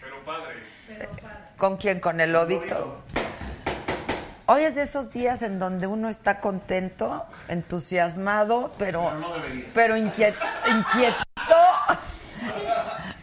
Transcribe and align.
Pero 0.00 0.24
padres. 0.24 0.66
¿Con 1.56 1.76
quién? 1.76 2.00
¿Con 2.00 2.20
el 2.20 2.32
lobito? 2.32 3.02
Hoy 4.46 4.62
es 4.62 4.76
de 4.76 4.82
esos 4.82 5.10
días 5.10 5.42
en 5.42 5.58
donde 5.58 5.86
uno 5.86 6.08
está 6.08 6.40
contento, 6.40 7.26
entusiasmado, 7.48 8.72
pero, 8.78 9.12
pero 9.74 9.94
inquiet- 9.96 10.34
inquieto, 10.66 11.56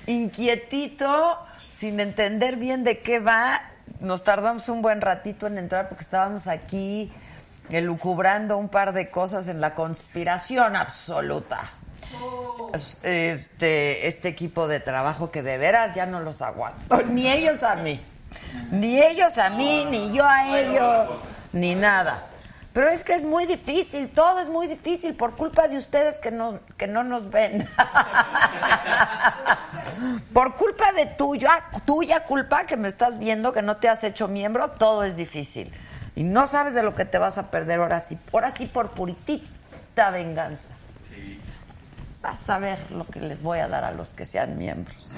inquietito, 0.08 1.40
sin 1.58 2.00
entender 2.00 2.58
bien 2.58 2.84
de 2.84 3.00
qué 3.00 3.20
va. 3.20 3.62
Nos 4.00 4.24
tardamos 4.24 4.70
un 4.70 4.82
buen 4.82 5.02
ratito 5.02 5.48
en 5.48 5.58
entrar 5.58 5.90
porque 5.90 6.04
estábamos 6.04 6.48
aquí 6.48 7.12
elucubrando 7.72 8.58
un 8.58 8.70
par 8.70 8.94
de 8.94 9.10
cosas 9.10 9.48
en 9.48 9.62
la 9.62 9.74
conspiración 9.74 10.76
absoluta. 10.76 11.62
Este, 13.04 14.08
este 14.08 14.28
equipo 14.28 14.68
de 14.68 14.80
trabajo 14.80 15.32
que 15.32 15.42
de 15.42 15.58
veras 15.58 15.94
ya 15.94 16.06
no 16.06 16.20
los 16.20 16.42
aguanto, 16.42 17.02
ni 17.04 17.28
ellos 17.28 17.64
a 17.64 17.76
mí. 17.76 18.04
Ni 18.72 19.02
ellos 19.02 19.38
a 19.38 19.50
mí, 19.50 19.86
ni 19.90 20.12
yo 20.12 20.28
a 20.28 20.60
ellos, 20.60 21.10
ni 21.54 21.76
nada. 21.76 22.28
Pero 22.76 22.90
es 22.90 23.06
que 23.06 23.14
es 23.14 23.24
muy 23.24 23.46
difícil, 23.46 24.10
todo 24.10 24.42
es 24.42 24.50
muy 24.50 24.68
difícil 24.68 25.16
por 25.16 25.38
culpa 25.38 25.70
de 25.70 25.78
ustedes 25.78 26.18
que 26.18 26.30
no, 26.30 26.60
que 26.76 26.88
no 26.88 27.06
nos 27.06 27.30
ven. 27.30 27.66
por 30.34 30.58
culpa 30.58 30.92
de 30.92 31.06
tuya, 31.06 31.52
tuya 31.86 32.26
culpa 32.26 32.66
que 32.66 32.76
me 32.76 32.90
estás 32.90 33.18
viendo, 33.18 33.54
que 33.54 33.62
no 33.62 33.78
te 33.78 33.88
has 33.88 34.04
hecho 34.04 34.28
miembro, 34.28 34.72
todo 34.72 35.06
es 35.06 35.16
difícil. 35.16 35.72
Y 36.18 36.24
no 36.24 36.48
sabes 36.48 36.74
de 36.74 36.84
lo 36.84 36.96
que 36.96 37.06
te 37.06 37.18
vas 37.18 37.38
a 37.38 37.50
perder 37.50 37.80
ahora 37.80 38.02
sí, 38.02 38.20
ahora 38.34 38.52
sí 38.52 38.66
por 38.66 38.90
puritita 38.90 40.12
venganza. 40.12 40.76
A 42.26 42.60
ver 42.60 42.80
lo 42.92 43.06
que 43.06 43.20
les 43.20 43.42
voy 43.42 43.60
a 43.60 43.68
dar 43.68 43.84
a 43.84 43.92
los 43.92 44.14
que 44.14 44.26
sean 44.26 44.58
miembros. 44.58 45.16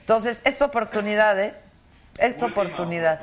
Entonces, 0.00 0.42
esta 0.44 0.66
oportunidad, 0.66 1.40
¿eh? 1.40 1.54
Esta 2.18 2.46
oportunidad. 2.46 3.20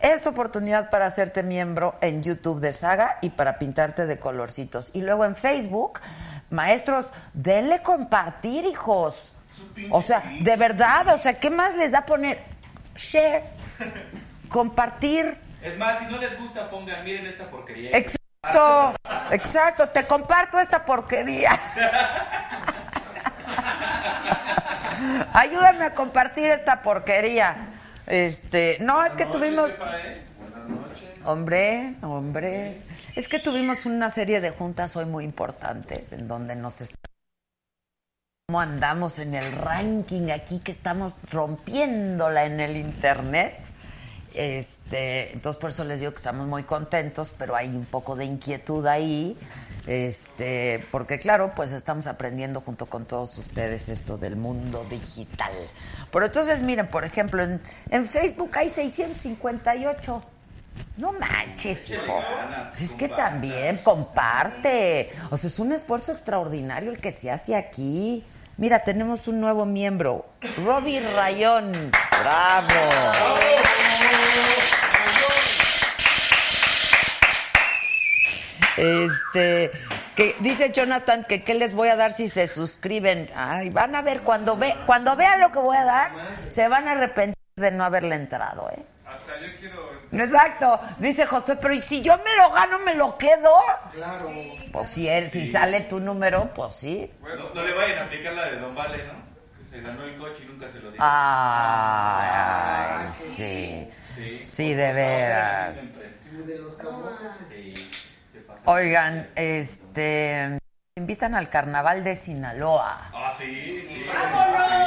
Esta 0.00 0.30
oportunidad 0.30 0.90
para 0.90 1.06
hacerte 1.06 1.42
miembro 1.42 1.94
en 2.02 2.22
YouTube 2.22 2.60
de 2.60 2.72
Saga 2.72 3.18
y 3.22 3.30
para 3.30 3.58
pintarte 3.58 4.06
de 4.06 4.18
colorcitos. 4.18 4.90
Y 4.92 5.00
luego 5.00 5.24
en 5.24 5.34
Facebook, 5.34 6.00
maestros, 6.50 7.12
denle 7.32 7.82
compartir, 7.82 8.66
hijos. 8.66 9.32
O 9.90 10.02
sea, 10.02 10.22
de 10.40 10.56
verdad, 10.56 11.14
o 11.14 11.18
sea, 11.18 11.40
¿qué 11.40 11.48
más 11.48 11.74
les 11.76 11.92
da 11.92 12.04
poner? 12.04 12.42
Share, 12.94 13.44
compartir. 14.50 15.38
Es 15.62 15.78
más, 15.78 15.98
si 16.00 16.04
no 16.06 16.18
les 16.18 16.38
gusta, 16.38 16.68
pongan, 16.70 17.02
miren 17.04 17.26
esta 17.26 17.50
porquería. 17.50 17.96
Exacto, 17.96 18.25
exacto, 19.30 19.88
te 19.88 20.06
comparto 20.06 20.58
esta 20.58 20.84
porquería. 20.84 21.50
Ayúdame 25.32 25.84
a 25.86 25.94
compartir 25.94 26.50
esta 26.50 26.82
porquería. 26.82 27.56
Este, 28.06 28.78
no, 28.80 29.04
es 29.04 29.14
que 29.14 29.26
tuvimos 29.26 29.78
Hombre, 31.26 31.96
hombre, 32.02 32.80
es 33.16 33.26
que 33.26 33.40
tuvimos 33.40 33.84
una 33.84 34.10
serie 34.10 34.40
de 34.40 34.50
juntas 34.50 34.94
hoy 34.94 35.06
muy 35.06 35.24
importantes 35.24 36.12
en 36.12 36.28
donde 36.28 36.54
nos 36.54 36.80
cómo 38.46 38.60
andamos 38.60 39.18
en 39.18 39.34
el 39.34 39.50
ranking 39.50 40.30
aquí 40.30 40.60
que 40.60 40.70
estamos 40.70 41.28
rompiéndola 41.32 42.44
en 42.44 42.60
el 42.60 42.76
internet. 42.76 43.56
Este, 44.36 45.32
entonces 45.32 45.58
por 45.58 45.70
eso 45.70 45.82
les 45.84 46.00
digo 46.00 46.12
que 46.12 46.18
estamos 46.18 46.46
muy 46.46 46.64
contentos, 46.64 47.32
pero 47.36 47.56
hay 47.56 47.68
un 47.68 47.86
poco 47.86 48.16
de 48.16 48.26
inquietud 48.26 48.86
ahí. 48.86 49.36
Este, 49.86 50.84
porque 50.90 51.18
claro, 51.18 51.52
pues 51.54 51.72
estamos 51.72 52.06
aprendiendo 52.06 52.60
junto 52.60 52.86
con 52.86 53.06
todos 53.06 53.38
ustedes 53.38 53.88
esto 53.88 54.18
del 54.18 54.36
mundo 54.36 54.84
digital. 54.90 55.52
Pero 56.12 56.26
entonces 56.26 56.62
miren, 56.62 56.88
por 56.88 57.04
ejemplo, 57.04 57.42
en, 57.42 57.60
en 57.88 58.04
Facebook 58.04 58.50
hay 58.54 58.68
658. 58.68 60.22
No 60.98 61.12
manches, 61.12 61.90
hijo. 61.90 62.20
Si 62.72 62.84
es 62.84 62.94
que 62.94 63.08
también 63.08 63.78
comparte. 63.78 65.10
O 65.30 65.36
sea, 65.36 65.48
es 65.48 65.58
un 65.58 65.72
esfuerzo 65.72 66.12
extraordinario 66.12 66.90
el 66.90 66.98
que 66.98 67.12
se 67.12 67.30
hace 67.30 67.54
aquí. 67.56 68.24
Mira, 68.58 68.78
tenemos 68.78 69.28
un 69.28 69.38
nuevo 69.38 69.66
miembro, 69.66 70.24
Robbie 70.64 71.00
Rayón. 71.00 71.72
¡Bravo! 72.22 72.74
Este, 78.78 79.70
que 80.14 80.36
dice 80.40 80.72
Jonathan 80.72 81.24
que 81.28 81.44
qué 81.44 81.52
les 81.52 81.74
voy 81.74 81.88
a 81.88 81.96
dar 81.96 82.12
si 82.12 82.30
se 82.30 82.46
suscriben. 82.46 83.28
Ay, 83.34 83.68
van 83.68 83.94
a 83.94 84.00
ver 84.00 84.22
cuando 84.22 84.56
ve, 84.56 84.74
cuando 84.86 85.16
vean 85.16 85.38
lo 85.38 85.52
que 85.52 85.58
voy 85.58 85.76
a 85.76 85.84
dar, 85.84 86.12
se 86.48 86.66
van 86.68 86.88
a 86.88 86.92
arrepentir 86.92 87.36
de 87.56 87.70
no 87.72 87.84
haberle 87.84 88.14
entrado, 88.14 88.70
¿eh? 88.70 88.82
Hasta 89.06 89.38
yo 89.38 89.48
quiero. 89.48 89.55
Exacto, 90.20 90.80
dice 90.98 91.26
José, 91.26 91.56
pero 91.56 91.74
¿y 91.74 91.80
si 91.80 92.02
yo 92.02 92.16
me 92.18 92.36
lo 92.36 92.50
gano, 92.52 92.78
me 92.80 92.94
lo 92.94 93.16
quedo? 93.18 93.52
Claro. 93.92 94.30
Pues 94.72 94.86
si 94.86 95.08
él, 95.08 95.28
si 95.30 95.50
sale 95.50 95.82
tu 95.82 96.00
número, 96.00 96.52
pues 96.54 96.74
sí. 96.74 97.10
No, 97.22 97.54
no 97.54 97.64
le 97.64 97.72
vayan 97.74 97.98
a 97.98 98.02
aplicar 98.04 98.32
la 98.32 98.50
de 98.50 98.58
Don 98.58 98.74
Vale, 98.74 98.98
¿no? 99.04 99.14
Que 99.58 99.76
se 99.76 99.80
ganó 99.82 100.04
el 100.04 100.16
coche 100.16 100.42
y 100.44 100.46
nunca 100.46 100.68
se 100.70 100.80
lo 100.80 100.90
dio. 100.90 101.00
Ay, 101.02 102.30
ay, 102.34 103.10
sí. 103.10 103.88
Sí, 104.40 104.74
de 104.74 104.92
veras. 104.92 106.04
De 106.46 106.58
los 106.58 106.74
camotes. 106.74 107.26
Oigan, 108.64 109.30
este, 109.36 110.58
invitan 110.98 111.34
al 111.34 111.50
carnaval 111.50 112.02
de 112.02 112.14
Sinaloa. 112.14 113.10
Ah, 113.12 113.30
sí, 113.36 113.84
sí. 113.86 114.06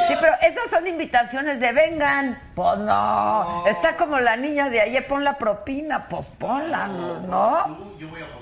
Sí, 0.08 0.16
pero 0.20 0.34
esas 0.42 0.68
son 0.72 0.88
invitaciones 0.88 1.60
de 1.60 1.72
vengan. 1.72 2.42
Pues 2.56 2.80
no. 2.80 3.64
Está 3.68 3.96
como 3.96 4.20
la 4.20 4.36
niña 4.36 4.72
de 4.72 4.82
ayer, 4.82 5.06
pon 5.06 5.24
la 5.24 5.38
propina, 5.38 6.08
pues 6.08 6.26
ponla, 6.26 6.88
¿no? 6.88 7.78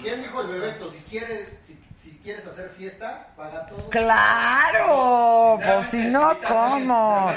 ¿Quién 0.01 0.21
dijo 0.21 0.39
el 0.43 0.47
Bebeto? 0.47 0.89
Si 0.89 0.99
quieres, 1.09 1.57
si, 1.61 1.77
si 2.07 2.17
quieres 2.19 2.45
hacer 2.47 2.69
fiesta, 2.69 3.27
paga 3.35 3.65
todo. 3.65 3.89
Claro, 3.89 5.59
pues 5.63 5.85
si 5.87 6.05
no, 6.05 6.37
¿cómo? 6.47 7.31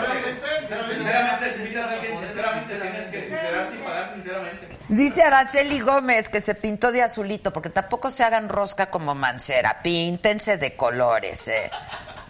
Sinceramente, 0.63 1.53
si 1.53 1.61
invitas 1.61 1.87
a 1.87 1.93
alguien, 1.95 2.19
sinceramente 2.19 2.77
tienes 2.77 3.07
que 3.09 3.21
sincerarte 3.23 3.77
y 3.77 3.79
pagar 3.81 4.11
sinceramente. 4.15 4.69
Dice 4.89 5.23
Araceli 5.23 5.81
Gómez 5.81 6.29
que 6.29 6.41
se 6.41 6.55
pintó 6.55 6.93
de 6.93 7.03
azulito, 7.03 7.53
porque 7.53 7.71
tampoco 7.71 8.11
se 8.11 8.23
hagan 8.25 8.49
rosca 8.49 8.91
como 8.91 9.15
mancera, 9.15 9.83
píntense 9.83 10.57
de 10.57 10.77
colores, 10.77 11.49
eh. 11.49 11.71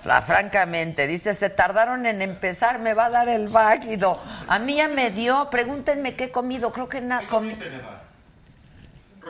La, 0.05 0.23
francamente, 0.23 1.07
dice, 1.07 1.35
se 1.35 1.51
tardaron 1.51 2.07
en 2.07 2.23
empezar, 2.23 2.79
me 2.79 2.95
va 2.95 3.07
a 3.07 3.11
dar 3.11 3.29
el 3.29 3.49
váguido. 3.49 4.19
A 4.49 4.59
mí 4.59 4.77
ya 4.77 4.89
me 4.89 5.11
dio, 5.11 5.51
pregúntenme 5.51 6.17
qué 6.17 6.25
he 6.25 6.31
comido, 6.31 6.73
creo 6.73 6.89
que 6.89 7.03
nada. 7.03 7.27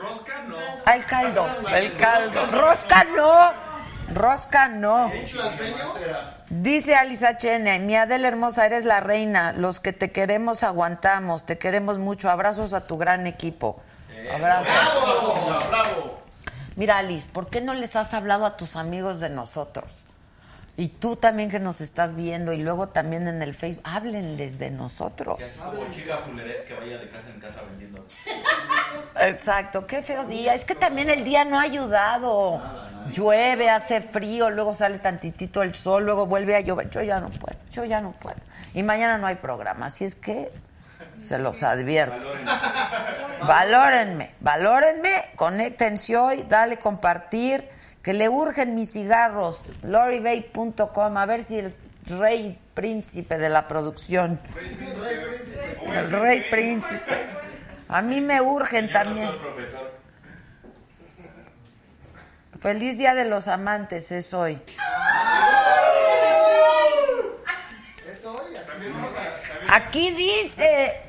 Rosca 0.01 0.41
no. 0.47 0.55
Ah, 0.85 0.95
el 0.95 1.05
caldo, 1.05 1.45
el 1.75 1.95
caldo. 1.95 2.45
Rosca 2.47 3.03
no, 3.15 3.51
rosca 4.13 4.67
no. 4.67 5.11
Dice 6.49 6.95
Alice 6.95 7.25
HN, 7.25 7.85
mi 7.85 7.95
Adela 7.95 8.27
hermosa, 8.27 8.65
eres 8.65 8.85
la 8.85 8.99
reina. 8.99 9.53
Los 9.53 9.79
que 9.79 9.93
te 9.93 10.11
queremos 10.11 10.63
aguantamos, 10.63 11.45
te 11.45 11.59
queremos 11.59 11.99
mucho. 11.99 12.31
Abrazos 12.31 12.73
a 12.73 12.87
tu 12.87 12.97
gran 12.97 13.27
equipo. 13.27 13.79
Abrazos. 14.33 14.73
Mira, 16.75 16.97
Alice, 16.97 17.29
¿por 17.31 17.49
qué 17.49 17.61
no 17.61 17.73
les 17.75 17.95
has 17.95 18.13
hablado 18.13 18.45
a 18.45 18.57
tus 18.57 18.75
amigos 18.75 19.19
de 19.19 19.29
nosotros? 19.29 20.05
Y 20.77 20.87
tú 20.87 21.15
también 21.15 21.49
que 21.49 21.59
nos 21.59 21.81
estás 21.81 22.15
viendo 22.15 22.53
y 22.53 22.57
luego 22.57 22.89
también 22.89 23.27
en 23.27 23.41
el 23.41 23.53
Facebook, 23.53 23.83
háblenles 23.83 24.57
de 24.57 24.71
nosotros. 24.71 25.39
Es 25.39 25.57
como 25.57 25.89
chica 25.91 26.17
fuleret 26.17 26.65
que 26.65 26.73
vaya 26.73 26.97
de 26.97 27.09
casa 27.09 27.27
en 27.33 27.39
casa 27.39 27.61
vendiendo. 27.69 28.05
Exacto, 29.19 29.85
qué 29.85 30.01
feo 30.01 30.23
día. 30.25 30.53
Es 30.55 30.63
que 30.63 30.75
también 30.75 31.09
el 31.09 31.23
día 31.23 31.43
no 31.43 31.59
ha 31.59 31.63
ayudado. 31.63 32.61
Llueve, 33.11 33.69
hace 33.69 34.01
frío, 34.01 34.49
luego 34.49 34.73
sale 34.73 34.99
tantitito 34.99 35.61
el 35.61 35.75
sol, 35.75 36.05
luego 36.05 36.25
vuelve 36.25 36.55
a 36.55 36.61
llover. 36.61 36.89
Yo 36.89 37.01
ya 37.01 37.19
no 37.19 37.29
puedo, 37.29 37.57
yo 37.71 37.83
ya 37.83 37.99
no 38.01 38.13
puedo. 38.13 38.37
Y 38.73 38.83
mañana 38.83 39.17
no 39.17 39.27
hay 39.27 39.35
programa, 39.35 39.87
así 39.87 40.05
es 40.05 40.15
que 40.15 40.51
se 41.23 41.37
los 41.37 41.61
advierto. 41.63 42.27
Valórenme, 43.45 44.31
valórenme, 44.39 45.31
conéctense 45.35 46.15
hoy, 46.15 46.45
dale 46.47 46.77
compartir, 46.77 47.67
que 48.01 48.13
le 48.13 48.29
urgen 48.29 48.75
mis 48.75 48.93
cigarros, 48.93 49.61
loribay.com, 49.83 51.17
a 51.17 51.25
ver 51.25 51.43
si 51.43 51.59
el 51.59 51.75
rey 52.05 52.59
príncipe 52.73 53.37
de 53.37 53.49
la 53.49 53.67
producción, 53.67 54.39
el 55.93 56.11
rey 56.11 56.41
príncipe, 56.49 57.15
a 57.89 58.01
mí 58.01 58.21
me 58.21 58.41
urgen 58.41 58.91
también. 58.91 59.29
Feliz 62.59 62.97
Día 62.97 63.15
de 63.15 63.25
los 63.25 63.47
Amantes 63.47 64.11
es 64.11 64.33
hoy. 64.33 64.61
Aquí 69.69 70.11
dice, 70.11 71.01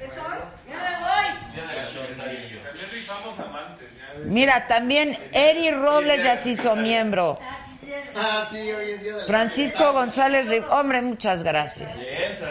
También 2.67 2.91
rifamos 2.93 3.39
amantes. 3.41 3.89
Ya. 3.97 4.22
Mira, 4.33 4.67
también 4.67 5.17
Eri 5.33 5.71
Robles 5.71 6.23
ya 6.25 6.41
se 6.41 6.51
hizo 6.51 6.75
miembro. 6.77 7.39
Ah, 8.17 8.47
sí, 8.51 8.59
hoy 8.73 8.91
es 8.93 9.03
día 9.03 9.15
de 9.15 9.21
la 9.23 9.27
Francisco 9.27 9.93
González 9.93 10.47
Rib- 10.49 10.67
hombre, 10.71 11.01
muchas 11.03 11.43
gracias. 11.43 11.91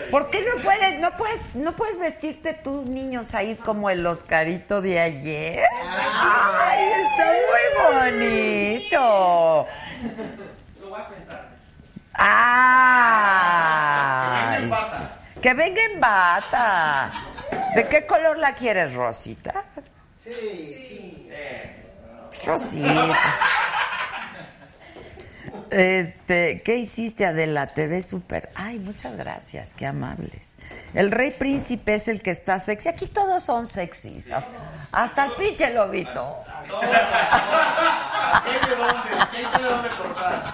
¿Por 0.09 0.29
qué 0.29 0.39
no 0.41 0.61
puedes, 0.63 0.99
no 0.99 1.15
puedes, 1.17 1.55
no 1.55 1.75
puedes 1.75 1.99
vestirte 1.99 2.53
tú, 2.53 2.83
niño 2.87 3.23
Said, 3.23 3.57
como 3.59 3.89
el 3.89 4.05
Oscarito 4.05 4.81
de 4.81 4.99
ayer? 4.99 5.59
Ay, 5.83 6.89
está 7.05 7.33
muy 7.33 8.11
bonito. 8.11 9.67
Lo 10.81 10.89
voy 10.89 10.99
a 10.99 11.07
pensar. 11.09 11.49
Sí. 14.97 15.03
que 15.41 15.53
venga 15.53 15.81
en 15.93 15.99
bata. 15.99 17.09
¿De 17.75 17.87
qué 17.87 18.05
color 18.05 18.37
la 18.37 18.53
quieres, 18.53 18.93
Rosita? 18.93 19.63
Sí, 20.23 20.31
sí. 20.31 21.29
Rosita. 22.45 23.17
Este, 25.71 26.61
¿qué 26.63 26.75
hiciste 26.77 27.25
Adela? 27.25 27.67
Te 27.67 27.87
ves 27.87 28.05
súper. 28.05 28.49
Ay, 28.55 28.77
muchas 28.77 29.15
gracias, 29.15 29.73
qué 29.73 29.87
amables. 29.87 30.57
El 30.93 31.11
rey 31.11 31.31
príncipe 31.31 31.93
es 31.93 32.09
el 32.09 32.21
que 32.21 32.29
está 32.29 32.59
sexy. 32.59 32.89
Aquí 32.89 33.07
todos 33.07 33.41
son 33.43 33.65
sexys. 33.67 34.31
Hasta, 34.31 34.51
hasta 34.91 35.25
el 35.25 35.31
pinche 35.35 35.73
lobito. 35.73 36.43
¿Qué 36.67 36.75
hay 38.49 38.69
de 38.69 38.75
dónde? 38.75 39.09
¿Qué 39.31 39.37
hay 39.37 39.45
de 39.45 39.69
dónde 39.69 39.89
cortar? 39.89 40.53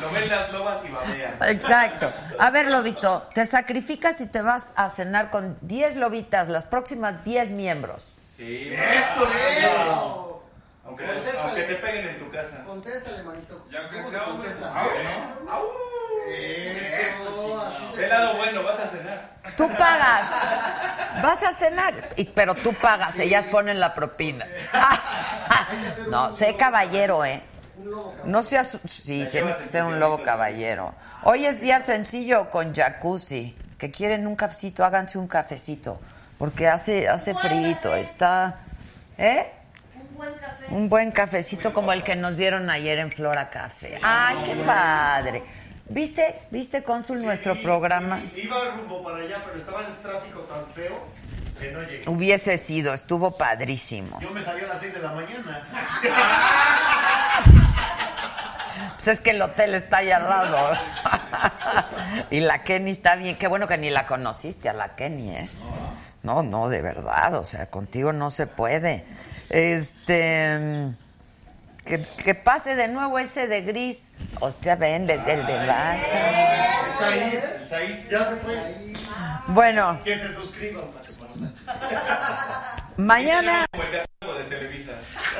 Lo 0.00 0.12
ven 0.12 0.28
las 0.30 0.52
lobas 0.52 0.78
y 0.84 0.90
babean. 0.90 1.34
Exacto. 1.42 2.12
A 2.38 2.50
ver, 2.50 2.68
lobito, 2.68 3.28
te 3.34 3.44
sacrificas 3.44 4.20
y 4.22 4.26
te 4.26 4.40
vas 4.40 4.72
a 4.76 4.88
cenar 4.88 5.30
con 5.30 5.58
10 5.60 5.96
lobitas, 5.96 6.48
las 6.48 6.64
próximas 6.64 7.22
10 7.24 7.50
miembros. 7.50 8.16
Sí. 8.34 8.72
Esto 8.72 9.28
es. 9.30 10.33
Aunque, 10.86 11.04
te 11.62 11.74
peguen 11.76 12.08
en 12.08 12.18
tu 12.18 12.28
casa. 12.30 12.62
Contéstale, 12.64 13.22
manito. 13.22 13.64
Y 13.72 13.76
aunque 13.76 13.98
¿Cómo 14.00 14.10
sea 14.10 14.24
se 14.24 14.30
hombre, 14.30 14.48
contesta? 14.50 14.84
Eso. 17.06 17.96
Del 17.96 18.10
lado 18.10 18.36
bueno, 18.36 18.62
vas 18.62 18.78
a 18.80 18.86
cenar. 18.86 19.30
Tú 19.56 19.68
pagas. 19.78 20.30
Vas 21.22 21.42
a 21.42 21.52
cenar, 21.52 21.94
y- 22.16 22.24
pero 22.24 22.54
tú 22.54 22.74
pagas, 22.74 23.18
ellas 23.18 23.46
ponen 23.46 23.80
la 23.80 23.94
propina. 23.94 24.46
No, 26.08 26.30
sé 26.30 26.54
caballero, 26.56 27.24
¿eh? 27.24 27.42
Un. 27.78 28.30
No 28.30 28.42
seas... 28.42 28.78
Sí, 28.88 29.26
tienes 29.32 29.56
que 29.56 29.62
ser 29.64 29.82
un 29.82 29.98
lobo 29.98 30.22
caballero. 30.22 30.94
Hoy 31.24 31.46
es 31.46 31.60
día 31.60 31.80
sencillo 31.80 32.50
con 32.50 32.74
jacuzzi. 32.74 33.56
Que 33.78 33.90
quieren 33.90 34.26
un 34.26 34.36
cafecito, 34.36 34.84
háganse 34.84 35.18
un 35.18 35.26
cafecito. 35.26 35.98
Porque 36.38 36.68
hace, 36.68 37.08
hace 37.08 37.34
frito, 37.34 37.94
está... 37.94 38.60
¿Eh? 39.18 39.50
Un 40.14 40.18
buen 40.18 40.34
café. 40.34 40.66
Un 40.70 40.88
buen 40.88 41.10
cafecito 41.10 41.72
como 41.72 41.92
el 41.92 42.04
que 42.04 42.14
nos 42.14 42.36
dieron 42.36 42.70
ayer 42.70 42.98
en 43.00 43.10
Flora 43.10 43.50
Café. 43.50 43.98
¡Ay, 44.02 44.36
qué 44.44 44.54
padre! 44.64 45.42
¿Viste, 45.88 46.36
viste, 46.50 46.84
Cónsul, 46.84 47.22
nuestro 47.22 47.60
programa? 47.60 48.20
Iba 48.36 48.76
rumbo 48.76 49.02
para 49.02 49.18
allá, 49.18 49.42
pero 49.44 49.58
estaba 49.58 49.80
el 49.80 49.96
tráfico 49.96 50.40
tan 50.42 50.66
feo 50.66 51.00
que 51.60 51.72
no 51.72 51.82
llegué. 51.82 52.08
Hubiese 52.08 52.56
sido, 52.58 52.94
estuvo 52.94 53.32
padrísimo. 53.36 54.20
Yo 54.20 54.30
me 54.30 54.42
salí 54.42 54.62
a 54.62 54.68
las 54.68 54.80
6 54.80 54.94
de 54.94 55.00
la 55.00 55.12
mañana. 55.12 55.68
Pues 59.04 59.18
es 59.18 59.20
que 59.20 59.30
el 59.30 59.42
hotel 59.42 59.74
está 59.74 59.98
ahí 59.98 60.10
al 60.10 60.24
lado. 60.24 60.56
y 62.30 62.40
la 62.40 62.62
Kenny 62.62 62.90
está 62.90 63.16
bien. 63.16 63.36
Qué 63.36 63.48
bueno 63.48 63.68
que 63.68 63.76
ni 63.76 63.90
la 63.90 64.06
conociste 64.06 64.70
a 64.70 64.72
la 64.72 64.94
Kenny, 64.96 65.30
¿eh? 65.30 65.48
No, 66.22 66.42
no, 66.42 66.70
de 66.70 66.80
verdad. 66.80 67.34
O 67.34 67.44
sea, 67.44 67.66
contigo 67.66 68.14
no 68.14 68.30
se 68.30 68.46
puede. 68.46 69.04
Este. 69.54 70.90
Que, 71.84 72.02
que 72.02 72.34
pase 72.34 72.74
de 72.74 72.88
nuevo 72.88 73.20
ese 73.20 73.46
de 73.46 73.62
gris. 73.62 74.10
Hostia, 74.40 74.74
ven, 74.74 75.06
desde 75.06 75.34
el 75.34 75.46
debate. 75.46 76.02
Ya 78.10 78.24
se 78.24 78.36
fue. 78.36 78.92
Bueno, 79.48 79.96
Que 80.02 80.18
se 80.18 80.34
suscriban. 80.34 80.84
mañana. 82.96 83.66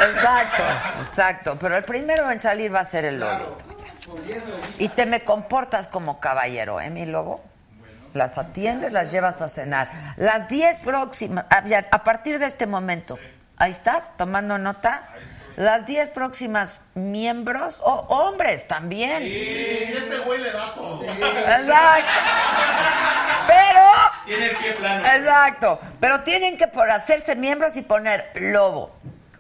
Exacto, 0.01 0.63
exacto. 1.01 1.59
Pero 1.59 1.77
el 1.77 1.85
primero 1.85 2.31
en 2.31 2.39
salir 2.39 2.73
va 2.73 2.81
a 2.81 2.85
ser 2.85 3.07
el 3.07 3.19
lobito. 3.19 3.59
Con 4.07 4.25
10 4.27 4.47
lobitos. 4.47 4.71
Y 4.79 4.89
te 4.91 5.07
me 5.07 5.25
comportas 5.25 5.89
como 5.89 6.21
caballero, 6.21 6.81
¿eh, 6.81 6.91
mi 6.91 7.05
lobo? 7.07 7.43
Las 8.13 8.39
atiendes, 8.39 8.93
las 8.93 9.11
llevas 9.11 9.43
a 9.43 9.49
cenar. 9.49 9.89
Las 10.17 10.49
10 10.49 10.79
próximas, 10.79 11.47
a 11.51 12.05
partir 12.05 12.39
de 12.39 12.47
este 12.47 12.67
momento, 12.67 13.19
ahí 13.65 13.71
estás, 13.73 14.17
tomando 14.17 14.59
nota. 14.59 15.03
Las 15.57 15.87
10 15.87 16.09
próximas 16.09 16.81
miembros, 16.95 17.79
o 17.85 17.93
hombres 18.09 18.67
también. 18.67 19.23
Y 19.23 19.31
este 19.37 20.19
güey 20.27 20.41
le 20.43 20.51
da 20.51 20.75
todo. 20.75 21.05
Exacto. 21.05 22.13
Pero, 23.47 23.83
Tiene 24.27 24.47
el 24.47 24.57
pie 24.57 24.73
plano. 24.73 25.07
exacto. 25.07 25.79
Pero 26.01 26.21
tienen 26.23 26.57
que 26.57 26.67
por 26.67 26.91
hacerse 26.91 27.37
miembros 27.37 27.77
y 27.77 27.83
poner 27.83 28.31
lobo. 28.35 28.91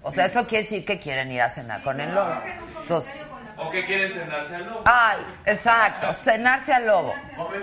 O 0.02 0.12
sea, 0.12 0.26
eso 0.26 0.46
quiere 0.46 0.62
decir 0.62 0.84
que 0.84 1.00
quieren 1.00 1.32
ir 1.32 1.42
a 1.42 1.48
cenar 1.48 1.82
con 1.82 2.00
el 2.00 2.14
lobo. 2.14 2.34
Entonces, 2.80 3.16
¿O 3.56 3.70
que 3.70 3.84
quieren 3.84 4.12
cenarse 4.12 4.54
al 4.56 4.66
lobo? 4.66 4.82
ay, 4.84 5.18
exacto, 5.46 6.12
cenarse 6.12 6.72
al 6.74 6.86
lobo. 6.86 7.14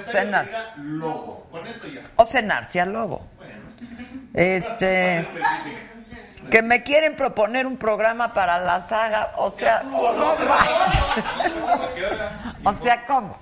Cenarse. 0.05 0.57
lobo. 0.77 1.47
Con 1.51 1.65
esto 1.67 1.87
ya. 1.87 2.01
o 2.17 2.25
cenarse 2.25 2.81
al 2.81 2.91
lobo. 2.91 3.27
Este. 4.33 5.25
Que 6.49 6.61
me 6.61 6.83
quieren 6.83 7.15
proponer 7.15 7.65
un 7.67 7.77
programa 7.77 8.33
para 8.33 8.59
la 8.59 8.79
saga, 8.79 9.31
o 9.37 9.51
sea, 9.51 9.83
no. 9.83 9.99
O 12.63 12.73
sea, 12.73 13.05
¿cómo? 13.05 13.37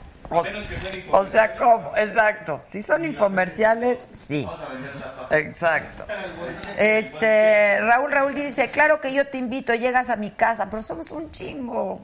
O, 1.11 1.25
sea, 1.25 1.55
¿cómo? 1.55 1.91
Exacto. 1.97 2.61
Si 2.63 2.81
son 2.81 3.03
infomerciales, 3.03 4.09
sí. 4.11 4.43
Vamos 4.45 4.61
a 4.61 4.69
vender 4.69 4.95
la 4.95 5.11
faja. 5.11 5.37
Exacto. 5.37 6.05
Este, 6.77 7.79
Raúl 7.81 8.11
Raúl 8.11 8.33
dice, 8.33 8.69
claro 8.69 9.01
que 9.01 9.11
yo 9.13 9.27
te 9.27 9.37
invito, 9.37 9.73
llegas 9.73 10.09
a 10.09 10.15
mi 10.15 10.31
casa, 10.31 10.69
pero 10.69 10.81
somos 10.81 11.11
un 11.11 11.31
chingo. 11.31 12.01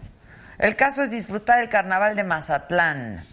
El 0.57 0.75
caso 0.75 1.03
es 1.03 1.11
disfrutar 1.11 1.59
el 1.59 1.69
carnaval 1.69 2.15
de 2.15 2.23
Mazatlán. 2.23 3.23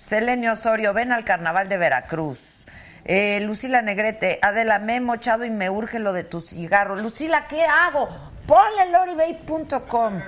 Selene 0.00 0.50
Osorio, 0.50 0.92
ven 0.92 1.12
al 1.12 1.24
carnaval 1.24 1.68
de 1.68 1.76
Veracruz. 1.76 2.59
Eh, 3.04 3.40
Lucila 3.40 3.82
Negrete, 3.82 4.38
Adela, 4.42 4.78
me 4.78 4.96
he 4.96 5.00
mochado 5.00 5.44
y 5.44 5.50
me 5.50 5.70
urge 5.70 5.98
lo 5.98 6.12
de 6.12 6.24
tu 6.24 6.40
cigarro. 6.40 6.96
Lucila, 6.96 7.46
¿qué 7.48 7.64
hago? 7.64 8.08
Ponle 8.46 8.90
loribay.com. 8.90 10.20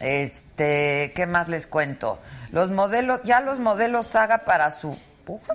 Este, 0.00 1.12
¿qué 1.14 1.26
más 1.26 1.48
les 1.48 1.66
cuento? 1.66 2.20
Los 2.52 2.70
modelos, 2.70 3.22
ya 3.24 3.40
los 3.40 3.58
modelos 3.60 4.06
Saga 4.06 4.44
para 4.44 4.70
su... 4.70 4.96
Ufa, 5.26 5.54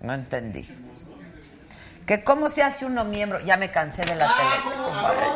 No 0.00 0.14
entendí. 0.14 0.66
Que 2.06 2.24
cómo 2.24 2.48
se 2.48 2.62
hace 2.62 2.86
uno 2.86 3.04
miembro. 3.04 3.38
Ya 3.40 3.56
me 3.56 3.68
cansé 3.70 4.04
de 4.04 4.16
la 4.16 4.32
tele. 4.32 4.74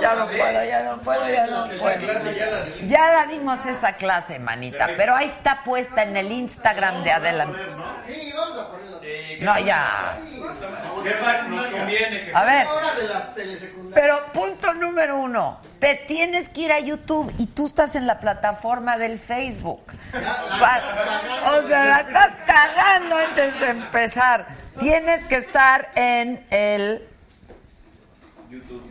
Ya 0.01 0.15
no 0.15 0.27
puedo, 0.27 0.65
ya 0.65 0.83
no 0.83 0.99
puedo, 0.99 1.29
ya 1.29 1.47
no 1.47 1.69
puedo. 1.79 2.87
Ya 2.87 3.13
la 3.13 3.27
dimos 3.27 3.65
esa 3.67 3.93
clase, 3.95 4.39
manita. 4.41 4.89
Pero 4.97 5.15
ahí 5.15 5.29
está 5.29 5.63
puesta 5.63 6.03
en 6.03 6.17
el 6.17 6.33
Instagram 6.33 7.05
de 7.05 7.13
Adela. 7.13 7.47
Sí, 8.07 8.33
vamos 8.35 8.59
a. 8.59 8.94
Sí, 9.15 9.39
No, 9.41 9.59
ya. 9.59 10.19
Nos 11.49 11.67
conviene. 11.67 12.31
A 12.35 12.45
ver. 12.45 12.67
Pero 13.95 14.33
punto 14.33 14.75
número 14.75 15.19
uno, 15.19 15.61
te 15.79 15.95
tienes 15.95 16.49
que 16.49 16.63
ir 16.63 16.73
a 16.73 16.81
YouTube 16.81 17.33
y 17.39 17.47
tú 17.47 17.67
estás 17.67 17.95
en 17.95 18.07
la 18.07 18.19
plataforma 18.19 18.97
del 18.97 19.19
Facebook. 19.19 19.83
O 20.13 21.67
sea, 21.67 21.85
la 21.85 22.01
estás 22.01 22.33
cagando 22.47 23.17
antes 23.17 23.61
de 23.61 23.69
empezar. 23.69 24.47
Tienes 24.79 25.25
que 25.25 25.37
estar 25.37 25.91
en 25.95 26.45
el 26.51 27.07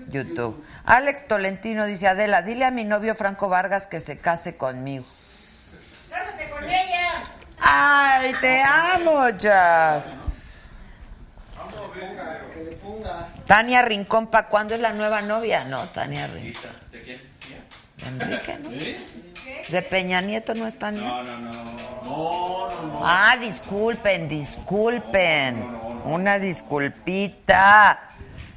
YouTube. 0.09 0.63
Alex 0.85 1.27
Tolentino 1.27 1.85
dice, 1.85 2.07
Adela, 2.07 2.41
dile 2.41 2.65
a 2.65 2.71
mi 2.71 2.85
novio 2.85 3.15
Franco 3.15 3.49
Vargas 3.49 3.87
que 3.87 3.99
se 3.99 4.17
case 4.17 4.55
conmigo. 4.55 5.03
Ay, 7.63 8.33
te 8.41 8.61
amo, 8.61 9.29
Jazz. 9.29 10.19
Que 12.53 12.63
le 12.63 12.71
ponga. 12.73 13.29
Tania 13.47 13.81
Rincón, 13.81 14.27
¿pa' 14.27 14.47
cuándo 14.47 14.75
es 14.75 14.81
la 14.81 14.93
nueva 14.93 15.21
novia? 15.21 15.63
No, 15.65 15.83
Tania 15.87 16.27
Rincón. 16.27 16.71
¿De 16.91 17.01
quién? 17.01 17.21
¿Mía? 17.47 18.07
Enrique, 18.07 18.57
¿no? 18.59 18.69
De 19.69 19.81
Peña 19.81 20.21
Nieto 20.21 20.53
no 20.53 20.67
está 20.67 20.91
ni. 20.91 20.99
No, 20.99 21.23
no, 21.23 21.37
no. 21.37 23.01
Ah, 23.01 23.37
disculpen, 23.39 24.27
disculpen. 24.27 25.75
Una 26.05 26.37
disculpita. 26.39 28.09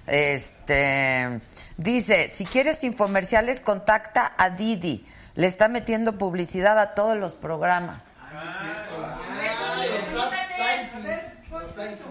Este 0.06 1.40
dice, 1.76 2.28
si 2.28 2.44
quieres 2.44 2.82
infomerciales, 2.84 3.60
contacta 3.60 4.34
a 4.36 4.50
Didi. 4.50 5.06
Le 5.34 5.46
está 5.46 5.68
metiendo 5.68 6.16
publicidad 6.16 6.78
a 6.78 6.94
todos 6.94 7.16
los 7.16 7.34
programas. 7.34 8.16
Ay, 8.32 9.88
los 10.12 10.30
taxis. 10.30 11.50
Los 11.50 11.74
taxis. 11.74 12.06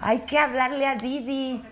Hay 0.00 0.20
que 0.20 0.38
hablarle 0.38 0.86
a 0.86 0.96
Didi. 0.96 1.62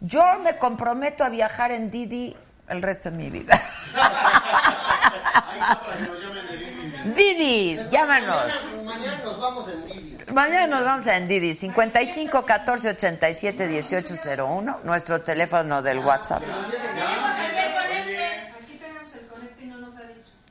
Yo 0.00 0.22
me 0.40 0.56
comprometo 0.56 1.24
a 1.24 1.28
viajar 1.28 1.72
en 1.72 1.90
Didi 1.90 2.36
el 2.68 2.82
resto 2.82 3.10
de 3.10 3.16
mi 3.16 3.30
vida. 3.30 3.60
Didi. 7.16 7.78
Llámanos. 7.90 8.66
Mañana, 8.84 9.18
nos 9.24 9.40
vamos 9.40 9.68
en 9.68 9.86
Didi. 9.86 10.18
Mañana 10.32 10.66
nos 10.66 10.84
vamos 10.84 11.06
en 11.06 11.26
Didi, 11.26 11.54
55 11.54 12.44
14 12.44 12.90
87 12.90 13.66
18 13.66 14.14
01, 14.44 14.80
nuestro 14.84 15.22
teléfono 15.22 15.80
del 15.80 16.00
WhatsApp. 16.00 16.42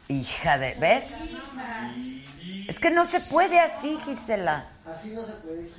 Hija 0.09 0.57
de, 0.57 0.73
¿ves? 0.79 1.15
Es 2.67 2.79
que 2.79 2.89
no 2.89 3.05
se 3.05 3.19
puede 3.19 3.59
así, 3.59 3.97
Gisela. 4.03 4.65
Así 4.91 5.09
no 5.09 5.23
se 5.25 5.33
puede. 5.33 5.69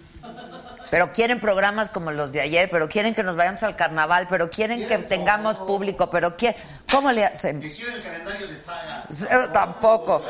Pero 0.90 1.12
quieren 1.12 1.38
programas 1.40 1.90
como 1.90 2.10
los 2.12 2.32
de 2.32 2.40
ayer, 2.40 2.70
pero 2.70 2.88
quieren 2.88 3.14
que 3.14 3.22
nos 3.22 3.36
vayamos 3.36 3.62
al 3.62 3.76
carnaval, 3.76 4.26
pero 4.28 4.48
quieren 4.48 4.86
que 4.86 4.98
tengamos 4.98 5.58
público, 5.58 6.08
pero 6.08 6.36
quieren... 6.36 6.60
¿Cómo 6.90 7.12
le 7.12 7.26
hacen? 7.26 7.62
Hicieron 7.62 7.96
el 7.96 8.02
calendario 8.02 8.46
de 8.46 8.56
saga. 8.56 9.04
Eh, 9.10 9.48
Tampoco. 9.52 10.24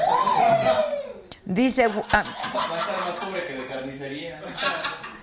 Dice, 1.44 1.88
ah, 2.12 2.24
Va 2.54 2.74
a 2.74 2.78
estar 2.78 3.00
más 3.00 3.24
pobre 3.24 3.46
que 3.46 3.52
de 3.54 3.66
carnicería. 3.68 4.40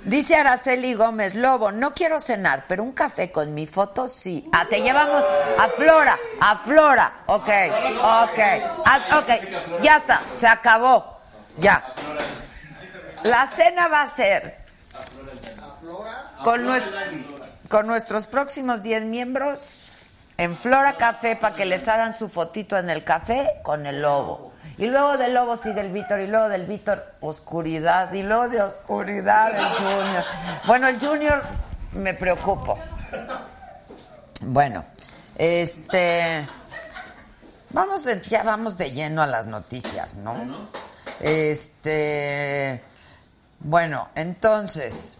dice 0.05 0.35
Araceli 0.35 0.93
Gómez, 0.95 1.35
Lobo, 1.35 1.71
no 1.71 1.93
quiero 1.93 2.19
cenar, 2.19 2.65
pero 2.67 2.81
un 2.81 2.93
café 2.93 3.31
con 3.31 3.53
mi 3.53 3.67
foto 3.67 4.07
sí. 4.07 4.49
Ah, 4.51 4.65
te 4.67 4.81
llevamos 4.81 5.23
a 5.59 5.67
Flora, 5.67 6.17
a 6.41 6.55
Flora. 6.57 7.13
Ok, 7.27 7.49
ok, 7.99 8.39
ah, 8.85 9.19
ok, 9.19 9.81
ya 9.83 9.97
está, 9.97 10.21
se 10.35 10.47
acabó, 10.47 11.19
ya. 11.57 11.93
La 13.25 13.47
cena 13.47 13.87
va 13.87 14.03
a 14.03 14.07
ser 14.07 14.55
con, 16.43 16.63
con 17.69 17.87
nuestros 17.87 18.27
próximos 18.27 18.83
10 18.83 19.05
miembros 19.05 19.87
en 20.37 20.55
Flora 20.55 20.93
Café 20.97 21.35
para 21.35 21.55
que 21.55 21.65
les 21.65 21.87
hagan 21.87 22.15
su 22.15 22.29
fotito 22.29 22.77
en 22.77 22.91
el 22.91 23.03
café 23.03 23.59
con 23.63 23.87
el 23.87 24.01
lobo. 24.03 24.53
Y 24.77 24.85
luego 24.85 25.17
del 25.17 25.33
lobo 25.33 25.57
sigue 25.57 25.81
el 25.81 25.91
Víctor, 25.91 26.19
y 26.19 26.27
luego 26.27 26.49
del 26.49 26.67
Víctor, 26.67 27.15
oscuridad, 27.21 28.13
y 28.13 28.21
luego 28.21 28.47
de 28.49 28.61
oscuridad 28.61 29.55
el 29.57 29.65
Junior. 29.65 30.23
Bueno, 30.67 30.87
el 30.87 30.99
Junior 30.99 31.41
me 31.93 32.13
preocupo. 32.13 32.77
Bueno, 34.41 34.85
este. 35.35 36.45
Vamos 37.71 38.03
de, 38.03 38.21
ya 38.21 38.43
vamos 38.43 38.77
de 38.77 38.91
lleno 38.91 39.23
a 39.23 39.27
las 39.27 39.47
noticias, 39.47 40.17
¿no? 40.17 40.69
Este. 41.21 42.83
Bueno, 43.67 44.09
entonces. 44.13 45.17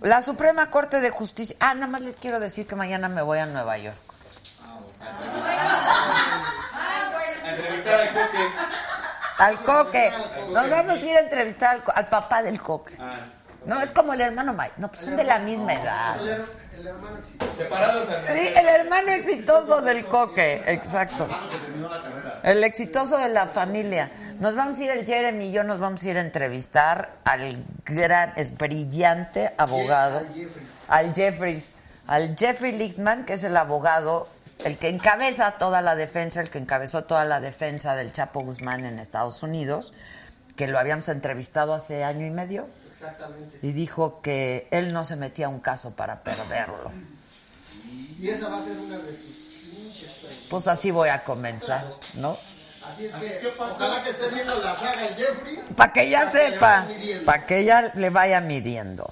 La 0.00 0.22
Suprema 0.22 0.70
Corte 0.70 1.00
de 1.02 1.10
Justicia. 1.10 1.54
Ah, 1.60 1.74
nada 1.74 1.86
más 1.86 2.00
les 2.00 2.16
quiero 2.16 2.40
decir 2.40 2.66
que 2.66 2.74
mañana 2.76 3.10
me 3.10 3.20
voy 3.20 3.38
a 3.40 3.44
Nueva 3.46 3.76
York. 3.76 3.96
A 7.44 7.50
entrevistar 7.50 8.00
al 8.00 8.08
coque. 8.14 8.48
Al 9.38 9.58
coque. 9.58 10.12
Nos 10.50 10.70
vamos 10.70 10.98
a 11.02 11.04
ir 11.06 11.16
a 11.16 11.20
entrevistar 11.20 11.74
al, 11.76 11.82
al 11.94 12.06
papá 12.08 12.42
del 12.42 12.60
coque. 12.62 12.96
Ah, 12.98 13.26
No, 13.66 13.80
es 13.82 13.92
como 13.92 14.14
el 14.14 14.20
hermano 14.22 14.54
Mike. 14.54 14.74
No, 14.78 14.88
pues 14.88 15.02
son 15.02 15.14
de 15.16 15.24
la 15.24 15.38
misma 15.40 15.74
edad. 15.74 16.18
El, 16.20 16.28
her- 16.40 16.46
el 16.78 16.86
hermano 16.86 17.18
exitoso. 17.18 17.52
separados 17.56 18.06
Sí, 18.26 18.48
el 18.56 18.66
hermano 18.66 19.12
exitoso 19.12 19.82
del 19.82 20.06
coque. 20.06 20.62
Exacto. 20.66 21.28
El 22.46 22.62
exitoso 22.62 23.18
de 23.18 23.28
la 23.28 23.46
familia. 23.46 24.08
Nos 24.38 24.54
vamos 24.54 24.78
a 24.78 24.84
ir, 24.84 24.90
el 24.90 25.04
Jeremy 25.04 25.46
y 25.46 25.52
yo 25.52 25.64
nos 25.64 25.80
vamos 25.80 26.04
a 26.04 26.10
ir 26.10 26.16
a 26.16 26.20
entrevistar 26.20 27.16
al 27.24 27.64
gran, 27.84 28.34
es 28.36 28.56
brillante 28.56 29.52
abogado. 29.58 30.18
Al 30.18 30.32
Jeffries. 30.32 30.68
Al 30.86 31.12
Jeffries. 31.12 31.74
Al 32.06 32.36
Jeffrey 32.36 32.70
Lichtman, 32.70 33.24
que 33.24 33.32
es 33.32 33.42
el 33.42 33.56
abogado, 33.56 34.28
el 34.64 34.78
que 34.78 34.90
encabeza 34.90 35.58
toda 35.58 35.82
la 35.82 35.96
defensa, 35.96 36.40
el 36.40 36.48
que 36.48 36.58
encabezó 36.58 37.02
toda 37.02 37.24
la 37.24 37.40
defensa 37.40 37.96
del 37.96 38.12
Chapo 38.12 38.42
Guzmán 38.42 38.84
en 38.84 39.00
Estados 39.00 39.42
Unidos, 39.42 39.92
que 40.54 40.68
lo 40.68 40.78
habíamos 40.78 41.08
entrevistado 41.08 41.74
hace 41.74 42.04
año 42.04 42.24
y 42.24 42.30
medio. 42.30 42.68
Exactamente. 42.88 43.58
Y 43.60 43.72
dijo 43.72 44.20
que 44.20 44.68
él 44.70 44.92
no 44.92 45.02
se 45.02 45.16
metía 45.16 45.46
a 45.46 45.48
un 45.48 45.58
caso 45.58 45.96
para 45.96 46.22
perderlo. 46.22 46.92
Y 48.20 48.28
esa 48.28 48.48
va 48.48 48.58
a 48.58 48.62
ser 48.62 48.78
una. 48.78 48.96
Pues 50.50 50.68
así 50.68 50.90
voy 50.90 51.08
a 51.08 51.22
comenzar, 51.24 51.84
¿no? 52.14 52.36
Así 52.92 53.06
es 53.06 53.12
que, 53.14 53.48
ojalá 53.58 54.02
que 54.04 54.10
esté 54.10 54.28
viendo 54.28 54.54
la 54.60 54.76
saga 54.76 55.08
Jeffries. 55.16 55.60
Para 55.76 55.92
que 55.92 56.08
ya 56.08 56.30
que 56.30 56.38
sepa, 56.38 56.86
para 57.24 57.46
que 57.46 57.64
ya 57.64 57.92
le 57.94 58.10
vaya 58.10 58.40
midiendo. 58.40 59.10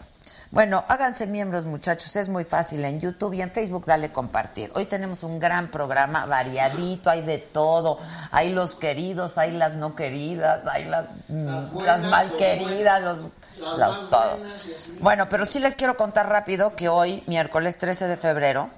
Bueno, 0.55 0.85
háganse 0.87 1.27
miembros, 1.27 1.65
muchachos, 1.65 2.15
es 2.15 2.29
muy 2.29 2.45
fácil 2.45 2.85
en 2.85 3.01
YouTube 3.01 3.35
y 3.35 3.43
en 3.43 3.51
Facebook, 3.51 3.87
dale 3.87 4.13
compartir. 4.13 4.71
Hoy 4.77 4.85
tenemos 4.85 5.25
un 5.25 5.41
gran 5.41 5.69
programa 5.69 6.27
variadito, 6.27 7.11
hay 7.11 7.23
de 7.23 7.39
todo. 7.39 7.99
Hay 8.31 8.51
los 8.51 8.77
queridos, 8.77 9.37
hay 9.37 9.51
las 9.51 9.75
no 9.75 9.97
queridas, 9.97 10.69
hay 10.69 10.85
las, 10.85 11.07
mm, 11.27 11.47
Las 11.47 11.73
buenas, 11.73 12.01
las 12.03 12.11
mal 12.11 12.37
queridas, 12.37 13.03
los, 13.03 13.19
todos. 13.59 14.39
buenas. 14.39 14.91
Bueno, 15.01 15.29
pero 15.29 15.45
sí 15.45 15.59
les 15.59 15.75
quiero 15.75 15.97
contar 15.97 16.29
rápido 16.29 16.77
que 16.77 16.89
hoy, 16.89 17.25
miércoles 17.27 17.77
13 17.77 18.07
de 18.07 18.17
febrero, 18.17 18.71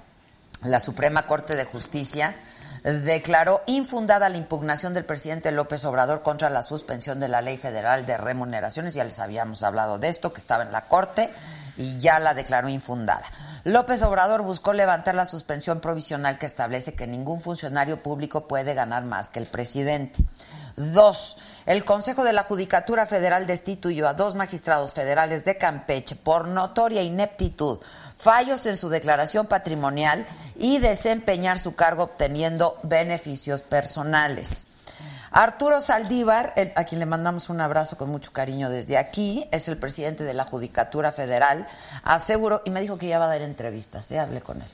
la 0.63 0.79
Suprema 0.79 1.27
Corte 1.27 1.55
de 1.55 1.65
Justicia 1.65 2.35
declaró 2.83 3.61
infundada 3.65 4.29
la 4.29 4.37
impugnación 4.37 4.93
del 4.93 5.05
presidente 5.05 5.51
López 5.51 5.83
Obrador 5.85 6.21
contra 6.21 6.49
la 6.49 6.63
suspensión 6.63 7.19
de 7.19 7.27
la 7.27 7.41
Ley 7.41 7.57
Federal 7.57 8.05
de 8.05 8.17
Remuneraciones. 8.17 8.93
Ya 8.93 9.03
les 9.03 9.19
habíamos 9.19 9.63
hablado 9.63 9.99
de 9.99 10.09
esto, 10.09 10.31
que 10.31 10.39
estaba 10.39 10.63
en 10.63 10.71
la 10.71 10.87
Corte 10.87 11.29
y 11.75 11.97
ya 11.99 12.19
la 12.19 12.33
declaró 12.33 12.69
infundada. 12.69 13.23
López 13.63 14.01
Obrador 14.03 14.41
buscó 14.41 14.73
levantar 14.73 15.15
la 15.15 15.25
suspensión 15.25 15.79
provisional 15.81 16.37
que 16.37 16.45
establece 16.45 16.95
que 16.95 17.07
ningún 17.07 17.41
funcionario 17.41 18.01
público 18.01 18.47
puede 18.47 18.73
ganar 18.73 19.03
más 19.03 19.29
que 19.29 19.39
el 19.39 19.47
presidente. 19.47 20.23
Dos, 20.77 21.37
el 21.65 21.83
Consejo 21.83 22.23
de 22.23 22.33
la 22.33 22.43
Judicatura 22.43 23.07
Federal 23.07 23.47
destituyó 23.47 24.07
a 24.07 24.13
dos 24.13 24.35
magistrados 24.35 24.93
federales 24.93 25.43
de 25.43 25.57
Campeche 25.57 26.15
por 26.15 26.47
notoria 26.47 27.01
ineptitud, 27.01 27.79
fallos 28.15 28.63
en 28.67 28.77
su 28.77 28.87
declaración 28.87 29.47
patrimonial 29.47 30.27
y 30.55 30.77
desempeñar 30.77 31.57
su 31.57 31.73
cargo 31.73 32.03
obteniendo 32.03 32.77
beneficios 32.83 33.63
personales. 33.63 34.67
Arturo 35.31 35.81
Saldívar, 35.81 36.53
a 36.75 36.83
quien 36.83 36.99
le 36.99 37.07
mandamos 37.07 37.49
un 37.49 37.59
abrazo 37.59 37.97
con 37.97 38.09
mucho 38.09 38.31
cariño 38.31 38.69
desde 38.69 38.99
aquí, 38.99 39.47
es 39.51 39.67
el 39.69 39.77
presidente 39.77 40.25
de 40.25 40.35
la 40.35 40.45
Judicatura 40.45 41.11
Federal, 41.11 41.65
aseguró, 42.03 42.61
y 42.65 42.69
me 42.69 42.81
dijo 42.81 42.99
que 42.99 43.07
ya 43.07 43.17
va 43.17 43.25
a 43.25 43.29
dar 43.29 43.41
entrevistas, 43.41 44.11
¿eh? 44.11 44.19
hablé 44.19 44.41
con 44.41 44.61
él, 44.61 44.69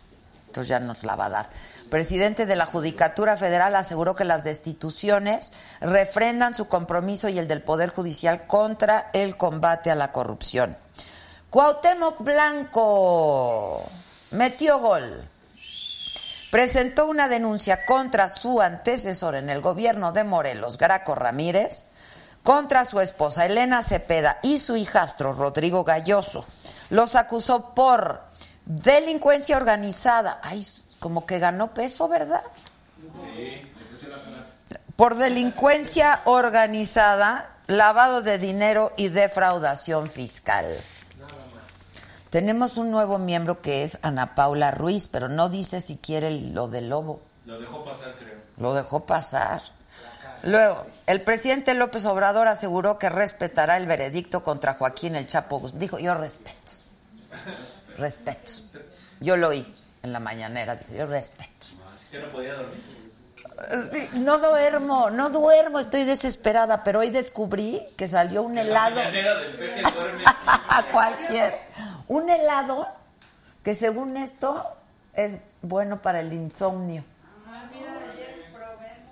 entonces 0.48 0.68
ya 0.68 0.82
nos 0.82 1.06
la 1.06 1.16
va 1.16 1.28
a 1.28 1.30
dar. 1.30 1.50
Presidente 1.94 2.48
de 2.48 2.56
la 2.56 2.66
Judicatura 2.66 3.38
Federal 3.38 3.76
aseguró 3.76 4.16
que 4.16 4.26
las 4.26 4.44
destituciones 4.44 5.54
refrendan 5.80 6.56
su 6.56 6.68
compromiso 6.68 7.30
y 7.30 7.38
el 7.38 7.48
del 7.48 7.62
Poder 7.62 7.92
Judicial 7.92 8.48
contra 8.48 9.12
el 9.14 9.38
combate 9.38 9.92
a 9.92 9.96
la 9.96 10.12
corrupción. 10.12 10.76
Cuauhtémoc 11.52 12.24
Blanco 12.24 13.80
metió 14.32 14.80
gol 14.80 15.04
presentó 16.50 17.06
una 17.06 17.28
denuncia 17.28 17.86
contra 17.86 18.28
su 18.28 18.60
antecesor 18.60 19.36
en 19.36 19.52
el 19.52 19.62
gobierno 19.62 20.14
de 20.14 20.24
Morelos, 20.24 20.80
Graco 20.80 21.14
Ramírez, 21.14 21.86
contra 22.42 22.86
su 22.86 23.02
esposa 23.02 23.46
Elena 23.46 23.84
Cepeda 23.84 24.40
y 24.42 24.58
su 24.58 24.76
hijastro 24.76 25.32
Rodrigo 25.34 25.84
Galloso. 25.84 26.44
Los 26.90 27.16
acusó 27.16 27.76
por 27.76 28.24
delincuencia 28.66 29.58
organizada. 29.58 30.40
Ay, 30.42 30.66
como 31.04 31.26
que 31.26 31.38
ganó 31.38 31.74
peso, 31.74 32.08
¿verdad? 32.08 32.44
Por 34.96 35.16
delincuencia 35.16 36.22
organizada, 36.24 37.58
lavado 37.68 38.22
de 38.22 38.38
dinero 38.38 38.94
y 38.96 39.10
defraudación 39.10 40.10
fiscal. 40.10 40.66
Tenemos 42.30 42.78
un 42.78 42.90
nuevo 42.90 43.18
miembro 43.18 43.62
que 43.62 43.84
es 43.84 44.00
Ana 44.02 44.34
Paula 44.34 44.72
Ruiz, 44.72 45.10
pero 45.10 45.28
no 45.28 45.50
dice 45.50 45.82
si 45.82 45.98
quiere 45.98 46.32
lo 46.32 46.70
del 46.70 46.88
lobo. 46.88 47.20
Lo 47.46 47.60
dejó 47.60 47.84
pasar, 47.84 48.16
creo. 48.16 48.38
Lo 48.56 48.74
dejó 48.74 49.06
pasar. 49.06 49.62
Luego, 50.44 50.82
el 51.08 51.20
presidente 51.20 51.74
López 51.74 52.06
Obrador 52.06 52.48
aseguró 52.48 52.98
que 52.98 53.10
respetará 53.10 53.76
el 53.76 53.88
veredicto 53.88 54.42
contra 54.42 54.76
Joaquín 54.76 55.18
el 55.18 55.28
Chapo 55.28 55.60
Guzmán. 55.60 55.82
Dijo, 55.82 56.00
yo 56.00 56.14
respeto. 56.14 56.72
Respeto. 57.98 58.54
Yo 59.20 59.36
lo 59.36 59.50
oí 59.50 59.83
en 60.04 60.14
la 60.14 60.20
mañanera. 60.20 60.76
Dijo, 60.76 60.94
yo 60.94 61.06
respeto. 61.06 61.68
Que 62.12 62.20
no 62.20 62.28
podía 62.28 62.54
dormir. 62.54 62.82
Sí, 63.92 64.10
no 64.20 64.38
duermo, 64.40 65.10
no 65.10 65.30
duermo, 65.30 65.80
estoy 65.80 66.04
desesperada, 66.06 66.84
pero 66.84 67.00
hoy 67.00 67.10
descubrí 67.10 67.82
que 67.98 68.08
salió 68.08 68.44
un 68.44 68.56
La 68.56 68.62
helado. 68.62 68.96
mañanera 68.96 69.36
del 69.36 69.54
peje 69.54 69.82
duerme. 69.82 70.24
a 70.46 70.84
cualquier. 70.92 71.60
Un 72.08 72.30
helado 72.30 72.88
que 73.64 73.74
según 73.74 74.18
esto 74.18 74.66
es 75.14 75.38
bueno 75.62 76.02
para 76.02 76.20
el 76.22 76.32
insomnio. 76.34 77.04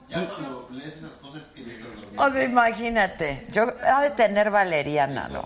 Ya 0.10 0.28
cuando 0.28 0.68
lees 0.72 0.98
esas 0.98 1.12
cosas 1.12 1.44
que. 1.56 1.82
O 2.18 2.30
sea, 2.30 2.44
imagínate, 2.44 3.48
yo 3.52 3.66
ha 3.86 4.02
de 4.02 4.10
tener 4.12 4.52
valeriana, 4.52 5.30
¿no? 5.30 5.42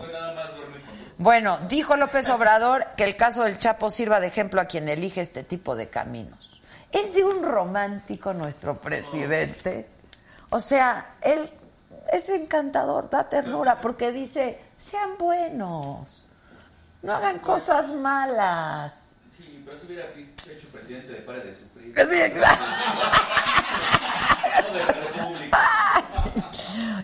Bueno, 1.17 1.57
dijo 1.69 1.95
López 1.95 2.29
Obrador 2.29 2.86
que 2.98 3.05
el 3.05 3.15
caso 3.15 3.43
del 3.43 3.57
Chapo 3.57 3.89
sirva 3.89 4.19
de 4.19 4.27
ejemplo 4.27 4.60
a 4.60 4.65
quien 4.65 4.89
elige 4.89 5.22
este 5.22 5.43
tipo 5.43 5.75
de 5.75 5.89
caminos. 5.89 6.62
Es 6.91 7.13
de 7.13 7.24
un 7.24 7.41
romántico 7.41 8.34
nuestro 8.34 8.75
presidente. 8.79 9.89
O 10.50 10.60
sea, 10.60 11.15
él 11.22 11.50
es 12.12 12.29
encantador, 12.29 13.10
da 13.10 13.29
ternura, 13.29 13.79
porque 13.81 14.12
dice, 14.12 14.60
sean 14.75 15.17
buenos, 15.17 16.27
no 17.01 17.13
hagan 17.13 17.39
cosas 17.39 17.93
malas. 17.93 19.04
Pero 19.65 19.79
si 19.79 19.86
hubiera 19.88 20.05
hecho 20.05 20.67
presidente 20.72 21.12
de 21.12 21.22
Pare 21.22 21.39
de 21.39 21.53
Sufrir. 21.53 21.93
Sí, 21.95 22.22
exacto. 22.22 22.63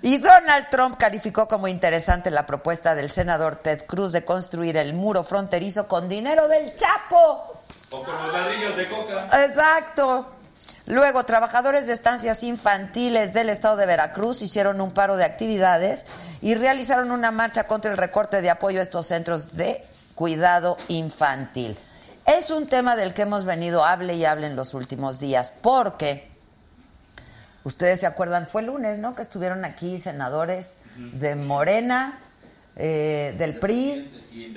Y 0.03 0.17
Donald 0.17 0.67
Trump 0.69 0.97
calificó 0.97 1.47
como 1.47 1.67
interesante 1.67 2.31
la 2.31 2.45
propuesta 2.45 2.95
del 2.95 3.09
senador 3.09 3.57
Ted 3.57 3.85
Cruz 3.85 4.11
de 4.11 4.25
construir 4.25 4.77
el 4.77 4.93
muro 4.93 5.23
fronterizo 5.23 5.87
con 5.87 6.09
dinero 6.09 6.47
del 6.47 6.75
Chapo. 6.75 7.61
O 7.91 8.03
con 8.03 8.15
los 8.15 8.33
ladrillos 8.33 8.75
de 8.77 8.89
coca. 8.89 9.43
Exacto. 9.45 10.27
Luego, 10.85 11.23
trabajadores 11.23 11.87
de 11.87 11.93
estancias 11.93 12.43
infantiles 12.43 13.33
del 13.33 13.49
estado 13.49 13.75
de 13.75 13.85
Veracruz 13.85 14.41
hicieron 14.41 14.81
un 14.81 14.91
paro 14.91 15.17
de 15.17 15.23
actividades 15.23 16.05
y 16.41 16.55
realizaron 16.55 17.11
una 17.11 17.31
marcha 17.31 17.65
contra 17.65 17.91
el 17.91 17.97
recorte 17.97 18.41
de 18.41 18.49
apoyo 18.49 18.79
a 18.79 18.83
estos 18.83 19.07
centros 19.07 19.55
de 19.55 19.85
cuidado 20.15 20.77
infantil. 20.87 21.77
Es 22.25 22.51
un 22.51 22.67
tema 22.67 22.95
del 22.95 23.13
que 23.13 23.23
hemos 23.23 23.43
venido 23.45 23.83
hable 23.83 24.15
y 24.15 24.25
hable 24.25 24.47
en 24.47 24.55
los 24.55 24.73
últimos 24.73 25.19
días, 25.19 25.51
porque 25.61 26.29
ustedes 27.63 27.99
se 27.99 28.07
acuerdan, 28.07 28.47
fue 28.47 28.61
el 28.61 28.67
lunes, 28.67 28.99
¿no? 28.99 29.15
Que 29.15 29.21
estuvieron 29.21 29.65
aquí 29.65 29.97
senadores 29.97 30.79
de 30.95 31.35
Morena, 31.35 32.19
eh, 32.75 33.35
del 33.37 33.59
PRI, 33.59 34.09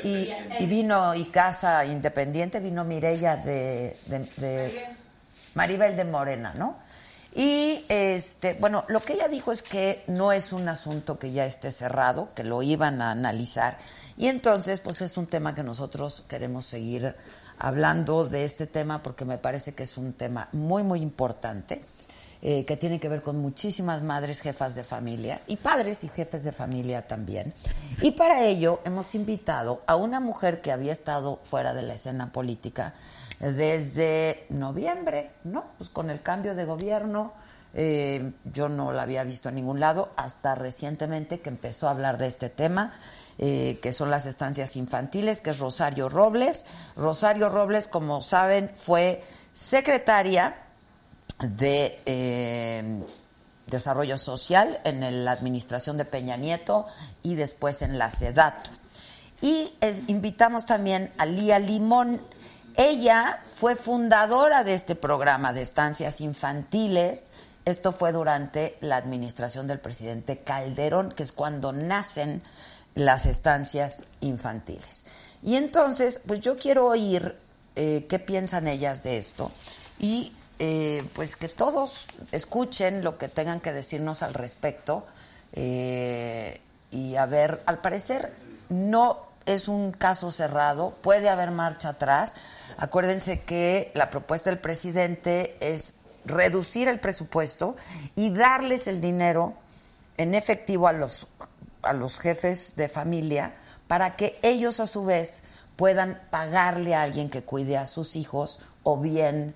y, 0.04 0.32
y 0.60 0.66
vino 0.66 1.14
y 1.14 1.24
Casa 1.26 1.84
Independiente, 1.84 2.60
vino 2.60 2.84
Mirella 2.84 3.36
de, 3.36 3.96
de- 4.06 4.30
de- 4.36 4.86
Maribel 5.54 5.96
de 5.96 6.04
Morena, 6.04 6.52
¿no? 6.54 6.78
Y 7.36 7.84
este, 7.88 8.54
bueno, 8.60 8.84
lo 8.88 9.00
que 9.02 9.14
ella 9.14 9.26
dijo 9.26 9.50
es 9.50 9.62
que 9.62 10.04
no 10.06 10.30
es 10.30 10.52
un 10.52 10.68
asunto 10.68 11.18
que 11.18 11.32
ya 11.32 11.44
esté 11.46 11.72
cerrado, 11.72 12.28
que 12.34 12.44
lo 12.44 12.62
iban 12.62 13.02
a 13.02 13.10
analizar. 13.10 13.76
Y 14.16 14.28
entonces, 14.28 14.78
pues 14.78 15.00
es 15.00 15.16
un 15.16 15.26
tema 15.26 15.54
que 15.54 15.64
nosotros 15.64 16.22
queremos 16.28 16.64
seguir 16.66 17.16
hablando 17.58 18.26
de 18.26 18.44
este 18.44 18.66
tema 18.66 19.02
porque 19.02 19.24
me 19.24 19.38
parece 19.38 19.74
que 19.74 19.82
es 19.82 19.96
un 19.96 20.12
tema 20.12 20.48
muy, 20.52 20.82
muy 20.82 21.00
importante, 21.00 21.82
eh, 22.42 22.64
que 22.66 22.76
tiene 22.76 23.00
que 23.00 23.08
ver 23.08 23.22
con 23.22 23.38
muchísimas 23.38 24.02
madres 24.02 24.40
jefas 24.40 24.74
de 24.74 24.84
familia 24.84 25.40
y 25.46 25.56
padres 25.56 26.04
y 26.04 26.08
jefes 26.08 26.44
de 26.44 26.52
familia 26.52 27.06
también. 27.06 27.54
Y 28.02 28.10
para 28.10 28.44
ello 28.44 28.80
hemos 28.84 29.14
invitado 29.14 29.82
a 29.86 29.96
una 29.96 30.20
mujer 30.20 30.60
que 30.60 30.70
había 30.70 30.92
estado 30.92 31.40
fuera 31.42 31.72
de 31.72 31.82
la 31.82 31.94
escena 31.94 32.32
política 32.32 32.94
desde 33.40 34.46
noviembre, 34.50 35.30
¿no? 35.44 35.64
Pues 35.78 35.90
con 35.90 36.10
el 36.10 36.22
cambio 36.22 36.54
de 36.54 36.64
gobierno, 36.64 37.32
eh, 37.74 38.32
yo 38.44 38.68
no 38.68 38.92
la 38.92 39.02
había 39.02 39.24
visto 39.24 39.48
en 39.48 39.56
ningún 39.56 39.80
lado 39.80 40.12
hasta 40.16 40.54
recientemente 40.54 41.40
que 41.40 41.50
empezó 41.50 41.88
a 41.88 41.90
hablar 41.90 42.18
de 42.18 42.28
este 42.28 42.48
tema, 42.48 42.92
eh, 43.38 43.78
que 43.82 43.92
son 43.92 44.10
las 44.10 44.26
estancias 44.26 44.76
infantiles, 44.76 45.40
que 45.40 45.50
es 45.50 45.58
Rosario 45.58 46.08
Robles. 46.08 46.66
Rosario 46.96 47.48
Robles, 47.48 47.88
como 47.88 48.20
saben, 48.20 48.70
fue 48.74 49.22
secretaria 49.52 50.56
de 51.40 52.00
eh, 52.06 53.02
Desarrollo 53.66 54.18
Social 54.18 54.80
en 54.84 55.24
la 55.24 55.32
administración 55.32 55.96
de 55.96 56.04
Peña 56.04 56.36
Nieto 56.36 56.86
y 57.22 57.34
después 57.34 57.82
en 57.82 57.98
la 57.98 58.10
SEDAT. 58.10 58.68
Y 59.40 59.74
invitamos 60.06 60.64
también 60.64 61.12
a 61.18 61.26
Lía 61.26 61.58
Limón. 61.58 62.22
Ella 62.76 63.42
fue 63.52 63.76
fundadora 63.76 64.64
de 64.64 64.74
este 64.74 64.94
programa 64.94 65.52
de 65.52 65.62
estancias 65.62 66.20
infantiles. 66.20 67.30
Esto 67.64 67.92
fue 67.92 68.12
durante 68.12 68.76
la 68.80 68.96
administración 68.96 69.66
del 69.66 69.80
presidente 69.80 70.38
Calderón, 70.38 71.10
que 71.12 71.22
es 71.22 71.32
cuando 71.32 71.72
nacen 71.72 72.42
las 72.94 73.26
estancias 73.26 74.06
infantiles. 74.20 75.06
Y 75.42 75.56
entonces, 75.56 76.20
pues 76.26 76.40
yo 76.40 76.56
quiero 76.56 76.86
oír 76.86 77.36
eh, 77.76 78.06
qué 78.08 78.18
piensan 78.18 78.68
ellas 78.68 79.02
de 79.02 79.18
esto 79.18 79.50
y 79.98 80.32
eh, 80.58 81.04
pues 81.14 81.36
que 81.36 81.48
todos 81.48 82.06
escuchen 82.30 83.02
lo 83.02 83.18
que 83.18 83.28
tengan 83.28 83.60
que 83.60 83.72
decirnos 83.72 84.22
al 84.22 84.34
respecto 84.34 85.04
eh, 85.52 86.60
y 86.90 87.16
a 87.16 87.26
ver, 87.26 87.62
al 87.66 87.80
parecer 87.80 88.32
no 88.68 89.26
es 89.46 89.68
un 89.68 89.92
caso 89.92 90.30
cerrado, 90.30 90.94
puede 91.02 91.28
haber 91.28 91.50
marcha 91.50 91.90
atrás. 91.90 92.36
Acuérdense 92.76 93.42
que 93.42 93.90
la 93.94 94.10
propuesta 94.10 94.50
del 94.50 94.58
presidente 94.58 95.56
es 95.60 95.96
reducir 96.24 96.88
el 96.88 97.00
presupuesto 97.00 97.76
y 98.14 98.30
darles 98.30 98.86
el 98.86 99.00
dinero 99.00 99.54
en 100.16 100.34
efectivo 100.34 100.88
a 100.88 100.92
los, 100.92 101.26
a 101.86 101.92
los 101.92 102.18
jefes 102.18 102.76
de 102.76 102.88
familia 102.88 103.54
para 103.86 104.16
que 104.16 104.38
ellos 104.42 104.80
a 104.80 104.86
su 104.86 105.04
vez 105.04 105.42
puedan 105.76 106.20
pagarle 106.30 106.94
a 106.94 107.02
alguien 107.02 107.28
que 107.28 107.42
cuide 107.42 107.76
a 107.76 107.86
sus 107.86 108.16
hijos 108.16 108.60
o 108.82 108.98
bien 108.98 109.54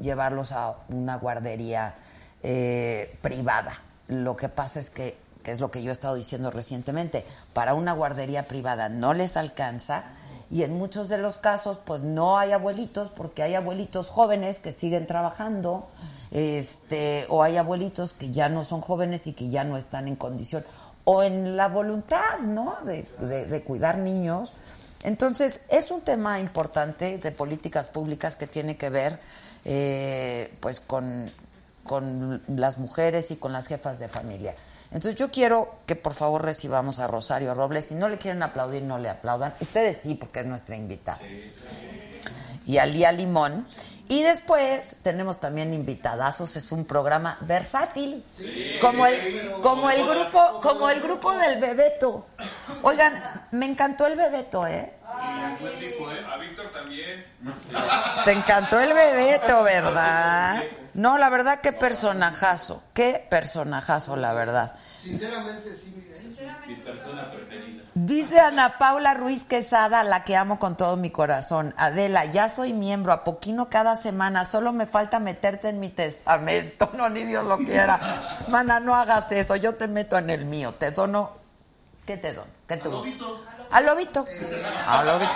llevarlos 0.00 0.52
a 0.52 0.76
una 0.88 1.16
guardería 1.16 1.94
eh, 2.42 3.16
privada. 3.20 3.72
Lo 4.08 4.36
que 4.36 4.48
pasa 4.48 4.80
es 4.80 4.90
que, 4.90 5.18
que 5.42 5.50
es 5.50 5.60
lo 5.60 5.70
que 5.70 5.82
yo 5.82 5.90
he 5.90 5.92
estado 5.92 6.14
diciendo 6.14 6.50
recientemente, 6.50 7.24
para 7.52 7.74
una 7.74 7.92
guardería 7.92 8.46
privada 8.46 8.88
no 8.88 9.14
les 9.14 9.36
alcanza 9.36 10.04
y 10.50 10.62
en 10.62 10.78
muchos 10.78 11.08
de 11.08 11.18
los 11.18 11.38
casos 11.38 11.80
pues 11.84 12.02
no 12.02 12.38
hay 12.38 12.52
abuelitos 12.52 13.10
porque 13.10 13.42
hay 13.42 13.54
abuelitos 13.54 14.08
jóvenes 14.08 14.60
que 14.60 14.72
siguen 14.72 15.06
trabajando 15.06 15.86
este 16.30 17.26
o 17.28 17.42
hay 17.42 17.56
abuelitos 17.56 18.14
que 18.14 18.30
ya 18.30 18.48
no 18.48 18.64
son 18.64 18.80
jóvenes 18.80 19.26
y 19.26 19.34
que 19.34 19.50
ya 19.50 19.64
no 19.64 19.76
están 19.76 20.08
en 20.08 20.16
condición 20.16 20.64
o 21.10 21.22
en 21.22 21.56
la 21.56 21.68
voluntad 21.68 22.38
no 22.40 22.76
de, 22.84 23.04
de- 23.18 23.46
de 23.46 23.62
cuidar 23.62 23.96
niños 23.96 24.52
entonces 25.04 25.62
es 25.70 25.90
un 25.90 26.02
tema 26.02 26.38
importante 26.38 27.16
de 27.16 27.32
políticas 27.32 27.88
públicas 27.88 28.36
que 28.36 28.46
tiene 28.46 28.76
que 28.76 28.90
ver 28.90 29.18
eh, 29.64 30.52
pues 30.60 30.80
con, 30.80 31.30
con 31.84 32.42
las 32.48 32.76
mujeres 32.78 33.30
y 33.30 33.36
con 33.36 33.52
las 33.52 33.68
jefas 33.68 33.98
de 34.00 34.08
familia. 34.08 34.54
Entonces 34.90 35.14
yo 35.14 35.30
quiero 35.30 35.76
que 35.86 35.94
por 35.96 36.14
favor 36.14 36.42
recibamos 36.44 36.98
a 36.98 37.06
Rosario 37.06 37.54
Robles. 37.54 37.84
Si 37.86 37.94
no 37.94 38.08
le 38.08 38.18
quieren 38.18 38.42
aplaudir, 38.42 38.82
no 38.82 38.98
le 38.98 39.08
aplaudan. 39.08 39.54
Ustedes 39.60 39.98
sí, 39.98 40.14
porque 40.16 40.40
es 40.40 40.46
nuestra 40.46 40.74
invitada. 40.76 41.18
Y 42.68 42.78
a 42.78 42.86
Lía 42.86 43.10
Limón. 43.10 43.66
Y 44.10 44.22
después 44.22 44.96
tenemos 45.02 45.38
también 45.38 45.74
invitadazos, 45.74 46.56
es 46.56 46.70
un 46.72 46.86
programa 46.86 47.36
versátil, 47.42 48.24
como 48.80 49.04
el 49.06 49.52
como 49.60 49.90
el 49.90 50.02
grupo 50.06 50.60
como 50.62 50.88
el 50.88 51.00
grupo 51.00 51.36
del 51.36 51.60
Bebeto. 51.60 52.26
Oigan, 52.82 53.20
me 53.50 53.66
encantó 53.66 54.06
el 54.06 54.16
Bebeto, 54.16 54.66
¿eh? 54.66 54.94
A 55.04 55.56
Víctor 56.38 56.66
también. 56.72 57.26
Te 58.24 58.32
encantó 58.32 58.80
el 58.80 58.94
Bebeto, 58.94 59.62
¿verdad? 59.62 60.62
No, 60.94 61.18
la 61.18 61.28
verdad, 61.28 61.60
qué 61.60 61.72
personajazo, 61.72 62.82
qué 62.94 63.26
personajazo, 63.28 64.16
la 64.16 64.32
verdad. 64.32 64.74
Sinceramente, 65.02 65.74
sí, 65.74 65.92
Miguel. 65.94 66.18
Mi 66.66 66.74
persona 66.76 67.30
preferida. 67.30 67.47
Dice 68.06 68.38
Ana 68.38 68.78
Paula 68.78 69.14
Ruiz 69.14 69.44
Quesada, 69.44 70.04
la 70.04 70.22
que 70.22 70.36
amo 70.36 70.60
con 70.60 70.76
todo 70.76 70.96
mi 70.96 71.10
corazón. 71.10 71.74
Adela, 71.76 72.26
ya 72.26 72.48
soy 72.48 72.72
miembro, 72.72 73.12
a 73.12 73.24
poquino 73.24 73.68
cada 73.70 73.96
semana, 73.96 74.44
solo 74.44 74.72
me 74.72 74.86
falta 74.86 75.18
meterte 75.18 75.68
en 75.68 75.80
mi 75.80 75.88
testamento. 75.88 76.92
No, 76.96 77.08
ni 77.08 77.24
Dios 77.24 77.44
lo 77.44 77.58
quiera. 77.58 77.98
Mana, 78.48 78.78
no 78.78 78.94
hagas 78.94 79.32
eso, 79.32 79.56
yo 79.56 79.74
te 79.74 79.88
meto 79.88 80.16
en 80.16 80.30
el 80.30 80.44
mío. 80.44 80.74
Te 80.74 80.92
dono. 80.92 81.32
¿Qué 82.06 82.16
te 82.16 82.34
dono? 82.34 82.46
¿Qué 82.68 82.76
te 82.76 82.88
gusta? 82.88 83.08
Al 83.72 83.86
lobito. 83.86 84.24
Al 84.86 85.04
lobito. 85.04 85.32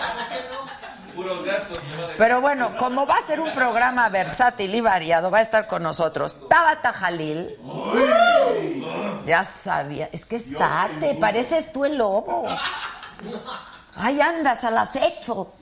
Puros 1.15 1.45
gastos. 1.45 1.81
Pero 2.17 2.41
bueno, 2.41 2.75
como 2.77 3.07
va 3.07 3.17
a 3.17 3.27
ser 3.27 3.41
un 3.41 3.53
programa 3.53 4.09
versátil 4.09 4.75
y 4.75 4.81
variado, 4.81 5.31
va 5.31 5.39
a 5.39 5.43
estar 5.43 5.67
con 5.67 5.83
nosotros 5.83 6.37
Tabata 6.49 6.93
Jalil. 6.93 7.57
Ya 9.27 9.45
sabía, 9.45 10.09
es 10.13 10.25
que 10.25 10.37
es 10.37 10.53
tarde, 10.57 11.17
pareces 11.21 11.73
tú 11.73 11.85
el 11.85 11.97
lobo. 11.97 12.45
Ahí 13.97 14.21
andas 14.21 14.65
al 14.65 14.79
acecho. 14.79 15.53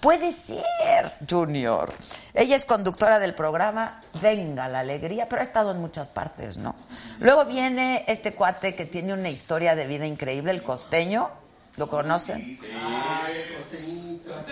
Puede 0.00 0.32
ser, 0.32 1.12
Junior. 1.28 1.92
Ella 2.34 2.56
es 2.56 2.64
conductora 2.64 3.18
del 3.18 3.34
programa 3.34 4.00
Venga 4.20 4.68
la 4.68 4.80
Alegría, 4.80 5.28
pero 5.28 5.40
ha 5.40 5.42
estado 5.42 5.70
en 5.72 5.78
muchas 5.78 6.08
partes, 6.08 6.56
¿no? 6.56 6.74
Luego 7.18 7.44
viene 7.44 8.04
este 8.08 8.32
cuate 8.34 8.74
que 8.74 8.86
tiene 8.86 9.12
una 9.12 9.28
historia 9.28 9.74
de 9.74 9.86
vida 9.86 10.06
increíble, 10.06 10.50
el 10.52 10.62
costeño. 10.62 11.30
¿Lo 11.76 11.88
conocen? 11.88 12.58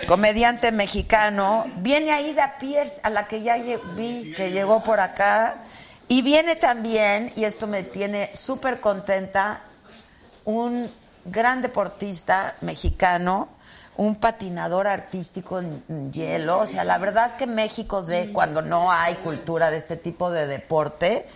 Comediante 0.07 0.71
mexicano. 0.71 1.65
Viene 1.77 2.11
Aida 2.11 2.55
Pierce, 2.59 2.99
a 3.03 3.09
la 3.09 3.27
que 3.27 3.41
ya 3.41 3.57
vi 3.95 4.33
que 4.35 4.51
llegó 4.51 4.83
por 4.83 4.99
acá. 4.99 5.57
Y 6.07 6.21
viene 6.21 6.55
también, 6.55 7.31
y 7.35 7.45
esto 7.45 7.67
me 7.67 7.83
tiene 7.83 8.29
súper 8.35 8.79
contenta, 8.79 9.61
un 10.43 10.91
gran 11.23 11.61
deportista 11.61 12.55
mexicano, 12.61 13.47
un 13.95 14.15
patinador 14.15 14.87
artístico 14.87 15.59
en 15.59 15.83
en 15.87 16.11
hielo. 16.11 16.59
O 16.59 16.67
sea, 16.67 16.83
la 16.83 16.97
verdad 16.97 17.37
que 17.37 17.47
México 17.47 18.01
de 18.01 18.33
cuando 18.33 18.61
no 18.61 18.91
hay 18.91 19.15
cultura 19.15 19.71
de 19.71 19.77
este 19.77 19.95
tipo 19.95 20.31
de 20.31 20.47
deporte, 20.47 21.27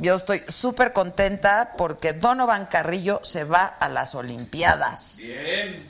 yo 0.00 0.14
estoy 0.14 0.42
súper 0.48 0.92
contenta 0.92 1.74
porque 1.76 2.12
Donovan 2.12 2.66
Carrillo 2.66 3.20
se 3.22 3.44
va 3.44 3.64
a 3.64 3.88
las 3.88 4.14
Olimpiadas. 4.14 5.18
Bien. 5.18 5.84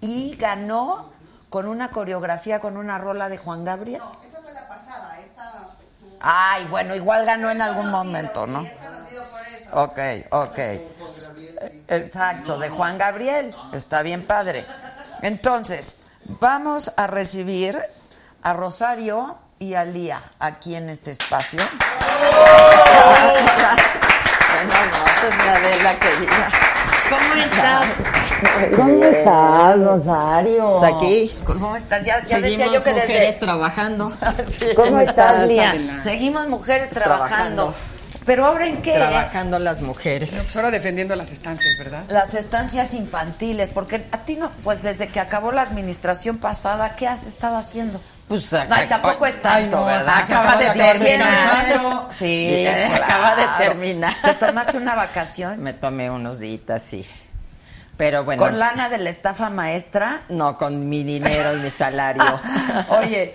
Y 0.00 0.36
ganó 0.36 1.10
con 1.50 1.68
una 1.68 1.90
coreografía, 1.90 2.60
con 2.60 2.76
una 2.76 2.98
rola 2.98 3.28
de 3.28 3.38
Juan 3.38 3.64
Gabriel. 3.64 3.98
No, 3.98 4.12
esa 4.28 4.40
fue 4.42 4.52
la 4.52 4.68
pasada. 4.68 5.18
Esta. 5.20 5.70
Ay, 6.20 6.66
bueno, 6.70 6.94
igual 6.94 7.24
ganó 7.24 7.50
en 7.50 7.62
algún 7.62 7.90
momento, 7.90 8.46
¿no? 8.46 8.62
Esta 8.62 8.90
no 8.90 8.96
ha 8.96 9.08
sido 9.08 9.22
por 9.22 9.40
eso. 9.40 9.70
Ok, 9.72 9.98
ok. 10.30 10.58
Exacto, 11.88 12.58
de 12.58 12.68
Juan 12.70 12.98
Gabriel. 12.98 13.54
Está 13.72 14.02
bien 14.02 14.26
padre. 14.26 14.66
Entonces, 15.22 15.98
vamos 16.24 16.92
a 16.96 17.06
recibir 17.06 17.80
a 18.42 18.52
Rosario 18.52 19.38
y 19.58 19.74
a 19.74 19.84
Lía 19.84 20.32
aquí 20.38 20.74
en 20.74 20.90
este 20.90 21.10
espacio. 21.12 21.60
Bueno, 24.56 24.72
no, 24.72 25.06
esta 25.06 25.28
es 25.28 25.36
mi 25.36 25.48
Adela 25.48 25.98
querida. 25.98 26.50
¿Cómo 27.10 27.34
estás? 27.34 27.86
¿Cómo 28.76 29.04
estás, 29.04 29.80
Rosario? 29.80 30.78
Pues 30.78 30.92
aquí. 30.94 31.34
¿Cómo 31.44 31.76
estás? 31.76 32.02
Ya, 32.02 32.20
ya 32.22 32.40
decía 32.40 32.66
yo 32.66 32.82
que 32.82 32.90
mujeres 32.90 33.08
desde... 33.08 33.32
trabajando. 33.38 34.12
¿Cómo 34.76 35.00
estás, 35.00 35.48
Lía? 35.48 35.74
Seguimos 35.98 36.46
mujeres 36.48 36.90
Trabajando. 36.90 37.26
trabajando. 37.72 37.74
¿Pero 38.26 38.44
ahora 38.44 38.66
en 38.66 38.82
qué? 38.82 38.92
Trabajando 38.94 39.58
las 39.60 39.80
mujeres. 39.82 40.30
Solo 40.30 40.72
defendiendo 40.72 41.14
las 41.14 41.30
estancias, 41.30 41.72
¿verdad? 41.78 42.02
Las 42.08 42.34
estancias 42.34 42.92
infantiles, 42.94 43.70
porque 43.72 44.04
a 44.10 44.18
ti 44.24 44.34
no, 44.34 44.50
pues 44.64 44.82
desde 44.82 45.06
que 45.06 45.20
acabó 45.20 45.52
la 45.52 45.62
administración 45.62 46.38
pasada, 46.38 46.96
¿qué 46.96 47.06
has 47.06 47.24
estado 47.26 47.56
haciendo? 47.56 48.00
Pues 48.26 48.52
No, 48.52 48.82
y 48.82 48.86
tampoco 48.88 49.26
es 49.26 49.40
tanto, 49.40 49.76
no, 49.76 49.84
¿verdad? 49.84 50.18
acaba 50.18 50.56
de 50.56 50.70
terminar. 50.70 51.66
terminar. 51.66 52.06
Sí, 52.10 52.66
acaba 52.66 53.36
de 53.36 53.46
terminar. 53.58 54.14
¿Te 54.24 54.34
tomaste 54.34 54.76
una 54.78 54.96
vacación? 54.96 55.62
Me 55.62 55.72
tomé 55.72 56.10
unos 56.10 56.40
días, 56.40 56.82
sí. 56.82 57.06
Pero 57.96 58.24
bueno. 58.24 58.42
¿Con 58.42 58.58
lana 58.58 58.88
de 58.88 58.98
la 58.98 59.10
estafa 59.10 59.50
maestra? 59.50 60.24
No, 60.28 60.56
con 60.58 60.88
mi 60.88 61.02
dinero 61.02 61.56
y 61.56 61.60
mi 61.60 61.70
salario. 61.70 62.40
Oye, 62.90 63.34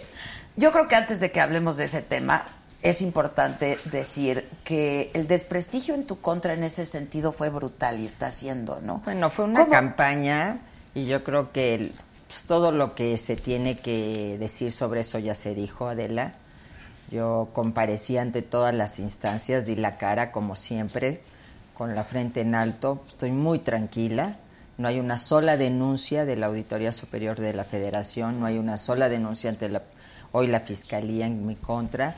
yo 0.56 0.72
creo 0.72 0.88
que 0.88 0.96
antes 0.96 1.20
de 1.20 1.32
que 1.32 1.42
hablemos 1.42 1.78
de 1.78 1.86
ese 1.86 2.02
tema, 2.02 2.44
es 2.82 3.02
importante 3.02 3.78
decir 3.86 4.48
que 4.64 5.12
el 5.14 5.28
desprestigio 5.28 5.94
en 5.96 6.06
tu 6.06 6.20
contra 6.20 6.54
en 6.54 6.64
ese 6.64 6.86
sentido 6.86 7.32
fue 7.32 7.50
brutal 7.50 8.00
y 8.00 8.06
está 8.06 8.32
siendo, 8.32 8.80
¿no? 8.82 9.02
Bueno, 9.06 9.30
fue 9.30 9.46
una 9.46 9.62
¿Cómo? 9.62 9.72
campaña 9.72 10.58
y 10.94 11.06
yo 11.06 11.24
creo 11.24 11.52
que 11.52 11.92
pues, 12.28 12.44
todo 12.44 12.72
lo 12.72 12.96
que 12.96 13.18
se 13.18 13.36
tiene 13.36 13.76
que 13.76 14.38
decir 14.40 14.72
sobre 14.72 15.02
eso 15.02 15.20
ya 15.20 15.36
se 15.36 15.54
dijo, 15.54 15.88
Adela. 15.88 16.34
Yo 17.12 17.50
comparecí 17.54 18.18
ante 18.18 18.42
todas 18.42 18.74
las 18.74 19.00
instancias, 19.00 19.66
di 19.66 19.76
la 19.76 19.98
cara 19.98 20.32
como 20.32 20.56
siempre, 20.56 21.22
con 21.78 21.94
la 21.94 22.04
frente 22.06 22.40
en 22.40 22.56
alto. 22.56 23.04
Estoy 23.08 23.32
muy 23.32 23.60
tranquila. 23.60 24.38
No 24.82 24.88
hay 24.88 25.00
una 25.00 25.20
sola 25.20 25.58
denuncia 25.58 26.26
de 26.26 26.38
la 26.38 26.48
Auditoría 26.48 26.92
Superior 26.92 27.40
de 27.40 27.54
la 27.54 27.64
Federación, 27.64 28.40
no 28.40 28.48
hay 28.48 28.58
una 28.58 28.78
sola 28.78 29.10
denuncia 29.10 29.52
ante 29.52 29.70
la, 29.70 29.84
hoy 30.32 30.48
la 30.48 30.60
Fiscalía 30.60 31.28
en 31.28 31.46
mi 31.46 31.56
contra. 31.56 32.16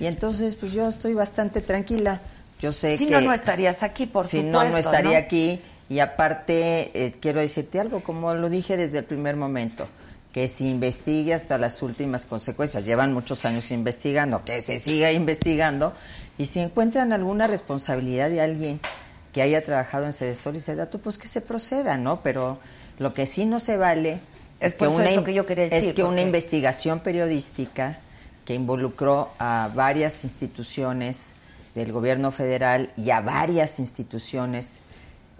Y 0.00 0.06
entonces, 0.06 0.54
pues 0.54 0.72
yo 0.72 0.88
estoy 0.88 1.12
bastante 1.12 1.60
tranquila. 1.60 2.22
Yo 2.60 2.72
sé 2.72 2.96
Si 2.96 3.06
que 3.08 3.12
no, 3.12 3.20
no 3.20 3.32
estarías 3.34 3.82
aquí, 3.82 4.06
por 4.06 4.26
si 4.26 4.38
supuesto. 4.38 4.64
no, 4.64 4.70
no 4.70 4.78
estaría 4.78 5.18
aquí. 5.18 5.60
Y 5.90 5.98
aparte, 5.98 6.90
eh, 6.94 7.12
quiero 7.20 7.40
decirte 7.40 7.78
algo, 7.78 8.02
como 8.02 8.32
lo 8.32 8.48
dije 8.48 8.78
desde 8.78 8.98
el 9.00 9.04
primer 9.04 9.36
momento, 9.36 9.86
que 10.32 10.48
se 10.48 10.64
investigue 10.64 11.34
hasta 11.34 11.58
las 11.58 11.82
últimas 11.82 12.24
consecuencias. 12.24 12.86
Llevan 12.86 13.12
muchos 13.12 13.44
años 13.44 13.70
investigando, 13.70 14.44
que 14.46 14.62
se 14.62 14.80
siga 14.80 15.12
investigando. 15.12 15.92
Y 16.38 16.46
si 16.46 16.60
encuentran 16.60 17.12
alguna 17.12 17.46
responsabilidad 17.48 18.30
de 18.30 18.40
alguien 18.40 18.80
que 19.38 19.42
haya 19.42 19.62
trabajado 19.62 20.04
en 20.04 20.12
Sedesol 20.12 20.56
y 20.56 20.60
Sedato, 20.60 20.98
pues 20.98 21.16
que 21.16 21.28
se 21.28 21.40
proceda, 21.40 21.96
¿no? 21.96 22.22
Pero 22.24 22.58
lo 22.98 23.14
que 23.14 23.24
sí 23.24 23.46
no 23.46 23.60
se 23.60 23.76
vale 23.76 24.18
Es 24.58 24.74
eso 24.74 25.00
in- 25.20 25.22
que 25.24 25.32
yo 25.32 25.46
quería 25.46 25.66
es 25.66 25.70
decir, 25.70 25.94
que 25.94 26.02
una 26.02 26.22
investigación 26.22 26.98
periodística 26.98 27.96
que 28.44 28.54
involucró 28.54 29.30
a 29.38 29.70
varias 29.72 30.24
instituciones 30.24 31.34
del 31.76 31.92
gobierno 31.92 32.32
federal 32.32 32.90
y 32.96 33.10
a 33.10 33.20
varias 33.20 33.78
instituciones 33.78 34.80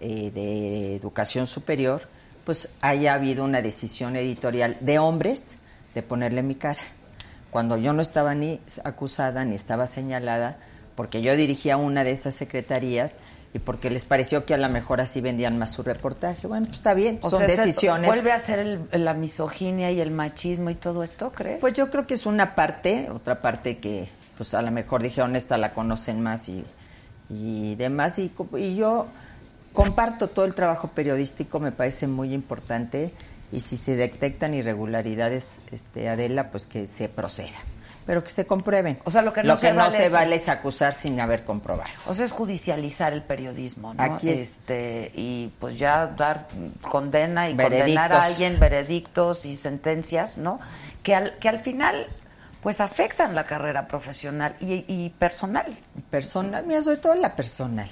eh, 0.00 0.30
de 0.30 0.94
educación 0.94 1.48
superior, 1.48 2.02
pues 2.44 2.68
haya 2.80 3.14
habido 3.14 3.42
una 3.44 3.62
decisión 3.62 4.14
editorial 4.14 4.76
de 4.78 5.00
hombres 5.00 5.58
de 5.96 6.04
ponerle 6.04 6.44
mi 6.44 6.54
cara. 6.54 6.78
Cuando 7.50 7.76
yo 7.78 7.92
no 7.94 8.00
estaba 8.02 8.36
ni 8.36 8.60
acusada 8.84 9.44
ni 9.44 9.56
estaba 9.56 9.88
señalada, 9.88 10.56
porque 10.94 11.20
yo 11.20 11.34
dirigía 11.34 11.76
una 11.76 12.04
de 12.04 12.12
esas 12.12 12.34
secretarías 12.36 13.16
y 13.58 13.60
porque 13.60 13.90
les 13.90 14.04
pareció 14.04 14.44
que 14.44 14.54
a 14.54 14.56
lo 14.58 14.68
mejor 14.68 15.00
así 15.00 15.20
vendían 15.20 15.58
más 15.58 15.72
su 15.72 15.82
reportaje. 15.82 16.46
Bueno, 16.46 16.66
pues 16.66 16.78
está 16.78 16.94
bien, 16.94 17.18
O 17.22 17.30
son 17.30 17.40
sea, 17.40 17.48
decisiones. 17.48 18.06
¿Vuelve 18.08 18.30
a 18.32 18.38
ser 18.38 18.58
el- 18.60 18.88
la 19.04 19.14
misoginia 19.14 19.90
y 19.90 20.00
el 20.00 20.10
machismo 20.10 20.70
y 20.70 20.74
todo 20.74 21.02
esto, 21.02 21.32
crees? 21.32 21.58
Pues 21.60 21.74
yo 21.74 21.90
creo 21.90 22.06
que 22.06 22.14
es 22.14 22.26
una 22.26 22.54
parte, 22.54 23.08
otra 23.10 23.40
parte 23.42 23.78
que 23.78 24.08
pues 24.36 24.54
a 24.54 24.62
lo 24.62 24.70
mejor 24.70 25.02
dijeron 25.02 25.34
esta 25.34 25.58
la 25.58 25.74
conocen 25.74 26.20
más 26.20 26.48
y, 26.48 26.64
y 27.28 27.74
demás. 27.74 28.18
Y, 28.20 28.32
y 28.56 28.76
yo 28.76 29.06
comparto 29.72 30.28
todo 30.28 30.44
el 30.44 30.54
trabajo 30.54 30.88
periodístico, 30.88 31.58
me 31.60 31.72
parece 31.72 32.06
muy 32.06 32.32
importante. 32.32 33.12
Y 33.50 33.60
si 33.60 33.76
se 33.76 33.96
detectan 33.96 34.52
irregularidades, 34.54 35.60
este, 35.72 36.08
Adela, 36.08 36.50
pues 36.50 36.66
que 36.66 36.86
se 36.86 37.08
proceda. 37.08 37.56
Pero 38.08 38.24
que 38.24 38.30
se 38.30 38.46
comprueben. 38.46 38.98
O 39.04 39.10
sea, 39.10 39.20
lo 39.20 39.34
que 39.34 39.42
no 39.42 39.54
se 39.58 39.70
vale 39.74 40.06
es- 40.06 40.12
vale 40.14 40.36
es 40.36 40.48
acusar 40.48 40.94
sin 40.94 41.20
haber 41.20 41.44
comprobado. 41.44 41.90
O 42.06 42.14
sea, 42.14 42.24
es 42.24 42.32
judicializar 42.32 43.12
el 43.12 43.22
periodismo, 43.22 43.92
¿no? 43.92 44.02
Aquí 44.02 44.30
es- 44.30 44.38
este 44.40 45.12
y 45.14 45.52
pues 45.60 45.78
ya 45.78 46.06
dar 46.06 46.48
condena 46.80 47.50
y 47.50 47.54
condenar 47.54 48.12
a 48.14 48.22
alguien, 48.22 48.58
veredictos 48.58 49.44
y 49.44 49.56
sentencias, 49.56 50.38
¿no? 50.38 50.58
Que 51.02 51.14
al, 51.14 51.36
que 51.36 51.50
al 51.50 51.58
final 51.58 52.06
pues 52.62 52.80
afectan 52.80 53.34
la 53.34 53.44
carrera 53.44 53.86
profesional 53.86 54.56
y, 54.58 54.86
y 54.88 55.10
personal. 55.10 55.66
Personal, 56.08 56.64
mira, 56.66 56.80
sobre 56.80 56.96
todo 56.96 57.14
la 57.14 57.36
personal. 57.36 57.90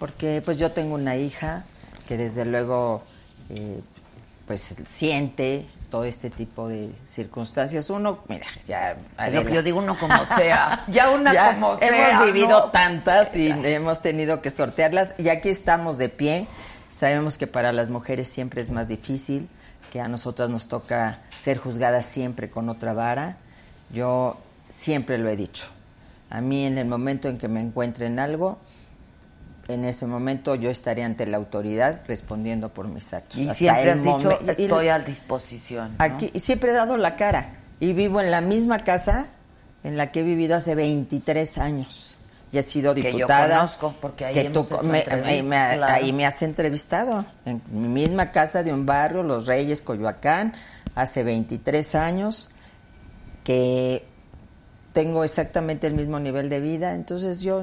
Porque 0.00 0.42
pues 0.44 0.58
yo 0.58 0.72
tengo 0.72 0.96
una 0.96 1.14
hija 1.14 1.62
que 2.08 2.16
desde 2.16 2.44
luego 2.44 3.04
eh, 3.50 3.80
pues 4.48 4.76
siente 4.84 5.64
todo 5.94 6.02
este 6.02 6.28
tipo 6.28 6.68
de 6.68 6.90
circunstancias. 7.04 7.88
Uno, 7.88 8.18
mira, 8.26 8.48
ya... 8.66 8.96
Es 9.24 9.32
lo 9.32 9.44
que 9.44 9.54
yo 9.54 9.62
digo, 9.62 9.78
uno 9.78 9.96
como 9.96 10.16
sea. 10.36 10.84
Ya 10.88 11.10
una 11.10 11.32
ya 11.32 11.54
como 11.54 11.76
sea. 11.76 12.10
Hemos 12.10 12.26
vivido 12.26 12.48
¿no? 12.48 12.64
tantas 12.72 13.36
y 13.36 13.46
hemos 13.48 14.02
tenido 14.02 14.42
que 14.42 14.50
sortearlas 14.50 15.14
y 15.18 15.28
aquí 15.28 15.50
estamos 15.50 15.96
de 15.96 16.08
pie. 16.08 16.48
Sabemos 16.88 17.38
que 17.38 17.46
para 17.46 17.72
las 17.72 17.90
mujeres 17.90 18.26
siempre 18.26 18.60
es 18.60 18.70
más 18.70 18.88
difícil, 18.88 19.48
que 19.92 20.00
a 20.00 20.08
nosotras 20.08 20.50
nos 20.50 20.66
toca 20.66 21.20
ser 21.28 21.58
juzgadas 21.58 22.06
siempre 22.06 22.50
con 22.50 22.68
otra 22.70 22.92
vara. 22.92 23.36
Yo 23.90 24.36
siempre 24.68 25.16
lo 25.18 25.28
he 25.28 25.36
dicho. 25.36 25.66
A 26.28 26.40
mí 26.40 26.66
en 26.66 26.76
el 26.76 26.88
momento 26.88 27.28
en 27.28 27.38
que 27.38 27.46
me 27.46 27.60
encuentre 27.60 28.06
en 28.06 28.18
algo, 28.18 28.58
en 29.68 29.84
ese 29.84 30.06
momento 30.06 30.54
yo 30.54 30.70
estaré 30.70 31.04
ante 31.04 31.26
la 31.26 31.36
autoridad 31.38 32.02
respondiendo 32.06 32.68
por 32.68 32.86
mis 32.88 33.12
actos. 33.14 33.38
Y 33.38 33.42
Hasta 33.42 33.54
siempre 33.54 33.90
has 33.90 34.02
dicho, 34.04 34.38
estoy 34.46 34.88
a 34.88 34.98
disposición. 34.98 35.96
¿no? 35.98 36.04
Aquí 36.04 36.30
siempre 36.38 36.70
he 36.70 36.74
dado 36.74 36.96
la 36.96 37.16
cara 37.16 37.48
y 37.80 37.92
vivo 37.92 38.20
en 38.20 38.30
la 38.30 38.40
misma 38.40 38.78
casa 38.80 39.26
en 39.82 39.96
la 39.96 40.10
que 40.12 40.20
he 40.20 40.22
vivido 40.22 40.56
hace 40.56 40.74
23 40.74 41.58
años. 41.58 42.16
Y 42.52 42.58
he 42.58 42.62
sido 42.62 42.94
Que 42.94 43.02
yo 43.02 43.10
diputada. 43.16 43.56
conozco, 43.56 43.94
porque 44.00 44.26
ahí 44.26 44.34
que 44.34 44.40
hemos 44.42 44.68
tú- 44.68 44.74
hecho 44.76 44.84
me- 44.84 44.98
me- 44.98 45.02
claro. 45.04 45.86
ahí 45.86 46.12
me 46.12 46.24
has 46.24 46.40
entrevistado. 46.42 47.24
En 47.44 47.60
mi 47.72 47.88
misma 47.88 48.30
casa 48.30 48.62
de 48.62 48.72
un 48.72 48.86
barrio, 48.86 49.22
Los 49.24 49.46
Reyes, 49.46 49.82
Coyoacán, 49.82 50.52
hace 50.94 51.24
23 51.24 51.94
años, 51.96 52.48
que 53.42 54.04
tengo 54.94 55.24
exactamente 55.24 55.88
el 55.88 55.94
mismo 55.94 56.20
nivel 56.20 56.48
de 56.48 56.60
vida, 56.60 56.94
entonces 56.94 57.40
yo 57.40 57.60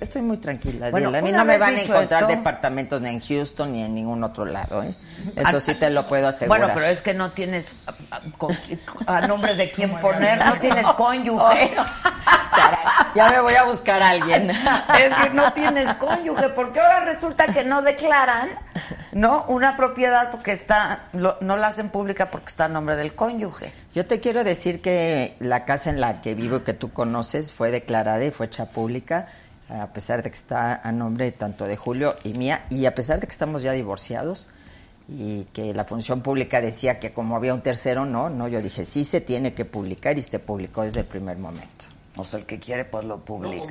estoy 0.00 0.20
muy 0.20 0.36
tranquila. 0.38 0.90
Bueno, 0.90 1.16
a 1.16 1.22
mí 1.22 1.30
no 1.30 1.44
me 1.44 1.56
van 1.56 1.76
a 1.76 1.80
encontrar 1.80 2.22
esto- 2.22 2.26
departamentos 2.26 3.00
ni 3.00 3.08
en 3.08 3.20
Houston 3.20 3.70
ni 3.72 3.84
en 3.84 3.94
ningún 3.94 4.22
otro 4.24 4.44
lado. 4.44 4.82
¿eh? 4.82 4.92
Eso 5.36 5.60
sí 5.60 5.74
te 5.76 5.90
lo 5.90 6.04
puedo 6.08 6.26
asegurar. 6.26 6.60
Bueno, 6.60 6.74
pero 6.74 6.86
es 6.86 7.00
que 7.00 7.14
no 7.14 7.30
tienes 7.30 7.84
a, 7.86 8.16
a- 8.16 8.20
con- 8.36 8.56
a 9.06 9.20
nombre 9.28 9.54
de 9.54 9.70
quién 9.70 9.96
poner, 10.00 10.44
no 10.44 10.54
tienes 10.58 10.84
cónyuge. 10.96 11.70
Caray, 12.56 12.78
ya 13.14 13.30
me 13.30 13.40
voy 13.40 13.54
a 13.54 13.62
buscar 13.64 14.02
a 14.02 14.10
alguien. 14.10 14.50
Es 14.98 15.14
que 15.22 15.30
no 15.30 15.52
tienes 15.52 15.88
cónyuge, 15.94 16.48
porque 16.48 16.80
ahora 16.80 17.04
resulta 17.04 17.46
que 17.46 17.62
no 17.62 17.82
declaran, 17.82 18.48
¿no? 19.12 19.44
Una 19.48 19.76
propiedad 19.76 20.30
porque 20.30 20.52
está, 20.52 21.08
lo- 21.12 21.36
no 21.40 21.56
la 21.56 21.68
hacen 21.68 21.90
pública 21.90 22.30
porque 22.30 22.46
está 22.48 22.64
a 22.66 22.68
nombre 22.68 22.96
del 22.96 23.14
cónyuge. 23.14 23.72
Yo 23.94 24.06
te 24.06 24.20
quiero 24.20 24.42
decir 24.44 24.82
que 24.82 25.36
la 25.38 25.64
casa 25.64 25.90
en 25.90 26.00
la 26.00 26.20
que 26.20 26.34
vivo 26.34 26.56
y 26.58 26.60
que 26.60 26.72
tú 26.72 26.92
conoces 26.92 27.52
fue 27.52 27.70
declarada 27.70 28.24
y 28.24 28.30
fue 28.30 28.46
hecha 28.46 28.66
pública, 28.66 29.28
a 29.68 29.86
pesar 29.88 30.22
de 30.22 30.30
que 30.30 30.36
está 30.36 30.74
a 30.82 30.92
nombre 30.92 31.30
tanto 31.32 31.66
de 31.66 31.76
Julio 31.76 32.14
y 32.24 32.34
mía, 32.34 32.64
y 32.70 32.86
a 32.86 32.94
pesar 32.94 33.20
de 33.20 33.26
que 33.26 33.32
estamos 33.32 33.62
ya 33.62 33.72
divorciados. 33.72 34.46
y 35.08 35.44
que 35.52 35.74
la 35.74 35.84
función 35.84 36.22
pública 36.22 36.60
decía 36.60 36.98
que 37.00 37.12
como 37.12 37.34
había 37.36 37.52
un 37.54 37.60
tercero, 37.60 38.06
no, 38.06 38.30
no, 38.30 38.46
yo 38.48 38.62
dije, 38.62 38.84
sí 38.84 39.02
se 39.04 39.20
tiene 39.20 39.52
que 39.52 39.64
publicar 39.64 40.16
y 40.16 40.22
se 40.22 40.38
publicó 40.38 40.82
desde 40.84 41.00
el 41.00 41.06
primer 41.06 41.36
momento. 41.38 41.86
O 42.16 42.24
sea, 42.24 42.38
el 42.38 42.46
que 42.46 42.58
quiere, 42.60 42.84
pues 42.84 43.04
lo 43.04 43.18
publica. 43.18 43.64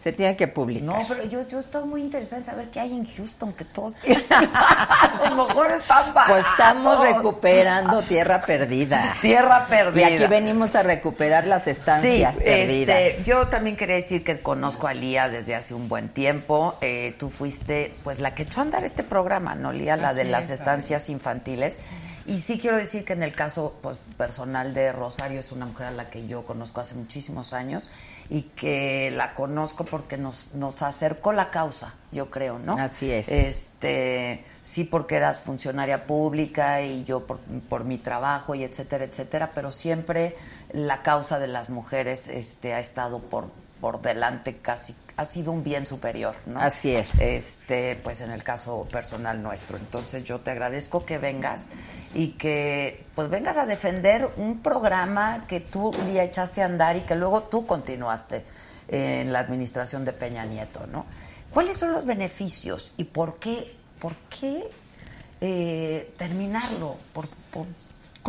Se 0.00 0.14
tiene 0.14 0.34
que 0.34 0.48
publicar. 0.48 0.98
No, 0.98 1.04
pero 1.06 1.24
yo, 1.24 1.46
yo 1.46 1.58
estoy 1.58 1.84
muy 1.84 2.00
interesada 2.00 2.38
en 2.38 2.44
saber 2.44 2.70
qué 2.70 2.80
hay 2.80 2.94
en 2.94 3.04
Houston, 3.04 3.52
que 3.52 3.66
todos 3.66 3.92
a 4.30 5.28
lo 5.28 5.46
mejor 5.46 5.72
están 5.72 6.14
baratos. 6.14 6.30
Pues 6.30 6.46
estamos 6.46 7.00
recuperando 7.00 8.00
tierra 8.04 8.40
perdida. 8.40 9.14
Tierra 9.20 9.66
perdida. 9.66 10.08
Y 10.08 10.14
aquí 10.14 10.26
venimos 10.26 10.74
a 10.74 10.84
recuperar 10.84 11.46
las 11.46 11.66
estancias 11.66 12.36
Sí, 12.36 12.44
perdidas. 12.44 12.98
este, 12.98 13.30
yo 13.30 13.48
también 13.48 13.76
quería 13.76 13.96
decir 13.96 14.24
que 14.24 14.40
conozco 14.40 14.86
a 14.86 14.94
Lía 14.94 15.28
desde 15.28 15.54
hace 15.54 15.74
un 15.74 15.90
buen 15.90 16.08
tiempo. 16.08 16.76
Eh, 16.80 17.14
tú 17.18 17.28
fuiste, 17.28 17.94
pues, 18.02 18.20
la 18.20 18.34
que 18.34 18.44
echó 18.44 18.60
a 18.60 18.62
andar 18.62 18.84
este 18.84 19.02
programa, 19.02 19.54
¿no, 19.54 19.70
Lía? 19.70 19.98
La 19.98 20.14
de 20.14 20.24
las 20.24 20.44
es, 20.44 20.60
estancias 20.60 21.10
infantiles. 21.10 21.78
Y 22.24 22.38
sí 22.38 22.58
quiero 22.58 22.78
decir 22.78 23.04
que 23.04 23.12
en 23.12 23.22
el 23.22 23.34
caso 23.34 23.74
pues, 23.82 23.98
personal 24.16 24.72
de 24.72 24.92
Rosario 24.92 25.40
es 25.40 25.52
una 25.52 25.66
mujer 25.66 25.88
a 25.88 25.90
la 25.90 26.08
que 26.08 26.26
yo 26.26 26.46
conozco 26.46 26.80
hace 26.80 26.94
muchísimos 26.94 27.52
años 27.52 27.90
y 28.30 28.42
que 28.42 29.10
la 29.10 29.34
conozco 29.34 29.84
porque 29.84 30.16
nos, 30.16 30.54
nos 30.54 30.82
acercó 30.82 31.32
la 31.32 31.50
causa, 31.50 31.96
yo 32.12 32.30
creo, 32.30 32.60
¿no? 32.60 32.74
Así 32.74 33.10
es. 33.10 33.28
Este, 33.28 34.44
sí, 34.60 34.84
porque 34.84 35.16
eras 35.16 35.40
funcionaria 35.40 36.06
pública 36.06 36.80
y 36.80 37.02
yo 37.02 37.26
por, 37.26 37.38
por 37.68 37.84
mi 37.84 37.98
trabajo 37.98 38.54
y 38.54 38.62
etcétera, 38.62 39.04
etcétera, 39.04 39.50
pero 39.52 39.72
siempre 39.72 40.36
la 40.72 41.02
causa 41.02 41.40
de 41.40 41.48
las 41.48 41.70
mujeres 41.70 42.28
este, 42.28 42.72
ha 42.72 42.78
estado 42.78 43.18
por, 43.18 43.48
por 43.80 44.00
delante 44.02 44.58
casi, 44.58 44.94
ha 45.16 45.24
sido 45.24 45.52
un 45.52 45.64
bien 45.64 45.86
superior, 45.86 46.34
¿no? 46.46 46.60
Así 46.60 46.94
es. 46.94 47.20
Este, 47.20 47.96
pues 47.96 48.20
en 48.20 48.30
el 48.30 48.42
caso 48.44 48.86
personal 48.90 49.42
nuestro. 49.42 49.76
Entonces 49.78 50.24
yo 50.24 50.40
te 50.40 50.50
agradezco 50.50 51.04
que 51.06 51.18
vengas 51.18 51.70
y 52.14 52.32
que 52.32 53.04
pues 53.14 53.28
vengas 53.30 53.56
a 53.56 53.66
defender 53.66 54.28
un 54.36 54.60
programa 54.62 55.46
que 55.46 55.60
tú 55.60 55.92
ya 56.12 56.22
echaste 56.24 56.62
a 56.62 56.66
andar 56.66 56.96
y 56.96 57.00
que 57.02 57.14
luego 57.16 57.44
tú 57.44 57.66
continuaste 57.66 58.44
en 58.88 59.32
la 59.32 59.38
administración 59.38 60.04
de 60.04 60.12
Peña 60.12 60.44
Nieto, 60.44 60.86
¿no? 60.88 61.06
¿Cuáles 61.52 61.76
son 61.78 61.92
los 61.92 62.04
beneficios 62.04 62.92
y 62.96 63.04
por 63.04 63.38
qué, 63.38 63.74
por 63.98 64.14
qué 64.28 64.62
eh, 65.40 66.12
terminarlo? 66.16 66.96
¿Por, 67.12 67.28
por- 67.50 67.66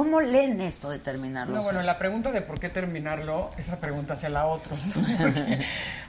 ¿Cómo 0.02 0.20
leen 0.20 0.60
esto 0.62 0.90
de 0.90 0.98
terminarlo? 0.98 1.54
No, 1.54 1.62
bueno, 1.62 1.84
la 1.84 2.00
pregunta 2.00 2.32
de 2.32 2.42
por 2.42 2.60
qué 2.60 2.70
terminarlo, 2.70 3.52
esa 3.60 3.80
pregunta 3.80 4.16
hacia 4.16 4.30
la. 4.30 4.48
Porque 5.20 5.60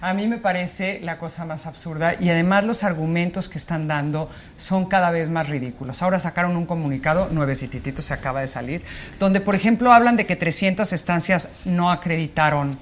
a 0.01 0.15
mí 0.15 0.27
me 0.29 0.39
parece 0.39 0.99
la 1.01 1.19
cosa 1.19 1.45
más 1.45 1.67
absurda 1.67 2.15
y 2.19 2.31
además 2.31 2.65
los 2.65 2.85
argumentos 2.85 3.51
que 3.51 3.59
están 3.59 3.89
dando 3.89 4.31
son 4.57 4.87
cada 4.87 5.11
vez 5.11 5.29
más 5.29 5.51
ridículos. 5.51 6.03
Ahora 6.03 6.19
sacaron 6.19 6.57
un 6.57 6.65
comunicado, 6.65 7.29
nuevecititito 7.33 8.01
se 8.01 8.15
acaba 8.15 8.41
de 8.41 8.49
salir, 8.49 8.83
donde 9.21 9.43
por 9.43 9.55
ejemplo 9.55 9.93
hablan 9.93 10.17
de 10.17 10.25
que 10.25 10.37
300 10.37 10.91
estancias 10.95 11.51
no 11.67 11.91
acreditaron, 11.93 12.79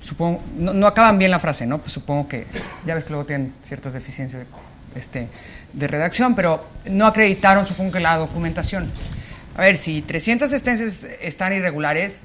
supongo, 0.00 0.42
no, 0.56 0.72
no 0.72 0.86
acaban 0.86 1.18
bien 1.18 1.30
la 1.30 1.40
frase, 1.40 1.66
¿no? 1.66 1.76
Pues 1.76 1.92
supongo 1.92 2.26
que, 2.26 2.46
ya 2.86 2.94
ves 2.94 3.04
que 3.04 3.10
luego 3.10 3.26
tienen 3.26 3.52
ciertas 3.64 3.92
deficiencias 3.92 4.46
este, 4.94 5.28
de 5.74 5.86
redacción, 5.86 6.34
pero 6.34 6.64
no 6.86 7.06
acreditaron, 7.06 7.66
supongo 7.66 7.92
que 7.92 8.00
la 8.00 8.16
documentación. 8.16 8.90
A 9.58 9.62
ver, 9.62 9.76
si 9.76 10.02
300 10.02 10.52
estancias 10.52 11.04
están 11.20 11.52
irregulares, 11.52 12.22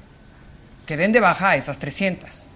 que 0.86 0.96
den 0.96 1.10
de 1.10 1.18
baja 1.18 1.50
a 1.50 1.56
esas 1.56 1.80
300. 1.80 2.46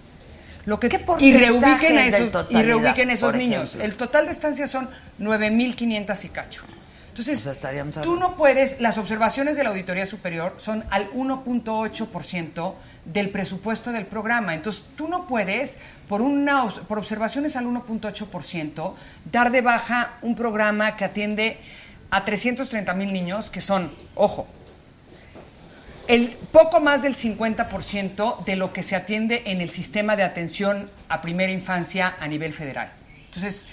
Lo 0.65 0.79
que, 0.79 0.87
¿Qué 0.87 1.03
y 1.19 1.35
reubiquen 1.35 1.97
a 1.97 2.07
esos, 2.07 2.31
y 2.49 2.61
reubiquen 2.61 3.09
esos 3.09 3.35
niños. 3.35 3.71
ejemplo? 3.71 3.85
El 3.85 3.95
total 3.95 4.27
de 4.27 4.31
estancias 4.31 4.71
son 4.71 4.89
9.500 5.19 6.23
y 6.23 6.29
cacho. 6.29 6.63
Entonces, 7.09 7.39
O 7.39 7.43
sea, 7.43 7.51
estaríamos 7.51 7.99
tú 7.99 8.15
no 8.15 8.37
puedes, 8.37 8.79
las 8.79 8.97
observaciones 8.97 9.57
de 9.57 9.63
la 9.63 9.71
Auditoría 9.71 10.05
Superior 10.05 10.55
son 10.59 10.85
al 10.91 11.11
1.8% 11.11 12.73
del 13.03 13.31
presupuesto 13.31 13.91
del 13.91 14.05
programa. 14.05 14.55
Entonces, 14.55 14.85
tú 14.95 15.09
no 15.09 15.27
puedes, 15.27 15.77
por, 16.07 16.21
una, 16.21 16.69
por 16.87 16.99
observaciones 16.99 17.57
al 17.57 17.65
1.8%, 17.65 18.93
dar 19.29 19.51
de 19.51 19.59
baja 19.59 20.13
un 20.21 20.37
programa 20.37 20.95
que 20.95 21.03
atiende 21.03 21.57
a 22.11 22.23
330 22.23 22.93
mil 22.93 23.11
niños, 23.11 23.49
que 23.49 23.59
son, 23.59 23.91
ojo, 24.15 24.47
el 26.09 26.29
poco 26.51 26.79
más 26.79 27.03
del 27.03 27.15
50% 27.15 28.43
de 28.43 28.55
lo 28.55 28.73
que 28.73 28.81
se 28.81 28.95
atiende 28.95 29.43
en 29.45 29.61
el 29.61 29.69
sistema 29.69 30.15
de 30.15 30.23
atención 30.23 30.89
a 31.07 31.21
primera 31.21 31.51
infancia 31.51 32.15
a 32.19 32.27
nivel 32.27 32.51
federal. 32.51 32.91
Entonces, 33.27 33.67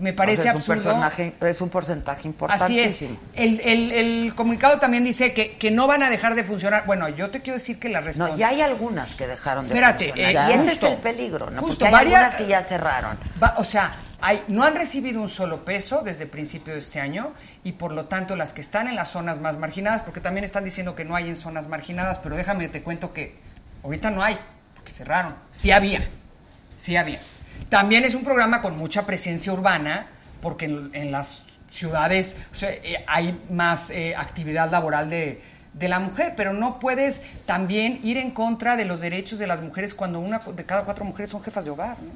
me 0.00 0.12
parece 0.12 0.40
O 0.40 0.42
sea, 0.44 0.52
es 0.52 0.54
un 0.56 0.60
absurdo. 0.60 0.82
personaje, 0.82 1.34
es 1.40 1.60
un 1.60 1.68
porcentaje 1.68 2.32
Así 2.48 2.80
es. 2.80 3.02
El, 3.34 3.60
el- 3.60 3.92
el 3.92 4.34
comunicado 4.34 4.78
también 4.78 5.04
dice 5.04 5.32
que, 5.32 5.52
que 5.56 5.70
no 5.70 5.86
van 5.86 6.02
a 6.02 6.10
dejar 6.10 6.34
de 6.34 6.42
funcionar. 6.44 6.84
Bueno, 6.86 7.08
yo 7.08 7.30
te 7.30 7.40
quiero 7.40 7.54
decir 7.58 7.78
que 7.78 7.88
la 7.88 8.00
respuesta. 8.00 8.32
No, 8.32 8.38
ya 8.38 8.48
hay 8.48 8.60
algunas 8.60 9.14
que 9.14 9.26
dejaron 9.26 9.66
de 9.68 9.74
Espérate, 9.74 10.06
funcionar. 10.08 10.50
eh, 10.50 10.52
y 10.52 10.58
ese 10.60 10.72
es 10.72 10.82
el 10.82 10.96
peligro, 10.96 11.50
¿no? 11.50 11.60
justo, 11.62 11.78
Porque 11.80 11.86
hay 11.86 11.92
varias- 11.92 12.20
algunas 12.22 12.36
que 12.36 12.46
ya 12.48 12.62
cerraron. 12.62 13.16
Va- 13.42 13.54
o 13.58 13.64
sea, 13.64 13.92
hay, 14.22 14.42
no 14.48 14.64
han 14.64 14.74
recibido 14.74 15.20
un 15.22 15.28
solo 15.28 15.64
peso 15.64 16.02
desde 16.02 16.24
el 16.24 16.30
principio 16.30 16.72
de 16.72 16.78
este 16.78 17.00
año 17.00 17.32
y 17.64 17.72
por 17.72 17.92
lo 17.92 18.06
tanto 18.06 18.36
las 18.36 18.52
que 18.52 18.60
están 18.60 18.88
en 18.88 18.96
las 18.96 19.10
zonas 19.10 19.40
más 19.40 19.58
marginadas, 19.58 20.02
porque 20.02 20.20
también 20.20 20.44
están 20.44 20.64
diciendo 20.64 20.94
que 20.94 21.04
no 21.04 21.16
hay 21.16 21.28
en 21.28 21.36
zonas 21.36 21.68
marginadas, 21.68 22.18
pero 22.18 22.36
déjame 22.36 22.68
te 22.68 22.82
cuento 22.82 23.12
que 23.12 23.36
ahorita 23.84 24.10
no 24.10 24.22
hay, 24.22 24.38
porque 24.74 24.92
cerraron. 24.92 25.34
Sí 25.52 25.70
había, 25.70 26.06
sí 26.76 26.96
había. 26.96 27.20
También 27.68 28.04
es 28.04 28.14
un 28.14 28.24
programa 28.24 28.62
con 28.62 28.76
mucha 28.76 29.06
presencia 29.06 29.52
urbana, 29.52 30.06
porque 30.40 30.66
en, 30.66 30.90
en 30.92 31.12
las 31.12 31.44
ciudades 31.70 32.36
o 32.52 32.54
sea, 32.54 32.70
eh, 32.70 33.04
hay 33.06 33.38
más 33.50 33.90
eh, 33.90 34.14
actividad 34.16 34.70
laboral 34.70 35.08
de, 35.08 35.40
de 35.72 35.88
la 35.88 36.00
mujer, 36.00 36.34
pero 36.36 36.52
no 36.52 36.78
puedes 36.80 37.22
también 37.46 38.00
ir 38.02 38.16
en 38.16 38.32
contra 38.32 38.76
de 38.76 38.84
los 38.84 39.00
derechos 39.00 39.38
de 39.38 39.46
las 39.46 39.62
mujeres 39.62 39.94
cuando 39.94 40.20
una 40.20 40.38
de 40.40 40.64
cada 40.64 40.84
cuatro 40.84 41.04
mujeres 41.04 41.30
son 41.30 41.42
jefas 41.42 41.64
de 41.64 41.70
hogar. 41.70 41.96
¿no? 42.02 42.10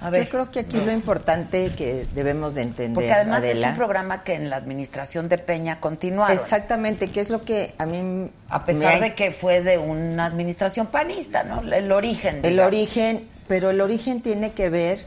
A 0.00 0.10
ver, 0.10 0.24
Yo 0.24 0.30
creo 0.30 0.50
que 0.50 0.60
aquí 0.60 0.76
lo 0.78 0.92
importante 0.92 1.72
que 1.76 2.06
debemos 2.14 2.54
de 2.54 2.62
entender, 2.62 2.94
porque 2.94 3.12
además 3.12 3.44
es 3.44 3.60
un 3.60 3.74
programa 3.74 4.22
que 4.22 4.34
en 4.34 4.48
la 4.48 4.56
administración 4.56 5.28
de 5.28 5.38
Peña 5.38 5.80
continuaron. 5.80 6.32
exactamente, 6.32 7.08
que 7.08 7.20
es 7.20 7.30
lo 7.30 7.44
que 7.44 7.74
a 7.78 7.84
mí 7.84 8.30
A 8.48 8.64
pesar 8.64 9.00
de 9.00 9.14
que 9.14 9.32
fue 9.32 9.60
de 9.60 9.76
una 9.76 10.26
administración 10.26 10.86
panista, 10.86 11.42
¿no? 11.42 11.62
El 11.62 11.90
origen. 11.90 12.36
El 12.36 12.52
digamos. 12.52 12.66
origen, 12.68 13.28
pero 13.48 13.70
el 13.70 13.80
origen 13.80 14.20
tiene 14.22 14.52
que 14.52 14.70
ver 14.70 15.06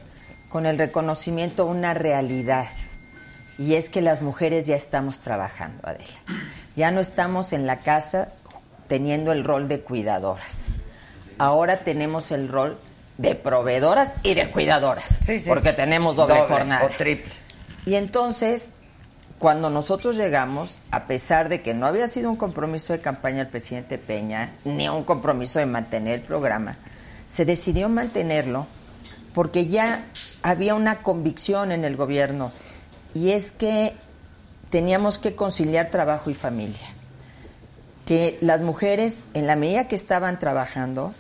con 0.50 0.66
el 0.66 0.78
reconocimiento 0.78 1.64
a 1.64 1.66
una 1.68 1.94
realidad. 1.94 2.68
Y 3.58 3.76
es 3.76 3.90
que 3.90 4.02
las 4.02 4.22
mujeres 4.22 4.66
ya 4.66 4.76
estamos 4.76 5.20
trabajando, 5.20 5.88
Adela. 5.88 6.06
Ya 6.76 6.92
no 6.92 7.00
estamos 7.00 7.54
en 7.54 7.68
la 7.68 7.78
casa 7.78 8.30
teniendo 8.88 9.32
el 9.32 9.44
rol 9.44 9.68
de 9.68 9.82
cuidadoras. 9.82 10.78
Ahora 11.38 11.84
tenemos 11.84 12.32
el 12.32 12.48
rol 12.50 12.78
de 13.18 13.36
proveedoras 13.36 14.16
y 14.24 14.34
de 14.34 14.50
cuidadoras. 14.50 15.20
Sí, 15.24 15.40
sí. 15.40 15.48
Porque 15.48 15.74
tenemos 15.74 16.16
doble, 16.16 16.36
Doble 16.36 16.48
jornada. 16.54 16.86
o 16.86 16.90
triple. 16.90 17.32
Y 17.86 17.96
entonces, 17.96 18.74
cuando 19.38 19.70
nosotros 19.70 20.18
llegamos, 20.18 20.80
a 20.92 21.06
pesar 21.06 21.50
de 21.50 21.62
que 21.62 21.74
no 21.74 21.86
había 21.88 22.08
sido 22.08 22.30
un 22.30 22.36
compromiso 22.36 22.94
de 22.94 23.00
campaña 23.02 23.38
del 23.40 23.48
presidente 23.48 23.98
Peña, 23.98 24.54
ni 24.66 24.90
un 24.90 25.04
compromiso 25.04 25.60
de 25.60 25.66
mantener 25.68 26.16
el 26.16 26.22
programa, 26.22 26.76
se 27.32 27.46
decidió 27.46 27.88
mantenerlo 27.88 28.68
porque 29.34 29.68
ya 29.68 30.06
había 30.44 30.76
una 30.76 31.02
convicción 31.02 31.72
en 31.72 31.86
el 31.86 31.96
gobierno 31.96 32.52
y 33.14 33.32
es 33.32 33.54
que 33.54 33.94
teníamos 34.70 35.18
que 35.18 35.34
conciliar 35.34 35.90
trabajo 35.90 36.30
y 36.30 36.34
familia. 36.34 36.90
Que 38.06 38.38
las 38.42 38.60
mujeres, 38.62 39.24
en 39.34 39.48
la 39.48 39.56
medida 39.56 39.88
que 39.88 39.96
estaban 39.96 40.40
trabajando, 40.40 41.14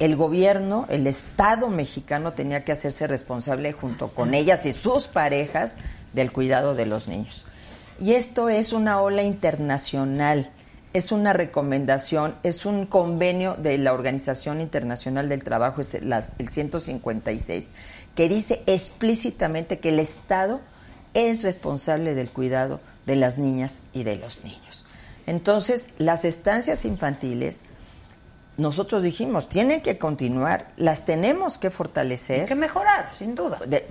el 0.00 0.16
gobierno, 0.16 0.86
el 0.88 1.06
Estado 1.06 1.68
mexicano 1.68 2.32
tenía 2.32 2.64
que 2.64 2.72
hacerse 2.72 3.06
responsable 3.06 3.72
junto 3.72 4.08
con 4.08 4.34
ellas 4.34 4.66
y 4.66 4.72
sus 4.72 5.06
parejas 5.06 5.76
del 6.12 6.32
cuidado 6.32 6.74
de 6.74 6.86
los 6.86 7.06
niños. 7.06 7.46
Y 8.00 8.14
esto 8.14 8.48
es 8.48 8.72
una 8.72 9.00
ola 9.00 9.22
internacional, 9.22 10.50
es 10.92 11.10
una 11.12 11.32
recomendación, 11.32 12.34
es 12.42 12.66
un 12.66 12.86
convenio 12.86 13.54
de 13.54 13.78
la 13.78 13.92
Organización 13.92 14.60
Internacional 14.60 15.28
del 15.28 15.42
Trabajo, 15.44 15.80
es 15.80 15.94
el, 15.94 16.08
las- 16.10 16.30
el 16.38 16.48
156, 16.48 17.70
que 18.14 18.28
dice 18.28 18.62
explícitamente 18.66 19.78
que 19.78 19.88
el 19.90 19.98
Estado 19.98 20.60
es 21.14 21.42
responsable 21.44 22.14
del 22.14 22.30
cuidado 22.30 22.80
de 23.06 23.16
las 23.16 23.38
niñas 23.38 23.82
y 23.92 24.04
de 24.04 24.16
los 24.16 24.44
niños. 24.44 24.84
Entonces, 25.26 25.88
las 25.98 26.24
estancias 26.24 26.84
infantiles 26.84 27.62
nosotros 28.58 29.02
dijimos, 29.02 29.48
tienen 29.48 29.80
que 29.80 29.96
continuar, 29.96 30.68
las 30.76 31.06
tenemos 31.06 31.56
que 31.56 31.70
fortalecer. 31.70 32.42
Hay 32.42 32.46
que 32.46 32.54
mejorar, 32.54 33.08
sin 33.16 33.34
duda. 33.34 33.58
De- 33.66 33.86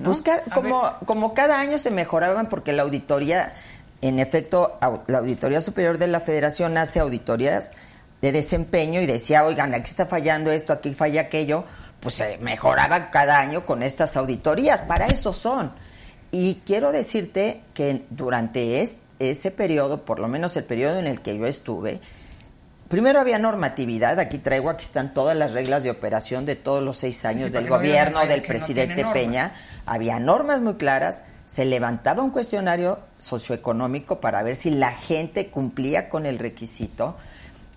como, 0.54 0.84
como 1.08 1.34
cada 1.34 1.60
año 1.60 1.80
se 1.80 1.90
mejoraban 1.90 2.48
porque 2.48 2.72
la 2.72 2.84
auditoría, 2.84 3.54
en 4.02 4.20
efecto, 4.20 4.78
la 5.08 5.20
Auditoría 5.20 5.62
Superior 5.62 5.98
de 5.98 6.08
la 6.08 6.20
Federación 6.22 6.78
hace 6.78 7.00
auditorías 7.00 7.72
de 8.22 8.32
desempeño 8.32 9.02
y 9.02 9.06
decía, 9.06 9.44
oigan, 9.46 9.74
aquí 9.74 9.90
está 9.90 10.06
fallando 10.06 10.52
esto, 10.52 10.74
aquí 10.74 10.94
falla 10.94 11.22
aquello, 11.22 11.64
pues 12.00 12.16
se 12.16 12.38
mejoraba 12.40 13.12
cada 13.12 13.40
año 13.40 13.66
con 13.66 13.84
estas 13.84 14.18
auditorías, 14.18 14.82
para 14.84 15.08
eso 15.08 15.34
son. 15.34 15.72
Y 16.32 16.62
quiero 16.66 16.92
decirte 16.92 17.62
que 17.74 18.06
durante 18.10 18.82
es- 18.82 18.98
ese 19.20 19.52
periodo, 19.52 20.04
por 20.06 20.20
lo 20.20 20.28
menos 20.28 20.56
el 20.58 20.64
periodo 20.64 20.98
en 20.98 21.06
el 21.08 21.22
que 21.22 21.38
yo 21.38 21.46
estuve, 21.46 22.00
primero 22.88 23.20
había 23.20 23.38
normatividad, 23.40 24.20
aquí 24.20 24.38
traigo, 24.40 24.70
aquí 24.70 24.84
están 24.84 25.14
todas 25.14 25.36
las 25.38 25.54
reglas 25.54 25.84
de 25.84 25.92
operación 25.92 26.46
de 26.46 26.56
todos 26.56 26.84
los 26.84 26.98
seis 26.98 27.24
años 27.26 27.48
Sí, 27.48 27.54
del 27.54 27.68
gobierno 27.70 28.26
del 28.26 28.42
no 28.42 28.48
presidente. 28.48 29.06
Peña, 29.14 29.52
había 29.86 30.20
normas 30.20 30.62
muy 30.62 30.76
claras, 30.76 31.24
se 31.46 31.66
levantaba 31.66 32.24
un 32.24 32.32
cuestionario 32.32 33.00
socioeconómico 33.18 34.20
para 34.20 34.44
ver 34.44 34.56
si 34.56 34.72
la 34.72 34.92
gente 34.92 35.50
cumplía 35.50 36.10
con 36.10 36.26
el 36.26 36.40
requisito. 36.40 37.16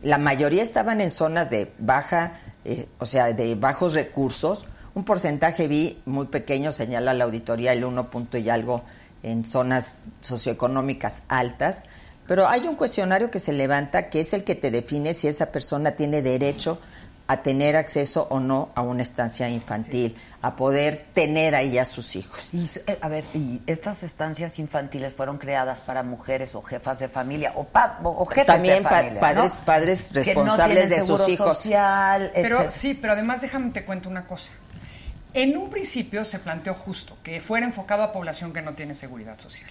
La 0.02 0.18
mayoría 0.18 0.62
estaban 0.62 1.00
en 1.00 1.10
zonas 1.10 1.50
de 1.50 1.72
baja, 1.78 2.34
eh, 2.64 2.86
o 2.98 3.06
sea, 3.06 3.32
de 3.32 3.54
bajos 3.54 3.94
recursos. 3.94 4.66
Un 4.94 5.04
porcentaje 5.04 5.66
vi 5.66 6.00
muy 6.04 6.26
pequeño, 6.26 6.72
señala 6.72 7.14
la 7.14 7.24
auditoría, 7.24 7.72
el 7.72 7.84
1 7.84 8.10
punto 8.10 8.38
y 8.38 8.48
algo 8.48 8.84
en 9.22 9.44
zonas 9.44 10.04
socioeconómicas 10.20 11.24
altas. 11.28 11.84
Pero 12.26 12.46
hay 12.48 12.66
un 12.66 12.76
cuestionario 12.76 13.30
que 13.30 13.38
se 13.38 13.52
levanta 13.52 14.08
que 14.08 14.20
es 14.20 14.32
el 14.32 14.44
que 14.44 14.54
te 14.54 14.70
define 14.70 15.14
si 15.14 15.28
esa 15.28 15.46
persona 15.46 15.92
tiene 15.92 16.22
derecho 16.22 16.78
tener 17.42 17.76
acceso 17.76 18.26
o 18.30 18.38
no 18.38 18.68
a 18.74 18.82
una 18.82 19.00
estancia 19.02 19.48
infantil, 19.48 20.14
a 20.42 20.56
poder 20.56 21.06
tener 21.14 21.54
ahí 21.54 21.78
a 21.78 21.86
sus 21.86 22.16
hijos. 22.16 22.50
Y, 22.52 22.64
eh, 22.86 22.98
a 23.00 23.08
ver, 23.08 23.24
¿y 23.32 23.62
estas 23.66 24.02
estancias 24.02 24.58
infantiles 24.58 25.12
fueron 25.14 25.38
creadas 25.38 25.80
para 25.80 26.02
mujeres 26.02 26.54
o 26.54 26.60
jefas 26.62 26.98
de 26.98 27.08
familia 27.08 27.52
o, 27.56 27.64
pa- 27.64 27.98
o- 28.02 28.10
o 28.10 28.24
jefes 28.26 28.46
También 28.46 28.76
de 28.78 28.82
pa- 28.82 28.90
familia, 28.90 29.20
padres- 29.20 29.58
¿no? 29.60 29.64
padres 29.64 30.08
Que 30.12 30.18
no 30.18 30.22
responsables 30.24 30.78
tienen 30.80 30.90
de 30.90 30.96
sus 31.06 31.18
seguro 31.20 31.28
hijos. 31.32 31.56
social, 31.56 32.30
Pero 32.34 32.46
etcétera. 32.56 32.70
sí, 32.70 32.94
pero 32.94 33.12
además 33.14 33.40
déjame 33.40 33.70
te 33.70 33.84
cuento 33.86 34.10
una 34.10 34.26
cosa. 34.26 34.50
En 35.32 35.56
un 35.56 35.70
principio 35.70 36.24
se 36.24 36.38
planteó 36.38 36.74
justo 36.74 37.16
que 37.24 37.40
fuera 37.40 37.64
enfocado 37.66 38.02
a 38.02 38.12
población 38.12 38.52
que 38.52 38.60
no 38.62 38.74
tiene 38.74 38.94
seguridad 38.94 39.38
social. 39.38 39.70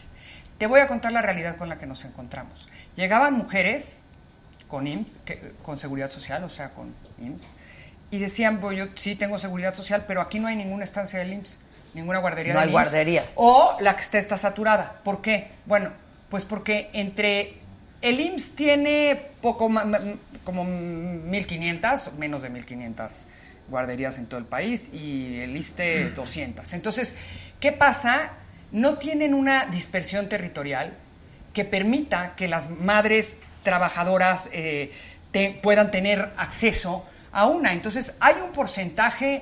Te 0.58 0.66
voy 0.68 0.80
a 0.82 0.88
contar 0.88 1.12
la 1.12 1.22
realidad 1.22 1.56
con 1.58 1.70
la 1.70 1.78
que 1.80 1.86
nos 1.86 2.04
encontramos. 2.04 2.68
Llegaban 2.96 3.34
mujeres 3.36 4.00
con 4.74 4.88
IMSS, 4.88 5.12
que- 5.24 5.40
con 5.62 5.78
seguridad 5.78 6.10
social, 6.10 6.44
o 6.44 6.50
sea, 6.50 6.70
con 6.72 6.96
IMSS, 7.22 7.50
y 8.10 8.18
decían, 8.18 8.60
pues 8.60 8.76
yo 8.76 8.86
sí 8.96 9.16
tengo 9.16 9.38
seguridad 9.38 9.76
social, 9.76 10.06
pero 10.08 10.20
aquí 10.20 10.40
no 10.40 10.48
hay 10.48 10.56
ninguna 10.56 10.84
estancia 10.84 11.20
del 11.20 11.32
IMSS, 11.32 11.60
ninguna 11.94 12.18
guardería 12.18 12.54
No 12.56 12.60
del 12.62 12.70
hay 12.70 12.74
IMSS. 12.76 12.82
guarderías. 12.92 13.32
O 13.36 13.78
la 13.82 13.96
que 13.96 14.02
está, 14.02 14.18
está 14.18 14.36
saturada. 14.36 15.00
¿Por 15.04 15.22
qué? 15.22 15.50
Bueno, 15.68 15.92
pues 16.30 16.44
porque 16.44 16.90
entre 16.94 17.54
el 18.02 18.20
IMSS 18.20 18.56
tiene 18.56 19.22
poco 19.44 19.70
ma- 19.70 19.86
como 20.44 20.64
1.500, 20.66 22.08
o 22.08 22.12
menos 22.18 22.42
de 22.42 22.50
1.500 22.50 23.26
guarderías 23.70 24.18
en 24.18 24.26
todo 24.26 24.40
el 24.40 24.46
país 24.48 24.92
y 24.92 25.40
el 25.40 25.56
ISTE 25.56 26.10
200. 26.16 26.74
Entonces, 26.74 27.14
¿qué 27.60 27.72
pasa? 27.72 28.32
No 28.72 28.98
tienen 28.98 29.36
una 29.36 29.68
dispersión 29.68 30.30
territorial 30.30 30.94
que 31.54 31.64
permita 31.64 32.34
que 32.36 32.48
las 32.48 32.72
madres 32.72 33.38
trabajadoras 33.64 34.50
eh, 34.54 34.92
te- 35.32 35.58
puedan 35.62 35.90
tener 35.92 36.32
acceso 36.38 37.06
a 37.32 37.46
una. 37.48 37.74
Entonces, 37.74 38.16
hay 38.20 38.36
un 38.44 38.52
porcentaje, 38.52 39.42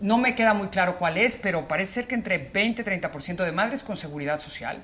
no 0.00 0.18
me 0.18 0.34
queda 0.34 0.54
muy 0.54 0.68
claro 0.68 0.98
cuál 0.98 1.16
es, 1.18 1.36
pero 1.36 1.68
parece 1.68 1.92
ser 1.94 2.06
que 2.08 2.14
entre 2.14 2.38
20 2.38 2.82
y 2.82 2.84
30% 2.84 3.44
de 3.44 3.52
madres 3.52 3.82
con 3.82 3.96
seguridad 3.96 4.40
social 4.40 4.82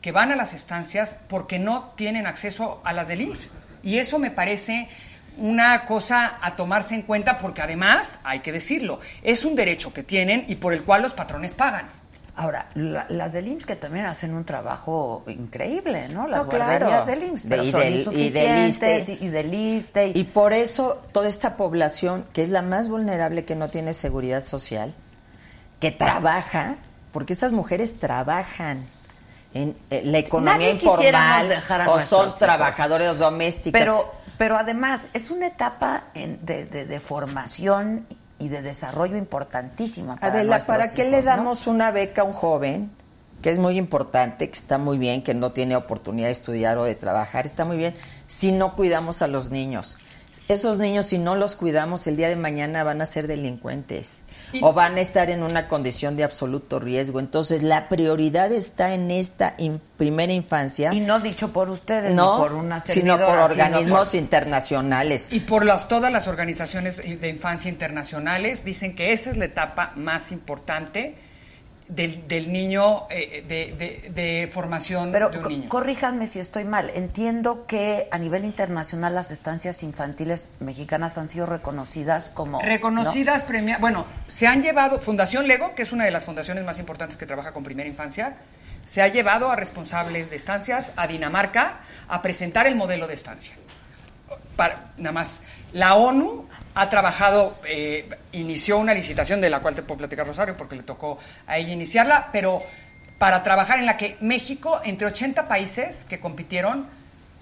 que 0.00 0.10
van 0.10 0.32
a 0.32 0.36
las 0.36 0.52
estancias 0.52 1.14
porque 1.28 1.60
no 1.60 1.92
tienen 1.96 2.26
acceso 2.26 2.80
a 2.84 2.92
las 2.92 3.06
del 3.06 3.20
IMSS. 3.20 3.50
Y 3.84 3.98
eso 3.98 4.18
me 4.18 4.32
parece 4.32 4.88
una 5.38 5.84
cosa 5.84 6.38
a 6.42 6.56
tomarse 6.56 6.94
en 6.96 7.02
cuenta 7.02 7.38
porque 7.38 7.62
además, 7.62 8.18
hay 8.24 8.40
que 8.40 8.50
decirlo, 8.50 8.98
es 9.22 9.44
un 9.44 9.54
derecho 9.54 9.92
que 9.94 10.02
tienen 10.02 10.44
y 10.48 10.56
por 10.56 10.72
el 10.72 10.82
cual 10.82 11.02
los 11.02 11.12
patrones 11.12 11.54
pagan. 11.54 11.86
Ahora, 12.34 12.66
la- 12.74 13.04
las 13.10 13.34
del 13.34 13.46
IMSS 13.48 13.66
que 13.66 13.76
también 13.76 14.06
hacen 14.06 14.32
un 14.32 14.44
trabajo 14.44 15.22
increíble, 15.26 16.08
¿no? 16.08 16.26
Las 16.26 16.44
No, 16.44 16.48
claro. 16.48 16.86
guarderías 16.86 17.06
del 17.06 17.22
IMSS, 17.24 17.46
pero 17.46 17.62
De- 17.62 17.68
y 17.68 17.72
son 17.72 17.80
del- 17.82 17.92
y 17.92 17.94
del 17.94 17.98
insuficientes 18.68 19.08
y, 19.10 19.18
y 19.20 19.28
del 19.28 19.52
ISSSTE. 19.54 20.12
Y 20.14 20.24
por 20.24 20.54
eso 20.54 21.02
toda 21.12 21.28
esta 21.28 21.56
población, 21.58 22.24
que 22.32 22.42
es 22.42 22.48
la 22.48 22.62
más 22.62 22.88
vulnerable, 22.88 23.44
que 23.44 23.54
no 23.54 23.68
tiene 23.68 23.92
seguridad 23.92 24.42
social, 24.42 24.94
que 25.78 25.90
trabaja, 25.90 26.76
porque 27.12 27.34
esas 27.34 27.52
mujeres 27.52 27.98
trabajan 27.98 28.86
en 29.52 29.76
eh, 29.90 30.00
la 30.04 30.16
economía 30.16 30.70
informal 30.70 31.46
dejar 31.50 31.82
a 31.82 31.90
o 31.90 32.00
son 32.00 32.28
hijos. 32.28 32.38
trabajadores 32.38 33.18
domésticos. 33.18 33.78
Pero, 33.78 34.10
pero 34.38 34.56
además 34.56 35.08
es 35.12 35.30
una 35.30 35.48
etapa 35.48 36.04
en- 36.14 36.38
de, 36.46 36.64
de- 36.64 36.86
de 36.86 37.00
formación 37.00 38.06
y 38.42 38.48
de 38.48 38.60
desarrollo 38.60 39.16
importantísima. 39.16 40.16
Para 40.16 40.34
Adela, 40.34 40.58
¿para 40.66 40.90
qué 40.90 41.02
hijos, 41.02 41.12
le 41.12 41.18
¿no? 41.18 41.22
damos 41.22 41.66
una 41.68 41.92
beca 41.92 42.22
a 42.22 42.24
un 42.24 42.32
joven? 42.32 42.90
Que 43.40 43.50
es 43.50 43.58
muy 43.58 43.78
importante, 43.78 44.48
que 44.48 44.54
está 44.54 44.78
muy 44.78 44.98
bien, 44.98 45.22
que 45.22 45.32
no 45.32 45.52
tiene 45.52 45.76
oportunidad 45.76 46.26
de 46.26 46.32
estudiar 46.32 46.76
o 46.78 46.84
de 46.84 46.96
trabajar, 46.96 47.46
está 47.46 47.64
muy 47.64 47.76
bien, 47.76 47.94
si 48.26 48.50
no 48.50 48.74
cuidamos 48.74 49.22
a 49.22 49.28
los 49.28 49.50
niños. 49.50 49.96
Esos 50.48 50.78
niños, 50.78 51.06
si 51.06 51.18
no 51.18 51.34
los 51.36 51.56
cuidamos, 51.56 52.06
el 52.06 52.16
día 52.16 52.28
de 52.28 52.36
mañana 52.36 52.84
van 52.84 53.00
a 53.02 53.06
ser 53.06 53.26
delincuentes 53.26 54.22
Y- 54.52 54.60
o 54.62 54.72
van 54.72 54.96
a 54.96 55.00
estar 55.00 55.30
en 55.30 55.42
una 55.42 55.68
condición 55.68 56.16
de 56.16 56.24
absoluto 56.24 56.78
riesgo. 56.80 57.20
Entonces, 57.20 57.62
la 57.62 57.88
prioridad 57.88 58.50
está 58.52 58.92
en 58.94 59.10
esta 59.10 59.54
in- 59.58 59.80
primera 59.96 60.32
infancia, 60.32 60.92
Y 60.92 61.00
no 61.00 61.20
dicho 61.20 61.52
por 61.52 61.70
ustedes, 61.70 62.14
no 62.14 62.36
ni 62.38 62.42
por 62.42 62.52
una 62.54 62.80
sino 62.80 63.16
por 63.18 63.38
organismos 63.38 64.08
por- 64.10 64.16
internacionales. 64.18 65.28
Y 65.30 65.40
por 65.40 65.64
las, 65.64 65.88
todas 65.88 66.12
las 66.12 66.28
organizaciones 66.28 66.96
de 66.98 67.28
infancia 67.28 67.68
internacionales 67.70 68.64
dicen 68.64 68.94
que 68.94 69.12
esa 69.12 69.30
es 69.30 69.36
la 69.38 69.44
etapa 69.46 69.92
más 69.96 70.32
importante 70.32 71.16
del, 71.88 72.26
del 72.28 72.52
niño, 72.52 73.06
eh, 73.10 73.44
de, 73.46 73.74
de- 73.76 74.10
de 74.12 74.46
formación 74.50 75.10
Pero 75.12 75.28
de 75.30 75.38
un 75.38 75.48
niño. 75.48 75.68
corríjanme 75.68 76.26
si 76.26 76.38
estoy 76.38 76.64
mal. 76.64 76.90
Entiendo 76.94 77.66
que 77.66 78.08
a 78.10 78.18
nivel 78.18 78.44
internacional 78.44 79.14
las 79.14 79.30
estancias 79.30 79.82
infantiles 79.82 80.48
mexicanas 80.60 81.18
han 81.18 81.28
sido 81.28 81.46
reconocidas 81.46 82.30
como... 82.30 82.60
Reconocidas, 82.62 83.42
premiadas. 83.42 83.80
Bueno, 83.80 84.06
se 84.28 84.46
han 84.46 84.62
llevado, 84.62 85.00
Fundación 85.00 85.46
Lego, 85.48 85.74
que 85.74 85.82
es 85.82 85.92
una 85.92 86.04
de 86.04 86.10
las 86.10 86.24
fundaciones 86.24 86.64
más 86.64 86.78
importantes 86.78 87.16
que 87.18 87.26
trabaja 87.26 87.52
con 87.52 87.62
primera 87.64 87.88
infancia, 87.88 88.36
se 88.84 89.02
ha 89.02 89.08
llevado 89.08 89.50
a 89.50 89.56
responsables 89.56 90.30
de 90.30 90.36
estancias 90.36 90.92
a 90.96 91.06
Dinamarca 91.06 91.80
a 92.08 92.22
presentar 92.22 92.66
el 92.66 92.74
modelo 92.74 93.06
de 93.06 93.14
estancia. 93.14 93.54
Para, 94.56 94.92
nada 94.96 95.12
más, 95.12 95.40
la 95.72 95.94
ONU 95.94 96.48
ha 96.74 96.88
trabajado, 96.88 97.56
eh, 97.66 98.08
inició 98.32 98.78
una 98.78 98.94
licitación 98.94 99.40
de 99.40 99.50
la 99.50 99.60
cual 99.60 99.74
te 99.74 99.82
puedo 99.82 99.98
platicar 99.98 100.26
Rosario 100.26 100.56
porque 100.56 100.76
le 100.76 100.82
tocó 100.82 101.18
a 101.46 101.58
ella 101.58 101.72
iniciarla, 101.72 102.30
pero 102.32 102.60
para 103.18 103.42
trabajar 103.42 103.78
en 103.78 103.86
la 103.86 103.96
que 103.96 104.16
México, 104.20 104.80
entre 104.84 105.06
80 105.06 105.48
países 105.48 106.04
que 106.08 106.18
compitieron, 106.18 106.86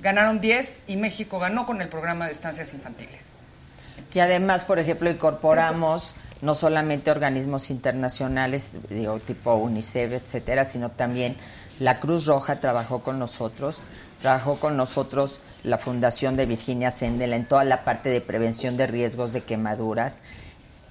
ganaron 0.01 0.41
10 0.41 0.83
y 0.89 0.97
México 0.97 1.39
ganó 1.39 1.67
con 1.67 1.81
el 1.81 1.89
programa 1.89 2.27
de 2.27 2.33
estancias 2.33 2.75
infantiles. 2.75 3.33
Y 4.13 4.19
además, 4.19 4.65
por 4.65 4.79
ejemplo, 4.79 5.11
incorporamos 5.11 6.15
no 6.43 6.55
solamente 6.55 7.11
organismos 7.11 7.71
internacionales, 7.71 8.71
digo, 8.89 9.19
tipo 9.21 9.55
UNICEF, 9.55 10.13
etcétera, 10.13 10.65
sino 10.65 10.91
también 10.91 11.37
la 11.79 12.01
Cruz 12.01 12.27
Roja 12.27 12.61
trabajó 12.61 13.01
con 13.03 13.19
nosotros, 13.19 13.81
trabajó 14.21 14.57
con 14.57 14.77
nosotros 14.77 15.41
la 15.65 15.79
Fundación 15.79 16.37
de 16.37 16.47
Virginia 16.47 16.91
Sendel 16.91 17.33
en 17.33 17.47
toda 17.47 17.65
la 17.65 17.85
parte 17.85 18.09
de 18.09 18.21
prevención 18.21 18.77
de 18.77 18.87
riesgos 18.87 19.33
de 19.33 19.43
quemaduras. 19.43 20.19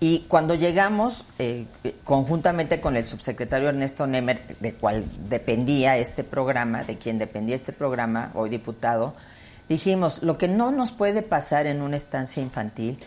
Y 0.02 0.26
cuando 0.30 0.56
llegamos, 0.56 1.26
eh, 1.40 1.66
conjuntamente 2.06 2.80
con 2.80 2.96
el 2.96 3.06
subsecretario 3.06 3.68
Ernesto 3.68 4.08
Nemer, 4.08 4.42
de 4.60 4.74
cual 4.74 5.06
dependía 5.28 5.98
este 5.98 6.24
programa, 6.24 6.84
de 6.84 6.98
quien 6.98 7.20
dependía 7.20 7.56
este 7.56 7.74
programa, 7.74 8.32
hoy 8.34 8.50
diputado, 8.50 9.14
dijimos, 9.68 10.24
lo 10.24 10.38
que 10.38 10.48
no 10.48 10.72
nos 10.72 10.94
puede 10.94 11.22
pasar 11.22 11.68
en 11.68 11.82
una 11.82 11.98
estancia 11.98 12.42
infantil 12.42 12.98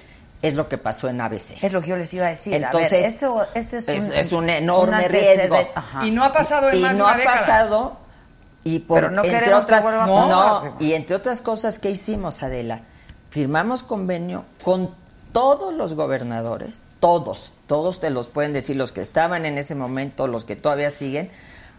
es 0.42 0.54
lo 0.54 0.68
que 0.68 0.76
pasó 0.76 1.08
en 1.08 1.20
ABC. 1.20 1.62
Es 1.62 1.72
lo 1.72 1.80
que 1.80 1.88
yo 1.88 1.96
les 1.96 2.12
iba 2.12 2.26
a 2.26 2.30
decir. 2.30 2.54
Entonces, 2.54 2.92
a 2.92 2.96
ver, 2.96 3.06
eso, 3.06 3.46
ese 3.54 3.76
es, 3.78 3.88
es, 3.88 4.04
un, 4.04 4.12
es 4.12 4.32
un 4.32 4.50
enorme 4.50 5.08
riesgo. 5.08 5.56
Ajá. 5.74 6.04
Y 6.04 6.10
no 6.10 6.24
ha 6.24 6.32
pasado 6.32 6.68
en 6.68 6.76
y 6.78 6.80
más 6.82 6.92
de 6.92 6.98
no 6.98 7.04
una 7.04 7.14
ha 7.14 7.16
década. 7.16 7.36
pasado 7.38 8.01
y 8.64 8.80
por 8.80 9.00
Pero 9.00 9.10
no 9.10 9.24
entre 9.24 9.44
que 9.44 9.54
otras 9.54 9.84
a 9.84 10.06
no, 10.06 10.14
pasar. 10.14 10.72
y 10.80 10.92
entre 10.94 11.16
otras 11.16 11.42
cosas 11.42 11.78
que 11.78 11.90
hicimos 11.90 12.42
Adela 12.42 12.82
firmamos 13.30 13.82
convenio 13.82 14.44
con 14.62 14.94
todos 15.32 15.74
los 15.74 15.94
gobernadores 15.94 16.88
todos 17.00 17.54
todos 17.66 18.00
te 18.00 18.10
los 18.10 18.28
pueden 18.28 18.52
decir 18.52 18.76
los 18.76 18.92
que 18.92 19.00
estaban 19.00 19.46
en 19.46 19.58
ese 19.58 19.74
momento 19.74 20.26
los 20.26 20.44
que 20.44 20.56
todavía 20.56 20.90
siguen 20.90 21.30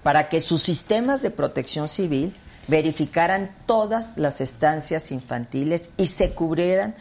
para 0.03 0.27
que 0.29 0.41
sus 0.41 0.61
sistemas 0.61 1.21
de 1.21 1.29
protección 1.31 1.87
civil 1.87 2.35
verificaran 2.67 3.55
todas 3.65 4.11
las 4.15 4.41
estancias 4.41 5.11
infantiles 5.11 5.89
y 5.97 6.07
se 6.07 6.31
cubrieran 6.31 6.95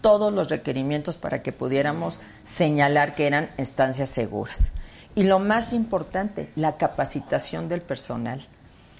todos 0.00 0.32
los 0.32 0.48
requerimientos 0.48 1.16
para 1.16 1.42
que 1.42 1.52
pudiéramos 1.52 2.20
señalar 2.42 3.14
que 3.14 3.26
eran 3.26 3.50
estancias 3.56 4.08
seguras. 4.08 4.72
Y 5.14 5.24
lo 5.24 5.40
más 5.40 5.72
importante, 5.72 6.50
la 6.54 6.76
capacitación 6.76 7.68
del 7.68 7.82
personal. 7.82 8.46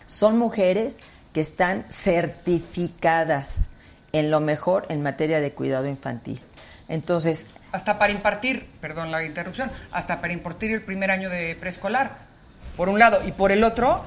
Son 0.08 0.38
mujeres 0.38 1.00
que 1.34 1.40
están 1.40 1.84
certificadas 1.90 3.68
en 4.12 4.30
lo 4.30 4.40
mejor 4.40 4.86
en 4.88 5.02
materia 5.02 5.40
de 5.40 5.52
cuidado 5.52 5.86
infantil. 5.86 6.40
Entonces, 6.88 7.48
hasta 7.72 7.98
para 7.98 8.12
impartir, 8.12 8.66
perdón 8.80 9.10
la 9.12 9.22
interrupción, 9.22 9.70
hasta 9.92 10.22
para 10.22 10.32
impartir 10.32 10.72
el 10.72 10.80
primer 10.80 11.10
año 11.10 11.28
de 11.28 11.54
preescolar, 11.60 12.16
por 12.78 12.88
un 12.88 12.98
lado, 12.98 13.20
y 13.26 13.32
por 13.32 13.52
el 13.52 13.62
otro, 13.64 14.02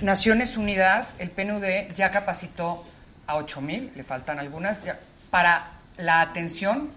Naciones 0.00 0.56
Unidas, 0.56 1.16
el 1.18 1.30
PNUD 1.30 1.92
ya 1.92 2.10
capacitó 2.10 2.86
a 3.26 3.36
8 3.36 3.60
mil, 3.60 3.92
le 3.94 4.04
faltan 4.04 4.38
algunas, 4.38 4.80
para 5.28 5.72
la 5.98 6.22
atención, 6.22 6.88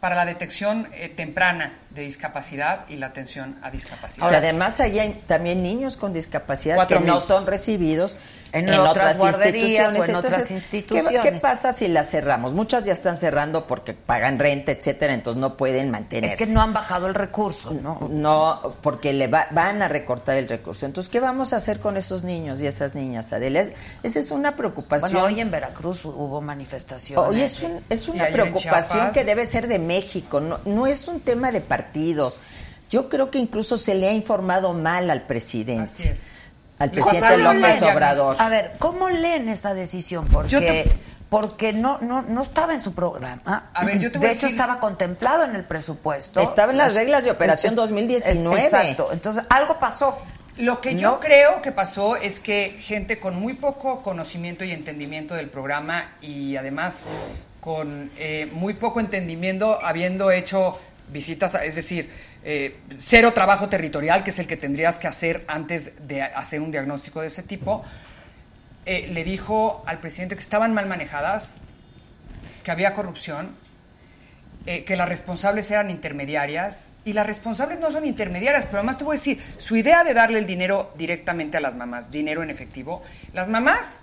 para 0.00 0.16
la 0.16 0.24
detección 0.24 0.88
eh, 0.92 1.08
temprana 1.08 1.72
de 1.96 2.02
discapacidad 2.02 2.84
y 2.88 2.96
la 2.96 3.06
atención 3.06 3.58
a 3.62 3.70
discapacidad. 3.70 4.28
que 4.28 4.36
además 4.36 4.78
allá 4.80 5.02
hay 5.02 5.20
también 5.26 5.62
niños 5.62 5.96
con 5.96 6.12
discapacidad 6.12 6.86
que 6.86 7.00
no 7.00 7.14
mil. 7.14 7.20
son 7.20 7.46
recibidos 7.46 8.16
En 8.52 8.70
otras 8.70 9.18
guarderías 9.18 9.92
o 9.92 9.96
en 9.96 10.02
Entonces, 10.04 10.30
otras 10.32 10.48
¿qué- 10.48 10.54
instituciones. 10.54 11.20
¿qué, 11.22 11.32
pasa 11.32 11.72
si 11.72 11.88
las 11.88 12.08
cerramos? 12.10 12.54
Muchas 12.54 12.84
ya 12.84 12.92
están 12.92 13.16
cerrando 13.16 13.66
porque 13.66 13.92
pagan 13.92 14.38
renta, 14.38 14.70
etcétera, 14.72 15.12
entonces 15.14 15.40
no 15.40 15.56
pueden 15.56 15.90
mantenerse. 15.90 16.36
Es 16.42 16.48
que 16.48 16.54
no 16.54 16.62
han 16.62 16.72
bajado 16.72 17.06
el 17.08 17.14
recurso, 17.14 17.72
¿no? 17.72 18.08
No, 18.10 18.74
porque 18.82 19.12
le 19.12 19.26
va- 19.26 19.48
van 19.50 19.82
a 19.82 19.88
recortar 19.88 20.36
el 20.36 20.48
recurso. 20.48 20.86
Entonces, 20.86 21.10
¿qué 21.10 21.18
vamos 21.20 21.52
a 21.52 21.56
hacer 21.56 21.80
con 21.80 21.96
esos 21.96 22.22
niños 22.22 22.60
y 22.62 22.66
esas 22.66 22.94
niñas, 22.94 23.32
Adela? 23.32 23.60
Es- 23.60 23.72
Esa 24.04 24.20
es 24.20 24.30
una 24.30 24.54
preocupación. 24.56 25.10
Bueno, 25.12 25.26
hoy 25.26 25.40
en 25.40 25.50
Veracruz 25.50 26.04
hubo 26.04 26.40
manifestaciones. 26.40 27.28
Hoy 27.28 27.42
es, 27.42 27.60
un- 27.62 27.80
es 27.90 28.08
una 28.08 28.28
en 28.28 28.32
preocupación 28.32 29.10
que 29.10 29.24
debe 29.24 29.44
ser 29.44 29.66
de 29.66 29.78
México, 29.80 30.40
no, 30.40 30.60
no 30.64 30.86
es 30.86 31.08
un 31.08 31.20
tema 31.20 31.50
de 31.52 31.60
partidos. 31.86 32.40
Yo 32.90 33.08
creo 33.08 33.30
que 33.30 33.38
incluso 33.38 33.76
se 33.76 33.94
le 33.94 34.08
ha 34.08 34.12
informado 34.12 34.72
mal 34.72 35.10
al 35.10 35.22
presidente. 35.22 35.84
Así 35.84 36.08
es. 36.08 36.26
Al 36.78 36.90
presidente 36.90 37.38
López 37.38 37.82
Obrador. 37.82 38.36
A 38.38 38.48
ver, 38.48 38.72
¿cómo 38.78 39.08
leen 39.08 39.48
esa 39.48 39.72
decisión? 39.74 40.26
Porque, 40.26 40.50
Yo 40.50 40.60
te- 40.60 40.84
porque 41.30 41.72
no, 41.72 41.98
no, 42.00 42.22
no 42.22 42.42
estaba 42.42 42.74
en 42.74 42.80
su 42.80 42.94
programa. 42.94 43.70
A 43.74 43.84
ver, 43.84 43.98
yo 43.98 44.12
te 44.12 44.18
voy 44.18 44.26
de 44.26 44.32
a 44.32 44.36
hecho, 44.36 44.46
decir- 44.46 44.50
estaba 44.60 44.78
contemplado 44.78 45.44
en 45.44 45.56
el 45.56 45.64
presupuesto. 45.64 46.38
Estaba 46.40 46.72
en 46.72 46.78
las 46.78 46.94
reglas 46.94 47.24
de 47.24 47.30
operación 47.30 47.72
Es- 47.72 47.76
2019. 47.76 48.58
es- 48.58 48.64
exacto. 48.66 49.08
Entonces, 49.12 49.42
algo 49.48 49.78
pasó. 49.78 50.18
Lo 50.58 50.80
que 50.80 50.92
¿No? 50.92 51.00
yo 51.00 51.20
creo 51.20 51.60
que 51.62 51.72
pasó 51.72 52.16
es 52.16 52.38
que 52.40 52.76
gente 52.80 53.18
con 53.18 53.36
muy 53.40 53.54
poco 53.54 54.02
conocimiento 54.02 54.64
y 54.64 54.70
entendimiento 54.70 55.34
del 55.34 55.48
programa 55.48 56.12
y 56.22 56.56
además 56.56 57.02
con 57.60 58.10
eh, 58.18 58.48
muy 58.52 58.74
poco 58.74 59.00
entendimiento 59.00 59.78
habiendo 59.84 60.30
hecho 60.30 60.78
visitas, 61.12 61.54
es 61.54 61.74
decir, 61.74 62.10
eh, 62.44 62.76
cero 62.98 63.32
trabajo 63.32 63.68
territorial, 63.68 64.24
que 64.24 64.30
es 64.30 64.38
el 64.38 64.46
que 64.46 64.56
tendrías 64.56 64.98
que 64.98 65.06
hacer 65.06 65.44
antes 65.48 66.06
de 66.06 66.22
hacer 66.22 66.60
un 66.60 66.70
diagnóstico 66.70 67.20
de 67.20 67.28
ese 67.28 67.42
tipo, 67.42 67.84
eh, 68.84 69.08
le 69.08 69.24
dijo 69.24 69.82
al 69.86 69.98
presidente 69.98 70.36
que 70.36 70.40
estaban 70.40 70.72
mal 70.72 70.86
manejadas, 70.86 71.58
que 72.62 72.70
había 72.70 72.94
corrupción, 72.94 73.56
eh, 74.68 74.84
que 74.84 74.96
las 74.96 75.08
responsables 75.08 75.70
eran 75.70 75.90
intermediarias 75.90 76.90
y 77.04 77.12
las 77.12 77.26
responsables 77.26 77.78
no 77.78 77.90
son 77.90 78.04
intermediarias, 78.04 78.66
pero 78.66 78.78
además 78.78 78.98
te 78.98 79.04
voy 79.04 79.14
a 79.14 79.18
decir, 79.18 79.40
su 79.58 79.76
idea 79.76 80.02
de 80.02 80.12
darle 80.12 80.40
el 80.40 80.46
dinero 80.46 80.92
directamente 80.96 81.56
a 81.56 81.60
las 81.60 81.76
mamás, 81.76 82.10
dinero 82.10 82.42
en 82.42 82.50
efectivo, 82.50 83.02
las 83.32 83.48
mamás 83.48 84.02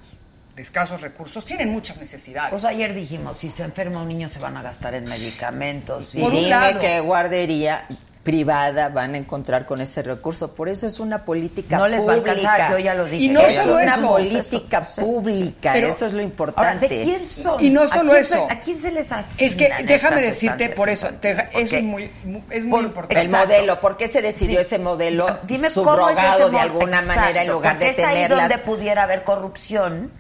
de 0.55 0.61
escasos 0.61 1.01
recursos 1.01 1.45
tienen 1.45 1.69
muchas 1.71 1.97
necesidades. 1.97 2.51
Pues 2.51 2.63
ayer 2.65 2.93
dijimos, 2.93 3.37
si 3.37 3.49
se 3.49 3.63
enferma 3.63 4.01
un 4.01 4.07
niño 4.07 4.29
se 4.29 4.39
van 4.39 4.55
a 4.57 4.61
gastar 4.61 4.93
en 4.95 5.05
medicamentos. 5.05 6.13
Y 6.15 6.21
Por 6.21 6.31
dime 6.31 6.49
lado. 6.49 6.79
qué 6.79 6.99
guardería 6.99 7.87
privada 8.21 8.87
van 8.87 9.15
a 9.15 9.17
encontrar 9.17 9.65
con 9.65 9.81
ese 9.81 10.01
recurso. 10.01 10.53
Por 10.55 10.69
eso 10.69 10.87
es 10.87 10.99
una 11.01 11.25
política 11.25 11.77
No 11.77 11.89
les 11.89 12.07
va 12.07 12.13
a 12.13 12.15
alcanzar, 12.15 12.71
yo 12.71 12.77
ya 12.79 12.93
lo 12.93 13.03
dije. 13.03 13.17
Y 13.25 13.27
no 13.29 13.41
Es 13.41 13.55
solo 13.55 13.73
una 13.73 13.83
eso. 13.95 14.07
política 14.07 14.81
pública, 14.97 15.73
Pero- 15.73 15.87
eso 15.89 16.05
es 16.05 16.13
lo 16.13 16.19
Ahora, 16.19 16.23
importante. 16.31 16.87
¿de 16.87 17.03
quién 17.03 17.27
son? 17.27 17.61
Y 17.61 17.69
no 17.69 17.81
¿A 17.81 17.87
solo 17.89 18.11
quién 18.11 18.21
eso. 18.21 18.47
se- 18.47 18.53
¿A 18.53 18.59
quién 18.61 18.79
se 18.79 18.91
les 18.93 19.11
asigna? 19.11 19.45
Es 19.47 19.55
que 19.57 19.83
déjame 19.85 20.21
decirte 20.21 20.69
por 20.69 20.87
eso, 20.87 21.09
te- 21.19 21.31
es 21.31 21.47
Porque- 21.51 21.81
muy, 21.81 22.09
mu- 22.23 22.41
es 22.49 22.63
muy 22.63 22.71
Por- 22.77 22.83
importante. 22.85 23.19
el 23.19 23.25
Exacto. 23.25 23.47
modelo, 23.49 23.79
¿por 23.81 23.97
qué 23.97 24.07
se 24.07 24.21
decidió 24.21 24.59
Sí. 24.59 24.61
ese 24.67 24.79
modelo 24.79 25.25
Dime 25.43 25.57
cómo 25.57 25.65
es 25.67 25.73
subrogado 25.73 26.43
ese 26.43 26.49
de 26.51 26.59
alguna 26.59 27.01
manera 27.01 27.41
en 27.41 27.51
lugar 27.51 27.77
de 27.77 27.89
es 27.89 27.99
ahí 27.99 28.05
tenerlas? 28.23 28.49
donde 28.49 28.57
pudiera 28.63 29.03
haber 29.03 29.23
corrupción, 29.25 30.11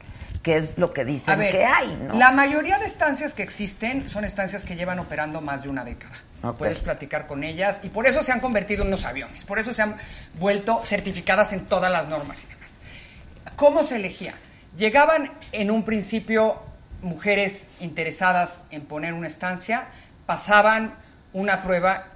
que 0.43 0.57
es 0.57 0.77
lo 0.77 0.93
que 0.93 1.05
dicen 1.05 1.39
ver, 1.39 1.51
que 1.51 1.65
hay, 1.65 1.95
¿no? 1.95 2.15
la 2.15 2.31
mayoría 2.31 2.77
de 2.77 2.85
estancias 2.85 3.33
que 3.33 3.43
existen 3.43 4.09
son 4.09 4.25
estancias 4.25 4.65
que 4.65 4.75
llevan 4.75 4.99
operando 4.99 5.39
más 5.41 5.63
de 5.63 5.69
una 5.69 5.83
década. 5.85 6.15
Puedes 6.57 6.81
platicar 6.81 7.25
con 7.25 7.45
ellas 7.45 7.79
y 7.83 7.89
por 7.89 8.05
eso 8.05 8.21
se 8.21 8.33
han 8.33 8.41
convertido 8.41 8.81
en 8.81 8.89
unos 8.89 9.05
aviones, 9.05 9.45
por 9.45 9.57
eso 9.57 9.71
se 9.71 9.81
han 9.81 9.95
vuelto 10.37 10.81
certificadas 10.83 11.53
en 11.53 11.65
todas 11.65 11.89
las 11.89 12.09
normas 12.09 12.43
y 12.43 12.47
demás. 12.47 12.79
¿Cómo 13.55 13.81
se 13.81 13.95
elegía? 13.95 14.33
Llegaban 14.75 15.31
en 15.53 15.71
un 15.71 15.85
principio 15.85 16.61
mujeres 17.01 17.67
interesadas 17.79 18.63
en 18.71 18.81
poner 18.81 19.13
una 19.13 19.27
estancia, 19.27 19.87
pasaban 20.25 20.95
una 21.31 21.63
prueba 21.63 22.07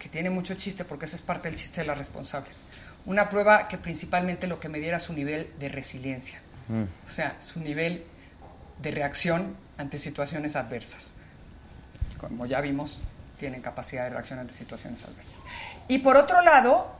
que 0.00 0.08
tiene 0.08 0.30
mucho 0.30 0.54
chiste 0.54 0.84
porque 0.84 1.04
esa 1.04 1.14
es 1.14 1.22
parte 1.22 1.48
del 1.48 1.56
chiste 1.56 1.82
de 1.82 1.86
las 1.86 1.98
responsables. 1.98 2.62
Una 3.04 3.30
prueba 3.30 3.68
que 3.68 3.78
principalmente 3.78 4.48
lo 4.48 4.58
que 4.58 4.68
me 4.68 4.80
diera 4.80 4.98
su 4.98 5.12
nivel 5.12 5.52
de 5.60 5.68
resiliencia, 5.68 6.40
o 6.68 7.10
sea, 7.10 7.36
su 7.40 7.60
nivel 7.60 8.04
de 8.82 8.90
reacción 8.90 9.56
ante 9.78 9.98
situaciones 9.98 10.56
adversas. 10.56 11.14
Como 12.18 12.46
ya 12.46 12.60
vimos, 12.60 13.00
tienen 13.38 13.62
capacidad 13.62 14.04
de 14.04 14.10
reacción 14.10 14.38
ante 14.38 14.54
situaciones 14.54 15.04
adversas. 15.04 15.44
Y 15.88 15.98
por 15.98 16.16
otro 16.16 16.40
lado, 16.40 16.96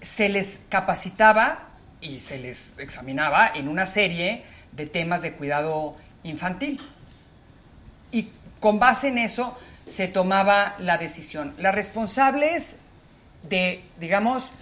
se 0.00 0.28
les 0.28 0.60
capacitaba 0.68 1.68
y 2.00 2.20
se 2.20 2.38
les 2.38 2.78
examinaba 2.78 3.48
en 3.54 3.68
una 3.68 3.86
serie 3.86 4.44
de 4.72 4.86
temas 4.86 5.22
de 5.22 5.34
cuidado 5.34 5.96
infantil. 6.24 6.80
Y 8.10 8.30
con 8.58 8.78
base 8.78 9.08
en 9.08 9.18
eso 9.18 9.56
se 9.88 10.08
tomaba 10.08 10.74
la 10.78 10.98
decisión. 10.98 11.54
Las 11.58 11.74
responsables 11.74 12.76
de, 13.48 13.84
digamos, 13.98 14.52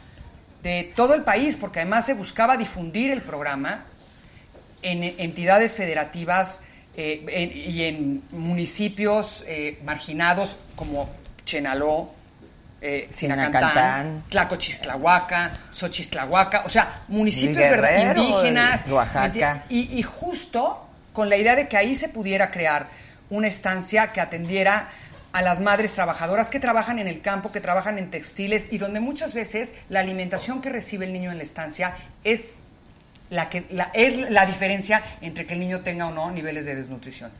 de 0.63 0.93
todo 0.95 1.15
el 1.15 1.23
país, 1.23 1.57
porque 1.57 1.81
además 1.81 2.07
se 2.07 2.15
buscaba 2.15 2.57
difundir 2.57 3.11
el 3.11 3.23
programa 3.23 3.85
en 4.83 5.03
entidades 5.05 5.75
federativas 5.75 6.63
eh, 6.97 7.25
en- 7.29 7.53
y 7.75 7.85
en 7.85 8.23
municipios 8.33 9.45
eh, 9.47 9.79
marginados 9.85 10.59
como 10.77 11.09
Chenaló, 11.45 12.11
eh, 12.83 13.09
Sinacantán. 13.11 14.25
Tlacochistlahuaca, 14.29 15.53
Xochistlahuaca, 15.71 16.63
o 16.65 16.69
sea, 16.69 17.03
municipios 17.09 17.59
¿verdad? 17.59 18.17
Indígenas, 18.17 18.87
y 18.87 18.91
Oaxaca. 18.93 19.65
y, 19.69 19.99
y 19.99 20.03
justo 20.03 20.87
con 21.13 21.29
la 21.29 21.37
idea 21.37 21.57
de 21.57 21.69
que 21.69 21.77
ahí 21.77 21.95
se 21.95 22.09
pudiera 22.09 22.51
crear 22.51 22.89
una 23.31 23.47
estancia 23.47 24.13
que 24.13 24.21
atendiera 24.21 24.89
a 25.33 25.43
las 25.43 25.61
madres 25.61 25.93
trabajadoras 25.93 26.51
que 26.51 26.59
trabajan 26.59 26.99
en 26.99 27.07
el 27.07 27.21
campo, 27.21 27.53
que 27.53 27.61
trabajan 27.61 27.99
en 27.99 28.11
textiles 28.11 28.69
y 28.73 28.79
donde 28.79 28.99
muchas 29.01 29.33
veces 29.35 29.73
la 29.89 30.01
alimentación 30.01 30.61
que 30.61 30.71
recibe 30.71 31.07
el 31.07 31.13
niño 31.13 31.31
en 31.31 31.37
la 31.39 31.45
estancia 31.45 31.95
es 32.25 32.55
la 33.31 33.49
que 33.49 33.65
la, 33.71 33.91
es 33.95 34.31
la 34.31 34.45
diferencia 34.47 35.03
entre 35.21 35.47
que 35.47 35.55
el 35.55 35.61
niño 35.61 35.81
tenga 35.81 36.07
o 36.07 36.11
no 36.11 36.31
niveles 36.31 36.67
de 36.67 36.75
desnutrición. 36.75 37.31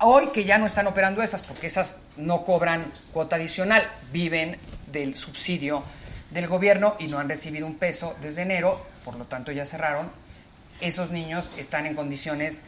Hoy 0.00 0.28
que 0.28 0.44
ya 0.44 0.58
no 0.58 0.66
están 0.66 0.86
operando 0.86 1.22
esas, 1.22 1.42
porque 1.42 1.66
esas 1.66 1.98
no 2.16 2.44
cobran 2.44 2.92
cuota 3.12 3.36
adicional, 3.36 3.82
viven 4.12 4.56
del 4.90 5.14
subsidio 5.16 5.82
del 6.30 6.46
gobierno 6.46 6.94
y 6.98 7.06
no 7.08 7.18
han 7.18 7.28
recibido 7.28 7.66
un 7.66 7.74
peso 7.76 8.16
desde 8.22 8.42
enero, 8.42 8.84
por 9.04 9.16
lo 9.16 9.24
tanto 9.26 9.52
ya 9.52 9.66
cerraron. 9.66 10.10
Esos 10.80 11.10
niños 11.10 11.50
están 11.58 11.86
en 11.86 11.94
condiciones 11.94 12.62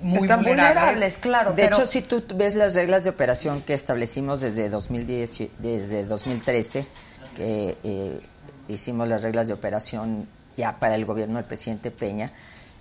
muy 0.00 0.18
Están 0.20 0.38
vulnerables. 0.40 0.74
vulnerables, 0.76 1.18
claro. 1.18 1.50
De 1.52 1.64
pero- 1.64 1.76
hecho, 1.76 1.86
si 1.86 2.00
tú 2.02 2.22
ves 2.36 2.54
las 2.54 2.74
reglas 2.74 3.04
de 3.04 3.10
operación 3.10 3.60
que 3.62 3.74
establecimos 3.74 4.40
desde 4.40 4.68
2010, 4.70 5.40
y- 5.40 5.50
desde 5.58 6.04
2013, 6.04 6.86
que 7.36 7.76
eh, 7.82 8.20
hicimos 8.68 9.08
las 9.08 9.22
reglas 9.22 9.48
de 9.48 9.52
operación 9.54 10.28
ya 10.56 10.78
para 10.78 10.94
el 10.94 11.04
gobierno 11.04 11.36
del 11.36 11.44
presidente 11.44 11.90
Peña, 11.90 12.32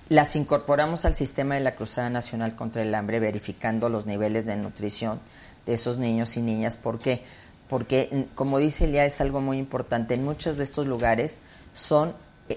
las 0.10 0.36
incorporamos 0.36 1.06
al 1.06 1.14
sistema 1.14 1.56
de 1.56 1.62
la 1.62 1.76
Cruzada 1.76 2.10
Nacional 2.10 2.56
contra 2.56 2.82
el 2.82 2.94
Hambre, 2.94 3.20
verificando 3.20 3.90
los 3.90 4.06
niveles 4.06 4.46
de 4.46 4.56
nutrición 4.56 5.20
de 5.66 5.74
esos 5.74 5.98
niños 5.98 6.36
y 6.38 6.42
niñas. 6.42 6.78
¿Por 6.78 7.00
qué? 7.00 7.24
Porque, 7.70 8.28
como 8.36 8.60
dice 8.60 8.86
Elia, 8.86 9.06
es 9.06 9.22
algo 9.22 9.42
muy 9.42 9.58
importante. 9.58 10.14
En 10.14 10.24
muchos 10.24 10.58
de 10.58 10.64
estos 10.64 10.88
lugares 10.88 11.40
son 11.74 12.14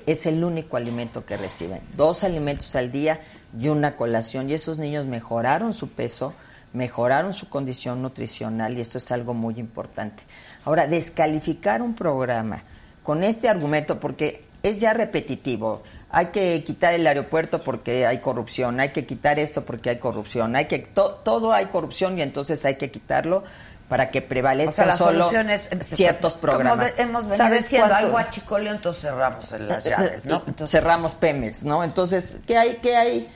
es 0.06 0.26
el 0.26 0.42
único 0.42 0.76
alimento 0.76 1.24
que 1.24 1.36
reciben. 1.36 1.80
Dos 1.96 2.24
alimentos 2.24 2.74
al 2.76 2.90
día 2.90 3.20
y 3.58 3.68
una 3.68 3.96
colación. 3.96 4.50
Y 4.50 4.54
esos 4.54 4.78
niños 4.78 5.06
mejoraron 5.06 5.72
su 5.72 5.88
peso, 5.90 6.34
mejoraron 6.72 7.32
su 7.32 7.48
condición 7.48 8.02
nutricional 8.02 8.76
y 8.76 8.80
esto 8.80 8.98
es 8.98 9.10
algo 9.12 9.34
muy 9.34 9.58
importante. 9.58 10.24
Ahora, 10.64 10.86
descalificar 10.86 11.82
un 11.82 11.94
programa 11.94 12.62
con 13.02 13.22
este 13.22 13.48
argumento, 13.48 14.00
porque 14.00 14.44
es 14.68 14.78
ya 14.78 14.92
repetitivo. 14.94 15.82
Hay 16.10 16.26
que 16.26 16.62
quitar 16.64 16.94
el 16.94 17.06
aeropuerto 17.06 17.62
porque 17.62 18.06
hay 18.06 18.18
corrupción, 18.18 18.80
hay 18.80 18.90
que 18.90 19.04
quitar 19.06 19.38
esto 19.38 19.64
porque 19.64 19.90
hay 19.90 19.96
corrupción, 19.98 20.54
hay 20.56 20.66
que 20.66 20.78
to- 20.78 21.20
todo 21.24 21.52
hay 21.52 21.66
corrupción 21.66 22.18
y 22.18 22.22
entonces 22.22 22.64
hay 22.64 22.76
que 22.76 22.90
quitarlo 22.90 23.44
para 23.88 24.10
que 24.10 24.18
O 24.18 24.22
sea, 24.22 24.28
prevalezcan 24.28 24.96
solo 24.96 25.30
eh, 25.32 25.60
ciertos 25.80 26.34
como 26.34 26.40
programas. 26.42 26.96
de- 26.96 27.02
hemos 27.02 27.22
venido 27.24 27.36
¿Sabes 27.36 27.64
diciendo, 27.64 27.88
cuánto- 27.88 28.10
guachicoleo, 28.10 28.72
entonces 28.72 29.02
cerramos 29.02 29.52
en 29.52 29.68
las 29.68 29.84
llaves, 29.84 30.24
¿no? 30.24 30.42
Entonces, 30.46 30.70
cerramos 30.70 31.14
Pemex, 31.14 31.62
¿no? 31.64 31.84
Entonces, 31.84 32.36
¿qué 32.46 32.56
hay? 32.56 32.76
¿Qué 32.82 32.96
hay? 32.96 33.28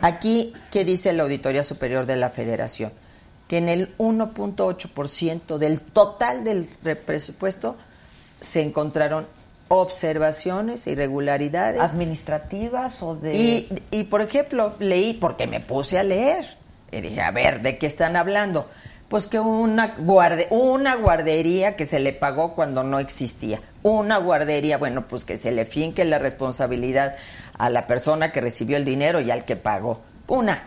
Aquí, 0.00 0.52
¿qué 0.72 0.84
dice 0.84 1.12
la 1.12 1.22
Auditoría 1.24 1.62
Superior 1.62 2.06
de 2.06 2.16
la 2.16 2.30
Federación? 2.30 2.92
Que 3.46 3.58
en 3.58 3.68
el 3.68 3.94
1.8% 3.98 5.58
del 5.58 5.80
total 5.80 6.44
del 6.44 6.68
re- 6.82 6.96
presupuesto 6.96 7.76
se 8.40 8.62
encontraron 8.62 9.26
observaciones, 9.72 10.86
irregularidades. 10.86 11.80
¿Administrativas 11.80 13.02
o 13.02 13.14
de...? 13.14 13.34
Y, 13.34 13.68
y, 13.90 14.04
por 14.04 14.20
ejemplo, 14.20 14.74
leí, 14.78 15.14
porque 15.14 15.46
me 15.46 15.60
puse 15.60 15.98
a 15.98 16.02
leer, 16.02 16.44
y 16.90 17.00
dije, 17.00 17.22
a 17.22 17.30
ver, 17.30 17.62
¿de 17.62 17.78
qué 17.78 17.86
están 17.86 18.16
hablando? 18.16 18.68
Pues 19.08 19.26
que 19.26 19.40
una, 19.40 19.94
guarde, 19.98 20.46
una 20.50 20.94
guardería 20.96 21.74
que 21.74 21.86
se 21.86 22.00
le 22.00 22.12
pagó 22.12 22.54
cuando 22.54 22.82
no 22.82 22.98
existía. 22.98 23.60
Una 23.82 24.18
guardería, 24.18 24.76
bueno, 24.76 25.06
pues 25.06 25.24
que 25.24 25.38
se 25.38 25.52
le 25.52 25.64
finque 25.64 26.04
la 26.04 26.18
responsabilidad 26.18 27.16
a 27.56 27.70
la 27.70 27.86
persona 27.86 28.30
que 28.30 28.42
recibió 28.42 28.76
el 28.76 28.84
dinero 28.84 29.20
y 29.20 29.30
al 29.30 29.46
que 29.46 29.56
pagó. 29.56 30.00
Una. 30.28 30.64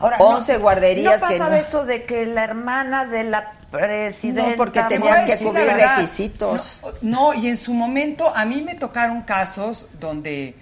Ahora, 0.00 0.18
11 0.18 0.54
no, 0.54 0.60
guarderías 0.60 1.22
¿no 1.22 1.28
que 1.28 1.34
pasaba 1.38 1.58
esto 1.58 1.84
de 1.84 2.04
que 2.04 2.26
la 2.26 2.44
hermana 2.44 3.06
de 3.06 3.24
la 3.24 3.59
No, 3.72 4.56
porque 4.56 4.82
Te 4.82 4.88
tenías 4.88 5.22
que 5.24 5.50
verdad. 5.50 5.96
requisitos. 5.96 6.82
No, 7.02 7.32
no, 7.32 7.34
y 7.34 7.48
en 7.48 7.56
su 7.56 7.72
momento 7.72 8.34
a 8.34 8.44
mí 8.44 8.62
me 8.62 8.74
tocaron 8.74 9.22
casos 9.22 9.88
donde, 10.00 10.56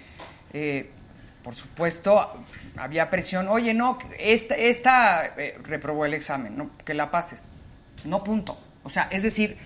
eh, 0.53 0.91
por 1.43 1.55
supuesto, 1.55 2.33
había 2.77 3.09
presión. 3.09 3.47
Oye, 3.47 3.73
no, 3.73 3.97
esta, 4.19 4.55
esta 4.55 5.25
eh, 5.37 5.57
reprobó 5.63 6.05
el 6.05 6.13
examen, 6.13 6.55
no, 6.55 6.69
que 6.85 6.93
la 6.93 7.09
pases. 7.09 7.43
No, 8.05 8.23
punto. 8.23 8.57
O 8.83 8.89
sea, 8.89 9.07
es 9.11 9.23
decir, 9.23 9.57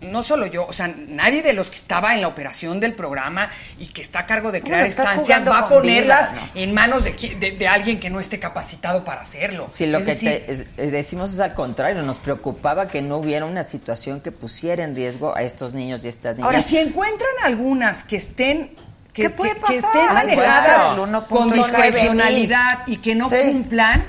no 0.00 0.22
solo 0.22 0.46
yo, 0.46 0.66
o 0.66 0.72
sea, 0.72 0.88
nadie 0.88 1.42
de 1.42 1.52
los 1.52 1.70
que 1.70 1.76
estaba 1.76 2.14
en 2.14 2.20
la 2.20 2.28
operación 2.28 2.80
del 2.80 2.94
programa 2.94 3.50
y 3.78 3.86
que 3.86 4.00
está 4.02 4.20
a 4.20 4.26
cargo 4.26 4.52
de 4.52 4.62
crear 4.62 4.84
estancias 4.86 5.46
va 5.46 5.58
a 5.60 5.68
ponerlas 5.68 6.32
vida, 6.32 6.50
en 6.54 6.72
manos 6.74 7.04
de, 7.04 7.16
qui- 7.16 7.38
de- 7.38 7.52
de 7.52 7.68
alguien 7.68 7.98
que 8.00 8.10
no 8.10 8.20
esté 8.20 8.38
capacitado 8.38 9.04
para 9.04 9.20
hacerlo. 9.22 9.66
Si 9.68 9.86
lo 9.86 9.98
Es 9.98 10.06
que 10.06 10.10
decir, 10.12 10.66
te, 10.76 10.82
eh, 10.86 10.90
decimos 10.90 11.32
es 11.32 11.40
al 11.40 11.54
contrario, 11.54 12.02
nos 12.02 12.18
preocupaba 12.18 12.88
que 12.88 13.02
no 13.02 13.16
hubiera 13.16 13.44
una 13.46 13.62
situación 13.62 14.20
que 14.20 14.32
pusiera 14.32 14.84
en 14.84 14.94
riesgo 14.96 15.36
a 15.36 15.42
estos 15.42 15.72
niños 15.72 16.04
y 16.04 16.08
estas 16.08 16.36
niñas. 16.36 16.46
Ahora, 16.46 16.62
si 16.62 16.78
encuentran 16.78 17.30
algunas 17.44 18.04
que 18.04 18.16
estén 18.16 18.76
que, 19.12 19.22
¿Qué 19.24 19.30
puede 19.30 19.50
que- 19.54 19.56
que 19.56 19.80
pasar? 19.82 19.90
estén 19.96 20.14
manejadas 20.14 20.96
bueno, 20.96 21.04
el 21.04 21.10
1.9 21.24 21.26
con 21.28 21.50
discrecionalidad 21.50 22.86
y 22.86 22.98
que 22.98 23.14
no 23.14 23.28
Sí. 23.28 23.36
cumplan, 23.50 24.04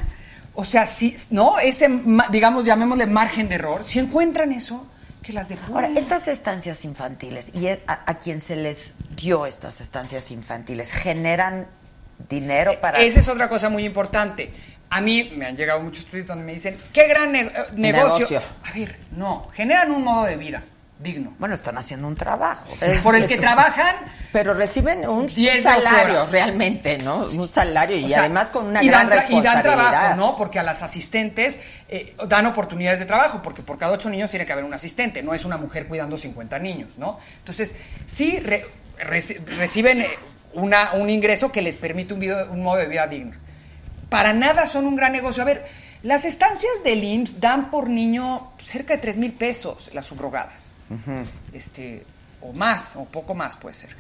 o 0.54 0.64
sea, 0.66 0.86
si 0.86 1.16
no 1.32 1.58
ese 1.60 1.90
digamos 2.32 2.66
llamémosle 2.66 3.08
margen 3.08 3.50
de 3.50 3.56
error, 3.56 3.82
si 3.86 4.00
encuentran 4.00 4.52
eso, 4.52 4.86
que 5.24 5.34
las 5.34 5.50
depuren. 5.50 5.86
Ahora, 5.92 6.00
estas 6.00 6.28
estancias 6.28 6.86
infantiles 6.86 7.54
y 7.54 7.68
a, 7.68 7.80
a 7.88 8.20
quien 8.20 8.42
se 8.42 8.56
les 8.56 8.96
dio 9.16 9.46
estas 9.46 9.82
estancias 9.82 10.32
infantiles, 10.32 10.92
¿generan 10.92 11.68
dinero 12.30 12.80
para...? 12.80 13.00
Esa 13.00 13.20
es 13.20 13.28
otra 13.28 13.50
cosa 13.50 13.70
muy 13.70 13.86
importante. 13.86 14.54
A 14.90 15.02
mí 15.02 15.34
me 15.36 15.46
han 15.46 15.56
llegado 15.56 15.82
muchos 15.82 16.06
tweets 16.06 16.28
donde 16.28 16.44
me 16.44 16.54
dicen, 16.54 16.78
qué 16.94 17.08
gran 17.08 17.32
ne- 17.32 17.42
eh, 17.42 17.52
negocio. 17.76 18.40
Negocio. 18.40 18.42
A 18.64 18.72
ver, 18.74 18.98
no, 19.12 19.50
generan 19.54 19.92
un 19.92 20.04
modo 20.04 20.26
de 20.26 20.36
vida 20.36 20.64
digno. 21.00 21.34
Bueno, 21.40 21.56
están 21.56 21.78
haciendo 21.78 22.08
un 22.08 22.16
trabajo. 22.16 22.66
por 23.04 23.16
el 23.16 23.26
que 23.26 23.38
trabajan 23.38 23.96
Pero 24.34 24.54
reciben 24.54 25.08
un 25.08 25.28
10, 25.28 25.64
12 25.64 25.82
salario 25.82 26.16
horas. 26.16 26.32
realmente, 26.32 26.98
¿no? 27.00 27.20
Un 27.26 27.48
salario 27.48 27.98
y 27.98 28.04
O 28.04 28.10
sea, 28.10 28.20
además 28.20 28.50
con 28.50 28.68
una 28.68 28.84
y 28.84 28.88
gran 28.90 29.08
dan 29.10 29.18
tra- 29.20 29.26
Y 29.30 29.34
dan 29.42 29.44
responsabilidad. 29.44 29.90
trabajo, 29.92 30.16
¿no? 30.18 30.36
Porque 30.36 30.60
a 30.60 30.64
las 30.64 30.84
asistentes 30.84 31.60
eh, 31.88 32.16
dan 32.28 32.46
oportunidades 32.48 33.00
de 33.00 33.06
trabajo, 33.06 33.42
porque 33.42 33.62
por 33.64 33.78
cada 33.78 33.94
ocho 33.94 34.10
niños 34.10 34.30
tiene 34.30 34.46
que 34.46 34.52
haber 34.52 34.66
un 34.66 34.74
asistente, 34.74 35.24
no 35.24 35.34
es 35.34 35.46
una 35.46 35.56
mujer 35.58 35.88
cuidando 35.88 36.18
50 36.18 36.60
niños, 36.60 36.98
¿no? 36.98 37.18
Entonces, 37.40 37.76
sí 38.06 38.38
re- 38.42 38.66
reci- 39.00 39.38
reciben 39.58 40.02
eh, 40.02 40.10
una, 40.54 40.92
un 40.94 41.10
ingreso 41.10 41.50
que 41.52 41.62
les 41.62 41.78
permite 41.78 42.14
un, 42.14 42.20
video- 42.20 42.52
un 42.52 42.62
modo 42.62 42.78
de 42.78 42.88
vida 42.88 43.08
digno. 43.08 43.38
Para 44.10 44.34
nada 44.34 44.66
son 44.66 44.86
un 44.86 44.96
gran 44.98 45.14
negocio. 45.14 45.44
A 45.44 45.46
ver, 45.46 45.66
las 46.04 46.26
estancias 46.26 46.84
del 46.84 47.04
IMSS 47.04 47.40
dan 47.40 47.72
por 47.72 47.90
niño 47.90 48.52
cerca 48.60 48.96
de 48.96 49.00
3 49.02 49.18
mil 49.18 49.32
pesos 49.34 49.92
las 49.94 50.06
subrogadas. 50.08 50.74
Este, 51.54 52.06
o 52.42 52.54
más, 52.54 52.96
o 52.96 53.06
poco 53.06 53.36
más 53.36 53.58
puede 53.58 53.76
ser. 53.76 53.96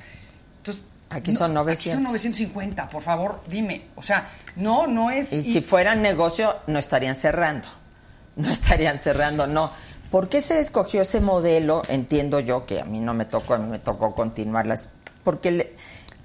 Entonces, 0.57 0.83
Aquí 1.11 1.31
son 1.31 1.51
Aquí 1.57 1.65
900. 1.65 1.93
son 1.95 2.03
950, 2.03 2.89
por 2.91 3.01
favor, 3.01 3.41
dime. 3.47 3.81
O 3.95 4.03
sea, 4.03 4.29
no, 4.55 4.85
no 4.85 5.09
es... 5.09 5.33
Y 5.33 5.37
y- 5.37 5.41
si 5.43 5.61
fuera 5.61 5.95
negocio, 5.95 6.55
no 6.67 6.77
estarían 6.77 7.15
cerrando. 7.15 7.67
No 8.35 8.49
estarían 8.51 8.99
cerrando, 8.99 9.47
no. 9.47 9.71
¿Por 10.11 10.29
qué 10.29 10.39
se 10.39 10.59
escogió 10.59 11.01
ese 11.01 11.19
modelo? 11.19 11.81
Entiendo 11.89 12.39
yo 12.39 12.67
que 12.67 12.79
a 12.79 12.85
mí 12.85 12.99
no 12.99 13.15
me 13.15 13.25
tocó, 13.25 13.55
a 13.55 13.57
mí 13.57 13.67
me 13.67 13.79
tocó 13.79 14.13
continuarlas. 14.13 14.89
Porque 15.23 15.51
le- 15.51 15.73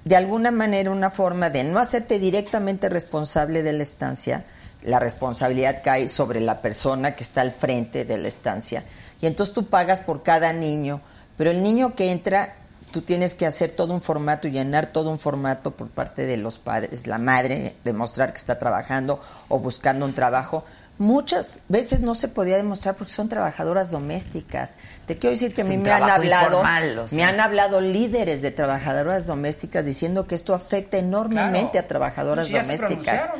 de 0.04 0.16
alguna 0.16 0.50
manera 0.50 0.90
una 0.90 1.10
forma 1.10 1.48
de 1.48 1.64
no 1.64 1.78
hacerte 1.78 2.18
directamente 2.18 2.90
responsable 2.90 3.62
de 3.62 3.72
la 3.72 3.82
estancia, 3.82 4.44
la 4.82 4.98
responsabilidad 4.98 5.80
cae 5.82 6.08
sobre 6.08 6.42
la 6.42 6.60
persona 6.60 7.16
que 7.16 7.22
está 7.22 7.40
al 7.40 7.52
frente 7.52 8.04
de 8.04 8.18
la 8.18 8.28
estancia. 8.28 8.84
Y 9.24 9.26
entonces 9.26 9.54
tú 9.54 9.64
pagas 9.64 10.02
por 10.02 10.22
cada 10.22 10.52
niño, 10.52 11.00
pero 11.38 11.50
el 11.50 11.62
niño 11.62 11.94
que 11.94 12.12
entra 12.12 12.56
tú 12.90 13.00
tienes 13.00 13.34
que 13.34 13.46
hacer 13.46 13.70
todo 13.70 13.94
un 13.94 14.02
formato 14.02 14.48
y 14.48 14.50
llenar 14.50 14.84
todo 14.88 15.08
un 15.08 15.18
formato 15.18 15.70
por 15.70 15.88
parte 15.88 16.26
de 16.26 16.36
los 16.36 16.58
padres, 16.58 17.06
la 17.06 17.16
madre, 17.16 17.74
demostrar 17.84 18.32
que 18.32 18.36
está 18.36 18.58
trabajando 18.58 19.18
o 19.48 19.58
buscando 19.58 20.04
un 20.04 20.12
trabajo. 20.12 20.62
Muchas 20.98 21.60
veces 21.70 22.02
no 22.02 22.14
se 22.14 22.28
podía 22.28 22.56
demostrar 22.56 22.96
porque 22.96 23.14
son 23.14 23.30
trabajadoras 23.30 23.90
domésticas. 23.90 24.74
Te 25.06 25.16
quiero 25.16 25.30
decir 25.32 25.54
que 25.54 25.62
a 25.62 25.64
mí 25.64 25.78
me 25.78 25.90
han 25.90 26.02
hablado, 26.02 26.58
informal, 26.58 26.98
o 26.98 27.08
sea. 27.08 27.16
me 27.16 27.24
han 27.24 27.40
hablado 27.40 27.80
líderes 27.80 28.42
de 28.42 28.50
trabajadoras 28.50 29.26
domésticas 29.26 29.86
diciendo 29.86 30.26
que 30.26 30.34
esto 30.34 30.52
afecta 30.54 30.98
enormemente 30.98 31.70
Claro. 31.72 31.84
a 31.86 31.88
trabajadoras 31.88 32.46
Sí, 32.48 32.52
domésticas. 32.52 33.30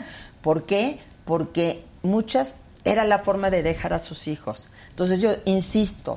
¿Por 0.40 0.64
qué? 0.64 0.98
Porque 1.26 1.84
muchas 2.02 2.56
era 2.84 3.04
la 3.04 3.18
forma 3.18 3.50
de 3.50 3.62
dejar 3.62 3.92
a 3.92 3.98
sus 3.98 4.28
hijos. 4.28 4.68
Entonces 4.94 5.20
yo 5.20 5.32
insisto, 5.44 6.14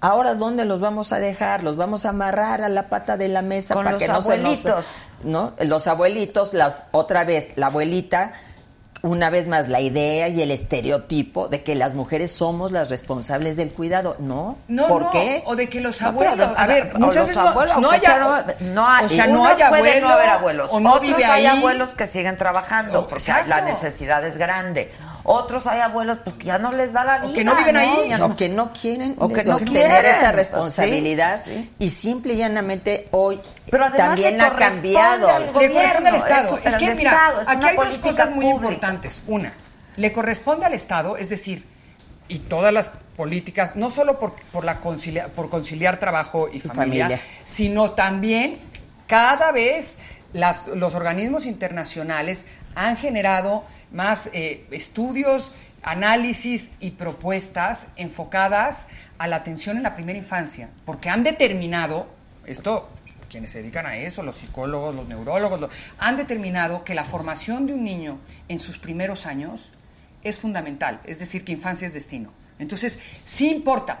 ahora 0.00 0.34
dónde 0.34 0.64
los 0.64 0.80
vamos 0.80 1.12
a 1.12 1.18
dejar? 1.18 1.62
Los 1.62 1.76
vamos 1.76 2.06
a 2.06 2.10
amarrar 2.10 2.62
a 2.62 2.70
la 2.70 2.88
pata 2.88 3.18
de 3.18 3.28
la 3.28 3.42
mesa 3.42 3.74
Con 3.74 3.84
para 3.84 3.92
los 3.98 4.02
que 4.02 4.08
no 4.08 4.22
se 4.22 4.38
nos 4.38 4.40
abuelitos. 4.66 4.84
¿no? 5.22 5.52
Los 5.60 5.86
abuelitos, 5.86 6.54
las 6.54 6.84
otra 6.92 7.24
vez 7.24 7.52
la 7.56 7.66
abuelita 7.66 8.32
una 9.02 9.30
vez 9.30 9.46
más 9.46 9.68
la 9.68 9.80
idea 9.80 10.28
y 10.28 10.40
el 10.42 10.50
estereotipo 10.50 11.48
de 11.48 11.62
que 11.62 11.76
las 11.76 11.94
mujeres 11.94 12.32
somos 12.32 12.72
las 12.72 12.88
responsables 12.88 13.56
del 13.56 13.70
cuidado, 13.70 14.16
¿no? 14.18 14.56
No, 14.66 14.88
¿Por 14.88 15.02
no, 15.02 15.10
qué? 15.12 15.44
O 15.46 15.54
de 15.54 15.68
que 15.68 15.80
los 15.80 16.00
abuelos. 16.02 16.48
a 16.56 16.66
ver, 16.66 16.92
o 16.94 16.98
muchas 16.98 17.16
los 17.16 17.26
veces 17.28 17.36
no- 17.42 17.48
abuelos, 17.50 17.76
no, 17.78 17.90
haya. 17.90 18.00
sea, 18.00 18.18
no 18.60 18.86
hay, 18.88 19.04
o 19.04 19.08
sea, 19.08 19.26
no 19.28 19.46
hay 19.46 19.54
puede 19.56 19.64
abuelo. 19.90 20.08
no 20.08 20.12
haber 20.14 20.28
abuelos. 20.30 20.70
O 20.72 20.80
no 20.80 20.98
vive 20.98 21.24
hay 21.24 21.46
ahí. 21.46 21.58
abuelos 21.58 21.90
que 21.90 22.06
siguen 22.06 22.36
trabajando 22.36 23.02
porque 23.06 23.22
exacto. 23.22 23.50
la 23.50 23.60
necesidad 23.60 24.24
es 24.26 24.38
grande. 24.38 24.90
Otros 25.28 25.66
hay 25.66 25.80
abuelos 25.80 26.18
pues, 26.22 26.36
que 26.36 26.44
ya 26.44 26.58
no 26.58 26.70
les 26.72 26.92
da 26.92 27.02
la 27.04 27.18
vida. 27.18 27.30
O 27.30 27.34
que 27.34 27.44
no 27.44 27.56
viven 27.56 27.76
ahí. 27.76 28.12
O 28.22 28.36
que 28.36 28.48
no 28.48 28.72
quieren 28.72 29.16
O 29.18 29.28
que 29.28 29.42
no 29.42 29.56
tener 29.58 29.68
quieren. 29.68 30.04
esa 30.06 30.30
responsabilidad 30.32 31.36
Sí, 31.38 31.52
sí. 31.52 31.70
y 31.80 31.90
simple 31.90 32.34
y 32.34 32.36
llanamente 32.36 33.08
hoy 33.10 33.40
Pero 33.70 33.90
también 33.92 34.40
ha 34.40 34.54
cambiado. 34.54 35.28
al 35.28 35.46
Le 35.46 35.52
corresponde 35.52 36.08
al 36.10 36.14
Estado. 36.16 36.58
es- 36.64 36.76
que, 36.76 36.94
mira, 36.94 37.10
Estado, 37.10 37.40
es 37.40 37.48
aquí 37.48 37.66
hay 37.66 37.76
dos 37.76 37.98
cosas 37.98 38.30
muy 38.30 38.44
pública. 38.44 38.64
importantes. 38.72 39.22
Una, 39.26 39.52
le 39.96 40.12
corresponde 40.12 40.64
al 40.66 40.74
Estado, 40.74 41.16
es 41.16 41.28
decir, 41.28 41.66
y 42.28 42.38
todas 42.40 42.72
las 42.72 42.90
políticas, 43.16 43.76
no 43.76 43.90
solo 43.90 44.18
por, 44.20 44.34
por, 44.52 44.64
la 44.64 44.80
concilia- 44.80 45.28
por 45.28 45.48
conciliar 45.50 45.98
trabajo 45.98 46.48
y 46.52 46.60
familia, 46.60 47.06
familia. 47.06 47.20
sino 47.44 47.90
también 47.92 48.58
cada 49.06 49.50
vez 49.52 49.98
las- 50.32 50.66
los 50.68 50.94
organismos 50.94 51.46
internacionales 51.46 52.46
han 52.74 52.96
generado 52.96 53.64
más 53.92 54.30
eh, 54.32 54.66
estudios, 54.70 55.52
análisis 55.82 56.72
y 56.80 56.90
propuestas 56.92 57.86
enfocadas 57.96 58.88
a 59.18 59.28
la 59.28 59.36
atención 59.36 59.76
en 59.76 59.82
la 59.82 59.94
primera 59.94 60.18
infancia, 60.18 60.68
porque 60.84 61.08
han 61.10 61.22
determinado, 61.22 62.08
esto 62.44 62.88
quienes 63.30 63.50
se 63.50 63.60
dedican 63.60 63.86
a 63.86 63.96
eso, 63.96 64.22
los 64.22 64.36
psicólogos, 64.36 64.94
los 64.94 65.08
neurólogos, 65.08 65.60
lo- 65.60 65.68
han 65.98 66.16
determinado 66.16 66.84
que 66.84 66.94
la 66.94 67.04
formación 67.04 67.66
de 67.66 67.74
un 67.74 67.84
niño 67.84 68.18
en 68.48 68.58
sus 68.58 68.78
primeros 68.78 69.26
años 69.26 69.72
es 70.22 70.38
fundamental, 70.40 71.00
es 71.04 71.18
decir, 71.18 71.44
que 71.44 71.52
infancia 71.52 71.86
es 71.86 71.92
destino. 71.94 72.32
Entonces, 72.58 72.98
sí 73.24 73.50
importa, 73.50 74.00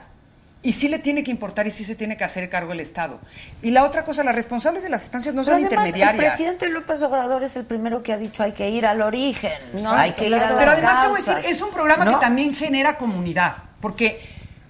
y 0.62 0.72
sí 0.72 0.88
le 0.88 0.98
tiene 0.98 1.22
que 1.22 1.30
importar 1.30 1.66
y 1.66 1.70
sí 1.70 1.84
se 1.84 1.94
tiene 1.94 2.16
que 2.16 2.24
hacer 2.24 2.50
cargo 2.50 2.72
el 2.72 2.80
Estado. 2.80 3.20
Y 3.62 3.70
la 3.70 3.84
otra 3.84 4.04
cosa, 4.04 4.24
las 4.24 4.34
responsables 4.34 4.82
de 4.82 4.88
las 4.88 5.04
estancias 5.04 5.34
no 5.34 5.42
Pero 5.42 5.56
son 5.58 5.64
además, 5.66 5.84
el 5.84 5.88
intermediarias. 5.88 6.34
presidente 6.34 6.68
López 6.68 7.02
Obrador 7.02 7.42
es 7.44 7.56
el 7.56 7.64
primero 7.64 8.02
que 8.02 8.12
ha 8.12 8.18
dicho 8.18 8.42
hay 8.42 8.52
que 8.52 8.68
ir 8.70 8.84
al 8.86 9.00
origen, 9.02 9.52
No, 9.74 9.92
hay 9.92 10.12
que 10.12 10.26
ir 10.26 10.34
a 10.34 10.50
las 10.50 10.58
Pero 10.58 10.70
además 10.72 11.02
te 11.02 11.08
voy 11.08 11.20
a 11.20 11.34
decir, 11.38 11.50
es 11.52 11.62
un 11.62 11.70
programa 11.70 12.04
¿No? 12.04 12.14
que 12.14 12.16
también 12.24 12.54
genera 12.54 12.96
comunidad, 12.98 13.54
porque 13.80 14.20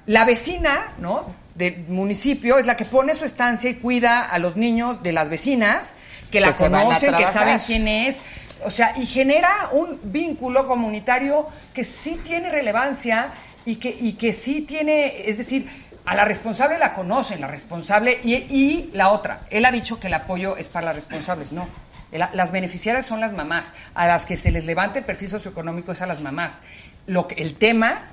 la 0.06 0.24
vecina, 0.24 0.92
¿no? 0.98 1.34
del 1.54 1.86
municipio 1.88 2.58
es 2.58 2.66
la 2.66 2.76
que 2.76 2.84
pone 2.84 3.14
su 3.14 3.24
estancia 3.24 3.70
y 3.70 3.76
cuida 3.76 4.22
a 4.22 4.38
los 4.38 4.56
niños 4.56 5.02
de 5.02 5.12
las 5.14 5.30
vecinas 5.30 5.94
que 6.30 6.40
la 6.40 6.48
Que 6.48 6.52
se 6.52 6.68
van 6.68 6.82
a 6.82 6.84
conocen, 6.84 7.14
que 7.16 7.26
saben 7.26 7.58
quién 7.66 7.88
es, 7.88 8.18
o 8.64 8.70
sea, 8.70 8.92
y 8.98 9.06
genera 9.06 9.50
un 9.72 9.98
vínculo 10.02 10.66
comunitario 10.66 11.46
que 11.72 11.82
sí 11.84 12.20
tiene 12.22 12.50
relevancia 12.50 13.28
y 13.66 13.76
que, 13.76 13.94
y 14.00 14.14
que 14.14 14.32
sí 14.32 14.62
tiene, 14.62 15.28
es 15.28 15.36
decir, 15.38 15.68
a 16.06 16.14
la 16.14 16.24
responsable 16.24 16.78
la 16.78 16.94
conocen, 16.94 17.40
la 17.40 17.48
responsable 17.48 18.18
y, 18.24 18.34
y 18.34 18.90
la 18.94 19.10
otra. 19.10 19.40
Él 19.50 19.64
ha 19.64 19.72
dicho 19.72 20.00
que 20.00 20.06
el 20.06 20.14
apoyo 20.14 20.56
es 20.56 20.68
para 20.68 20.86
las 20.86 20.94
responsables, 20.96 21.52
no. 21.52 21.68
Las 22.12 22.52
beneficiarias 22.52 23.04
son 23.04 23.20
las 23.20 23.32
mamás, 23.32 23.74
a 23.94 24.06
las 24.06 24.24
que 24.24 24.36
se 24.36 24.50
les 24.52 24.64
levante 24.64 25.00
el 25.00 25.04
perfil 25.04 25.28
socioeconómico 25.28 25.92
es 25.92 26.00
a 26.02 26.06
las 26.06 26.20
mamás. 26.20 26.62
Lo 27.06 27.26
que, 27.26 27.34
el 27.42 27.56
tema, 27.56 28.04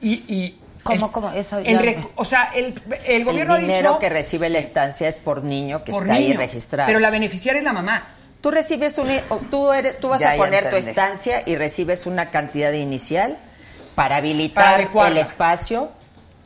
y, 0.00 0.22
y 0.28 0.60
¿Cómo, 0.82 1.06
El- 1.06 1.12
cómo? 1.12 1.30
Eso 1.32 1.58
el 1.58 2.04
o 2.16 2.24
sea, 2.24 2.50
el, 2.54 2.74
el 3.06 3.24
gobierno 3.24 3.56
el 3.56 3.62
dinero 3.62 3.88
ha 3.88 3.92
dicho 3.92 3.98
que 3.98 4.08
recibe 4.10 4.48
la 4.50 4.58
estancia 4.58 5.08
es 5.08 5.16
por 5.16 5.42
niño 5.44 5.84
que 5.84 5.92
por 5.92 6.02
está 6.04 6.14
ahí 6.14 6.32
registrado. 6.34 6.86
pero 6.86 7.00
la 7.00 7.10
beneficiaria 7.10 7.58
es 7.58 7.64
la 7.64 7.72
mamá. 7.74 8.06
Tú 8.40 8.50
recibes 8.50 8.96
un, 8.98 9.08
tú, 9.50 9.72
eres, 9.72 9.98
tú 10.00 10.08
vas 10.08 10.20
Ya, 10.20 10.32
a 10.32 10.36
poner 10.36 10.70
tu 10.70 10.76
estancia 10.76 11.42
y 11.44 11.56
recibes 11.56 12.06
una 12.06 12.30
cantidad 12.30 12.72
inicial 12.72 13.36
para 14.00 14.16
habilitar 14.16 14.80
el 14.80 15.18
espacio. 15.18 15.92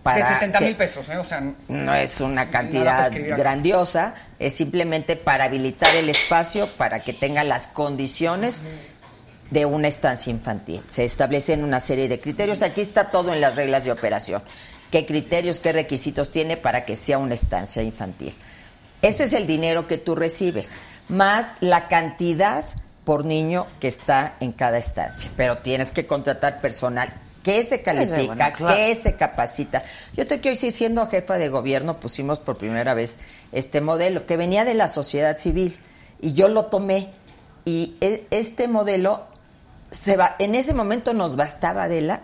Para 0.02 0.18
de 0.26 0.34
70 0.34 0.58
que- 0.58 0.64
mil 0.66 0.76
pesos, 0.76 1.08
¿eh? 1.08 1.16
O 1.18 1.24
sea, 1.24 1.40
No 1.68 1.94
es 1.94 2.20
una 2.20 2.50
cantidad 2.50 3.00
acá. 3.04 3.16
grandiosa, 3.36 4.14
es 4.40 4.52
simplemente 4.54 5.14
para 5.14 5.44
habilitar 5.44 5.94
el 5.94 6.10
espacio 6.10 6.66
para 6.76 6.98
que 7.00 7.12
tenga 7.12 7.44
las 7.44 7.68
condiciones 7.68 8.60
de 9.50 9.66
una 9.66 9.86
estancia 9.86 10.30
infantil. 10.32 10.82
Se 10.88 11.04
establecen 11.04 11.62
una 11.62 11.78
serie 11.78 12.08
de 12.08 12.18
criterios. 12.18 12.62
Aquí 12.62 12.80
está 12.80 13.10
todo 13.12 13.32
en 13.32 13.40
las 13.40 13.54
reglas 13.54 13.84
de 13.84 13.92
operación. 13.92 14.42
¿Qué 14.90 15.06
criterios, 15.06 15.60
qué 15.60 15.72
requisitos 15.72 16.32
tiene 16.32 16.56
para 16.56 16.84
que 16.84 16.96
sea 16.96 17.18
una 17.18 17.34
estancia 17.34 17.82
infantil? 17.82 18.34
Ese 19.00 19.24
es 19.24 19.32
el 19.32 19.46
dinero 19.46 19.86
que 19.86 19.96
tú 19.96 20.16
recibes, 20.16 20.74
más 21.08 21.52
la 21.60 21.86
cantidad 21.86 22.64
por 23.04 23.24
niño 23.24 23.66
que 23.80 23.86
está 23.86 24.34
en 24.40 24.50
cada 24.52 24.76
estancia. 24.76 25.30
Pero 25.36 25.58
tienes 25.58 25.92
que 25.92 26.04
contratar 26.06 26.60
personal 26.60 27.12
que 27.44 27.62
se 27.62 27.82
califica, 27.82 28.34
bueno, 28.34 28.52
claro. 28.56 28.74
que 28.74 28.94
se 28.94 29.14
capacita. 29.14 29.84
Yo 30.16 30.26
te 30.26 30.40
quiero 30.40 30.54
decir, 30.54 30.72
siendo 30.72 31.06
jefa 31.06 31.38
de 31.38 31.50
gobierno, 31.50 32.00
pusimos 32.00 32.40
por 32.40 32.56
primera 32.56 32.94
vez 32.94 33.18
este 33.52 33.82
modelo 33.82 34.26
que 34.26 34.38
venía 34.38 34.64
de 34.64 34.74
la 34.74 34.88
sociedad 34.88 35.36
civil 35.36 35.78
y 36.20 36.32
yo 36.32 36.48
lo 36.48 36.66
tomé. 36.66 37.10
Y 37.66 37.96
e- 38.00 38.26
este 38.30 38.66
modelo, 38.66 39.26
se 39.90 40.16
va, 40.16 40.36
en 40.38 40.54
ese 40.54 40.74
momento 40.74 41.12
nos 41.12 41.36
bastaba, 41.36 41.84
Adela, 41.84 42.22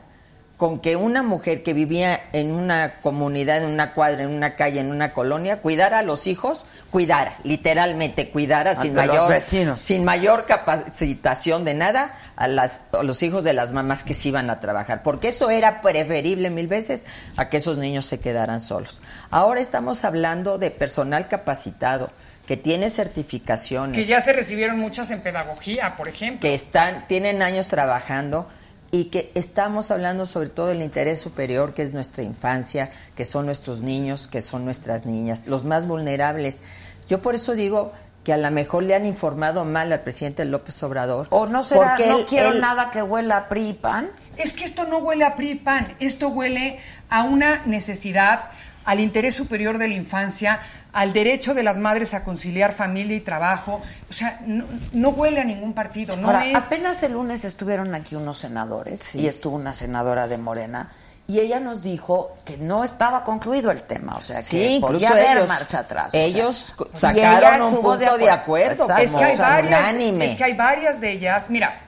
con 0.60 0.78
que 0.78 0.94
una 0.94 1.22
mujer 1.22 1.62
que 1.62 1.72
vivía 1.72 2.20
en 2.34 2.52
una 2.52 2.96
comunidad, 3.00 3.64
en 3.64 3.70
una 3.70 3.94
cuadra, 3.94 4.24
en 4.24 4.30
una 4.30 4.56
calle, 4.56 4.80
en 4.80 4.90
una 4.90 5.10
colonia, 5.10 5.62
cuidara 5.62 6.00
a 6.00 6.02
los 6.02 6.26
hijos, 6.26 6.66
cuidara, 6.90 7.32
literalmente 7.44 8.28
cuidara 8.28 8.74
sin 8.74 8.90
Ante 8.98 9.08
mayor, 9.08 9.40
sin 9.78 10.04
mayor 10.04 10.44
capacitación 10.44 11.64
de 11.64 11.72
nada 11.72 12.14
a, 12.36 12.46
las, 12.46 12.82
a 12.92 13.02
los 13.02 13.22
hijos 13.22 13.42
de 13.42 13.54
las 13.54 13.72
mamás 13.72 14.04
que 14.04 14.12
se 14.12 14.28
iban 14.28 14.50
a 14.50 14.60
trabajar, 14.60 15.02
porque 15.02 15.28
eso 15.28 15.48
era 15.48 15.80
preferible 15.80 16.50
mil 16.50 16.66
veces 16.66 17.06
a 17.38 17.48
que 17.48 17.56
esos 17.56 17.78
niños 17.78 18.04
se 18.04 18.20
quedaran 18.20 18.60
solos. 18.60 19.00
Ahora 19.30 19.62
estamos 19.62 20.04
hablando 20.04 20.58
de 20.58 20.70
personal 20.70 21.26
capacitado 21.26 22.10
que 22.46 22.58
tiene 22.58 22.90
certificaciones, 22.90 23.96
que 23.96 24.04
ya 24.04 24.20
se 24.20 24.34
recibieron 24.34 24.78
muchas 24.78 25.10
en 25.10 25.22
pedagogía, 25.22 25.94
por 25.96 26.06
ejemplo. 26.06 26.40
que 26.40 26.52
están, 26.52 27.06
tienen 27.06 27.40
años 27.40 27.68
trabajando 27.68 28.46
y 28.92 29.04
que 29.04 29.30
estamos 29.34 29.90
hablando 29.90 30.26
sobre 30.26 30.48
todo 30.48 30.66
del 30.66 30.82
interés 30.82 31.20
superior, 31.20 31.74
que 31.74 31.82
es 31.82 31.92
nuestra 31.92 32.22
infancia, 32.24 32.90
que 33.14 33.24
son 33.24 33.46
nuestros 33.46 33.82
niños, 33.82 34.26
que 34.26 34.42
son 34.42 34.64
nuestras 34.64 35.06
niñas, 35.06 35.46
los 35.46 35.64
más 35.64 35.86
vulnerables. 35.86 36.62
Yo 37.08 37.22
por 37.22 37.34
eso 37.36 37.54
digo 37.54 37.92
que 38.24 38.32
a 38.32 38.36
lo 38.36 38.50
mejor 38.50 38.82
le 38.82 38.94
han 38.94 39.06
informado 39.06 39.64
mal 39.64 39.92
al 39.92 40.00
presidente 40.02 40.44
López 40.44 40.82
Obrador. 40.82 41.28
O 41.30 41.46
no 41.46 41.62
será, 41.62 41.94
porque 41.96 42.06
no 42.06 42.18
él- 42.18 42.26
quiero 42.28 42.50
él- 42.50 42.60
nada 42.60 42.90
que 42.90 43.02
huela 43.02 43.36
a 43.36 43.48
PRI 43.48 43.68
y 43.68 43.72
PAN. 43.74 44.10
Es 44.36 44.52
que 44.54 44.64
esto 44.64 44.84
no 44.86 44.98
huele 44.98 45.24
a 45.24 45.36
PRI 45.36 45.50
y 45.50 45.54
PAN, 45.54 45.94
esto 46.00 46.28
huele 46.28 46.78
a 47.08 47.22
una 47.24 47.62
necesidad, 47.66 48.44
al 48.90 48.98
interés 48.98 49.36
superior 49.36 49.78
de 49.78 49.86
la 49.86 49.94
infancia, 49.94 50.58
al 50.92 51.12
derecho 51.12 51.54
de 51.54 51.62
las 51.62 51.78
madres 51.78 52.12
a 52.12 52.24
conciliar 52.24 52.72
familia 52.72 53.16
y 53.16 53.20
trabajo. 53.20 53.80
O 54.10 54.12
sea, 54.12 54.40
no, 54.46 54.64
no 54.92 55.10
huele 55.10 55.40
a 55.40 55.44
ningún 55.44 55.74
partido, 55.74 56.16
no 56.16 56.26
Ahora, 56.26 56.44
es... 56.44 56.56
apenas 56.56 57.00
el 57.04 57.12
lunes 57.12 57.44
estuvieron 57.44 57.94
aquí 57.94 58.16
unos 58.16 58.38
senadores 58.38 59.14
y 59.14 59.28
estuvo 59.28 59.54
una 59.54 59.72
senadora 59.72 60.26
de 60.26 60.38
Morena 60.38 60.90
y 61.28 61.38
ella 61.38 61.60
nos 61.60 61.84
dijo 61.84 62.36
que 62.44 62.56
no 62.58 62.82
estaba 62.82 63.22
concluido 63.22 63.70
el 63.70 63.84
tema, 63.84 64.16
o 64.16 64.20
sea, 64.20 64.38
que 64.38 64.42
Sí, 64.42 64.78
podía 64.80 65.10
haber 65.10 65.36
ellos- 65.36 65.48
marcha 65.48 65.78
atrás. 65.78 66.08
o 66.08 66.10
sea. 66.10 66.20
ellos 66.22 66.74
sacaron 66.94 67.72
un 67.72 67.80
punto 67.82 68.18
de 68.18 68.28
acuerdo. 68.28 68.88
Es 68.98 69.12
que, 69.12 69.24
hay 69.24 69.36
varias, 69.36 69.94
es 69.94 70.36
que 70.36 70.42
hay 70.44 70.54
varias 70.54 71.00
de 71.00 71.12
ellas. 71.12 71.44
Mira, 71.48 71.78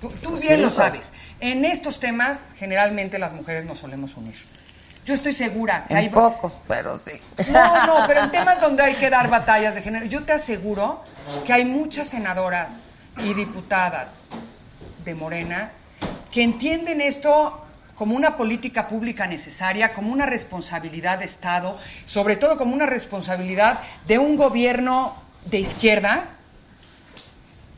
tú, 0.00 0.08
tú 0.22 0.30
bien 0.38 0.54
sí, 0.58 0.62
lo 0.62 0.70
sabes. 0.70 1.12
En 1.40 1.64
estos 1.64 1.98
temas, 1.98 2.50
generalmente 2.56 3.18
las 3.18 3.32
mujeres 3.32 3.64
nos 3.64 3.80
solemos 3.80 4.16
unir. 4.16 4.51
Yo 5.04 5.14
estoy 5.14 5.32
segura 5.32 5.84
que 5.84 5.94
En 5.94 5.98
hay. 5.98 6.08
pocos, 6.10 6.60
pero 6.68 6.96
sí. 6.96 7.12
No, 7.50 7.86
no, 7.86 8.06
pero 8.06 8.20
en 8.20 8.30
temas 8.30 8.60
donde 8.60 8.82
hay 8.84 8.94
que 8.94 9.10
dar 9.10 9.28
batallas 9.28 9.74
de 9.74 9.82
género, 9.82 10.06
yo 10.06 10.22
te 10.22 10.32
aseguro 10.32 11.00
que 11.44 11.52
hay 11.52 11.64
muchas 11.64 12.08
senadoras 12.08 12.80
y 13.18 13.34
diputadas 13.34 14.20
de 15.04 15.14
Morena 15.14 15.70
que 16.30 16.42
entienden 16.42 17.00
esto 17.00 17.58
como 17.96 18.16
una 18.16 18.36
política 18.36 18.88
pública 18.88 19.26
necesaria, 19.26 19.92
como 19.92 20.12
una 20.12 20.26
responsabilidad 20.26 21.18
de 21.18 21.24
Estado, 21.26 21.78
sobre 22.06 22.36
todo 22.36 22.56
como 22.56 22.74
una 22.74 22.86
responsabilidad 22.86 23.80
de 24.06 24.18
un 24.18 24.36
gobierno 24.36 25.14
de 25.44 25.58
izquierda 25.58 26.30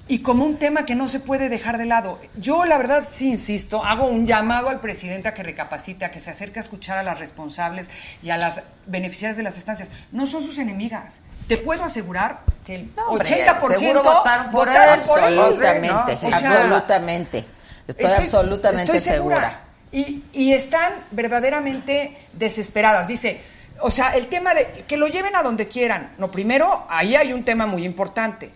y 0.07 0.19
como 0.19 0.45
un 0.45 0.59
tema 0.59 0.85
que 0.85 0.95
no 0.95 1.09
se 1.09 1.19
puede 1.19 1.49
dejar 1.49 1.79
de 1.79 1.87
lado. 1.87 2.21
Yo, 2.37 2.67
la 2.67 2.77
verdad, 2.77 3.05
sí 3.09 3.31
insisto, 3.31 3.85
hago 3.85 4.07
un 4.07 4.27
llamado 4.27 4.69
al 4.69 4.81
presidente 4.81 5.29
a 5.29 5.35
que 5.35 5.43
recapacite, 5.43 6.05
a 6.05 6.11
que 6.11 6.21
se 6.21 6.31
acerque 6.31 6.59
a 6.59 6.63
escuchar 6.63 6.99
a 6.99 7.03
las 7.03 7.19
responsables 7.19 7.89
y 8.23 8.31
a 8.31 8.37
las 8.37 8.63
beneficiarias 8.87 9.39
de 9.39 9.43
las 9.43 9.57
estancias. 9.57 9.91
No 10.13 10.27
son 10.27 10.43
sus 10.43 10.59
enemigas. 10.59 11.21
Te 11.49 11.57
puedo 11.57 11.85
asegurar 11.85 12.41
que 12.67 12.75
el 12.77 12.95
No, 12.95 13.09
hombre, 13.09 13.47
80% 13.47 13.79
seguro 13.79 14.03
votaron 14.03 14.51
por 14.51 14.69
votaron 14.69 15.01
él, 15.01 15.07
por 15.07 15.19
él. 15.21 15.39
Absolutamente, 15.39 16.13
¿no? 16.23 16.29
O 16.29 16.31
sea, 16.31 16.51
absolutamente. 16.51 17.45
Estoy, 17.89 18.11
absolutamente 18.11 18.83
estoy 18.83 19.01
segura. 19.01 19.61
Y, 19.91 20.25
y 20.33 20.53
están 20.53 20.93
verdaderamente 21.13 22.17
desesperadas. 22.35 23.09
Dice, 23.09 23.41
o 23.81 23.91
sea, 23.91 24.17
el 24.17 24.27
tema 24.27 24.53
de 24.55 24.85
que 24.87 24.99
lo 24.99 25.07
lleven 25.07 25.35
a 25.35 25.43
donde 25.43 25.67
quieran. 25.67 26.13
No, 26.19 26.31
primero, 26.31 26.87
ahí 26.91 27.17
hay 27.17 27.33
un 27.33 27.45
tema 27.45 27.65
muy 27.67 27.85
importante. 27.85 28.53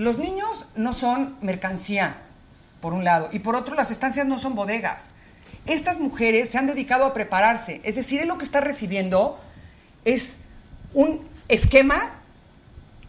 Los 0.00 0.16
niños 0.16 0.64
no 0.76 0.94
son 0.94 1.36
mercancía, 1.42 2.16
por 2.80 2.94
un 2.94 3.04
lado, 3.04 3.28
y 3.32 3.40
por 3.40 3.54
otro, 3.54 3.74
las 3.74 3.90
estancias 3.90 4.26
no 4.26 4.38
son 4.38 4.54
bodegas. 4.54 5.10
Estas 5.66 6.00
mujeres 6.00 6.48
se 6.48 6.56
han 6.56 6.66
dedicado 6.66 7.04
a 7.04 7.12
prepararse, 7.12 7.82
es 7.84 7.96
decir, 7.96 8.18
él 8.22 8.28
lo 8.28 8.38
que 8.38 8.46
está 8.46 8.62
recibiendo 8.62 9.38
es 10.06 10.38
un 10.94 11.22
esquema 11.48 12.14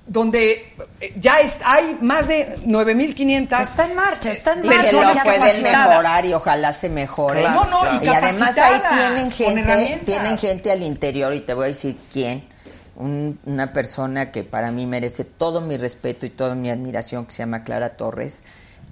donde 0.06 0.74
eh, 1.00 1.14
ya 1.16 1.40
es, 1.40 1.62
hay 1.64 1.98
más 2.02 2.28
de 2.28 2.58
9.500 2.66 3.62
Está 3.62 3.86
en 3.86 3.96
marcha, 3.96 4.32
está 4.32 4.52
en 4.52 4.60
Y 4.60 4.62
que 4.64 4.76
marcha. 4.76 4.82
personas 4.82 5.16
lo 5.16 5.24
pueden 5.24 5.64
mejorar 5.64 6.26
y 6.26 6.34
ojalá 6.34 6.74
se 6.74 6.90
mejore. 6.90 7.40
Claro, 7.40 7.68
no, 7.72 7.86
no, 7.86 8.04
y 8.04 8.08
además 8.10 8.58
ahí 8.58 8.82
tienen 8.98 9.32
gente, 9.32 10.02
tienen 10.06 10.38
gente 10.38 10.70
al 10.70 10.84
interior 10.84 11.34
y 11.34 11.40
te 11.40 11.54
voy 11.54 11.64
a 11.64 11.68
decir 11.68 11.98
quién. 12.12 12.51
Un- 13.02 13.40
una 13.46 13.74
persona 13.74 14.32
que 14.32 14.44
para 14.44 14.72
mí 14.72 14.86
merece 14.86 15.24
todo 15.24 15.60
mi 15.62 15.78
respeto 15.78 16.26
y 16.26 16.30
toda 16.30 16.56
mi 16.56 16.70
admiración 16.70 17.26
que 17.26 17.32
se 17.32 17.40
llama 17.44 17.64
Clara 17.64 17.98
Torres 17.98 18.44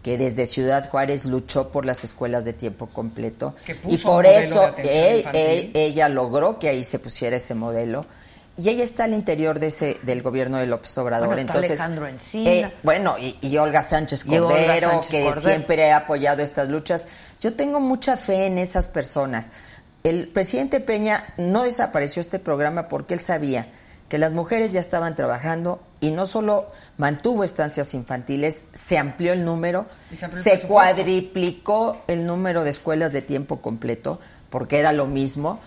que 0.03 0.17
desde 0.17 0.45
Ciudad 0.45 0.89
Juárez 0.89 1.25
luchó 1.25 1.69
por 1.71 1.85
las 1.85 2.03
escuelas 2.05 2.45
de 2.45 2.53
tiempo 2.53 2.87
completo 2.87 3.53
y 3.85 3.97
por 3.97 4.25
eso 4.25 4.63
infantil. 4.67 4.85
e- 5.33 5.71
ella 5.73 6.07
logró 6.07 6.57
que 6.57 6.69
ahí 6.69 6.83
se 6.85 6.99
pusiera 6.99 7.35
ese 7.35 7.53
modelo 7.53 8.05
y 8.57 8.69
ella 8.69 8.83
está 8.85 9.03
al 9.03 9.13
interior 9.13 9.59
de 9.59 9.67
ese 9.67 9.97
del 10.03 10.21
gobierno 10.21 10.57
de 10.57 10.67
López 10.67 10.97
Obrador 10.97 11.27
Bueno, 11.27 11.41
está 11.41 11.53
entonces 11.53 11.79
Alejandro 11.81 12.07
Encina. 12.07 12.49
eh, 12.49 12.73
bueno 12.81 13.15
y, 13.19 13.37
y 13.41 13.57
Olga 13.57 13.81
Sánchez 13.81 14.25
Olga 14.25 14.39
Cordero 14.39 14.89
Sánchez 14.89 15.11
que 15.11 15.23
Cordero. 15.23 15.41
siempre 15.49 15.91
ha 15.91 15.97
apoyado 15.97 16.41
estas 16.43 16.69
luchas 16.69 17.07
yo 17.41 17.53
tengo 17.55 17.81
mucha 17.81 18.15
fe 18.15 18.45
en 18.45 18.57
esas 18.57 18.87
personas 18.87 19.51
el 20.03 20.29
presidente 20.29 20.79
Peña 20.79 21.33
no 21.37 21.63
desapareció 21.63 22.21
este 22.21 22.39
programa 22.39 22.87
porque 22.87 23.13
él 23.13 23.19
sabía 23.19 23.67
que 24.09 24.17
las 24.17 24.33
mujeres 24.33 24.71
ya 24.71 24.79
estaban 24.79 25.15
trabajando 25.15 25.81
y 26.01 26.11
no 26.11 26.25
solo 26.25 26.67
mantuvo 26.97 27.43
estancias 27.43 27.93
infantiles, 27.93 28.65
se 28.73 28.97
amplió 28.97 29.33
el 29.33 29.45
número, 29.45 29.85
se 30.11 30.31
se 30.31 30.67
cuadriplicó 30.67 32.01
el 32.07 32.25
número 32.25 32.63
de 32.63 32.71
escuelas 32.71 33.13
de 33.13 33.21
tiempo 33.21 33.61
completo, 33.61 34.19
porque 34.49 34.79
era 34.79 34.91
lo 34.93 35.05
mismo. 35.05 35.59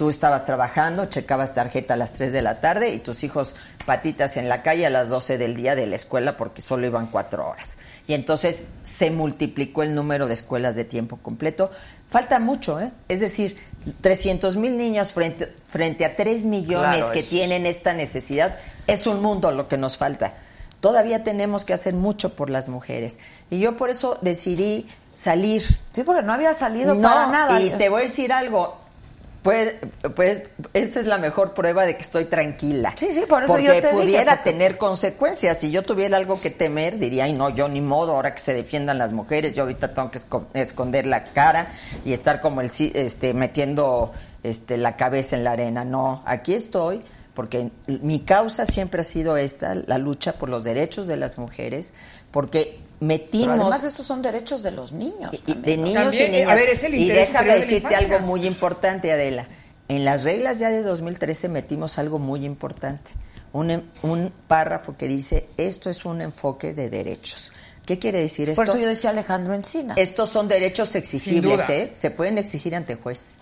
Tú 0.00 0.08
estabas 0.08 0.46
trabajando, 0.46 1.04
checabas 1.04 1.52
tarjeta 1.52 1.92
a 1.92 1.96
las 1.98 2.14
3 2.14 2.32
de 2.32 2.40
la 2.40 2.58
tarde 2.62 2.88
y 2.94 3.00
tus 3.00 3.22
hijos 3.22 3.54
patitas 3.84 4.38
en 4.38 4.48
la 4.48 4.62
calle 4.62 4.86
a 4.86 4.88
las 4.88 5.10
12 5.10 5.36
del 5.36 5.54
día 5.54 5.74
de 5.74 5.86
la 5.86 5.94
escuela 5.94 6.38
porque 6.38 6.62
solo 6.62 6.86
iban 6.86 7.06
cuatro 7.08 7.46
horas. 7.46 7.76
Y 8.06 8.14
entonces 8.14 8.64
se 8.82 9.10
multiplicó 9.10 9.82
el 9.82 9.94
número 9.94 10.26
de 10.26 10.32
escuelas 10.32 10.74
de 10.74 10.86
tiempo 10.86 11.18
completo. 11.18 11.70
Falta 12.08 12.38
mucho, 12.38 12.80
¿eh? 12.80 12.92
Es 13.08 13.20
decir, 13.20 13.58
300 14.00 14.56
mil 14.56 14.78
niños 14.78 15.12
frente, 15.12 15.52
frente 15.66 16.06
a 16.06 16.16
3 16.16 16.46
millones 16.46 17.00
Claro, 17.00 17.12
que 17.12 17.22
tienen 17.22 17.66
esta 17.66 17.92
necesidad. 17.92 18.56
Es 18.86 19.06
un 19.06 19.20
mundo 19.20 19.50
lo 19.50 19.68
que 19.68 19.76
nos 19.76 19.98
falta. 19.98 20.32
Todavía 20.80 21.24
tenemos 21.24 21.66
que 21.66 21.74
hacer 21.74 21.92
mucho 21.92 22.36
por 22.36 22.48
las 22.48 22.70
mujeres. 22.70 23.18
Y 23.50 23.60
yo 23.60 23.76
por 23.76 23.90
eso 23.90 24.16
decidí 24.22 24.88
salir 25.12 25.62
Sí, 25.92 26.04
porque 26.04 26.22
no 26.22 26.32
había 26.32 26.54
salido 26.54 26.94
no, 26.94 27.02
para 27.02 27.26
nada. 27.26 27.60
y 27.60 27.68
te 27.68 27.90
voy 27.90 28.00
a 28.00 28.04
decir 28.04 28.32
algo. 28.32 28.79
Pues, 29.42 29.76
pues 30.14 30.42
esa 30.74 31.00
es 31.00 31.06
la 31.06 31.16
mejor 31.16 31.54
prueba 31.54 31.86
de 31.86 31.94
que 31.96 32.02
estoy 32.02 32.26
tranquila. 32.26 32.92
Sí, 32.96 33.08
sí, 33.10 33.22
por 33.26 33.42
eso 33.44 33.54
porque 33.54 33.66
yo 33.68 33.72
te 33.72 33.80
dije, 33.80 33.92
pudiera 33.92 34.36
porque- 34.36 34.50
tener 34.50 34.76
consecuencias. 34.76 35.58
Si 35.58 35.70
yo 35.70 35.82
tuviera 35.82 36.18
algo 36.18 36.38
que 36.38 36.50
temer, 36.50 36.98
diría, 36.98 37.24
ay, 37.24 37.32
no, 37.32 37.48
yo 37.48 37.66
ni 37.68 37.80
modo, 37.80 38.12
ahora 38.16 38.34
que 38.34 38.40
se 38.40 38.52
defiendan 38.52 38.98
las 38.98 39.12
mujeres, 39.12 39.54
yo 39.54 39.62
ahorita 39.62 39.94
tengo 39.94 40.10
que 40.10 40.18
esco- 40.18 40.44
esconder 40.52 41.06
la 41.06 41.24
cara 41.24 41.68
y 42.04 42.12
estar 42.12 42.40
como 42.42 42.60
el 42.60 42.70
este 42.94 43.32
metiendo 43.32 44.12
este 44.42 44.76
la 44.76 44.96
cabeza 44.96 45.36
en 45.36 45.44
la 45.44 45.52
arena. 45.52 45.84
No, 45.86 46.22
aquí 46.26 46.52
estoy 46.52 47.02
porque 47.32 47.70
mi 47.86 48.20
causa 48.20 48.66
siempre 48.66 49.00
ha 49.00 49.04
sido 49.04 49.38
esta, 49.38 49.74
la 49.74 49.96
lucha 49.96 50.34
por 50.34 50.50
los 50.50 50.64
derechos 50.64 51.06
de 51.06 51.16
las 51.16 51.38
mujeres, 51.38 51.94
porque 52.30 52.78
metimos 53.00 53.48
Pero 53.56 53.62
además 53.62 53.84
estos 53.84 54.06
son 54.06 54.22
derechos 54.22 54.62
de 54.62 54.70
los 54.70 54.92
niños. 54.92 55.30
también, 55.42 55.62
de 55.62 55.76
niños 55.76 55.94
También, 56.04 56.28
y 56.34 56.36
niñas. 56.38 56.50
a 56.50 56.54
ver, 56.54 56.68
es 56.68 56.84
el 56.84 56.94
y 56.94 57.08
déjame 57.08 57.50
de 57.52 57.56
decirte 57.56 57.94
algo 57.96 58.20
muy 58.20 58.46
importante, 58.46 59.10
Adela. 59.12 59.46
En 59.88 60.04
las 60.04 60.22
reglas 60.24 60.58
ya 60.58 60.70
de 60.70 60.82
2013 60.82 61.48
metimos 61.48 61.98
algo 61.98 62.18
muy 62.18 62.44
importante. 62.44 63.10
Un, 63.52 63.70
em- 63.72 63.82
un 64.02 64.32
párrafo 64.46 64.96
que 64.96 65.08
dice, 65.08 65.48
esto 65.56 65.90
es 65.90 66.04
un 66.04 66.20
enfoque 66.20 66.72
de 66.74 66.88
derechos. 66.88 67.50
¿Qué 67.84 67.98
quiere 67.98 68.20
decir 68.20 68.48
esto? 68.50 68.60
Por 68.60 68.68
eso 68.68 68.78
yo 68.78 68.86
decía 68.86 69.10
Alejandro 69.10 69.54
Encina. 69.54 69.94
Estos 69.96 70.28
son 70.28 70.46
derechos 70.46 70.94
exigibles. 70.94 71.68
¿eh? 71.68 71.90
Se 71.94 72.12
pueden 72.12 72.38
exigir 72.38 72.76
ante 72.76 72.94
juez. 72.94 73.32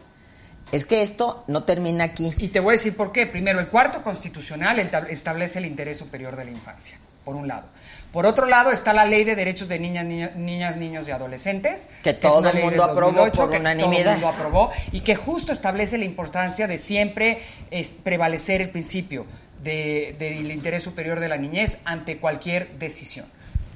Es 0.73 0.87
que 0.87 1.03
esto 1.03 1.45
no 1.49 1.65
termina 1.65 2.05
aquí. 2.05 2.33
Y 2.39 2.49
te 2.49 2.61
voy 2.61 2.71
a 2.71 2.77
decir 2.77 2.97
por 2.97 3.13
qué. 3.13 3.27
Primero, 3.27 3.61
el 3.61 3.69
cuarto 3.69 4.03
constitucional 4.03 4.79
establece 4.79 5.59
el 5.59 5.67
interés 5.67 5.99
superior 5.99 6.37
de 6.37 6.45
la 6.47 6.51
infancia, 6.51 6.99
por 7.25 7.37
un 7.37 7.49
lado. 7.49 7.67
Por 8.13 8.25
otro 8.27 8.47
lado 8.47 8.71
está 8.73 8.93
la 8.95 9.05
Ley 9.05 9.25
de 9.25 9.37
Derechos 9.37 9.69
de 9.69 9.79
Niñas, 9.79 10.05
Niña- 10.07 10.33
Niñas 10.35 10.77
Niños 10.77 11.07
y 11.07 11.11
Adolescentes. 11.11 11.89
Que 12.03 12.15
todo 12.15 12.49
el 12.49 12.55
mundo 12.63 12.71
del 12.71 12.91
aprobó 12.91 13.13
2008, 13.19 13.41
por 13.43 13.51
que 13.51 13.59
unanimidad. 13.59 14.03
Todo 14.05 14.13
el 14.15 14.21
mundo 14.21 14.29
aprobó 14.29 14.71
y 14.93 15.01
que 15.03 15.15
justo 15.15 15.53
establece 15.53 15.99
la 15.99 16.05
importancia 16.07 16.67
de 16.67 16.79
siempre 16.79 17.41
es, 17.71 17.95
prevalecer 18.03 18.63
el 18.63 18.71
principio 18.71 19.27
de- 19.63 20.15
del 20.19 20.51
interés 20.51 20.83
superior 20.83 21.21
de 21.21 21.29
la 21.29 21.37
niñez 21.37 21.79
ante 21.85 22.19
cualquier 22.19 22.79
decisión, 22.79 23.27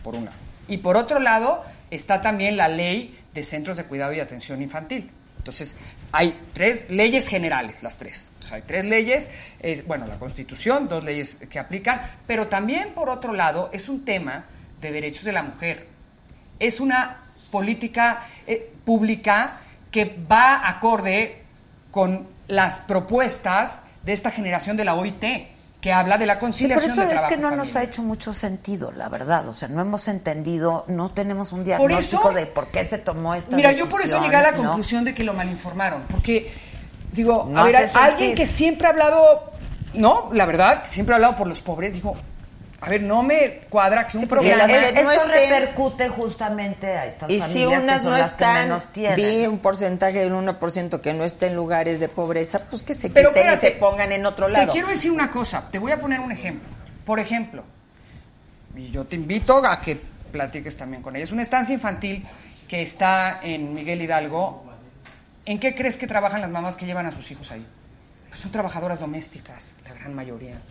por 0.02 0.14
un 0.14 0.24
lado. 0.26 0.36
Y 0.68 0.78
por 0.78 0.96
otro 0.96 1.20
lado 1.20 1.62
está 1.90 2.22
también 2.22 2.56
la 2.56 2.68
Ley 2.68 3.18
de 3.34 3.42
Centros 3.42 3.76
de 3.76 3.84
Cuidado 3.84 4.12
y 4.14 4.20
Atención 4.20 4.62
Infantil. 4.62 5.10
Entonces, 5.38 5.76
hay 6.12 6.38
tres 6.52 6.90
leyes 6.90 7.26
generales, 7.26 7.82
las 7.82 7.96
tres. 7.96 8.32
Hay 8.52 8.62
tres 8.62 8.84
leyes, 8.84 9.30
es, 9.60 9.86
bueno, 9.86 10.06
la 10.06 10.18
Constitución, 10.18 10.88
dos 10.88 11.02
leyes 11.02 11.38
que 11.48 11.58
aplican, 11.58 12.02
pero 12.26 12.48
también, 12.48 12.92
por 12.94 13.08
otro 13.08 13.32
lado, 13.32 13.70
es 13.72 13.88
un 13.88 14.04
tema 14.04 14.44
de 14.82 14.92
derechos 14.92 15.24
de 15.24 15.32
la 15.32 15.42
mujer. 15.42 15.88
Es 16.58 16.80
una 16.80 17.22
política 17.50 18.26
eh, 18.46 18.72
pública 18.84 19.58
que 19.90 20.16
va 20.30 20.68
acorde 20.68 21.42
con 21.90 22.28
las 22.46 22.80
propuestas 22.80 23.84
de 24.04 24.12
esta 24.12 24.30
generación 24.30 24.76
de 24.76 24.84
la 24.84 24.94
OIT, 24.94 25.24
que 25.82 25.92
habla 25.92 26.16
de 26.16 26.26
la 26.26 26.34
Sí, 26.34 26.38
por 26.38 26.46
conciliación 26.46 26.90
eso 26.92 27.06
de 27.06 27.14
es 27.14 27.24
que 27.24 27.36
no 27.36 27.50
nos 27.50 27.74
ha 27.76 27.82
hecho 27.82 28.02
mucho 28.02 28.32
sentido, 28.32 28.92
la 28.92 29.08
verdad. 29.08 29.48
O 29.48 29.52
sea, 29.52 29.66
no 29.68 29.80
hemos 29.82 30.06
entendido, 30.06 30.84
no 30.86 31.10
tenemos 31.10 31.50
un 31.50 31.58
Por 31.58 31.66
diagnóstico 31.66 32.30
eso- 32.30 32.38
de 32.38 32.46
por 32.46 32.68
qué 32.68 32.84
se 32.84 32.98
tomó 32.98 33.34
esta 33.34 33.56
Mira, 33.56 33.70
decisión. 33.70 33.90
yo 33.90 33.96
por 33.96 34.04
eso 34.06 34.22
llegué 34.22 34.36
a 34.36 34.42
la 34.42 34.52
¿no? 34.52 34.58
conclusión 34.58 35.04
de 35.04 35.12
que 35.12 35.24
lo 35.24 35.34
malinformaron, 35.34 36.04
porque 36.08 36.50
digo, 37.12 37.48
No 37.50 37.60
a 37.60 37.64
ver, 37.64 37.76
alguien 37.96 38.36
que 38.36 38.46
siempre 38.46 38.86
ha 38.86 38.90
hablado, 38.90 39.50
no, 39.94 40.30
la 40.32 40.46
verdad, 40.46 40.82
que 40.84 40.88
siempre 40.88 41.14
ha 41.14 41.16
hablado 41.16 41.34
por 41.34 41.48
los 41.48 41.60
pobres, 41.60 41.94
dijo, 41.94 42.16
a 42.82 42.88
ver, 42.90 43.02
no 43.02 43.22
me 43.22 43.60
cuadra 43.68 44.06
que 44.08 44.16
un 44.18 44.24
Y 44.24 44.26
programa- 44.26 44.66
que 44.66 44.92
no 45.02 45.10
esto 45.12 45.26
estén- 45.28 45.50
repercute 45.50 46.08
justamente 46.08 46.86
a 46.88 47.06
estas 47.06 47.30
Y 47.30 47.40
si 47.40 47.60
familias 47.64 47.84
unas 47.84 47.96
que 47.98 48.02
son 48.02 48.10
no 48.12 48.18
las 48.18 48.26
que 48.26 48.32
están, 48.32 48.54
menos 48.68 48.88
tienen. 48.88 49.16
vi 49.16 49.46
un 49.46 49.58
porcentaje 49.60 50.18
del 50.18 50.32
1% 50.32 51.00
que 51.00 51.14
no 51.14 51.24
está 51.24 51.46
en 51.46 51.54
lugares 51.54 52.00
de 52.00 52.08
pobreza, 52.08 52.64
pues 52.68 52.82
que 52.82 52.94
se 52.94 53.08
Pero 53.10 53.30
quiten 53.30 53.46
y 53.46 53.48
espérate, 53.52 53.74
se 53.74 53.80
pongan 53.80 54.10
en 54.12 54.26
otro 54.26 54.48
lado. 54.48 54.66
Te 54.66 54.72
quiero 54.72 54.88
decir 54.88 55.10
una 55.12 55.30
cosa, 55.30 55.68
te 55.70 55.78
voy 55.78 55.92
a 55.92 56.00
poner 56.00 56.20
un 56.20 56.32
ejemplo. 56.32 56.68
Por 57.06 57.18
ejemplo, 57.20 57.64
y 58.76 58.90
yo 58.90 59.04
te 59.04 59.16
invito 59.16 59.58
a 59.64 59.80
que 59.80 59.96
platiques 60.32 60.76
también 60.76 61.02
con 61.02 61.14
ellos. 61.14 61.30
Una 61.32 61.42
estancia 61.42 61.72
infantil 61.74 62.26
que 62.66 62.82
está 62.82 63.40
en 63.42 63.74
Miguel 63.74 64.00
Hidalgo. 64.02 64.64
¿En 65.44 65.58
qué 65.58 65.74
crees 65.74 65.96
que 65.96 66.06
trabajan 66.06 66.40
las 66.40 66.50
mamás 66.50 66.76
que 66.76 66.86
llevan 66.86 67.04
a 67.06 67.12
sus 67.12 67.30
hijos 67.30 67.50
ahí? 67.52 67.66
Pues 68.28 68.40
son 68.40 68.50
trabajadoras 68.50 69.00
domésticas, 69.00 69.72
la 69.84 69.92
gran 69.92 70.14
mayoría. 70.14 70.62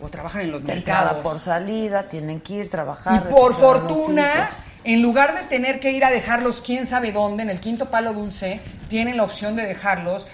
O 0.00 0.08
trabajan 0.08 0.42
en 0.42 0.52
los 0.52 0.62
mercados. 0.62 1.18
por 1.22 1.38
salida, 1.38 2.08
tienen 2.08 2.40
que 2.40 2.54
ir 2.54 2.66
a 2.66 2.70
trabajar. 2.70 3.24
Y 3.26 3.30
por 3.30 3.54
fortuna, 3.54 4.50
en 4.82 5.00
lugar 5.02 5.34
de 5.34 5.42
tener 5.42 5.80
que 5.80 5.92
ir 5.92 6.04
a 6.04 6.10
dejarlos 6.10 6.60
quién 6.60 6.86
sabe 6.86 7.12
dónde, 7.12 7.42
en 7.44 7.50
el 7.50 7.60
quinto 7.60 7.90
palo 7.90 8.12
dulce, 8.12 8.60
tienen 8.88 9.16
la 9.16 9.22
opción 9.24 9.56
de 9.56 9.66
dejarlos. 9.66 10.26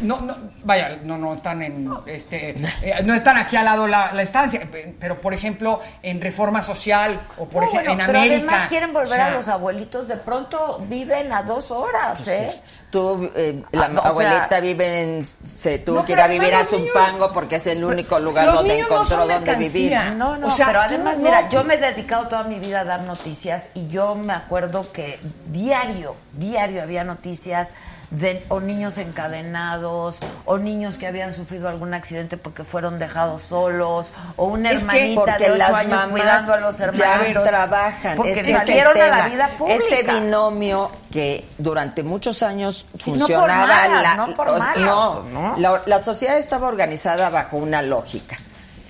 No, 0.00 0.22
no, 0.22 0.34
vaya, 0.64 0.98
no, 1.04 1.18
no 1.18 1.34
están 1.34 1.60
en, 1.62 1.90
este, 2.06 2.50
eh, 2.80 3.02
no 3.04 3.12
están 3.12 3.36
aquí 3.36 3.54
al 3.56 3.66
lado 3.66 3.86
la, 3.86 4.12
la 4.14 4.22
estancia, 4.22 4.66
pero 4.98 5.20
por 5.20 5.34
ejemplo 5.34 5.78
en 6.02 6.22
Reforma 6.22 6.62
Social 6.62 7.20
o 7.36 7.46
por 7.46 7.62
No, 7.64 7.68
ejemplo 7.68 7.90
bueno, 7.90 8.00
en 8.02 8.06
pero 8.06 8.18
América. 8.18 8.36
además 8.48 8.68
quieren 8.68 8.92
volver 8.94 9.12
O 9.12 9.14
sea, 9.14 9.26
a 9.26 9.30
los 9.32 9.48
abuelitos, 9.48 10.08
de 10.08 10.16
pronto 10.16 10.82
viven 10.88 11.30
a 11.34 11.42
dos 11.42 11.70
horas, 11.70 12.26
¿eh? 12.26 12.48
Sí. 12.50 12.60
Tú, 12.94 13.28
eh, 13.34 13.60
la 13.72 13.86
Ah, 13.86 13.90
sea- 13.92 14.08
abuelita 14.10 14.60
vive 14.60 15.00
en. 15.02 15.26
Se 15.44 15.80
tuvo 15.80 15.96
No, 15.96 16.04
que 16.04 16.12
ir 16.12 16.20
a 16.20 16.28
vivir 16.28 16.54
a 16.54 16.64
Zumpango 16.64 17.32
porque 17.32 17.56
es 17.56 17.66
el 17.66 17.84
único 17.84 18.20
lugar 18.20 18.46
donde 18.46 18.78
no 18.78 18.84
encontró 18.86 19.26
donde 19.26 19.56
vivir. 19.56 19.96
No, 20.16 20.36
no, 20.38 20.46
O 20.46 20.50
sea, 20.52 20.66
pero 20.68 20.80
además, 20.82 21.16
no- 21.18 21.24
mira, 21.24 21.48
yo 21.48 21.64
me 21.64 21.74
he 21.74 21.78
dedicado 21.78 22.28
toda 22.28 22.44
mi 22.44 22.60
vida 22.60 22.80
a 22.80 22.84
dar 22.84 23.02
noticias 23.02 23.70
y 23.74 23.88
yo 23.88 24.14
me 24.14 24.32
acuerdo 24.32 24.92
que 24.92 25.18
diario, 25.50 26.14
diario 26.34 26.82
había 26.84 27.02
noticias 27.02 27.74
de 28.10 28.44
o 28.48 28.60
niños 28.60 28.96
encadenados 28.98 30.18
o 30.44 30.58
niños 30.58 30.98
que 30.98 31.08
habían 31.08 31.32
sufrido 31.32 31.68
algún 31.68 31.94
accidente 31.94 32.36
porque 32.36 32.62
fueron 32.62 33.00
dejados 33.00 33.42
solos 33.42 34.12
o 34.36 34.44
una 34.46 34.70
Es 34.70 34.82
hermanita 34.82 35.36
de 35.38 35.46
ocho 35.46 35.56
las 35.56 35.70
años 35.70 35.90
mamás 36.02 36.04
cuidando 36.10 36.54
a 36.54 36.56
los 36.58 36.78
ya 36.78 36.84
hermanos. 36.84 37.42
trabajan. 37.44 38.16
Porque 38.16 38.30
Este 38.32 38.52
salieron 38.52 39.00
a 39.00 39.06
la 39.08 39.26
vida 39.28 39.48
pública. 39.58 39.82
Ese 39.84 40.02
binomio 40.04 40.90
que 41.10 41.44
durante 41.58 42.04
muchos 42.04 42.44
años 42.44 42.83
Sí, 42.98 43.10
no 43.12 43.18
por 43.18 43.26
funcionaba. 43.26 43.88
la, 43.88 44.16
no 44.16 44.34
por 44.34 44.48
o- 44.48 44.58
malas, 44.58 44.76
no, 44.78 45.22
¿no? 45.24 45.56
La, 45.58 45.82
la 45.86 45.98
sociedad 45.98 46.36
estaba 46.38 46.68
organizada 46.68 47.28
bajo 47.30 47.56
una 47.56 47.82
lógica. 47.82 48.36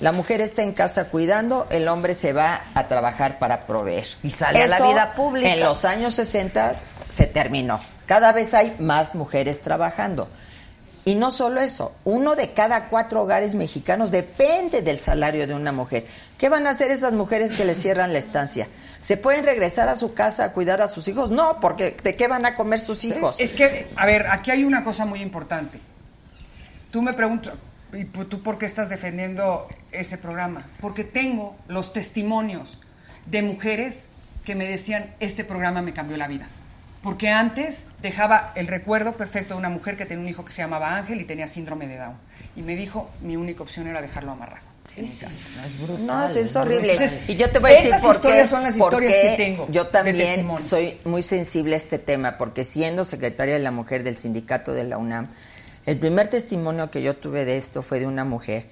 La 0.00 0.12
mujer 0.12 0.40
está 0.40 0.62
en 0.62 0.72
casa 0.72 1.04
cuidando, 1.06 1.66
el 1.70 1.88
hombre 1.88 2.14
se 2.14 2.32
va 2.32 2.62
a 2.74 2.88
trabajar 2.88 3.38
para 3.38 3.60
proveer. 3.66 4.04
Y 4.22 4.30
sale 4.30 4.62
a 4.62 4.66
la 4.66 4.80
vida 4.80 5.12
pública. 5.14 5.48
En 5.50 5.60
los 5.60 5.84
años 5.84 6.14
60 6.14 6.72
se 7.08 7.26
terminó. 7.26 7.80
Cada 8.06 8.32
vez 8.32 8.52
hay 8.54 8.76
más 8.80 9.14
mujeres 9.14 9.62
trabajando. 9.62 10.28
Y 11.06 11.16
no 11.16 11.30
solo 11.30 11.60
eso, 11.60 11.92
uno 12.04 12.34
de 12.34 12.54
cada 12.54 12.88
cuatro 12.88 13.20
hogares 13.22 13.54
mexicanos 13.54 14.10
depende 14.10 14.80
del 14.80 14.98
salario 14.98 15.46
de 15.46 15.54
una 15.54 15.70
mujer. 15.70 16.06
¿Qué 16.38 16.48
van 16.48 16.66
a 16.66 16.70
hacer 16.70 16.90
esas 16.90 17.12
mujeres 17.12 17.52
que 17.52 17.66
les 17.66 17.76
cierran 17.76 18.14
la 18.14 18.18
estancia? 18.18 18.68
¿Se 19.00 19.18
pueden 19.18 19.44
regresar 19.44 19.90
a 19.90 19.96
su 19.96 20.14
casa 20.14 20.44
a 20.44 20.52
cuidar 20.52 20.80
a 20.80 20.86
sus 20.86 21.06
hijos? 21.08 21.30
No, 21.30 21.60
porque 21.60 21.94
¿de 22.02 22.14
qué 22.14 22.26
van 22.26 22.46
a 22.46 22.56
comer 22.56 22.78
sus 22.78 23.04
hijos? 23.04 23.38
Es 23.38 23.52
que, 23.52 23.86
a 23.96 24.06
ver, 24.06 24.28
aquí 24.28 24.50
hay 24.50 24.64
una 24.64 24.82
cosa 24.82 25.04
muy 25.04 25.20
importante. 25.20 25.78
Tú 26.90 27.02
me 27.02 27.12
preguntas, 27.12 27.52
¿y 27.92 28.04
tú 28.04 28.42
por 28.42 28.56
qué 28.56 28.64
estás 28.64 28.88
defendiendo 28.88 29.68
ese 29.92 30.16
programa? 30.16 30.64
Porque 30.80 31.04
tengo 31.04 31.54
los 31.68 31.92
testimonios 31.92 32.80
de 33.26 33.42
mujeres 33.42 34.06
que 34.46 34.54
me 34.54 34.66
decían, 34.66 35.14
este 35.20 35.44
programa 35.44 35.82
me 35.82 35.92
cambió 35.92 36.16
la 36.16 36.28
vida. 36.28 36.48
Porque 37.04 37.28
antes 37.28 37.84
dejaba 38.00 38.52
el 38.54 38.66
recuerdo 38.66 39.12
perfecto 39.12 39.52
de 39.52 39.58
una 39.58 39.68
mujer 39.68 39.94
que 39.94 40.06
tenía 40.06 40.22
un 40.22 40.28
hijo 40.30 40.42
que 40.42 40.52
se 40.52 40.62
llamaba 40.62 40.96
Ángel 40.96 41.20
y 41.20 41.24
tenía 41.24 41.46
síndrome 41.46 41.86
de 41.86 41.98
Down. 41.98 42.16
Y 42.56 42.62
me 42.62 42.76
dijo, 42.76 43.10
mi 43.20 43.36
única 43.36 43.62
opción 43.62 43.86
era 43.86 44.00
dejarlo 44.00 44.30
amarrado. 44.30 44.66
en 44.96 45.02
mi 45.02 45.08
casa. 45.10 45.46
No, 46.00 46.26
es 46.28 46.56
horrible. 46.56 46.92
Entonces, 46.94 47.28
y 47.28 47.36
yo 47.36 47.50
te 47.50 47.58
voy 47.58 47.72
a 47.72 47.74
decir 47.74 47.88
esas 47.88 48.00
por 48.00 48.14
historias 48.14 48.44
qué, 48.44 48.48
son 48.48 48.62
las 48.62 48.76
historias 48.78 49.12
que 49.12 49.34
tengo 49.36 49.66
Yo 49.70 49.88
también 49.88 50.46
soy 50.62 50.98
muy 51.04 51.20
sensible 51.20 51.74
a 51.74 51.76
este 51.76 51.98
tema, 51.98 52.38
porque 52.38 52.64
siendo 52.64 53.04
secretaria 53.04 53.52
de 53.52 53.60
la 53.60 53.70
mujer 53.70 54.02
del 54.02 54.16
sindicato 54.16 54.72
de 54.72 54.84
la 54.84 54.96
UNAM, 54.96 55.28
el 55.84 55.98
primer 55.98 56.28
testimonio 56.28 56.90
que 56.90 57.02
yo 57.02 57.16
tuve 57.16 57.44
de 57.44 57.58
esto 57.58 57.82
fue 57.82 58.00
de 58.00 58.06
una 58.06 58.24
mujer 58.24 58.64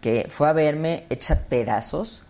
que 0.00 0.26
fue 0.28 0.48
a 0.48 0.52
verme 0.52 1.06
hecha 1.10 1.44
pedazos, 1.48 2.24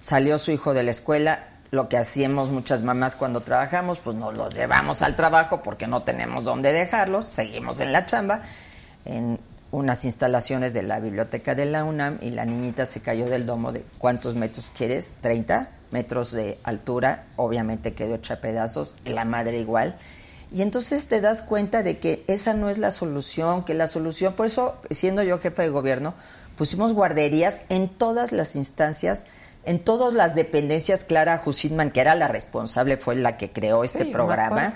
salió 0.00 0.36
su 0.38 0.50
hijo 0.50 0.74
de 0.74 0.82
la 0.82 0.90
escuela, 0.90 1.51
lo 1.72 1.88
que 1.88 1.96
hacíamos 1.96 2.50
muchas 2.50 2.82
mamás 2.82 3.16
cuando 3.16 3.40
trabajamos, 3.40 3.98
pues 3.98 4.14
nos 4.14 4.34
los 4.34 4.52
llevamos 4.52 5.00
al 5.00 5.16
trabajo 5.16 5.62
porque 5.62 5.86
no 5.86 6.02
tenemos 6.02 6.44
dónde 6.44 6.70
dejarlos, 6.70 7.24
seguimos 7.24 7.80
en 7.80 7.92
la 7.92 8.04
chamba, 8.04 8.42
en 9.06 9.40
unas 9.70 10.04
instalaciones 10.04 10.74
de 10.74 10.82
la 10.82 11.00
biblioteca 11.00 11.54
de 11.54 11.64
la 11.64 11.82
UNAM 11.84 12.18
y 12.20 12.28
la 12.28 12.44
niñita 12.44 12.84
se 12.84 13.00
cayó 13.00 13.24
del 13.24 13.46
domo 13.46 13.72
de 13.72 13.86
¿cuántos 13.96 14.34
metros 14.34 14.70
quieres? 14.76 15.14
30 15.22 15.70
metros 15.92 16.30
de 16.30 16.58
altura, 16.62 17.24
obviamente 17.36 17.94
quedó 17.94 18.16
hecha 18.16 18.42
pedazos, 18.42 18.94
la 19.06 19.24
madre 19.24 19.58
igual. 19.58 19.96
Y 20.52 20.60
entonces 20.60 21.06
te 21.06 21.22
das 21.22 21.40
cuenta 21.40 21.82
de 21.82 21.98
que 21.98 22.22
esa 22.26 22.52
no 22.52 22.68
es 22.68 22.76
la 22.76 22.90
solución, 22.90 23.64
que 23.64 23.72
la 23.72 23.86
solución, 23.86 24.34
por 24.34 24.44
eso 24.44 24.76
siendo 24.90 25.22
yo 25.22 25.38
jefa 25.38 25.62
de 25.62 25.70
gobierno, 25.70 26.12
pusimos 26.58 26.92
guarderías 26.92 27.62
en 27.70 27.88
todas 27.88 28.30
las 28.30 28.56
instancias, 28.56 29.24
en 29.64 29.78
todas 29.78 30.12
las 30.12 30.34
dependencias, 30.34 31.04
Clara 31.04 31.42
Hussitman, 31.44 31.90
que 31.90 32.00
era 32.00 32.14
la 32.14 32.28
responsable, 32.28 32.96
fue 32.96 33.14
la 33.16 33.36
que 33.36 33.52
creó 33.52 33.84
este 33.84 34.04
Sí, 34.04 34.10
programa, 34.10 34.74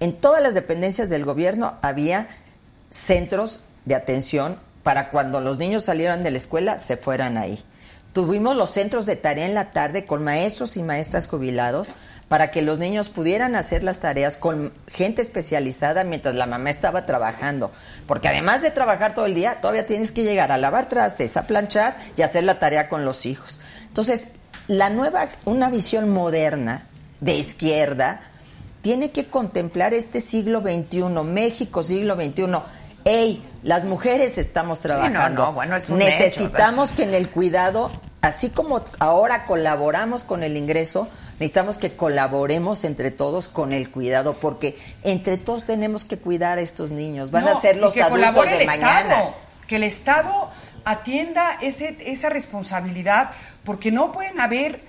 en 0.00 0.16
todas 0.16 0.42
las 0.42 0.54
dependencias 0.54 1.10
del 1.10 1.24
gobierno 1.24 1.74
había 1.82 2.28
centros 2.90 3.60
de 3.84 3.94
atención 3.94 4.58
para 4.82 5.10
cuando 5.10 5.40
los 5.40 5.58
niños 5.58 5.84
salieran 5.84 6.22
de 6.22 6.30
la 6.30 6.36
escuela 6.36 6.78
se 6.78 6.96
fueran 6.96 7.36
ahí. 7.38 7.62
Tuvimos 8.12 8.56
los 8.56 8.70
centros 8.70 9.06
de 9.06 9.16
tarea 9.16 9.44
en 9.44 9.54
la 9.54 9.72
tarde 9.72 10.06
con 10.06 10.22
maestros 10.22 10.76
y 10.76 10.82
maestras 10.82 11.26
jubilados 11.26 11.90
para 12.28 12.50
que 12.50 12.62
los 12.62 12.78
niños 12.78 13.08
pudieran 13.08 13.56
hacer 13.56 13.82
las 13.82 14.00
tareas 14.00 14.36
con 14.36 14.72
gente 14.88 15.20
especializada 15.20 16.04
mientras 16.04 16.34
la 16.34 16.46
mamá 16.46 16.70
estaba 16.70 17.06
trabajando. 17.06 17.72
Porque 18.06 18.28
además 18.28 18.62
de 18.62 18.70
trabajar 18.70 19.14
todo 19.14 19.26
el 19.26 19.34
día, 19.34 19.60
todavía 19.60 19.84
tienes 19.86 20.12
que 20.12 20.22
llegar 20.22 20.52
a 20.52 20.58
lavar 20.58 20.88
trastes, 20.88 21.36
a 21.36 21.42
planchar 21.46 21.96
y 22.16 22.22
hacer 22.22 22.44
la 22.44 22.58
tarea 22.60 22.88
con 22.88 23.04
los 23.04 23.26
hijos. 23.26 23.58
Entonces, 23.94 24.30
la 24.66 24.90
nueva, 24.90 25.28
una 25.44 25.70
visión 25.70 26.08
moderna 26.08 26.88
de 27.20 27.36
izquierda, 27.36 28.22
tiene 28.82 29.12
que 29.12 29.26
contemplar 29.26 29.94
este 29.94 30.18
siglo 30.18 30.62
XXI, 30.62 31.04
México 31.22 31.80
siglo 31.80 32.16
XXI. 32.16 32.46
Ey, 33.04 33.40
las 33.62 33.84
mujeres 33.84 34.36
estamos 34.36 34.80
trabajando. 34.80 35.44
no, 35.44 35.52
bueno, 35.52 35.76
es 35.76 35.88
un 35.88 35.98
Necesitamos 35.98 36.90
que 36.90 37.04
en 37.04 37.14
el 37.14 37.28
cuidado, 37.30 37.92
así 38.20 38.50
como 38.50 38.82
ahora 38.98 39.44
colaboramos 39.44 40.24
con 40.24 40.42
el 40.42 40.56
ingreso, 40.56 41.06
necesitamos 41.34 41.78
que 41.78 41.94
colaboremos 41.94 42.82
entre 42.82 43.12
todos 43.12 43.46
con 43.46 43.72
el 43.72 43.92
cuidado, 43.92 44.32
porque 44.32 44.76
entre 45.04 45.38
todos 45.38 45.66
tenemos 45.66 46.04
que 46.04 46.18
cuidar 46.18 46.58
a 46.58 46.62
estos 46.62 46.90
niños. 46.90 47.30
Van 47.30 47.46
a 47.46 47.52
No, 47.52 47.60
ser 47.60 47.76
los 47.76 47.96
adultos 47.96 48.44
de 48.44 48.66
mañana. 48.66 48.98
Estado, 49.02 49.34
que 49.68 49.76
el 49.76 49.84
Estado 49.84 50.50
atienda 50.84 51.58
ese, 51.62 51.96
esa 52.00 52.28
responsabilidad, 52.28 53.30
porque 53.64 53.90
no 53.90 54.12
pueden 54.12 54.40
haber, 54.40 54.80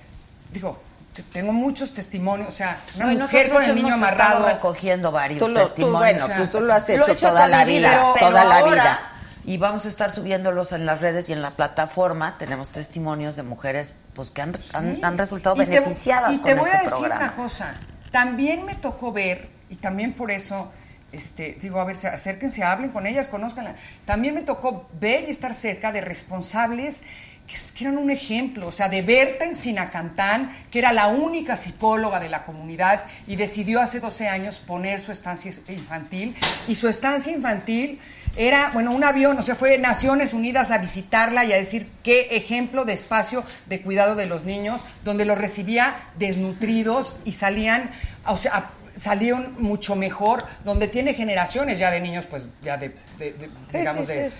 digo, 0.52 0.80
te- 1.14 1.22
tengo 1.22 1.52
muchos 1.52 1.94
testimonios, 1.94 2.48
o 2.48 2.52
sea, 2.52 2.78
una 2.96 3.06
No, 3.06 3.12
y 3.12 3.16
mujer 3.16 3.50
con 3.50 3.62
el 3.62 3.74
niño 3.74 3.88
hemos 3.88 3.98
amarrado. 3.98 4.38
estado 4.40 4.48
recogiendo 4.54 5.10
varios 5.12 5.38
Tú 5.38 5.48
lo- 5.48 5.60
tú, 5.60 5.66
testimonios. 5.66 6.00
bueno, 6.00 6.24
o 6.24 6.26
sea, 6.28 6.36
pues 6.36 6.50
tú 6.50 6.60
lo 6.60 6.72
has 6.74 6.88
Lo 6.88 6.94
he 6.94 6.98
hecho, 6.98 7.12
hecho 7.12 7.28
toda 7.28 7.48
la 7.48 7.64
mi 7.64 7.72
vida, 7.78 8.10
pero 8.14 8.28
toda 8.28 8.44
la 8.44 8.58
ahora- 8.58 8.72
vida. 8.72 9.12
Y 9.48 9.58
vamos 9.58 9.84
a 9.84 9.88
estar 9.88 10.10
subiéndolos 10.10 10.72
en 10.72 10.86
las 10.86 11.00
redes 11.00 11.28
y 11.28 11.32
en 11.32 11.40
la 11.40 11.52
plataforma. 11.52 12.36
Tenemos 12.36 12.70
testimonios 12.70 13.36
de 13.36 13.44
mujeres 13.44 13.92
pues 14.12 14.30
que 14.30 14.42
han, 14.42 14.56
han- 14.72 14.98
han 15.04 15.16
resultado 15.18 15.54
Y 15.56 15.60
te- 15.60 15.66
beneficiadas 15.66 16.34
y 16.34 16.38
con 16.38 16.44
te 16.46 16.54
voy 16.54 16.64
este 16.64 16.76
a 16.76 16.80
decir 16.82 16.96
programa. 16.98 17.24
una 17.26 17.36
cosa, 17.36 17.74
también 18.10 18.64
me 18.64 18.74
tocó 18.74 19.12
ver, 19.12 19.48
y 19.70 19.76
también 19.76 20.14
por 20.14 20.32
eso, 20.32 20.72
este, 21.12 21.56
digo, 21.60 21.80
a 21.80 21.84
ver, 21.84 21.94
se- 21.94 22.08
acérquense, 22.08 22.64
hablen 22.64 22.90
con 22.90 23.06
ellas, 23.06 23.28
conózcanla. 23.28 23.76
También 24.04 24.34
me 24.34 24.42
tocó 24.42 24.88
ver 25.00 25.24
y 25.28 25.30
estar 25.30 25.54
cerca 25.54 25.92
de 25.92 26.00
responsables 26.00 27.02
que, 27.46 27.84
eran 27.84 27.98
un 27.98 28.10
ejemplo, 28.10 28.66
o 28.68 28.72
sea, 28.72 28.88
de 28.88 29.02
Berta 29.02 29.44
en 29.44 29.54
Sinacantán, 29.54 30.50
que 30.70 30.78
era 30.78 30.92
la 30.92 31.08
única 31.08 31.56
psicóloga 31.56 32.20
de 32.20 32.28
la 32.28 32.44
comunidad 32.44 33.04
y 33.26 33.36
decidió 33.36 33.80
hace 33.80 34.00
12 34.00 34.28
años 34.28 34.58
poner 34.58 35.00
su 35.00 35.12
estancia 35.12 35.52
infantil. 35.68 36.34
Y 36.68 36.74
su 36.74 36.88
estancia 36.88 37.32
infantil 37.32 38.00
era, 38.36 38.70
bueno, 38.72 38.92
un 38.92 39.02
avión, 39.02 39.38
o 39.38 39.42
sea, 39.42 39.54
fue 39.54 39.78
Naciones 39.78 40.34
Unidas 40.34 40.70
a 40.70 40.78
visitarla 40.78 41.44
y 41.44 41.52
a 41.52 41.56
decir 41.56 41.88
qué 42.02 42.36
ejemplo 42.36 42.84
de 42.84 42.92
espacio 42.92 43.44
de 43.66 43.80
cuidado 43.80 44.14
de 44.14 44.26
los 44.26 44.44
niños, 44.44 44.84
donde 45.04 45.24
los 45.24 45.38
recibía 45.38 45.96
desnutridos 46.18 47.16
y 47.24 47.32
salían, 47.32 47.90
o 48.26 48.36
sea, 48.36 48.70
salieron 48.96 49.54
mucho 49.62 49.94
mejor, 49.94 50.44
donde 50.64 50.88
tiene 50.88 51.14
generaciones 51.14 51.78
ya 51.78 51.90
de 51.90 52.00
niños, 52.00 52.24
pues 52.28 52.48
ya 52.62 52.76
de, 52.76 52.94
de- 53.18 53.32
de, 53.34 53.48
digamos, 53.78 54.06
de 54.08 54.30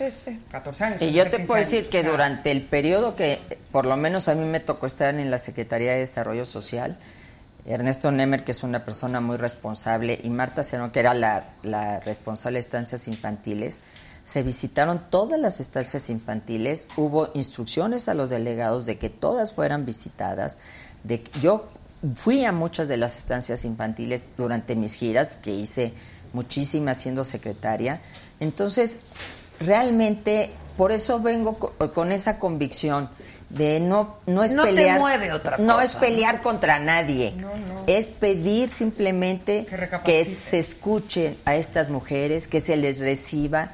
14 0.51 0.85
años. 0.85 1.03
Y 1.03 1.13
yo 1.13 1.23
15 1.25 1.37
te 1.39 1.45
puedo 1.47 1.59
decir 1.59 1.89
que 1.89 1.99
o 2.01 2.03
sea, 2.03 2.11
durante 2.11 2.51
el 2.51 2.63
periodo 2.63 3.15
que, 3.17 3.39
por 3.71 3.87
lo 3.87 3.97
menos 3.97 4.29
a 4.29 4.35
mí 4.35 4.45
me 4.47 4.61
tocó 4.61 4.87
estar 4.87 5.15
en 5.15 5.31
la 5.31 5.39
Secretaría 5.39 5.93
de 5.93 5.99
Desarrollo 6.01 6.45
Social, 6.45 6.97
Ernesto 7.67 8.11
Nemer, 8.13 8.45
que 8.45 8.53
es 8.53 8.63
una 8.63 8.85
persona 8.85 9.21
muy 9.21 9.37
responsable, 9.37 10.21
y 10.23 10.31
Marta 10.31 10.63
Cerón, 10.63 10.91
que 10.91 11.01
era 11.01 11.15
la, 11.15 11.45
la 11.63 12.01
responsable 12.01 12.57
de 12.57 12.61
estancias 12.61 13.09
infantiles, 13.09 13.81
se 14.23 14.43
visitaron 14.43 15.03
todas 15.11 15.39
las 15.39 15.61
estancias 15.61 16.09
infantiles, 16.11 16.89
hubo 16.97 17.31
instrucciones 17.35 18.09
a 18.09 18.15
los 18.15 18.31
delegados 18.31 18.87
de 18.87 18.99
que 18.99 19.11
todas 19.11 19.53
fueran 19.53 19.85
visitadas, 19.85 20.59
de 21.05 21.23
que- 21.23 21.41
yo 21.41 21.69
fui 22.16 22.44
a 22.44 22.53
muchas 22.53 22.88
de 22.88 22.97
las 22.97 23.16
estancias 23.16 23.64
infantiles 23.64 24.24
durante 24.36 24.74
mis 24.76 24.94
giras, 24.94 25.36
que 25.42 25.51
hice 25.53 25.92
muchísimas 26.32 26.99
siendo 26.99 27.24
secretaria, 27.24 28.01
entonces 28.40 28.99
realmente 29.61 30.51
por 30.76 30.92
eso 30.92 31.20
vengo 31.20 31.59
co- 31.59 31.72
con 31.94 32.12
esa 32.12 32.38
convicción 32.38 33.09
de 33.49 33.80
no 33.80 34.16
no 34.26 34.42
es 34.42 34.53
No 34.53 34.64
te 34.64 34.70
pelear 34.74 34.99
mueve 34.99 35.32
otra 35.32 35.57
no 35.59 35.80
es 35.80 35.92
pelear 35.92 36.40
contra 36.42 36.78
nadie. 36.80 37.34
Es 37.86 38.11
pedir 38.11 38.68
simplemente 38.68 39.64
Que 40.05 40.24
se 40.24 40.59
escuchen 40.59 41.36
a 41.44 41.55
estas 41.55 41.88
mujeres 41.88 42.49
que 42.49 42.61
se 42.61 42.76
les 42.76 42.99
reciba 42.99 43.70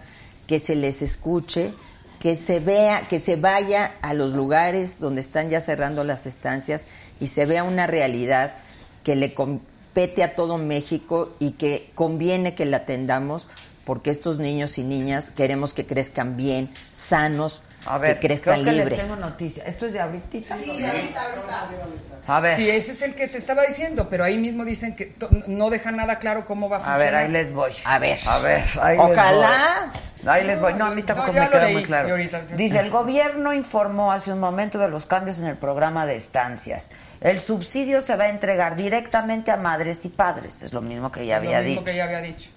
que 0.47 0.59
se 0.59 0.75
les 0.77 1.01
escuche 1.03 1.73
que 2.21 2.37
se 2.37 2.61
vea 2.61 3.09
que 3.09 3.19
se 3.19 3.35
vaya 3.37 3.95
a 4.03 4.15
los 4.15 4.35
lugares 4.35 5.01
donde 5.01 5.21
están 5.23 5.49
ya 5.49 5.59
cerrando 5.59 6.05
las 6.05 6.27
estancias 6.27 6.87
y 7.23 7.29
se 7.29 7.47
vea 7.47 7.63
una 7.63 7.87
realidad 7.87 8.57
que 9.05 9.15
le 9.15 9.33
compete 9.33 10.25
a 10.25 10.35
todo 10.35 10.59
México 10.59 11.33
y 11.39 11.53
que 11.53 11.89
conviene 11.95 12.57
que 12.57 12.67
la 12.67 12.79
atendamos 12.79 13.49
porque 13.85 14.11
estos 14.11 14.39
niños 14.39 14.77
y 14.77 14.83
niñas 14.83 15.31
queremos 15.31 15.73
que 15.73 15.87
crezcan 15.87 16.37
bien, 16.37 16.71
sanos, 16.91 17.63
A 17.87 17.99
ver, 17.99 18.19
que 18.21 18.29
crezcan 18.29 18.55
creo 18.55 18.65
que 18.65 18.71
les 18.73 18.89
libres. 18.89 19.09
tengo 19.09 19.17
noticia. 19.29 19.65
¿Esto 19.65 19.87
es 19.87 19.93
de 19.93 20.01
ahorita? 20.01 20.31
Sí, 20.33 20.79
de 20.79 20.87
ahorita, 20.87 21.23
ahorita. 21.23 22.09
A 22.29 22.41
ver, 22.41 22.57
Sí, 22.57 22.71
ese 22.71 22.93
es 22.93 23.03
el 23.03 23.15
que 23.17 23.27
te 23.27 23.37
estaba 23.39 23.63
diciendo, 23.65 24.09
pero 24.09 24.23
ahí 24.23 24.39
mismo 24.39 24.65
dicen 24.65 24.95
que 24.95 25.15
no 25.49 25.71
dejan 25.71 25.97
nada 25.97 26.21
claro 26.21 26.45
cómo 26.45 26.69
va 26.69 26.77
a 26.77 26.79
a 26.79 26.83
funcionar. 26.83 27.05
ver, 27.13 27.15
ahí 27.17 27.29
les 27.33 27.53
voy. 27.53 27.73
A 27.85 27.99
ver. 27.99 28.17
A 28.29 28.39
ver, 28.39 28.65
ahí 28.81 28.97
Ojalá. 29.01 29.49
les 29.93 29.93
voy. 29.93 30.03
Ahí 30.25 30.45
les 30.45 30.61
voy. 30.61 30.75
No, 30.75 30.85
a 30.87 30.91
mí 30.91 31.03
tampoco 31.03 31.33
No, 31.33 31.41
me 31.41 31.45
lo 31.47 31.51
queda 31.51 31.65
leí, 31.65 31.73
muy 31.75 31.83
claro. 31.83 32.09
ahorita- 32.11 32.43
Dice, 32.55 32.79
el 32.79 32.91
gobierno 32.91 33.53
informó 33.53 34.13
hace 34.13 34.33
un 34.33 34.39
momento 34.39 34.79
de 34.79 34.87
los 34.89 35.07
cambios 35.07 35.39
en 35.41 35.47
el 35.47 35.57
programa 35.57 36.07
de 36.07 36.15
estancias. 36.15 36.93
El 37.21 37.41
subsidio 37.41 38.01
se 38.01 38.15
va 38.15 38.25
a 38.25 38.29
entregar 38.29 38.77
directamente 38.77 39.51
a 39.51 39.57
madres 39.57 40.05
y 40.05 40.11
padres. 40.11 40.63
Es 40.63 40.73
lo 40.73 40.81
mismo 40.81 41.11
que 41.11 41.27
ya 41.27 41.41
Lo 41.41 41.47
había 41.47 41.59
mismo 41.59 41.81
dicho. 41.81 41.85
que 41.85 41.97
ya 41.97 42.05
había 42.05 42.21
dicho. 42.21 42.51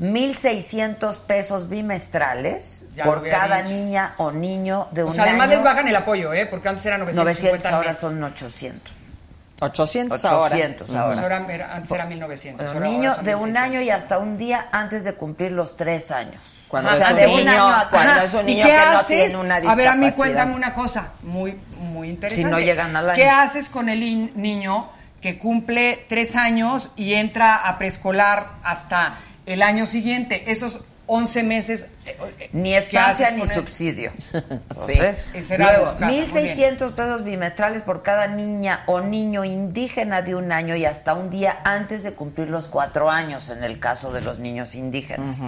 1.600 0.00 1.18
pesos 1.20 1.68
bimestrales 1.68 2.86
Ya 2.96 3.04
por 3.04 3.28
cada 3.28 3.62
dicho. 3.62 3.74
niña 3.74 4.14
o 4.18 4.32
niño 4.32 4.88
de 4.90 5.04
un 5.04 5.10
O 5.10 5.14
sea, 5.14 5.24
además 5.24 5.48
año. 5.48 5.54
les 5.56 5.64
bajan 5.64 5.88
el 5.88 5.96
apoyo, 5.96 6.32
¿eh? 6.32 6.46
Porque 6.46 6.68
antes 6.68 6.84
era 6.86 6.98
950 6.98 7.24
900, 7.24 7.66
al 7.66 7.74
ahora 7.74 7.88
mes. 7.90 7.98
son 7.98 8.22
800. 8.24 8.92
800, 9.60 10.24
800 10.24 10.90
ahora. 10.94 11.04
ahora. 11.14 11.36
Ahora 11.38 11.54
era- 11.54 11.74
antes 11.76 11.90
era 11.92 12.06
1900. 12.06 12.74
Un 12.74 12.82
niño 12.82 13.10
ahora 13.12 13.22
de 13.22 13.34
un 13.36 13.44
1600. 13.44 13.62
año 13.62 13.80
y 13.82 13.90
hasta 13.90 14.18
un 14.18 14.36
día 14.36 14.66
antes 14.72 15.04
de 15.04 15.14
cumplir 15.14 15.52
los 15.52 15.76
tres 15.76 16.10
años. 16.10 16.64
Cuando 16.68 16.90
o 16.90 16.92
es 16.92 16.98
sea, 16.98 17.10
un 17.10 17.16
de 17.16 17.26
niño, 17.26 17.42
un 17.42 17.48
año 17.48 17.68
a- 17.68 17.88
cuando 17.90 18.20
es 18.20 18.34
un 18.34 18.40
¿Y 18.48 18.54
niño 18.56 18.66
qué 18.66 18.72
que 18.72 18.76
no 18.78 18.98
haces? 18.98 19.06
tiene 19.06 19.36
una 19.36 19.54
A 19.56 19.60
ver, 19.60 19.88
a 19.88 19.94
mí 19.94 20.06
discapacidad. 20.06 20.16
cuéntame 20.16 20.54
una 20.56 20.74
cosa 20.74 21.08
muy, 21.22 21.56
muy 21.78 22.08
interesante. 22.10 22.44
Si 22.44 22.50
no 22.50 22.58
llegan 22.58 22.96
al 22.96 23.10
año. 23.10 23.16
¿Qué 23.16 23.28
haces 23.28 23.70
con 23.70 23.88
el 23.88 24.00
niño 24.34 24.88
que 25.22 25.38
cumple 25.38 26.04
tres 26.08 26.34
años 26.34 26.90
y 26.96 27.14
entra 27.14 27.54
a 27.54 27.78
preescolar 27.78 28.48
hasta 28.64 29.14
el 29.46 29.62
año 29.62 29.86
siguiente? 29.86 30.50
Esos 30.50 30.80
11 31.06 31.42
meses. 31.42 31.86
eh, 32.06 32.16
Ni 32.52 32.70
¿qué 32.70 32.78
estancia 32.78 33.30
ni 33.30 33.46
subsidio. 33.46 34.12
Sí. 34.86 34.98
Luego, 35.58 35.90
su 35.90 35.98
casa, 35.98 36.06
muy 36.06 36.18
1.600 36.20 36.92
pesos 36.92 37.24
bimestrales 37.24 37.82
por 37.82 38.02
cada 38.02 38.26
niña 38.26 38.84
o 38.86 39.00
niño 39.00 39.44
indígena 39.44 40.22
de 40.22 40.34
un 40.34 40.50
año 40.50 40.76
y 40.76 40.86
hasta 40.86 41.14
un 41.14 41.28
día 41.28 41.60
antes 41.64 42.04
de 42.04 42.12
cumplir 42.12 42.48
los 42.48 42.68
cuatro 42.68 43.10
años, 43.10 43.50
en 43.50 43.64
el 43.64 43.78
caso 43.78 44.12
de 44.12 44.22
los 44.22 44.38
niños 44.38 44.74
indígenas. 44.74 45.40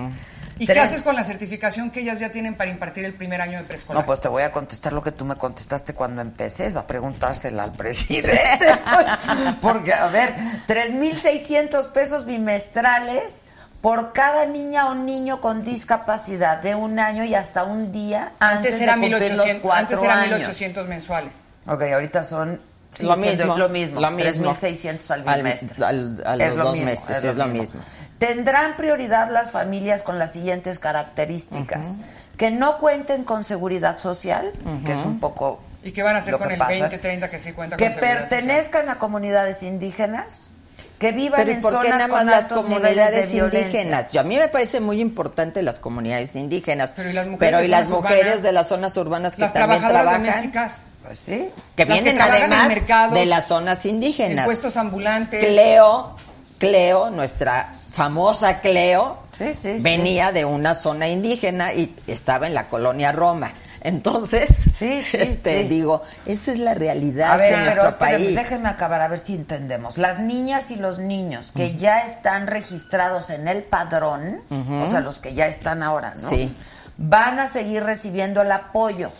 ¿Y 0.58 0.66
qué 0.66 0.80
haces 0.80 1.02
con 1.02 1.14
la 1.14 1.24
certificación 1.24 1.90
que 1.90 2.00
ellas 2.00 2.18
ya 2.18 2.32
tienen 2.32 2.54
para 2.54 2.70
impartir 2.70 3.04
el 3.04 3.12
primer 3.12 3.42
año 3.42 3.58
de 3.58 3.64
preescolar? 3.64 4.02
No, 4.02 4.06
pues 4.06 4.22
te 4.22 4.28
voy 4.28 4.42
a 4.42 4.52
contestar 4.52 4.94
lo 4.94 5.02
que 5.02 5.12
tú 5.12 5.26
me 5.26 5.36
contestaste 5.36 5.92
cuando 5.92 6.22
empecé, 6.22 6.64
esa 6.64 6.86
preguntársela 6.86 7.64
al 7.64 7.72
presidente. 7.72 8.32
Porque, 9.60 9.92
a 9.92 10.06
ver, 10.06 10.34
3.600 10.66 11.92
pesos 11.92 12.24
bimestrales 12.24 13.46
por 13.80 14.12
cada 14.12 14.46
niña 14.46 14.88
o 14.88 14.94
niño 14.94 15.40
con 15.40 15.62
discapacidad 15.62 16.58
de 16.60 16.74
un 16.74 16.98
año 16.98 17.24
y 17.24 17.34
hasta 17.34 17.64
un 17.64 17.92
día 17.92 18.32
antes, 18.40 18.72
antes 18.74 18.82
era 18.82 18.94
de 18.94 19.00
cumplir 19.00 19.20
1800, 19.22 19.54
los 19.54 19.62
cuatro 19.62 19.80
antes 19.96 20.02
era 20.02 20.20
años. 20.22 20.38
1800 20.38 20.88
mensuales. 20.88 21.32
Ok, 21.68 21.82
ahorita 21.92 22.24
son 22.24 22.60
lo, 23.00 23.14
sigue 23.14 23.36
siendo 23.36 23.44
mismo, 23.54 23.58
lo 23.58 23.68
mismo, 23.68 24.00
lo 24.00 24.10
mismo. 24.10 24.50
3.600 24.54 25.10
al 25.10 25.22
bimestre. 25.36 25.84
al- 25.84 26.22
a 26.26 26.34
Es 26.36 26.54
lo 26.56 26.64
dos 26.64 26.72
mismo, 26.74 26.86
meses, 26.90 27.24
es 27.24 27.36
lo 27.36 27.46
mismo. 27.46 27.80
Tendrán 28.18 28.76
prioridad 28.76 29.30
las 29.30 29.50
familias 29.50 30.02
con 30.02 30.18
las 30.18 30.32
siguientes 30.32 30.78
características. 30.78 31.98
Que 32.38 32.50
no 32.50 32.78
cuenten 32.78 33.24
con 33.24 33.44
seguridad 33.44 33.96
social, 33.98 34.52
que 34.84 34.92
es 34.92 35.04
un 35.04 35.20
poco 35.20 35.60
¿Y 35.82 35.92
qué 35.92 36.02
van 36.02 36.16
a 36.16 36.18
hacer 36.18 36.36
con 36.36 36.48
que 36.48 36.54
el 36.54 36.58
pasa. 36.58 36.70
20, 36.72 36.98
30 36.98 37.30
que 37.30 37.38
sí 37.38 37.52
cuenta 37.52 37.76
que 37.76 37.84
con 37.84 37.94
seguridad 37.94 38.12
social? 38.24 38.28
pertenezcan 38.40 38.88
a 38.90 38.98
comunidades 38.98 39.62
indígenas, 39.62 40.50
que 40.98 41.12
vivan 41.12 41.40
Pero 41.40 41.50
¿y 41.50 41.54
en 41.54 41.60
por 41.60 41.70
qué 41.72 41.88
zonas 41.88 41.90
nada 41.98 42.06
más 42.08 42.18
con 42.22 42.26
las 42.30 42.48
comunidades 42.48 43.34
indígenas? 43.34 44.12
Yo, 44.12 44.20
a 44.20 44.24
mí 44.24 44.36
me 44.36 44.48
parece 44.48 44.80
muy 44.80 45.00
importante 45.00 45.62
las 45.62 45.78
comunidades 45.78 46.34
indígenas, 46.36 46.94
Pero 46.96 47.10
¿y 47.10 47.12
las 47.12 47.26
mujeres 47.26 47.38
pero 47.40 47.58
de 47.58 47.64
¿y 47.66 47.68
las 47.68 47.86
zonas 47.86 48.00
mujeres 48.02 48.24
urbanas? 48.24 48.42
de 48.42 48.52
las 48.52 48.68
zonas 48.68 48.96
urbanas 48.96 49.36
que 49.36 49.42
Las 49.42 49.52
también 49.52 49.80
trabajadoras 49.80 50.22
trabajan? 50.22 50.50
domésticas, 50.52 50.82
Pues 51.04 51.18
sí. 51.18 51.48
Que 51.76 51.84
Las 51.84 52.02
vienen 52.02 52.20
además 52.20 52.68
mercados, 52.68 53.14
de 53.14 53.26
las 53.26 53.46
zonas 53.46 53.84
en 53.84 53.90
indígenas. 53.96 54.46
puestos 54.46 54.76
ambulantes. 54.76 55.44
Cleo, 55.44 56.14
Cleo, 56.58 57.10
nuestra 57.10 57.72
famosa 57.90 58.60
Cleo, 58.60 59.18
Sí, 59.32 59.52
sí, 59.52 59.76
sí. 59.78 59.82
venía 59.82 60.32
de 60.32 60.44
una 60.46 60.74
zona 60.74 61.08
indígena 61.08 61.74
y 61.74 61.94
estaba 62.06 62.46
en 62.46 62.54
la 62.54 62.68
colonia 62.68 63.12
Roma. 63.12 63.52
Entonces, 63.86 64.48
Sí, 64.48 65.00
sí, 65.02 65.16
este, 65.20 65.62
sí. 65.62 65.68
digo, 65.68 66.02
esa 66.26 66.50
es 66.52 66.58
la 66.58 66.74
realidad 66.74 67.32
A 67.32 67.36
ver, 67.36 67.56
de 67.56 67.62
nuestro 67.62 67.82
pero, 67.84 67.98
pero 67.98 68.18
país. 68.18 68.34
déjenme 68.36 68.68
acabar 68.68 69.00
a 69.00 69.08
ver 69.08 69.20
si 69.20 69.34
entendemos. 69.34 69.96
Las 69.96 70.18
niñas 70.18 70.70
y 70.72 70.76
los 70.76 70.98
niños 70.98 71.52
que 71.52 71.76
ya 71.76 72.00
están 72.00 72.48
registrados 72.48 73.30
en 73.30 73.46
el 73.48 73.62
padrón, 73.62 74.40
o 74.50 74.86
sea, 74.86 75.00
los 75.00 75.20
que 75.20 75.34
ya 75.34 75.46
están 75.46 75.82
ahora, 75.82 76.14
¿no? 76.20 76.28
Sí. 76.28 76.54
Van 76.98 77.38
a 77.40 77.46
seguir 77.46 77.84
recibiendo 77.84 78.40
el 78.40 78.50
apoyo, 78.50 79.12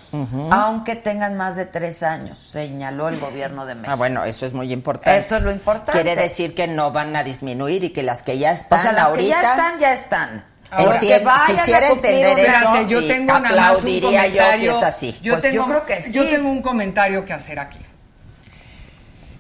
aunque 0.51 0.97
tengan 0.97 1.37
más 1.37 1.57
de 1.57 1.67
tres 1.67 2.03
años, 2.03 2.39
señaló 2.39 3.09
el 3.09 3.21
gobierno 3.21 3.67
de 3.67 3.75
México. 3.75 3.93
Ah, 3.93 3.97
bueno, 3.97 4.25
eso 4.25 4.47
es 4.47 4.55
muy 4.55 4.73
importante. 4.73 5.19
Esto 5.21 5.37
es 5.37 5.43
lo 5.43 5.51
importante. 5.53 5.93
Quiere 5.93 6.21
decir 6.21 6.55
que 6.55 6.67
no 6.67 6.91
van 6.91 7.15
a 7.15 7.23
disminuir 7.23 7.85
y 7.85 7.91
que 7.91 8.03
las 8.03 8.23
que 8.23 8.39
ya 8.39 8.53
están 8.53 8.79
o 8.79 8.83
sea, 8.83 8.93
las 8.93 9.05
ahorita 9.05 9.23
que 9.37 9.43
ya 9.43 9.51
están, 9.51 9.79
ya 9.79 9.93
están. 9.93 10.45
Ahora, 10.71 10.99
que 10.99 11.07
Entiendo, 11.07 11.31
a 11.31 11.47
quisiera 11.47 11.89
entender 11.89 12.39
eso. 12.41 12.57
Espérate, 12.57 12.87
yo 12.89 13.01
y 13.01 13.09
tengo 13.09 13.37
un 13.37 13.47
aplaudiría 13.47 14.27
yo 14.27 14.43
si 14.59 14.67
es 14.69 14.83
así. 14.83 15.19
Yo, 15.23 15.33
Pues 15.35 15.45
yo 15.45 15.51
tengo, 15.51 15.67
creo 15.67 15.87
que 15.87 16.01
sí. 16.03 16.13
yo 16.13 16.29
tengo 16.29 16.51
un 16.51 16.61
comentario 16.63 17.25
que 17.25 17.33
hacer 17.33 17.59
aquí. 17.61 17.79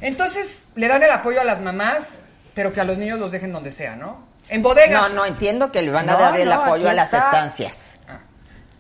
Entonces, 0.01 0.67
le 0.75 0.89
dan 0.89 1.03
el 1.03 1.11
apoyo 1.11 1.41
a 1.41 1.45
las 1.45 1.61
mamás, 1.61 2.23
pero 2.55 2.73
que 2.73 2.81
a 2.81 2.85
los 2.85 2.99
niños 2.99 3.19
los 3.19 3.33
dejen 3.33 3.53
donde 3.53 3.73
sea, 3.73 3.97
¿no? 3.97 4.27
En 4.49 4.63
bodegas. 4.63 4.91
No, 5.11 5.17
no, 5.17 5.27
entiendo 5.27 5.73
que 5.73 5.83
le 5.83 5.91
van 5.91 6.09
a 6.09 6.13
No, 6.13 6.19
dar 6.19 6.39
el 6.39 6.49
no, 6.49 6.55
apoyo 6.63 6.89
a 6.89 6.95
las 6.95 7.07
está. 7.13 7.19
estancias. 7.27 7.93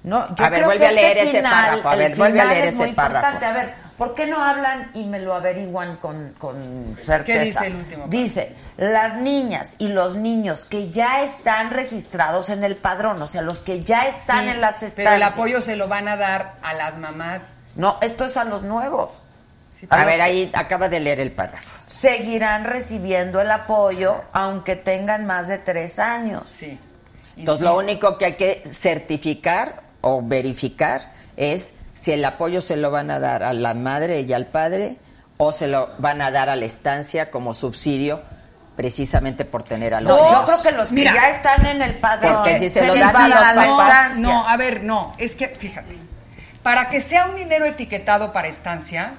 No, 0.04 0.28
yo 0.36 0.44
A 0.44 0.50
ver, 0.50 0.58
creo 0.60 0.66
vuelve 0.68 0.84
que 0.84 0.86
a 0.86 0.92
leer 0.92 1.16
este 1.18 1.22
ese 1.30 1.36
final- 1.38 1.52
párrafo, 1.52 1.88
a 1.88 1.96
ver, 1.96 2.14
vuelve 2.16 2.40
a 2.40 2.44
leer 2.44 2.64
es 2.66 2.74
ese 2.74 2.92
párrafo. 2.92 3.26
importante. 3.26 3.44
A 3.46 3.52
ver, 3.52 3.74
¿por 3.96 4.14
qué 4.14 4.26
no 4.26 4.42
hablan 4.42 4.90
y 4.94 5.04
me 5.04 5.18
lo 5.20 5.34
averiguan 5.34 5.96
con, 5.96 6.34
con 6.38 6.98
certeza? 7.02 7.40
dice 7.42 7.66
el 7.66 7.74
último 7.74 7.96
párrafo? 8.04 8.08
Dice, 8.10 8.56
las 8.76 9.16
niñas 9.16 9.76
y 9.78 9.88
los 9.88 10.16
niños 10.16 10.64
que 10.64 10.90
ya 10.90 11.22
están 11.22 11.70
registrados 11.70 12.50
en 12.50 12.64
el 12.64 12.76
padrón, 12.76 13.20
o 13.22 13.28
sea, 13.28 13.42
los 13.42 13.58
que 13.58 13.82
ya 13.84 14.06
están 14.06 14.44
Sí, 14.44 14.50
en 14.50 14.60
las 14.60 14.74
estancias. 14.82 14.96
Pero 14.96 15.16
el 15.16 15.22
apoyo 15.22 15.60
se 15.60 15.76
lo 15.76 15.88
van 15.88 16.08
a 16.08 16.16
dar 16.16 16.56
a 16.62 16.74
las 16.74 16.98
mamás. 16.98 17.54
No, 17.74 17.98
esto 18.00 18.24
es 18.24 18.36
a 18.36 18.44
los 18.44 18.62
nuevos. 18.62 19.22
A 19.90 19.98
los 19.98 20.06
ver, 20.06 20.22
ahí 20.22 20.50
acaba 20.54 20.88
de 20.88 21.00
leer 21.00 21.20
el 21.20 21.32
párrafo. 21.32 21.80
Seguirán 21.86 22.64
recibiendo 22.64 23.40
el 23.40 23.50
apoyo 23.50 24.22
aunque 24.32 24.76
tengan 24.76 25.26
más 25.26 25.48
de 25.48 25.58
tres 25.58 25.98
años. 25.98 26.48
Sí. 26.48 26.78
Entonces, 27.36 27.64
lo 27.64 27.76
único 27.76 28.16
que 28.16 28.24
hay 28.24 28.32
que 28.36 28.62
certificar 28.66 29.82
o 30.00 30.22
verificar 30.22 31.12
es 31.36 31.74
si 31.96 32.12
el 32.12 32.24
apoyo 32.24 32.60
se 32.60 32.76
lo 32.76 32.90
van 32.92 33.10
a 33.10 33.18
dar 33.18 33.42
a 33.42 33.52
la 33.54 33.74
madre 33.74 34.20
y 34.20 34.32
al 34.32 34.44
padre 34.46 34.98
o 35.38 35.50
se 35.50 35.66
lo 35.66 35.88
van 35.98 36.20
a 36.22 36.30
dar 36.30 36.48
a 36.50 36.54
la 36.56 36.64
estancia 36.66 37.30
como 37.30 37.54
subsidio 37.54 38.22
precisamente 38.76 39.46
por 39.46 39.62
tener 39.62 39.94
a 39.94 40.00
los 40.02 40.12
No, 40.12 40.18
yo 40.18 40.24
niños. 40.42 40.44
creo 40.44 40.62
que 40.62 40.72
los 40.78 40.88
que 40.90 40.94
Mira, 40.96 41.14
ya 41.14 41.28
están 41.30 41.64
en 41.64 41.80
el 41.80 41.94
padrón 41.98 42.34
porque 42.36 42.58
si 42.58 42.68
se 42.68 42.86
lo 42.86 42.94
dan 42.94 43.16
a 43.16 43.54
los 43.54 43.66
papás- 43.66 43.96
estancia. 44.02 44.22
No, 44.28 44.46
a 44.48 44.56
ver, 44.58 44.84
no, 44.84 45.14
es 45.16 45.34
que 45.34 45.48
fíjate, 45.48 45.96
para 46.62 46.90
que 46.90 47.00
sea 47.00 47.26
un 47.26 47.36
dinero 47.36 47.64
etiquetado 47.64 48.32
para 48.34 48.48
estancia, 48.48 49.12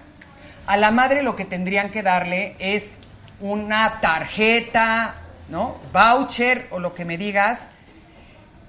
a 0.67 0.77
la 0.77 0.91
madre 0.91 1.23
lo 1.23 1.35
que 1.35 1.45
tendrían 1.45 1.89
que 1.89 2.03
darle 2.03 2.55
es 2.59 2.97
una 3.39 3.99
tarjeta, 4.01 5.15
¿no? 5.49 5.77
Voucher 5.93 6.67
o 6.71 6.79
lo 6.79 6.93
que 6.93 7.05
me 7.05 7.17
digas, 7.17 7.69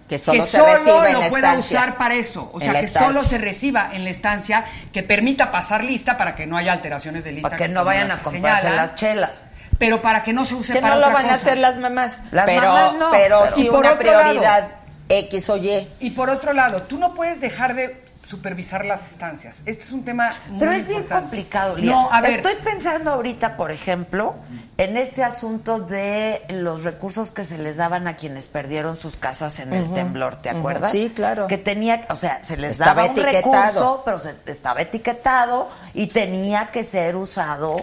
que 0.08 0.18
solo 0.18 0.40
que 0.40 0.46
se 0.46 0.56
solo 0.56 0.72
reciba 0.72 1.06
en 1.06 1.12
lo 1.12 1.20
la 1.20 1.28
pueda 1.28 1.48
estancia. 1.50 1.78
usar 1.80 1.96
para 1.98 2.14
eso. 2.14 2.50
O 2.54 2.60
sea, 2.60 2.72
que 2.72 2.80
estancia. 2.80 3.08
solo 3.12 3.22
se 3.28 3.38
reciba 3.38 3.90
en 3.92 4.04
la 4.04 4.10
estancia, 4.10 4.64
que 4.92 5.02
permita 5.02 5.50
pasar 5.50 5.84
lista 5.84 6.16
para 6.16 6.34
que 6.34 6.46
no 6.46 6.56
haya 6.56 6.72
alteraciones 6.72 7.24
de 7.24 7.32
lista. 7.32 7.50
Para 7.50 7.58
que 7.58 7.68
no 7.68 7.84
vayan 7.84 8.10
a 8.10 8.18
comprarse 8.18 8.62
señalan, 8.62 8.76
las 8.76 8.94
chelas. 8.94 9.44
Pero 9.78 10.02
para 10.02 10.24
que 10.24 10.32
no 10.32 10.44
se 10.44 10.54
use 10.54 10.72
que 10.72 10.80
para 10.80 10.94
no 10.96 11.00
lo 11.02 11.12
van 11.12 11.26
a 11.30 11.34
hacer 11.34 11.58
las 11.58 11.76
mamás, 11.76 12.22
Las 12.32 12.46
pero, 12.46 12.62
mamás 12.72 12.94
no, 12.94 13.10
pero 13.10 13.40
pero- 13.44 13.54
sí 13.54 13.62
Y 13.62 13.66
por 13.68 13.80
una 13.80 13.90
lado- 13.90 13.98
prioridad 13.98 14.68
X 15.10 15.50
o 15.50 15.56
Y. 15.56 15.88
Y 16.00 16.10
por 16.10 16.30
otro 16.30 16.52
lado, 16.52 16.82
tú 16.82 16.98
no 16.98 17.14
puedes 17.14 17.40
dejar 17.40 17.74
de 17.74 18.02
supervisar 18.28 18.84
las 18.84 19.06
estancias. 19.10 19.62
Este 19.64 19.82
es 19.84 19.90
un 19.92 20.04
tema 20.04 20.30
muy 20.50 20.58
Pero 20.60 20.72
es 20.72 20.86
bien 20.86 21.04
complicado, 21.04 21.76
Lía. 21.76 21.92
No, 21.92 22.12
a 22.12 22.20
ver, 22.20 22.32
Estoy 22.32 22.56
pensando 22.62 23.10
ahorita, 23.12 23.56
por 23.56 23.70
ejemplo, 23.70 24.34
en 24.76 24.98
este 24.98 25.24
asunto 25.24 25.78
de 25.80 26.42
los 26.50 26.84
recursos 26.84 27.30
que 27.30 27.44
se 27.44 27.56
les 27.56 27.78
daban 27.78 28.06
a 28.06 28.16
quienes 28.16 28.46
perdieron 28.46 28.96
sus 28.96 29.16
casas 29.16 29.58
en 29.60 29.72
el 29.72 29.92
temblor, 29.94 30.36
¿te 30.42 30.50
acuerdas? 30.50 30.90
Sí, 30.90 31.10
claro. 31.14 31.46
Que 31.46 31.56
tenía, 31.58 32.06
o 32.10 32.16
sea, 32.16 32.44
se 32.44 32.56
les 32.58 32.72
Estaba 32.74 33.02
daba 33.02 33.12
un 33.14 33.18
etiquetado. 33.18 33.52
recurso, 33.62 34.02
pero 34.04 34.18
se- 34.18 34.36
estaba 34.46 34.82
etiquetado 34.82 35.68
y 35.94 36.08
tenía 36.08 36.70
que 36.70 36.84
ser 36.84 37.16
usado 37.16 37.76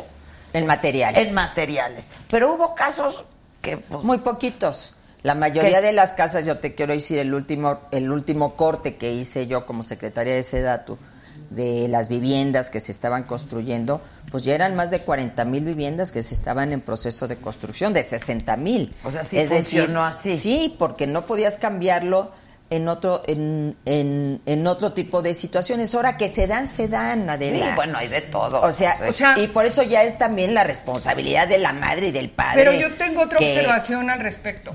En 0.54 0.68
materiales. 0.68 1.28
en 1.28 1.34
materiales. 1.34 2.12
Pero 2.30 2.54
hubo 2.54 2.76
casos 2.76 3.26
que, 3.62 3.78
pues, 3.78 4.04
Muy 4.04 4.20
poquitos. 4.20 4.95
La 5.26 5.36
mayoría 5.36 5.78
es- 5.78 5.84
de 5.84 5.91
las 5.91 6.13
casas, 6.13 6.45
yo 6.45 6.57
te 6.59 6.76
quiero 6.76 6.93
decir, 6.93 7.17
el 7.17 7.34
último, 7.34 7.80
el 7.91 8.11
último 8.11 8.55
corte 8.55 8.95
que 8.95 9.11
hice 9.11 9.47
yo 9.47 9.65
como 9.65 9.82
secretaria 9.84 10.34
de 10.36 10.43
Sedatu 10.43 10.97
de 11.49 11.88
las 11.88 12.09
viviendas 12.09 12.69
que 12.69 12.80
se 12.80 12.91
estaban 12.91 13.23
construyendo, 13.23 14.01
pues 14.32 14.43
ya 14.43 14.55
eran 14.55 14.76
más 14.76 14.89
de 14.91 14.99
40 15.01 15.45
mil 15.45 15.63
viviendas 15.65 16.11
que 16.11 16.21
se 16.21 16.34
estaban 16.34 16.71
en 16.73 16.82
proceso 16.82 17.28
de 17.28 17.36
construcción, 17.38 17.93
de 17.93 18.03
60 18.03 18.55
mil. 18.57 18.93
O 19.03 19.11
sea, 19.11 19.23
sí 19.23 19.38
funcionó 19.45 20.03
así. 20.03 20.36
Sí, 20.38 20.76
porque 20.80 21.07
no 21.07 21.26
podías 21.26 21.57
cambiarlo 21.57 22.32
en 22.71 22.88
otro, 22.88 23.21
en, 23.28 23.78
en, 23.86 24.41
en 24.45 24.67
otro 24.67 24.93
tipo 24.93 25.21
de 25.21 25.34
situaciones. 25.36 25.93
Ahora 25.93 26.17
que 26.17 26.30
se 26.30 26.47
dan, 26.47 26.67
se 26.67 26.88
dan, 26.88 27.30
Adela. 27.30 27.67
sí, 27.69 27.71
bueno, 27.76 27.97
hay 27.99 28.07
de 28.07 28.21
todo. 28.21 28.61
O 28.63 28.71
sea, 28.71 28.95
o 29.07 29.11
sea- 29.11 29.38
y 29.38 29.47
por 29.47 29.65
eso 29.65 29.84
ya 29.84 30.03
es 30.03 30.17
también 30.17 30.53
la 30.55 30.63
responsabilidad 30.63 31.47
de 31.47 31.59
la 31.59 31.73
madre 31.73 32.07
y 32.07 32.11
del 32.11 32.30
padre. 32.32 32.63
pero 32.63 32.73
yo 32.73 32.93
tengo 32.95 33.21
otra 33.21 33.38
que- 33.39 33.51
observación 33.51 34.09
al 34.09 34.19
respecto. 34.19 34.71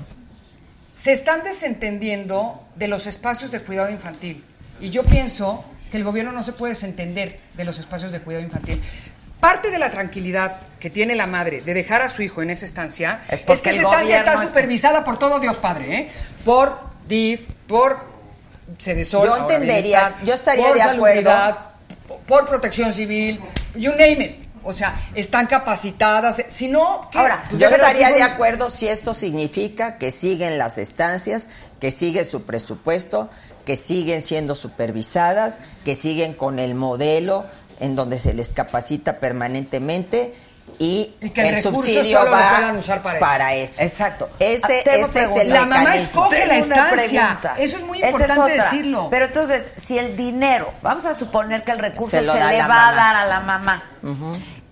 Se 1.01 1.11
están 1.13 1.43
desentendiendo 1.43 2.63
de 2.75 2.87
los 2.87 3.07
espacios 3.07 3.51
de 3.51 3.59
cuidado 3.59 3.89
infantil. 3.89 4.43
Y 4.79 4.89
yo 4.89 5.03
pienso 5.03 5.65
que 5.89 5.97
el 5.97 6.03
gobierno 6.03 6.31
no 6.31 6.43
se 6.43 6.53
puede 6.53 6.73
desentender 6.73 7.39
de 7.55 7.63
los 7.63 7.79
espacios 7.79 8.11
de 8.11 8.19
cuidado 8.21 8.43
infantil. 8.45 8.81
Parte 9.39 9.71
de 9.71 9.79
la 9.79 9.89
tranquilidad 9.89 10.59
que 10.79 10.91
tiene 10.91 11.15
la 11.15 11.25
madre 11.25 11.61
de 11.61 11.73
dejar 11.73 12.03
a 12.03 12.09
su 12.09 12.21
hijo 12.21 12.43
en 12.43 12.51
esa 12.51 12.65
estancia 12.65 13.19
Es 13.29 13.43
es, 13.47 13.61
que 13.61 13.71
esa 13.71 13.81
estancia 13.81 14.19
está 14.19 14.33
es- 14.43 14.47
supervisada 14.49 15.03
por 15.03 15.17
todo 15.17 15.39
Dios 15.39 15.57
Padre, 15.57 15.95
¿eh? 15.97 16.09
Por 16.45 16.77
DIF, 17.07 17.47
por 17.67 17.99
Cedesol, 18.77 19.25
Yo 19.27 19.37
entendería, 19.37 20.11
yo 20.23 20.33
estaría 20.35 20.67
por 20.67 20.75
de 20.75 20.81
acuerdo. 20.83 21.57
Por 22.27 22.47
protección 22.47 22.93
civil, 22.93 23.41
you 23.75 23.91
name 23.91 24.23
it. 24.23 24.50
O 24.63 24.73
sea, 24.73 24.95
están 25.15 25.47
capacitadas. 25.47 26.43
Si 26.47 26.67
no, 26.67 27.01
¿qué? 27.11 27.17
Ahora, 27.17 27.45
Pues 27.49 27.61
Yo 27.61 27.69
estaría 27.69 28.11
de 28.11 28.23
acuerdo 28.23 28.69
si 28.69 28.87
esto 28.87 29.13
significa 29.13 29.97
que 29.97 30.11
siguen 30.11 30.57
las 30.57 30.77
estancias, 30.77 31.49
que 31.79 31.91
sigue 31.91 32.23
su 32.23 32.43
presupuesto, 32.43 33.29
que 33.65 33.75
siguen 33.75 34.21
siendo 34.21 34.55
supervisadas, 34.55 35.59
que 35.85 35.95
siguen 35.95 36.33
con 36.33 36.59
el 36.59 36.75
modelo 36.75 37.45
en 37.79 37.95
donde 37.95 38.19
se 38.19 38.33
les 38.33 38.53
capacita 38.53 39.19
permanentemente 39.19 40.35
y, 40.79 41.13
Y 41.21 41.29
que 41.29 41.41
el 41.41 41.55
recurso 41.55 41.75
subsidio 41.75 42.19
solo 42.19 42.31
lo 42.31 42.37
va 42.37 42.55
puedan 42.57 42.75
usar 42.77 43.01
para 43.01 43.53
eso. 43.53 43.81
Exacto. 43.83 44.29
Este, 44.39 44.83
Ah, 44.89 44.95
este 44.95 45.23
es 45.23 45.35
el 45.37 45.49
La 45.49 45.65
mamá 45.65 45.95
escoge 45.95 46.45
la 46.47 46.57
estancia. 46.57 47.37
Eso 47.57 47.77
es 47.77 47.83
muy 47.83 48.03
importante 48.03 48.51
decirlo. 48.53 49.07
Pero 49.09 49.25
entonces, 49.25 49.71
si 49.75 49.97
el 49.97 50.15
dinero, 50.15 50.71
vamos 50.81 51.05
a 51.05 51.13
suponer 51.13 51.63
que 51.63 51.71
el 51.71 51.79
recurso 51.79 52.11
Se 52.17 52.21
lo 52.23 52.33
le 52.33 52.57
la 52.57 52.67
va 52.67 52.87
a 52.89 52.93
dar 52.93 53.15
a 53.15 53.25
la 53.25 53.39
mamá 53.41 53.83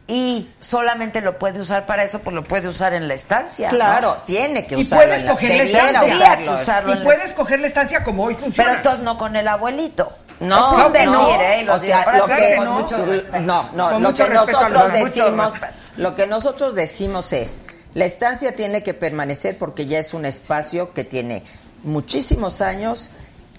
y 0.08 0.50
solamente 0.60 1.22
lo 1.22 1.38
puede 1.38 1.60
usar 1.60 1.86
para 1.86 2.04
eso, 2.04 2.18
pues 2.20 2.34
lo 2.36 2.43
puede 2.43 2.68
usar 2.68 2.93
en 2.95 3.08
la 3.08 3.14
estancia. 3.14 3.68
¿no? 3.70 3.76
Claro, 3.78 4.18
tiene 4.26 4.66
que 4.66 4.76
Y 4.76 4.82
usarlo. 4.82 5.06
puedes 5.06 5.20
en 5.22 5.26
la- 5.28 5.32
coger 5.34 5.50
la 5.52 5.58
debiera 5.58 5.88
estancia. 5.91 6.54
usarlo. 6.54 6.91
Y 6.91 6.95
la- 6.95 7.04
puedes 7.04 7.34
coger 7.34 7.60
la 7.60 7.68
estancia 7.68 8.04
como 8.04 8.24
hoy 8.24 8.34
funciona. 8.34 8.70
Pero 8.70 8.78
entonces 8.80 9.04
no 9.04 9.18
con 9.20 9.36
el 9.36 9.47
abuelito. 9.47 10.12
No, 10.40 10.80
es 10.80 10.86
un 10.86 10.94
decir, 10.94 11.10
no, 11.10 11.42
¿eh? 11.42 11.64
Lo 11.66 11.76
o 11.76 11.80
sea, 11.80 12.06
que 12.38 12.58
no. 12.58 12.80
mucho 12.80 12.98
no, 13.42 13.70
no, 13.74 13.90
Con 13.92 14.04
lo 14.04 14.10
mucho 14.12 14.26
que 14.26 14.34
nosotros 14.34 14.94
decimos, 14.94 15.54
lo 15.98 16.16
que 16.16 16.28
nosotros 16.28 16.76
decimos 16.76 17.34
es, 17.34 17.64
la 17.94 18.06
estancia 18.06 18.56
tiene 18.56 18.82
que 18.84 18.94
permanecer 18.94 19.58
porque 19.58 19.86
ya 19.86 20.00
es 20.00 20.14
un 20.14 20.26
espacio 20.26 20.94
que 20.94 21.04
tiene 21.04 21.44
muchísimos 21.84 22.62
años, 22.62 23.10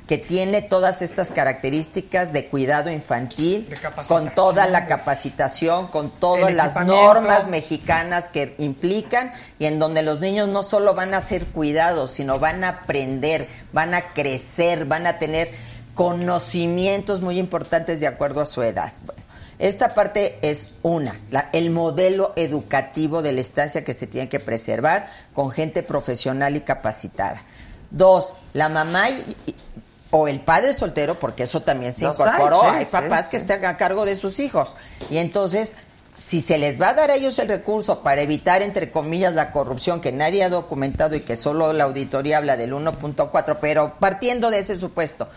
que 0.07 0.19
tiene 0.19 0.61
todas 0.63 1.03
estas 1.03 1.31
características 1.31 2.33
de 2.33 2.47
cuidado 2.47 2.91
infantil, 2.91 3.69
De 3.69 3.79
con 4.09 4.31
toda 4.35 4.67
la 4.67 4.81
de- 4.81 4.87
capacitación, 4.89 5.87
con 5.89 6.11
todas 6.11 6.53
las 6.53 6.75
normas 6.85 7.47
mexicanas 7.47 8.29
que 8.29 8.55
implican 8.59 9.33
y 9.59 9.67
en 9.67 9.79
donde 9.79 10.03
los 10.03 10.19
niños 10.21 10.49
no 10.49 10.63
solo 10.63 10.95
van 10.95 11.15
a 11.15 11.21
ser 11.21 11.45
cuidados, 11.45 12.11
sino 12.11 12.39
van 12.41 12.65
a 12.65 12.69
aprender, 12.71 13.47
van 13.73 13.95
a 13.95 14.13
crecer, 14.13 14.85
van 14.87 15.07
a 15.07 15.19
tener 15.19 15.49
conocimientos 15.95 17.21
muy 17.21 17.39
importantes 17.39 18.01
de 18.01 18.07
acuerdo 18.07 18.41
a 18.41 18.47
su 18.47 18.63
edad. 18.63 18.93
Bueno, 19.05 19.23
esta 19.59 19.95
parte 19.95 20.39
es 20.43 20.73
una, 20.83 21.19
la- 21.31 21.51
el 21.53 21.71
modelo 21.71 22.33
educativo 22.37 23.23
de 23.23 23.33
la 23.33 23.41
estancia 23.41 23.85
que 23.85 23.93
se 23.95 24.07
tiene 24.07 24.29
que 24.29 24.41
preservar 24.41 25.09
con 25.35 25.51
gente 25.51 25.83
profesional 25.83 26.57
y 26.57 26.61
capacitada. 26.63 27.43
Dos, 27.91 28.33
la 28.53 28.69
mamá 28.69 29.11
y- 29.11 29.37
y- 29.47 29.55
o 30.13 30.27
el 30.29 30.41
padre 30.41 30.73
soltero, 30.73 31.15
porque 31.17 31.45
eso 31.45 31.61
también 31.63 31.93
se 31.93 32.05
Los 32.05 32.21
hay, 32.21 32.27
incorporó. 32.35 32.61
sí, 32.63 32.67
hay 32.79 32.85
papás 32.87 33.27
sí. 33.27 33.31
que 33.33 33.37
están 33.37 33.65
a 33.65 33.77
cargo 33.77 34.05
de 34.07 34.17
sus 34.17 34.41
hijos. 34.41 34.77
Y 35.11 35.19
entonces 35.19 35.77
si 36.17 36.41
se 36.43 36.59
les 36.59 36.79
va 36.81 36.91
a 36.91 36.95
dar 36.95 37.11
a 37.11 37.15
ellos 37.15 37.39
el 37.39 37.49
recurso 37.49 38.03
para 38.03 38.21
evitar, 38.21 38.61
entre 38.61 38.91
comillas, 38.91 39.33
la 39.35 39.53
corrupción 39.53 40.03
que 40.03 40.13
nadie 40.13 40.45
ha 40.45 40.51
documentado 40.51 41.17
y 41.17 41.21
que 41.21 41.35
solo 41.35 41.73
la 41.73 41.85
auditoría 41.85 42.37
habla 42.39 42.59
del 42.59 42.75
1.4, 42.75 43.57
pero 43.61 43.95
partiendo 43.99 44.51
de 44.51 44.59
ese 44.59 44.77
supuesto, 44.77 45.29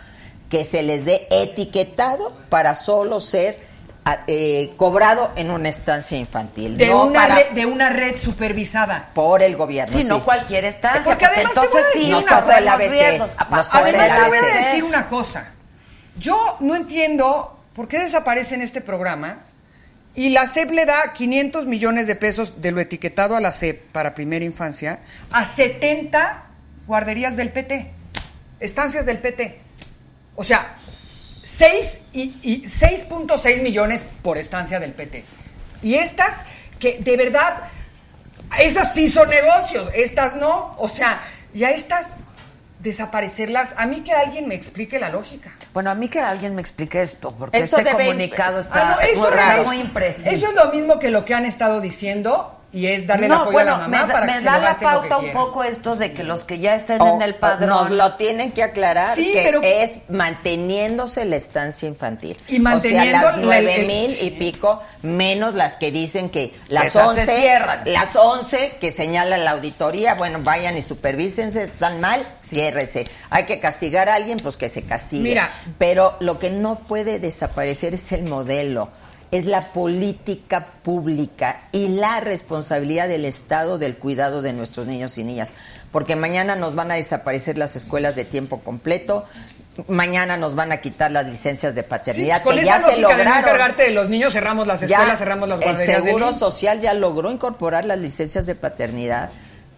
que 0.53 0.63
se 0.65 0.83
les 0.83 1.03
dé 1.03 1.27
etiquetado 1.31 2.31
para 2.49 2.75
solo 2.75 3.19
ser 3.19 3.59
a- 4.05 4.19
eh, 4.27 4.71
cobrado 4.77 5.31
en 5.35 5.49
una 5.49 5.67
estancia 5.69 6.15
infantil, 6.15 6.77
De, 6.77 6.85
no 6.85 7.05
una 7.05 7.21
para- 7.21 7.35
red, 7.37 7.49
de 7.53 7.65
una 7.65 7.89
red 7.89 8.15
supervisada. 8.19 9.09
por 9.15 9.41
el 9.41 9.55
gobierno. 9.55 9.91
Sí, 9.99 10.03
no 10.07 10.23
cualquier 10.23 10.65
estancia, 10.65 11.01
Porque 11.13 11.25
además 11.25 11.45
entonces 11.55 11.85
sí 11.91 12.07
Nos 12.11 12.23
pasó 12.25 12.51
el 12.51 12.67
ABC, 12.67 12.91
riesgos. 12.91 13.35
nos 13.35 13.47
pasó 13.47 13.79
el 13.87 13.95
Además, 13.95 14.19
te 14.21 14.27
voy 14.29 14.37
a 14.37 14.41
ABC. 14.41 14.65
decir 14.65 14.83
una 14.83 15.09
cosa. 15.09 15.51
Yo 16.19 16.57
no 16.59 16.75
entiendo 16.75 17.59
por 17.73 17.87
qué 17.87 17.97
desaparece 17.97 18.53
en 18.53 18.61
este 18.61 18.79
programa 18.81 19.39
y 20.13 20.29
la 20.29 20.45
SEP 20.45 20.69
le 20.69 20.85
da 20.85 21.13
500 21.13 21.65
millones 21.65 22.05
de 22.05 22.15
pesos 22.15 22.61
de 22.61 22.71
lo 22.71 22.79
etiquetado 22.79 23.35
a 23.35 23.39
la 23.41 23.51
SEP 23.51 23.81
para 23.91 24.13
primera 24.13 24.45
infancia 24.45 24.99
a 25.31 25.45
70 25.45 26.43
guarderías 26.85 27.35
del 27.37 27.51
PT, 27.51 27.89
estancias 28.59 29.07
del 29.07 29.17
PT. 29.17 29.59
O 30.35 30.43
sea, 30.43 30.75
6 31.43 31.99
y, 32.13 32.35
y 32.41 32.63
6.6 32.63 33.61
millones 33.61 34.03
por 34.21 34.37
estancia 34.37 34.79
del 34.79 34.93
PT. 34.93 35.23
Y 35.81 35.95
estas 35.95 36.43
que 36.79 36.97
de 36.99 37.17
verdad 37.17 37.63
esas 38.59 38.93
sí 38.93 39.07
son 39.07 39.29
negocios, 39.29 39.89
estas 39.93 40.35
no. 40.35 40.75
O 40.77 40.87
sea, 40.89 41.21
y 41.53 41.63
a 41.63 41.71
estas 41.71 42.07
desaparecerlas, 42.79 43.73
a 43.77 43.85
mí 43.85 44.01
que 44.01 44.11
alguien 44.11 44.47
me 44.47 44.55
explique 44.55 44.99
la 44.99 45.09
lógica. 45.09 45.53
Bueno, 45.73 45.89
a 45.89 45.95
mí 45.95 46.09
que 46.09 46.19
alguien 46.19 46.53
me 46.55 46.61
explique 46.61 47.01
esto, 47.01 47.33
porque 47.33 47.57
Eso 47.59 47.77
este 47.77 47.91
debe- 47.91 48.07
comunicado 48.07 48.57
Ah, 48.57 48.61
está, 48.61 48.85
no, 48.95 48.99
eso, 49.01 49.29
está 49.29 49.57
es, 49.61 49.65
muy 49.65 49.79
impreciso. 49.79 50.29
eso 50.29 50.47
es 50.49 50.55
lo 50.55 50.71
mismo 50.73 50.99
que 50.99 51.09
lo 51.09 51.23
que 51.23 51.33
han 51.33 51.45
estado 51.45 51.79
diciendo 51.79 52.59
y 52.73 52.87
es 52.87 53.05
darle 53.07 53.27
el 53.27 53.31
no, 53.31 53.35
apoyo 53.41 53.51
bueno, 53.53 53.75
a 53.75 53.77
la 53.81 53.87
mamá 53.87 54.05
me, 54.07 54.13
para 54.13 54.25
me 54.25 54.33
que 54.33 54.39
se 54.39 54.45
da 54.45 54.57
lo 54.57 54.63
la 54.63 54.73
pauta 54.79 55.17
un 55.19 55.31
poco 55.31 55.63
esto 55.63 55.95
de 55.95 56.11
que 56.11 56.23
los 56.23 56.43
que 56.43 56.57
ya 56.59 56.73
estén 56.75 56.99
O- 57.01 57.15
en 57.15 57.21
el 57.21 57.35
padrón... 57.35 57.69
Nos 57.69 57.89
lo 57.91 58.15
tienen 58.15 58.51
que 58.51 58.63
aclarar 58.63 59.15
Sí, 59.15 59.31
que 59.31 59.43
pero- 59.43 59.61
es 59.63 59.99
manteniéndose 60.09 61.25
la 61.25 61.35
estancia 61.35 61.87
infantil. 61.87 62.37
Y 62.47 62.59
manteniendo 62.59 63.17
o 63.17 63.21
sea, 63.21 63.31
las 63.31 63.37
la- 63.37 63.43
nueve 63.43 63.81
el- 63.81 63.87
mil 63.87 64.17
y 64.21 64.31
pico, 64.31 64.81
menos 65.01 65.53
las 65.53 65.75
que 65.75 65.91
dicen 65.91 66.29
que 66.29 66.53
las 66.67 66.95
once, 66.95 67.59
las 67.85 68.15
once 68.15 68.77
que 68.81 68.91
señala 68.91 69.37
la 69.37 69.51
auditoría, 69.51 70.15
bueno, 70.15 70.39
vayan 70.43 70.75
y 70.77 70.81
supervísense, 70.81 71.63
están 71.63 72.01
mal, 72.01 72.27
ciérrese. 72.37 73.05
Hay 73.29 73.45
que 73.45 73.59
castigar 73.59 74.09
a 74.09 74.15
alguien, 74.15 74.37
pues 74.39 74.57
que 74.57 74.67
se 74.69 74.83
castigue. 74.83 75.21
Mira. 75.23 75.49
Pero 75.77 76.15
lo 76.19 76.39
que 76.39 76.49
no 76.49 76.79
puede 76.79 77.19
desaparecer 77.19 77.93
es 77.93 78.11
el 78.11 78.23
modelo. 78.23 78.89
Es 79.33 79.45
la 79.45 79.73
política 79.73 80.67
pública 80.83 81.61
y 81.71 81.89
la 81.89 82.19
responsabilidad 82.19 83.07
del 83.07 83.25
Estado 83.25 83.77
del 83.79 83.97
cuidado 83.97 84.41
de 84.43 84.53
nuestros 84.53 84.85
niños 84.85 85.17
y 85.17 85.23
niñas. 85.23 85.53
Porque 85.91 86.15
mañana 86.15 86.55
nos 86.55 86.75
van 86.75 86.91
a 86.91 86.95
desaparecer 86.95 87.57
las 87.57 87.75
escuelas 87.75 88.15
de 88.15 88.25
tiempo 88.25 88.59
completo, 88.59 89.25
mañana 89.87 90.37
nos 90.37 90.53
van 90.53 90.71
a 90.71 90.81
quitar 90.81 91.11
las 91.11 91.25
licencias 91.25 91.73
de 91.73 91.81
Sí, 91.81 91.89
paternidad, 91.89 92.43
con 92.43 92.53
que 92.55 92.61
esa 92.61 92.77
ya 92.77 92.85
se 92.85 92.85
lógica 92.85 92.95
de 92.95 93.01
no 93.01 93.09
lograron. 93.09 93.39
encargarte 93.39 93.83
de 93.83 93.91
los 93.91 94.09
niños, 94.09 94.33
cerramos 94.33 94.67
las 94.67 94.81
Ya 94.81 94.97
escuelas, 94.97 95.17
cerramos 95.19 95.49
las 95.49 95.59
el 95.61 95.65
guarderías 95.65 95.97
del 95.97 96.03
Seguro. 96.05 96.33
Social 96.33 96.79
ya 96.79 96.93
logró 96.93 97.31
incorporar 97.31 97.85
las 97.85 97.97
licencias 97.97 98.45
de 98.45 98.53
paternidad 98.55 99.29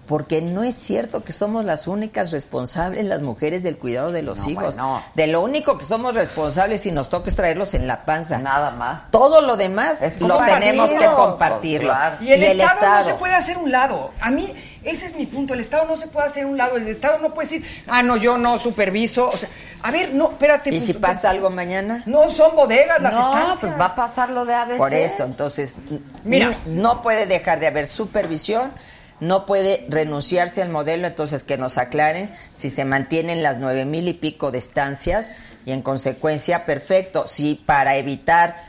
porque 0.08 0.42
no 0.42 0.64
es 0.64 0.76
cierto 0.76 1.24
que 1.24 1.32
somos 1.32 1.66
las 1.66 1.88
únicas 1.88 2.32
responsables 2.32 3.06
las 3.06 3.22
mujeres 3.22 3.64
del 3.64 3.78
cuidado 3.78 4.12
de 4.12 4.22
los 4.22 4.40
No, 4.40 4.50
hijos. 4.50 4.76
bueno. 4.76 5.04
De 5.16 5.28
lo 5.28 5.42
único 5.42 5.78
que 5.78 5.84
somos 5.84 6.16
responsables 6.16 6.82
si 6.82 6.92
nos 6.92 7.10
toca 7.10 7.30
es 7.30 7.36
traerlos 7.36 7.74
en 7.74 7.88
la 7.88 8.06
panza. 8.06 8.38
Nada 8.38 8.72
más. 8.72 9.12
Todo 9.12 9.42
lo 9.42 9.58
demás 9.58 10.02
Es 10.02 10.22
lo 10.22 10.38
tenemos 10.44 10.92
que 10.92 11.06
compartirlo. 11.06 11.90
pues, 11.90 11.98
claro. 11.98 12.18
Y 12.24 12.32
el, 12.32 12.44
Estado, 12.62 12.98
no 13.00 13.04
se 13.04 13.14
puede 13.16 13.34
hacer 13.36 13.58
un 13.58 13.72
lado. 13.72 14.12
A 14.22 14.30
mí, 14.32 14.54
ese 14.84 15.06
es 15.08 15.16
mi 15.16 15.26
punto. 15.26 15.54
El 15.54 15.60
Estado 15.60 15.86
no 15.86 15.96
se 15.96 16.08
puede 16.08 16.28
hacer 16.28 16.46
un 16.46 16.58
lado. 16.58 16.78
El 16.78 16.88
Estado 16.88 17.18
no 17.20 17.34
puede 17.34 17.48
decir, 17.50 17.66
ah, 17.88 18.04
no, 18.04 18.18
yo 18.18 18.38
no 18.38 18.58
superviso. 18.58 19.28
O 19.28 19.38
sea, 19.38 19.50
a 19.84 19.92
ver, 19.92 20.14
no, 20.14 20.30
espérate. 20.32 20.74
¿Y 20.74 20.80
si 20.80 20.94
punto. 20.94 21.08
pasa 21.08 21.30
algo 21.30 21.50
mañana? 21.50 22.04
No 22.06 22.30
son 22.30 22.56
bodegas 22.56 23.02
las 23.02 23.14
no, 23.16 23.22
estancias. 23.22 23.60
pues 23.72 23.80
va 23.80 23.86
a 23.86 23.96
pasar 23.96 24.30
lo 24.30 24.46
de 24.46 24.54
ABC. 24.54 24.78
Por 24.78 24.94
eso, 24.94 25.24
entonces, 25.24 25.76
Mira. 26.24 26.52
no 26.68 27.02
puede 27.02 27.26
dejar 27.26 27.60
de 27.60 27.68
haber 27.68 27.88
supervisión, 27.88 28.72
no 29.20 29.46
puede 29.46 29.86
renunciarse 29.90 30.62
al 30.62 30.70
modelo, 30.70 31.08
entonces 31.08 31.44
que 31.44 31.58
nos 31.58 31.78
aclaren 31.78 32.30
si 32.54 32.70
se 32.70 32.86
mantienen 32.86 33.44
las 33.44 33.60
nueve 33.60 33.86
mil 33.86 34.08
y 34.08 34.14
pico 34.14 34.52
de 34.52 34.58
estancias 34.58 35.32
y 35.66 35.72
en 35.72 35.82
consecuencia, 35.82 36.66
perfecto, 36.66 37.26
si 37.26 37.56
para 37.56 37.96
evitar 37.98 38.66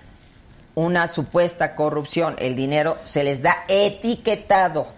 una 0.74 1.08
supuesta 1.08 1.74
corrupción 1.74 2.36
el 2.38 2.54
dinero 2.54 2.98
se 3.02 3.24
les 3.24 3.42
da 3.42 3.56
etiquetado 3.68 4.92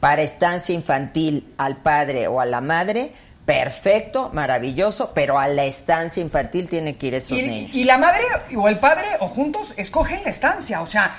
para 0.00 0.22
estancia 0.22 0.74
infantil 0.74 1.52
al 1.58 1.76
padre 1.76 2.26
o 2.26 2.40
a 2.40 2.46
la 2.46 2.60
madre, 2.60 3.12
perfecto, 3.44 4.30
maravilloso, 4.32 5.12
pero 5.14 5.38
a 5.38 5.48
la 5.48 5.64
estancia 5.64 6.22
infantil 6.22 6.68
tienen 6.68 6.96
que 6.96 7.08
ir 7.08 7.14
esos 7.14 7.36
niños. 7.36 7.74
Y, 7.74 7.82
y 7.82 7.84
la 7.84 7.98
madre 7.98 8.22
o 8.56 8.68
el 8.68 8.78
padre 8.78 9.06
o 9.20 9.26
juntos 9.26 9.74
escogen 9.76 10.22
la 10.24 10.30
estancia. 10.30 10.80
O 10.80 10.86
sea, 10.86 11.12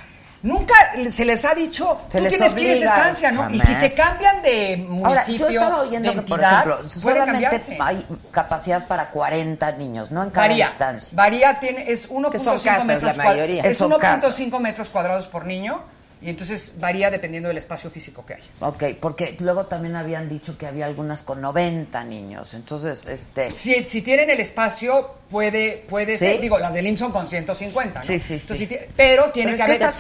nunca 0.43 0.73
se 1.09 1.25
les 1.25 1.43
ha 1.45 1.53
dicho, 1.53 2.01
Se 2.09 2.17
tú 2.17 2.23
les 2.23 2.33
tienes 2.33 2.53
que 2.53 2.61
ir 2.61 2.69
a 2.69 2.73
esa 2.73 2.95
estancia, 2.97 3.31
¿no? 3.31 3.49
Y 3.49 3.59
si 3.59 3.67
se 3.73 3.89
jamás. 3.89 3.93
cambian 3.95 4.41
de 4.41 4.77
municipio, 4.89 5.07
Ahora, 5.07 5.25
yo 5.27 5.47
estaba 5.49 5.81
oyendo 5.81 6.09
de 6.09 6.15
que, 6.15 6.21
por 6.23 6.39
entidad, 6.39 6.67
ejemplo, 6.67 6.89
solamente 6.89 7.31
cambiarse. 7.31 7.77
hay 7.79 8.05
capacidad 8.31 8.87
para 8.87 9.09
40 9.09 9.71
niños, 9.73 10.11
no 10.11 10.23
en 10.23 10.29
cada 10.31 10.47
Varía, 10.47 10.65
instancia. 10.65 11.09
varía, 11.15 11.59
tiene, 11.59 11.91
es 11.91 12.09
1.5 12.09 12.31
Que 12.31 12.39
son 12.39 12.57
casas, 12.57 12.85
metros 12.85 13.15
la 13.17 13.23
cuad- 13.23 13.25
mayoría. 13.33 13.63
Es 13.63 13.77
Son 13.77 13.91
casas. 13.99 14.37
1.5 14.39 14.59
metros 14.59 14.89
cuadrados 14.89 15.27
por 15.27 15.45
niño 15.45 15.83
y 16.21 16.29
entonces 16.29 16.75
varía 16.77 17.09
dependiendo 17.09 17.49
del 17.49 17.57
espacio 17.57 17.89
físico 17.89 18.23
que 18.25 18.35
hay. 18.35 18.41
Ok, 18.59 18.83
porque 18.99 19.35
luego 19.39 19.65
también 19.65 19.95
habían 19.95 20.29
dicho 20.29 20.57
que 20.57 20.67
había 20.67 20.85
algunas 20.85 21.23
con 21.23 21.41
90 21.41 22.03
niños. 22.03 22.53
Entonces, 22.53 23.05
este. 23.07 23.51
Si, 23.51 23.83
si 23.85 24.01
tienen 24.03 24.29
el 24.29 24.39
espacio, 24.39 25.15
puede, 25.31 25.83
puede 25.89 26.13
Sí. 26.17 26.25
ser, 26.25 26.41
digo, 26.41 26.59
las 26.59 26.73
del 26.73 26.85
IMSS 26.87 26.99
son 26.99 27.11
con 27.11 27.27
150, 27.27 27.99
¿no? 28.01 28.05
Sí, 28.05 28.19
sí, 28.19 28.33
Entonces, 28.35 28.57
sí. 28.59 28.67
si 28.67 28.79
pero 28.95 29.31
tiene 29.31 29.51
Pero 29.51 29.51
que 29.53 29.57
que 29.57 29.63
haber, 29.63 29.81
las 29.81 29.95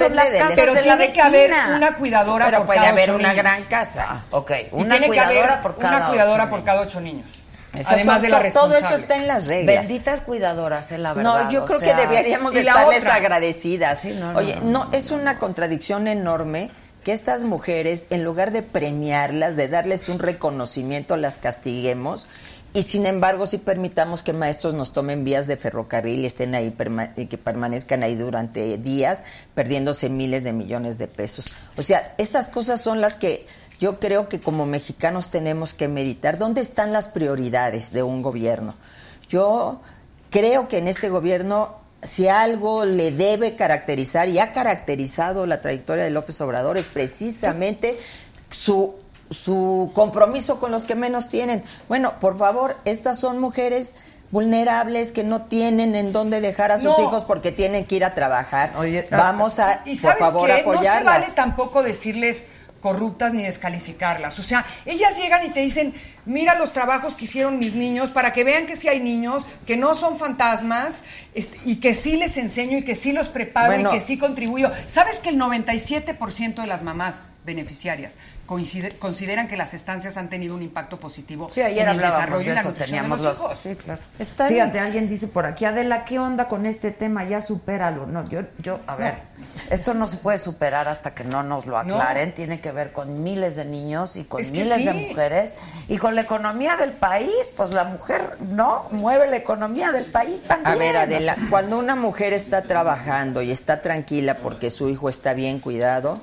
pero 0.55 0.73
de 0.75 0.81
tiene 0.81 1.11
que 1.13 1.21
haber 1.21 1.51
una 1.75 1.95
cuidadora 1.95 2.45
Pero 2.45 2.57
por 2.59 2.65
puede 2.67 2.79
cada 2.79 2.91
haber 2.91 3.09
ocho 3.09 3.15
una 3.19 3.29
niños. 3.29 3.43
gran 3.43 3.63
casa. 3.63 4.05
Ah, 4.07 4.25
ok, 4.31 4.51
una 4.71 4.83
tiene 4.95 4.99
que 5.01 5.07
cuidadora 5.07 5.47
haber 5.53 5.61
por 5.63 5.77
cada 5.77 5.97
una 5.97 6.07
cuidadora 6.09 6.43
por 6.49 6.59
niños. 6.59 6.65
cada 6.65 6.81
ocho 6.81 7.01
niños. 7.01 7.31
Esas 7.73 7.93
Además 7.93 8.21
de 8.21 8.29
la 8.29 8.43
to- 8.43 8.53
Todo 8.53 8.73
eso 8.75 8.95
está 8.95 9.15
en 9.15 9.27
las 9.27 9.47
reglas. 9.47 9.87
Benditas 9.87 10.21
cuidadoras, 10.21 10.91
eh, 10.91 10.97
la 10.97 11.13
verdad. 11.13 11.43
No, 11.45 11.51
yo 11.51 11.65
creo 11.65 11.79
sea, 11.79 11.95
que 11.95 12.01
deberíamos 12.01 12.53
de 12.53 12.59
estarles 12.61 12.99
otra. 13.03 13.15
agradecidas. 13.15 13.99
Sí, 14.01 14.09
no, 14.19 14.33
no, 14.33 14.39
Oye, 14.39 14.55
no, 14.63 14.89
es 14.91 15.11
una 15.11 15.37
contradicción 15.39 16.07
enorme 16.07 16.69
que 17.05 17.13
estas 17.13 17.43
mujeres, 17.45 18.07
en 18.09 18.23
lugar 18.23 18.51
de 18.51 18.61
premiarlas, 18.61 19.55
de 19.55 19.67
darles 19.69 20.09
un 20.09 20.19
reconocimiento, 20.19 21.15
las 21.15 21.37
castiguemos. 21.37 22.27
Y 22.73 22.83
sin 22.83 23.05
embargo, 23.05 23.45
si 23.45 23.57
permitamos 23.57 24.23
que 24.23 24.31
maestros 24.33 24.73
nos 24.73 24.93
tomen 24.93 25.23
vías 25.25 25.45
de 25.47 25.57
ferrocarril 25.57 26.21
y 26.21 26.25
estén 26.25 26.55
ahí 26.55 26.69
perma- 26.77 27.11
y 27.17 27.25
que 27.25 27.37
permanezcan 27.37 28.01
ahí 28.03 28.15
durante 28.15 28.77
días, 28.77 29.23
perdiéndose 29.55 30.07
miles 30.09 30.43
de 30.43 30.53
millones 30.53 30.97
de 30.97 31.07
pesos. 31.07 31.47
O 31.77 31.81
sea, 31.81 32.13
estas 32.17 32.47
cosas 32.47 32.79
son 32.79 33.01
las 33.01 33.15
que 33.15 33.45
yo 33.81 33.99
creo 33.99 34.29
que 34.29 34.39
como 34.39 34.65
mexicanos 34.67 35.29
tenemos 35.29 35.73
que 35.73 35.87
meditar. 35.89 36.37
¿Dónde 36.37 36.61
están 36.61 36.93
las 36.93 37.07
prioridades 37.07 37.91
de 37.91 38.03
un 38.03 38.21
gobierno? 38.21 38.75
Yo 39.27 39.81
creo 40.29 40.67
que 40.67 40.77
en 40.77 40.87
este 40.87 41.09
gobierno, 41.09 41.75
si 42.01 42.27
algo 42.27 42.85
le 42.85 43.11
debe 43.11 43.55
caracterizar 43.55 44.29
y 44.29 44.37
ha 44.37 44.53
caracterizado 44.53 45.47
la 45.47 45.59
trayectoria 45.61 46.03
de 46.03 46.11
López 46.11 46.39
Obrador, 46.41 46.77
es 46.77 46.87
precisamente 46.87 47.99
su, 48.51 48.93
su 49.31 49.91
compromiso 49.95 50.59
con 50.59 50.69
los 50.71 50.85
que 50.85 50.93
menos 50.93 51.27
tienen. 51.27 51.63
Bueno, 51.89 52.13
por 52.19 52.37
favor, 52.37 52.77
estas 52.85 53.19
son 53.19 53.39
mujeres 53.39 53.95
vulnerables 54.29 55.11
que 55.11 55.23
no 55.23 55.41
tienen 55.43 55.95
en 55.95 56.13
dónde 56.13 56.39
dejar 56.39 56.71
a 56.71 56.77
sus 56.77 56.97
No. 56.97 57.03
hijos 57.05 57.25
porque 57.25 57.51
tienen 57.51 57.85
que 57.85 57.95
ir 57.95 58.05
a 58.05 58.13
trabajar. 58.13 58.73
Oye, 58.77 59.07
Vamos 59.11 59.59
a, 59.59 59.81
Y 59.85 59.95
por 59.95 60.01
sabes 60.01 60.19
favor, 60.19 60.47
qué? 60.47 60.53
no 60.53 60.57
se 60.57 60.61
apoyarlas. 60.77 61.03
vale 61.21 61.33
tampoco 61.35 61.83
decirles 61.83 62.45
corruptas 62.81 63.33
ni 63.33 63.43
descalificarlas. 63.43 64.37
O 64.39 64.43
sea, 64.43 64.65
ellas 64.85 65.17
llegan 65.17 65.45
y 65.45 65.51
te 65.51 65.61
dicen, 65.61 65.93
mira 66.25 66.55
los 66.55 66.73
trabajos 66.73 67.15
que 67.15 67.25
hicieron 67.25 67.59
mis 67.59 67.73
niños 67.75 68.09
para 68.11 68.33
que 68.33 68.43
vean 68.43 68.65
que 68.65 68.75
sí 68.75 68.87
hay 68.87 68.99
niños, 68.99 69.45
que 69.65 69.77
no 69.77 69.95
son 69.95 70.17
fantasmas 70.17 71.03
este, 71.33 71.57
y 71.65 71.77
que 71.77 71.93
sí 71.93 72.17
les 72.17 72.37
enseño 72.37 72.77
y 72.77 72.83
que 72.83 72.95
sí 72.95 73.11
los 73.11 73.27
preparo 73.29 73.73
Bueno. 73.73 73.89
y 73.89 73.93
que 73.93 73.99
sí 73.99 74.17
contribuyo. 74.17 74.71
¿Sabes 74.87 75.19
que 75.19 75.29
el 75.29 75.37
97% 75.37 76.61
de 76.61 76.67
las 76.67 76.83
mamás 76.83 77.29
beneficiarias 77.43 78.17
coincide- 78.45 78.95
consideran 78.99 79.47
que 79.47 79.57
las 79.57 79.73
estancias 79.73 80.15
han 80.15 80.29
tenido 80.29 80.53
un 80.53 80.61
impacto 80.61 80.99
positivo 80.99 81.49
Sí, 81.49 81.61
ayer 81.63 81.87
en 81.87 81.95
el 81.95 81.97
desarrollo 81.97 82.45
de 82.45 82.51
y 82.51 82.53
la 82.53 82.59
eso, 82.59 82.69
nutrición 82.69 82.95
teníamos 82.99 83.21
de 83.21 83.27
los 83.29 83.37
los... 83.37 83.45
hijos? 83.45 83.57
Sí, 83.57 83.75
claro. 83.83 84.01
Está 84.19 84.47
Fíjate, 84.47 84.71
bien. 84.73 84.83
alguien 84.85 85.07
dice 85.07 85.27
por 85.27 85.47
aquí, 85.47 85.65
Adela, 85.65 86.03
¿qué 86.03 86.19
onda 86.19 86.47
con 86.47 86.67
este 86.67 86.91
tema? 86.91 87.23
Ya 87.23 87.41
supéralo. 87.41 88.05
No, 88.05 88.29
yo, 88.29 88.41
yo, 88.59 88.79
a 88.85 88.95
ver, 88.95 89.15
esto 89.71 89.95
no 89.95 90.05
se 90.05 90.17
puede 90.17 90.37
superar 90.37 90.87
hasta 90.87 91.15
que 91.15 91.23
no 91.23 91.41
nos 91.41 91.65
lo 91.65 91.79
aclaren. 91.79 92.31
Tiene 92.35 92.59
que 92.61 92.71
ver 92.71 92.91
con 92.91 93.23
miles 93.23 93.55
de 93.55 93.65
niños 93.65 94.17
y 94.17 94.23
con 94.25 94.39
Es 94.41 94.51
que 94.51 94.59
miles 94.61 94.85
de 94.85 94.93
mujeres 94.93 95.57
y 95.87 95.97
con 95.97 96.13
la 96.15 96.20
la 96.21 96.25
economía 96.25 96.77
del 96.77 96.91
país, 96.91 97.51
pues 97.57 97.71
la 97.73 97.83
mujer, 97.83 98.37
¿no? 98.39 98.85
Mueve 98.91 99.27
la 99.27 99.37
economía 99.37 99.91
del 99.91 100.05
país 100.05 100.43
también. 100.43 100.71
A 100.71 100.75
ver, 100.75 100.95
Adela, 100.97 101.35
cuando 101.49 101.79
una 101.79 101.95
mujer 101.95 102.33
está 102.33 102.61
trabajando 102.61 103.41
y 103.41 103.49
está 103.49 103.81
tranquila 103.81 104.35
porque 104.37 104.69
su 104.69 104.87
hijo 104.89 105.09
está 105.09 105.33
bien 105.33 105.59
cuidado 105.59 106.19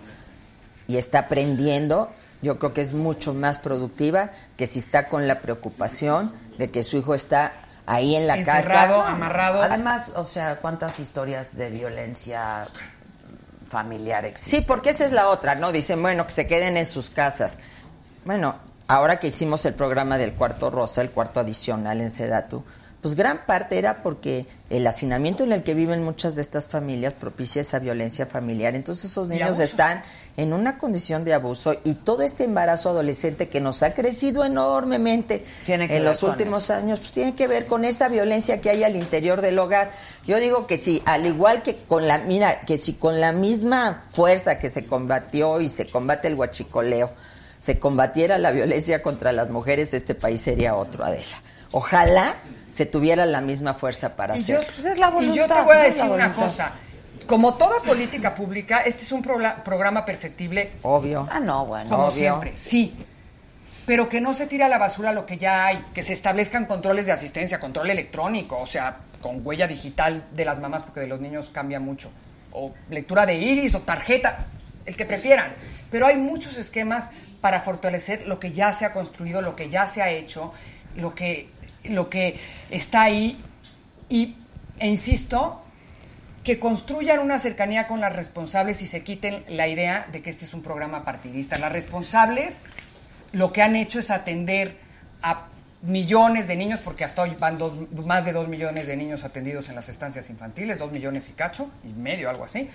y 0.87 0.99
está 0.99 1.21
aprendiendo, 1.21 2.11
yo 2.43 2.59
creo 2.61 2.73
que 2.73 2.81
es 2.81 2.93
mucho 2.93 3.35
más 3.35 3.59
productiva 3.59 4.31
que 4.57 4.67
si 4.69 4.79
está 4.79 5.09
con 5.09 5.27
la 5.27 5.41
preocupación 5.41 6.33
de 6.59 6.71
que 6.71 6.85
su 6.85 6.97
hijo 6.99 7.15
está 7.15 7.53
ahí 7.87 8.15
en 8.15 8.29
la 8.29 8.37
Encerrado, 8.37 9.01
casa. 9.01 9.13
amarrado. 9.13 9.63
Además, 9.63 10.13
o 10.15 10.23
sea, 10.23 10.57
¿cuántas 10.61 11.01
historias 11.01 11.57
de 11.57 11.71
violencia 11.71 12.67
familiar 13.67 14.25
existen? 14.25 14.61
Sí, 14.61 14.67
porque 14.67 14.91
esa 14.91 15.05
es 15.05 15.13
la 15.13 15.29
otra, 15.29 15.57
¿no? 15.57 15.73
Dicen, 15.73 16.01
bueno, 16.01 16.25
que 16.25 16.33
se 16.33 16.47
queden 16.47 16.77
en 16.77 16.87
sus 16.87 17.11
casas. 17.11 17.59
Bueno, 18.25 18.57
ahora 18.89 19.21
que 19.21 19.29
hicimos 19.29 19.65
el 19.67 19.75
programa 19.75 20.19
del 20.19 20.33
cuarto 20.33 20.71
rosa, 20.71 21.03
el 21.03 21.11
cuarto 21.11 21.41
adicional 21.41 22.01
en 22.01 22.11
Sedatu, 22.11 22.65
pues 23.01 23.15
gran 23.15 23.39
parte 23.47 23.79
era 23.79 24.03
porque 24.03 24.47
el 24.71 24.85
hacinamiento 24.85 25.45
en 25.45 25.53
el 25.53 25.63
que 25.63 25.75
viven 25.75 26.03
muchas 26.03 26.35
de 26.35 26.43
estas 26.43 26.67
familias 26.67 27.15
propicia 27.15 27.61
esa 27.61 27.79
violencia 27.79 28.27
familiar. 28.27 28.75
Entonces 28.75 29.13
esos 29.13 29.29
niños 29.29 29.61
están 29.61 30.03
en 30.37 30.53
una 30.53 30.79
condición 30.79 31.25
de 31.25 31.33
abuso 31.33 31.77
y 31.85 31.95
todo 31.95 32.23
este 32.23 32.43
embarazo 32.43 32.89
adolescente 32.91 33.49
que 33.49 33.61
nos 33.61 33.85
ha 33.85 33.95
crecido 33.95 34.45
enormemente 34.45 35.45
Tiene 35.65 35.87
que 35.87 35.99
en 35.99 36.05
los 36.05 36.25
últimos 36.25 36.71
años, 36.71 36.99
pues 36.99 37.13
tiene 37.13 37.37
que 37.37 37.47
ver 37.47 37.67
con 37.67 37.85
esa 37.85 38.09
violencia 38.09 38.61
que 38.61 38.71
hay 38.71 38.83
al 38.83 38.97
interior 38.97 39.43
del 39.43 39.61
hogar. 39.61 39.93
Yo 40.27 40.41
digo 40.41 40.67
que 40.67 40.77
sí, 40.77 41.01
al 41.05 41.25
igual 41.25 41.63
que 41.63 41.77
con 41.77 42.09
la, 42.09 42.19
mira, 42.19 42.63
que 42.63 42.79
si 42.79 42.95
con 42.95 43.21
la 43.21 43.31
misma 43.31 44.03
fuerza 44.11 44.59
que 44.59 44.69
se 44.69 44.87
combatió 44.87 45.61
y 45.61 45.69
se 45.69 45.87
combate 45.87 46.27
el 46.27 46.35
huachicoleo, 46.35 47.13
se 47.59 47.79
combatiera 47.79 48.39
la 48.39 48.51
violencia 48.51 49.03
contra 49.03 49.33
las 49.33 49.51
mujeres, 49.51 49.95
este 49.95 50.15
país 50.15 50.41
sería 50.41 50.75
otro, 50.75 51.05
Adela. 51.05 51.43
Ojalá 51.73 52.37
se 52.71 52.87
tuviera 52.87 53.27
la 53.27 53.41
misma 53.41 53.75
fuerza 53.75 54.17
para 54.17 54.37
Y 54.37 54.43
yo, 54.45 54.57
hacerlo. 54.59 54.73
Pues 54.75 54.87
es 54.87 54.99
la 54.99 55.09
y 55.21 55.27
yo 55.27 55.33
te 55.33 55.39
voluntad, 55.41 55.65
voy 55.65 55.77
a 55.77 55.81
decir 55.81 56.05
una 56.05 56.13
voluntad. 56.29 56.43
cosa. 56.43 56.73
Como 57.27 57.55
toda 57.55 57.83
política 57.83 58.35
pública, 58.35 58.79
este 58.87 59.03
es 59.03 59.13
un 59.13 59.23
programa 59.23 60.05
perfectible, 60.07 60.73
Obvio. 60.83 61.29
Ah, 61.31 61.41
no, 61.41 61.67
bueno. 61.67 61.89
como 61.91 62.05
Obvio. 62.05 62.11
siempre, 62.17 62.53
sí. 62.57 62.95
Pero 63.85 64.09
que 64.09 64.21
no 64.21 64.33
se 64.35 64.47
tire 64.47 64.65
a 64.65 64.69
la 64.69 64.79
basura 64.79 65.13
lo 65.13 65.27
que 65.27 65.37
ya 65.37 65.67
hay, 65.67 65.85
que 65.95 66.03
se 66.03 66.13
establezcan 66.15 66.65
controles 66.67 67.07
de 67.07 67.13
asistencia, 67.13 67.59
control 67.61 67.91
electrónico, 67.91 68.57
o 68.57 68.67
sea, 68.67 68.99
con 69.21 69.45
huella 69.47 69.67
digital 69.67 70.25
de 70.31 70.45
las 70.45 70.59
mamás, 70.59 70.83
porque 70.85 71.01
de 71.01 71.07
los 71.07 71.21
niños 71.21 71.51
cambia 71.53 71.81
mucho, 71.81 72.11
o 72.53 72.73
lectura 72.91 73.27
de 73.27 73.35
iris 73.37 73.75
o 73.75 73.81
tarjeta, 73.81 74.47
el 74.87 74.97
que 74.97 75.05
prefieran. 75.05 75.53
Pero 75.91 76.07
hay 76.07 76.17
muchos 76.17 76.57
esquemas 76.59 77.11
para 77.41 77.61
fortalecer 77.61 78.27
lo 78.27 78.41
que 78.41 78.53
ya 78.53 78.73
se 78.73 78.85
ha 78.85 78.93
construido, 78.93 79.43
lo 79.43 79.55
que 79.57 79.69
ya 79.69 79.87
se 79.87 80.03
ha 80.03 80.11
hecho, 80.11 80.53
lo 80.97 81.15
que, 81.15 81.49
lo 81.85 82.09
que 82.11 82.39
está 82.71 83.03
ahí. 83.03 83.39
Y, 84.09 84.37
e 84.79 84.89
insisto, 84.89 85.63
que 86.45 86.59
construyan 86.59 87.21
una 87.21 87.39
cercanía 87.39 87.87
con 87.87 88.01
las 88.01 88.15
responsables 88.15 88.81
y 88.83 88.87
se 88.87 89.03
quiten 89.03 89.45
la 89.49 89.69
idea 89.69 90.07
de 90.11 90.23
que 90.23 90.31
este 90.31 90.45
es 90.47 90.55
un 90.55 90.63
programa 90.63 91.05
partidista. 91.05 91.59
Las 91.59 91.73
responsables 91.73 92.63
lo 93.33 93.53
que 93.53 93.63
han 93.63 93.77
hecho 93.77 93.99
es 94.01 94.11
atender 94.11 94.77
a 95.23 95.47
millones 95.83 96.49
de 96.49 96.57
niños, 96.57 96.81
porque 96.81 97.05
hasta 97.05 97.23
hoy 97.23 97.37
van 97.39 97.59
dos- 97.59 97.73
más 98.07 98.25
de 98.25 98.33
dos 98.33 98.49
millones 98.49 98.87
de 98.87 98.97
niños 98.97 99.23
atendidos 99.25 99.69
en 99.69 99.75
las 99.77 99.89
estancias 99.89 100.31
infantiles, 100.31 100.79
dos 100.79 100.91
millones 100.91 101.29
y 101.29 101.33
cacho, 101.33 101.71
y 101.85 101.89
medio, 101.93 102.31
algo 102.31 102.45
así. 102.45 102.69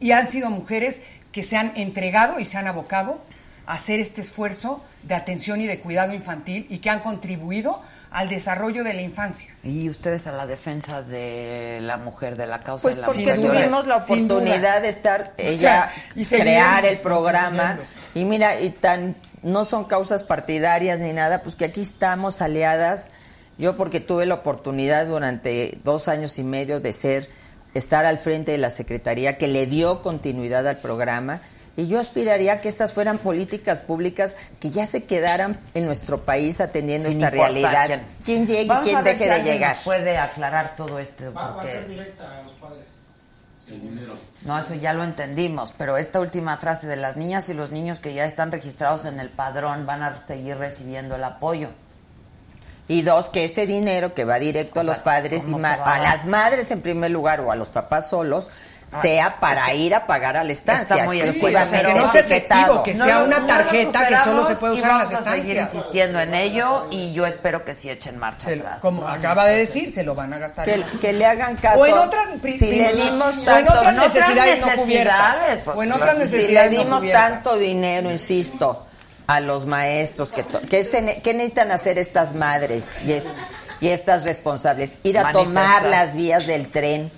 Y 0.00 0.10
han 0.10 0.28
sido 0.28 0.50
mujeres 0.50 1.02
que 1.30 1.42
se 1.44 1.56
han 1.56 1.72
entregado 1.76 2.40
y 2.40 2.44
se 2.44 2.58
han 2.58 2.66
abocado 2.66 3.22
hacer 3.66 4.00
este 4.00 4.20
esfuerzo 4.20 4.82
de 5.02 5.14
atención 5.14 5.60
y 5.60 5.66
de 5.66 5.80
cuidado 5.80 6.14
infantil 6.14 6.66
y 6.68 6.78
que 6.78 6.90
han 6.90 7.00
contribuido 7.00 7.80
al 8.12 8.28
desarrollo 8.28 8.84
de 8.84 8.92
la 8.92 9.02
infancia. 9.02 9.48
Y 9.64 9.88
ustedes 9.88 10.26
a 10.26 10.32
la 10.32 10.46
defensa 10.46 11.02
de 11.02 11.78
la 11.80 11.96
mujer, 11.96 12.36
de 12.36 12.46
la 12.46 12.60
causa 12.60 12.82
Pues 12.82 12.96
de 12.96 13.02
la 13.02 13.06
porque 13.06 13.22
mujer. 13.22 13.40
Duda. 13.40 13.52
tuvimos 13.52 13.86
la 13.86 13.96
oportunidad 13.96 14.82
de 14.82 14.88
estar 14.88 15.32
O 15.38 15.42
ella 15.42 15.90
sea, 15.90 15.92
y 16.14 16.24
crear 16.24 16.84
el 16.84 16.98
programa 16.98 17.78
y 18.14 18.24
mira 18.24 18.60
y 18.60 18.70
tan 18.70 19.16
no 19.42 19.64
son 19.64 19.84
causas 19.84 20.24
partidarias 20.24 21.00
ni 21.00 21.12
nada 21.12 21.42
pues 21.42 21.56
que 21.56 21.64
aquí 21.64 21.80
estamos 21.80 22.42
aliadas 22.42 23.08
yo 23.58 23.76
porque 23.76 24.00
tuve 24.00 24.26
la 24.26 24.34
oportunidad 24.34 25.06
durante 25.06 25.78
dos 25.82 26.08
años 26.08 26.38
y 26.38 26.44
medio 26.44 26.80
de 26.80 26.92
ser 26.92 27.28
estar 27.74 28.04
al 28.04 28.18
frente 28.18 28.52
de 28.52 28.58
la 28.58 28.70
secretaría 28.70 29.38
que 29.38 29.48
le 29.48 29.66
dio 29.66 30.02
continuidad 30.02 30.68
al 30.68 30.78
programa 30.78 31.40
y 31.76 31.88
yo 31.88 31.98
aspiraría 31.98 32.54
a 32.54 32.60
que 32.60 32.68
estas 32.68 32.92
fueran 32.92 33.18
políticas 33.18 33.80
públicas 33.80 34.36
que 34.60 34.70
ya 34.70 34.86
se 34.86 35.04
quedaran 35.04 35.58
en 35.74 35.86
nuestro 35.86 36.18
país 36.24 36.60
atendiendo 36.60 37.08
Sin 37.08 37.18
esta 37.22 37.30
realidad. 37.30 37.86
quién. 37.86 38.02
¿Quién 38.24 38.46
llegue 38.46 38.64
y 38.64 38.70
a 38.70 38.82
quién 38.82 39.04
ver 39.04 39.18
deje 39.18 39.34
si 39.36 39.42
de 39.42 39.52
llegar? 39.52 39.76
puede 39.84 40.18
aclarar 40.18 40.76
todo 40.76 40.98
esto. 40.98 41.32
Va, 41.32 41.42
va 41.42 41.48
a 41.48 41.54
porque- 41.54 41.70
ser 41.72 41.88
directa 41.88 42.24
a 42.38 42.42
los 42.42 42.52
padres. 42.52 42.86
No, 44.44 44.58
eso 44.58 44.74
ya 44.74 44.92
lo 44.92 45.02
entendimos, 45.04 45.72
pero 45.72 45.96
esta 45.96 46.20
última 46.20 46.58
frase 46.58 46.86
de 46.88 46.96
las 46.96 47.16
niñas 47.16 47.48
y 47.48 47.54
los 47.54 47.70
niños 47.70 48.00
que 48.00 48.12
ya 48.12 48.24
están 48.26 48.52
registrados 48.52 49.04
en 49.06 49.18
el 49.20 49.30
padrón 49.30 49.86
van 49.86 50.02
a 50.02 50.18
seguir 50.18 50.58
recibiendo 50.58 51.14
el 51.16 51.24
apoyo. 51.24 51.70
Y 52.88 53.02
dos, 53.02 53.28
que 53.30 53.44
ese 53.44 53.64
dinero 53.66 54.12
que 54.12 54.24
va 54.24 54.38
directo 54.38 54.80
O 54.80 54.82
a 54.82 54.84
sea, 54.84 54.92
los 54.94 55.02
padres 55.02 55.44
y 55.48 55.52
¿cómo 55.52 55.58
ma- 55.60 55.74
se 55.74 55.80
va 55.80 55.86
a 55.92 55.94
a- 55.94 56.02
las 56.02 56.26
madres 56.26 56.70
en 56.72 56.82
primer 56.82 57.10
lugar 57.12 57.40
o 57.40 57.52
a 57.52 57.56
los 57.56 57.70
papás 57.70 58.10
solos 58.10 58.50
sea 59.00 59.38
para 59.40 59.72
ir 59.74 59.94
a 59.94 60.06
pagar 60.06 60.36
a 60.36 60.44
la 60.44 60.52
estancia. 60.52 60.96
está 60.96 61.04
muy 61.06 61.20
expuesto, 61.20 61.58
que 61.70 61.94
no 61.94 62.12
sea 62.12 62.20
efectivo, 62.20 62.82
que 62.82 62.94
sea 62.94 63.22
una 63.24 63.46
tarjeta 63.46 64.06
que 64.08 64.18
solo 64.18 64.46
se 64.46 64.54
puede 64.56 64.74
usar 64.74 64.90
en 64.90 64.98
las 64.98 65.12
vamos 65.12 65.26
a 65.26 65.34
seguir 65.34 65.50
estancias. 65.56 65.74
insistiendo 65.74 66.20
en 66.20 66.34
ello 66.34 66.86
y 66.90 67.12
yo 67.12 67.26
espero 67.26 67.64
que 67.64 67.74
sí 67.74 67.88
echen 67.90 68.18
marcha 68.18 68.46
Se- 68.48 68.54
atrás. 68.54 68.82
como 68.82 69.06
acaba 69.08 69.46
de 69.46 69.58
decir, 69.58 69.90
se 69.90 70.02
lo 70.04 70.14
van 70.14 70.32
a 70.34 70.38
gastar. 70.38 70.64
que, 70.66 70.82
que 71.00 71.12
le 71.12 71.24
hagan 71.26 71.56
caso. 71.56 71.82
O 71.82 71.86
en 71.86 71.94
otras 71.94 72.26
pri- 72.40 72.52
si 72.52 72.70
le 72.72 72.92
dimos 72.92 73.36
o 73.36 73.40
en 73.40 73.44
tanto, 73.46 73.72
otras 73.72 73.94
no, 73.96 74.02
necesidades 74.04 74.60
no 74.60 74.66
necesidades, 74.66 74.78
cubiertas. 74.78 75.60
pues, 75.64 75.76
o 75.76 75.82
en 75.82 75.92
otras 75.92 76.10
si 76.10 76.16
le 76.16 76.24
necesidades 76.24 76.72
no 76.72 76.78
dimos 76.78 76.98
cubiertas. 77.00 77.30
tanto 77.30 77.56
dinero, 77.58 78.10
insisto, 78.10 78.86
a 79.26 79.40
los 79.40 79.66
maestros, 79.66 80.32
que, 80.32 80.44
que, 80.68 80.84
se 80.84 81.22
que 81.22 81.32
necesitan 81.34 81.70
hacer 81.70 81.98
estas 81.98 82.34
madres 82.34 82.96
y, 83.06 83.12
es- 83.12 83.28
y 83.80 83.88
estas 83.88 84.24
responsables? 84.24 84.98
Ir 85.02 85.18
a 85.18 85.32
tomar 85.32 85.46
Manifestar. 85.54 85.84
las 85.86 86.14
vías 86.14 86.46
del 86.46 86.68
tren 86.68 87.10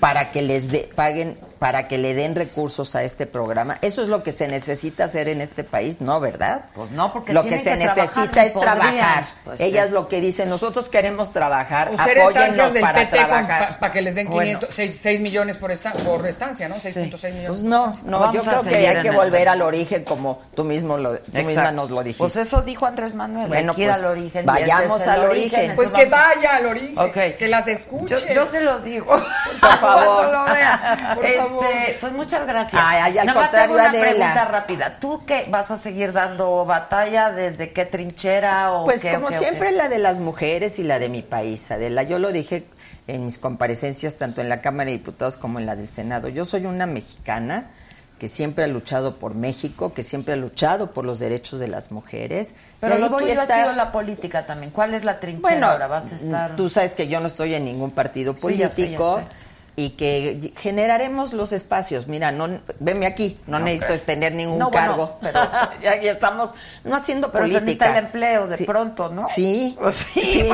para 0.00 0.30
que 0.30 0.42
les 0.42 0.70
de- 0.70 0.88
paguen, 0.94 1.36
para 1.58 1.88
que 1.88 1.98
le 1.98 2.14
den 2.14 2.34
recursos 2.34 2.94
a 2.94 3.02
este 3.02 3.26
programa. 3.26 3.76
Eso 3.80 4.02
es 4.02 4.08
lo 4.08 4.22
que 4.22 4.32
se 4.32 4.48
necesita 4.48 5.04
hacer 5.04 5.28
en 5.28 5.40
este 5.40 5.64
país, 5.64 6.00
¿no? 6.00 6.20
¿Verdad? 6.20 6.64
Pues 6.74 6.90
no, 6.90 7.12
porque 7.12 7.32
lo 7.32 7.42
que 7.42 7.58
se 7.58 7.70
que 7.70 7.76
necesita 7.76 8.44
es 8.44 8.52
podrían. 8.52 8.76
trabajar. 8.78 9.24
Pues 9.44 9.60
Ellas 9.60 9.88
sí. 9.88 9.94
lo 9.94 10.08
que 10.08 10.20
dicen, 10.20 10.48
nosotros 10.48 10.88
queremos 10.88 11.32
trabajar, 11.32 11.88
apóyennos 11.88 12.28
estancias 12.30 12.72
del 12.72 12.82
para 12.82 12.98
PT 13.00 13.16
trabajar. 13.16 13.78
para 13.78 13.92
que 13.92 14.02
les 14.02 14.14
den 14.14 14.28
Bueno. 14.28 14.58
500, 14.60 14.98
6, 15.00 15.20
millones 15.20 15.56
por, 15.56 15.70
esta, 15.70 15.92
por 15.92 16.26
estancia, 16.26 16.68
¿no? 16.68 16.76
6.6 16.76 16.94
millones. 17.30 17.48
Pues 17.48 17.62
no, 17.62 17.94
no, 18.04 18.18
Vamos 18.20 18.34
yo 18.34 18.42
creo 18.42 18.62
que 18.62 18.88
hay 18.88 19.02
que 19.02 19.10
volver 19.10 19.48
al 19.48 19.62
origen 19.62 20.04
como 20.04 20.40
tú 20.54 20.64
mismo 20.64 20.96
lo, 20.98 21.18
tú 21.18 21.42
misma 21.42 21.70
nos 21.72 21.90
lo 21.90 22.02
dijiste. 22.02 22.22
Pues 22.22 22.36
eso 22.36 22.62
dijo 22.62 22.86
Andrés 22.86 23.14
Manuel. 23.14 23.48
Bueno, 23.48 23.72
hay 23.72 23.76
que 23.76 23.82
ir 23.82 23.88
pues, 23.90 24.04
al 24.04 24.10
origen. 24.10 24.46
vayamos 24.46 25.00
es 25.00 25.08
al 25.08 25.24
origen. 25.24 25.76
Pues 25.76 25.90
que 25.90 26.06
vaya 26.06 26.56
al 26.56 26.66
origen, 26.66 27.12
que 27.38 27.48
las 27.48 27.68
escuche. 27.68 28.16
Yo, 28.28 28.34
yo 28.34 28.46
se 28.46 28.60
lo 28.60 28.80
digo. 28.80 29.06
Por 29.06 29.70
favor. 29.80 30.32
Lo 30.32 30.44
vea. 30.44 31.12
Por 31.14 31.24
Este. 31.44 31.98
Pues 32.00 32.12
muchas 32.12 32.46
gracias. 32.46 32.82
Ay, 32.84 33.00
ay, 33.02 33.18
al 33.18 33.26
Nada 33.26 33.40
más 33.40 33.50
tengo 33.50 33.74
una 33.74 33.88
Adela. 33.90 34.02
pregunta 34.10 34.44
rápida. 34.46 34.98
¿Tú 35.00 35.22
qué 35.26 35.46
vas 35.50 35.70
a 35.70 35.76
seguir 35.76 36.12
dando 36.12 36.64
batalla? 36.64 37.30
¿Desde 37.30 37.72
qué 37.72 37.84
trinchera? 37.84 38.72
O 38.72 38.84
Pues 38.84 39.02
qué, 39.02 39.12
como 39.14 39.28
qué, 39.28 39.34
siempre 39.36 39.70
qué? 39.70 39.76
la 39.76 39.88
de 39.88 39.98
las 39.98 40.18
mujeres 40.18 40.78
y 40.78 40.82
la 40.84 40.98
de 40.98 41.08
mi 41.08 41.22
país, 41.22 41.70
Adela. 41.70 42.02
Yo 42.02 42.18
lo 42.18 42.32
dije 42.32 42.66
en 43.06 43.24
mis 43.24 43.38
comparecencias 43.38 44.16
tanto 44.16 44.40
en 44.40 44.48
la 44.48 44.60
Cámara 44.60 44.86
de 44.90 44.96
Diputados 44.96 45.36
como 45.36 45.58
en 45.58 45.66
la 45.66 45.76
del 45.76 45.88
Senado. 45.88 46.28
Yo 46.28 46.44
soy 46.44 46.66
una 46.66 46.86
mexicana 46.86 47.66
que 48.18 48.28
siempre 48.28 48.64
ha 48.64 48.68
luchado 48.68 49.16
por 49.16 49.34
México, 49.34 49.92
que 49.92 50.02
siempre 50.04 50.34
ha 50.34 50.36
luchado 50.36 50.92
por 50.92 51.04
los 51.04 51.18
derechos 51.18 51.58
de 51.58 51.66
las 51.68 51.90
mujeres. 51.90 52.54
Pero 52.80 52.96
lo 52.96 53.10
voy 53.10 53.24
a 53.24 53.26
tuyo 53.26 53.40
ha 53.40 53.42
estar. 53.42 53.64
sido 53.64 53.76
la 53.76 53.90
política 53.92 54.46
también. 54.46 54.70
¿Cuál 54.70 54.94
es 54.94 55.04
la 55.04 55.18
trinchera 55.18 55.50
Bueno, 55.50 55.66
ahora? 55.66 55.88
¿Vas 55.88 56.12
a 56.12 56.14
estar...? 56.14 56.56
tú 56.56 56.68
sabes 56.68 56.94
que 56.94 57.08
yo 57.08 57.18
no 57.20 57.26
estoy 57.26 57.54
en 57.54 57.64
ningún 57.64 57.90
partido 57.90 58.34
Sí, 58.40 58.56
ya 58.56 58.70
sé, 58.70 58.90
ya 58.92 58.96
político 58.98 59.16
sé. 59.18 59.24
Y 59.76 59.90
que 59.90 60.52
generaremos 60.56 61.32
los 61.32 61.52
espacios. 61.52 62.06
Mira, 62.06 62.30
no, 62.30 62.60
veme 62.78 63.06
aquí, 63.06 63.40
no 63.48 63.58
necesito 63.58 63.98
tener 64.04 64.32
ningún 64.32 64.58
No, 64.58 64.70
bueno, 64.70 64.86
cargo. 64.86 65.18
pero- 65.20 65.40
ya, 65.82 66.00
ya 66.00 66.12
estamos 66.12 66.54
no 66.84 66.94
haciendo 66.94 67.32
Pero 67.32 67.46
se 67.48 67.54
política. 67.54 67.86
necesita 67.86 67.98
el 67.98 68.04
empleo 68.06 68.46
de 68.46 68.64
pronto, 68.64 69.08
¿no? 69.08 69.24
Sí, 69.24 69.76
Pues 69.80 69.96
sí, 69.96 70.48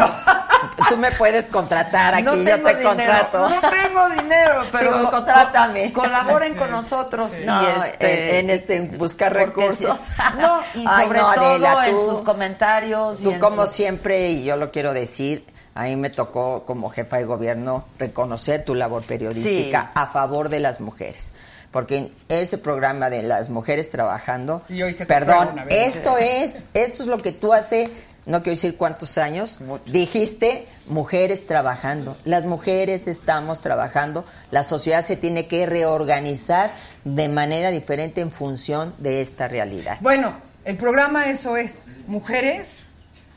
Tú 0.89 0.97
me 0.97 1.11
puedes 1.13 1.47
contratar 1.49 2.15
aquí, 2.15 2.23
no 2.25 2.35
yo 2.37 2.45
tengo 2.45 2.69
te 2.69 2.77
dinero, 2.77 2.89
contrato. 2.97 3.49
no 3.49 3.61
tengo 3.71 4.09
dinero, 4.11 4.63
pero 4.73 4.93
Digo, 4.99 5.05
co- 5.05 5.17
contrátame. 5.17 5.93
co- 5.93 6.03
colaboren 6.03 6.55
con 6.55 6.71
nosotros 6.71 7.41
y 7.41 7.45
No, 7.45 7.85
este, 7.85 8.39
en, 8.39 8.45
en 8.47 8.51
este 8.51 8.77
en 8.77 8.99
buscar 8.99 9.33
recursos. 9.35 9.99
sí. 9.99 10.13
No, 10.39 10.61
y 10.75 10.85
Ay, 10.87 11.07
sobre 11.07 11.21
no, 11.21 11.33
todo 11.35 11.45
Adela, 11.47 11.89
en 11.89 11.99
sus 11.99 12.23
comentarios. 12.23 13.21
Tú 13.23 13.39
como 13.39 13.67
siempre, 13.67 14.31
y 14.31 14.45
yo 14.45 14.57
lo 14.57 14.71
quiero 14.71 14.93
decir, 14.95 15.45
a 15.81 15.85
mí 15.85 15.97
me 15.97 16.11
tocó 16.11 16.65
como 16.67 16.91
jefa 16.91 17.17
de 17.17 17.25
gobierno 17.25 17.85
reconocer 17.99 18.65
tu 18.65 18.75
labor 18.75 19.03
periodística 19.03 19.83
Sí. 19.83 19.89
a 19.95 20.07
favor 20.07 20.49
de 20.51 20.61
las 20.61 20.81
mujeres. 20.81 21.33
porque 21.73 21.97
en 21.99 22.13
ese 22.29 22.59
programa 22.59 23.11
de 23.11 23.23
las 23.23 23.49
mujeres 23.49 23.91
trabajando, 23.91 24.61
Y 24.69 24.83
hoy 24.83 24.93
se 24.93 25.07
te 25.07 25.07
perdón, 25.07 25.45
fue 25.45 25.53
una 25.53 25.65
vez. 25.67 25.95
esto 25.97 26.19
es, 26.19 26.69
esto 26.75 27.05
es 27.05 27.09
lo 27.09 27.23
que 27.23 27.31
tú 27.31 27.53
hace, 27.53 27.89
no 28.27 28.43
quiero 28.43 28.57
decir 28.57 28.77
cuántos 28.77 29.17
años, 29.19 29.61
dijiste 29.87 30.65
mujeres 30.89 31.47
trabajando. 31.47 32.17
Las 32.25 32.45
mujeres 32.45 33.07
estamos 33.07 33.61
trabajando, 33.61 34.25
la 34.51 34.65
sociedad 34.65 35.05
se 35.05 35.15
tiene 35.15 35.47
que 35.47 35.65
reorganizar 35.65 36.73
de 37.05 37.29
manera 37.29 37.71
diferente 37.71 38.21
en 38.21 38.33
función 38.33 38.93
de 38.99 39.21
esta 39.21 39.47
realidad. 39.47 39.97
Bueno, 40.01 40.35
el 40.65 40.77
programa 40.77 41.31
eso 41.31 41.57
es 41.57 41.75
mujeres 42.09 42.80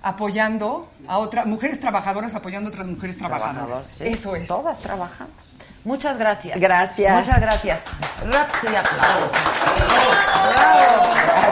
apoyando 0.04 0.88
a 1.08 1.18
otras 1.18 1.46
mujeres 1.46 1.80
trabajadoras 1.80 2.36
apoyando 2.36 2.70
a 2.70 2.74
otras 2.74 2.88
mujeres 2.88 3.18
trabajadoras. 3.18 3.56
Trabajador, 3.56 3.86
sí. 3.88 4.08
Eso 4.08 4.36
es. 4.36 4.46
Todas 4.46 4.80
trabajando. 4.80 5.34
Muchas 5.86 6.18
gracias. 6.18 6.60
Gracias. 6.62 7.26
Muchas 7.26 7.42
gracias. 7.42 7.84
Raps 8.26 8.64
y 8.64 8.76
aplausos. 8.76 9.32
Bravo. 10.56 11.04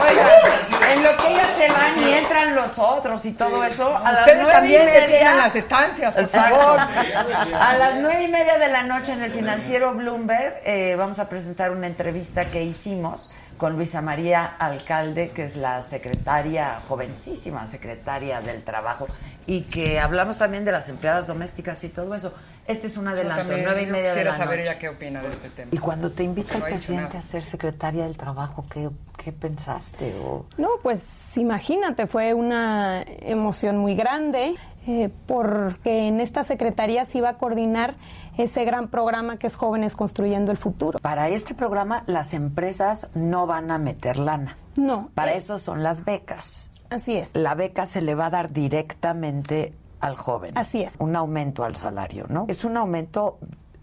Oigan, 0.08 0.92
en 0.92 1.02
lo 1.02 1.16
que 1.16 1.32
ellas 1.32 1.48
se 1.56 1.68
van 1.68 1.98
y 1.98 2.12
entran 2.12 2.54
los 2.54 2.78
otros 2.78 3.24
y 3.26 3.32
todo 3.32 3.62
eso, 3.64 3.94
a 3.94 4.12
las 4.12 4.20
Ustedes 4.20 4.38
nueve 4.38 4.52
también 4.52 4.82
y 4.82 4.86
media, 4.86 5.34
las 5.34 5.54
estancias, 5.54 6.14
por 6.14 6.28
favor. 6.28 6.80
A 6.80 7.74
las 7.74 7.96
nueve 7.96 8.24
y 8.24 8.28
media 8.28 8.58
de 8.58 8.68
la 8.68 8.82
noche 8.82 9.12
en 9.12 9.22
el 9.22 9.30
financiero 9.30 9.92
Bloomberg 9.92 10.60
eh, 10.64 10.94
vamos 10.96 11.18
a 11.18 11.28
presentar 11.28 11.70
una 11.70 11.86
entrevista 11.86 12.46
que 12.46 12.62
hicimos 12.62 13.30
con 13.62 13.76
Luisa 13.76 14.02
María 14.02 14.44
Alcalde, 14.58 15.30
que 15.30 15.44
es 15.44 15.54
la 15.54 15.82
secretaria, 15.82 16.80
jovencísima 16.88 17.64
secretaria 17.68 18.40
del 18.40 18.64
trabajo, 18.64 19.06
y 19.46 19.60
que 19.60 20.00
hablamos 20.00 20.36
también 20.36 20.64
de 20.64 20.72
las 20.72 20.88
empleadas 20.88 21.28
domésticas 21.28 21.84
y 21.84 21.88
todo 21.88 22.12
eso. 22.12 22.34
Este 22.66 22.88
es 22.88 22.96
un 22.96 23.06
adelanto, 23.06 23.52
nueve 23.56 23.84
y 23.84 23.86
media 23.86 24.00
de 24.00 24.08
quisiera 24.08 24.30
la 24.32 24.36
saber 24.36 24.58
noche. 24.58 24.70
ella 24.70 24.80
qué 24.80 24.88
opina 24.88 25.22
de 25.22 25.28
este 25.28 25.48
tema. 25.48 25.68
Y 25.70 25.78
cuando 25.78 26.10
te 26.10 26.24
invita 26.24 26.56
el 26.56 26.62
presidente 26.64 27.16
a 27.16 27.22
ser 27.22 27.44
secretaria 27.44 28.02
del 28.02 28.16
trabajo, 28.16 28.64
¿qué, 28.68 28.90
qué 29.16 29.30
pensaste? 29.30 30.12
O... 30.20 30.44
No, 30.58 30.70
pues 30.82 31.36
imagínate, 31.36 32.08
fue 32.08 32.34
una 32.34 33.04
emoción 33.06 33.78
muy 33.78 33.94
grande 33.94 34.56
eh, 34.86 35.10
porque 35.26 36.08
en 36.08 36.20
esta 36.20 36.44
secretaría 36.44 37.04
se 37.04 37.18
iba 37.18 37.28
a 37.30 37.34
coordinar 37.38 37.96
ese 38.36 38.64
gran 38.64 38.88
programa 38.88 39.36
que 39.38 39.46
es 39.46 39.56
Jóvenes 39.56 39.94
Construyendo 39.94 40.50
el 40.52 40.58
Futuro. 40.58 40.98
Para 41.00 41.28
este 41.28 41.54
programa 41.54 42.02
las 42.06 42.34
empresas 42.34 43.08
no 43.14 43.46
van 43.46 43.70
a 43.70 43.78
meter 43.78 44.18
lana. 44.18 44.56
No, 44.76 45.10
Para 45.14 45.32
eh, 45.34 45.36
eso 45.36 45.58
son 45.58 45.82
las 45.82 46.04
becas. 46.04 46.70
así 46.90 47.16
es. 47.16 47.36
La 47.36 47.54
beca 47.54 47.86
se 47.86 48.00
le 48.00 48.14
va 48.14 48.26
a 48.26 48.30
dar 48.30 48.52
directamente 48.52 49.74
al 50.00 50.16
joven. 50.16 50.56
Así 50.58 50.82
es. 50.82 50.96
Un 50.98 51.14
aumento 51.14 51.64
al 51.64 51.76
salario, 51.76 52.26
¿no? 52.28 52.46
Es 52.48 52.64
un 52.64 52.76
aumento 52.76 53.38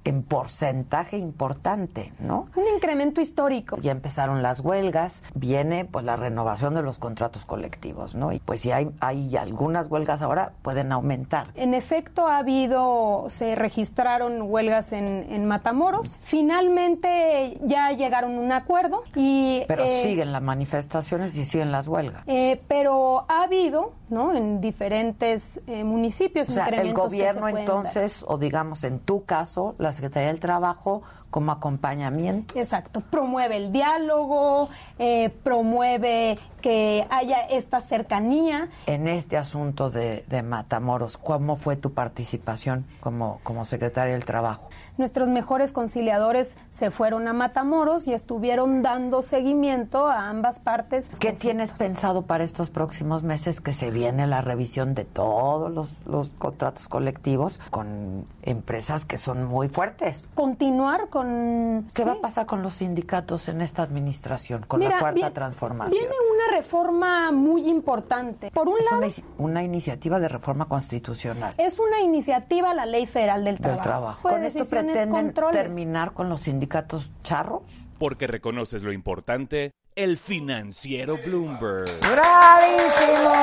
en 0.05 0.23
porcentaje 0.23 1.17
importante, 1.17 2.13
¿no? 2.19 2.47
Un 2.55 2.67
incremento 2.73 3.21
histórico. 3.21 3.77
Ya 3.81 3.91
empezaron 3.91 4.41
las 4.41 4.59
huelgas, 4.61 5.21
viene 5.35 5.85
pues 5.85 6.05
la 6.05 6.15
renovación 6.15 6.73
de 6.73 6.81
los 6.81 6.99
contratos 6.99 7.45
colectivos, 7.45 8.15
¿no? 8.15 8.31
Y 8.31 8.39
pues 8.39 8.61
si 8.61 8.71
hay, 8.71 8.89
hay 9.01 9.35
algunas 9.37 9.87
huelgas 9.87 10.21
ahora, 10.21 10.53
pueden 10.61 10.91
aumentar. 10.91 11.47
En 11.55 11.73
efecto, 11.73 12.27
ha 12.27 12.37
habido, 12.37 13.25
se 13.29 13.55
registraron 13.55 14.41
huelgas 14.43 14.91
en, 14.93 15.25
en 15.29 15.45
Matamoros. 15.45 16.15
Finalmente 16.19 17.57
ya 17.63 17.91
llegaron 17.91 18.35
a 18.35 18.39
un 18.39 18.51
acuerdo 18.51 19.03
y... 19.15 19.63
Pero 19.67 19.83
eh, 19.83 19.87
siguen 19.87 20.31
las 20.31 20.41
manifestaciones 20.41 21.35
y 21.37 21.43
siguen 21.45 21.71
las 21.71 21.87
huelgas. 21.87 22.23
eh, 22.27 22.61
pero 22.67 23.25
ha 23.29 23.43
habido, 23.43 23.93
¿no? 24.09 24.35
En 24.35 24.61
diferentes 24.61 25.61
eh, 25.67 25.83
municipios 25.83 26.49
O 26.49 26.51
sea, 26.51 26.67
el 26.67 26.87
se 26.87 26.93
gobierno 26.93 27.41
dar. 27.47 27.57
entonces, 27.57 28.23
o 28.27 28.37
digamos 28.37 28.83
en 28.83 28.99
tu 28.99 29.25
caso, 29.25 29.75
la 29.77 29.93
Secretaría 29.93 30.29
del 30.29 30.39
Trabajo, 30.39 31.03
como 31.29 31.51
acompañamiento. 31.51 32.57
Exacto, 32.57 33.01
promueve 33.01 33.57
el 33.57 33.71
diálogo, 33.71 34.69
eh, 34.97 35.29
promueve 35.43 36.39
que 36.61 37.05
haya 37.09 37.41
esta 37.41 37.81
cercanía. 37.81 38.69
En 38.87 39.07
este 39.07 39.37
asunto 39.37 39.89
de, 39.89 40.23
de 40.27 40.41
Matamoros, 40.41 41.17
¿cómo 41.17 41.55
fue 41.55 41.75
tu 41.75 41.93
participación 41.93 42.85
como, 42.99 43.39
como 43.43 43.65
secretaria 43.65 44.13
del 44.13 44.25
Trabajo? 44.25 44.68
Nuestros 44.99 45.29
mejores 45.29 45.71
conciliadores 45.71 46.57
se 46.71 46.91
fueron 46.91 47.29
a 47.29 47.33
Matamoros 47.33 48.05
y 48.05 48.13
estuvieron 48.13 48.81
dando 48.81 49.21
seguimiento 49.21 50.05
a 50.07 50.27
ambas 50.29 50.59
partes. 50.59 51.09
¿Qué 51.21 51.31
tienes 51.31 51.71
pensado 51.71 52.23
para 52.23 52.43
estos 52.43 52.69
próximos 52.69 53.23
meses 53.23 53.61
que 53.61 53.71
se 53.71 53.91
viene 53.91 54.27
la 54.27 54.41
revisión 54.41 54.95
de 54.95 55.05
todos 55.05 55.71
los, 55.71 55.93
los 56.05 56.27
contratos 56.31 56.89
colectivos 56.89 57.61
con 57.69 58.25
empresas 58.43 59.05
que 59.05 59.17
son 59.17 59.45
muy 59.45 59.69
fuertes? 59.69 60.27
Continuar 60.35 61.07
con... 61.07 61.87
¿Qué 61.95 62.03
sí. 62.03 62.07
va 62.07 62.15
a 62.15 62.21
pasar 62.21 62.45
con 62.45 62.61
los 62.61 62.73
sindicatos 62.73 63.47
en 63.47 63.61
esta 63.61 63.83
administración, 63.83 64.65
con 64.67 64.81
Mira, 64.81 64.95
la 64.95 64.99
cuarta 64.99 65.15
bien- 65.15 65.33
transformación? 65.33 65.97
Viene 65.97 66.15
una 66.35 66.57
reforma 66.57 67.31
muy 67.31 67.69
importante. 67.69 68.51
Por 68.51 68.67
un 68.67 68.77
Es 68.79 68.85
lado, 68.91 68.97
una, 68.97 69.07
una 69.37 69.63
iniciativa 69.63 70.19
de 70.19 70.27
reforma 70.27 70.65
constitucional 70.65 71.53
es 71.57 71.79
una 71.79 72.01
iniciativa 72.01 72.73
la 72.73 72.85
Ley 72.85 73.05
Federal 73.05 73.45
del 73.45 73.55
del 73.55 73.63
Trabajo. 73.63 73.83
trabajo. 73.83 74.19
Fue 74.21 74.31
¿Con 74.31 74.43
esto 74.43 74.65
controles. 75.09 75.61
terminar 75.61 76.13
con 76.13 76.29
los 76.29 76.41
sindicatos 76.41 77.11
charros? 77.23 77.88
Porque 77.99 78.27
reconoces 78.27 78.81
lo 78.81 78.93
importante, 78.93 79.73
el 79.95 80.17
financiero 80.17 81.17
Bloomberg. 81.17 81.89
¡Bravísimo! 82.09 83.39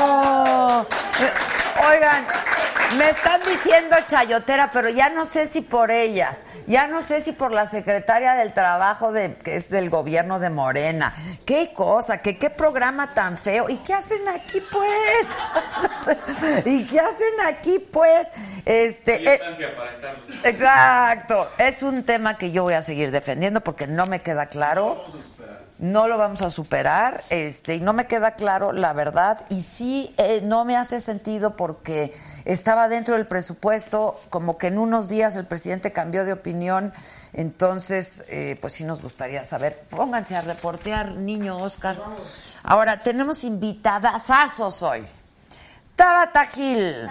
Oigan, 1.86 2.24
me 2.94 3.10
están 3.10 3.40
diciendo 3.40 3.96
chayotera, 4.06 4.70
pero 4.72 4.88
ya 4.88 5.10
no 5.10 5.24
sé 5.24 5.46
si 5.46 5.60
por 5.60 5.90
ellas, 5.90 6.46
ya 6.66 6.86
no 6.86 7.00
sé 7.00 7.20
si 7.20 7.32
por 7.32 7.52
la 7.52 7.66
secretaria 7.66 8.34
del 8.34 8.52
trabajo 8.52 9.12
de, 9.12 9.34
que 9.34 9.56
es 9.56 9.70
del 9.70 9.90
gobierno 9.90 10.38
de 10.38 10.50
Morena. 10.50 11.12
Qué 11.44 11.72
cosa, 11.74 12.18
que 12.18 12.38
qué 12.38 12.48
programa 12.48 13.12
tan 13.12 13.36
feo. 13.36 13.68
¿Y 13.68 13.78
qué 13.78 13.94
hacen 13.94 14.28
aquí, 14.28 14.62
pues? 14.70 15.36
¿Y 16.64 16.86
qué 16.86 17.00
hacen 17.00 17.40
aquí, 17.46 17.78
pues? 17.78 18.32
Este, 18.64 19.16
eh, 19.16 19.34
estancia 19.34 19.74
para 19.74 19.90
estar. 19.90 20.50
Exacto. 20.50 21.50
Es 21.58 21.82
un 21.82 22.04
tema 22.04 22.38
que 22.38 22.52
yo 22.52 22.62
voy 22.62 22.74
a 22.74 22.82
seguir 22.82 23.10
defendiendo 23.10 23.60
porque 23.62 23.86
no 23.86 24.06
me 24.06 24.22
queda 24.22 24.45
claro. 24.48 25.04
No 25.78 26.08
lo 26.08 26.16
vamos 26.16 26.40
a 26.40 26.48
superar, 26.48 27.22
este, 27.28 27.74
y 27.74 27.80
no 27.80 27.92
me 27.92 28.06
queda 28.06 28.30
claro 28.30 28.72
la 28.72 28.94
verdad, 28.94 29.44
y 29.50 29.60
sí 29.60 30.14
eh, 30.16 30.40
no 30.42 30.64
me 30.64 30.74
hace 30.74 31.00
sentido 31.00 31.54
porque 31.54 32.16
estaba 32.46 32.88
dentro 32.88 33.14
del 33.14 33.26
presupuesto, 33.26 34.18
como 34.30 34.56
que 34.56 34.68
en 34.68 34.78
unos 34.78 35.10
días 35.10 35.36
el 35.36 35.44
presidente 35.44 35.92
cambió 35.92 36.24
de 36.24 36.32
opinión, 36.32 36.94
entonces, 37.34 38.24
eh, 38.28 38.56
pues 38.62 38.72
sí 38.72 38.84
nos 38.84 39.02
gustaría 39.02 39.44
saber. 39.44 39.78
Pónganse 39.90 40.34
a 40.34 40.40
reportear, 40.40 41.10
niño 41.16 41.58
Oscar. 41.58 42.02
Ahora, 42.62 43.00
tenemos 43.00 43.44
invitadasazos 43.44 44.82
hoy. 44.82 45.04
Tabata 45.94 46.46
Gil. 46.46 47.06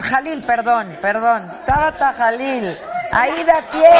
Jalil, 0.00 0.42
perdón, 0.44 0.92
perdón. 1.00 1.50
Tabata 1.66 2.12
Jalil. 2.12 2.78
Aida 3.10 3.62
Piel. 3.72 3.90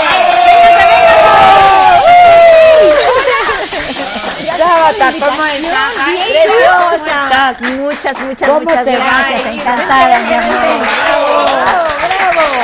Tabata, 4.59 5.13
¿cómo 5.19 5.45
estás? 5.45 5.93
Preciosa. 6.29 7.57
Muchas, 7.61 8.19
muchas, 8.21 8.49
¿Cómo 8.49 8.61
muchas 8.61 8.85
te 8.85 8.93
gracias. 8.93 9.47
Ay, 9.47 9.59
Encantada, 9.59 10.19
mi 10.19 10.35
amor. 10.35 10.57
¡Bravo! 12.05 12.59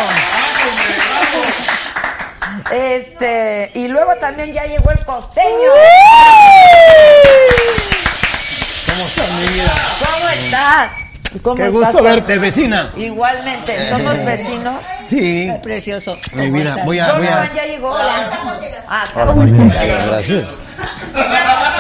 Este, 2.71 3.71
y 3.75 3.89
luego 3.89 4.15
también 4.17 4.53
ya 4.53 4.65
llegó 4.65 4.91
el 4.91 5.05
costeño. 5.05 5.71
¿Cómo 8.87 9.07
estás, 9.07 9.31
mi 9.31 9.47
vida? 9.49 9.73
¿Cómo 10.01 10.29
estás? 10.29 11.04
¿Cómo 11.43 11.57
Qué 11.57 11.67
estás? 11.67 11.93
gusto 11.93 12.03
verte, 12.03 12.39
vecina. 12.39 12.91
Igualmente, 12.97 13.89
somos 13.89 14.17
vecinos. 14.25 14.75
Sí. 15.03 15.51
Precioso. 15.63 16.17
Mi 16.33 16.51
vida, 16.51 16.77
voy 16.85 16.99
a... 17.01 17.13
Voy 17.13 17.27
Donovan 17.27 17.49
a... 17.51 17.55
ya 17.55 17.65
llegó. 17.65 17.95
Ah, 18.89 19.05
Hola, 19.15 19.33
muy 19.33 19.51
bien. 19.51 19.69
Gracias. 19.69 20.61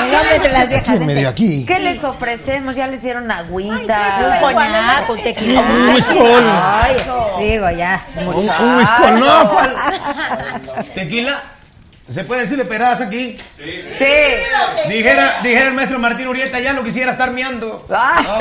El 0.04 0.12
nombre 0.12 0.38
de 0.40 0.48
las 0.50 0.68
viejas. 0.68 0.88
¿Quién 0.88 1.06
me 1.06 1.14
dio 1.14 1.28
aquí? 1.28 1.64
¿Qué 1.66 1.78
les 1.78 2.02
ofrecemos? 2.04 2.76
Ya 2.76 2.86
les 2.86 3.02
dieron 3.02 3.30
agüita. 3.30 4.40
Un 4.42 4.52
coñac, 4.54 5.10
un 5.10 5.22
tequila. 5.22 5.60
Un 5.60 5.88
whiskol. 5.94 6.44
Ay, 6.62 6.96
digo, 7.40 7.70
ya. 7.70 8.00
Un, 8.18 8.26
un 8.28 8.76
whiskol, 8.76 9.20
no. 9.20 9.52
¿Tequila? 10.94 11.42
¿Se 12.08 12.24
puede 12.24 12.42
decirle 12.42 12.64
pedadas 12.66 13.00
aquí? 13.00 13.38
Sí. 13.56 14.04
Dijera, 14.88 15.40
dijera 15.42 15.68
el 15.68 15.74
maestro 15.74 15.98
Martín 15.98 16.26
Urieta, 16.28 16.60
ya 16.60 16.74
no 16.74 16.84
quisiera 16.84 17.12
estar 17.12 17.30
miando. 17.30 17.84
Ah. 17.90 18.40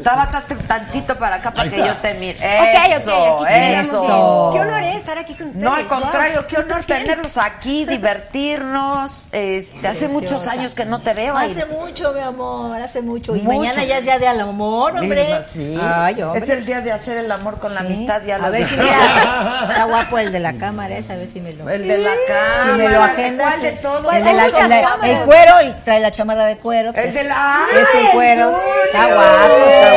Estaba 0.05 0.29
tantito 0.67 1.17
para 1.17 1.37
acá 1.37 1.49
para 1.51 1.67
que 1.67 1.77
yo 1.79 1.95
te 1.97 2.13
mire. 2.13 2.37
Ok, 2.37 2.43
ok, 2.43 2.91
Eso, 2.91 3.47
estamos. 3.47 3.87
eso. 3.87 4.49
Qué 4.53 4.59
honor 4.59 4.83
es 4.83 4.95
estar 4.97 5.17
aquí 5.17 5.33
con 5.33 5.47
ustedes. 5.47 5.63
No, 5.63 5.73
al 5.73 5.87
contrario, 5.87 6.41
Wow. 6.41 6.47
qué 6.47 6.57
honor 6.59 6.83
tenerlos 6.83 7.37
aquí, 7.37 7.85
divertirnos. 7.85 9.29
Este, 9.31 9.87
hace 9.87 10.07
muchos 10.07 10.47
años 10.47 10.75
que 10.75 10.85
no 10.85 10.99
te 11.01 11.15
veo. 11.15 11.35
Hace 11.35 11.65
mucho, 11.65 12.13
mi 12.13 12.19
amor, 12.21 12.79
hace 12.79 13.01
mucho. 13.01 13.35
Y 13.35 13.41
Mucho. 13.41 13.57
mañana 13.57 13.83
ya 13.83 13.97
es 13.97 14.03
día 14.03 14.19
del 14.19 14.41
amor, 14.41 14.95
hombre. 14.95 15.41
Sí. 15.41 15.75
Ay, 15.81 16.21
hombre. 16.21 16.39
Es 16.39 16.49
el 16.49 16.63
día 16.67 16.81
de 16.81 16.91
hacer 16.91 17.17
el 17.17 17.31
amor 17.31 17.57
con 17.57 17.73
la 17.73 17.79
amistad. 17.79 18.21
Ya 18.27 18.35
a 18.35 18.37
lo 18.37 18.51
ver 18.51 18.63
si 18.63 18.75
mira, 18.77 19.63
está 19.69 19.85
guapo 19.85 20.19
el 20.19 20.31
de 20.31 20.39
la 20.39 20.53
cámara, 20.53 20.95
esa, 20.99 21.13
a 21.13 21.15
ver 21.15 21.27
si 21.33 21.39
me 21.41 21.51
lo. 21.53 21.67
El 21.67 21.87
de 21.87 21.97
la 21.97 22.11
cámara. 22.27 22.63
Si 22.63 22.69
me 22.77 22.89
lo 22.89 23.01
agendas. 23.01 23.47
¿Cuál 23.55 23.61
de 23.63 23.71
sí. 23.71 23.77
todos? 23.81 24.13
El, 24.13 24.23
de 24.23 24.33
la, 24.33 24.47
la- 24.67 25.23
cuero 25.25 25.61
y 25.63 25.71
trae 25.83 25.99
la 25.99 26.11
chamarra 26.11 26.45
de 26.45 26.57
cuero. 26.57 26.89
El 26.89 26.93
pues, 26.93 27.11
de 27.15 27.23
la- 27.23 27.61
Es 27.73 27.89
el 27.95 28.05
¡Ay, 28.05 28.11
cuero. 28.13 28.55
Está 28.85 29.05
guapo, 29.07 29.65
está 29.65 29.89
guapo. 29.89 29.94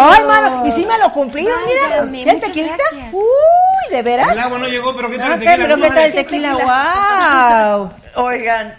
Ay, 0.00 0.24
mano, 0.24 0.66
y 0.66 0.72
sí 0.72 0.86
me 0.86 0.96
lo 0.98 1.12
cumplieron, 1.12 1.58
mira. 1.66 2.02
mi- 2.02 2.24
¿Ya 2.24 2.34
tequilita? 2.38 2.82
Uy, 3.12 3.90
¿de 3.94 4.02
veras? 4.02 4.32
El 4.32 4.38
agua 4.38 4.58
no 4.58 4.68
llegó, 4.68 4.94
pero 4.94 5.10
¿qué 5.10 5.18
tal 5.18 5.32
el 5.32 5.38
tequila? 5.40 5.56
¿Pero 5.68 5.76
qué 5.80 5.88
tal 5.88 5.98
el 6.04 6.14
tequila? 6.14 7.90
¡Wow! 8.14 8.24
Oigan, 8.26 8.78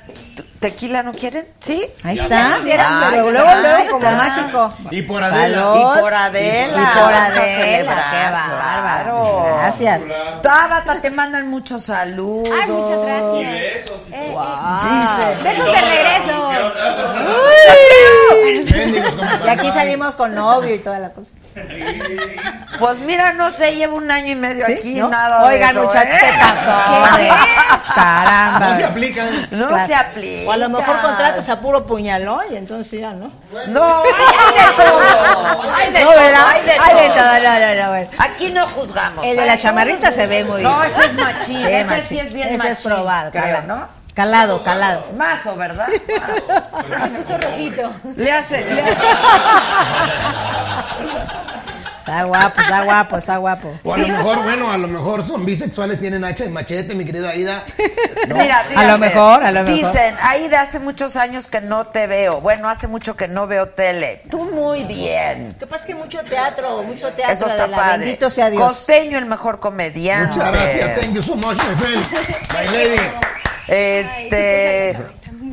¿tequila 0.59 1.03
no 1.03 1.13
quieren? 1.13 1.47
¿Sí. 1.59 1.85
Ahí 2.03 2.17
está. 2.17 2.55
Ahí 2.55 2.61
Pero 2.63 2.83
está, 2.83 3.09
luego, 3.11 3.31
luego, 3.31 3.49
está. 3.49 3.87
como 3.91 4.11
mágico. 4.11 4.73
Y 4.91 5.01
por 5.03 5.23
Adela. 5.23 5.57
Salud. 5.57 5.97
Y 5.97 6.01
por 6.01 6.13
Adela. 6.13 6.77
Y 6.77 6.99
por 6.99 7.13
Adela. 7.13 8.05
Qué 8.11 8.31
bárbaro. 8.61 9.55
Gracias. 9.57 10.01
Tabata, 10.41 11.01
te 11.01 11.11
mandan 11.11 11.49
muchos 11.49 11.83
saludos. 11.83 12.49
Ay, 12.61 12.69
muchas 12.71 12.99
gracias. 13.05 13.33
Y 13.33 13.63
besos 13.63 14.01
y 14.09 14.13
Eh, 14.13 14.35
Dice. 14.83 15.31
eh, 15.31 15.37
Besos 15.43 15.65
de 15.65 15.81
regreso. 15.81 16.51
Y 19.45 19.49
aquí 19.49 19.71
salimos 19.71 20.15
con 20.15 20.33
novio 20.35 20.75
y 20.75 20.79
toda 20.79 20.99
la 20.99 21.09
cosa. 21.11 21.31
Pues 22.79 22.99
mira, 22.99 23.33
no 23.33 23.51
sé, 23.51 23.75
llevo 23.75 23.97
un 23.97 24.09
año 24.09 24.31
y 24.31 24.35
medio 24.35 24.65
¿Sí? 24.65 24.73
aquí, 24.73 24.95
¿No? 24.99 25.09
nada 25.09 25.43
Oigan, 25.45 25.71
eso, 25.71 25.83
muchachos, 25.83 26.13
¿eh? 26.13 26.19
¿qué 26.21 26.37
pasó? 26.39 27.93
Caramba. 27.93 28.69
No 28.69 28.75
se 28.75 28.83
aplican. 28.85 29.47
No 29.51 29.67
Claro. 29.67 29.87
se 29.87 29.95
aplica. 29.95 30.48
O 30.49 30.51
a 30.51 30.57
lo 30.57 30.69
mejor 30.69 30.99
contratas 31.01 31.47
a 31.49 31.59
puro 31.59 31.85
puñalón 31.85 32.41
y 32.51 32.55
entonces 32.57 32.99
ya, 33.01 33.11
¿no? 33.11 33.31
No, 33.67 34.01
hay 34.03 34.11
de 34.63 34.83
todo. 34.83 35.75
Hay 35.75 35.93
de 35.93 36.03
No, 36.03 36.09
todo, 36.09 36.49
hay 36.49 36.63
de 36.63 36.75
todo. 38.07 38.23
Aquí 38.23 38.49
no 38.51 38.65
juzgamos. 38.67 39.25
El 39.25 39.37
de 39.37 39.45
la 39.45 39.57
chamarrita 39.57 40.11
se 40.11 40.25
ve 40.25 40.43
muy 40.43 40.63
No, 40.63 40.83
ese 40.83 41.05
es 41.05 41.13
machín. 41.13 41.65
Ese 41.67 42.03
sí 42.03 42.19
es 42.19 42.33
bien 42.33 42.47
Ese 42.49 42.57
machín. 42.57 42.73
es 42.73 42.81
probado, 42.83 43.31
creo. 43.31 43.61
¿no? 43.67 43.99
Calado, 44.15 44.63
calado. 44.63 45.05
Mazo, 45.15 45.55
¿verdad? 45.55 45.87
Mazo. 46.19 46.53
Se 47.07 47.17
puso 47.19 47.37
rojito. 47.37 47.91
Le 48.17 48.31
hace. 48.31 48.65
le- 48.65 48.83
Está 52.09 52.23
guapo, 52.23 52.61
está 52.61 52.83
guapo, 52.83 53.17
está 53.17 53.37
guapo. 53.37 53.79
O 53.83 53.93
a 53.93 53.97
lo 53.99 54.07
mejor, 54.07 54.43
bueno, 54.43 54.71
a 54.71 54.77
lo 54.77 54.87
mejor 54.87 55.23
son 55.27 55.45
bisexuales, 55.45 55.99
tienen 55.99 56.23
hacha 56.23 56.43
y 56.43 56.49
machete, 56.49 56.95
mi 56.95 57.05
querida 57.05 57.29
Aida. 57.29 57.63
No. 58.27 58.35
Mira, 58.35 58.63
A 58.75 58.85
lo 58.85 58.97
mejor, 58.97 59.43
a 59.43 59.51
lo 59.51 59.63
mejor. 59.63 59.91
Dicen, 59.91 60.15
Aida, 60.21 60.61
hace 60.61 60.77
muchos 60.79 61.15
años 61.15 61.47
que 61.47 61.61
no 61.61 61.87
te 61.87 62.05
veo. 62.05 62.41
Bueno, 62.41 62.69
hace 62.69 62.87
mucho 62.87 63.15
que 63.15 63.27
no 63.27 63.47
veo 63.47 63.69
tele. 63.69 64.21
Tú 64.29 64.43
muy 64.51 64.83
bien. 64.83 65.53
Lo 65.53 65.59
que 65.59 65.67
pasa 65.67 65.81
es 65.83 65.87
que 65.87 65.95
mucho 65.95 66.19
teatro, 66.19 66.83
mucho 66.83 67.07
teatro. 67.13 67.33
Eso 67.33 67.47
está 67.47 67.63
de 67.63 67.69
la 67.69 67.77
padre. 67.77 67.99
Bendito 67.99 68.29
sea 68.29 68.49
Dios. 68.49 68.61
Costeño, 68.61 69.17
el 69.17 69.25
mejor 69.25 69.59
comediante. 69.59 70.37
Muchas 70.37 70.51
gracias. 70.51 70.99
Thank 70.99 71.13
you 71.13 71.23
so 71.23 71.35
much, 71.35 71.57
my 71.57 71.75
friend. 71.75 72.05
My 72.53 72.65
lady. 72.71 73.01
Este, 73.67 74.97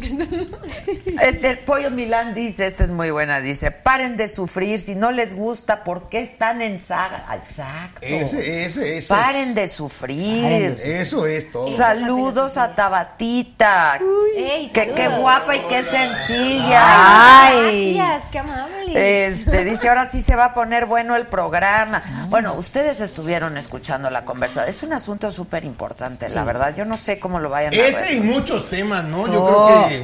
este, 1.23 1.51
el 1.51 1.59
pollo 1.59 1.91
Milán 1.91 2.35
dice, 2.35 2.66
esta 2.66 2.85
es 2.85 2.91
muy 2.91 3.11
buena, 3.11 3.41
dice, 3.41 3.70
paren 3.70 4.16
de 4.16 4.28
sufrir, 4.28 4.81
si 4.81 4.95
no 4.95 5.11
les 5.12 5.35
gusta, 5.35 5.85
¿por 5.85 6.09
qué 6.09 6.20
están 6.20 6.62
en 6.62 6.78
saga? 6.78 7.27
Exacto. 7.35 8.01
Ese, 8.03 8.65
ese, 8.65 8.99
ese. 8.99 9.09
Paren 9.15 9.51
es- 9.51 9.55
de 9.55 9.69
sufrir. 9.69 10.43
Paren 10.43 10.74
de 10.74 11.01
Eso 11.03 11.27
es 11.27 11.51
todo. 11.53 11.66
Saludos 11.66 12.57
a 12.57 12.74
Tabatita. 12.74 13.99
Ey, 14.37 14.70
que 14.73 14.93
qué 14.93 15.09
guapa 15.09 15.57
y 15.57 15.61
qué 15.61 15.83
sencilla. 15.83 17.47
Ay. 17.49 17.95
Gracias, 17.95 18.31
qué 18.31 18.39
amable. 18.39 19.27
Este, 19.27 19.65
dice, 19.65 19.89
ahora 19.89 20.07
sí 20.07 20.20
se 20.23 20.37
va 20.37 20.47
a 20.47 20.55
poner 20.55 20.87
bueno 20.87 21.16
el 21.16 21.27
programa. 21.27 22.03
Bueno, 22.28 22.55
ustedes 22.55 23.01
estuvieron 23.01 23.57
escuchando 23.57 24.11
la 24.11 24.24
conversación. 24.24 24.69
Es 24.69 24.83
un 24.83 24.93
asunto 24.93 25.31
súper 25.31 25.65
importante, 25.65 26.28
la 26.28 26.45
verdad. 26.45 26.74
Yo 26.77 26.85
no 26.85 26.97
sé 26.97 27.19
cómo 27.19 27.39
lo 27.41 27.51
vayan 27.51 27.73
a 27.74 27.77
Ese 27.77 28.15
y 28.16 28.20
muchos 28.20 28.70
temas, 28.70 29.05
¿no? 29.05 29.27
Yo 29.27 29.43
Oh. 29.47 29.66
creo 29.66 29.89
que 29.89 29.95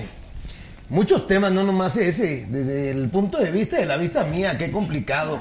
muchos 0.88 1.26
temas, 1.26 1.52
no 1.52 1.64
nomás 1.64 1.96
ese. 1.96 2.46
Desde 2.48 2.90
el 2.90 3.08
punto 3.08 3.38
de 3.38 3.50
vista 3.50 3.76
de 3.76 3.86
la 3.86 3.96
vista 3.96 4.24
mía, 4.24 4.56
qué 4.58 4.70
complicado. 4.70 5.40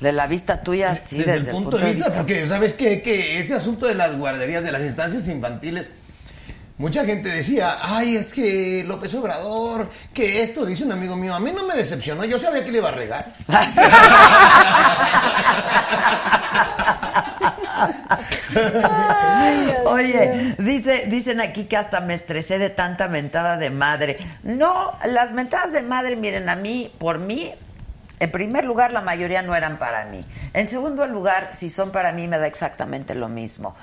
De 0.00 0.12
la 0.12 0.26
vista 0.26 0.62
tuya, 0.62 0.94
sí, 0.96 1.18
desde, 1.18 1.34
el 1.34 1.46
punto, 1.46 1.78
de 1.78 1.86
vista, 1.86 2.12
porque 2.12 2.46
sabes 2.48 2.74
qué? 2.74 3.00
que 3.02 3.38
este 3.38 3.54
asunto 3.54 3.86
de 3.86 3.94
las 3.94 4.18
guarderías, 4.18 4.64
de 4.64 4.72
las 4.72 4.82
instancias 4.82 5.28
infantiles, 5.28 5.92
mucha 6.82 7.04
gente 7.04 7.28
decía, 7.28 7.76
ay, 7.80 8.16
es 8.16 8.34
que 8.34 8.82
López 8.84 9.14
Obrador, 9.14 9.88
que 10.12 10.42
esto, 10.42 10.66
dice 10.66 10.82
un 10.82 10.90
amigo 10.90 11.14
mío, 11.14 11.32
a 11.32 11.38
mí 11.38 11.52
no 11.54 11.64
me 11.64 11.76
decepcionó, 11.76 12.24
yo 12.24 12.40
sabía 12.40 12.64
que 12.64 12.72
le 12.72 12.78
iba 12.78 12.88
a 12.88 12.92
regar. 12.92 13.32
Oye, 19.86 20.56
dice, 20.58 21.06
dicen 21.06 21.40
aquí 21.40 21.66
que 21.66 21.76
hasta 21.76 22.00
me 22.00 22.14
estresé 22.14 22.58
de 22.58 22.68
tanta 22.68 23.06
mentada 23.06 23.56
de 23.58 23.70
madre. 23.70 24.16
No, 24.42 24.98
las 25.04 25.30
mentadas 25.30 25.72
de 25.72 25.82
madre, 25.82 26.16
miren, 26.16 26.48
a 26.48 26.56
mí, 26.56 26.92
por 26.98 27.20
mí, 27.20 27.54
en 28.18 28.30
primer 28.32 28.64
lugar, 28.64 28.92
la 28.92 29.02
mayoría 29.02 29.42
no 29.42 29.54
eran 29.54 29.78
para 29.78 30.06
mí. 30.06 30.24
En 30.52 30.66
segundo 30.66 31.06
lugar, 31.06 31.50
si 31.52 31.68
son 31.68 31.92
para 31.92 32.10
mí, 32.10 32.26
me 32.26 32.40
da 32.40 32.48
exactamente 32.48 33.14
lo 33.14 33.28
mismo. 33.28 33.76